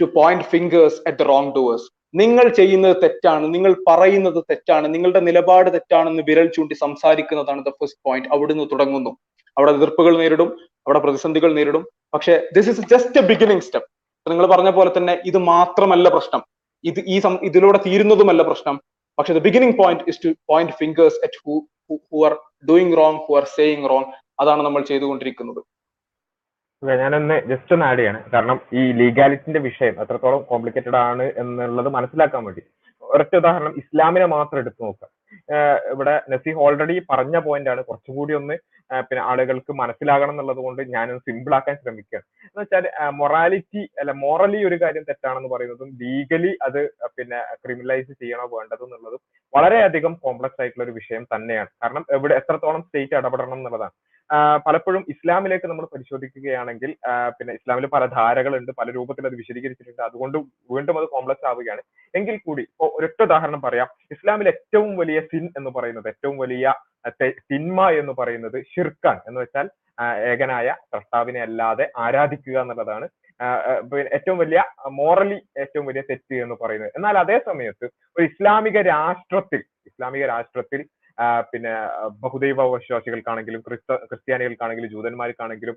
to 0.00 0.06
point 0.18 0.46
fingers 0.54 0.98
at 1.08 1.18
the 1.20 1.28
wrongdoers 1.56 1.86
നിങ്ങൾ 2.20 2.46
ചെയ്യുന്നത് 2.58 2.94
തെറ്റാണ് 3.02 3.46
നിങ്ങൾ 3.54 3.72
പറയുന്നത് 3.88 4.38
തെറ്റാണ് 4.50 4.86
നിങ്ങളുടെ 4.94 5.20
നിലപാട് 5.28 5.68
തെറ്റാണെന്ന് 5.74 6.22
വിരൽ 6.28 6.46
ചൂണ്ടി 6.54 6.74
സംസാരിക്കുന്നതാണ് 6.84 7.60
ദ 7.66 7.72
ഫസ്റ്റ് 7.80 8.00
പോയിന്റ് 8.06 8.28
അവിടുന്ന് 8.34 8.64
തുടങ്ങുന്നു. 8.72 9.12
അവിടെ 9.56 9.72
എതിർപ്പുകൾ 9.78 10.14
നേരിടും 10.22 10.48
അവിടെ 10.86 11.00
പ്രതിസന്ധികൾ 11.04 11.50
നേരിടും. 11.58 11.82
പക്ഷെ 12.14 12.34
this 12.56 12.70
is 12.72 12.82
just 12.92 13.20
a 13.20 13.24
beginning 13.30 13.64
step 13.66 13.88
നിങ്ങൾ 14.32 14.46
പറഞ്ഞ 14.52 14.70
പോലെ 14.76 14.90
തന്നെ 14.96 15.14
ഇത് 15.30 15.38
മാത്രമല്ല 15.52 16.08
പ്രശ്നം. 16.14 16.42
ഇത് 16.90 17.00
ഈ 17.14 17.16
ഇതിലൂടെ 17.48 17.78
തീരുന്നതുമല്ല 17.86 18.42
പ്രശ്നം. 18.50 18.76
പക്ഷെ 19.18 19.34
the 19.36 19.40
beginning 19.46 19.76
point 19.82 20.04
is 20.10 20.20
to 20.24 20.30
point 20.52 20.74
fingers 20.80 21.18
at 21.26 21.38
who 21.46 21.54
who 22.12 22.18
are 22.28 22.34
doing 22.68 22.96
wrong 23.00 23.18
who 23.26 23.34
are 23.40 23.44
saying 23.58 23.88
wrong 23.92 24.08
അതാണ് 24.40 24.62
നമ്മൾ 24.66 24.82
ചെയ്തുകൊണ്ടിരിക്കുന്നത്. 24.90 25.60
ഞാനൊന്ന് 26.82 27.36
ജസ്റ്റ് 27.50 27.72
ഒന്ന് 27.74 27.86
ആഡ് 27.86 27.98
ചെയ്യാണ്. 27.98 28.18
കാരണം 28.32 28.58
ഈ 28.78 28.82
ലീഗാലിറ്റിന്റെ 29.00 29.60
വിഷയം 29.68 29.94
എത്രത്തോളം 30.02 30.42
കോംപ്ലിക്കേറ്റഡ് 30.50 30.98
ആണ് 31.10 31.26
എന്നുള്ളത് 31.42 31.88
മനസ്സിലാക്കാൻ 31.96 32.42
വേണ്ടി. 32.48 32.62
ഒരൊറ്റ 33.02 33.34
ഉദാഹരണം 33.40 33.72
ഇസ്ലാമിനെ 33.82 34.26
മാത്രം 34.34 34.58
എടുത്തു 34.62 34.80
നോക്കാം 34.86 35.10
ഇവിടെ 35.92 36.14
നസീഹ് 36.32 36.60
ഓൾറെഡി 36.64 36.96
പറഞ്ഞ 37.12 37.36
പോയിന്റ് 37.46 37.70
ആണ്. 37.72 37.82
കുറച്ചുകൂടി 37.88 38.34
ഒന്ന് 38.40 38.56
പിന്നെ 39.08 39.22
ആളുകൾക്ക് 39.30 39.72
മനസ്സിലാകണം 39.80 40.34
എന്നുള്ളത് 40.34 40.60
കൊണ്ട് 40.66 40.82
ഞാൻ 40.96 41.06
സിമ്പിൾ 41.26 41.54
ആക്കാൻ 41.58 41.76
ശ്രമിക്കുകയാണ് 41.82 42.26
എന്ന് 42.48 42.60
വെച്ചാൽ 42.62 42.84
മൊറാലിറ്റി 43.20 43.82
അല്ല 44.00 44.12
മോറലി 44.24 44.60
ഒരു 44.68 44.76
കാര്യം 44.82 45.06
തെറ്റാണെന്ന് 45.08 45.50
പറയുന്നതും 45.54 45.90
ലീഗലി 46.02 46.52
അത് 46.66 46.80
പിന്നെ 47.18 47.40
ക്രിമിനലൈസ് 47.62 48.12
ചെയ്യണോ 48.20 48.46
വേണ്ടത് 48.56 48.84
എന്നുള്ളതും 48.86 49.22
വളരെയധികം 49.56 50.12
കോംപ്ലക്സ് 50.26 50.60
ആയിട്ടുള്ള 50.62 50.84
ഒരു 50.86 50.96
വിഷയം 50.98 51.24
തന്നെയാണ്. 51.34 51.70
കാരണം 51.82 52.04
എവിടെ 52.18 52.36
എത്രത്തോളം 52.40 52.84
സ്റ്റേറ്റ് 52.86 53.16
ഇടപെടണം 53.20 53.58
എന്നുള്ളതാണ്. 53.58 53.94
പലപ്പോഴും 54.66 55.02
ഇസ്ലാമിലേക്ക് 55.12 55.66
നമ്മൾ 55.70 55.84
പരിശോധിക്കുകയാണെങ്കിൽ 55.92 56.90
പിന്നെ 57.38 57.52
ഇസ്ലാമിൽ 57.58 57.84
പല 57.92 58.04
ധാരകളുണ്ട് 58.14 58.72
പല 58.80 58.88
രൂപത്തിൽ 58.96 59.26
അത് 59.28 59.36
വിശദീകരിച്ചിട്ടുണ്ട്. 59.42 60.02
അതുകൊണ്ട് 60.08 60.36
വീണ്ടും 60.74 60.96
അത് 61.00 61.06
കോംപ്ലക്സ് 61.12 61.46
ആവുകയാണ്. 61.50 61.82
എങ്കിൽ 62.18 62.36
കൂടി 62.46 62.62
ഇപ്പോൾ 62.70 62.88
ഒരൊറ്റ 62.96 63.20
ഉദാഹരണം 63.26 63.60
പറയാം. 63.66 63.88
ഇസ്ലാമിൽ 64.14 64.48
ഏറ്റവും 64.54 64.90
വലിയ 65.02 65.15
സിൻ 65.20 65.44
എന്ന് 65.58 65.70
പറയുന്നത് 65.70 66.08
ഏറ്റവും 66.08 66.36
വലിയ 66.38 66.74
തിന്മ 67.50 67.88
എന്ന് 68.00 68.12
പറയുന്നത് 68.20 68.58
ഷിർക്കാൻ 68.72 69.18
എന്ന് 69.28 69.40
വെച്ചാൽ 69.40 69.68
ഏകനായ 70.30 70.68
സൃഷ്ടാവിനെ 70.92 71.40
അല്ലാതെ 71.42 71.84
ആരാധിക്കുക 71.96 72.56
എന്നുള്ളതാണ്. 72.60 73.06
ഏറ്റവും 74.16 74.38
വലിയ 74.38 74.60
മോറലി 74.98 75.38
ഏറ്റവും 75.62 75.86
വലിയ 75.86 76.02
തെറ്റ് 76.10 76.36
എന്ന് 76.44 76.56
പറയുന്നത്. 76.62 76.92
എന്നാൽ 76.96 77.18
അതേ 77.18 77.38
സമയത്ത് 77.46 77.86
ഒരു 78.16 78.24
ഇസ്ലാമിക 78.30 78.78
രാഷ്ട്രത്തിൽ 78.94 79.62
ഇസ്ലാമിക 79.90 80.26
രാഷ്ട്രത്തിൽ 80.26 80.82
പിന്നെ 81.52 81.72
ബഹുദൈവ 82.22 82.64
വിശ്വാസികൾക്കാണെങ്കിലും 82.74 83.60
ക്രിസ്ത 83.60 83.94
ക്രിസ്ത്യാനികൾക്കാണെങ്കിലും 84.08 84.90
ജൂതന്മാർക്കാണെങ്കിലും 84.90 85.76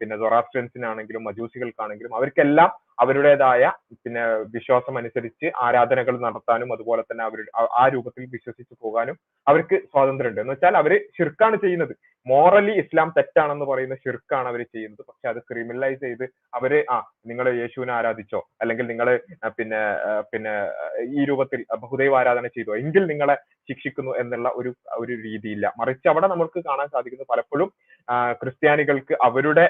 പിന്നെ 0.00 0.16
ദൊറാസ്ട്രൻസിനാണെങ്കിലും 0.16 1.24
മജൂസികൾക്കാണെങ്കിലും 1.24 2.14
അവർക്കെല്ലാം 2.14 2.70
അവരുടേതായ 2.98 3.62
പിന്നെ 4.04 4.24
വിശ്വാസം 4.54 4.98
അനുസരിച്ച് 4.98 5.46
ആരാധനകൾ 5.62 6.16
നടത്താനും 6.20 6.72
അതുപോലെ 6.72 7.02
തന്നെ 7.02 7.24
അവരുടെ 7.24 7.50
ആ 7.80 7.84
രൂപത്തിൽ 7.88 8.24
വിശ്വസിച്ച് 8.32 8.74
പോകാനും 8.82 9.16
അവർക്ക് 9.46 9.76
സ്വാതന്ത്ര്യമുണ്ട്. 9.92 10.40
എന്ന് 10.40 10.54
വെച്ചാൽ 10.54 10.76
അവർ 10.82 10.94
ശിർക്കാണ് 11.18 11.56
ചെയ്യുന്നത്. 11.56 11.94
മോറലി 12.26 12.72
ഇസ്ലാം 12.82 13.08
തെറ്റാണെന്ന് 13.16 13.66
പറയുന്ന 13.70 13.96
ഷിർക്കാണ് 14.02 14.48
അവർ 14.50 14.60
ചെയ്യുന്നത്. 14.74 15.02
പക്ഷെ 15.08 15.26
അത് 15.32 15.40
ക്രിമിനലൈസ് 15.48 16.00
ചെയ്ത് 16.04 16.24
അവർ 16.58 16.72
ആ 16.94 16.96
നിങ്ങൾ 17.30 17.46
യേശുവിനെ 17.62 17.92
ആരാധിച്ചോ 17.98 18.40
അല്ലെങ്കിൽ 18.62 18.86
നിങ്ങൾ 18.92 19.08
പിന്നെ 19.58 19.80
പിന്നെ 20.32 20.54
ഈ 21.18 21.24
രൂപത്തിൽ 21.30 21.60
ബഹുദൈവ 21.82 22.16
ആരാധന 22.20 22.48
ചെയ്തോ 22.56 22.72
എങ്കിൽ 22.82 23.04
നിങ്ങളെ 23.12 23.36
ശിക്ഷിക്കുന്നു 23.68 24.12
എന്നുള്ള 24.20 24.48
ഒരു 24.60 24.70
ഒരു 25.02 25.12
രീതിയില്ല. 25.26 25.66
മറിച്ച് 25.80 26.06
അവിടെ 26.12 26.28
നമുക്ക് 26.32 26.58
കാണാൻ 26.68 26.88
സാധിക്കുന്നത് 26.94 27.30
പലപ്പോഴും 27.32 27.68
ക്രിസ്ത്യാനികൾക്ക് 28.40 29.14
അവരുടെ 29.28 29.64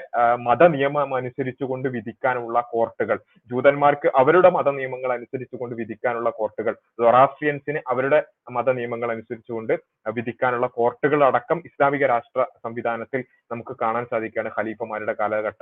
മത 0.47 0.63
നിയമം 0.75 1.11
അനുസരിച്ചുകൊണ്ട് 1.19 1.87
വിധിക്കാനുള്ള 1.95 2.59
കോർട്ടുകൾ 2.73 3.17
ജൂതന്മാർക്ക് 3.51 4.09
അവരുടെ 4.21 4.49
മത 4.57 4.69
നിയമങ്ങൾ 4.79 5.11
അനുസരിച്ചുകൊണ്ട് 5.17 5.75
വിധിക്കാനുള്ള 5.81 6.29
കോർട്ടുകൾ 6.39 6.73
സൊറാസ്ട്രിയൻസിന് 6.99 7.81
അവരുടെ 7.93 8.19
മത 8.57 8.69
നിയമങ്ങൾ 8.79 9.11
അനുസരിച്ചുകൊണ്ട് 9.15 9.73
വിധിക്കാനുള്ള 10.17 10.67
കോർട്ടുകൾ 10.79 11.21
അടക്കം 11.29 11.61
ഇസ്ലാമിക 11.69 12.05
രാഷ്ട്ര 12.13 12.41
സംവിധാനത്തിൽ 12.63 13.21
നമുക്ക് 13.51 13.75
കാണാൻ 13.81 14.05
സാധിക്കുകയാണ് 14.11 14.51
ഖലീഫമാരുടെ 14.57 15.13
കാലഘട്ട 15.19 15.61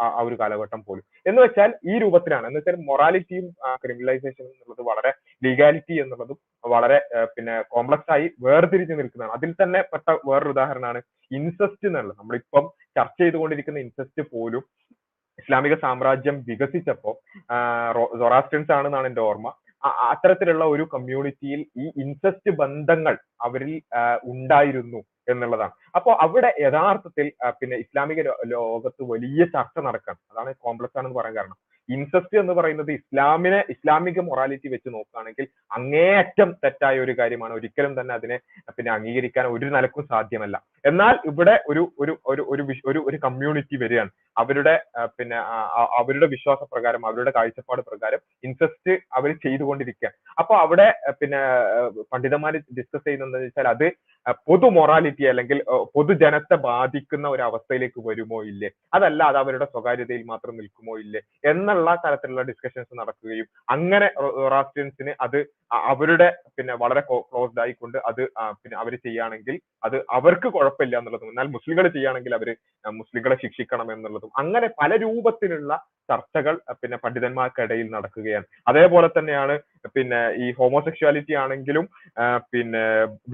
ആ 0.00 0.20
ഒരു 0.20 0.34
കാലഘട്ടം 0.40 0.84
പോലും. 0.88 1.04
എന്ന് 1.26 1.42
വെച്ചാൽ 1.42 1.74
ഈ 1.90 1.98
രൂപത്തിലാണ്. 1.98 2.46
എന്ന് 2.46 2.58
വെച്ചാൽ 2.58 2.76
മൊറാലിറ്റിയും 2.88 3.46
ക്രിമിനലൈസേഷനും 3.84 4.50
എന്നുള്ളത് 4.54 4.82
വളരെ 4.90 5.12
ലീഗാലിറ്റി 5.44 5.96
എന്നുള്ളതും 6.02 6.38
വളരെ 6.74 6.98
പിന്നെ 7.24 7.62
കോംപ്ലക്സ് 7.62 8.12
ആയി 8.12 8.30
വേർതിരിച്ച് 8.40 8.94
നിൽക്കുന്നതാണ്. 8.94 9.32
അതിൽ 9.32 9.52
തന്നെ 9.62 9.82
പെട്ട 9.92 10.16
വേറൊരു 10.28 10.48
ഉദാഹരണമാണ് 10.48 11.02
ഇൻസെസ്റ്റ് 11.30 11.88
എന്നുള്ളത്. 11.88 12.16
നമ്മളിപ്പം 12.18 12.66
ചർച്ച 12.98 13.18
ചെയ്തുകൊണ്ടിരിക്കുന്ന 13.22 13.78
ഇൻസെസ്റ്റ് 13.78 14.22
പോലും 14.32 14.64
ഇസ്ലാമിക 15.38 15.74
സാമ്രാജ്യം 15.74 16.36
വികസിച്ചപ്പോ 16.48 17.10
സൊറാസ്റ്റിൻസ് 18.20 18.72
ആണെന്നാണ് 18.72 19.06
എന്റെ 19.06 19.20
ഓർമ്മ. 19.20 19.48
അത്തരത്തിലുള്ള 19.84 20.64
ഒരു 20.74 20.84
കമ്മ്യൂണിറ്റിയിൽ 20.94 21.60
ഈ 21.82 21.86
ഇൻസെസ്റ്റ് 22.02 22.50
ബന്ധങ്ങൾ 22.62 23.14
അവരിൽ 23.46 23.74
ഉണ്ടായിരുന്നു 24.32 25.00
എന്നുള്ളതാണ്. 25.32 25.74
അപ്പോൾ 25.96 26.12
അവിടെ 26.24 26.50
യഥാർത്ഥത്തിൽ 26.66 27.26
പിന്നെ 27.60 27.76
ഇസ്ലാമിക 27.84 28.20
ലോകത്ത് 28.54 29.02
വലിയ 29.12 29.44
ചർച്ച 29.56 29.78
നടക്കാൻ 29.88 30.16
അതാണ് 30.32 30.52
കോംപ്ലക്സ് 30.66 30.98
ആണെന്ന് 30.98 31.18
പറയാൻ 31.20 31.36
കാരണം. 31.38 31.58
ഇൻസെസ്റ്റ് 31.88 32.36
എന്ന് 32.42 32.54
പറയുന്നത് 32.58 32.90
ഇസ്ലാമിനെ 32.96 33.60
ഇസ്ലാമിക 33.74 34.20
മൊറാലിറ്റി 34.28 34.68
വെച്ച് 34.74 34.88
നോക്കുകയാണെങ്കിൽ 34.94 35.46
അങ്ങേയറ്റം 35.76 36.50
തെറ്റായ 36.62 36.96
ഒരു 37.04 37.14
കാര്യമാണ്. 37.20 37.52
ഒരിക്കലും 37.58 37.92
തന്നെ 38.00 38.14
അതിനെ 38.18 38.36
പിന്നെ 38.76 38.90
അംഗീകരിക്കാൻ 38.96 39.46
ഒരു 39.56 39.68
നിലക്കും 39.76 40.04
സാധ്യമല്ല. 40.12 40.56
എന്നാൽ 40.90 41.14
ഇവിടെ 41.30 41.54
ഒരു 41.70 41.82
ഒരു 42.02 42.12
ഒരു 42.32 42.42
ഒരു 42.90 43.00
ഒരു 43.08 43.18
കമ്മ്യൂണിറ്റി 43.26 43.76
വരികയാണ്. 43.84 44.10
അവരുടെ 44.42 44.74
പിന്നെ 45.18 45.38
അവരുടെ 46.00 46.26
വിശ്വാസ 46.34 46.60
പ്രകാരം 46.72 47.02
അവരുടെ 47.08 47.32
കാഴ്ചപ്പാട് 47.36 47.82
പ്രകാരം 47.88 48.20
ഇൻസെസ്റ്റ് 48.48 48.92
അവർ 49.18 49.30
ചെയ്തുകൊണ്ടിരിക്കുകയാണ്. 49.44 50.16
അപ്പൊ 50.40 50.54
അവിടെ 50.64 50.88
പിന്നെ 51.20 51.40
പണ്ഡിതന്മാർ 52.12 52.54
ഡിസ്കസ് 52.78 53.06
ചെയ്യുന്നത് 53.08 53.36
വെച്ചാൽ 53.46 53.68
അത് 53.74 53.86
പൊതു 54.48 54.68
മൊറാലിറ്റി 54.76 55.24
അല്ലെങ്കിൽ 55.30 55.58
പൊതുജനത്തെ 55.94 56.56
ബാധിക്കുന്ന 56.66 57.26
ഒരു 57.34 57.42
അവസ്ഥയിലേക്ക് 57.48 58.00
വരുമോ 58.08 58.38
ഇല്ലേ? 58.50 58.68
അതല്ല 58.96 59.20
അത് 59.30 59.38
അവരുടെ 59.42 59.66
സ്വകാര്യതയിൽ 59.72 60.24
മാത്രം 60.32 60.54
നിൽക്കുമോ 60.60 60.94
ഇല്ലേ? 61.04 61.20
എന്നുള്ള 61.44 61.94
തരത്തിലുള്ള 62.04 62.44
ഡിസ്കഷൻസ് 62.50 62.92
നടക്കുകയും 63.00 63.46
അങ്ങനെ 63.68 64.08
റോറാസ്റ്റിയൻസിന് 64.38 65.14
അത് 65.26 65.38
അവരുടെ 65.92 66.28
പിന്നെ 66.56 66.74
വളരെ 66.82 67.00
ക്ലോസ്ഡ് 67.08 67.60
ആയിക്കൊണ്ട് 67.64 67.98
അത് 68.08 68.22
പിന്നെ 68.60 68.76
അവർ 68.82 68.92
ചെയ്യുകയാണെങ്കിൽ 69.04 69.56
അത് 69.82 69.96
അവർക്ക് 70.18 70.48
കുഴപ്പമില്ല 70.56 70.96
എന്നുള്ളതും 71.00 71.32
എന്നാൽ 71.32 71.48
മുസ്ലിങ്ങൾ 71.56 71.86
ചെയ്യുകയാണെങ്കിൽ 71.88 72.34
അവർ 72.38 72.48
മുസ്ലിങ്ങളെ 72.84 73.36
ശിക്ഷിക്കണം 73.42 73.88
എന്നുള്ളതും 73.94 74.32
അങ്ങനെ 74.42 74.68
പല 74.80 74.90
രൂപത്തിലുള്ള 75.04 75.72
ചർച്ചകൾ 76.08 76.54
പിന്നെ 76.82 76.96
പണ്ഡിതന്മാർക്കിടയിൽ 77.04 77.88
നടക്കുകയാണ്. 77.94 78.46
അതേപോലെ 78.66 79.08
തന്നെയാണ് 79.08 79.54
പിന്നെ 79.96 80.20
ഈ 80.44 80.46
ഹോമോസെക്ഷുവാലിറ്റി 80.58 81.34
ആണെങ്കിലും 81.42 81.84
പിന്നെ 82.52 82.84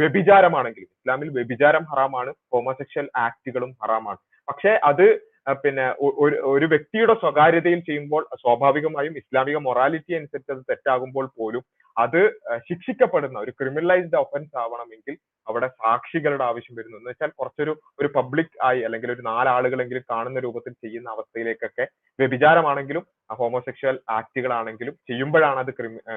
വ്യഭിചാരമാണെങ്കിലും 0.01 0.84
ഇസ്ലാമിൽ 0.87 1.29
വ്യഭിചാരം 1.29 1.85
ഹറാമാണ് 1.93 2.31
ഹോമോസെക്ഷൽ 2.53 3.07
ആക്ടുകളും 3.27 3.71
ഹറാമാണ്. 3.83 4.21
പക്ഷെ 4.49 4.73
അത് 4.91 5.07
പിന്നെ 5.65 5.87
ഒരു 6.21 6.37
ഒരു 6.45 6.67
വ്യക്തിയുടെ 6.67 7.15
സ്വകാര്യതയിൽ 7.15 7.81
ചെയ്യുമ്പോൾ 7.81 8.23
സ്വാഭാവികമായും 8.43 9.15
ഇസ്ലാമിക 9.17 9.59
മൊറാലിറ്റി 9.67 10.13
അനുസരിച്ച് 10.15 10.53
അത് 10.53 10.63
തെറ്റാകുമ്പോൾ 10.71 11.27
പോലും 11.39 11.63
അത് 11.97 12.21
ശിക്ഷിക്കപ്പെടുന്ന 12.69 13.39
ഒരു 13.39 13.51
ക്രിമിനലൈസ്ഡ് 13.51 14.17
ഒഫൻസ് 14.17 14.57
ആവണമെങ്കിൽ 14.57 15.17
അവിടെ 15.49 15.69
സാക്ഷികളുടെ 15.69 16.45
ആവശ്യം 16.45 16.75
വരുന്നു. 16.79 16.97
എന്ന് 16.99 17.11
വെച്ചാൽ 17.11 17.33
കുറച്ചൊരു 17.39 17.73
ഒരു 18.01 18.09
പബ്ലിക് 18.17 18.57
ആയി 18.63 18.81
അല്ലെങ്കിൽ 18.81 19.13
ഒരു 19.13 19.23
നാലാളുകളെങ്കിലും 19.31 20.05
കാണുന്ന 20.11 20.41
രൂപത്തിൽ 20.41 20.73
ചെയ്യുന്ന 20.85 21.11
അവസ്ഥയിലേക്കൊക്കെ 21.11 21.87
വ്യഭിചാരമാണെങ്കിലും 22.19 23.05
ഹോമോസെക്ഷൽ 23.33 23.99
ആക്ടുകളാണെങ്കിലും 24.11 24.95
ചെയ്യുമ്പോഴാണ് 25.11 25.61
അത് 25.65 25.73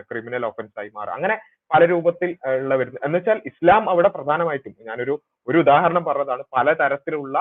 ക്രിമിനൽ 0.09 0.45
ഒഫൻസ് 0.45 0.79
ആയി 0.79 0.91
മാറുക. 0.97 1.13
അങ്ങനെ 1.13 1.37
പല 1.71 1.85
രൂപത്തിൽ 1.85 2.29
ഉള്ള 2.61 2.73
വരുന്നത്. 2.75 3.05
എന്ന് 3.05 3.17
വെച്ചാൽ 3.17 3.39
ഇസ്ലാം 3.45 3.89
അവിടെ 3.89 4.09
പ്രധാനമായിട്ടും 4.09 4.75
ഞാനൊരു 4.89 5.15
ഒരു 5.47 5.57
ഉദാഹരണം 5.57 6.03
പറഞ്ഞതാണ്. 6.05 6.43
പല 6.57 6.73
തരത്തിലുള്ള 6.73 7.37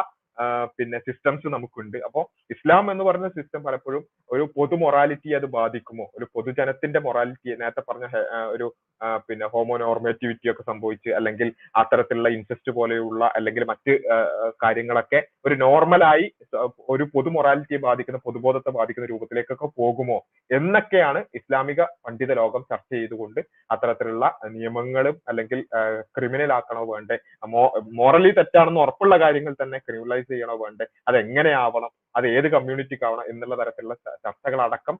പിന്നെ 0.79 0.99
സിസ്റ്റംസ് 0.99 1.47
നമുക്കുണ്ട്. 1.47 1.99
അപ്പോൾ 2.07 2.25
ഇസ്ലാം 2.51 2.91
എന്ന് 2.93 3.05
പറയുന്ന 3.05 3.29
സിസ്റ്റം 3.37 3.61
പലപ്പോഴും 3.65 4.03
ഒരു 4.33 4.43
പൊതു 4.57 4.77
മൊറാലിറ്റി 4.77 5.31
അത് 5.39 5.47
ബാധിക്കുമോ? 5.47 6.07
ഒരു 6.19 6.27
പൊതുജനത്തിന്റെ 6.35 7.01
മൊറാലിറ്റി 7.07 7.49
നേരത്തെ 7.63 7.83
പറഞ്ഞ 7.89 8.07
ഒരു 8.55 8.67
പിന്നെ 9.29 9.47
ഹോമോനോർമേറ്റിവിറ്റി 9.47 10.51
ഒക്കെ 10.51 10.63
സംഭവിച്ച് 10.63 11.11
അല്ലെങ്കിൽ 11.11 11.49
അത്തരത്തിലുള്ള 11.75 12.29
ഇൻസെസ്റ്റ് 12.29 12.73
പോലെയുള്ള 12.73 13.25
അല്ലെങ്കിൽ 13.37 13.65
മറ്റ് 13.65 13.93
കാര്യങ്ങളൊക്കെ 14.63 15.21
ഒരു 15.47 15.55
നോർമലായി 15.55 16.27
ഒരു 16.89 17.05
പൊതു 17.15 17.31
മൊറാലിറ്റിയെ 17.31 17.79
ബാധിക്കുന്ന 17.79 18.19
പൊതുബോധത്തെ 18.19 18.71
ബാധിക്കുന്ന 18.71 19.07
രൂപത്തിലേക്കൊക്കെ 19.07 19.69
പോകുമോ 19.77 20.19
എന്നൊക്കെയാണ് 20.51 21.25
ഇസ്ലാമിക 21.35 21.83
പണ്ഡിത 22.07 22.33
ലോകം 22.33 22.65
ചർച്ച 22.71 22.91
ചെയ്തുകൊണ്ട് 22.95 23.41
അത്തരത്തിലുള്ള 23.71 24.25
നിയമങ്ങളും 24.51 25.17
അല്ലെങ്കിൽ 25.29 25.61
ക്രിമിനൽ 26.17 26.53
ആക്കണോ 26.53 26.85
വേണ്ടേ? 26.93 27.17
മോറലി 27.93 28.31
തെറ്റാണെന്ന് 28.31 28.81
ഉറപ്പുള്ള 28.81 29.17
കാര്യങ്ങൾ 29.19 29.55
തന്നെ 29.63 29.79
ക്രിമിനലൈസ് 29.79 30.29
ചെയ്യണോ 30.33 30.57
വേണ്ടേ? 30.65 30.87
അത് 31.09 31.17
എങ്ങനെയാവണം 31.17 31.93
അത് 32.19 32.27
ഏത് 32.37 32.49
കമ്മ്യൂണിറ്റിക്കാവണം 32.55 33.27
എന്നുള്ള 33.33 33.55
തരത്തിലുള്ള 33.61 33.97
ചർച്ചകളടക്കം 34.27 34.99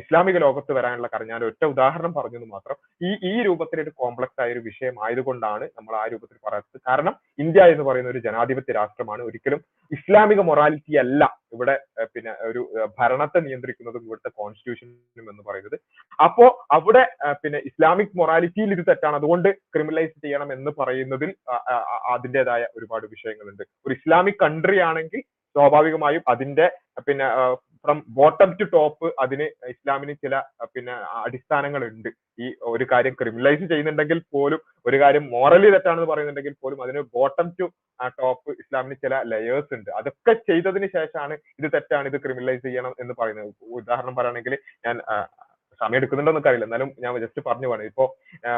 ഇസ്ലാമിക 0.00 0.36
ലോകത്ത് 0.44 0.72
വരാനുള്ള 0.76 1.08
കാര്യം 1.12 1.30
ഞാൻ 1.32 1.42
ഒറ്റ 1.46 1.62
ഉദാഹരണം 1.72 2.12
പറഞ്ഞത് 2.18 2.44
മാത്രം. 2.52 2.76
ഈ 3.06 3.10
ഈ 3.30 3.32
രൂപത്തിൽ 3.46 3.78
ഒരു 3.84 3.92
കോംപ്ലക്സ് 4.00 4.40
ആയ 4.42 4.54
ഒരു 4.54 4.62
വിഷയം 4.68 4.94
ആയതുകൊണ്ടാണ് 5.04 5.64
നമ്മൾ 5.78 5.94
ആ 6.00 6.04
രൂപത്തിൽ 6.12 6.38
പറയുന്നത്. 6.46 6.80
കാരണം 6.88 7.14
ഇന്ത്യ 7.44 7.64
എന്ന് 7.72 7.84
പറയുന്ന 7.88 8.12
ഒരു 8.14 8.22
ജനാധിപത്യ 8.26 8.76
രാഷ്ട്രമാണ്. 8.78 9.22
ഒരിക്കലും 9.28 9.60
ഇസ്ലാമിക 9.96 10.40
മൊറാലിറ്റി 10.50 10.96
അല്ല 11.04 11.24
ഇവിടെ 11.54 11.74
പിന്നെ 12.14 12.32
ഒരു 12.50 12.62
ഭരണത്തെ 12.98 13.40
നിയന്ത്രിക്കുന്നതും 13.46 14.04
ഇവിടുത്തെ 14.06 14.30
കോൺസ്റ്റിറ്റ്യൂഷനും 14.40 15.30
എന്ന് 15.32 15.42
പറയുന്നത്. 15.48 15.76
അപ്പോ 16.26 16.46
അവിടെ 16.76 17.04
പിന്നെ 17.42 17.60
ഇസ്ലാമിക് 17.70 18.14
മൊറാലിറ്റിയിൽ 18.20 18.72
ഇത് 18.76 18.84
തെറ്റാണ്. 18.90 19.16
അതുകൊണ്ട് 19.20 19.48
ക്രിമിനലൈസ് 19.74 20.16
ചെയ്യണം 20.24 20.50
എന്ന് 20.56 20.72
പറയുന്നതിൽ 20.80 21.32
അതിന്റെതായ 22.14 22.62
ഒരുപാട് 22.78 23.06
വിഷയങ്ങളുണ്ട്. 23.16 23.64
ഒരു 23.86 23.94
ഇസ്ലാമിക് 23.98 24.40
കൺട്രി 24.44 24.78
ആണെങ്കിൽ 24.90 25.22
സ്വാഭാവികമായും 25.58 26.22
അതിന്റെ 26.34 26.66
പിന്നെ 27.08 27.26
ഫ്രം 27.84 27.98
ബോട്ടം 28.16 28.50
ടു 28.58 28.64
ടോപ്പ് 28.72 29.08
അതിന് 29.22 29.46
ഇസ്ലാമിന് 29.72 30.14
ചില 30.22 30.34
പിന്നെ 30.74 30.74
പിന്നെ 30.74 30.94
അടിസ്ഥാനങ്ങളുണ്ട്. 31.24 32.08
ഈ 32.42 32.46
ഒരു 32.72 32.84
കാര്യം 32.92 33.14
ക്രിമിനലൈസ് 33.20 33.64
ചെയ്യുന്നുണ്ടെങ്കിൽ 33.70 34.18
പോലും 34.34 34.60
ഒരു 34.88 34.96
കാര്യം 35.02 35.24
മോറലി 35.34 35.68
തെറ്റാണെന്ന് 35.74 36.08
പറയുന്നുണ്ടെങ്കിൽ 36.10 36.54
പോലും 36.64 36.78
അതിന് 36.84 37.00
ബോട്ടം 37.16 37.48
ടു 37.58 37.66
ടോപ്പ് 38.20 38.50
ഇസ്ലാമിന് 38.62 38.96
ചില 39.04 39.14
ലെയേഴ്സ് 39.32 39.72
ഉണ്ട്. 39.78 39.90
അതൊക്കെ 40.00 40.34
ചെയ്തതിന് 40.48 40.88
ശേഷമാണ് 40.96 41.36
ഇത് 41.60 41.68
തെറ്റാണ് 41.76 42.08
ഇത് 42.12 42.18
ക്രിമിനലൈസ് 42.24 42.64
ചെയ്യണം 42.68 42.94
എന്ന് 43.04 43.16
പറയുന്നത്. 43.20 43.52
ഉദാഹരണം 43.78 44.16
പറയുകയാണെങ്കിൽ 44.18 44.56
ഞാൻ 44.86 44.96
സമയം 45.80 45.98
എടുക്കുന്നുണ്ടോ 45.98 46.30
എന്നൊക്കെ 46.32 46.50
അറിയില്ല 46.50 46.66
എന്നാലും 46.68 46.88
ഞാൻ 47.02 47.18
ജസ്റ്റ് 47.24 47.42
പറഞ്ഞു 47.48 47.68
പോകണം 47.70 47.88
ഇപ്പോ 47.90 48.04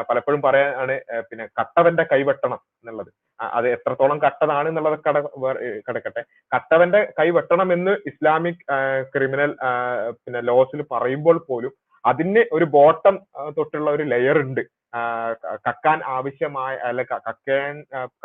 പലപ്പോഴും 0.09 0.41
പറയാനാണ് 0.45 0.95
പിന്നെ 1.29 1.45
കട്ടവന്റെ 1.59 2.03
കൈവെട്ടണം 2.11 2.59
എന്നുള്ളത്. 2.81 3.11
അത് 3.57 3.67
എത്രത്തോളം 3.67 4.17
കട്ടതാണ് 4.19 4.67
എന്നുള്ളത് 4.69 4.97
കട 5.07 5.17
കിടക്കട്ടെ. 5.87 6.21
കട്ടവന്റെ 6.51 7.01
കൈ 7.19 7.27
വെട്ടണം 7.29 7.73
എന്ന് 7.73 7.93
ഇസ്ലാമിക് 8.11 8.61
ക്രിമിനൽ 9.13 9.53
പിന്നെ 10.23 10.41
ലോസിൽ 10.41 10.81
പറയുമ്പോൾ 10.91 11.37
പോലും 11.49 11.73
അതിന് 12.05 12.43
ഒരു 12.51 12.65
ബോട്ടം 12.75 13.15
തൊട്ടുള്ള 13.57 13.87
ഒരു 13.91 14.03
ലെയർ 14.03 14.37
ഉണ്ട്. 14.37 14.61
കക്കാൻ 15.65 15.99
ആവശ്യമായ 16.15 16.73
അല്ല 16.89 17.03
കക്കാൻ 17.11 17.75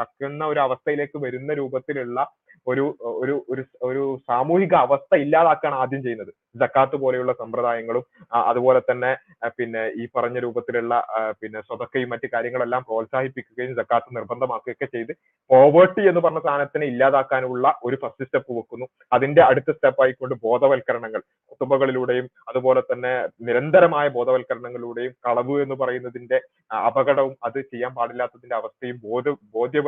കക്കുന്ന 0.00 0.42
ഒരു 0.52 0.60
അവസ്ഥയിലേക്ക് 0.66 1.18
വരുന്ന 1.26 1.52
രൂപത്തിലുള്ള 1.54 2.18
ഒരു 2.66 2.84
ഒരു 3.22 3.34
ഒരു 3.52 3.62
ഒരു 3.88 4.02
സാമൂഹിക 4.28 4.74
അവസ്ഥ 4.86 5.12
ഇല്ലാതാക്കാണ് 5.24 5.76
ആദ്യം 5.82 6.00
ചെയ്യുന്നത്. 6.02 6.30
ജക്കാത്ത് 6.54 6.96
പോലെയുള്ള 7.02 7.32
സമ്പ്രദായങ്ങളും 7.40 8.04
അതുപോലെ 8.50 8.80
തന്നെ 8.88 9.10
പിന്നെ 9.58 9.82
ഈ 10.00 10.04
പറഞ്ഞ 10.16 10.38
രൂപത്തിലുള്ള 10.44 10.94
പിന്നെ 11.40 11.60
സ്വതക്കയും 11.68 12.10
മറ്റു 12.12 12.28
കാര്യങ്ങളെല്ലാം 12.34 12.82
പ്രോത്സാഹിപ്പിക്കുകയും 12.88 13.72
ജക്കാത്ത് 13.80 14.16
നിർബന്ധമാക്കുകയൊക്കെ 14.16 14.88
ചെയ്ത് 14.94 15.12
പോവേർട്ടി 15.50 16.02
എന്ന് 16.10 16.22
പറഞ്ഞ 16.26 16.42
സാധനത്തിനെ 16.46 16.86
ഇല്ലാതാക്കാനുള്ള 16.92 17.66
ഒരു 17.84 17.98
ഫസ്റ്റ് 18.02 18.26
സ്റ്റെപ്പ് 18.28 18.52
വെക്കുന്നു. 18.58 18.86
അതിന്റെ 19.12 19.42
അടുത്ത 19.48 19.70
സ്റ്റെപ്പ് 19.76 20.02
ആയിക്കൊണ്ട് 20.04 20.34
ബോധവൽക്കരണങ്ങൾ 20.46 21.22
കുത്തുമ്പകളിലൂടെയും 21.50 22.28
അതുപോലെ 22.48 22.82
തന്നെ 22.90 23.14
നിരന്തരമായ 23.48 24.06
ബോധവൽക്കരണങ്ങളിലൂടെയും 24.18 25.14
കളവ് 25.28 25.56
എന്ന് 25.66 25.78
പറയുന്നതിന്റെ 25.84 26.40
അപകടവും 26.70 27.34
അത് 27.46 27.58
ചെയ്യാൻ 27.72 27.92
പാടില്ലാത്തതിന്റെ 27.98 28.56
അവസ്ഥയും 28.60 28.96
ബോധ 29.04 29.36
ബോധ്യ 29.56 29.80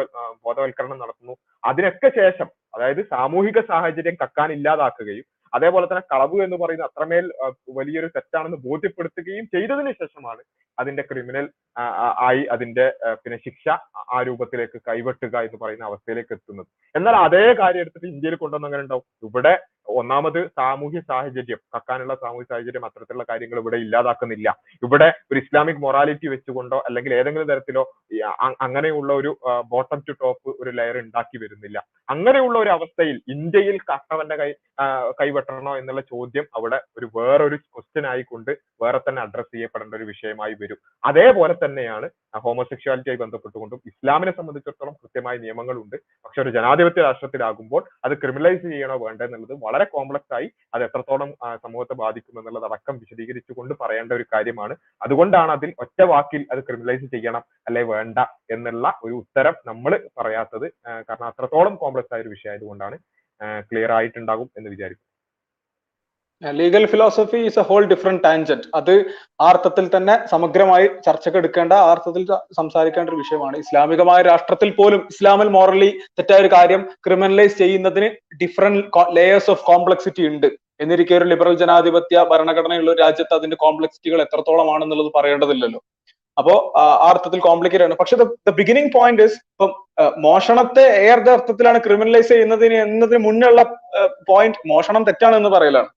ബോധവൽക്കരണം 0.44 1.00
നടത്തുന്നു. 1.02 1.34
അതിനൊക്കെ 1.64 2.08
ശേഷം 2.20 2.48
അതായത് 2.74 3.02
സാമൂഹിക 3.14 3.58
സാഹചര്യം 3.72 4.16
കക്കാൻ 4.22 4.48
ഇല്ലാതാക്കുകയും 4.58 5.26
അതേപോലെ 5.52 5.86
തന്നെ 5.90 6.02
കളവ് 6.12 6.38
എന്ന് 6.44 6.56
പറയുന്ന 6.62 6.86
അത്രമേൽ 6.88 7.26
വലിയൊരു 7.76 8.08
തെറ്റാണെന്ന് 8.16 8.58
ബോധ്യപ്പെടുത്തുകയും 8.66 9.44
ചെയ്തതിനു 9.54 9.92
ശേഷമാണ് 10.00 10.42
അതിന്റെ 10.78 11.02
ക്രിമിനൽ 11.10 11.46
ആയി 12.26 12.42
അതിന്റെ 12.54 12.86
പിന്നെ 13.22 13.38
ശിക്ഷ 13.46 13.68
ആ 14.14 14.18
രൂപത്തിലേക്ക് 14.28 14.78
കൈവെട്ടുക 14.88 15.34
എന്ന് 15.46 15.58
പറയുന്ന 15.62 15.88
അവസ്ഥയിലേക്ക് 15.90 16.32
എത്തുന്നത്. 16.36 16.68
എന്നാൽ 16.94 17.16
അതേ 17.26 17.46
കാര്യം 17.60 17.82
എടുത്തിട്ട് 17.84 18.08
ഇന്ത്യയിൽ 18.14 18.36
കൊണ്ടുവന്ന് 18.42 18.68
അങ്ങനെ 18.70 18.84
ഉണ്ടാവും? 18.86 19.06
ഇവിടെ 19.28 19.54
ഒന്നാമത് 19.98 20.38
സാമൂഹ്യ 20.58 21.00
സാഹചര്യം 21.10 21.60
കക്കാനുള്ള 21.74 22.14
സാമൂഹ്യ 22.22 22.46
സാഹചര്യം 22.52 22.84
അത്തരത്തിലുള്ള 22.84 23.24
കാര്യങ്ങൾ 23.30 23.58
ഇവിടെ 23.62 23.78
ഇല്ലാതാക്കുന്നില്ല. 23.84 24.48
ഇവിടെ 24.86 25.08
ഒരു 25.30 25.38
ഇസ്ലാമിക് 25.44 25.82
മൊറാലിറ്റി 25.84 26.28
വെച്ചുകൊണ്ടോ 26.34 26.78
അല്ലെങ്കിൽ 26.88 27.14
ഏതെങ്കിലും 27.14 27.48
തരത്തിലോ 27.52 27.84
അങ്ങനെയുള്ള 28.66 29.12
ഒരു 29.20 29.30
ബോട്ടം 29.72 30.00
ടു 30.08 30.14
ടോപ്പ് 30.22 30.50
ഒരു 30.60 30.70
ലെയർ 30.78 30.98
ഉണ്ടാക്കി 31.04 31.38
വരുന്നില്ല. 31.42 31.78
അങ്ങനെയുള്ള 32.08 32.56
ഒരു 32.64 32.70
അവസ്ഥയിൽ 32.76 33.16
ഇന്ത്യയിൽ 33.36 33.78
കർണവന്റെ 33.90 34.36
കൈ 34.42 34.50
കൈവെട്ടണോ 35.20 35.72
എന്നുള്ള 35.78 36.02
ചോദ്യം 36.12 36.46
അവിടെ 36.58 36.78
ഒരു 36.98 37.06
വേറൊരു 37.16 37.56
ക്വസ്റ്റ്യൻ 37.56 38.06
ആയിക്കൊണ്ട് 38.12 38.52
വേറെ 38.82 38.98
തന്നെ 39.08 39.20
അഡ്രസ് 39.22 39.52
ചെയ്യപ്പെടേണ്ട 39.54 39.94
ഒരു 39.94 40.06
വിഷയമായി 40.10 40.54
വരും. 40.62 40.78
അതേപോലെ 41.04 41.54
തന്നെയാണ് 41.64 42.08
ഹോമോസെക്ഷുവാലിറ്റിയായി 42.44 43.20
ബന്ധപ്പെട്ടുകൊണ്ടും 43.24 43.80
ഇസ്ലാമിനെ 43.90 44.32
സംബന്ധിച്ചിടത്തോളം 44.38 44.94
കൃത്യമായ 45.02 45.36
നിയമങ്ങളുണ്ട്. 45.44 45.96
പക്ഷെ 46.24 46.40
ഒരു 46.44 46.50
ജനാധിപത്യ 46.56 47.02
രാഷ്ട്രത്തിലാകുമ്പോൾ 47.08 47.82
അത് 48.04 48.14
ക്രിമിനലൈസ് 48.22 48.64
ചെയ്യണോ 48.72 48.98
വേണ്ടോ 49.06 49.24
എന്നുള്ളത് 49.28 49.56
വളരെ 49.78 49.90
കോംപ്ലക്സ് 49.94 50.32
ആയി 50.36 50.46
അത് 50.74 50.82
എത്രത്തോളം 50.86 51.30
സമൂഹത്തെ 51.64 51.94
ബാധിക്കും 52.02 52.38
എന്നുള്ളത് 52.40 52.64
അടക്കം 52.68 52.94
വിശദീകരിച്ചുകൊണ്ട് 53.02 53.72
പറയേണ്ട 53.82 54.10
ഒരു 54.18 54.24
കാര്യമാണ്. 54.34 54.74
അതുകൊണ്ടാണ് 55.04 55.50
അതിൽ 55.56 55.70
ഒറ്റ 55.84 56.00
വാക്കിൽ 56.12 56.42
അത് 56.52 56.60
ക്രിമിനലൈസ് 56.68 57.06
ചെയ്യണം 57.14 57.42
അല്ലെ 57.68 57.82
വേണ്ട 57.92 58.18
എന്നുള്ള 58.56 58.86
ഒരു 59.06 59.14
ഉത്തരം 59.22 59.54
നമ്മൾ 59.70 59.94
പറയാത്തത്. 60.20 60.66
കാരണം 61.08 61.28
അത്രത്തോളം 61.30 61.76
കോംപ്ലക്സ് 61.82 62.12
ആയ 62.16 62.24
ഒരു 62.24 62.32
വിഷയം 62.34 62.52
ആയതുകൊണ്ടാണ് 62.54 62.98
ക്ലിയർ 63.70 63.92
ആയിട്ടുണ്ടാകും 63.98 64.48
എന്ന് 64.58 64.68
വിചാരിക്കും 64.74 65.07
legal 66.58 66.84
philosophy 66.92 67.38
is 67.46 67.58
a 67.62 67.64
whole 67.68 67.84
different 67.92 68.22
tangent 68.24 68.66
അത് 68.78 68.92
ആ 69.42 69.46
അർത്ഥത്തിൽ 69.52 69.86
തന്നെ 69.94 70.14
സമഗ്രമായി 70.32 70.86
ചർച്ചയ്ക്ക് 71.06 71.38
എടുക്കേണ്ട 71.40 71.72
ആ 71.84 71.88
അർത്ഥത്തിൽ 71.94 72.22
സംസാരിക്കേണ്ട 72.58 73.10
ഒരു 73.12 73.18
വിഷയമാണ്. 73.22 73.56
ഇസ്ലാമികമായ 73.64 74.20
രാഷ്ട്രത്തിൽ 74.30 74.70
പോലും 74.78 75.00
ഇസ്ലാമിൽ 75.12 75.48
മോറലി 75.56 75.90
തെറ്റായ 76.18 76.44
ഒരു 76.44 76.50
കാര്യം 76.56 76.84
ക്രിമിനലൈസ് 77.06 77.56
ചെയ്യുന്നതിന് 77.62 78.10
ഡിഫറെന്റ് 78.42 78.84
ലേയേഴ്സ് 79.18 79.50
ഓഫ് 79.54 79.64
കോംപ്ലക്സിറ്റി 79.70 80.24
ഉണ്ട്. 80.30 80.48
എന്നിരിക്കെ 80.82 81.14
ഒരു 81.20 81.26
ലിബറൽ 81.32 81.54
ജനാധിപത്യ 81.64 82.16
ഭരണഘടനയുള്ള 82.32 82.90
ഒരു 82.94 83.00
രാജ്യത്ത് 83.04 83.34
അതിന്റെ 83.38 83.56
കോംപ്ലക്സിറ്റികൾ 83.64 84.18
എത്രത്തോളം 84.26 84.68
ആണെന്നുള്ളത് 84.74 85.10
പറയേണ്ടതില്ലല്ലോ. 85.18 85.80
അപ്പോ 86.36 86.54
ആ 86.80 86.82
അർത്ഥത്തിൽ 87.10 87.40
കോംപ്ലിക്കേറ്റഡ് 87.46 87.86
ആണ്. 87.90 87.94
പക്ഷെ 88.00 88.16
ദ 88.48 88.50
ബിഗിനിങ് 88.58 88.92
പോയിന്റ് 88.96 89.22
ഇസ് 89.28 89.38
ഇപ്പം 89.52 89.70
മോഷണത്തെ 90.26 90.84
ഏത് 91.10 91.30
അർത്ഥത്തിലാണ് 91.36 91.78
ക്രിമിനലൈസ് 91.86 92.30
ചെയ്യുന്നതിന് 92.32 92.76
എന്നതിന് 92.86 93.20
മുന്നുള്ള 93.28 93.62
പോയിന്റ് 94.30 94.60
മോഷണം 94.72 95.04
തെറ്റാണ് 95.08 95.36
എന്ന് 95.40 95.50
പറയലാണ്. 95.56 95.90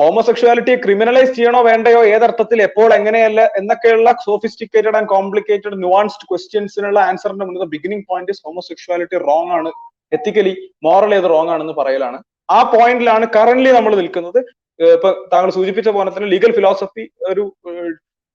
ഹോമോസെക്ഷുവാലിറ്റി 0.00 0.74
ക്രിമിനലൈസ് 0.74 1.32
ചെയ്യണോ 1.36 1.60
വേണ്ടയോ 1.62 2.04
ഏതർത്ഥത്തിൽ 2.04 2.62
എപ്പോൾ 2.62 2.94
എങ്ങനെയല്ല 2.94 3.40
എന്നൊക്കെയുള്ള 3.58 4.10
സോഫിസ്റ്റിക്കേറ്റഡ് 4.26 4.96
ആൻഡ് 4.96 5.08
കോംപ്ലിക്കേറ്റഡ് 5.08 5.82
നുവാൻസ്ഡ് 5.84 6.26
ക്വസ്റ്റ്യൻസിനുള്ള 6.30 6.98
ആൻസറിന്റെ 7.10 7.44
മുന്നിൽ 7.44 7.70
ബിഗിനിങ് 7.74 8.06
പോയിന്റ് 8.10 8.36
ഹോമോസെക്ഷുവാലിറ്റി 8.46 9.18
റോങ് 9.28 9.52
ആണ്. 9.58 9.72
എത്തിക്കലി 10.12 10.54
മോറൽ 10.84 11.14
ഏത് 11.14 11.28
റോങ് 11.34 11.50
ആണെന്ന് 11.54 11.72
പറയലാണ്. 11.80 12.18
ആ 12.50 12.58
പോയിന്റിലാണ് 12.74 13.26
കറന്റ് 13.36 13.72
നമ്മൾ 13.78 13.96
നിൽക്കുന്നത്. 13.96 14.40
ഇപ്പൊ 14.80 15.10
താങ്കൾ 15.32 15.50
സൂചിപ്പിച്ച 15.50 15.88
പോലെ 15.88 16.10
തന്നെ 16.10 16.28
ലീഗൽ 16.28 16.52
ഫിലോസഫി 16.58 17.04
ഒരു 17.30 17.42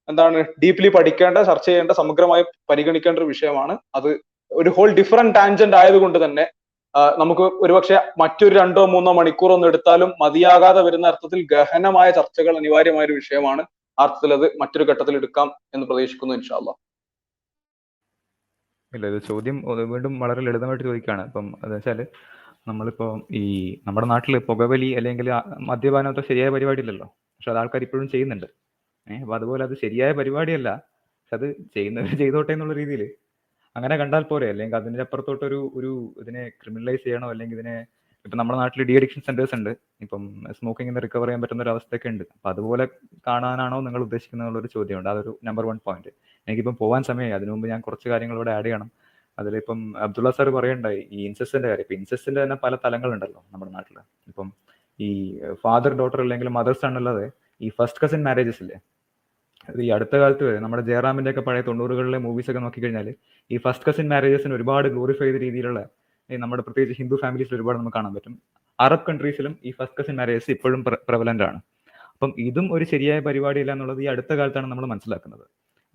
എന്താണ് 0.10 0.40
ഡീപ്ലി 0.64 0.90
പഠിക്കേണ്ട 0.96 1.38
ചർച്ച 1.38 1.66
ചെയ്യേണ്ട 1.66 1.92
സമഗ്രമായി 1.92 2.44
പരിഗണിക്കേണ്ട 2.70 3.18
ഒരു 3.20 3.26
വിഷയമാണ്. 3.26 3.78
അത് 3.96 4.10
ഒരു 4.52 4.70
ഹോൾ 4.70 4.90
ഡിഫറെന്റ് 4.92 5.36
ടാൻജന്റ് 5.36 5.76
ആയതുകൊണ്ട് 5.76 6.26
തന്നെ 6.26 6.46
നമുക്ക് 6.96 7.46
ഒരുപക്ഷെ 7.64 7.98
മറ്റൊരു 8.22 8.54
രണ്ടോ 8.56 8.86
മൂന്നോ 8.86 9.12
മണിക്കൂർ 9.14 9.52
ഒന്നും 9.52 9.68
എടുത്താലും 9.68 10.10
മതിയാകാതെ 10.22 10.82
വരുന്ന 10.82 11.08
അർത്ഥത്തിൽ 11.08 11.40
ഗഹനമായ 11.54 12.12
ചർച്ചകൾ 12.12 12.54
അനിവാര്യമായ 12.58 13.06
ഒരു 13.06 13.14
വിഷയമാണ്. 13.14 13.64
അർത്ഥത്തിൽ 13.98 14.32
അത് 14.34 14.46
മറ്റൊരു 14.62 14.86
ഘട്ടത്തിൽ 14.92 15.16
എടുക്കാം 15.16 15.50
എന്ന് 15.74 15.86
പ്രതീക്ഷിക്കുന്നു 15.88 16.34
ഇൻഷാല്ല 16.34 16.72
ഇല്ല 18.94 19.08
ഇത് 19.12 19.20
ചോദ്യം 19.28 19.58
വീണ്ടും 19.94 20.14
വളരെ 20.20 20.42
ലളിതമായിട്ട് 20.42 20.84
ചോദിക്കുകയാണ് 20.84 21.22
അപ്പം 21.22 21.46
എന്താ 21.64 21.76
വെച്ചാൽ 21.76 22.00
നമ്മളിപ്പോൾ 22.68 23.12
ഈ 23.40 23.44
നമ്മുടെ 23.88 24.08
നാട്ടിൽ 24.08 24.36
പുകവലി 24.50 24.90
അല്ലെങ്കിൽ 25.00 25.28
മദ്യപാനം 25.70 26.10
അത്ര 26.12 26.24
ശരിയായ 26.30 26.50
പരിപാടി 26.56 26.82
ഇല്ലല്ലോ. 26.84 27.08
പക്ഷെ 27.36 27.50
അത് 27.52 27.60
ആൾക്കാർ 27.62 27.82
ഇപ്പോഴും 27.88 28.08
ചെയ്യുന്നുണ്ട്. 28.14 28.48
ഏഹ് 29.08 29.22
അപ്പൊ 29.24 29.36
അതുപോലെ 29.36 29.64
അത് 29.68 29.76
ശരിയായ 29.84 30.12
പരിപാടിയല്ല. 30.12 30.70
പക്ഷെ 31.20 31.36
അത് 31.40 31.48
ചെയ്യുന്നവർ 31.76 32.12
ചെയ്തോട്ടെ 32.22 32.52
എന്നുള്ള 32.56 32.74
രീതിയിൽ 32.82 33.04
അങ്ങനെ 33.76 33.96
കണ്ടാൽ 34.02 34.24
പോരെ. 34.32 34.48
അല്ലെങ്കിൽ 34.54 34.78
അതിന്റെ 34.80 35.02
അപ്പുറത്തോട്ടൊരു 35.06 35.60
ഒരു 35.78 35.92
ഇതിനെ 36.22 36.44
ക്രിമിനലൈസ് 36.62 37.04
ചെയ്യണോ? 37.06 37.28
അല്ലെങ്കിൽ 37.34 37.58
ഇതിനെ 37.58 37.76
ഇപ്പം 38.26 38.38
നമ്മുടെ 38.40 38.58
നാട്ടിൽ 38.60 38.84
ഡി 38.90 38.94
അഡിക്ഷൻ 39.00 39.22
സെന്റേഴ്സ് 39.28 39.56
ഉണ്ട്. 39.58 39.72
ഇപ്പം 40.04 40.22
സ്മോക്കിംഗ് 40.58 40.90
നിന്ന് 40.90 41.02
റിക്കവർ 41.06 41.28
ചെയ്യാൻ 41.28 41.42
പറ്റുന്ന 41.42 41.64
ഒരു 41.66 41.72
അവസ്ഥയൊക്കെ 41.74 42.08
ഉണ്ട്. 42.14 42.24
അപ്പം 42.36 42.50
അതുപോലെ 42.54 42.86
കാണാനാണോ 43.28 43.78
നിങ്ങൾ 43.88 44.02
ഉദ്ദേശിക്കുന്നത് 44.08 44.48
എന്നുള്ളൊരു 44.48 44.72
ചോദ്യമുണ്ട്. 44.76 45.10
അതൊരു 45.14 45.32
നമ്പർ 45.48 45.66
വൺ 45.72 45.80
പോയിന്റ് 45.88 46.12
എനിക്കിപ്പം 46.48 46.76
പോകാൻ 46.82 47.04
സമയമായി. 47.10 47.36
അതിനു 47.40 47.52
മുമ്പ് 47.56 47.68
ഞാൻ 47.74 47.82
കുറച്ച് 47.88 48.08
കാര്യങ്ങൾ 48.14 48.38
ഇവിടെ 48.42 48.52
ആഡ് 48.58 48.66
ചെയ്യണം. 48.68 48.90
അതിലിപ്പം 49.38 49.80
അബ്ദുള്ള 50.06 50.30
സാർ 50.38 50.50
പറയണ്ടായി 50.58 51.00
ഈ 51.12 51.20
ഇൻസെസ്റ്റിന്റെ 51.30 51.68
കാര്യം. 51.70 51.86
ഇപ്പം 51.86 51.98
ഇൻസെസ്റ്റിന്റെ 52.00 52.42
തന്നെ 52.44 52.58
പല 52.66 52.76
തലങ്ങളുണ്ടല്ലോ 52.86 53.42
നമ്മുടെ 53.54 53.72
നാട്ടിൽ 53.78 53.98
ഇപ്പം 54.32 54.48
ഈ 55.00 55.10
ഫാദർ 55.64 55.94
ഡോട്ടർ 56.02 56.20
അല്ലെങ്കിൽ 56.26 56.50
മദർ 56.58 56.76
സൺ 56.82 56.98
അല്ലാതെ 57.00 57.26
ഈ 57.62 57.70
ഫസ്റ്റ് 57.78 58.02
കസിൻ 58.04 58.22
മാരേജസ് 58.28 58.62
ഇല്ലേ? 58.64 58.78
ഈ 59.86 59.90
അടുത്ത 59.96 60.16
കാലത്ത് 60.22 60.44
വരെ 60.48 60.60
നമ്മുടെ 60.64 60.84
ജയറാമിന്റെ 60.90 61.32
ഒക്കെ 61.32 61.44
പഴയ 61.48 61.64
തൊണ്ണൂറുകളിലെ 61.68 62.20
മൂവീസ് 62.26 62.50
ഒക്കെ 62.52 62.62
നോക്കിക്കഴിഞ്ഞാൽ 62.66 63.08
ഈ 63.52 63.58
ഫസ്റ്റ് 63.66 63.86
കസിൻ 63.88 64.08
മാരേജസിന് 64.14 64.54
ഒരുപാട് 64.58 64.88
ഗ്ലോറിഫൈ 64.94 65.26
ചെയ്ത 65.26 65.40
രീതിയിലുള്ള 65.46 65.80
നമ്മുടെ 66.30 66.64
പ്രത്യേകിച്ച് 66.68 66.98
ഹിന്ദു 67.02 67.16
ഫാമിലീസിൽ 67.24 67.56
ഒരുപാട് 67.56 67.78
നമുക്ക് 67.80 67.98
കാണാൻ 67.98 68.14
പറ്റും. 68.18 68.36
അറബ് 68.80 69.06
കൺട്രീസിലും 69.10 69.54
ഈ 69.68 69.72
ഫസ്റ്റ് 69.78 69.98
കസിൻ 70.00 70.16
മാരേജസ് 70.20 70.52
ഇപ്പോഴും 70.56 70.82
പ്രവലന്റ് 71.10 71.44
ആണ്. 71.50 71.60
അപ്പം 72.14 72.32
ഇതും 72.48 72.68
ഒരു 72.76 72.86
ശരിയായ 72.94 73.20
പരിപാടിയല്ല 73.28 73.72
എന്നുള്ളത് 73.76 74.00
ഈ 74.04 74.08
അടുത്ത 74.14 74.32
കാലത്താണ് 74.40 74.68
നമ്മൾ 74.72 74.86
മനസ്സിലാക്കുന്നത്. 74.94 75.46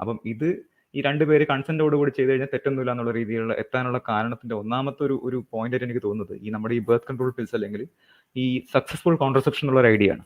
അപ്പം 0.01 0.19
ഇത് 0.33 0.49
ഈ 0.95 1.01
രണ്ടുപേര് 1.07 1.45
കൺസെന്റോട് 1.51 1.97
കൂടി 1.97 2.13
ചെയ്ത് 2.17 2.31
കഴിഞ്ഞാൽ 2.31 2.49
തെറ്റൊന്നുമില്ല 2.55 2.93
എന്നുള്ള 2.95 3.13
രീതിയിലുള്ള 3.19 3.55
എത്താനുള്ള 3.63 3.99
കാരണത്തിന്റെ 4.09 4.55
ഒന്നാമത്തെ 4.63 5.03
ഒരു 5.07 5.17
ഒരു 5.29 5.39
പോയിന്റ് 5.53 5.75
ആയിട്ട് 5.77 5.87
എനിക്ക് 5.89 6.03
തോന്നുന്നത് 6.07 6.35
ഈ 6.47 6.51
നമ്മുടെ 6.55 6.75
ഈ 6.79 6.81
ബർത്ത് 6.89 7.09
കൺട്രോൾ 7.11 7.31
പിൽസ് 7.37 7.55
അല്ലെങ്കിൽ 7.59 7.83
ഈ 8.37 8.47
സക്സസ്ഫുൾ 8.75 9.17
കോൺട്രസെപ്ഷൻ 9.17 9.65
എന്നുള്ള 9.65 9.83
ഒരു 9.85 9.91
ഐഡിയ 9.95 10.15
ആണ്. 10.15 10.25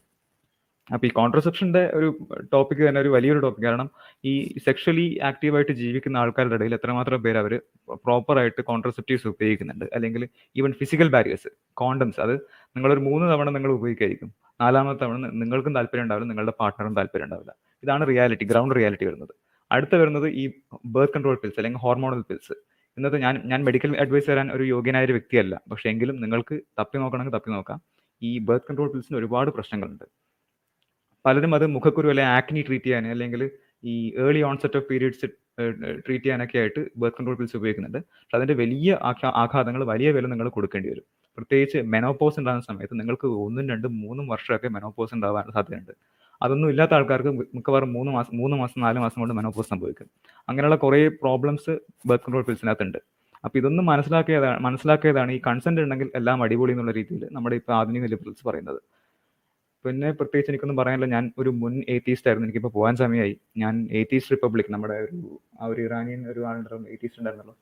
അപ്പൊ 0.92 1.06
ഈ 1.06 1.10
കോൺട്രസെപ്ഷന്റെ 1.10 1.82
ഒരു 1.98 2.08
ടോപ്പിക് 2.52 2.88
തന്നെ 2.88 3.00
ഒരു 3.00 3.08
വലിയൊരു 3.08 3.38
ടോപ്പിക് 3.38 3.64
കാരണം 3.64 3.90
ഈ 4.24 4.32
സെക്ഷലി 4.66 5.18
ആക്റ്റീവായിട്ട് 5.28 5.72
ജീവിക്കുന്ന 5.72 6.16
ആൾക്കാരുടെ 6.22 6.54
ഇടയിൽ 6.54 6.74
എത്രമാത്രം 6.74 7.22
പേര് 7.22 7.38
അവർ 7.42 7.60
പ്രോപ്പർ 8.06 8.38
ആയിട്ട് 8.38 8.62
കോൺട്രസെപ്റ്റീവ്സ് 8.62 9.26
ഉപയോഗിക്കുന്നുണ്ട്. 9.28 9.86
അല്ലെങ്കിൽ 9.94 10.28
ഈവൻ 10.56 10.72
ഫിസിക്കൽ 10.72 11.08
ബാരിയേഴ്സ് 11.08 11.48
കോണ്ടംസ് 11.74 12.20
അത് 12.20 12.34
നിങ്ങളൊരു 12.76 13.00
മൂന്ന് 13.00 13.32
തവണ 13.32 13.50
നിങ്ങൾ 13.50 13.70
ഉപയോഗിക്കായിരിക്കും. 13.70 14.30
നാലാമത്തെ 14.60 15.00
തവണ 15.04 15.30
നിങ്ങൾക്കും 15.42 15.74
താല്പര്യം 15.74 16.04
ഉണ്ടാവില്ല 16.04 16.28
നിങ്ങളുടെ 16.32 16.54
പാർട്ട്ണറും 16.60 16.96
താല്പര്യം 16.96 17.24
ഉണ്ടാവില്ല. 17.24 17.52
ഇതാണ് 17.82 18.08
റിയാലിറ്റി 18.08 18.44
ഗ്രൗണ്ട് 18.44 18.74
റിയാലിറ്റി 18.74 19.04
വരുന്നത്. 19.04 19.34
അടുത്ത 19.70 19.94
വരുന്നത് 19.96 20.28
ഈ 20.28 20.44
ബർത്ത് 20.86 21.14
കൺട്രോൾ 21.14 21.36
പിൽസ് 21.42 21.58
അല്ലെങ്കിൽ 21.60 21.80
ഹോർമോണൽ 21.86 22.22
പിൽസ് 22.30 22.54
ഇന്നത്തെ 22.96 23.18
ഞാൻ 23.18 23.34
ഞാൻ 23.50 23.64
മെഡിക്കൽ 23.64 23.96
അഡ്വൈസ് 24.02 24.30
തരാൻ 24.30 24.52
ഒരു 24.52 24.64
യോഗ്യനായ 24.64 25.04
ഒരു 25.04 25.12
വ്യക്തിയല്ല. 25.12 25.60
പക്ഷേ 25.70 25.90
എങ്കിലും 25.90 26.20
നിങ്ങൾക്ക് 26.20 26.60
തപ്പി 26.78 26.98
നോക്കണമെങ്കിൽ 26.98 27.34
തപ്പി 27.36 27.50
നോക്കാം. 27.50 27.78
ഈ 28.22 28.38
ബർത്ത് 28.38 28.66
കൺട്രോൾ 28.68 28.92
പിൽസിന് 28.92 29.18
ഒരുപാട് 29.18 29.50
പ്രശ്നങ്ങളുണ്ട്. 29.50 30.04
പലരും 31.26 31.54
അത് 31.54 31.66
മുഖക്കുരു 31.66 32.08
അല്ലെങ്കിൽ 32.08 32.32
ആക്നി 32.32 32.64
ട്രീറ്റ് 32.66 32.84
ചെയ്യാൻ 32.84 33.06
അല്ലെങ്കിൽ 33.06 33.50
ഈ 33.84 34.14
early 34.18 34.42
onset 34.42 34.76
of 34.76 34.84
periods 34.90 35.26
treat 36.06 36.24
ചെയ്യാനൊക്കെ 36.24 36.58
ആയിട്ട് 36.58 36.86
ബർത്ത് 36.96 37.16
കൺട്രോൾ 37.16 37.36
പിൽസ് 37.36 37.56
ഉപയോഗിക്കുന്നുണ്ട്. 37.56 37.98
പക്ഷെ 37.98 38.36
അതിന്റെ 38.36 38.54
വലിയ 38.54 38.98
ആഘാ- 39.02 39.32
ആഘാതങ്ങൾ 39.34 39.84
വലിയ 39.84 40.10
വില 40.10 40.26
നിങ്ങൾ 40.26 40.48
കൊടുക്കേണ്ടി 40.48 40.90
വരും. 40.90 41.02
പ്രത്യേകിച്ച് 41.36 41.78
മെനോപോസ് 41.78 42.38
ഉണ്ടാകുന്ന 42.38 42.74
സമയത്ത് 42.74 43.00
നിങ്ങൾക്ക് 43.00 43.26
ഒന്നും 43.26 43.68
രണ്ടും 43.68 44.00
മൂന്നും 44.00 44.26
വർഷമൊക്കെ 44.26 44.68
മെനോപോസ് 44.68 45.14
ഉണ്ടാവാൻ 45.14 45.44
സാധ്യതയുണ്ട്. 45.54 45.90
അതൊന്നും 46.42 46.70
ഇല്ലാത്ത 46.70 46.94
ആൾക്കാർക്ക് 46.94 47.28
മിക്കവാറും 47.28 47.92
മൂന്ന് 47.92 48.12
മാസം 48.12 48.36
മൂന്ന് 48.36 48.56
മാസം 48.56 48.80
നാല് 48.80 48.98
മാസം 48.98 49.20
കൊണ്ട് 49.20 49.34
മെനോപോസ് 49.34 49.68
സംഭവിക്കും. 49.68 50.06
അങ്ങനെയുള്ള 50.48 50.76
കുറേ 50.76 51.08
പ്രോബ്ലംസ് 51.08 51.78
ബർത്ത് 52.06 52.24
കൺട്രോൾ 52.24 52.42
പിൽസിനകത്തുണ്ട് 52.42 52.98
അപ്പോൾ 53.44 53.58
ഇതൊന്നും 53.58 53.86
മനസ്സിലാക്കിയതാണ് 53.86 54.60
മനസ്സിലാക്കിയതാണ് 54.60 55.32
ഈ 55.32 55.40
കൺസെന്റ് 55.46 55.80
ഉണ്ടെങ്കിൽ 55.80 56.10
എല്ലാം 56.14 56.42
അടിപൊളി 56.42 56.72
എന്നുള്ള 56.72 56.90
രീതിയിൽ 56.90 57.28
നമ്മുടെ 57.32 57.56
ഇപ്പോൾ 57.56 57.72
ആധുനിക 57.72 58.04
ലിബറൽസ് 58.04 58.48
പറയുന്നത്. 58.48 58.80
പിന്നെ 59.84 60.08
പ്രത്യേകിച്ച് 60.18 60.50
എനിക്കൊന്നും 60.52 60.78
പറയാനില്ല. 60.80 61.06
ഞാൻ 61.14 61.24
ഒരു 61.40 61.50
മുൻ 61.62 61.74
എയ്റ്റീസ്റ്റ് 61.94 62.28
ആയിരുന്നു. 62.28 62.46
എനിക്കിപ്പോൾ 62.48 62.72
പോകാൻ 62.78 62.94
സമയമായി 63.02 63.34
ഞാൻ 63.62 63.74
ഏത്തീസ്റ്റ് 64.00 64.32
റിപ്പബ്ലിക് 64.34 64.70
നമ്മുടെ 64.74 64.96
ഒരു 65.06 65.18
ആ 65.60 65.66
ഒരു 65.72 65.80
ഇറാനിയൻ 65.86 66.22
ഒരു 66.32 66.40
ആളുണ്ടായിരുന്നു 66.50 66.88
എയ്റ്റീസ് 66.94 67.16
ഉണ്ടായിരുന്നല്ലോ. 67.20 67.54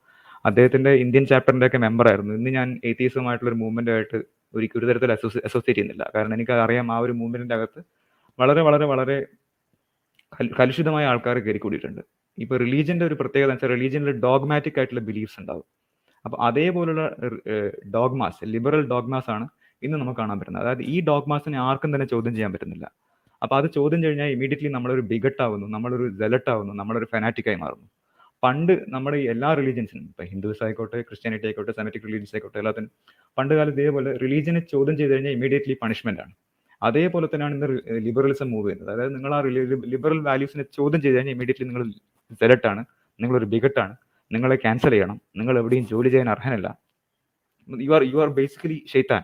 അദ്ദേഹത്തിന്റെ 0.49 0.91
ഇന്ത്യൻ 1.03 1.25
ചാപ്റ്ററിന്റെ 1.31 1.67
ഒക്കെ 1.69 1.79
മെമ്പർ 1.87 2.07
ആയിരുന്നു. 2.11 2.33
ഇന്ന് 2.39 2.51
ഞാൻ 2.59 2.69
ഏത്തീസുമായിട്ടുള്ള 2.89 3.51
ഒരു 3.51 3.59
മൂവ്മെന്റ് 3.63 3.91
ആയിട്ട് 3.95 4.17
ഒരിക്കലും 4.57 4.81
ഒരു 4.83 4.89
തരത്തിൽ 4.91 5.11
അസോസിയേറ്റ് 5.11 5.69
ചെയ്യുന്നില്ല. 5.69 6.03
കാരണം 6.15 6.33
എനിക്ക് 6.37 6.53
അറിയാം 6.65 6.87
ആ 6.95 6.97
ഒരു 7.05 7.13
മൂവ്മെന്റിന്റെ 7.19 7.55
അകത്ത് 7.59 7.81
വളരെ 8.39 8.61
വളരെ 8.67 8.85
വളരെ 8.91 9.17
കലുഷിതമായ 10.59 11.05
ആൾക്കാർ 11.11 11.37
കയറി 11.39 11.59
കൂടിയിട്ടുണ്ട്. 11.63 12.01
ഇപ്പൊ 12.37 12.55
റിലീജിയന്റെ 12.63 13.05
ഒരു 13.09 13.15
പ്രത്യേകത 13.21 13.47
എന്ന് 13.47 13.55
വെച്ചാൽ 13.55 13.71
റിലീജിയനിൽ 13.75 14.11
ഡോഗ്മാറ്റിക് 14.27 14.77
ആയിട്ടുള്ള 14.79 15.01
ബിലീഫ്സ് 15.09 15.37
ഉണ്ടാവും. 15.41 15.65
അപ്പൊ 16.25 16.37
അതേപോലുള്ള 16.47 17.03
ഡോഗ്മാസ് 17.95 18.39
ലിബറൽ 18.53 18.83
ഡോഗ്മാസ് 18.93 19.29
ആണ് 19.35 19.45
ഇന്ന് 19.85 19.97
നമുക്ക് 20.01 20.19
കാണാൻ 20.19 20.37
പറ്റുന്നത്. 20.39 20.63
അതായത് 20.63 20.83
ഈ 20.93 20.97
ഡോഗ്മാസിനെ 21.09 21.57
ആർക്കും 21.67 21.91
തന്നെ 21.95 22.07
ചോദ്യം 22.13 22.33
ചെയ്യാൻ 22.37 22.51
പറ്റുന്നില്ല. 22.53 22.85
അപ്പൊ 23.41 23.55
അത് 23.59 23.67
ചോദ്യം 23.77 24.03
കഴിഞ്ഞാൽ 24.03 24.29
ഇമീഡിയറ്റ്ലി 24.35 24.69
നമ്മളൊരു 24.77 25.03
ബിഗട്ട് 25.11 25.41
ആവുന്നു 25.45 25.67
നമ്മളൊരു 25.75 26.05
ജലട്ട് 26.21 26.49
ആവുന്നു 26.53 26.73
നമ്മളൊരു 26.81 27.07
ഫെനാറ്റിക്കായി 27.13 27.57
മാറുന്നു. 27.63 27.87
പണ്ട് 28.43 28.73
നമ്മുടെ 28.93 29.17
ഈ 29.23 29.25
എല്ലാ 29.33 29.49
റിലീജിയൻസിനും 29.59 30.05
ഇപ്പൊ 30.11 30.23
ഹിന്ദുസ് 30.31 30.61
ആയിക്കോട്ടെ 30.65 31.01
ക്രിസ്ത്യാനിറ്റി 31.09 31.45
ആയിക്കോട്ടെ 31.47 31.73
സെമറ്റിക് 31.77 32.05
റിലീജിയൻസ് 32.07 32.33
ആയിക്കോട്ടെ 32.35 32.59
എല്ലാത്തിനും 32.61 32.89
പണ്ട് 33.37 33.53
കാലത്ത് 33.57 33.79
ഇതേപോലെ 33.81 34.11
റിലീജിയനെ 34.23 34.61
ചോദ്യം 34.73 34.95
ചെയ്ത് 34.99 35.13
കഴിഞ്ഞാൽ 35.13 35.33
ഇമീഡിയറ്റ്ലി 35.37 35.75
പണിഷ്മെന്റ് 35.83 36.21
ആണ്. 36.23 36.33
അതേപോലെ 36.81 37.27
തന്നെയാണ് 37.33 37.53
ഇന്ന് 37.57 37.67
ലിബറലിസം 38.07 38.47
മൂവ് 38.53 38.65
ചെയ്യുന്നത്. 38.67 38.91
അതായത് 38.95 39.13
നിങ്ങൾ 39.15 39.33
ആ 39.35 39.39
ലിബറൽ 39.93 40.19
വാല്യൂസിനെ 40.29 40.65
ചോദ്യം 40.77 41.01
ചെയ്ത് 41.03 41.15
കഴിഞ്ഞാൽ 41.17 41.35
ഇമീഡിയറ്റ്ലി 41.37 41.67
നിങ്ങൾ 41.69 41.83
ജലട്ടാണ് 42.41 42.81
നിങ്ങളൊരു 43.19 43.47
ബിഗട്ടാണ് 43.53 43.95
നിങ്ങളെ 44.31 44.55
ക്യാൻസൽ 44.55 44.93
ചെയ്യണം 44.95 45.17
നിങ്ങൾ 45.39 45.55
എവിടെയും 45.61 45.85
ജോലി 45.91 46.09
ചെയ്യാൻ 46.13 46.29
അർഹനല്ല. 46.35 46.67
You 47.87 47.91
are 47.97 48.03
you 48.13 48.17
are 48.23 48.29
basically 48.39 48.77
ഷെയ്ത്താൻ 48.93 49.23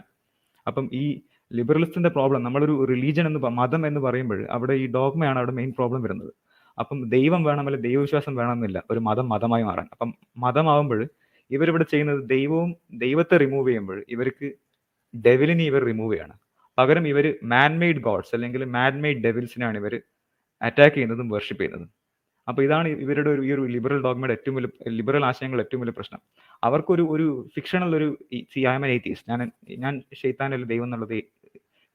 അപ്പം 0.70 0.90
ഈ 0.94 1.22
ലിബറലിസ്റ്റിന്റെ 1.54 2.10
പ്രോബ്ലം 2.10 2.44
നമ്മളൊരു 2.44 2.86
റിലീജൻ 2.90 3.28
എന്ന് 3.28 3.40
മതം 3.40 3.88
എന്ന് 3.88 4.00
പറയുമ്പോൾ 4.00 4.48
അവിടെ 4.52 4.74
ഈ 4.74 4.88
ഡോഗ്മയാണ് 4.88 5.38
അവിടെ 5.38 5.52
മെയിൻ 5.52 5.72
പ്രോബ്ലം 5.78 6.02
വരുന്നത്. 6.04 6.34
അപ്പം 6.80 7.10
ദൈവം 7.10 7.44
വേണം 7.44 7.68
അല്ലെങ്കിൽ 7.68 7.90
ദൈവവിശ്വാസം 7.90 8.36
വേണമെന്നില്ല 8.36 8.84
ഒരു 8.92 9.00
മതം 9.00 9.30
മതമായി 9.30 9.64
മാറാൻ. 9.64 9.88
അപ്പം 9.92 10.10
മതമാവുമ്പോൾ 10.38 11.10
ഇവരിവിടെ 11.52 11.84
ചെയ്യുന്നത് 11.84 12.30
ദൈവവും 12.30 12.76
ദൈവത്തെ 12.94 13.38
റിമൂവ് 13.38 13.68
ചെയ്യുമ്പോൾ 13.68 14.06
ഇവർക്ക് 14.10 14.52
ഡെവിലിനെ 15.26 15.64
ഇവർ 15.64 15.84
റിമൂവ് 15.84 16.14
ചെയ്യാണ്. 16.14 16.36
പകരം 16.78 17.08
ഇവർ 17.08 17.26
മാൻമെയ്ഡ് 17.44 18.02
ഗോഡ്സ് 18.02 18.36
അല്ലെങ്കിൽ 18.36 18.66
മാൻമെയ്ഡ് 18.66 19.24
ഡെവിൽസിനാണ് 19.24 19.78
ഇവർ 19.78 20.02
അറ്റാക്ക് 20.62 20.96
ചെയ്യുന്നതും 20.96 21.30
വർഷിപ്പ് 21.30 21.64
ചെയ്യുന്നതും. 21.64 21.99
അപ്പൊ 22.48 22.64
ഇതാണ് 22.64 22.88
ഇവരുടെ 23.04 23.30
ഒരു 23.30 23.42
ഈ 23.48 23.52
ഒരു 23.52 23.64
ലിബറൽ 23.76 24.00
ഡോഗ്മയുടെ 24.04 24.34
ഏറ്റവും 24.34 24.56
വലിയ 24.56 24.70
ലിബറൽ 24.90 25.26
ആശയങ്ങൾ 25.26 25.60
ഏറ്റവും 25.62 25.82
വലിയ 25.82 25.94
പ്രശ്നം. 25.98 26.22
അവർക്കൊരു 26.64 27.04
ഒരു 27.16 27.50
ഫിക്ഷണൽ 27.56 27.96
ഒരു 27.96 28.08
സി 28.54 28.60
ഐ 28.60 28.76
എം 28.76 28.86
ഞാൻ 29.30 29.52
ഞാൻ 29.78 30.04
ഷെയ്ത്താനല്ല 30.22 30.66
ദൈവം 30.66 30.84
എന്നുള്ളത് 30.84 31.18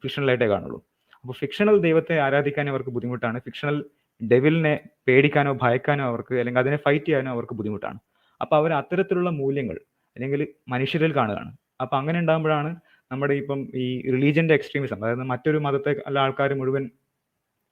ഫിക്ഷണലായിട്ടേ 0.03 0.49
കാണുള്ളൂ. 0.55 0.79
അപ്പോൾ 1.25 1.33
ഫിക്ഷണൽ 1.33 1.77
ദൈവത്തെ 1.81 2.15
ആരാധിക്കാൻ 2.21 2.69
അവർക്ക് 2.69 2.91
ബുദ്ധിമുട്ടാണ്. 2.91 3.39
ഫിക്ഷണൽ 3.41 3.77
ഡെവിലിനെ 4.21 4.75
പേടിക്കാനോ 5.09 5.53
ഭയക്കാനോ 5.63 6.05
അവർക്ക് 6.05 6.35
അല്ലെങ്കിൽ 6.35 6.63
അതിനെ 6.65 6.77
ഫൈറ്റ് 6.77 7.07
ചെയ്യാനോ 7.07 7.31
അവർക്ക് 7.33 7.55
ബുദ്ധിമുട്ടാണ്. 7.55 7.99
അപ്പോൾ 8.41 8.57
അവർ 8.57 8.73
അത്തരത്തിലുള്ള 8.73 9.31
മൂല്യങ്ങൾ 9.31 9.77
അല്ലെങ്കിൽ 10.17 10.41
മനുഷ്യരിൽ 10.69 11.13
കാണുകയാണ്. 11.17 11.53
അപ്പോൾ 11.81 11.97
അങ്ങനെ 11.97 12.19
ഉണ്ടാകുമ്പോഴാണ് 12.19 12.71
നമ്മുടെ 13.13 13.35
ഇപ്പം 13.35 13.61
ഈ 13.75 13.87
റിലീജിയന്റെ 14.13 14.55
എക്സ്ട്രീമിസം 14.55 14.97
അതായത് 14.97 15.25
മറ്റൊരു 15.33 15.59
മതത്തെ 15.59 15.93
അല്ല 16.07 16.19
ആൾക്കാർ 16.19 16.55
മുഴുവൻ 16.55 16.91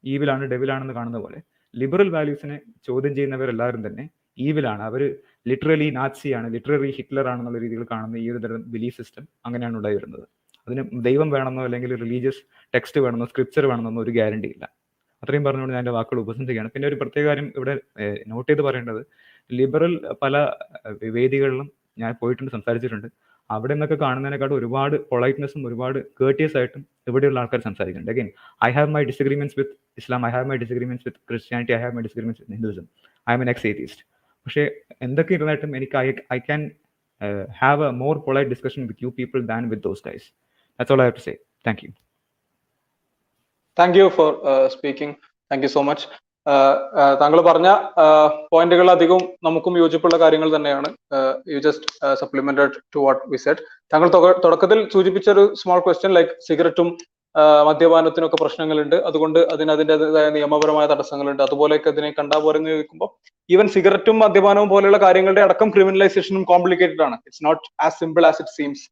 ഈവിലാണ് 0.04 0.44
ഡെവിലാണെന്ന് 0.44 0.94
കാണുന്ന 0.94 1.18
പോലെ 1.18 1.38
ലിബറൽ 1.74 2.08
വാല്യൂസിനെ 2.16 2.56
ചോദ്യം 2.88 3.12
ചെയ്യുന്നവരെല്ലാവരും 3.16 3.82
തന്നെ 3.86 4.04
ഈവിലാണ് 4.46 4.82
അവർ 4.88 5.02
ലിറ്ററലി 5.50 5.88
നാസിയാണ് 5.98 6.46
ലിറ്ററലി 6.54 6.90
ഹിറ്റ്ലർ 6.98 7.26
ആണെന്നുള്ള 7.32 7.58
രീതിയിൽ 7.64 7.82
കാണുന്ന 7.92 8.16
ഈ 8.24 8.26
ഒരു 8.32 8.40
തരം 8.44 8.62
ബിലീഫ് 8.74 8.96
സിസ്റ്റം 9.00 9.24
അങ്ങനെയാണ് 9.46 9.76
ഉണ്ടായി 9.80 9.96
വരുന്നത് 9.98 10.24
അതിന് 10.66 10.82
ദൈവം 11.08 11.28
വേണമെന്നോ 11.34 11.62
അല്ലെങ്കിൽ 11.68 11.92
റിലീജിയസ് 12.04 12.40
ടെക്സ്റ്റ് 12.74 13.00
വേണമെന്നോ 13.04 13.26
സ്ക്രിപ്ചർ 13.32 13.64
വേണമെന്നോ 13.70 14.00
ഒരു 14.04 14.12
ഗ്യാരണ്ടി 14.18 14.48
ഇല്ല. 14.54 14.64
അത്രയും 15.22 15.44
പറഞ്ഞുകൊണ്ട് 15.46 15.74
ഞാൻ 15.76 15.82
എന്റെ 15.84 15.94
വാക്കുകൾ 15.96 16.18
ഉപസംഹരിക്കുകയാണ്. 16.22 16.70
പിന്നെ 16.74 16.86
ഒരു 16.90 16.96
പ്രത്യേക 17.02 17.24
കാര്യം 17.30 17.48
ഇവിടെ 17.58 17.74
നോട്ട് 18.32 18.48
ചെയ്ത് 18.50 18.62
പറയേണ്ടത്. 18.68 19.02
ലിബറൽ 19.50 19.92
പല 20.22 20.36
വേദികളിലും 21.16 21.68
ഞാൻ 22.02 22.12
പോയിട്ടുണ്ട് 22.20 22.52
സംസാരിച്ചിട്ടുണ്ട്. 22.56 23.08
അവിടെ 23.50 23.72
നിന്നൊക്കെ 23.74 23.96
കാണുന്നതിനെക്കാട്ടും 24.04 24.56
ഒരുപാട് 24.60 24.96
പൊളൈറ്റ്നെസ്സും 25.10 25.62
ഒരുപാട് 25.68 25.98
കേർട്ടിയസ് 26.20 26.56
ആയിട്ടും 26.60 26.82
ഇവിടെയുള്ള 27.08 27.40
ആൾക്കാർ 27.42 27.60
സംസാരിക്കുന്നുണ്ട്. 27.68 28.12
Again 28.14 28.28
I 28.68 28.70
have 28.76 28.90
my 28.96 29.02
disagreements 29.10 29.56
with 29.60 29.74
Islam 29.98 30.27
I 30.27 30.31
have 30.31 30.47
my 30.51 30.56
disagreements 30.56 31.05
with 31.09 31.20
Christianity 31.28 31.73
I 31.73 31.81
have 31.82 31.94
my 31.97 32.02
disagreements 32.02 32.43
with 32.43 32.52
Hinduism 32.52 32.86
I 33.27 33.35
am 33.35 33.43
an 33.43 33.51
ex 33.51 33.66
atheist 33.66 34.05
പക്ഷേ 34.47 34.62
എന്തൊക്കെ 35.02 35.35
ഇരുന്നായിട്ടും 35.35 35.77
എനിക്ക് 35.77 35.97
I 35.97 36.06
I 36.32 36.39
can 36.39 36.62
have 37.60 37.85
a 37.85 37.93
more 38.02 38.16
polite 38.19 38.51
discussion 38.51 38.86
with 38.86 39.05
you 39.05 39.10
people 39.19 39.40
than 39.47 39.69
with 39.70 39.82
those 39.82 40.02
guys 40.09 40.27
that's 40.78 40.94
all 40.94 41.02
I 41.02 41.06
have 41.09 41.16
to 41.16 41.24
say 41.28 41.35
thank 41.66 41.82
you 41.85 41.90
thank 43.78 43.98
you 43.98 44.06
for 44.09 44.31
speaking 44.69 45.14
thank 45.51 45.64
you 45.64 45.69
so 45.69 45.82
much 45.82 46.06
താങ്കൾ 47.20 47.40
പറഞ്ഞ 47.40 47.69
പോയിന്റുകൾ 48.48 48.86
അധികവും 48.90 49.24
നമുക്കും 49.44 49.74
യോജിപ്പുള്ള 49.78 50.16
കാര്യങ്ങൾ 50.19 50.48
തന്നെയാണ്. 50.56 50.89
You 51.52 51.59
just 51.59 51.86
supplemented 52.14 52.78
to 52.94 53.01
what 53.06 53.23
we 53.32 53.36
said 53.36 53.62
താങ്കൾ 53.93 54.09
തുടക്കത്തിൽ 54.44 54.81
സൂചിപ്പിച്ച 54.94 55.28
ഒരു 55.31 55.44
സ്മോൾ 55.55 55.81
ക്വസ്റ്റ്യൻ 55.81 56.12
ലൈക്ക് 56.14 56.35
സിഗരറ്റും 56.48 56.89
മദ്യപാനത്തിനൊക്കെ 57.66 58.38
പ്രശ്നങ്ങളുണ്ട്. 58.40 58.96
അതുകൊണ്ട് 59.09 59.38
അതിന് 59.52 59.70
അതിന്റെതായ 59.70 60.30
നിയമപരമായ 60.30 60.86
തടസ്സങ്ങളുണ്ട്. 60.86 61.42
അതുപോലെയൊക്കെ 61.42 61.88
അതിനെ 61.88 62.10
കണ്ടാ 62.18 62.38
പോരെന്ന് 62.38 62.70
ചോദിക്കുമ്പോൾ 62.70 63.10
ഈവൻ 63.50 63.68
സിഗരറ്റും 63.68 64.18
മദ്യപാനവും 64.18 64.68
പോലെയുള്ള 64.68 64.98
കാര്യങ്ങളുടെ 64.98 65.40
അടക്കം 65.40 65.70
ക്രിമിനലൈസേഷനും 65.70 66.42
കോംപ്ലിക്കേറ്റഡ് 66.44 67.02
ആണ്. 67.02 67.16
It's 67.26 67.44
not 67.44 67.62
as 67.86 67.98
simple 68.00 68.26
as 68.26 68.42
it 68.42 68.54
seems 68.59 68.84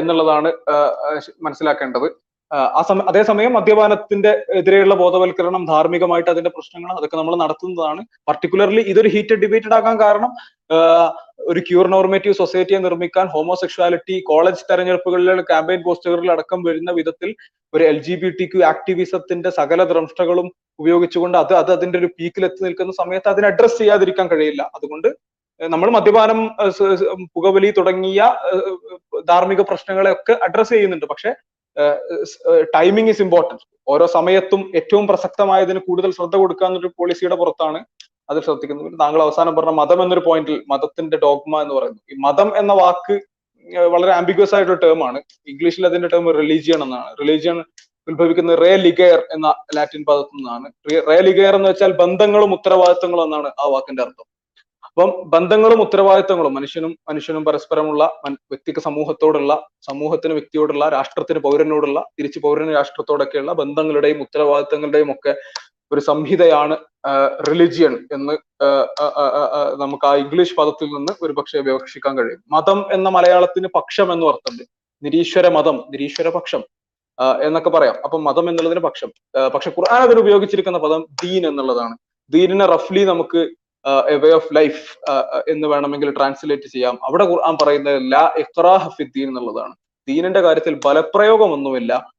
എന്നുള്ളതാണ് 0.00 0.52
മനസ്സിലാക്കേണ്ടത്. 1.42 2.29
അതേസമയം 3.10 3.52
മദ്യപാനത്തിന്റെ 3.56 4.30
എതിരെയുള്ള 4.60 4.94
ബോധവൽക്കരണം 5.02 5.62
ധാർമ്മികമായിട്ട് 5.72 6.30
അതിന്റെ 6.32 6.52
പ്രശ്നങ്ങൾ 6.56 6.90
അതൊക്കെ 6.98 7.16
നമ്മൾ 7.20 7.34
നടത്തുന്നതാണ്. 7.42 8.02
പർട്ടിക്കുലർലി 8.28 8.82
ഇതൊരു 8.92 9.10
ഹീറ്റഡ് 9.14 9.42
ഡിബേറ്റഡ് 9.44 9.76
ആകാൻ 9.78 9.96
കാരണം 10.04 10.32
ഒരു 11.50 11.60
ക്യൂർ 11.68 11.86
നോർമേറ്റീവ് 11.94 12.34
സൊസൈറ്റിയെ 12.40 12.80
നിർമ്മിക്കാൻ 12.86 13.26
ഹോമോസെക്ഷുവാലിറ്റി 13.34 14.16
കോളേജ് 14.30 14.66
തെരഞ്ഞെടുപ്പുകളിലെ 14.70 15.44
ക്യാമ്പയിൻ 15.50 15.80
പോസ്റ്ററുകളിൽ 15.86 16.30
അടക്കം 16.36 16.60
വരുന്ന 16.68 16.90
വിധത്തിൽ 16.98 17.30
ഒരു 17.72 17.84
L 17.90 17.98
G 18.06 18.14
B 18.22 18.30
T 18.38 18.46
Q 18.52 18.60
ആക്ടിവിസത്തിന്റെ 18.72 19.50
സകല 19.58 19.84
ദ്രംഷ്ടകളും 19.90 20.46
ഉപയോഗിച്ചുകൊണ്ട് 20.82 21.36
അത് 21.42 21.52
അത് 21.62 21.70
അതിന്റെ 21.76 21.98
ഒരു 22.02 22.08
പീക്കിൽ 22.18 22.44
എത്തി 22.48 22.62
നിൽക്കുന്ന 22.66 22.92
സമയത്ത് 23.02 23.28
അതിനെ 23.32 23.48
അഡ്രസ് 23.52 23.78
ചെയ്യാതിരിക്കാൻ 23.80 24.26
കഴിയില്ല. 24.32 24.62
അതുകൊണ്ട് 24.76 25.08
നമ്മൾ 25.60 25.88
മദ്യപാനം 25.96 26.38
പുകവലി 27.36 27.70
തുടങ്ങിയ 27.78 28.20
ധാർമ്മിക 29.30 29.62
പ്രശ്നങ്ങളെ 29.70 30.10
ഒക്കെ 30.16 30.34
അഡ്രസ് 30.46 30.72
ചെയ്യുന്നുണ്ട്. 30.74 31.06
പക്ഷെ 31.12 31.30
ടൈമിംഗ് 32.76 33.10
ഇസ് 33.14 33.22
ഇമ്പോർട്ടന്റ് 33.22 33.64
ഓരോ 33.92 34.06
സമയത്തും 34.16 34.60
ഏറ്റവും 34.78 35.04
പ്രസക്തമായതിന് 35.10 35.80
കൂടുതൽ 35.88 36.10
ശ്രദ്ധ 36.18 36.34
കൊടുക്കുക 36.36 36.66
എന്നൊരു 36.66 36.90
പോളിസിയുടെ 36.98 37.36
പുറത്താണ് 37.40 37.80
അത് 38.30 38.38
ശ്രദ്ധിക്കുന്നത്. 38.46 38.84
പിന്നെ 38.86 39.00
താങ്കൾ 39.04 39.20
അവസാനം 39.26 39.52
പറഞ്ഞ 39.56 39.74
മതം 39.82 40.00
എന്നൊരു 40.02 40.22
പോയിന്റിൽ 40.26 40.56
മതത്തിന്റെ 40.72 41.16
ഡോഗ്മ 41.24 41.54
എന്ന് 41.64 41.74
പറയുന്നു. 41.74 42.00
ഈ 42.12 42.16
മതം 42.26 42.48
എന്ന 42.60 42.72
വാക്ക് 42.80 43.16
വളരെ 43.94 44.12
ആംബിഗ്വസ് 44.18 44.54
ആയിട്ടൊരു 44.56 44.80
ടേം 44.84 45.00
ആണ്. 45.08 45.18
ഇംഗ്ലീഷിൽ 45.52 45.86
അതിന്റെ 45.88 46.08
ടേം 46.12 46.26
റിലീജിയൻ 46.40 46.80
എന്നാണ്. 46.86 47.10
റിലീജിയൻ 47.20 47.56
ഉത്ഭവിക്കുന്നത് 48.08 48.58
റേ 48.64 48.70
ലിഗയർ 48.84 49.20
എന്ന 49.34 49.48
ലാറ്റിൻ 49.76 50.02
പദത്തിൽ 50.08 50.36
നിന്നാണ്. 50.38 50.66
റേ 51.10 51.18
ലിഗയർ 51.28 51.54
എന്ന് 51.58 51.68
വെച്ചാൽ 51.72 51.92
ബന്ധങ്ങളും 52.02 52.52
ഉത്തരവാദിത്തങ്ങളും 52.56 53.24
എന്നാണ് 53.28 53.48
ആ 53.62 53.66
വാക്കിന്റെ 53.74 54.02
അർത്ഥം. 54.06 54.26
അപ്പം 54.96 55.30
ബന്ധങ്ങളും 55.30 55.80
ഉത്തരവാദിത്തങ്ങളും 55.80 56.54
മനുഷ്യനും 56.54 56.98
മനുഷ്യനും 57.08 57.44
പരസ്പരമുള്ള 57.44 58.04
വ്യക്തിക്ക് 58.28 58.80
സമൂഹത്തോടുള്ള 58.80 59.68
സമൂഹത്തിന് 59.80 60.32
വ്യക്തിയോടുള്ള 60.32 60.88
രാഷ്ട്രത്തിന് 60.88 61.38
പൗരനോടുള്ള 61.38 62.00
തിരിച്ച് 62.18 62.38
പൗരന് 62.38 62.74
രാഷ്ട്രത്തോടൊക്കെയുള്ള 62.74 63.52
ബന്ധങ്ങളുടെയും 63.52 64.20
ഉത്തരവാദിത്തങ്ങളുടെയും 64.20 65.12
ഒക്കെ 65.12 65.34
ഒരു 65.92 66.00
സംഹിതയാണ് 66.00 66.76
റിലിജിയൻ 67.48 68.06
എന്ന് 68.12 68.34
നമുക്ക് 69.80 70.06
ആ 70.06 70.14
ഇംഗ്ലീഷ് 70.14 70.54
പദത്തിൽ 70.54 70.86
നിന്ന് 70.86 71.12
ഒരു 71.22 71.32
പക്ഷേ 71.32 71.60
വിവക്ഷിക്കാൻ 71.60 72.18
കഴിയും. 72.18 72.42
മതം 72.48 72.86
എന്ന 72.92 73.08
മലയാളത്തിന് 73.08 73.68
പക്ഷം 73.74 74.12
എന്ന് 74.12 74.26
അർത്ഥമുണ്ട്. 74.26 74.62
നിരീശ്വര 75.02 75.48
മതം 75.48 75.84
നിരീശ്വര 75.90 76.28
പക്ഷം 76.28 76.62
എന്നൊക്കെ 77.42 77.70
പറയാം. 77.70 77.96
അപ്പൊ 78.04 78.18
മതം 78.18 78.48
എന്നുള്ളതിന് 78.50 78.80
പക്ഷം. 78.80 79.10
പക്ഷെ 79.54 79.70
ഖുർആൻ 79.70 80.02
അതിൽ 80.02 80.18
ഉപയോഗിച്ചിരിക്കുന്ന 80.18 80.78
പദം 80.78 81.06
ദീൻ 81.24 81.46
എന്നുള്ളതാണ്. 81.48 81.96
ദീനിനെ 82.30 82.66
റഫ്ലി 82.66 83.04
നമുക്ക് 83.04 83.50
എ 84.08 84.16
വേ 84.16 84.30
ഓഫ് 84.30 84.56
ലൈഫ് 84.56 84.98
എന്ന് 85.48 85.68
വേണമെങ്കിൽ 85.68 86.10
ട്രാൻസ്ലേറ്റ് 86.10 86.62
ചെയ്യാം. 86.62 86.98
അവിടെ 87.04 87.24
ഖുർആൻ 87.24 87.56
പറയുന്നത് 87.62 88.12
ലാ 88.12 88.34
ഇഖ്റാഹ 88.38 88.88
ഫി 88.88 89.04
ദീൻ 89.04 89.28
എന്നുള്ളതാണ്. 89.28 89.74
ദീനിന്റെ 90.08 90.40
കാര്യത്തിൽ 90.40 90.80
ബലപ്രയോഗമൊന്നുമില്ല. 90.84 92.12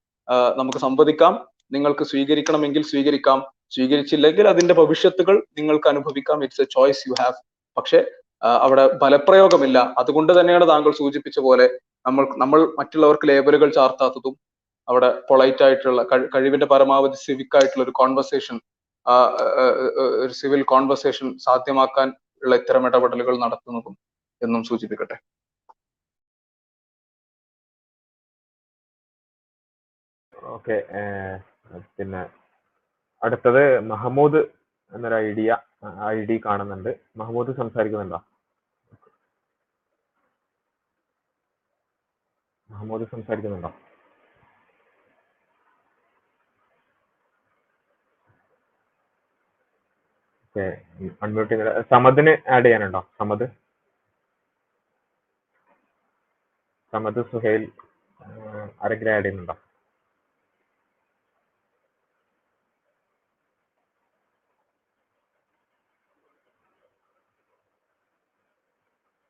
നമുക്ക് 0.57 0.77
സംവദിക്കാം. 0.77 1.47
നിങ്ങൾക്ക് 1.71 2.03
സ്വീകരിക്കണമെങ്കിൽ 2.03 2.83
സ്വീകരിക്കാം. 2.83 3.45
സ്വീകരിച്ചില്ലെങ്കിൽ 3.69 4.47
അതിന്റെ 4.47 4.73
ഭവിഷ്യത്തുകൾ 4.73 5.43
നിങ്ങൾക്ക് 5.57 5.87
അനുഭവിക്കാം. 5.87 6.43
It's 6.43 6.61
a 6.61 6.63
choice 6.63 7.09
you 7.09 7.13
have 7.21 7.33
പക്ഷെ 7.77 8.11
അവിടെ 8.43 8.87
ബലപ്രയോഗമില്ല. 8.87 9.93
അതുകൊണ്ട് 9.97 10.39
തന്നെയാണ് 10.39 10.67
താങ്കൾ 10.67 10.91
സൂചിപ്പിച്ച 10.91 11.39
പോലെ 11.39 11.69
നമ്മൾ 12.05 12.27
നമ്മൾ 12.37 12.71
മറ്റുള്ളവർക്ക് 12.79 13.27
ലേബലുകൾ 13.27 13.69
ചാർത്താത്തതും 13.69 14.37
അവിടെ 14.89 15.21
പൊളൈറ്റ് 15.29 15.63
ആയിട്ടുള്ള 15.63 16.03
കഴി- 16.03 16.29
കഴിവിന്റെ 16.35 16.65
പരമാവധി 16.65 17.15
സിവിക് 17.15 17.55
ആയിട്ടുള്ള 17.55 17.83
ഒരു 17.83 17.91
കോൺവെർസേഷൻ 17.91 18.61
ഒരു 20.23 20.33
സിവിൽ 20.39 20.61
കോൺവെർസേഷൻ 20.71 21.27
സാധ്യമാക്കാൻ 21.45 22.09
ഉള്ള 22.43 22.55
ഇത്തരം 22.61 22.85
ഇടപെടലുകൾ 22.89 23.35
നടത്തുന്നതും 23.45 23.95
എന്നും 24.41 24.61
സൂചിപ്പിക്കട്ടെ. 24.69 25.17
ഓക്കെ 30.55 30.77
പിന്നെ 31.97 32.21
അടുത്തത് 33.21 33.63
മഹമ്മൂദ് 33.91 34.41
എന്നൊരു 34.93 35.15
ഐഡിയ 35.27 35.51
ഐ 36.15 36.17
ഡി 36.29 36.35
കാണുന്നുണ്ട്. 36.47 36.91
മഹമ്മൂദ് 37.19 37.51
സംസാരിക്കുന്നുണ്ടോ? 37.61 38.19
മഹമ്മൂദ് 42.69 43.05
സംസാരിക്കുന്നുണ്ടോ 43.13 43.71
ഓക്കെ 43.71 43.83
അൺമ്യൂട്ട് 51.23 51.49
ചെയ്യുന്നില്ല 51.51 51.81
സമദിന് 51.93 52.33
ആഡ് 52.55 52.65
ചെയ്യാനുണ്ടോ? 52.65 53.01
സമദ് 53.19 53.45
സമദ് 56.93 57.21
സുഹേൽ 57.31 57.63
ആരെങ്കിലും 58.83 59.13
ആഡ് 59.15 59.23
ചെയ്യുന്നുണ്ടോ? 59.25 59.55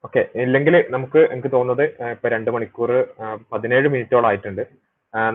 ഓക്കെ. 0.08 0.22
ഇല്ലെങ്കിൽ 0.44 0.76
നമുക്ക് 0.96 1.20
എനിക്ക് 1.34 1.50
തോന്നുന്നത് 1.56 1.84
ഇപ്പൊ 2.14 2.28
രണ്ട് 2.36 2.50
മണിക്കൂർ 2.56 2.92
പതിനേഴ് 3.52 3.88
മിനിറ്റോളം 3.94 4.28
ആയിട്ടുണ്ട്. 4.30 4.64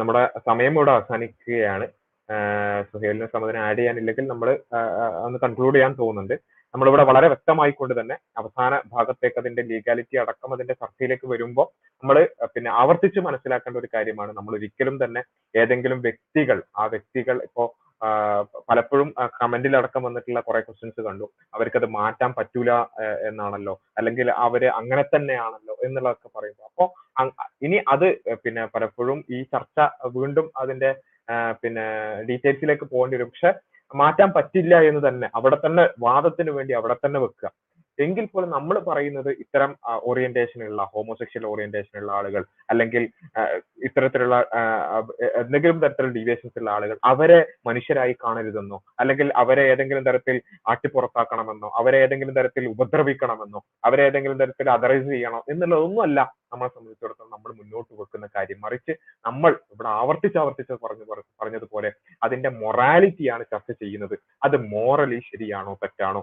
നമ്മുടെ 0.00 0.22
സമയം 0.48 0.74
ഇവിടെ 0.78 0.92
അവസാനിക്കുകയാണ്. 0.96 1.86
സുഹേലിന് 2.90 3.26
സമതിന് 3.32 3.58
ആഡ് 3.66 3.78
ചെയ്യാനില്ലെങ്കിൽ 3.78 4.24
നമ്മൾ 4.32 4.48
ഒന്ന് 5.26 5.38
കൺക്ലൂഡ് 5.44 5.76
ചെയ്യാൻ 5.76 5.92
തോന്നുന്നുണ്ട്. 6.02 6.36
നമ്മളിവിടെ 6.74 7.04
വളരെ 7.08 7.26
വ്യക്തമായിക്കൊണ്ട് 7.32 7.94
തന്നെ 7.98 8.16
അവസാന 8.40 8.80
ഭാഗത്തേക്ക് 8.94 9.38
അതിന്റെ 9.42 9.62
ലീഗാലിറ്റി 9.70 10.16
അടക്കം 10.22 10.52
അതിന്റെ 10.56 10.74
ചർച്ചയിലേക്ക് 10.80 11.26
വരുമ്പോൾ 11.32 11.66
നമ്മൾ 12.02 12.16
പിന്നെ 12.54 12.70
ആവർത്തിച്ച് 12.80 13.20
മനസ്സിലാക്കേണ്ട 13.28 13.76
ഒരു 13.82 13.90
കാര്യമാണ്. 13.94 14.32
നമ്മൾ 14.38 14.54
ഒരിക്കലും 14.58 14.96
തന്നെ 15.04 15.22
ഏതെങ്കിലും 15.54 16.00
വ്യക്തികൾ 16.06 16.60
ആ 16.80 16.86
വ്യക്തികൾ 16.94 17.38
ഇപ്പോൾ 17.48 17.68
പലപ്പോഴും 18.70 19.08
കമന്റിൽ 19.40 19.74
അടക്കം 19.78 20.02
വന്നിട്ടുള്ള 20.06 20.40
കുറെ 20.46 20.60
ക്വസ്റ്റ്യൻസ് 20.64 21.02
കണ്ടു. 21.06 21.26
അവർക്കത് 21.54 21.86
മാറ്റാൻ 21.98 22.30
പറ്റൂല 22.38 22.70
എന്നാണല്ലോ. 23.28 23.74
അല്ലെങ്കിൽ 23.98 24.28
അവർ 24.46 24.62
അങ്ങനെ 24.80 25.04
തന്നെയാണല്ലോ 25.14 25.74
എന്നുള്ളതൊക്കെ 25.86 26.28
പറയുമ്പോൾ. 26.36 26.66
അപ്പോ 26.70 26.84
ഇനി 27.66 27.78
അത് 27.94 28.06
പിന്നെ 28.44 28.64
പലപ്പോഴും 28.74 29.20
ഈ 29.36 29.38
ചർച്ച 29.54 29.78
വീണ്ടും 30.16 30.48
അതിന്റെ 30.62 30.90
പിന്നെ 31.62 31.84
ഡീറ്റെയിൽസിലേക്ക് 32.28 32.84
പോകേണ്ടി 32.84 33.16
വരും. 33.16 33.28
പക്ഷെ 33.28 33.50
മാറ്റാൻ 33.94 34.32
പറ്റില്ല 34.36 34.74
എന്ന് 34.82 35.08
തന്നെ. 35.08 35.28
അവിടെ 35.34 35.56
തന്നെ 35.66 35.88
വാദത്തിന് 36.00 36.50
വേണ്ടി 36.50 36.72
അവിടെ 36.74 36.96
തന്നെ 37.04 37.20
വെക്കുക. 37.20 37.50
എങ്കിൽ 37.98 38.26
പോലും 38.26 38.50
നമ്മൾ 38.50 38.78
പറയുന്നത് 38.78 39.30
ഇത്തരം 39.30 39.76
ഓറിയന്റേഷൻ 39.86 40.64
ഉള്ള 40.64 40.84
ഹോമോസെക്ഷൽ 40.84 41.46
ഓറിയന്റേഷൻ 41.46 42.00
ഉള്ള 42.00 42.12
ആളുകൾ 42.12 42.44
അല്ലെങ്കിൽ 42.70 43.08
ഇത്തരത്തിലുള്ള 43.84 44.36
എന്തെങ്കിലും 45.36 45.80
തരത്തിലുള്ള 45.80 46.14
ഡീവിയേഷൻസ് 46.14 46.58
ഉള്ള 46.58 46.70
ആളുകൾ 46.70 46.98
അവരെ 47.04 47.46
മനുഷ്യരായി 47.66 48.12
കാണരുതെന്നോ 48.24 48.82
അല്ലെങ്കിൽ 49.00 49.32
അവരെ 49.36 49.62
ഏതെങ്കിലും 49.62 50.04
തരത്തിൽ 50.04 50.42
ആട്ടിപ്പുറത്താക്കണമെന്നോ 50.68 51.72
അവരെ 51.76 51.98
ഏതെങ്കിലും 51.98 52.34
തരത്തിൽ 52.34 52.66
ഉപദ്രവിക്കണമെന്നോ 52.68 53.62
അവരെ 53.84 54.02
ഏതെങ്കിലും 54.02 54.38
തരത്തിൽ 54.38 54.70
അതറൈസ് 54.70 55.06
ചെയ്യണോ 55.06 55.44
എന്നുള്ളതൊന്നുമല്ല 55.50 56.20
നമ്മളെ 56.52 56.70
സംബന്ധിച്ചിടത്തോളം 56.70 57.30
നമ്മൾ 57.30 57.52
മുന്നോട്ട് 57.52 57.94
വെക്കുന്ന 58.00 58.28
കാര്യം. 58.36 58.60
മറിച്ച് 58.60 58.92
നമ്മൾ 59.26 59.50
ഇവിടെ 59.72 59.88
ആവർത്തിച്ച് 59.88 60.38
ആവർത്തിച്ച് 60.38 60.72
പറഞ്ഞു 60.84 61.04
പറ- 61.04 61.26
പറഞ്ഞതുപോലെ 61.42 61.92
അതിന്റെ 62.22 62.48
മൊറാലിറ്റിയാണ് 62.48 63.44
ചർച്ച 63.52 63.72
ചെയ്യുന്നത്. 63.72 64.18
അത് 64.44 64.56
മോറലി 64.56 65.20
ശരിയാണോ 65.20 65.74
തെറ്റാണോ? 65.74 66.22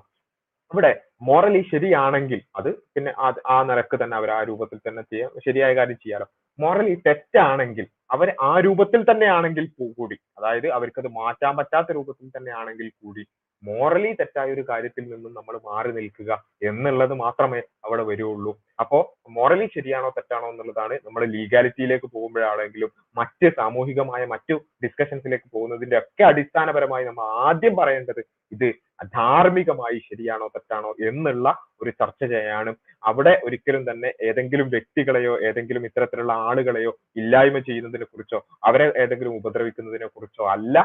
ഇവിടെ 0.72 0.92
മോറലി 1.22 1.62
ശരിയാണെങ്കിൽ 1.72 2.40
അത് 2.56 2.70
പിന്നെ 2.96 3.12
ആ 3.48 3.58
നിരക്ക് 3.70 4.04
തന്നെ 4.04 4.16
അവർ 4.18 4.30
ആ 4.32 4.40
രൂപത്തിൽ 4.44 4.80
തന്നെ 4.88 5.04
ചെയ്യാം. 5.12 5.32
ശരിയായ 5.46 5.72
കാര്യം 5.76 6.00
ചെയ്യാലോ. 6.04 6.28
മോറലി 6.60 6.96
തെറ്റാണെങ്കിൽ 7.08 7.86
അവർ 8.12 8.30
ആ 8.42 8.60
രൂപത്തിൽ 8.60 9.02
തന്നെ 9.10 9.28
ആണെങ്കിൽ 9.36 9.66
കൂടി. 9.78 10.18
അതായത് 10.38 10.68
അവർക്ക് 10.78 11.00
അത് 11.04 11.10
മാറ്റാൻ 11.22 11.54
പറ്റാത്ത 11.58 11.92
രൂപത്തിൽ 11.92 12.28
തന്നെ 12.38 12.52
ആണെങ്കിൽ 12.62 12.90
കൂടി 13.02 13.24
മോറലി 13.64 14.10
തെറ്റായ 14.20 14.54
ഒരു 14.54 14.64
കാര്യത്തിൽ 14.70 15.04
നിന്നും 15.12 15.34
നമ്മൾ 15.34 15.56
മാറി 15.68 15.92
നിൽക്കുക 15.98 16.32
എന്നുള്ളത് 16.70 17.14
മാത്രമേ 17.22 17.60
അവിടെ 17.86 18.04
വരുള്ളൂ. 18.04 18.52
അപ്പോ 18.82 18.98
മോറലി 19.30 19.68
ശരിയാണോ 19.76 20.10
തെറ്റാണോ 20.10 20.48
എന്നുള്ളതാണ് 20.50 20.96
നമ്മൾ 21.06 21.24
ലീഗാലിറ്റിയിലേക്ക് 21.36 22.08
പോകുമ്പോഴാണെങ്കിലും 22.16 22.90
മറ്റ് 23.18 23.50
സാമൂഹികമായ 23.60 24.26
മറ്റു 24.26 24.56
ഡിസ്കഷൻസിലേക്ക് 24.84 25.48
പോകുന്നതിന്റെ 25.54 25.98
ഒക്കെ 25.98 26.26
അടിസ്ഥാനപരമായി 26.32 27.06
നമ്മൾ 27.06 27.26
ആദ്യം 27.48 27.76
പറയേണ്ടത് 27.82 28.22
ഇത് 28.52 28.68
ധാർമ്മികമായി 29.14 30.00
ശരിയാണോ 30.00 30.48
തെറ്റാണോ 30.48 30.96
എന്നുള്ള 31.00 31.48
ഒരു 31.82 31.92
ചർച്ച 31.92 32.24
ചെയ്യാനും 32.26 32.76
അവിടെ 33.04 33.42
ഒരിക്കലും 33.44 33.92
തന്നെ 33.92 34.14
ഏതെങ്കിലും 34.22 34.68
വ്യക്തികളെയോ 34.70 35.34
ഏതെങ്കിലും 35.42 35.86
ഇത്തരത്തിലുള്ള 35.86 36.34
ആളുകളെയോ 36.34 36.92
ഇല്ലായ്മ 37.16 37.60
ചെയ്യുന്നതിനെ 37.60 38.06
കുറിച്ചോ 38.06 38.40
അവരെ 38.64 38.88
ഏതെങ്കിലും 39.04 39.36
ഉപദ്രവിക്കുന്നതിനെ 39.36 40.08
കുറിച്ചോ 40.08 40.46
അല്ല 40.52 40.78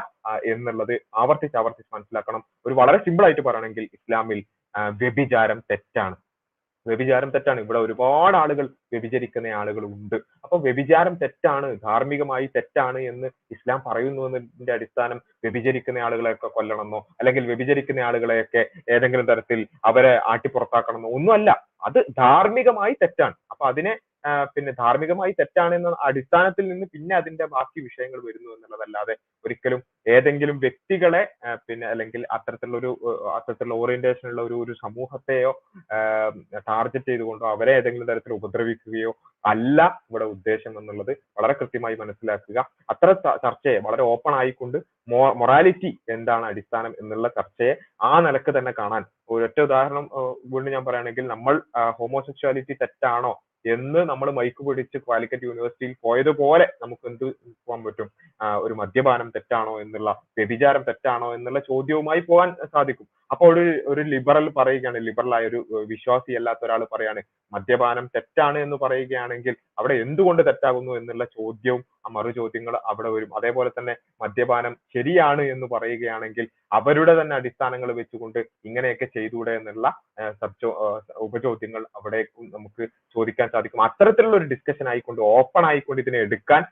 എന്നുള്ളത് 0.45 0.95
ആവർത്തിച്ച് 1.15 1.57
ആവർത്തിച്ച് 1.57 1.95
മനസ്സിലാക്കണം. 1.95 2.43
ഒരു 2.65 2.73
വളരെ 2.73 2.97
സിമ്പിൾ 2.97 3.25
ആയിട്ട് 3.25 3.41
പറയണമെങ്കിൽ 3.41 3.83
ഇസ്ലാമിൽ 3.93 4.41
വ്യഭിചാരം 5.01 5.59
തെറ്റാണ്. 5.71 6.15
വ്യഭിചാരം 6.89 7.29
തെറ്റാണ്. 7.29 7.59
ഇവിടെ 7.65 7.79
ഒരുപാട് 7.79 8.37
ആളുകൾ 8.37 8.65
വ്യഭിചരിക്കുന്ന 8.93 9.47
ആളുകൾ 9.61 9.83
ഉണ്ട്. 9.85 10.17
അപ്പൊ 10.43 10.57
വ്യഭിചാരം 10.57 11.15
തെറ്റാണ് 11.23 11.67
ധാർമ്മികമായി 11.83 12.45
തെറ്റാണ് 12.55 12.99
എന്ന് 13.11 13.27
ഇസ്ലാം 13.51 13.81
പറയുന്നു 13.87 14.21
എന്നതിന്റെ 14.27 14.73
അടിസ്ഥാനം 14.73 15.17
വ്യഭിചരിക്കുന്ന 15.43 16.05
ആളുകളെയൊക്കെ 16.07 16.47
കൊല്ലണമെന്നോ 16.47 17.01
അല്ലെങ്കിൽ 17.19 17.45
വ്യഭിചരിക്കുന്ന 17.45 17.99
ആളുകളെയൊക്കെ 18.09 18.63
ഏതെങ്കിലും 18.89 19.25
തരത്തിൽ 19.25 19.61
അവരെ 19.85 20.13
ആട്ടിപ്പുറത്താക്കണമെന്നോ 20.27 21.09
ഒന്നുമല്ല. 21.09 21.49
അത് 21.85 21.99
ധാർമ്മികമായി 22.17 22.93
തെറ്റാണ്. 23.03 23.35
അപ്പൊ 23.51 23.65
അതിനെ 23.67 23.93
പിന്നെ 24.55 24.71
ധാർമ്മികമായി 24.71 25.31
തെറ്റാണെന്ന 25.31 25.95
അടിസ്ഥാനത്തിൽ 26.07 26.65
നിന്ന് 26.69 26.85
പിന്നെ 26.93 27.15
അതിന്റെ 27.15 27.45
ബാക്കി 27.45 27.79
വിഷയങ്ങൾ 27.81 28.19
വരുന്നു 28.19 28.49
എന്നുള്ളതല്ലാതെ 28.55 29.15
ഒരിക്കലും 29.45 29.81
ഏതെങ്കിലും 30.07 30.57
വ്യക്തികളെ 30.59 31.23
പിന്നെ 31.67 31.87
അല്ലെങ്കിൽ 31.87 32.21
അത്തരത്തിലുള്ള 32.31 32.77
ഒരു 32.77 32.91
അത്തരത്തിലുള്ള 33.35 33.75
ഓറിയന്റേഷൻ 33.75 34.27
ഉള്ള 34.29 34.41
ഒരു 34.41 34.55
ഒരു 34.63 34.73
സമൂഹത്തെയോ 34.83 35.51
ടാർഗറ്റ് 36.69 37.09
ചെയ്തുകൊണ്ടോ 37.11 37.47
അവരെ 37.55 37.73
ഏതെങ്കിലും 37.79 38.09
തരത്തിൽ 38.11 38.33
ഉപദ്രവിക്കുകയോ 38.33 39.11
അല്ല 39.45 39.81
ഇവിടെ 40.09 40.25
ഉദ്ദേശം 40.25 40.71
എന്നുള്ളത് 40.79 41.11
വളരെ 41.37 41.53
കൃത്യമായി 41.59 41.95
മനസ്സിലാക്കുക. 41.95 42.57
അത്ര 42.89 43.09
ചർച്ചയെ 43.43 43.77
വളരെ 43.87 44.03
ഓപ്പൺ 44.13 44.33
ആയിക്കൊണ്ട് 44.39 44.77
മൊറാലിറ്റി 45.41 45.91
എന്താണ് 46.15 46.45
അടിസ്ഥാനം 46.45 46.91
എന്നുള്ള 47.01 47.27
ചർച്ചയെ 47.37 47.73
ആ 48.09 48.19
നിലയ്ക്ക് 48.25 48.51
തന്നെ 48.57 48.71
കാണാൻ. 48.71 49.03
ഒരൊറ്റ 49.29 49.59
ഉദാഹരണം 49.67 50.05
വീണ്ടും 50.51 50.71
ഞാൻ 50.75 50.83
പറയുകയാണെങ്കിൽ 50.85 51.25
നമ്മൾ 51.27 51.55
ഹോമോസെക്ഷുവാലിറ്റി 51.99 52.75
തെറ്റാണോ 52.81 53.33
എന്ന് 53.65 53.99
നമ്മൾ 54.09 54.27
മൈക്ക് 54.37 54.61
പിടിച്ച് 54.67 54.97
കാലിക്കറ്റ് 55.07 55.47
യൂണിവേഴ്സിറ്റിയിൽ 55.47 55.93
പോയതുപോലെ 56.05 56.65
നമുക്ക് 56.81 57.05
എന്ത് 57.11 57.25
പോകാൻ 57.65 57.79
പറ്റും? 57.85 58.07
ഒരു 58.63 58.73
മദ്യപാനം 58.81 59.29
തെറ്റാണോ 59.35 59.73
എന്നുള്ള 59.81 60.09
വ്യഭിചാരം 60.37 60.83
തെറ്റാണോ 60.89 61.29
എന്നുള്ള 61.37 61.59
ചോദ്യവുമായി 61.69 62.21
പോകാൻ 62.29 62.49
സാധിക്കും. 62.73 63.07
അപ്പോൾ 63.31 63.47
ഒരു 63.53 63.63
ഒരു 63.91 64.03
ലിബറൽ 64.13 64.45
പറയുകയാണ് 64.59 64.99
ലിബറൽ 65.07 65.33
ആയ 65.37 65.49
ഒരു 65.51 65.59
വിശ്വാസി 65.91 66.31
അല്ലാത്ത 66.39 66.63
ഒരാൾ 66.67 66.83
പറയാണ് 66.93 67.21
മദ്യപാനം 67.51 68.05
തെറ്റാണ് 68.15 68.57
എന്ന് 68.65 68.77
പറയുകയാണെങ്കിൽ 68.83 69.55
അവിടെ 69.79 69.95
എന്തുകൊണ്ട് 70.05 70.41
തെറ്റാകുന്നു 70.49 70.93
എന്നുള്ള 70.99 71.25
ചോദ്യവും 71.37 71.83
ആ 72.05 72.09
മറു 72.15 72.31
ചോദ്യങ്ങൾ 72.39 72.73
അവിടെ 72.91 73.09
വരും. 73.15 73.31
അതേപോലെ 73.39 73.69
തന്നെ 73.77 73.93
മദ്യപാനം 74.21 74.73
ശരിയാണ് 74.95 75.43
എന്ന് 75.53 75.67
പറയുകയാണെങ്കിൽ 75.73 76.45
അവരുടെ 76.79 77.13
തന്നെ 77.21 77.35
അടിസ്ഥാനങ്ങൾ 77.39 77.89
വെച്ചുകൊണ്ട് 77.99 78.39
ഇങ്ങനെയൊക്കെ 78.67 79.07
ചെയ്തൂടെ 79.17 79.53
എന്നുള്ള 79.59 79.87
സബ്ചോ 80.41 80.71
ഉപചോദ്യങ്ങൾ 81.27 81.83
അവിടെ 81.99 82.19
നമുക്ക് 82.57 82.83
ചോദിക്കാൻ 83.15 83.47
സാധിക്കും. 83.55 83.85
അത്തരത്തിലുള്ള 83.87 84.37
ഒരു 84.41 84.49
ഡിസ്കഷൻ 84.53 84.87
ആയിക്കൊണ്ട് 84.93 85.23
ഓപ്പൺ 85.37 85.65
ആയിക്കൊണ്ട് 85.71 86.03
ഇതിനെ 86.05 86.21
എടുക്കാൻ 86.27 86.63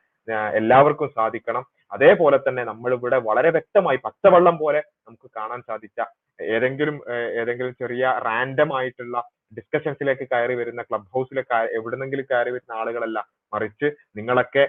എല്ലാവർക്കും 0.59 1.09
സാധിക്കണം. 1.17 1.63
അതേപോലെ 1.95 2.37
തന്നെ 2.45 2.63
നമ്മൾ 2.69 2.91
ഇവിടെ 2.95 3.17
വളരെ 3.27 3.49
വ്യക്തമായി 3.55 3.99
പച്ചവെള്ളം 4.05 4.55
പോലെ 4.63 4.79
നമുക്ക് 5.07 5.27
കാണാൻ 5.37 5.59
സാധിച്ച 5.69 5.99
ഏതെങ്കിലും 6.55 6.95
ഏതെങ്കിലും 7.41 7.73
ചെറിയ 7.81 8.05
റാൻഡം 8.25 8.71
ആയിട്ടുള്ള 8.79 9.17
ഡിസ്കഷൻസിലേക്ക് 9.51 10.25
കയറി 10.31 10.55
വരുന്ന 10.55 10.81
ക്ലബ് 10.81 11.09
ഹൗസിലേക്ക് 11.13 11.59
എവിടെന്നെങ്കിലും 11.77 12.25
കയറി 12.31 12.51
വരുന്ന 12.51 12.73
ആളുകളല്ല. 12.73 13.17
മറിച്ച് 13.53 13.87
നിങ്ങളൊക്കെ 14.17 14.63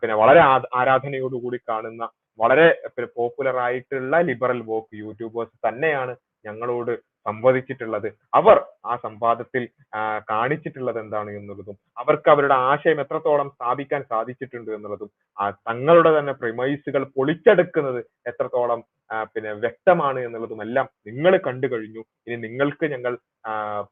പിന്നെ 0.00 0.14
വളരെ 0.14 0.40
ആരാധനയോടുകൂടി 0.80 1.60
കാണുന്ന 1.68 2.04
വളരെ 2.38 2.66
പോപ്പുലർ 3.16 3.56
ആയിട്ടുള്ള 3.58 4.16
ലിബറൽ 4.20 4.60
വോക്ക് 4.62 4.94
യൂട്യൂബേഴ്സ് 4.96 5.56
തന്നെയാണ് 5.68 6.12
ഞങ്ങളോട് 6.46 6.92
സംവദിച്ചിട്ടുള്ളത്. 7.26 8.08
അവർ 8.38 8.56
ആ 8.90 8.94
സംവാദത്തിൽ 9.04 9.62
കാണിച്ചിട്ടുള്ളത് 10.30 10.98
എന്താണ് 11.02 11.30
എന്നുള്ളതും 11.38 11.76
അവർക്ക് 12.02 12.28
അവരുടെ 12.34 12.56
ആശയം 12.70 13.00
എത്രത്തോളം 13.04 13.48
സ്ഥാപിക്കാൻ 13.56 14.02
സാധിച്ചിട്ടുണ്ട് 14.12 14.70
എന്നുള്ളതും 14.76 15.10
ആ 15.38 15.46
തങ്ങളുടെ 15.68 16.12
തന്നെ 16.18 16.34
പ്രിമൈസുകൾ 16.42 17.04
പൊളിച്ചെടുക്കുന്നത് 17.18 18.00
എത്രത്തോളം 18.32 18.82
പിന്നെ 19.34 19.52
വ്യക്തമാണ് 19.64 20.20
എന്നുള്ളതും 20.26 20.60
എല്ലാം 20.66 20.86
നിങ്ങൾ 21.08 21.32
കണ്ടു 21.46 21.66
കഴിഞ്ഞു. 21.72 22.02
ഇനി 22.26 22.36
നിങ്ങൾക്ക് 22.46 22.84
ഞങ്ങൾ 22.94 23.12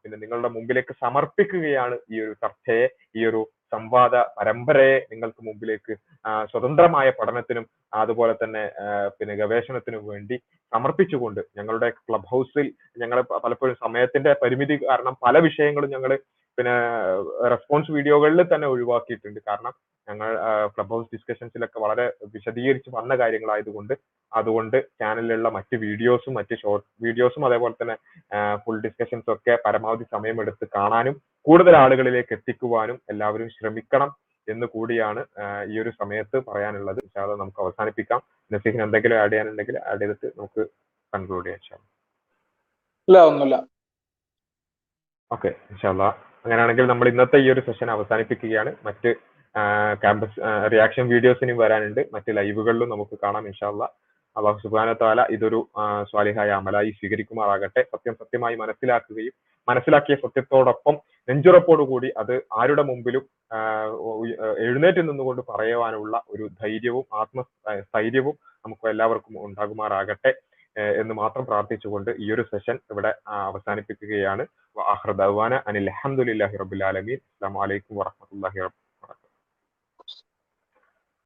പിന്നെ 0.01 0.17
നിങ്ങളുടെ 0.23 0.51
മുമ്പിലേക്ക് 0.57 0.95
സമർപ്പിക്കുകയാണ് 1.05 1.97
ഈ 2.13 2.21
ഒരു 2.25 2.35
ചർച്ചയെ 2.45 2.87
ഈ 3.19 3.23
ഒരു 3.31 3.41
സംവാദ 3.73 4.17
പരമ്പരയെ 4.37 4.97
നിങ്ങൾക്ക് 5.11 5.41
മുമ്പിലേക്ക് 5.43 5.95
സ്വതന്ത്രമായ 6.45 7.09
പഠനത്തിനും 7.11 7.65
അതുപോലെ 7.95 8.33
തന്നെ 8.33 8.63
പിന്നെ 9.19 9.35
ഗവേഷണത്തിനും 9.35 10.03
വേണ്ടി 10.07 10.39
സമർപ്പിച്ചുകൊണ്ട് 10.73 11.41
ഞങ്ങളുടെ 11.57 11.89
ക്ലബ് 12.01 12.31
ഹൗസിൽ 12.31 12.67
ഞങ്ങൾ 12.99 13.21
പലപ്പോഴും 13.45 13.77
സമയത്തിന്റെ 13.77 14.33
പരിമിതി 14.43 14.77
കാരണം 14.83 15.17
പല 15.23 15.39
വിഷയങ്ങളും 15.39 15.91
ഞങ്ങൾ 15.91 16.13
പിന്നെ 16.59 16.75
റെസ്പോൺസ് 17.53 17.95
വീഡിയോകളിൽ 17.97 18.41
തന്നെ 18.53 18.67
ഒഴിവാക്കിയിട്ടുണ്ട്. 18.75 19.41
കാരണം 19.49 19.75
ഞങ്ങൾ 20.09 20.29
ക്ലബ് 20.75 20.93
ഹൗസ് 20.93 21.11
ഡിസ്കഷൻസിലൊക്കെ 21.15 21.79
വളരെ 21.85 22.05
വിശദീകരിച്ച് 22.35 22.91
വന്ന 22.97 23.13
കാര്യങ്ങളായതുകൊണ്ട് 23.21 23.95
അതുകൊണ്ട് 24.33 24.77
ചാനലിലുള്ള 25.01 25.49
മറ്റ് 25.57 25.77
വീഡിയോസും 25.85 26.35
മറ്റ് 26.39 26.55
ഷോർട്ട് 26.63 26.87
വീഡിയോസും 27.05 27.45
അതേപോലെ 27.49 27.75
തന്നെ 27.83 27.97
ഫുൾ 28.65 28.79
ഡിസ്കഷൻസും 28.87 29.33
ഒക്കെ 29.35 29.55
പരമാവധി 29.67 30.07
സമയമെടുത്ത് 30.15 30.67
കാണാനും 30.77 31.15
കൂടുതൽ 31.49 31.77
ആളുകളിലേക്ക് 31.83 32.33
എത്തിക്കുവാനും 32.39 32.99
എല്ലാവരും 33.15 33.51
ശ്രമിക്കണം 33.57 34.11
എന്ന് 34.49 34.67
കൂടിയാണ് 34.75 35.23
ഈ 35.73 35.77
ഒരു 35.83 35.91
സമയത്ത് 36.01 36.39
പറയാനുള്ളത്. 36.49 37.01
ഇൻഷാ 37.07 37.23
അള്ളാ 37.25 37.37
നമുക്ക് 37.43 37.61
അവസാനിപ്പിക്കാം. 37.65 38.21
നസീഹിന് 38.55 38.85
എന്തെങ്കിലും 38.87 39.19
ആഡ് 39.23 39.33
ചെയ്യാനുണ്ടെങ്കിൽ 39.33 39.79
ആഡ് 39.91 40.01
ചെയ്തിട്ട് 40.03 40.29
നമുക്ക് 40.39 40.63
കൺക്ലൂഡ് 41.13 41.47
ചെയ്യാം. 41.47 41.61
ഇൻഷാ 41.61 41.79
ഇല്ല 43.09 43.21
ഒന്നുമില്ല. 43.31 43.57
ഓക്കെ 45.37 45.53
ഇൻഷാല്ല 45.73 46.05
അങ്ങനെയാണെങ്കിൽ 46.45 46.87
നമ്മൾ 46.91 47.07
ഇന്നത്തെ 47.13 47.39
ഈ 47.45 47.49
ഒരു 47.55 47.63
സെഷൻ 47.69 47.89
അവസാനിപ്പിക്കുകയാണ്. 47.97 48.71
മറ്റ് 48.87 49.11
ക്യാമ്പസ് 50.03 50.39
റിയാക്ഷൻ 50.73 51.05
വീഡിയോസിനും 51.13 51.57
വരാനുണ്ട്. 51.63 52.03
മറ്റ് 52.15 52.31
ലൈവുകളിലും 52.39 52.91
നമുക്ക് 52.95 53.17
കാണാം 53.25 53.47
ഇൻഷാല്ല 53.51 53.85
അള്ളാഹു 54.39 54.59
സുബാന 54.65 54.91
താല 55.01 55.21
ഇതൊരു 55.37 55.61
സ്വാലിഹായ 56.11 56.51
അമലായി 56.61 56.91
സ്വീകരിക്കുമാറാകട്ടെ. 56.99 57.83
സത്യം 57.93 58.15
സത്യമായി 58.21 58.57
മനസ്സിലാക്കുകയും 58.61 59.35
മനസ്സിലാക്കിയ 59.69 60.15
സത്യത്തോടൊപ്പം 60.25 60.95
നെഞ്ചുറപ്പോടുകൂടി 61.29 62.09
അത് 62.21 62.33
ആരുടെ 62.61 62.85
മുമ്പിലും 62.91 63.25
എഴുന്നേറ്റ് 64.67 65.03
നിന്നുകൊണ്ട് 65.09 65.43
പറയുവാനുള്ള 65.51 66.17
ഒരു 66.35 66.47
ധൈര്യവും 66.61 67.05
ആത്മ 67.23 67.43
സ്ഥൈര്യവും 67.89 68.37
നമുക്ക് 68.65 68.87
എല്ലാവർക്കും 68.93 69.35
ഉണ്ടാകുമാറാകട്ടെ. 69.47 70.33
എന്ന് 70.79 71.15
മാത്രം 71.15 71.47
പ്രാർത്ഥിച്ചുകൊണ്ട് 71.47 72.11
ഈ 72.19 72.33
ഒരു 72.33 72.43
സെഷൻ 72.43 72.75
ഇവിടെ 72.91 73.15
അവസാനിപ്പിക്കുകയാണ്. 73.29 74.47
അനിൽ 75.67 75.91
ആലമീൻ. 76.85 77.17
അസ്സലാമു 77.17 77.63
അലൈക്കും 77.63 77.97
വറഹ്മത്തുള്ളാഹി 77.97 78.59
വബറകാതുഹു 78.59 78.80